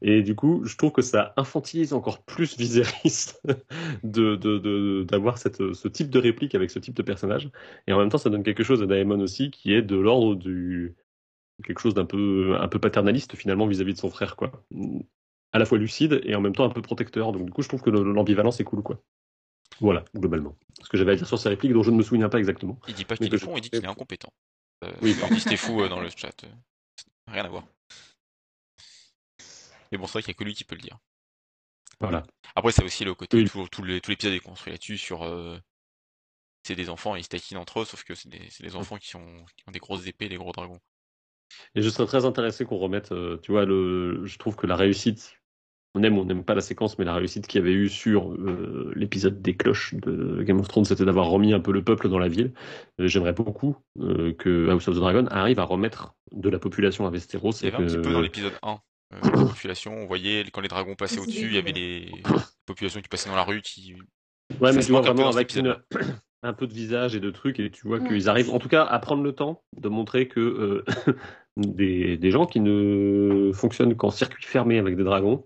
Et 0.02 0.22
du 0.22 0.34
coup 0.34 0.62
je 0.64 0.76
trouve 0.76 0.92
que 0.92 1.02
ça 1.02 1.32
infantilise 1.36 1.92
encore 1.92 2.22
plus 2.24 2.56
Viserys 2.58 3.34
de 4.04 5.02
d'avoir 5.04 5.38
ce 5.38 5.88
type 5.88 6.10
de 6.10 6.18
réplique 6.18 6.54
avec 6.54 6.70
ce 6.70 6.78
type 6.78 6.94
de 6.94 7.02
personnage. 7.02 7.50
Et 7.86 7.92
en 7.92 7.98
même 7.98 8.08
temps 8.08 8.18
ça 8.18 8.30
donne 8.30 8.42
quelque 8.42 8.64
chose 8.64 8.82
à 8.82 8.86
Daemon 8.86 9.20
aussi 9.20 9.50
qui 9.50 9.72
est 9.74 9.82
de 9.82 9.96
l'ordre 9.96 10.34
du 10.34 10.96
quelque 11.64 11.80
chose 11.80 11.94
d'un 11.94 12.06
peu 12.06 12.56
un 12.60 12.68
peu 12.68 12.78
paternaliste 12.78 13.36
finalement 13.36 13.66
vis-à-vis 13.66 13.94
de 13.94 13.98
son 13.98 14.10
frère 14.10 14.36
quoi. 14.36 14.64
À 15.52 15.58
la 15.58 15.64
fois 15.64 15.78
lucide 15.78 16.20
et 16.24 16.34
en 16.34 16.40
même 16.40 16.54
temps 16.54 16.64
un 16.64 16.70
peu 16.70 16.82
protecteur. 16.82 17.32
Donc 17.32 17.44
du 17.46 17.52
coup 17.52 17.62
je 17.62 17.68
trouve 17.68 17.82
que 17.82 17.90
le- 17.90 18.12
l'ambivalence 18.12 18.60
est 18.60 18.64
cool 18.64 18.82
quoi. 18.82 19.02
Voilà 19.80 20.04
globalement. 20.14 20.56
Ce 20.82 20.88
que 20.88 20.96
j'avais 20.96 21.12
à 21.12 21.16
dire 21.16 21.26
sur 21.26 21.38
ces 21.38 21.48
répliques 21.48 21.72
dont 21.72 21.82
je 21.82 21.90
ne 21.90 21.96
me 21.96 22.02
souviens 22.02 22.28
pas 22.28 22.38
exactement. 22.38 22.78
Il 22.88 22.94
dit 22.94 23.04
pas 23.04 23.16
qu'il 23.16 23.32
est 23.34 23.38
je- 23.38 23.44
con, 23.46 23.56
il 23.56 23.60
dit 23.62 23.70
qu'il 23.70 23.82
est 23.82 23.86
incompétent. 23.88 24.32
Euh, 24.84 24.92
Oui, 25.02 25.16
il 25.18 25.34
dit 25.34 25.40
c'était 25.40 25.56
fou 25.56 25.80
euh, 25.82 25.88
dans 25.88 26.00
le 26.00 26.08
chat. 26.10 26.34
rien 27.26 27.44
à 27.44 27.48
voir. 27.48 27.64
Mais 29.92 29.98
bon, 29.98 30.06
c'est 30.06 30.12
vrai 30.12 30.22
qu'il 30.22 30.30
y 30.32 30.36
a 30.36 30.38
que 30.38 30.44
lui 30.44 30.54
qui 30.54 30.64
peut 30.64 30.76
le 30.76 30.82
dire. 30.82 30.98
Voilà. 31.98 32.22
Après, 32.54 32.72
c'est 32.72 32.84
aussi 32.84 33.04
le 33.04 33.14
côté, 33.14 33.36
Oui. 33.36 33.50
tout, 33.70 33.82
l'épisode 33.84 34.32
est 34.32 34.40
construit 34.40 34.72
là-dessus, 34.72 34.96
sur... 34.98 35.22
euh, 35.22 35.58
c'est 36.62 36.76
des 36.76 36.88
enfants, 36.90 37.16
ils 37.16 37.24
se 37.24 37.28
taquinent 37.28 37.58
entre 37.58 37.80
eux, 37.80 37.84
sauf 37.84 38.04
que 38.04 38.14
c'est 38.14 38.28
des, 38.28 38.48
des 38.60 38.76
enfants 38.76 38.98
qui, 38.98 39.08
sont, 39.08 39.44
qui 39.56 39.64
ont 39.66 39.72
des 39.72 39.78
grosses 39.78 40.06
épées, 40.06 40.28
des 40.28 40.36
gros 40.36 40.52
dragons. 40.52 40.78
Et 41.74 41.82
je 41.82 41.88
serais 41.88 42.06
très 42.06 42.24
intéressé 42.24 42.64
qu'on 42.64 42.78
remette, 42.78 43.12
tu 43.42 43.50
vois, 43.52 43.64
le, 43.64 44.24
je 44.24 44.38
trouve 44.38 44.56
que 44.56 44.66
la 44.66 44.76
réussite, 44.76 45.39
on 45.94 46.02
aime 46.02 46.18
ou 46.18 46.20
on 46.20 46.24
n'aime 46.24 46.44
pas 46.44 46.54
la 46.54 46.60
séquence, 46.60 46.98
mais 46.98 47.04
la 47.04 47.14
réussite 47.14 47.46
qu'il 47.46 47.60
y 47.60 47.62
avait 47.62 47.72
eu 47.72 47.88
sur 47.88 48.32
euh, 48.32 48.92
l'épisode 48.94 49.42
des 49.42 49.56
cloches 49.56 49.94
de 49.94 50.42
Game 50.42 50.60
of 50.60 50.68
Thrones, 50.68 50.84
c'était 50.84 51.04
d'avoir 51.04 51.26
remis 51.28 51.52
un 51.52 51.60
peu 51.60 51.72
le 51.72 51.82
peuple 51.82 52.08
dans 52.08 52.18
la 52.18 52.28
ville. 52.28 52.52
Euh, 53.00 53.08
J'aimerais 53.08 53.32
beaucoup 53.32 53.76
euh, 53.98 54.32
que 54.32 54.68
House 54.70 54.86
of 54.88 54.94
the 54.94 55.00
Dragon 55.00 55.26
arrive 55.30 55.58
à 55.58 55.64
remettre 55.64 56.14
de 56.32 56.48
la 56.48 56.58
population 56.58 57.06
à 57.06 57.10
Westeros. 57.10 57.52
Il 57.62 57.64
y 57.64 57.68
avait 57.74 57.82
un 57.82 57.86
petit 57.86 57.96
peu 57.96 58.12
dans 58.12 58.20
l'épisode 58.20 58.52
1, 58.62 58.70
euh, 58.72 59.16
la 59.24 59.30
population, 59.46 59.94
on 59.96 60.06
voyait 60.06 60.44
quand 60.52 60.60
les 60.60 60.68
dragons 60.68 60.94
passaient 60.94 61.20
au-dessus, 61.20 61.46
il 61.46 61.54
y 61.54 61.58
avait 61.58 61.72
les 61.72 62.12
populations 62.66 63.00
qui 63.00 63.08
passaient 63.08 63.30
dans 63.30 63.36
la 63.36 63.44
rue 63.44 63.60
qui... 63.62 63.94
Ouais, 64.60 64.72
mais 64.72 64.82
Ça 64.82 64.86
tu 64.86 64.92
vois 64.92 65.00
vraiment 65.00 65.28
avec 65.30 65.54
une- 65.56 65.76
un 66.42 66.52
peu 66.52 66.66
de 66.66 66.72
visage 66.72 67.14
et 67.14 67.20
de 67.20 67.30
trucs, 67.30 67.60
et 67.60 67.70
tu 67.70 67.86
vois 67.86 68.00
qu'ils 68.00 68.28
arrivent, 68.28 68.50
en 68.50 68.58
tout 68.58 68.68
cas, 68.68 68.84
à 68.84 68.98
prendre 68.98 69.22
le 69.22 69.32
temps 69.32 69.62
de 69.76 69.88
montrer 69.88 70.26
que 70.28 70.40
euh, 70.40 70.84
des, 71.56 72.16
des 72.16 72.30
gens 72.30 72.46
qui 72.46 72.60
ne 72.60 73.50
fonctionnent 73.52 73.96
qu'en 73.96 74.10
circuit 74.10 74.44
fermé 74.44 74.78
avec 74.78 74.96
des 74.96 75.04
dragons, 75.04 75.44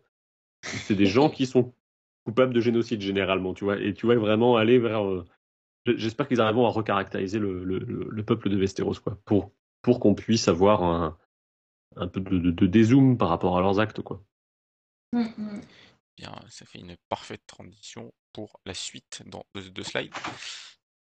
c'est 0.64 0.94
des 0.94 1.06
gens 1.06 1.30
qui 1.30 1.46
sont 1.46 1.74
coupables 2.24 2.54
de 2.54 2.60
génocide 2.60 3.00
généralement, 3.00 3.54
tu 3.54 3.64
vois. 3.64 3.78
Et 3.80 3.94
tu 3.94 4.06
vois 4.06 4.16
vraiment 4.16 4.56
aller 4.56 4.78
vers. 4.78 5.04
euh, 5.06 5.24
J'espère 5.86 6.26
qu'ils 6.28 6.40
arriveront 6.40 6.66
à 6.66 6.70
recaractériser 6.70 7.38
le, 7.38 7.62
le, 7.64 7.78
le- 7.78 8.08
le 8.10 8.24
peuple 8.24 8.48
de 8.48 8.56
Westeros, 8.56 8.94
quoi, 9.02 9.18
pour, 9.26 9.52
pour 9.82 10.00
qu'on 10.00 10.14
puisse 10.14 10.48
avoir 10.48 10.82
un, 10.82 11.18
un 11.96 12.08
peu 12.08 12.20
de, 12.20 12.38
de, 12.38 12.50
de 12.50 12.66
dézoom 12.66 13.18
par 13.18 13.28
rapport 13.28 13.58
à 13.58 13.60
leurs 13.60 13.78
actes, 13.80 14.00
quoi. 14.00 14.24
Mm, 15.12 15.20
mm. 15.36 15.60
Bien, 16.16 16.32
ça 16.48 16.64
fait 16.64 16.78
une 16.78 16.96
parfaite 17.08 17.42
transition 17.46 18.14
pour 18.32 18.60
la 18.64 18.72
suite 18.72 19.22
dans, 19.26 19.44
de, 19.54 19.60
de 19.68 19.82
slide. 19.82 20.12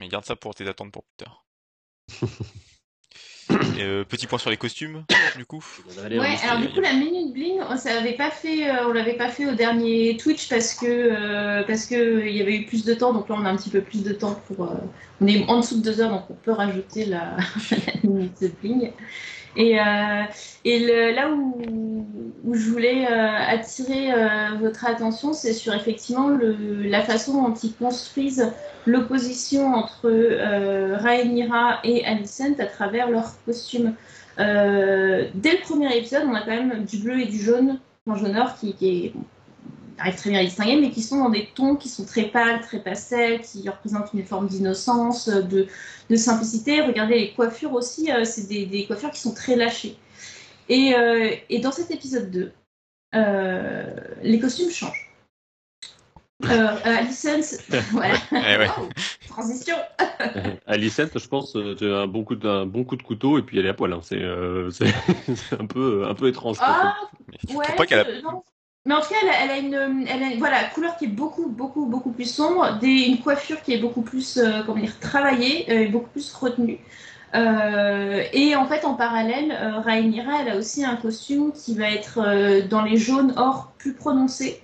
Mais 0.00 0.08
garde 0.08 0.24
ça 0.24 0.36
pour 0.36 0.54
tes 0.54 0.66
attentes 0.66 0.92
pour 0.92 1.04
plus 1.04 1.24
tard. 1.26 1.44
Euh, 3.78 4.04
petit 4.04 4.26
point 4.26 4.38
sur 4.38 4.50
les 4.50 4.56
costumes, 4.56 5.04
du 5.36 5.44
coup. 5.44 5.62
Ouais, 6.20 6.36
alors 6.44 6.58
du 6.58 6.68
coup 6.68 6.80
la 6.80 6.92
minute 6.92 7.32
bling, 7.32 7.58
on 7.68 7.74
l'avait 7.88 8.12
pas 8.16 8.30
fait, 8.30 8.68
euh, 8.70 8.86
on 8.88 8.92
l'avait 8.92 9.16
pas 9.16 9.28
fait 9.28 9.46
au 9.46 9.54
dernier 9.54 10.16
Twitch 10.16 10.48
parce 10.48 10.74
que 10.74 10.86
euh, 10.86 11.62
parce 11.66 11.86
que 11.86 12.26
il 12.26 12.36
y 12.36 12.40
avait 12.40 12.56
eu 12.56 12.64
plus 12.66 12.84
de 12.84 12.94
temps, 12.94 13.12
donc 13.12 13.28
là 13.28 13.36
on 13.38 13.44
a 13.44 13.50
un 13.50 13.56
petit 13.56 13.70
peu 13.70 13.80
plus 13.80 14.02
de 14.02 14.12
temps 14.12 14.34
pour, 14.46 14.64
euh, 14.66 14.74
on 15.20 15.26
est 15.26 15.44
en 15.48 15.60
dessous 15.60 15.78
de 15.78 15.82
deux 15.82 16.00
heures, 16.00 16.10
donc 16.10 16.24
on 16.30 16.34
peut 16.34 16.52
rajouter 16.52 17.04
la, 17.06 17.36
la 17.70 18.08
minute 18.10 18.38
bling. 18.60 18.92
Et, 19.54 19.78
euh, 19.78 20.22
et 20.64 20.78
le- 20.78 21.14
là 21.14 21.30
où, 21.30 22.06
où 22.42 22.54
je 22.54 22.70
voulais 22.70 23.06
euh, 23.06 23.28
attirer 23.48 24.10
euh, 24.12 24.56
votre 24.58 24.86
attention, 24.86 25.34
c'est 25.34 25.52
sur 25.52 25.74
effectivement 25.74 26.28
le, 26.28 26.82
la 26.84 27.02
façon 27.02 27.42
dont 27.42 27.54
ils 27.54 27.74
construisent 27.76 28.50
l'opposition 28.86 29.74
entre 29.74 30.06
euh, 30.06 30.96
Rhaenyra 30.98 31.80
et 31.84 32.04
Alicent 32.04 32.58
à 32.58 32.66
travers 32.66 33.01
leurs 33.10 33.32
costumes. 33.44 33.94
Euh, 34.38 35.28
dès 35.34 35.52
le 35.52 35.62
premier 35.62 35.96
épisode, 35.96 36.24
on 36.26 36.34
a 36.34 36.40
quand 36.40 36.50
même 36.50 36.84
du 36.84 36.98
bleu 36.98 37.20
et 37.20 37.26
du 37.26 37.38
jaune, 37.38 37.80
un 38.06 38.16
jauneur 38.16 38.56
qui, 38.58 38.74
qui 38.74 39.06
est, 39.06 39.12
arrive 39.98 40.16
très 40.16 40.30
bien 40.30 40.40
à 40.40 40.44
distinguer, 40.44 40.80
mais 40.80 40.90
qui 40.90 41.02
sont 41.02 41.18
dans 41.18 41.30
des 41.30 41.48
tons 41.54 41.76
qui 41.76 41.88
sont 41.88 42.04
très 42.04 42.24
pâles, 42.24 42.60
très 42.60 42.80
pastels, 42.80 43.40
qui 43.40 43.68
représentent 43.68 44.12
une 44.14 44.24
forme 44.24 44.48
d'innocence, 44.48 45.28
de, 45.28 45.66
simplicité. 46.16 46.82
Regardez 46.82 47.18
les 47.18 47.32
coiffures 47.32 47.72
aussi, 47.72 48.12
euh, 48.12 48.24
c'est 48.24 48.46
des, 48.46 48.84
coiffures 48.86 49.10
qui 49.10 49.20
sont 49.20 49.34
très 49.34 49.56
lâchées. 49.56 49.96
Et, 50.68 50.94
euh, 50.94 51.30
dans 51.62 51.72
cet 51.72 51.90
épisode 51.90 52.30
2, 52.30 52.52
euh, 53.14 53.94
les 54.22 54.38
costumes 54.38 54.70
changent. 54.70 55.11
Euh, 56.44 56.76
Alicent, 56.84 57.58
voilà, 57.92 58.14
Eh 58.32 58.56
ouais. 58.58 58.68
Wow, 58.78 58.88
transition. 59.28 59.76
Alicent, 60.66 61.16
je 61.18 61.28
pense, 61.28 61.54
euh, 61.56 61.74
tu 61.76 61.86
as 61.90 61.98
un 61.98 62.06
bon 62.06 62.24
coup 62.24 62.34
de, 62.34 62.48
un 62.48 62.66
bon 62.66 62.84
coup 62.84 62.96
de 62.96 63.02
couteau 63.02 63.38
et 63.38 63.42
puis 63.42 63.58
elle 63.58 63.66
est 63.66 63.70
à 63.70 63.74
poil. 63.74 63.92
hein. 63.92 64.00
C'est 64.02 64.20
euh, 64.20 64.70
c'est 64.70 64.86
c'est 65.34 65.60
un 65.60 65.66
peu 65.66 66.04
un 66.08 66.14
peu 66.14 66.28
étrange. 66.28 66.56
Ah, 66.60 66.94
Ouais, 67.54 67.64
pas 67.76 67.86
qu'elle 67.86 68.00
a... 68.00 68.04
non. 68.22 68.42
Mais 68.84 68.94
en 68.94 69.00
tout 69.00 69.10
cas, 69.10 69.16
elle 69.22 69.28
a, 69.28 69.44
elle 69.44 69.50
a 69.50 69.58
une, 69.58 70.06
elle 70.08 70.22
a 70.24 70.26
une- 70.32 70.38
voilà, 70.40 70.64
couleur 70.64 70.96
qui 70.96 71.04
est 71.04 71.08
beaucoup, 71.08 71.48
beaucoup, 71.48 71.86
beaucoup 71.86 72.10
plus 72.10 72.24
sombre, 72.28 72.78
des, 72.80 73.04
une 73.04 73.20
coiffure 73.20 73.62
qui 73.62 73.74
est 73.74 73.78
beaucoup 73.78 74.02
plus, 74.02 74.38
euh, 74.38 74.62
comment 74.66 74.80
dire, 74.80 74.98
travaillée, 74.98 75.70
euh, 75.70 75.82
et 75.82 75.86
beaucoup 75.86 76.08
plus 76.10 76.32
retenue. 76.34 76.78
Euh, 77.34 78.24
et 78.32 78.56
en 78.56 78.66
fait, 78.66 78.84
en 78.84 78.94
parallèle, 78.94 79.52
euh, 79.52 79.78
Rhaenyra, 79.80 80.42
elle 80.42 80.48
a 80.50 80.56
aussi 80.56 80.84
un 80.84 80.96
costume 80.96 81.52
qui 81.52 81.76
va 81.76 81.90
être 81.90 82.18
euh, 82.18 82.62
dans 82.68 82.82
les 82.82 82.96
jaunes 82.96 83.32
or 83.36 83.72
plus 83.78 83.94
prononcés 83.94 84.60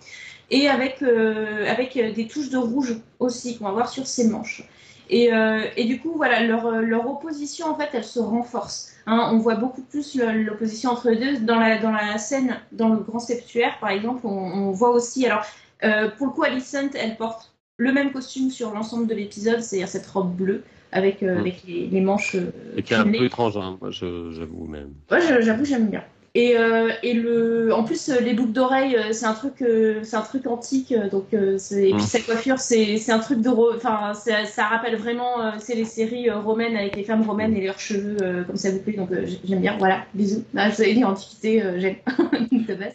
et 0.51 0.69
avec, 0.69 1.03
euh, 1.03 1.71
avec 1.71 1.97
euh, 1.97 2.13
des 2.13 2.27
touches 2.27 2.51
de 2.51 2.57
rouge 2.57 2.97
aussi 3.19 3.59
qu'on 3.59 3.65
va 3.65 3.73
voir 3.73 3.89
sur 3.89 4.07
ses 4.07 4.29
manches. 4.29 4.63
Et, 5.11 5.33
euh, 5.33 5.63
et 5.77 5.85
du 5.85 6.01
coup, 6.01 6.13
voilà, 6.17 6.43
leur, 6.43 6.71
leur 6.83 7.09
opposition, 7.09 7.67
en 7.67 7.75
fait, 7.75 7.89
elle 7.93 8.05
se 8.05 8.21
renforce. 8.21 8.93
Hein. 9.07 9.31
on 9.33 9.39
voit 9.39 9.55
beaucoup 9.55 9.81
plus 9.81 10.17
l'opposition 10.17 10.91
entre 10.91 11.09
les 11.09 11.17
deux. 11.17 11.39
Dans 11.41 11.59
la, 11.59 11.79
dans 11.79 11.93
la 11.93 12.19
scène, 12.19 12.59
dans 12.73 12.91
le 12.91 12.99
grand 13.01 13.19
septuaire, 13.19 13.79
par 13.81 13.89
exemple, 13.89 14.27
on, 14.27 14.29
on 14.29 14.71
voit 14.71 14.91
aussi. 14.91 15.25
Alors, 15.25 15.45
euh, 15.85 16.09
pour 16.11 16.27
le 16.27 16.33
coup, 16.33 16.43
Alicent, 16.43 16.91
elle 16.95 17.17
porte 17.17 17.53
le 17.77 17.93
même 17.93 18.13
costume 18.13 18.51
sur 18.51 18.73
l'ensemble 18.73 19.07
de 19.07 19.15
l'épisode, 19.15 19.61
c'est-à-dire 19.61 19.89
cette 19.89 20.07
robe 20.07 20.35
bleue 20.35 20.65
avec, 20.91 21.23
euh, 21.23 21.39
avec 21.39 21.63
les, 21.67 21.87
les, 21.87 22.01
manches. 22.01 22.37
Et 22.77 22.83
qui 22.83 22.95
est 22.95 22.97
un 22.97 23.05
peu 23.05 23.25
étrange, 23.25 23.57
hein. 23.57 23.79
moi 23.81 23.91
j'avoue 23.91 24.67
même. 24.67 24.93
Ouais, 25.11 25.21
j'avoue, 25.43 25.65
j'aime 25.65 25.89
bien. 25.89 26.05
Et, 26.39 26.57
euh, 26.57 26.91
et 27.03 27.15
le, 27.15 27.75
en 27.75 27.83
plus, 27.83 28.09
les 28.09 28.33
boucles 28.33 28.53
d'oreilles, 28.53 28.97
c'est 29.13 29.27
un 29.27 29.35
truc, 29.35 29.65
c'est 30.03 30.17
un 30.17 30.23
truc 30.23 30.47
antique. 30.47 30.95
Donc, 31.11 31.33
et 31.33 31.57
puis 31.59 31.95
mm. 31.95 32.01
sa 32.01 32.21
coiffure, 32.21 32.59
c'est 32.59 33.11
un 33.11 33.19
truc 33.19 33.41
de, 33.41 33.49
enfin, 33.49 34.13
ça 34.15 34.65
rappelle 34.65 34.97
vraiment, 34.97 35.59
c'est 35.59 35.75
les 35.75 35.85
séries 35.85 36.31
romaines 36.31 36.77
avec 36.77 36.97
les 36.97 37.05
femmes 37.05 37.23
romaines 37.23 37.57
et 37.57 37.65
leurs 37.65 37.81
cheveux 37.81 38.45
comme 38.47 38.57
ça 38.57 38.71
vous 38.71 38.79
plaît. 38.79 38.95
Donc, 38.95 39.11
j'aime 39.45 39.61
bien. 39.61 39.77
Voilà, 39.79 40.05
bisous. 40.15 40.45
Ah, 40.57 40.71
je 40.71 40.83
vous 40.83 41.05
antiquité, 41.05 41.63
j'aime 41.79 41.97
de 42.53 42.75
base. 42.75 42.95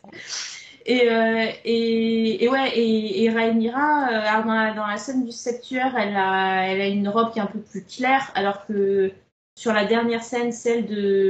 Et, 0.86 1.10
euh, 1.10 1.46
et, 1.64 2.44
et, 2.44 2.50
ouais, 2.50 2.72
et, 2.76 3.24
et 3.24 3.30
Rhaenyra, 3.30 4.10
euh, 4.10 4.44
dans, 4.44 4.54
la, 4.54 4.74
dans, 4.74 4.86
la, 4.86 4.98
scène 4.98 5.24
du 5.24 5.32
septuaire, 5.32 5.96
elle 5.98 6.16
a, 6.16 6.68
elle 6.68 6.82
a 6.82 6.88
une 6.88 7.08
robe 7.08 7.32
qui 7.32 7.40
est 7.40 7.42
un 7.42 7.48
peu 7.48 7.60
plus 7.60 7.86
claire, 7.86 8.32
alors 8.36 8.66
que 8.66 9.12
sur 9.56 9.72
la 9.72 9.86
dernière 9.86 10.24
scène, 10.24 10.52
celle 10.52 10.86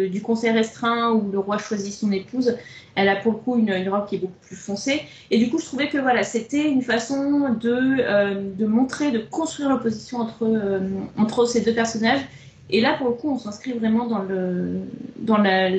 du 0.09 0.21
conseil 0.21 0.51
restreint 0.51 1.11
où 1.11 1.29
le 1.31 1.39
roi 1.39 1.57
choisit 1.57 1.93
son 1.93 2.11
épouse, 2.11 2.57
elle 2.95 3.09
a 3.09 3.17
pour 3.17 3.33
le 3.33 3.37
coup 3.39 3.57
une, 3.57 3.89
robe 3.89 4.07
qui 4.07 4.15
est 4.15 4.19
beaucoup 4.19 4.39
plus 4.41 4.55
foncée. 4.55 5.01
Et 5.29 5.39
du 5.39 5.49
coup, 5.49 5.59
je 5.59 5.65
trouvais 5.65 5.89
que 5.89 5.97
voilà, 5.97 6.23
c'était 6.23 6.69
une 6.69 6.81
façon 6.81 7.49
de, 7.49 7.97
euh, 7.99 8.67
montrer, 8.67 9.11
de 9.11 9.19
construire 9.19 9.69
l'opposition 9.69 10.19
entre, 10.19 10.43
euh, 10.43 10.79
entre 11.17 11.45
ces 11.45 11.61
deux 11.61 11.73
personnages. 11.73 12.21
Et 12.69 12.79
là, 12.79 12.95
pour 12.97 13.09
le 13.09 13.13
coup, 13.15 13.29
on 13.29 13.37
s'inscrit 13.37 13.73
vraiment 13.73 14.07
dans, 14.07 15.37
la, 15.37 15.69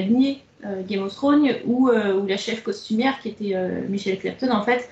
lignée 0.00 0.42
euh, 0.64 0.82
Game 0.88 1.02
of 1.02 1.14
Thrones, 1.14 1.46
où, 1.66 1.90
où, 1.90 2.26
la 2.26 2.36
chef 2.38 2.62
costumière, 2.62 3.20
qui 3.20 3.28
était 3.28 3.54
Michelle 3.88 4.18
Clapton, 4.18 4.50
en 4.50 4.62
fait, 4.62 4.88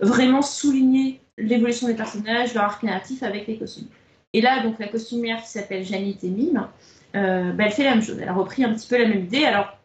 vraiment 0.00 0.42
soulignait 0.42 1.20
l'évolution 1.36 1.86
des 1.86 1.94
personnages, 1.94 2.54
leur 2.54 2.64
arc 2.64 2.82
narratif 2.82 3.22
avec 3.22 3.46
les 3.46 3.58
costumes. 3.58 3.88
Et 4.32 4.40
là, 4.40 4.62
donc, 4.62 4.78
la 4.78 4.88
costumière 4.88 5.42
qui 5.42 5.48
s'appelle 5.48 5.84
Janine 5.84 6.16
Temim, 6.16 6.68
bah, 7.14 7.64
elle 7.64 7.72
fait 7.72 7.84
la 7.84 7.94
même 7.94 8.02
chose. 8.02 8.18
Elle 8.20 8.28
a 8.28 8.34
repris 8.34 8.64
un 8.64 8.74
petit 8.74 8.88
peu 8.88 8.98
la 8.98 9.08
même 9.08 9.24
idée, 9.24 9.44
alors 9.44 9.78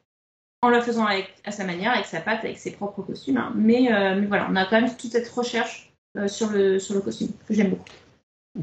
en 0.62 0.70
la 0.70 0.82
faisant 0.82 1.06
avec, 1.06 1.34
à 1.44 1.52
sa 1.52 1.66
manière, 1.66 1.92
avec 1.92 2.06
sa 2.06 2.22
patte, 2.22 2.44
avec 2.44 2.58
ses 2.58 2.72
propres 2.72 3.02
costumes. 3.02 3.38
Hein. 3.38 3.54
Mais, 3.56 3.88
mais, 3.90 4.28
voilà, 4.28 4.48
on 4.50 4.56
a 4.56 4.66
quand 4.66 4.82
même 4.82 4.90
toute 4.96 5.12
cette 5.12 5.30
recherche 5.30 5.94
sur, 6.28 6.50
le, 6.50 6.80
sur 6.80 6.94
le 6.94 7.02
costume, 7.02 7.30
que 7.48 7.54
j'aime 7.54 7.70
beaucoup. 7.70 7.86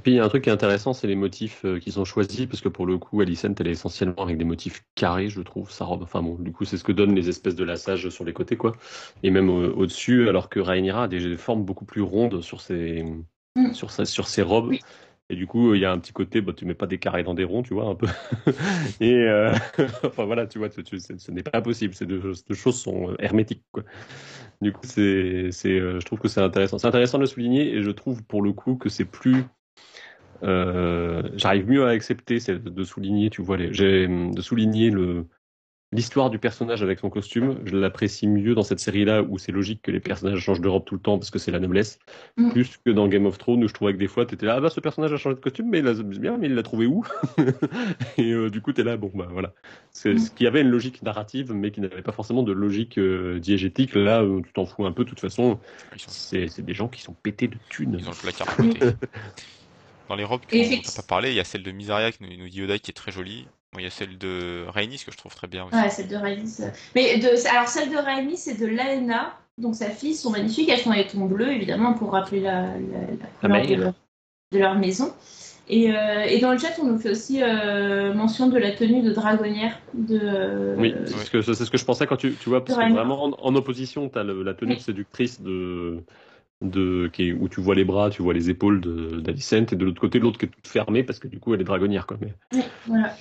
Puis 0.03 0.13
il 0.13 0.15
y 0.17 0.21
a 0.21 0.25
un 0.25 0.29
truc 0.29 0.45
qui 0.45 0.51
est 0.51 0.53
intéressant, 0.53 0.93
c'est 0.93 1.07
les 1.07 1.15
motifs 1.15 1.65
euh, 1.65 1.79
qui 1.79 1.93
sont 1.93 2.05
choisis, 2.05 2.45
parce 2.45 2.61
que 2.61 2.69
pour 2.69 2.85
le 2.85 2.99
coup, 2.99 3.23
Alicent, 3.23 3.55
elle 3.59 3.69
est 3.69 3.73
essentiellement 3.73 4.23
avec 4.23 4.37
des 4.37 4.45
motifs 4.45 4.83
carrés, 4.95 5.31
je 5.31 5.41
trouve, 5.41 5.71
sa 5.71 5.87
robe. 5.87 6.03
Enfin 6.03 6.21
bon, 6.21 6.35
du 6.35 6.53
coup, 6.53 6.67
c'est 6.67 6.77
ce 6.77 6.85
que 6.85 6.93
donnent 6.93 7.15
les 7.15 7.31
espèces 7.31 7.55
de 7.55 7.65
lassages 7.65 8.11
sur 8.11 8.25
les 8.25 8.35
côtés, 8.35 8.59
quoi. 8.59 8.77
Et 9.23 9.31
même 9.31 9.49
au-dessus, 9.49 10.29
alors 10.29 10.51
que 10.51 10.61
Rhaenyra 10.61 11.05
a 11.05 11.09
des 11.09 11.39
formes 11.39 11.65
beaucoup 11.65 11.87
plus 11.87 12.03
rondes 12.03 12.43
sur 12.43 12.61
ses, 12.61 13.03
mm. 13.57 13.73
sur 13.73 13.91
sa, 13.91 14.05
sur 14.05 14.29
ses 14.29 14.43
robes. 14.43 14.75
Et 15.31 15.37
du 15.37 15.47
coup, 15.47 15.75
il 15.75 15.81
y 15.81 15.85
a 15.85 15.93
un 15.93 15.99
petit 15.99 16.13
côté, 16.13 16.41
bah, 16.41 16.53
tu 16.57 16.65
mets 16.65 16.75
pas 16.75 16.87
des 16.87 16.99
carrés 16.99 17.23
dans 17.23 17.35
des 17.35 17.45
ronds, 17.45 17.63
tu 17.63 17.75
vois, 17.75 17.87
un 17.87 17.95
peu. 17.95 18.07
et 19.01 19.13
euh, 19.13 19.53
enfin 20.05 20.25
voilà, 20.25 20.47
tu 20.47 20.59
vois, 20.59 20.69
ce 20.71 21.31
n'est 21.31 21.43
pas 21.43 21.61
possible. 21.61 21.95
Ces 21.95 22.07
deux, 22.07 22.33
deux, 22.49 22.55
choses 22.55 22.81
sont 22.81 23.11
euh, 23.11 23.17
hermétiques, 23.19 23.65
quoi. 23.73 23.85
Du 24.61 24.73
coup, 24.73 24.81
c'est, 24.85 25.51
c'est, 25.53 25.79
je 25.79 26.05
trouve 26.05 26.19
que 26.19 26.29
c'est 26.29 26.41
intéressant. 26.41 26.79
C'est 26.79 26.89
intéressant 26.89 27.19
de 27.19 27.25
le 27.25 27.29
souligner, 27.29 27.75
et 27.75 27.83
je 27.83 27.91
trouve 27.91 28.25
pour 28.25 28.43
le 28.43 28.53
coup 28.53 28.77
que 28.77 28.89
c'est 28.89 29.05
plus 29.05 29.45
euh, 30.43 31.23
j'arrive 31.35 31.69
mieux 31.69 31.85
à 31.87 31.91
accepter 31.91 32.39
de 32.39 32.85
souligner, 32.85 33.31
tu 33.31 33.43
vois, 33.43 33.57
les, 33.57 33.69
de 33.71 34.41
souligner 34.41 34.91
le, 34.91 35.27
l'histoire 35.93 36.29
du 36.29 36.39
personnage 36.39 36.83
avec 36.83 36.99
son 36.99 37.09
costume. 37.09 37.59
Je 37.65 37.77
l'apprécie 37.77 38.27
mieux 38.27 38.55
dans 38.55 38.63
cette 38.63 38.81
série-là 38.81 39.23
où 39.23 39.39
c'est 39.39 39.53
logique 39.53 39.81
que 39.83 39.91
les 39.91 40.01
personnages 40.01 40.39
changent 40.39 40.61
de 40.61 40.69
robe 40.69 40.85
tout 40.85 40.95
le 40.95 41.01
temps 41.01 41.19
parce 41.19 41.31
que 41.31 41.39
c'est 41.39 41.51
la 41.51 41.61
noblesse, 41.61 41.99
mm. 42.37 42.51
plus 42.51 42.77
que 42.85 42.91
dans 42.91 43.09
Game 43.09 43.27
of 43.27 43.39
Thrones 43.39 43.65
où 43.65 43.69
je 43.69 43.75
trouvais 43.75 43.93
que 43.95 43.99
des 43.99 44.09
fois 44.09 44.27
tu 44.27 44.35
étais 44.35 44.47
là, 44.47 44.57
ah 44.57 44.61
bah 44.61 44.71
ce 44.71 44.81
personnage 44.81 45.13
a 45.13 45.17
changé 45.17 45.37
de 45.37 45.41
costume, 45.41 45.69
mais 45.71 45.79
il 45.79 45.89
a 45.89 45.95
bien, 45.95 46.37
mais 46.37 46.47
il 46.47 46.55
l'a 46.55 46.63
trouvé 46.63 46.87
où 46.87 47.05
Et 48.19 48.33
euh, 48.33 48.51
du 48.51 48.61
coup 48.61 48.73
tu 48.73 48.83
es 48.83 48.85
là, 48.85 48.97
bon 48.97 49.11
bah 49.15 49.29
voilà. 49.31 49.55
C'est 49.91 50.15
mm. 50.15 50.19
ce 50.19 50.31
qui 50.31 50.47
avait 50.47 50.61
une 50.61 50.71
logique 50.71 51.03
narrative, 51.03 51.53
mais 51.53 51.71
qui 51.71 51.81
n'avait 51.81 52.03
pas 52.03 52.13
forcément 52.13 52.43
de 52.43 52.53
logique 52.53 52.99
euh, 52.99 53.39
diégétique. 53.39 53.95
Là, 53.95 54.25
tu 54.45 54.53
t'en 54.53 54.67
fous 54.67 54.87
un 54.87 54.93
peu. 54.93 55.05
De 55.05 55.09
toute 55.09 55.21
façon, 55.21 55.59
c'est, 55.97 56.61
des 56.61 56.75
gens 56.75 56.89
qui 56.89 57.03
sont 57.03 57.15
pétés 57.15 57.49
de 57.49 57.57
thunes. 57.69 57.97
Ils 57.99 58.07
ont 58.09 58.13
le 58.13 58.17
placard. 58.17 58.49
Dans 60.09 60.17
les 60.17 60.25
robes 60.25 60.41
qu'on 60.49 60.57
n'a 60.57 60.77
pas 60.97 61.03
parlé, 61.07 61.31
il 61.31 61.35
y 61.35 61.41
a 61.41 61.45
celle 61.45 61.63
de 61.63 61.71
Misaria 61.71 62.13
qui 62.13 62.23
nous, 62.39 62.49
dit 62.49 62.63
Oda 62.63 62.79
qui 62.79 62.91
est 62.91 62.95
très 62.95 63.13
jolie. 63.13 63.47
Il 63.77 63.85
y 63.85 63.87
a 63.87 63.91
celle 63.91 64.17
de 64.17 64.65
Rhaenys 64.69 65.05
que 65.05 65.13
je 65.13 65.17
trouve 65.17 65.35
très 65.35 65.47
bien 65.47 65.67
aussi. 65.67 65.77
Ouais, 65.77 65.91
celle 65.91 66.09
de. 66.09 66.17
Euh. 66.17 66.71
Mais 66.95 67.19
de, 67.19 67.49
alors 67.49 67.69
celle 67.69 67.91
de 67.91 67.97
Rhaenys, 67.97 68.39
c'est 68.39 68.59
de 68.59 68.67
Laena, 68.67 69.39
donc 69.59 69.75
sa 69.75 69.91
fille, 69.91 70.15
sont 70.15 70.31
magnifiques. 70.31 70.69
Elles 70.69 70.81
sont 70.81 70.91
avec 70.91 71.13
ton 71.13 71.27
bleu, 71.27 71.53
évidemment, 71.53 71.93
pour 71.93 72.13
rappeler 72.13 72.41
la, 72.41 72.63
la, 73.43 73.61
couleur 73.61 73.93
de 74.53 74.59
leur, 74.59 74.79
maison. 74.79 75.13
Et, 75.69 75.95
euh, 75.95 76.23
et, 76.23 76.41
dans 76.41 76.53
le 76.53 76.59
chat, 76.59 76.79
on 76.81 76.87
nous 76.87 76.99
fait 76.99 77.11
aussi 77.11 77.43
euh, 77.43 78.15
mention 78.15 78.49
de 78.49 78.57
la 78.57 78.73
tenue 78.73 79.03
de 79.03 79.13
dragonnière. 79.13 79.79
De, 79.93 80.75
oui, 80.79 80.95
c'est 81.05 81.55
ce 81.55 81.71
que 81.71 81.77
je 81.77 81.85
pensais 81.85 82.07
quand 82.07 82.17
tu, 82.17 82.35
tu 82.35 82.49
vois, 82.49 82.65
parce 82.65 82.79
que 82.79 82.93
vraiment 82.93 83.25
en, 83.25 83.55
opposition, 83.55 84.09
tu 84.09 84.19
as 84.19 84.25
la 84.25 84.55
tenue 84.55 84.77
de 84.77 84.81
séductrice 84.81 85.43
de, 85.43 86.03
de, 86.63 87.11
qui 87.13 87.29
est, 87.29 87.33
où 87.33 87.51
tu 87.51 87.61
vois 87.61 87.75
les 87.75 87.85
bras, 87.85 88.09
tu 88.09 88.23
vois 88.23 88.33
les 88.33 88.49
épaules 88.49 88.81
d'Alicent, 89.23 89.73
et 89.73 89.77
de 89.77 89.85
l'autre 89.85 90.01
côté, 90.01 90.19
l'autre 90.19 90.39
qui 90.39 90.47
est 90.47 90.49
toute 90.49 90.67
fermée 90.67 91.03
parce 91.03 91.19
que 91.19 91.29
du 91.29 91.39
coup, 91.39 91.53
elle 91.53 91.61
est 91.61 91.65
dragonnière. 91.65 92.07
Quoi. 92.07 92.17
Mais... 92.21 92.33
Oui, 92.55 92.63
voilà. 92.87 93.15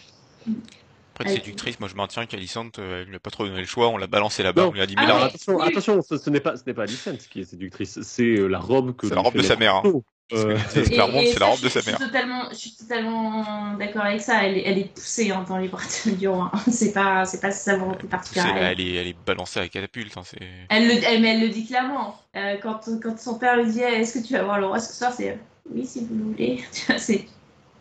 Après, 1.20 1.34
séductrice, 1.34 1.80
moi 1.80 1.90
je 1.90 1.96
maintiens 1.96 2.26
qu'Alicent, 2.28 2.78
euh, 2.78 3.04
elle 3.04 3.12
n'a 3.12 3.20
pas 3.20 3.32
trop 3.32 3.46
donné 3.48 3.60
le 3.60 3.66
choix, 3.66 3.90
on 3.90 3.98
l'a 3.98 4.08
balancé 4.08 4.44
là-bas, 4.44 4.68
on 4.68 4.72
lui 4.72 4.82
a 4.82 4.86
dit, 4.86 4.96
mais 4.96 5.08
là, 5.08 5.26
attention, 5.26 5.60
attention, 5.60 6.02
ce, 6.02 6.30
n'est 6.30 6.40
pas, 6.40 6.58
ce 6.58 6.64
n'est 6.68 6.76
pas 6.76 6.84
Alicent 6.84 7.18
qui 7.30 7.40
est 7.40 7.44
séductrice, 7.44 8.00
c'est 8.02 8.38
euh, 8.38 8.48
la 8.48 8.60
robe 8.60 8.96
que. 8.96 9.08
C'est 9.08 9.16
la 9.16 9.22
robe 9.22 9.36
de 9.36 9.42
sa 9.42 9.56
mère. 9.56 9.76
Hein. 9.76 9.84
Euh... 10.34 10.58
C'est 10.68 10.84
clairement, 10.84 11.22
c'est 11.26 11.40
la 11.40 11.46
robe 11.46 11.62
de 11.62 11.70
sa 11.70 11.90
mère. 11.90 11.98
Totalement, 12.00 12.50
je 12.52 12.56
suis 12.56 12.76
totalement 12.76 13.78
d'accord 13.80 14.02
avec 14.02 14.20
ça. 14.20 14.44
Elle 14.44 14.58
est, 14.58 14.64
elle 14.66 14.78
est 14.78 14.94
poussée 14.94 15.32
hein, 15.32 15.46
dans 15.48 15.58
les 15.58 15.70
bras 15.70 15.84
du 16.06 16.28
roi. 16.28 16.52
C'est 16.70 16.92
pas, 16.92 17.24
c'est 17.24 17.40
pas 17.40 17.52
sa 17.52 17.78
volonté 17.78 18.08
particulière. 18.08 18.58
Elle, 18.58 18.82
est, 18.82 18.94
elle 18.96 19.08
est 19.08 19.16
balancée 19.26 19.62
à 19.62 19.64
la 19.64 19.70
catapulte. 19.70 20.18
Hein, 20.18 20.24
elle, 20.68 20.88
le, 20.90 21.02
elle, 21.02 21.22
mais 21.22 21.36
elle 21.36 21.42
le 21.44 21.48
dit 21.48 21.66
clairement. 21.66 22.20
Euh, 22.36 22.58
quand, 22.62 22.82
quand 23.02 23.18
son 23.18 23.40
père 23.40 23.56
lui 23.56 23.72
dit 23.72 23.80
Est-ce 23.80 24.20
que 24.20 24.28
tu 24.28 24.34
vas 24.34 24.44
voir 24.44 24.60
le 24.60 24.66
roi 24.66 24.82
ce 24.82 24.94
soir? 24.94 25.14
C'est 25.14 25.40
Oui, 25.74 25.86
si 25.86 26.02
vous 26.02 26.16
le 26.16 26.24
voulez. 26.26 26.66
c'est 26.98 27.26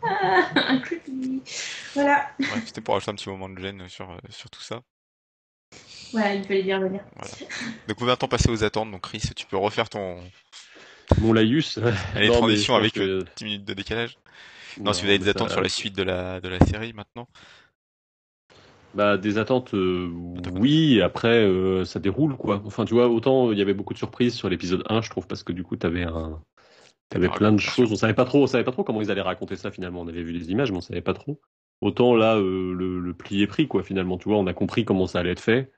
ah, 0.03 0.49
un 0.55 0.79
creepy. 0.79 1.41
Voilà. 1.93 2.29
Ouais, 2.39 2.61
C'était 2.65 2.81
pour 2.81 2.95
ajouter 2.95 3.11
un 3.11 3.15
petit 3.15 3.29
moment 3.29 3.49
de 3.49 3.59
gêne 3.59 3.87
sur, 3.89 4.09
euh, 4.11 4.17
sur 4.29 4.49
tout 4.49 4.61
ça. 4.61 4.81
Ouais, 6.13 6.37
il 6.37 6.43
fallait 6.45 6.63
bien 6.63 6.79
revenir. 6.79 7.01
Voilà. 7.15 7.31
Donc, 7.87 8.01
on 8.01 8.05
va 8.05 8.15
temps 8.15 8.27
passer 8.27 8.49
aux 8.49 8.63
attentes. 8.63 8.91
Donc, 8.91 9.01
Chris, 9.01 9.21
tu 9.35 9.45
peux 9.45 9.57
refaire 9.57 9.89
ton, 9.89 10.19
mon 11.19 11.33
laïus. 11.33 11.79
Allez, 12.15 12.27
transition 12.31 12.75
avec 12.75 12.93
10 12.93 12.99
euh, 12.99 13.23
minutes 13.41 13.65
de 13.65 13.73
décalage. 13.73 14.17
Non, 14.79 14.93
si 14.93 15.01
vous 15.01 15.09
avez 15.09 15.19
des 15.19 15.29
attentes 15.29 15.49
sur 15.49 15.61
la 15.61 15.69
suite 15.69 15.95
de 15.95 16.03
la, 16.03 16.39
de 16.39 16.49
la 16.49 16.59
série 16.59 16.93
maintenant 16.93 17.27
bah, 18.93 19.17
des 19.17 19.37
attentes, 19.37 19.75
euh, 19.75 20.09
oui. 20.55 21.01
Après, 21.03 21.43
euh, 21.43 21.85
ça 21.85 21.99
déroule, 21.99 22.35
quoi. 22.35 22.63
Enfin, 22.65 22.83
tu 22.83 22.95
vois, 22.95 23.07
autant 23.07 23.51
il 23.51 23.57
y 23.59 23.61
avait 23.61 23.75
beaucoup 23.75 23.93
de 23.93 23.99
surprises 23.99 24.33
sur 24.33 24.49
l'épisode 24.49 24.83
1, 24.89 25.01
je 25.01 25.09
trouve, 25.11 25.27
parce 25.27 25.43
que 25.43 25.51
du 25.51 25.63
coup, 25.63 25.75
t'avais 25.75 26.03
un, 26.03 26.41
t'avais 27.09 27.29
plein 27.29 27.51
de 27.51 27.59
choses. 27.59 27.91
On 27.91 27.95
savait 27.95 28.13
pas 28.13 28.25
trop, 28.25 28.43
on 28.43 28.47
savait 28.47 28.63
pas 28.63 28.71
trop 28.71 28.83
comment 28.83 29.01
ils 29.01 29.11
allaient 29.11 29.21
raconter 29.21 29.55
ça 29.55 29.71
finalement. 29.71 30.01
On 30.01 30.07
avait 30.07 30.23
vu 30.23 30.31
les 30.31 30.51
images, 30.51 30.71
mais 30.71 30.77
on 30.77 30.81
savait 30.81 31.01
pas 31.01 31.13
trop. 31.13 31.39
Autant 31.81 32.15
là, 32.15 32.35
le, 32.35 32.99
le 32.99 33.13
pli 33.13 33.41
est 33.43 33.47
pris, 33.47 33.67
quoi. 33.67 33.83
Finalement, 33.83 34.17
tu 34.17 34.29
vois, 34.29 34.37
on 34.37 34.47
a 34.47 34.53
compris 34.53 34.85
comment 34.85 35.07
ça 35.07 35.19
allait 35.19 35.31
être 35.31 35.39
fait. 35.39 35.71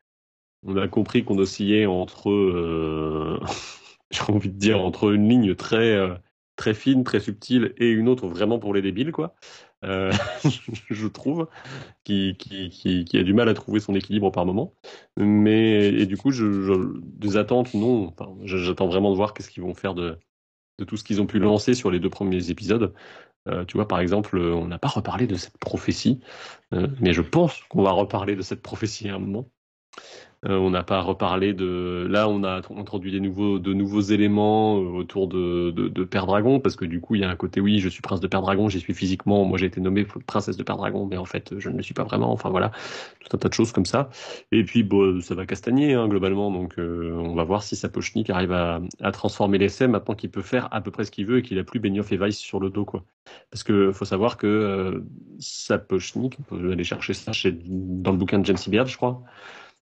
On 0.65 0.77
a 0.77 0.87
compris 0.87 1.23
qu'on 1.23 1.37
oscillait 1.37 1.85
entre 1.85 3.39
j'ai 4.11 4.23
envie 4.23 4.49
de 4.49 4.57
dire, 4.57 4.81
entre 4.81 5.13
une 5.13 5.29
ligne 5.29 5.55
très, 5.55 5.95
euh, 5.95 6.15
très 6.55 6.73
fine, 6.73 7.03
très 7.03 7.19
subtile 7.19 7.73
et 7.77 7.89
une 7.89 8.09
autre 8.09 8.27
vraiment 8.27 8.59
pour 8.59 8.73
les 8.73 8.81
débiles, 8.81 9.11
quoi. 9.11 9.35
Euh, 9.85 10.11
je 10.89 11.07
trouve, 11.07 11.47
qui, 12.03 12.35
qui, 12.37 12.69
qui, 12.69 13.05
qui, 13.05 13.17
a 13.17 13.23
du 13.23 13.33
mal 13.33 13.49
à 13.49 13.53
trouver 13.53 13.79
son 13.79 13.95
équilibre 13.95 14.31
par 14.31 14.45
moment. 14.45 14.73
Mais, 15.17 15.87
et 15.87 16.05
du 16.05 16.17
coup, 16.17 16.31
je, 16.31 16.63
je 16.63 16.99
des 17.01 17.37
attentes, 17.37 17.73
non. 17.73 18.07
Enfin, 18.07 18.35
J'attends 18.43 18.87
vraiment 18.87 19.11
de 19.11 19.15
voir 19.15 19.33
qu'est-ce 19.33 19.49
qu'ils 19.49 19.63
vont 19.63 19.73
faire 19.75 19.93
de, 19.93 20.17
de 20.79 20.85
tout 20.85 20.97
ce 20.97 21.03
qu'ils 21.03 21.21
ont 21.21 21.27
pu 21.27 21.39
lancer 21.39 21.73
sur 21.73 21.91
les 21.91 21.99
deux 21.99 22.09
premiers 22.09 22.49
épisodes. 22.49 22.93
Euh, 23.47 23.65
tu 23.65 23.77
vois, 23.77 23.87
par 23.87 23.99
exemple, 23.99 24.37
on 24.37 24.67
n'a 24.67 24.79
pas 24.79 24.87
reparlé 24.87 25.27
de 25.27 25.35
cette 25.35 25.57
prophétie, 25.57 26.21
euh, 26.73 26.87
mais 26.99 27.13
je 27.13 27.21
pense 27.21 27.61
qu'on 27.69 27.83
va 27.83 27.91
reparler 27.91 28.35
de 28.35 28.41
cette 28.41 28.61
prophétie 28.61 29.09
à 29.09 29.15
un 29.15 29.19
moment. 29.19 29.49
Euh, 30.45 30.57
on 30.57 30.69
n'a 30.69 30.83
pas 30.83 31.01
reparlé 31.01 31.53
de. 31.53 32.07
Là, 32.09 32.29
on 32.29 32.43
a 32.45 32.61
introduit 32.77 33.11
des 33.11 33.19
nouveaux, 33.19 33.59
de 33.59 33.73
nouveaux 33.73 33.99
éléments 33.99 34.77
euh, 34.77 34.85
autour 34.85 35.27
de, 35.27 35.71
de, 35.71 35.89
de 35.89 36.03
Père 36.05 36.27
Dragon, 36.27 36.61
parce 36.61 36.77
que 36.77 36.85
du 36.85 37.01
coup, 37.01 37.15
il 37.15 37.21
y 37.21 37.23
a 37.25 37.29
un 37.29 37.35
côté, 37.35 37.59
oui, 37.59 37.79
je 37.79 37.89
suis 37.89 38.01
prince 38.01 38.21
de 38.21 38.27
Père 38.27 38.41
Dragon, 38.41 38.69
j'y 38.69 38.79
suis 38.79 38.93
physiquement. 38.93 39.43
Moi, 39.43 39.57
j'ai 39.57 39.65
été 39.65 39.81
nommé 39.81 40.05
princesse 40.05 40.55
de 40.55 40.63
Père 40.63 40.77
Dragon, 40.77 41.05
mais 41.05 41.17
en 41.17 41.25
fait, 41.25 41.59
je 41.59 41.69
ne 41.69 41.75
le 41.75 41.83
suis 41.83 41.93
pas 41.93 42.05
vraiment. 42.05 42.31
Enfin, 42.31 42.49
voilà, 42.49 42.71
tout 43.19 43.35
un 43.35 43.39
tas 43.39 43.49
de 43.49 43.53
choses 43.53 43.73
comme 43.73 43.85
ça. 43.85 44.09
Et 44.53 44.63
puis, 44.63 44.83
bon, 44.83 45.19
ça 45.19 45.35
va 45.35 45.45
castagner, 45.45 45.93
hein, 45.93 46.07
globalement. 46.07 46.51
Donc, 46.51 46.79
euh, 46.79 47.11
on 47.17 47.35
va 47.35 47.43
voir 47.43 47.61
si 47.61 47.75
Sapochnik 47.75 48.29
arrive 48.29 48.53
à, 48.53 48.79
à 49.01 49.11
transformer 49.11 49.57
l'essai 49.57 49.87
maintenant 49.89 50.15
qu'il 50.15 50.31
peut 50.31 50.41
faire 50.41 50.69
à 50.71 50.79
peu 50.79 50.89
près 50.89 51.03
ce 51.03 51.11
qu'il 51.11 51.25
veut 51.25 51.39
et 51.39 51.41
qu'il 51.41 51.59
a 51.59 51.65
plus 51.65 51.81
Benioff 51.81 52.13
et 52.13 52.17
Weiss 52.17 52.37
sur 52.37 52.61
le 52.61 52.69
dos, 52.69 52.85
quoi. 52.85 53.03
Parce 53.51 53.63
que 53.63 53.91
faut 53.91 54.05
savoir 54.05 54.37
que 54.37 55.03
Sapochnik, 55.37 56.37
on 56.39 56.43
peut 56.43 56.71
aller 56.71 56.85
chercher 56.85 57.13
ça 57.13 57.33
chez, 57.33 57.51
dans 57.65 58.11
le 58.11 58.17
bouquin 58.17 58.39
de 58.39 58.45
James 58.45 58.57
Beard, 58.69 58.87
je 58.87 58.95
crois 58.95 59.21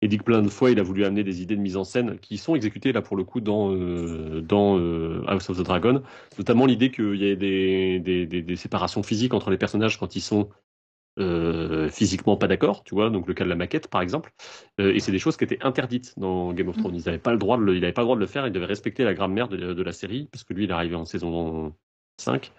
et 0.02 0.18
que 0.18 0.24
plein 0.24 0.42
de 0.42 0.50
fois, 0.50 0.72
il 0.72 0.80
a 0.80 0.84
voulu 0.84 1.06
amener 1.06 1.24
des 1.24 1.42
idées 1.42 1.56
de 1.56 1.62
mise 1.62 1.78
en 1.78 1.84
scène 1.84 2.18
qui 2.20 2.38
sont 2.38 2.56
exécutées 2.56 2.92
là 2.92 3.02
pour 3.02 3.16
le 3.16 3.24
coup 3.24 3.40
dans 3.40 3.72
euh, 3.72 4.44
euh, 4.52 5.24
House 5.28 5.50
of 5.50 5.58
the 5.58 5.64
Dragon, 5.64 6.02
notamment 6.38 6.66
l'idée 6.66 6.92
qu'il 6.92 7.16
y 7.16 7.26
ait 7.26 7.36
des, 7.36 8.56
séparations 8.56 9.04
physiques 9.04 9.34
entre 9.34 9.52
les 9.52 9.58
personnages 9.58 10.00
quand 10.00 10.16
ils 10.16 10.22
sont 10.22 10.50
euh, 11.20 11.90
physiquement 11.90 12.38
pas 12.38 12.48
d'accord, 12.48 12.84
tu 12.84 12.96
vois, 12.96 13.10
donc 13.10 13.28
le 13.28 13.34
cas 13.34 13.44
de 13.44 13.50
la 13.50 13.56
maquette 13.56 13.90
par 13.90 14.02
exemple, 14.02 14.34
et 14.80 15.00
c'est 15.00 15.12
des 15.12 15.20
choses 15.20 15.38
qui 15.38 15.44
étaient 15.44 15.62
interdites 15.62 16.14
dans 16.18 16.54
Game 16.54 16.70
of 16.70 16.78
Thrones. 16.78 16.98
N'avaient 17.06 17.18
pas 17.20 17.34
le 17.34 17.38
droit 17.38 17.60
il 17.60 17.84
avait 17.84 17.94
pas 17.94 18.02
le 18.02 18.06
droit 18.06 18.16
de 18.16 18.22
le 18.22 18.28
faire, 18.28 18.48
il 18.48 18.54
devait 18.54 18.66
respecter 18.66 19.04
la 19.04 19.14
grammaire 19.14 19.50
de, 19.50 19.74
de 19.74 19.84
la 19.84 19.92
série 19.92 20.30
parce 20.32 20.44
que 20.44 20.54
lui, 20.54 20.64
il 20.64 20.70
est 20.70 20.74
arrivé 20.74 20.96
en 20.96 21.06
saison 21.06 21.74
5, 22.22 22.52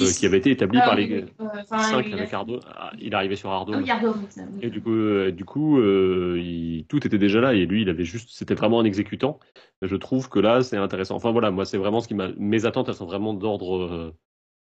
euh, 0.00 0.10
qui 0.12 0.26
avait 0.26 0.38
été 0.38 0.50
établi 0.50 0.78
Ah, 0.80 0.84
par 0.86 0.94
les 0.94 1.06
oui, 1.06 1.12
euh, 1.40 1.46
enfin, 1.62 1.78
5 1.78 2.06
il 2.08 2.14
avec 2.14 2.32
Ardo. 2.32 2.60
Ah, 2.66 2.92
il 2.98 3.14
arrivé 3.14 3.36
sur 3.36 3.50
Ardo. 3.50 3.72
Ah 3.74 3.78
oui, 3.82 3.90
Ardo, 3.90 4.12
oui, 4.12 4.26
ça, 4.30 4.42
oui. 4.50 4.58
Et 4.62 4.70
du 4.70 4.80
coup, 4.80 4.92
euh, 4.94 5.30
du 5.30 5.44
coup, 5.44 5.78
euh, 5.78 6.38
il- 6.40 6.84
tout 6.88 7.06
était 7.06 7.18
déjà 7.18 7.40
là 7.40 7.54
et 7.54 7.66
lui, 7.66 7.82
il 7.82 7.88
avait 7.88 8.04
juste, 8.04 8.30
c'était 8.30 8.54
vraiment 8.54 8.80
un 8.80 8.84
exécutant. 8.84 9.38
Je 9.82 9.96
trouve 9.96 10.28
que 10.28 10.38
là, 10.38 10.62
c'est 10.62 10.76
intéressant. 10.76 11.16
Enfin 11.16 11.32
voilà, 11.32 11.50
moi, 11.50 11.64
c'est 11.64 11.78
vraiment 11.78 12.00
ce 12.00 12.08
qui 12.08 12.14
m'a. 12.14 12.28
Mes 12.38 12.64
attentes, 12.64 12.88
elles 12.88 12.94
sont 12.94 13.06
vraiment 13.06 13.34
d'ordre 13.34 14.14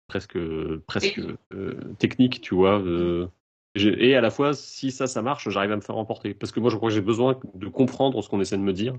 presque, 0.07 0.37
presque 0.87 1.21
Technique. 1.97 2.41
tu 2.41 2.55
vois. 2.55 2.81
et 3.75 4.15
à 4.15 4.21
la 4.21 4.29
fois, 4.29 4.53
si 4.53 4.91
ça, 4.91 5.07
ça 5.07 5.21
marche, 5.21 5.49
j'arrive 5.49 5.71
à 5.71 5.75
me 5.77 5.81
faire 5.81 5.97
emporter. 5.97 6.33
Parce 6.33 6.51
que 6.51 6.59
moi, 6.59 6.69
je 6.69 6.75
crois 6.77 6.89
que 6.89 6.95
j'ai 6.95 7.01
besoin 7.01 7.39
de 7.53 7.67
comprendre 7.67 8.21
ce 8.21 8.29
qu'on 8.29 8.41
essaie 8.41 8.57
de 8.57 8.63
me 8.63 8.73
dire 8.73 8.95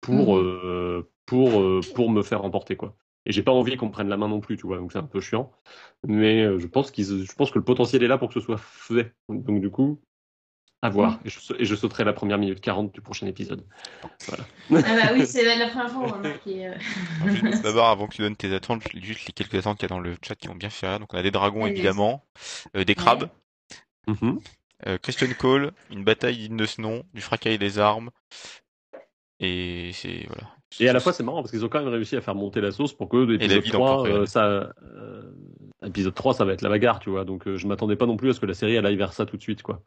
pour, 0.00 0.36
euh, 0.36 1.08
pour, 1.26 1.50
pour 1.94 2.10
me 2.10 2.22
faire 2.22 2.44
emporter, 2.44 2.76
quoi. 2.76 2.96
Et 3.28 3.32
j'ai 3.32 3.42
pas 3.42 3.52
envie 3.52 3.76
qu'on 3.76 3.86
me 3.86 3.92
prenne 3.92 4.08
la 4.08 4.16
main 4.16 4.26
non 4.26 4.40
plus, 4.40 4.56
tu 4.56 4.66
vois. 4.66 4.78
Donc 4.78 4.90
c'est 4.90 4.98
un 4.98 5.04
peu 5.04 5.20
chiant. 5.20 5.52
Mais 6.06 6.42
euh, 6.42 6.58
je 6.58 6.66
pense 6.66 6.90
qu'ils, 6.90 7.24
je 7.24 7.32
pense 7.34 7.50
que 7.50 7.58
le 7.58 7.64
potentiel 7.64 8.02
est 8.02 8.08
là 8.08 8.18
pour 8.18 8.28
que 8.28 8.34
ce 8.34 8.40
soit 8.40 8.56
fait. 8.58 9.12
Donc 9.28 9.60
du 9.60 9.70
coup, 9.70 10.00
à 10.82 10.88
voir. 10.88 11.20
Et, 11.24 11.28
je, 11.28 11.38
et 11.58 11.64
je 11.64 11.74
sauterai 11.74 12.04
la 12.04 12.12
première 12.14 12.38
minute 12.38 12.60
40 12.60 12.92
du 12.92 13.00
prochain 13.02 13.26
épisode. 13.26 13.66
Ah 14.30 14.36
bah 14.70 15.10
oui, 15.12 15.26
c'est 15.26 15.44
la 15.58 15.68
première 15.68 15.90
fois 15.90 16.18
marqué. 16.18 16.66
euh, 16.68 16.74
D'abord, 17.62 17.88
avant 17.88 18.06
que 18.06 18.14
tu 18.14 18.22
donnes 18.22 18.36
tes 18.36 18.52
attentes, 18.54 18.82
juste 18.94 19.26
les 19.26 19.32
quelques 19.32 19.54
attentes 19.56 19.78
qu'il 19.78 19.88
y 19.88 19.92
a 19.92 19.94
dans 19.94 20.00
le 20.00 20.16
chat 20.26 20.34
qui 20.34 20.48
ont 20.48 20.54
bien 20.54 20.70
fait 20.70 20.88
rire. 20.88 21.00
Donc, 21.00 21.12
on 21.12 21.18
a 21.18 21.22
des 21.22 21.30
dragons, 21.30 21.66
évidemment, 21.66 22.24
euh, 22.76 22.84
des 22.84 22.94
crabes, 22.94 23.28
Mhm. 24.06 24.40
euh, 24.86 24.96
Christian 24.98 25.28
Cole, 25.38 25.72
une 25.90 26.04
bataille 26.04 26.38
digne 26.38 26.56
de 26.56 26.64
ce 26.66 26.80
nom, 26.80 27.02
du 27.12 27.20
fracail 27.20 27.58
des 27.58 27.78
armes. 27.78 28.10
Et 29.40 29.90
c'est, 29.92 30.26
voilà. 30.28 30.48
Et 30.80 30.88
à 30.88 30.92
la 30.92 31.00
fois, 31.00 31.12
c'est 31.12 31.22
marrant 31.22 31.40
parce 31.42 31.50
qu'ils 31.50 31.64
ont 31.64 31.68
quand 31.68 31.80
même 31.80 31.88
réussi 31.88 32.16
à 32.16 32.20
faire 32.20 32.34
monter 32.34 32.60
la 32.60 32.70
sauce 32.70 32.92
pour 32.92 33.08
que 33.08 33.16
l'épisode 33.16 33.62
vie 33.62 33.70
dans 33.70 33.78
3, 33.78 33.88
Port-Royal. 33.88 34.16
euh, 34.20 34.26
ça, 34.26 34.72
euh, 34.82 35.22
épisode 35.84 36.14
3, 36.14 36.34
ça 36.34 36.44
va 36.44 36.52
être 36.52 36.62
la 36.62 36.68
bagarre, 36.68 36.98
tu 37.00 37.10
vois. 37.10 37.24
Donc 37.24 37.46
euh, 37.48 37.56
je 37.56 37.66
m'attendais 37.66 37.96
pas 37.96 38.06
non 38.06 38.16
plus 38.16 38.30
à 38.30 38.32
ce 38.34 38.40
que 38.40 38.46
la 38.46 38.54
série 38.54 38.74
elle 38.74 38.84
aille 38.86 38.96
vers 38.96 39.12
ça 39.12 39.24
tout 39.26 39.36
de 39.36 39.42
suite, 39.42 39.62
quoi. 39.62 39.82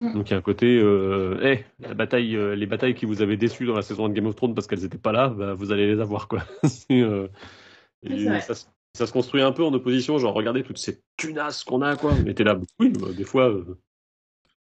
Mm. 0.00 0.12
Donc 0.12 0.28
il 0.28 0.32
y 0.32 0.34
a 0.34 0.38
un 0.38 0.42
côté, 0.42 0.76
euh, 0.78 1.38
hey, 1.40 1.64
la 1.78 1.94
bataille, 1.94 2.34
euh, 2.36 2.56
les 2.56 2.66
batailles 2.66 2.94
qui 2.96 3.06
vous 3.06 3.22
avaient 3.22 3.36
déçu 3.36 3.64
dans 3.64 3.76
la 3.76 3.82
saison 3.82 4.06
1 4.06 4.08
de 4.08 4.14
Game 4.14 4.26
of 4.26 4.34
Thrones 4.34 4.54
parce 4.54 4.66
qu'elles 4.66 4.84
étaient 4.84 4.98
pas 4.98 5.12
là, 5.12 5.28
bah, 5.28 5.54
vous 5.54 5.70
allez 5.70 5.86
les 5.86 6.00
avoir, 6.00 6.26
quoi. 6.28 6.42
Et 6.90 8.40
ça, 8.40 8.54
se- 8.54 8.66
ça 8.92 9.06
se 9.06 9.12
construit 9.12 9.40
un 9.42 9.52
peu 9.52 9.64
en 9.64 9.72
opposition, 9.72 10.18
genre 10.18 10.34
regardez 10.34 10.62
toutes 10.62 10.78
ces 10.78 11.00
tunasses 11.16 11.64
qu'on 11.64 11.80
a, 11.82 11.96
quoi. 11.96 12.12
On 12.12 12.26
était 12.26 12.44
là, 12.44 12.58
oui, 12.78 12.90
bah, 12.90 13.08
des 13.16 13.24
fois, 13.24 13.48
euh, 13.50 13.78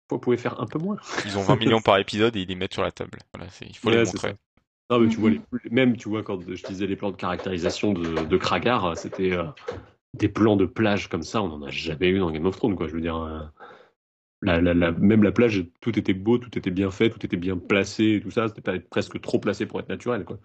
vous 0.10 0.20
pouvez 0.20 0.38
faire 0.38 0.60
un 0.60 0.66
peu 0.66 0.80
moins. 0.80 0.98
Ils 1.26 1.38
ont 1.38 1.44
20 1.44 1.56
millions 1.60 1.82
par 1.82 1.98
épisode 2.00 2.36
et 2.36 2.42
ils 2.42 2.48
les 2.48 2.56
mettent 2.56 2.74
sur 2.74 2.82
la 2.84 2.92
table. 2.92 3.20
Voilà, 3.34 3.50
il 3.62 3.76
faut 3.78 3.90
les 3.92 3.98
Ouais, 3.98 4.06
montrer. 4.06 4.36
Non, 4.90 5.00
mais 5.00 5.08
tu 5.10 5.18
Mhm. 5.18 5.22
vois, 5.22 5.30
les- 5.32 5.70
même, 5.70 5.98
tu 5.98 6.10
vois, 6.10 6.24
quand 6.24 6.40
je 6.42 6.64
disais 6.66 6.88
les 6.88 6.96
plans 6.96 7.12
de 7.12 7.16
caractérisation 7.16 7.94
de, 7.94 8.26
de 8.26 8.38
Kragar, 8.38 8.98
c'était 8.98 9.34
euh, 9.34 9.46
des 10.16 10.30
plans 10.30 10.56
de 10.56 10.66
plage 10.66 11.10
comme 11.10 11.24
ça, 11.24 11.42
on 11.44 11.50
n'en 11.50 11.62
a 11.64 11.70
jamais 11.70 12.10
eu 12.10 12.20
dans 12.20 12.32
Game 12.32 12.46
of 12.46 12.56
Thrones, 12.58 12.76
quoi. 12.76 12.88
Je 12.88 12.94
veux 12.94 13.02
dire, 13.02 13.18
euh, 13.18 13.40
la, 14.42 14.62
la, 14.62 14.74
la- 14.74 14.92
même 14.92 15.24
la 15.24 15.32
plage, 15.32 15.66
tout 15.82 15.98
était 16.00 16.14
beau, 16.14 16.38
tout 16.38 16.58
était 16.58 16.72
bien 16.72 16.92
fait, 16.92 17.10
tout 17.10 17.24
était 17.26 17.38
bien 17.38 17.58
placé, 17.58 18.20
tout 18.24 18.32
ça, 18.32 18.48
c'était 18.48 18.62
pas 18.62 18.80
presque 18.80 19.20
trop 19.22 19.38
placé 19.40 19.66
pour 19.66 19.80
être 19.80 19.90
naturel, 19.90 20.26
quoi. 20.26 20.40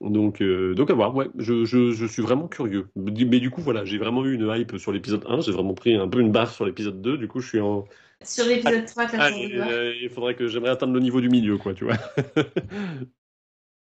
Donc, 0.00 0.42
euh, 0.42 0.74
donc 0.74 0.90
à 0.90 0.94
voir, 0.94 1.14
ouais, 1.14 1.28
je, 1.38 1.64
je, 1.64 1.92
je 1.92 2.06
suis 2.06 2.20
vraiment 2.22 2.48
curieux. 2.48 2.88
Mais 2.96 3.12
du 3.40 3.50
coup, 3.50 3.62
voilà, 3.62 3.84
j'ai 3.84 3.96
vraiment 3.98 4.24
eu 4.26 4.34
une 4.34 4.52
hype 4.54 4.76
sur 4.76 4.92
l'épisode 4.92 5.24
1, 5.28 5.40
j'ai 5.40 5.52
vraiment 5.52 5.74
pris 5.74 5.94
un 5.94 6.08
peu 6.08 6.20
une 6.20 6.32
baffe 6.32 6.54
sur 6.54 6.66
l'épisode 6.66 7.00
2, 7.00 7.16
du 7.16 7.28
coup, 7.28 7.40
je 7.40 7.48
suis 7.48 7.60
en. 7.60 7.84
Sur 8.24 8.44
l'épisode 8.46 8.84
3, 8.86 9.06
t'as 9.06 9.20
Allez, 9.20 9.36
changé 9.36 9.48
de 9.54 9.62
voix. 9.62 9.72
euh, 9.72 9.94
il 10.02 10.10
faudrait 10.10 10.34
que 10.34 10.48
j'aimerais 10.48 10.70
atteindre 10.70 10.94
le 10.94 11.00
niveau 11.00 11.20
du 11.20 11.28
milieu, 11.30 11.56
quoi, 11.56 11.74
tu 11.74 11.84
vois. 11.84 11.94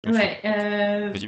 Ouais, 0.07 0.41
euh, 0.45 1.11
Vas-y, 1.13 1.27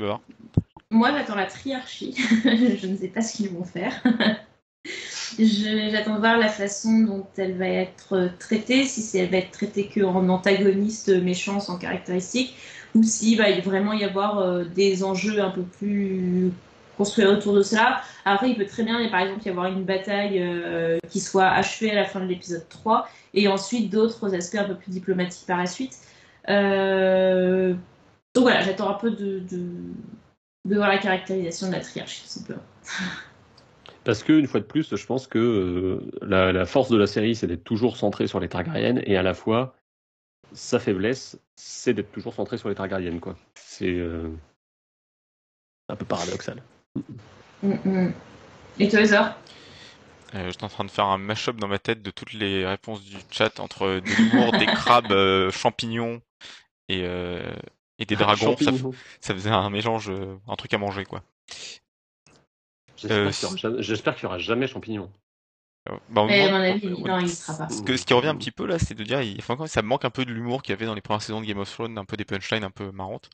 moi 0.90 1.12
j'attends 1.12 1.34
la 1.34 1.46
triarchie. 1.46 2.14
je 2.44 2.86
ne 2.86 2.96
sais 2.96 3.08
pas 3.08 3.20
ce 3.20 3.36
qu'ils 3.36 3.50
vont 3.50 3.64
faire. 3.64 4.02
J'attends 5.38 6.14
de 6.14 6.20
voir 6.20 6.38
la 6.38 6.48
façon 6.48 7.00
dont 7.00 7.26
elle 7.36 7.56
va 7.56 7.66
être 7.68 8.32
traitée, 8.38 8.84
si 8.84 9.16
elle 9.18 9.30
va 9.30 9.38
être 9.38 9.50
traitée 9.50 9.88
qu'en 9.88 10.28
antagoniste 10.28 11.08
méchant 11.08 11.60
sans 11.60 11.78
caractéristiques, 11.78 12.56
ou 12.94 13.02
s'il 13.02 13.38
va 13.38 13.50
y- 13.50 13.60
vraiment 13.60 13.92
y 13.92 14.04
avoir 14.04 14.38
euh, 14.38 14.64
des 14.64 15.04
enjeux 15.04 15.40
un 15.40 15.50
peu 15.50 15.64
plus 15.64 16.58
construits 16.96 17.26
autour 17.26 17.54
de 17.54 17.62
cela. 17.62 18.02
Après, 18.24 18.50
il 18.50 18.56
peut 18.56 18.66
très 18.66 18.82
bien, 18.82 19.08
par 19.08 19.20
exemple, 19.20 19.46
y 19.46 19.50
avoir 19.50 19.66
une 19.66 19.84
bataille 19.84 20.38
euh, 20.42 20.98
qui 21.08 21.20
soit 21.20 21.48
achevée 21.48 21.90
à 21.92 21.94
la 21.94 22.04
fin 22.04 22.20
de 22.20 22.26
l'épisode 22.26 22.68
3, 22.68 23.08
et 23.34 23.48
ensuite 23.48 23.90
d'autres 23.90 24.34
aspects 24.34 24.56
un 24.56 24.64
peu 24.64 24.76
plus 24.76 24.90
diplomatiques 24.90 25.46
par 25.46 25.58
la 25.58 25.66
suite. 25.66 25.96
Euh, 26.48 27.74
Donc 28.34 28.42
voilà, 28.42 28.60
j'attends 28.62 28.90
un 28.90 28.94
peu 28.94 29.10
de, 29.10 29.40
de, 29.40 29.66
de 30.68 30.76
voir 30.76 30.88
la 30.88 30.98
caractérisation 30.98 31.68
de 31.68 31.72
la 31.72 31.80
triarchie, 31.80 32.22
tout 32.22 32.28
simplement. 32.28 32.62
Parce 34.04 34.22
que, 34.22 34.32
une 34.32 34.46
fois 34.46 34.60
de 34.60 34.64
plus, 34.64 34.96
je 34.96 35.06
pense 35.06 35.26
que 35.26 35.38
euh, 35.38 36.10
la, 36.22 36.52
la 36.52 36.64
force 36.64 36.88
de 36.88 36.96
la 36.96 37.06
série, 37.06 37.34
c'est 37.34 37.46
d'être 37.46 37.64
toujours 37.64 37.96
centré 37.98 38.26
sur 38.26 38.40
les 38.40 38.48
Targaryennes, 38.48 39.02
et 39.04 39.16
à 39.16 39.22
la 39.22 39.34
fois, 39.34 39.74
sa 40.52 40.78
faiblesse, 40.78 41.38
c'est 41.56 41.92
d'être 41.92 42.10
toujours 42.10 42.34
centré 42.34 42.56
sur 42.56 42.70
les 42.70 42.74
Targaryennes, 42.74 43.20
quoi. 43.20 43.36
C'est 43.54 43.92
euh, 43.92 44.30
un 45.90 45.96
peu 45.96 46.06
paradoxal. 46.06 46.62
Mm, 47.62 47.74
mm. 47.84 48.12
Et 48.78 48.88
toi, 48.88 49.04
Zor 49.04 49.26
Euh, 50.34 50.50
J'étais 50.50 50.64
en 50.64 50.68
train 50.68 50.84
de 50.84 50.90
faire 50.90 51.06
un 51.06 51.18
mash-up 51.18 51.56
dans 51.56 51.68
ma 51.68 51.78
tête 51.78 52.02
de 52.02 52.10
toutes 52.10 52.32
les 52.32 52.64
réponses 52.64 53.04
du 53.04 53.16
chat 53.30 53.60
entre 53.60 54.00
de 54.00 54.16
l'humour, 54.16 54.52
des 54.52 54.66
crabes, 54.66 55.12
euh, 55.12 55.50
champignons 55.50 56.22
et, 56.88 57.02
euh, 57.04 57.42
et 58.00 58.06
des 58.06 58.16
dragons. 58.16 58.56
Ça, 59.20 59.34
faisait 59.34 59.50
un 59.50 59.70
mélange, 59.70 60.10
euh, 60.10 60.36
un 60.48 60.56
truc 60.56 60.74
à 60.74 60.78
manger, 60.78 61.04
quoi. 61.04 61.22
J'espère 62.96 63.18
Euh, 63.18 63.30
qu'il 63.30 63.42
y 63.42 63.46
aura 63.46 63.56
jamais- 63.56 63.82
j'espère 63.82 64.14
qu'il 64.16 64.24
n'y 64.26 64.28
aura 64.30 64.38
jamais 64.38 64.66
champignons. 64.66 65.10
Euh, 65.88 65.96
bah, 66.10 66.22
à 66.22 66.24
mon 66.24 66.54
avis, 66.54 66.88
on- 66.92 67.06
non, 67.06 67.18
il 67.18 67.24
ne 67.24 67.28
sera 67.28 67.54
pas. 67.56 67.68
Ce, 67.70 67.80
que, 67.82 67.96
ce 67.96 68.04
qui 68.04 68.12
revient 68.12 68.28
un 68.28 68.36
petit 68.36 68.50
peu 68.50 68.66
là, 68.66 68.78
c'est 68.78 68.94
de 68.94 69.02
dire, 69.04 69.22
il, 69.22 69.38
enfin, 69.38 69.54
quand 69.56 69.62
même, 69.62 69.68
ça 69.68 69.80
me 69.82 69.88
manque 69.88 70.04
un 70.04 70.10
peu 70.10 70.24
de 70.26 70.32
l'humour 70.32 70.62
qu'il 70.62 70.72
y 70.72 70.76
avait 70.76 70.84
dans 70.86 70.94
les 70.94 71.00
premières 71.00 71.22
saisons 71.22 71.40
de 71.40 71.46
Game 71.46 71.58
of 71.58 71.70
Thrones, 71.72 71.96
un 71.96 72.04
peu 72.04 72.16
des 72.16 72.24
punchlines 72.26 72.64
un 72.64 72.70
peu 72.70 72.90
marrantes. 72.90 73.30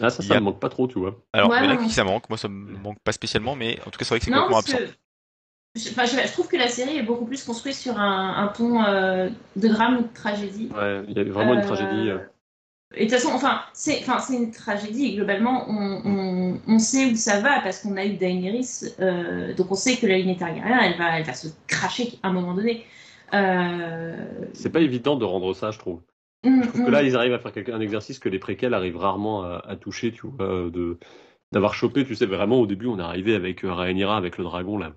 Ah, 0.00 0.10
ça, 0.10 0.22
ça 0.24 0.34
a- 0.34 0.40
me 0.40 0.44
manque 0.44 0.58
pas 0.58 0.68
trop, 0.68 0.88
tu 0.88 0.98
vois. 0.98 1.16
Alors, 1.32 1.50
Ouais, 1.50 1.58
il 1.60 1.64
y 1.64 1.68
en 1.68 1.70
a 1.70 1.76
qui 1.84 1.90
ça 1.90 2.02
manque, 2.02 2.28
moi 2.28 2.36
ça 2.38 2.48
me 2.48 2.76
manque 2.78 2.98
pas 3.04 3.12
spécialement, 3.12 3.54
mais 3.54 3.78
en 3.86 3.90
tout 3.90 3.98
cas 3.98 4.04
c'est 4.04 4.08
vrai 4.14 4.18
que 4.18 4.24
c'est 4.24 4.30
complètement 4.32 4.58
absent. 4.58 4.78
que 4.78 4.86
je, 5.76 5.90
enfin, 5.90 6.04
je- 6.04 6.26
je 6.26 6.32
trouve 6.32 6.48
que 6.48 6.56
la 6.56 6.68
série 6.68 6.96
est 6.98 7.02
beaucoup 7.04 7.26
plus 7.26 7.44
construite 7.44 7.76
sur 7.76 7.96
un, 7.98 8.34
un 8.36 8.48
ton 8.48 8.82
euh, 8.82 9.28
de 9.54 9.68
drame 9.68 9.98
ou 9.98 10.02
de 10.02 10.12
tragédie. 10.12 10.68
Ouais, 10.74 11.04
il 11.08 11.16
y 11.16 11.20
a 11.20 11.24
vraiment 11.24 11.54
une 11.54 11.62
tragédie. 11.62 12.10
euh. 12.10 12.18
Et 12.96 13.06
de 13.06 13.10
toute 13.10 13.18
façon, 13.20 13.34
enfin, 13.34 13.60
c'est, 13.72 13.98
enfin, 14.00 14.18
c'est 14.18 14.36
une 14.36 14.50
tragédie. 14.50 15.16
Globalement, 15.16 15.66
on, 15.68 16.00
on, 16.04 16.60
on 16.66 16.78
sait 16.78 17.06
où 17.12 17.16
ça 17.16 17.40
va 17.40 17.60
parce 17.60 17.80
qu'on 17.80 17.96
a 17.96 18.04
eu 18.04 18.14
Daenerys, 18.16 18.94
euh, 19.00 19.54
donc 19.54 19.70
on 19.72 19.74
sait 19.74 19.96
que 19.96 20.06
la 20.06 20.18
lignée 20.18 20.36
Targaryen, 20.36 20.78
elle 20.80 20.96
va, 20.98 21.18
elle 21.18 21.24
va 21.24 21.34
se 21.34 21.48
cracher 21.66 22.18
à 22.22 22.28
un 22.28 22.32
moment 22.32 22.54
donné. 22.54 22.84
Euh, 23.32 24.16
C'est 24.52 24.70
pas 24.70 24.80
évident 24.80 25.16
de 25.16 25.24
rendre 25.24 25.54
ça, 25.54 25.70
je 25.70 25.78
trouve. 25.78 26.00
mm, 26.44 26.62
Je 26.62 26.68
trouve 26.68 26.84
que 26.84 26.90
mm. 26.90 26.92
là, 26.92 27.02
ils 27.02 27.16
arrivent 27.16 27.32
à 27.34 27.38
faire 27.38 27.52
un 27.74 27.80
exercice 27.80 28.18
que 28.18 28.28
les 28.28 28.38
préquels 28.38 28.74
arrivent 28.74 28.98
rarement 28.98 29.42
à, 29.42 29.62
à 29.66 29.76
toucher, 29.76 30.12
tu 30.12 30.26
vois, 30.26 30.46
euh, 30.46 30.70
de 30.70 30.98
d'avoir 31.52 31.74
chopé, 31.74 32.04
tu 32.04 32.16
sais, 32.16 32.26
vraiment 32.26 32.58
au 32.60 32.66
début, 32.66 32.86
on 32.86 32.98
est 32.98 33.02
arrivé 33.02 33.34
avec 33.34 33.60
Rhaenyra, 33.62 34.16
avec 34.16 34.38
le 34.38 34.44
dragon, 34.44 34.76
là. 34.76 34.92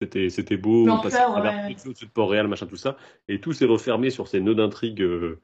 C'était, 0.00 0.30
c'était 0.30 0.56
beau, 0.56 0.88
on 0.88 1.00
passait 1.00 1.18
à 1.18 1.26
travers 1.26 1.54
ouais. 1.66 1.74
tout 1.74 1.88
au-dessus 1.88 2.06
de 2.06 2.10
Port-Réal, 2.12 2.46
machin, 2.46 2.66
tout 2.66 2.76
ça. 2.76 2.96
Et 3.26 3.40
tout 3.40 3.52
s'est 3.52 3.64
refermé 3.64 4.10
sur 4.10 4.28
ces 4.28 4.40
nœuds 4.40 4.54
d'intrigue 4.54 5.02
euh, 5.02 5.40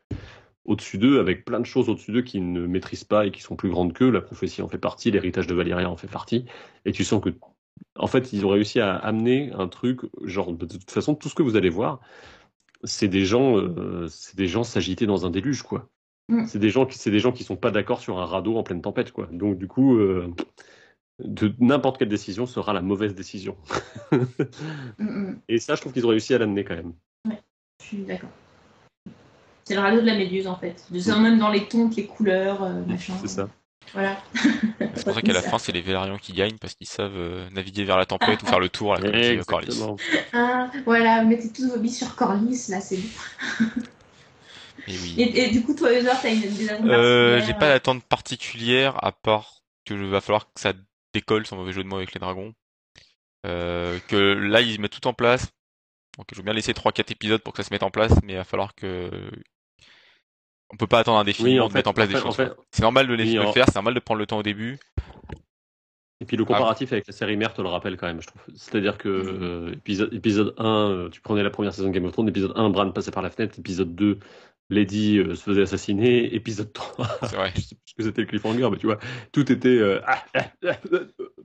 au-dessus 0.64 0.98
d'eux, 0.98 1.20
avec 1.20 1.44
plein 1.44 1.60
de 1.60 1.66
choses 1.66 1.88
au-dessus 1.88 2.12
d'eux 2.12 2.22
qu'ils 2.22 2.52
ne 2.52 2.66
maîtrisent 2.66 3.04
pas 3.04 3.26
et 3.26 3.30
qui 3.30 3.42
sont 3.42 3.56
plus 3.56 3.68
grandes 3.68 3.92
qu'eux. 3.92 4.10
La 4.10 4.20
prophétie 4.20 4.62
en 4.62 4.68
fait 4.68 4.78
partie, 4.78 5.10
l'héritage 5.10 5.46
de 5.46 5.54
Valyria 5.54 5.90
en 5.90 5.96
fait 5.96 6.08
partie. 6.08 6.46
Et 6.84 6.92
tu 6.92 7.04
sens 7.04 7.22
que, 7.22 7.30
en 7.96 8.06
fait, 8.06 8.32
ils 8.32 8.46
ont 8.46 8.50
réussi 8.50 8.80
à 8.80 8.94
amener 8.96 9.52
un 9.52 9.68
truc, 9.68 10.00
genre, 10.22 10.52
de 10.52 10.66
toute 10.66 10.90
façon, 10.90 11.14
tout 11.14 11.28
ce 11.28 11.34
que 11.34 11.42
vous 11.42 11.56
allez 11.56 11.68
voir, 11.68 12.00
c'est 12.84 13.08
des 13.08 13.24
gens, 13.24 13.58
euh, 13.58 14.06
c'est 14.08 14.36
des 14.36 14.48
gens 14.48 14.64
s'agiter 14.64 15.06
dans 15.06 15.26
un 15.26 15.30
déluge, 15.30 15.62
quoi. 15.62 15.88
Mm. 16.28 16.46
C'est 16.46 16.58
des 16.58 16.70
gens 16.70 16.86
qui, 16.86 16.98
c'est 16.98 17.10
des 17.10 17.18
gens 17.18 17.32
qui 17.32 17.44
sont 17.44 17.56
pas 17.56 17.70
d'accord 17.70 18.00
sur 18.00 18.18
un 18.18 18.26
radeau 18.26 18.56
en 18.56 18.62
pleine 18.62 18.82
tempête, 18.82 19.12
quoi. 19.12 19.28
Donc 19.32 19.58
du 19.58 19.68
coup, 19.68 19.96
euh, 19.98 20.32
de 21.18 21.54
n'importe 21.60 21.98
quelle 21.98 22.08
décision 22.08 22.46
sera 22.46 22.72
la 22.72 22.82
mauvaise 22.82 23.14
décision. 23.14 23.56
Mm, 24.98 25.04
mm. 25.04 25.40
Et 25.48 25.58
ça, 25.58 25.74
je 25.74 25.80
trouve 25.80 25.92
qu'ils 25.92 26.06
ont 26.06 26.10
réussi 26.10 26.34
à 26.34 26.38
l'amener 26.38 26.62
quand 26.62 26.76
même. 26.76 26.92
Je 27.80 27.84
suis 27.84 27.96
d'accord. 28.04 28.30
C'est 29.64 29.74
le 29.74 29.80
radeau 29.80 30.00
de 30.00 30.06
la 30.06 30.16
méduse 30.16 30.46
en 30.46 30.56
fait. 30.56 30.84
De 30.90 31.20
même 31.20 31.38
dans 31.38 31.50
les 31.50 31.66
tons, 31.66 31.90
les 31.96 32.06
couleurs, 32.06 32.62
euh, 32.62 32.84
machin. 32.86 33.14
C'est 33.20 33.28
ça. 33.28 33.48
Voilà. 33.92 34.16
C'est 34.94 35.04
pour 35.04 35.14
ça 35.14 35.22
qu'à 35.22 35.32
la 35.32 35.42
fin, 35.42 35.58
c'est 35.58 35.72
les 35.72 35.82
Vélarions 35.82 36.16
qui 36.16 36.32
gagnent 36.32 36.56
parce 36.58 36.74
qu'ils 36.74 36.86
savent 36.86 37.16
euh, 37.16 37.48
naviguer 37.50 37.84
vers 37.84 37.98
la 37.98 38.06
tempête 38.06 38.42
ou 38.42 38.46
faire 38.46 38.60
le 38.60 38.68
tour, 38.68 38.94
là, 38.94 39.00
comme 39.00 39.12
dit 39.12 39.38
Corlys. 39.46 39.82
Ah, 40.32 40.70
voilà, 40.84 41.22
mettez 41.22 41.52
tous 41.52 41.68
vos 41.68 41.78
billes 41.78 41.92
sur 41.92 42.14
Corlys, 42.16 42.68
là, 42.70 42.80
c'est 42.80 42.96
bon. 42.96 43.66
Et 44.86 44.98
oui. 44.98 45.14
Et, 45.18 45.44
et 45.44 45.50
du 45.50 45.62
coup, 45.62 45.74
toi, 45.74 45.92
Heather, 45.92 46.20
t'as 46.20 46.30
une 46.30 46.40
des 46.40 46.70
Euh, 46.70 47.40
j'ai 47.40 47.54
pas 47.54 47.68
d'attente 47.68 48.04
particulière 48.04 49.02
à 49.02 49.12
part 49.12 49.62
que 49.84 49.96
je 49.96 50.04
va 50.04 50.20
falloir 50.20 50.46
que 50.46 50.60
ça 50.60 50.72
décolle 51.12 51.46
sans 51.46 51.56
mauvais 51.56 51.72
jeu 51.72 51.82
de 51.82 51.88
mots 51.88 51.96
avec 51.96 52.12
les 52.12 52.20
dragons. 52.20 52.52
Euh, 53.46 53.98
que 54.08 54.16
là 54.16 54.62
ils 54.62 54.80
mettent 54.80 54.98
tout 54.98 55.06
en 55.06 55.12
place. 55.12 55.48
Donc 56.16 56.26
je 56.32 56.36
veux 56.36 56.42
bien 56.42 56.52
laisser 56.52 56.72
3-4 56.72 57.12
épisodes 57.12 57.42
pour 57.42 57.52
que 57.52 57.62
ça 57.62 57.68
se 57.68 57.74
mette 57.74 57.82
en 57.82 57.90
place, 57.90 58.12
mais 58.22 58.34
il 58.34 58.36
va 58.36 58.44
falloir 58.44 58.74
que 58.74 59.10
on 60.74 60.76
peut 60.76 60.86
pas 60.88 60.98
attendre 60.98 61.18
indéfiniment 61.18 61.52
Oui, 61.52 61.60
en 61.60 61.66
de 61.68 61.72
fait, 61.72 61.78
mettre 61.78 61.90
en 61.90 61.92
place 61.94 62.06
en 62.08 62.08
des 62.10 62.14
fait- 62.16 62.20
choses. 62.22 62.30
en 62.30 62.32
fait- 62.34 62.54
quoi. 62.54 62.64
C'est 62.72 62.82
normal 62.82 63.06
de 63.06 63.14
les 63.14 63.24
Oui, 63.24 63.34
le 63.36 63.52
faire, 63.52 63.66
c'est 63.68 63.76
normal 63.76 63.94
de 63.94 64.00
prendre 64.00 64.18
le 64.18 64.26
temps 64.26 64.38
au 64.38 64.42
début. 64.42 64.78
Et 66.20 66.26
puis 66.26 66.36
le 66.36 66.44
comparatif 66.44 66.92
avec 66.92 67.06
la 67.06 67.12
série 67.12 67.36
mère 67.36 67.52
te 67.52 67.60
le 67.60 67.68
rappelle 67.68 67.96
quand 67.96 68.06
même, 68.06 68.20
je 68.22 68.26
trouve. 68.28 68.40
C'est-à-dire 68.54 68.98
que 68.98 69.08
euh, 69.08 69.72
épisode, 69.72 70.12
épisode 70.14 70.54
1, 70.58 70.66
euh, 70.90 71.08
tu 71.10 71.20
prenais 71.20 71.42
la 71.42 71.50
première 71.50 71.74
saison 71.74 71.88
de 71.88 71.92
Game 71.92 72.04
of 72.04 72.12
Thrones, 72.12 72.28
épisode 72.28 72.52
1, 72.56 72.70
Bran 72.70 72.90
passait 72.92 73.10
par 73.10 73.22
la 73.22 73.30
fenêtre, 73.30 73.58
épisode 73.58 73.94
2, 73.94 74.18
Lady 74.70 75.18
euh, 75.18 75.34
se 75.34 75.42
faisait 75.42 75.62
assassiner, 75.62 76.34
épisode 76.34 76.72
3, 76.72 77.06
C'est 77.28 77.36
vrai. 77.36 77.52
je 77.56 77.60
sais 77.60 77.74
plus 77.74 77.82
ce 77.86 77.94
que 77.94 78.02
c'était 78.04 78.20
le 78.22 78.26
cliffhanger, 78.28 78.68
mais 78.70 78.78
tu 78.78 78.86
vois, 78.86 78.98
tout 79.32 79.50
était... 79.52 79.68
euh, 79.68 80.00
ah, 80.06 80.24
ah, 80.34 80.44
ah, 80.66 80.76
ah, 80.92 80.98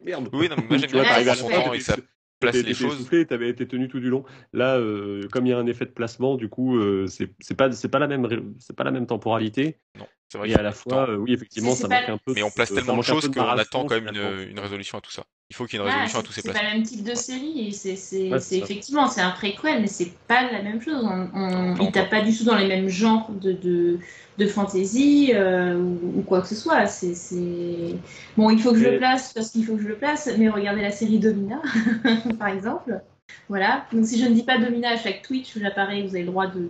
merde 0.03 0.29
Oui, 0.33 0.47
non, 0.49 0.55
mais 0.57 0.63
moi 0.69 0.77
j'aime 0.77 0.91
bien 0.91 1.03
t'arrives 1.03 1.25
quand 1.27 1.31
à 1.31 1.35
il 1.35 1.39
prend 1.39 1.49
la 1.49 1.55
son 1.55 1.63
temps 1.63 1.73
et 1.73 1.77
que 1.79 1.83
ça 1.83 1.95
place 2.39 2.55
les 2.55 2.73
choses. 2.73 2.95
essoufflé, 2.95 3.25
t'avais 3.25 3.49
été 3.49 3.67
tenu 3.67 3.87
tout 3.87 3.99
du 3.99 4.09
long. 4.09 4.23
Là, 4.53 4.77
euh, 4.77 5.27
comme 5.31 5.45
il 5.45 5.49
y 5.49 5.53
a 5.53 5.57
un 5.57 5.67
effet 5.67 5.85
de 5.85 5.91
placement, 5.91 6.35
du 6.35 6.49
coup, 6.49 6.77
euh, 6.77 7.07
c'est 7.07 7.55
pas 7.55 7.71
c'est 7.71 7.89
pas 7.89 7.99
la 7.99 8.07
même 8.07 8.27
pas 8.75 8.83
la 8.83 8.91
même 8.91 9.05
temporalité. 9.05 9.77
Non, 9.97 10.07
c'est 10.29 10.37
vrai. 10.37 10.49
Et 10.49 10.55
à 10.55 10.61
la 10.61 10.71
fois, 10.71 11.09
euh, 11.09 11.15
oui, 11.17 11.33
effectivement, 11.33 11.71
C'est- 11.71 11.81
ça 11.81 11.87
c'est 11.89 11.93
manque 11.95 12.05
pas- 12.05 12.11
un 12.13 12.17
peu. 12.17 12.33
Mais 12.33 12.43
on 12.43 12.51
place 12.51 12.71
tellement 12.73 12.97
de 12.97 13.01
choses 13.01 13.29
qu'on 13.29 13.41
attend 13.41 13.85
quand 13.85 13.99
même 14.01 14.07
une, 14.13 14.49
une 14.51 14.59
résolution 14.59 14.97
à 14.97 15.01
tout 15.01 15.11
ça. 15.11 15.23
Il 15.51 15.55
faut 15.55 15.65
qu'il 15.65 15.79
y 15.79 15.81
ait 15.81 15.85
une 15.85 15.89
Ah, 15.89 15.93
résolution 15.93 16.19
à 16.19 16.21
c'est 16.21 16.27
tous 16.27 16.33
ces 16.33 16.41
c'est 16.41 16.51
places. 16.51 16.61
pas 16.61 16.69
le 16.69 16.75
même 16.77 16.83
type 16.83 17.03
de 17.03 17.15
série 17.15 17.73
c'est 17.73 17.95
c'est- 17.95 18.29
Ouais, 18.31 18.39
c'est 18.39 18.45
c'est 18.49 18.57
effectivement 18.59 19.07
c'est 19.07 19.21
un 19.21 19.31
préquel 19.31 19.81
mais 19.81 19.87
c'est 19.87 20.11
pas 20.27 20.43
la 20.51 20.61
même 20.61 20.79
chose. 20.79 21.03
On, 21.03 21.27
on, 21.33 21.75
Non, 21.75 21.85
il 21.87 21.91
tape 21.91 22.11
pas 22.11 22.21
du 22.21 22.37
tout 22.37 22.43
dans 22.43 22.55
les 22.55 22.67
mêmes 22.67 22.87
genres 22.87 23.31
de, 23.31 23.53
de, 23.53 23.97
de 24.37 24.45
fantasy 24.45 25.31
euh, 25.33 25.75
ou, 25.79 26.19
ou 26.19 26.21
quoi 26.21 26.41
que 26.41 26.47
ce 26.47 26.53
soit. 26.55 26.85
C'est 26.85 27.15
c'est- 27.15 27.95
bon, 28.37 28.51
il 28.51 28.61
faut 28.61 28.73
que 28.73 28.77
je 28.77 28.85
le 28.89 28.97
place 28.99 29.33
parce 29.33 29.49
qu'il 29.49 29.65
faut 29.65 29.75
que 29.75 29.81
je 29.81 29.87
le 29.87 29.95
place, 29.97 30.29
mais 30.37 30.49
regardez 30.49 30.83
la 30.83 30.91
série 30.91 31.17
Domina 31.17 31.59
par 32.37 32.49
exemple. 32.49 33.01
Voilà. 33.47 33.87
Donc 33.91 34.05
si 34.05 34.19
je 34.21 34.25
ne 34.27 34.35
dis 34.35 34.43
pas 34.43 34.59
Domina 34.59 34.89
à 34.91 34.97
chaque 34.97 35.23
tweet, 35.23 35.51
j'apparais, 35.59 36.03
vous 36.03 36.09
avez 36.09 36.19
le 36.25 36.27
droit 36.27 36.45
de 36.45 36.69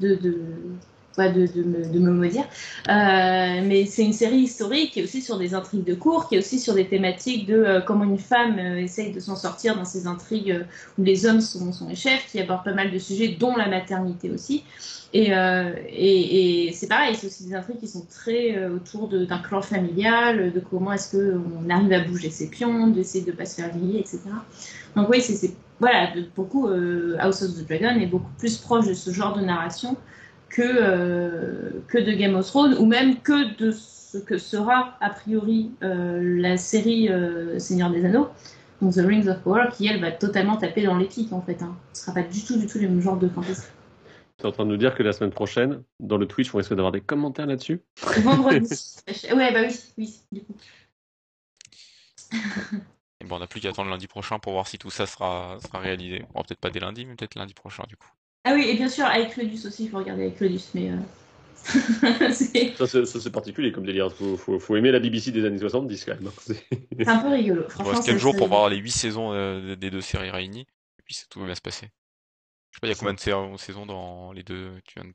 de, 0.00 0.08
de, 0.08 0.14
de, 0.16 0.28
de- 0.28 0.44
ouais, 1.18 1.32
de, 1.32 1.98
me, 1.98 2.10
maudire. 2.10 2.44
Euh, 2.88 3.60
mais 3.64 3.86
c'est 3.86 4.04
une 4.04 4.12
série 4.12 4.38
historique 4.38 4.92
qui 4.92 5.00
est 5.00 5.04
aussi 5.04 5.22
sur 5.22 5.38
des 5.38 5.54
intrigues 5.54 5.84
de 5.84 5.94
cours, 5.94 6.28
qui 6.28 6.36
est 6.36 6.38
aussi 6.38 6.58
sur 6.58 6.74
des 6.74 6.86
thématiques 6.86 7.46
de 7.46 7.54
euh, 7.54 7.80
comment 7.80 8.04
une 8.04 8.18
femme 8.18 8.58
euh, 8.58 8.76
essaye 8.76 9.12
de 9.12 9.20
s'en 9.20 9.36
sortir 9.36 9.76
dans 9.76 9.84
ces 9.84 10.06
intrigues 10.06 10.64
où 10.98 11.02
les 11.02 11.26
hommes 11.26 11.40
sont, 11.40 11.70
les 11.88 11.94
chefs, 11.94 12.26
qui 12.30 12.40
aborde 12.40 12.64
pas 12.64 12.74
mal 12.74 12.90
de 12.90 12.98
sujets, 12.98 13.36
dont 13.38 13.56
la 13.56 13.68
maternité 13.68 14.30
aussi. 14.30 14.64
Et, 15.12 15.26
c'est 16.72 16.86
pareil, 16.86 17.16
c'est 17.16 17.26
aussi 17.26 17.44
des 17.44 17.54
intrigues 17.54 17.80
qui 17.80 17.88
sont 17.88 18.06
très 18.08 18.64
autour 18.66 19.08
d'un 19.08 19.38
clan 19.38 19.60
familial, 19.60 20.52
de 20.52 20.60
comment 20.60 20.92
est-ce 20.92 21.16
qu'on 21.16 21.68
arrive 21.68 21.92
à 21.92 22.00
bouger 22.00 22.30
ses 22.30 22.48
pions, 22.48 22.86
d'essayer 22.86 23.24
de 23.24 23.32
pas 23.32 23.44
se 23.44 23.56
faire 23.60 23.70
griller, 23.70 23.98
etc. 23.98 24.20
Donc 24.94 25.08
oui, 25.08 25.20
c'est 25.20 25.50
voilà, 25.80 26.12
beaucoup 26.36 26.68
House 27.18 27.42
of 27.42 27.56
the 27.56 27.66
Dragon 27.66 27.98
est 28.00 28.06
beaucoup 28.06 28.30
plus 28.38 28.56
proche 28.58 28.86
de 28.86 28.94
ce 28.94 29.10
genre 29.10 29.36
de 29.36 29.42
narration 29.42 29.96
que, 30.50 30.62
euh, 30.62 31.70
que 31.88 31.98
de 31.98 32.12
Game 32.12 32.34
of 32.34 32.46
Thrones, 32.46 32.74
ou 32.78 32.84
même 32.84 33.20
que 33.20 33.56
de 33.56 33.70
ce 33.70 34.18
que 34.18 34.36
sera 34.36 34.98
a 35.00 35.10
priori 35.10 35.70
euh, 35.82 36.40
la 36.40 36.56
série 36.56 37.08
euh, 37.08 37.58
Seigneur 37.58 37.90
des 37.90 38.04
Anneaux, 38.04 38.28
donc 38.82 38.94
The 38.94 38.98
Rings 39.06 39.28
of 39.28 39.40
Power, 39.42 39.68
qui 39.72 39.86
elle 39.86 40.00
va 40.00 40.10
totalement 40.10 40.56
taper 40.56 40.82
dans 40.82 40.98
l'épique 40.98 41.32
en 41.32 41.40
fait. 41.40 41.62
Hein. 41.62 41.76
Ce 41.92 42.02
sera 42.02 42.12
pas 42.12 42.22
du 42.22 42.44
tout, 42.44 42.58
du 42.58 42.66
tout 42.66 42.78
le 42.78 42.88
même 42.88 43.00
genre 43.00 43.16
de 43.16 43.28
fantasy. 43.28 43.68
T'es 44.36 44.46
en 44.46 44.52
train 44.52 44.64
de 44.64 44.70
nous 44.70 44.76
dire 44.76 44.94
que 44.94 45.02
la 45.02 45.12
semaine 45.12 45.30
prochaine, 45.30 45.82
dans 46.00 46.16
le 46.16 46.26
Twitch, 46.26 46.52
on 46.54 46.58
risque 46.58 46.74
d'avoir 46.74 46.92
des 46.92 47.02
commentaires 47.02 47.46
là-dessus? 47.46 47.82
Vendredi. 48.22 48.74
ouais, 49.34 49.52
bah 49.52 49.60
oui, 49.66 49.78
oui, 49.98 50.20
du 50.32 50.40
coup. 50.42 50.54
Et 53.20 53.26
bon, 53.26 53.36
on 53.36 53.38
n'a 53.38 53.46
plus 53.46 53.60
qu'à 53.60 53.68
attendre 53.68 53.90
lundi 53.90 54.06
prochain 54.06 54.38
pour 54.38 54.54
voir 54.54 54.66
si 54.66 54.78
tout 54.78 54.88
ça 54.88 55.04
sera, 55.04 55.58
sera 55.60 55.78
réalisé. 55.78 56.24
Bon, 56.34 56.42
peut-être 56.42 56.60
pas 56.60 56.70
dès 56.70 56.80
lundi, 56.80 57.04
mais 57.04 57.14
peut-être 57.16 57.34
lundi 57.34 57.52
prochain 57.52 57.84
du 57.86 57.96
coup. 57.96 58.10
Ah 58.44 58.54
oui, 58.54 58.64
et 58.68 58.74
bien 58.74 58.88
sûr, 58.88 59.04
avec 59.04 59.30
Claudius 59.30 59.66
aussi, 59.66 59.84
il 59.84 59.90
faut 59.90 59.98
regarder 59.98 60.22
avec 60.24 60.36
Claudius, 60.36 60.70
mais. 60.74 60.90
euh, 60.90 60.96
Ça, 62.86 62.86
c'est 63.04 63.30
particulier 63.30 63.70
comme 63.70 63.84
délire. 63.84 64.10
Faut, 64.12 64.36
faut, 64.38 64.58
faut 64.58 64.76
aimer 64.76 64.90
la 64.90 64.98
BBC 64.98 65.30
des 65.30 65.44
années 65.44 65.58
70 65.58 66.04
quand 66.06 66.14
même. 66.14 66.26
hein. 66.26 66.32
C'est- 66.38 66.64
un 67.06 67.18
peu 67.18 67.28
rigolo. 67.28 67.64
Il 67.78 67.82
reste 67.86 68.02
c'est 68.02 68.12
4 68.12 68.18
jours 68.18 68.34
pour 68.34 68.48
voir 68.48 68.68
les 68.70 68.78
8 68.78 68.90
saisons 68.90 69.32
euh, 69.32 69.76
des 69.76 69.90
deux 69.90 70.00
séries 70.00 70.30
réunies. 70.30 70.66
Et 70.98 71.02
puis 71.04 71.16
tout 71.28 71.40
va 71.40 71.46
bien 71.46 71.54
se 71.54 71.60
passer. 71.60 71.86
Je 72.70 72.76
sais 72.76 72.80
pas, 72.80 72.86
il 72.86 72.90
y 72.90 72.92
a 72.92 72.96
combien 72.96 73.14
de 73.14 73.20
saisons 73.20 73.56
saisons 73.58 73.86
dans 73.86 74.32
les 74.32 74.42
deux 74.42 74.72
tu 74.86 74.94
viens 75.00 75.08
de- 75.10 75.14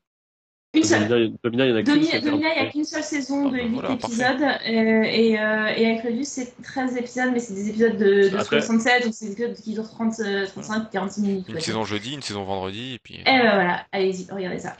Une 0.76 0.84
seule. 0.84 1.32
Domina, 1.42 1.66
il 1.66 1.76
a 1.76 1.82
qu'une, 1.82 2.00
n'y 2.00 2.12
a 2.46 2.66
qu'une 2.66 2.84
seule 2.84 3.02
saison 3.02 3.48
de 3.48 3.56
Ah 3.56 3.58
bah 3.58 3.64
8 3.64 3.68
voilà, 3.74 3.92
épisodes. 3.92 4.42
euh, 4.42 5.02
et, 5.04 5.38
euh, 5.38 5.66
et 5.76 5.86
avec 5.86 6.00
Claudius, 6.02 6.28
c'est 6.28 6.62
13 6.62 6.96
épisodes, 6.96 7.30
mais 7.32 7.38
c'est 7.40 7.54
des 7.54 7.68
épisodes 7.70 7.96
de, 7.96 8.28
de 8.28 8.36
Après- 8.36 8.60
67, 8.60 9.04
donc 9.04 9.14
c'est 9.14 9.26
des 9.26 9.32
épisodes 9.32 9.54
qui 9.54 9.72
durent 9.74 9.88
30, 9.90 10.20
euh, 10.20 10.46
35, 10.46 10.90
46 10.90 11.20
minutes. 11.22 11.44
Une 11.48 11.54
quoi. 11.54 11.60
saison 11.62 11.84
jeudi, 11.84 12.14
une 12.14 12.22
saison 12.22 12.44
vendredi, 12.44 12.94
et 12.94 12.98
puis. 12.98 13.14
Et 13.16 13.24
ben 13.24 13.40
voilà, 13.40 13.86
allez-y, 13.92 14.30
regardez 14.30 14.58
ça. 14.58 14.76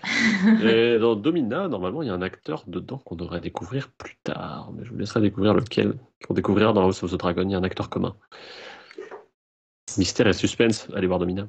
Et 0.62 0.98
dans 0.98 1.16
Domina, 1.16 1.68
normalement, 1.68 2.02
il 2.02 2.08
y 2.08 2.10
a 2.10 2.14
un 2.14 2.22
acteur 2.22 2.64
dedans 2.66 2.98
qu'on 2.98 3.16
devrait 3.16 3.40
découvrir 3.40 3.88
plus 3.96 4.16
tard. 4.22 4.70
Mais 4.76 4.84
je 4.84 4.90
vous 4.90 4.98
laisserai 4.98 5.20
découvrir 5.20 5.54
lequel. 5.54 5.94
Qu'on 6.26 6.34
découvrira 6.34 6.72
dans 6.72 6.82
House 6.82 7.02
of 7.02 7.10
the 7.12 7.16
Dragon. 7.16 7.42
Il 7.42 7.52
y 7.52 7.54
a 7.54 7.58
un 7.58 7.64
acteur 7.64 7.88
commun. 7.90 8.14
Mystère 9.98 10.26
et 10.26 10.32
suspense. 10.32 10.88
Allez 10.94 11.06
voir 11.06 11.18
Domina. 11.18 11.46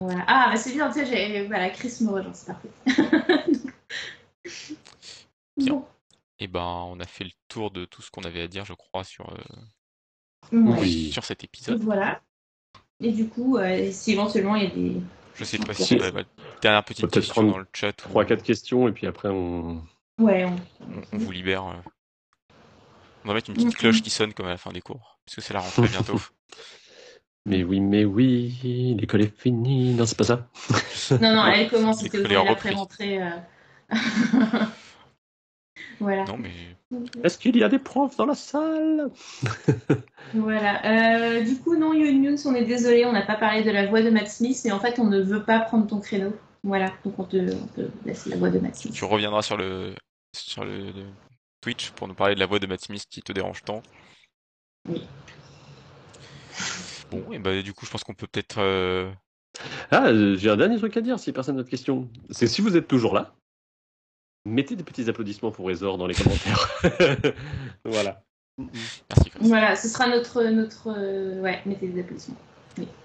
Voilà. 0.00 0.24
Ah, 0.26 0.50
bah 0.50 0.56
c'est 0.56 0.72
bien, 0.72 0.88
tu 0.90 0.94
sais, 1.00 1.06
j'ai- 1.06 1.46
voilà, 1.46 1.70
Chris 1.70 1.92
me 2.02 2.10
rejoint, 2.10 2.32
c'est 2.34 2.46
parfait. 2.46 2.68
Bien. 5.56 5.72
Bon. 5.74 5.84
Et 6.38 6.48
ben, 6.48 6.60
on 6.88 7.00
a 7.00 7.06
fait 7.06 7.24
le 7.24 7.30
tour 7.48 7.70
de 7.70 7.86
tout 7.86 8.02
ce 8.02 8.10
qu'on 8.10 8.20
avait 8.22 8.42
à 8.42 8.46
dire, 8.48 8.64
je 8.66 8.74
crois, 8.74 9.04
sur, 9.04 9.30
euh. 9.32 10.52
Oui. 10.52 11.10
sur 11.10 11.24
cet 11.24 11.42
épisode. 11.44 11.80
Voilà. 11.82 12.20
Et 13.00 13.10
du 13.10 13.26
coup, 13.28 13.56
euh, 13.56 13.90
si 13.90 14.12
éventuellement 14.12 14.54
il 14.56 14.64
y 14.64 14.66
a 14.66 14.70
des. 14.70 15.00
Je 15.34 15.44
sais 15.44 15.58
pas 15.58 15.72
si. 15.74 15.98
ouais, 15.98 16.12
bah, 16.12 16.22
dernière 16.60 16.84
petite 16.84 17.10
question 17.10 17.42
dans 17.42 17.58
le 17.58 17.66
chat. 17.72 17.92
où 18.06 18.08
3-4 18.12 18.42
questions 18.42 18.86
et 18.88 18.92
puis 18.92 19.06
après 19.06 19.28
on. 19.28 19.82
Ouais, 20.18 20.44
on... 20.44 20.56
on, 20.86 21.02
on 21.12 21.18
vous 21.18 21.30
libère. 21.32 21.66
euh. 21.66 21.74
On 23.24 23.28
va 23.28 23.34
mettre 23.34 23.48
une 23.50 23.54
petite 23.56 23.68
Mhm. 23.70 23.74
cloche 23.74 24.02
qui 24.02 24.10
sonne 24.10 24.32
comme 24.34 24.46
à 24.46 24.50
la 24.50 24.56
fin 24.58 24.72
des 24.72 24.80
cours. 24.82 25.18
Parce 25.26 25.36
que 25.36 25.40
c'est 25.40 25.52
la 25.54 25.60
rentrée 25.60 25.88
bientôt. 25.88 26.20
Mais 27.46 27.62
oui, 27.64 27.80
mais 27.80 28.04
oui, 28.04 28.94
l'école 28.98 29.22
est 29.22 29.40
finie. 29.40 29.94
Non, 29.94 30.04
c'est 30.04 30.18
pas 30.18 30.24
ça. 30.24 30.48
Non, 31.20 31.34
non, 31.34 31.46
elle 31.46 31.70
commence, 31.70 32.00
c'était 32.00 32.18
collègues 32.20 32.40
ouvert 32.40 32.50
repris. 32.50 32.68
après 32.68 32.74
rentrée. 32.74 33.22
euh. 33.22 33.30
voilà. 36.00 36.24
non, 36.24 36.36
mais 36.38 36.50
Est-ce 37.22 37.38
qu'il 37.38 37.56
y 37.56 37.62
a 37.64 37.68
des 37.68 37.78
profs 37.78 38.16
dans 38.16 38.26
la 38.26 38.34
salle? 38.34 39.10
Voilà. 40.34 40.84
Euh, 41.38 41.44
du 41.44 41.56
coup, 41.60 41.76
non, 41.76 41.92
Yoon, 41.94 42.34
on 42.46 42.54
est 42.54 42.64
désolé, 42.64 43.04
on 43.06 43.12
n'a 43.12 43.22
pas 43.24 43.36
parlé 43.36 43.62
de 43.62 43.70
la 43.70 43.86
voix 43.86 44.02
de 44.02 44.10
Matt 44.10 44.28
Smith, 44.28 44.60
mais 44.64 44.72
en 44.72 44.80
fait, 44.80 44.98
on 44.98 45.04
ne 45.06 45.20
veut 45.20 45.44
pas 45.44 45.60
prendre 45.60 45.86
ton 45.86 46.00
créneau. 46.00 46.32
Voilà, 46.64 46.92
donc 47.04 47.18
on 47.18 47.24
te, 47.24 47.36
on 47.54 47.66
te 47.68 47.82
laisse 48.04 48.26
la 48.26 48.36
voix 48.36 48.50
de 48.50 48.58
Matt 48.58 48.74
Smith. 48.76 48.92
tu 48.94 49.04
reviendras 49.04 49.42
sur 49.42 49.56
le, 49.56 49.94
sur 50.36 50.64
le, 50.64 50.90
le 50.90 51.04
Twitch 51.60 51.90
pour 51.92 52.08
nous 52.08 52.14
parler 52.14 52.34
de 52.34 52.40
la 52.40 52.46
voix 52.46 52.58
de 52.58 52.66
Matt 52.66 52.80
Smith 52.80 53.04
qui 53.08 53.22
te 53.22 53.30
dérange 53.32 53.62
tant. 53.62 53.82
Oui. 54.88 55.02
Bon, 57.10 57.24
et 57.32 57.38
bah, 57.38 57.62
du 57.62 57.72
coup, 57.72 57.86
je 57.86 57.90
pense 57.90 58.04
qu'on 58.04 58.14
peut 58.14 58.26
peut-être. 58.26 58.58
euh, 58.58 59.10
Ah, 59.90 60.06
euh, 60.08 60.36
j'ai 60.36 60.50
un 60.50 60.56
dernier 60.56 60.78
truc 60.78 60.96
à 60.96 61.00
dire 61.00 61.18
si 61.18 61.32
personne 61.32 61.56
n'a 61.56 61.62
de 61.62 61.68
questions. 61.68 62.08
C'est 62.30 62.46
si 62.46 62.60
vous 62.60 62.76
êtes 62.76 62.88
toujours 62.88 63.14
là, 63.14 63.34
mettez 64.44 64.76
des 64.76 64.84
petits 64.84 65.08
applaudissements 65.08 65.50
pour 65.50 65.70
Ezor 65.70 65.98
dans 65.98 66.06
les 66.06 66.14
commentaires. 66.14 66.68
voilà. 67.84 68.22
Merci, 68.58 69.30
Chris. 69.30 69.40
Voilà, 69.40 69.76
ce 69.76 69.88
sera 69.88 70.08
notre. 70.08 70.42
notre 70.44 70.88
euh, 70.96 71.40
ouais, 71.40 71.60
mettez 71.66 71.88
des 71.88 72.00
applaudissements. 72.00 72.36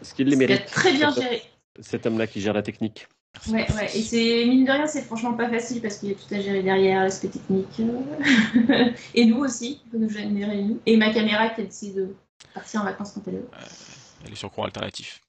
Est-ce 0.02 0.14
qu'il 0.14 0.28
les 0.28 0.32
C'est 0.32 0.38
mérite 0.38 0.65
très 0.65 0.94
bien 0.94 1.11
géré. 1.11 1.44
Cet 1.80 2.06
homme-là 2.06 2.28
qui 2.28 2.41
gère 2.41 2.53
la 2.53 2.61
technique. 2.61 3.07
Ouais, 3.48 3.65
ouais. 3.73 3.86
Et 3.95 4.02
c'est, 4.02 4.45
mine 4.45 4.65
de 4.65 4.72
rien, 4.72 4.88
c'est 4.88 5.03
franchement 5.03 5.34
pas 5.34 5.49
facile 5.49 5.82
parce 5.82 5.98
qu'il 5.98 6.10
y 6.10 6.11
a 6.11 6.15
tout 6.15 6.34
à 6.34 6.40
gérer 6.41 6.61
derrière, 6.64 7.03
l'aspect 7.03 7.30
technique. 7.30 7.82
et 9.15 9.26
nous 9.26 9.38
aussi, 9.38 9.82
il 9.86 9.91
faut 9.91 9.98
nous 9.98 10.10
nous. 10.10 10.80
Et 10.86 10.98
ma 10.98 11.14
caméra 11.14 11.49
qui 11.49 11.61
a 11.61 11.64
décidé 11.64 12.02
de 12.02 12.15
partir 12.53 12.81
en 12.81 12.84
vacances 12.85 13.13
quand 13.13 13.22
elle 13.27 13.35
est 13.35 13.39
là. 13.39 13.68
Elle 14.26 14.31
est 14.34 14.35
sur 14.35 14.51
courant 14.51 14.65
alternatif. 14.65 15.22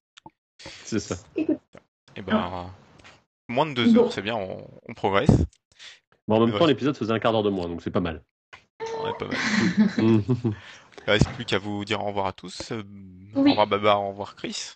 C'est 0.84 0.98
ça. 1.01 1.16
Et 1.36 2.22
ben, 2.22 2.70
moins 3.48 3.66
de 3.66 3.74
deux 3.74 3.93
Bon. 3.93 4.05
heures, 4.05 4.12
c'est 4.12 4.22
bien, 4.22 4.36
on, 4.36 4.68
on 4.89 4.94
progresse. 4.94 5.30
Bon, 6.28 6.36
en 6.36 6.40
même 6.40 6.52
Ouais. 6.52 6.59
temps, 6.59 6.66
l'épisode 6.66 6.97
faisait 6.97 7.12
un 7.12 7.18
quart 7.18 7.32
d'heure 7.32 7.43
de 7.43 7.51
moins, 7.51 7.68
donc 7.68 7.82
c'est 7.82 7.90
pas 7.90 8.01
mal. 8.01 8.22
Ouais, 9.05 9.12
pas 9.18 9.26
mal. 9.26 9.36
Il 11.06 11.10
reste 11.10 11.28
plus 11.30 11.44
qu'à 11.44 11.59
vous 11.59 11.84
dire 11.84 12.01
au 12.01 12.06
revoir 12.06 12.26
à 12.26 12.32
tous. 12.32 12.70
Euh, 12.70 12.82
Au 13.34 13.43
revoir 13.43 13.66
Baba, 13.66 13.97
au 13.97 14.09
revoir 14.10 14.36
Chris. 14.36 14.74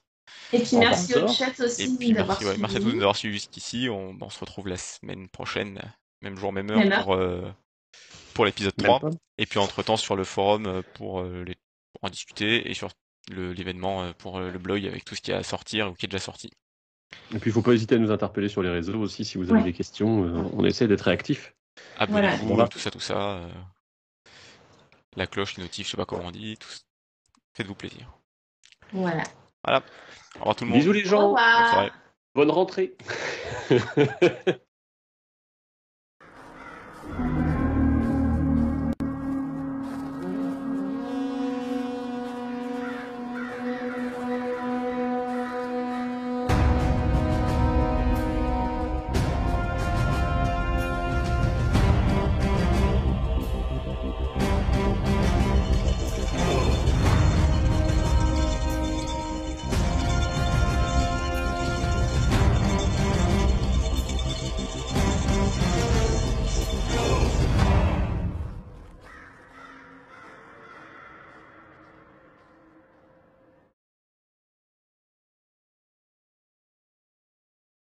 Et 0.52 0.58
puis 0.60 0.76
merci 0.76 1.14
au 1.14 1.28
chat 1.28 1.52
Et 1.60 1.62
aussi 1.62 1.96
puis 1.96 2.12
d'avoir 2.12 2.40
merci, 2.40 2.44
ouais, 2.46 2.58
merci 2.58 2.76
à 2.76 2.80
tous 2.80 2.82
suivi. 2.86 2.90
de 2.92 2.96
nous 2.96 3.02
avoir 3.02 3.16
suivis 3.16 3.34
jusqu'ici. 3.34 3.88
On, 3.88 4.16
on 4.20 4.28
se 4.30 4.40
retrouve 4.40 4.66
la 4.66 4.76
semaine 4.76 5.28
prochaine, 5.28 5.80
même 6.22 6.36
jour, 6.36 6.52
même 6.52 6.68
heure, 6.70 6.78
Même 6.78 6.92
heure. 6.92 7.04
pour, 7.04 7.14
euh, 7.14 7.48
pour 8.34 8.44
l'épisode 8.44 8.74
Même 8.78 8.86
3. 8.86 9.00
pas. 9.00 9.10
Et 9.38 9.46
puis 9.46 9.60
entre 9.60 9.82
temps 9.84 9.96
sur 9.96 10.16
le 10.16 10.24
forum 10.24 10.66
euh, 10.66 10.82
pour, 10.94 11.20
euh, 11.20 11.44
les, 11.44 11.54
pour 11.98 12.08
en 12.08 12.10
discuter 12.10 12.70
et 12.70 12.74
sur 12.74 12.88
l'événement 13.30 14.02
euh, 14.04 14.12
pour 14.12 14.38
euh, 14.38 14.50
le 14.50 14.58
blog 14.58 14.86
avec 14.86 15.04
tout 15.04 15.14
ce 15.14 15.20
qui 15.20 15.30
est 15.30 15.34
à 15.34 15.42
sortir 15.42 15.88
ou 15.90 15.94
qui 15.94 16.06
est 16.06 16.08
déjà 16.08 16.22
sorti. 16.22 16.50
Et 17.34 17.38
puis, 17.38 17.50
il 17.50 17.52
faut 17.52 17.62
pas 17.62 17.72
hésiter 17.72 17.94
à 17.94 17.98
nous 17.98 18.10
interpeller 18.10 18.48
sur 18.48 18.62
les 18.62 18.70
réseaux 18.70 18.98
aussi 19.00 19.24
si 19.24 19.38
vous 19.38 19.50
avez 19.50 19.60
Ouais. 19.60 19.64
des 19.64 19.72
questions. 19.72 20.24
euh, 20.24 20.42
on 20.52 20.64
essaie 20.64 20.86
d'être 20.88 21.02
réactifs. 21.02 21.54
Abonnez-vous, 21.98 22.48
Voilà. 22.48 22.68
tout 22.68 22.78
ça, 22.78 22.90
tout 22.90 23.00
ça. 23.00 23.38
euh, 23.38 23.48
la 25.16 25.26
cloche, 25.26 25.56
les 25.56 25.62
notifs, 25.62 25.86
je 25.86 25.92
sais 25.92 25.96
pas 25.96 26.04
comment 26.04 26.26
on 26.26 26.30
dit. 26.30 26.56
Tout... 26.58 26.68
Faites-vous 27.54 27.74
plaisir. 27.74 28.12
Voilà. 28.92 29.22
Au 29.66 30.38
revoir 30.40 30.56
tout 30.56 30.64
le 30.64 30.70
monde. 30.70 30.78
Bisous 30.80 30.92
les 30.92 31.06
Au 31.06 31.36
gens. 31.36 31.36
Bonne 32.34 32.50
rentrée. 32.50 32.96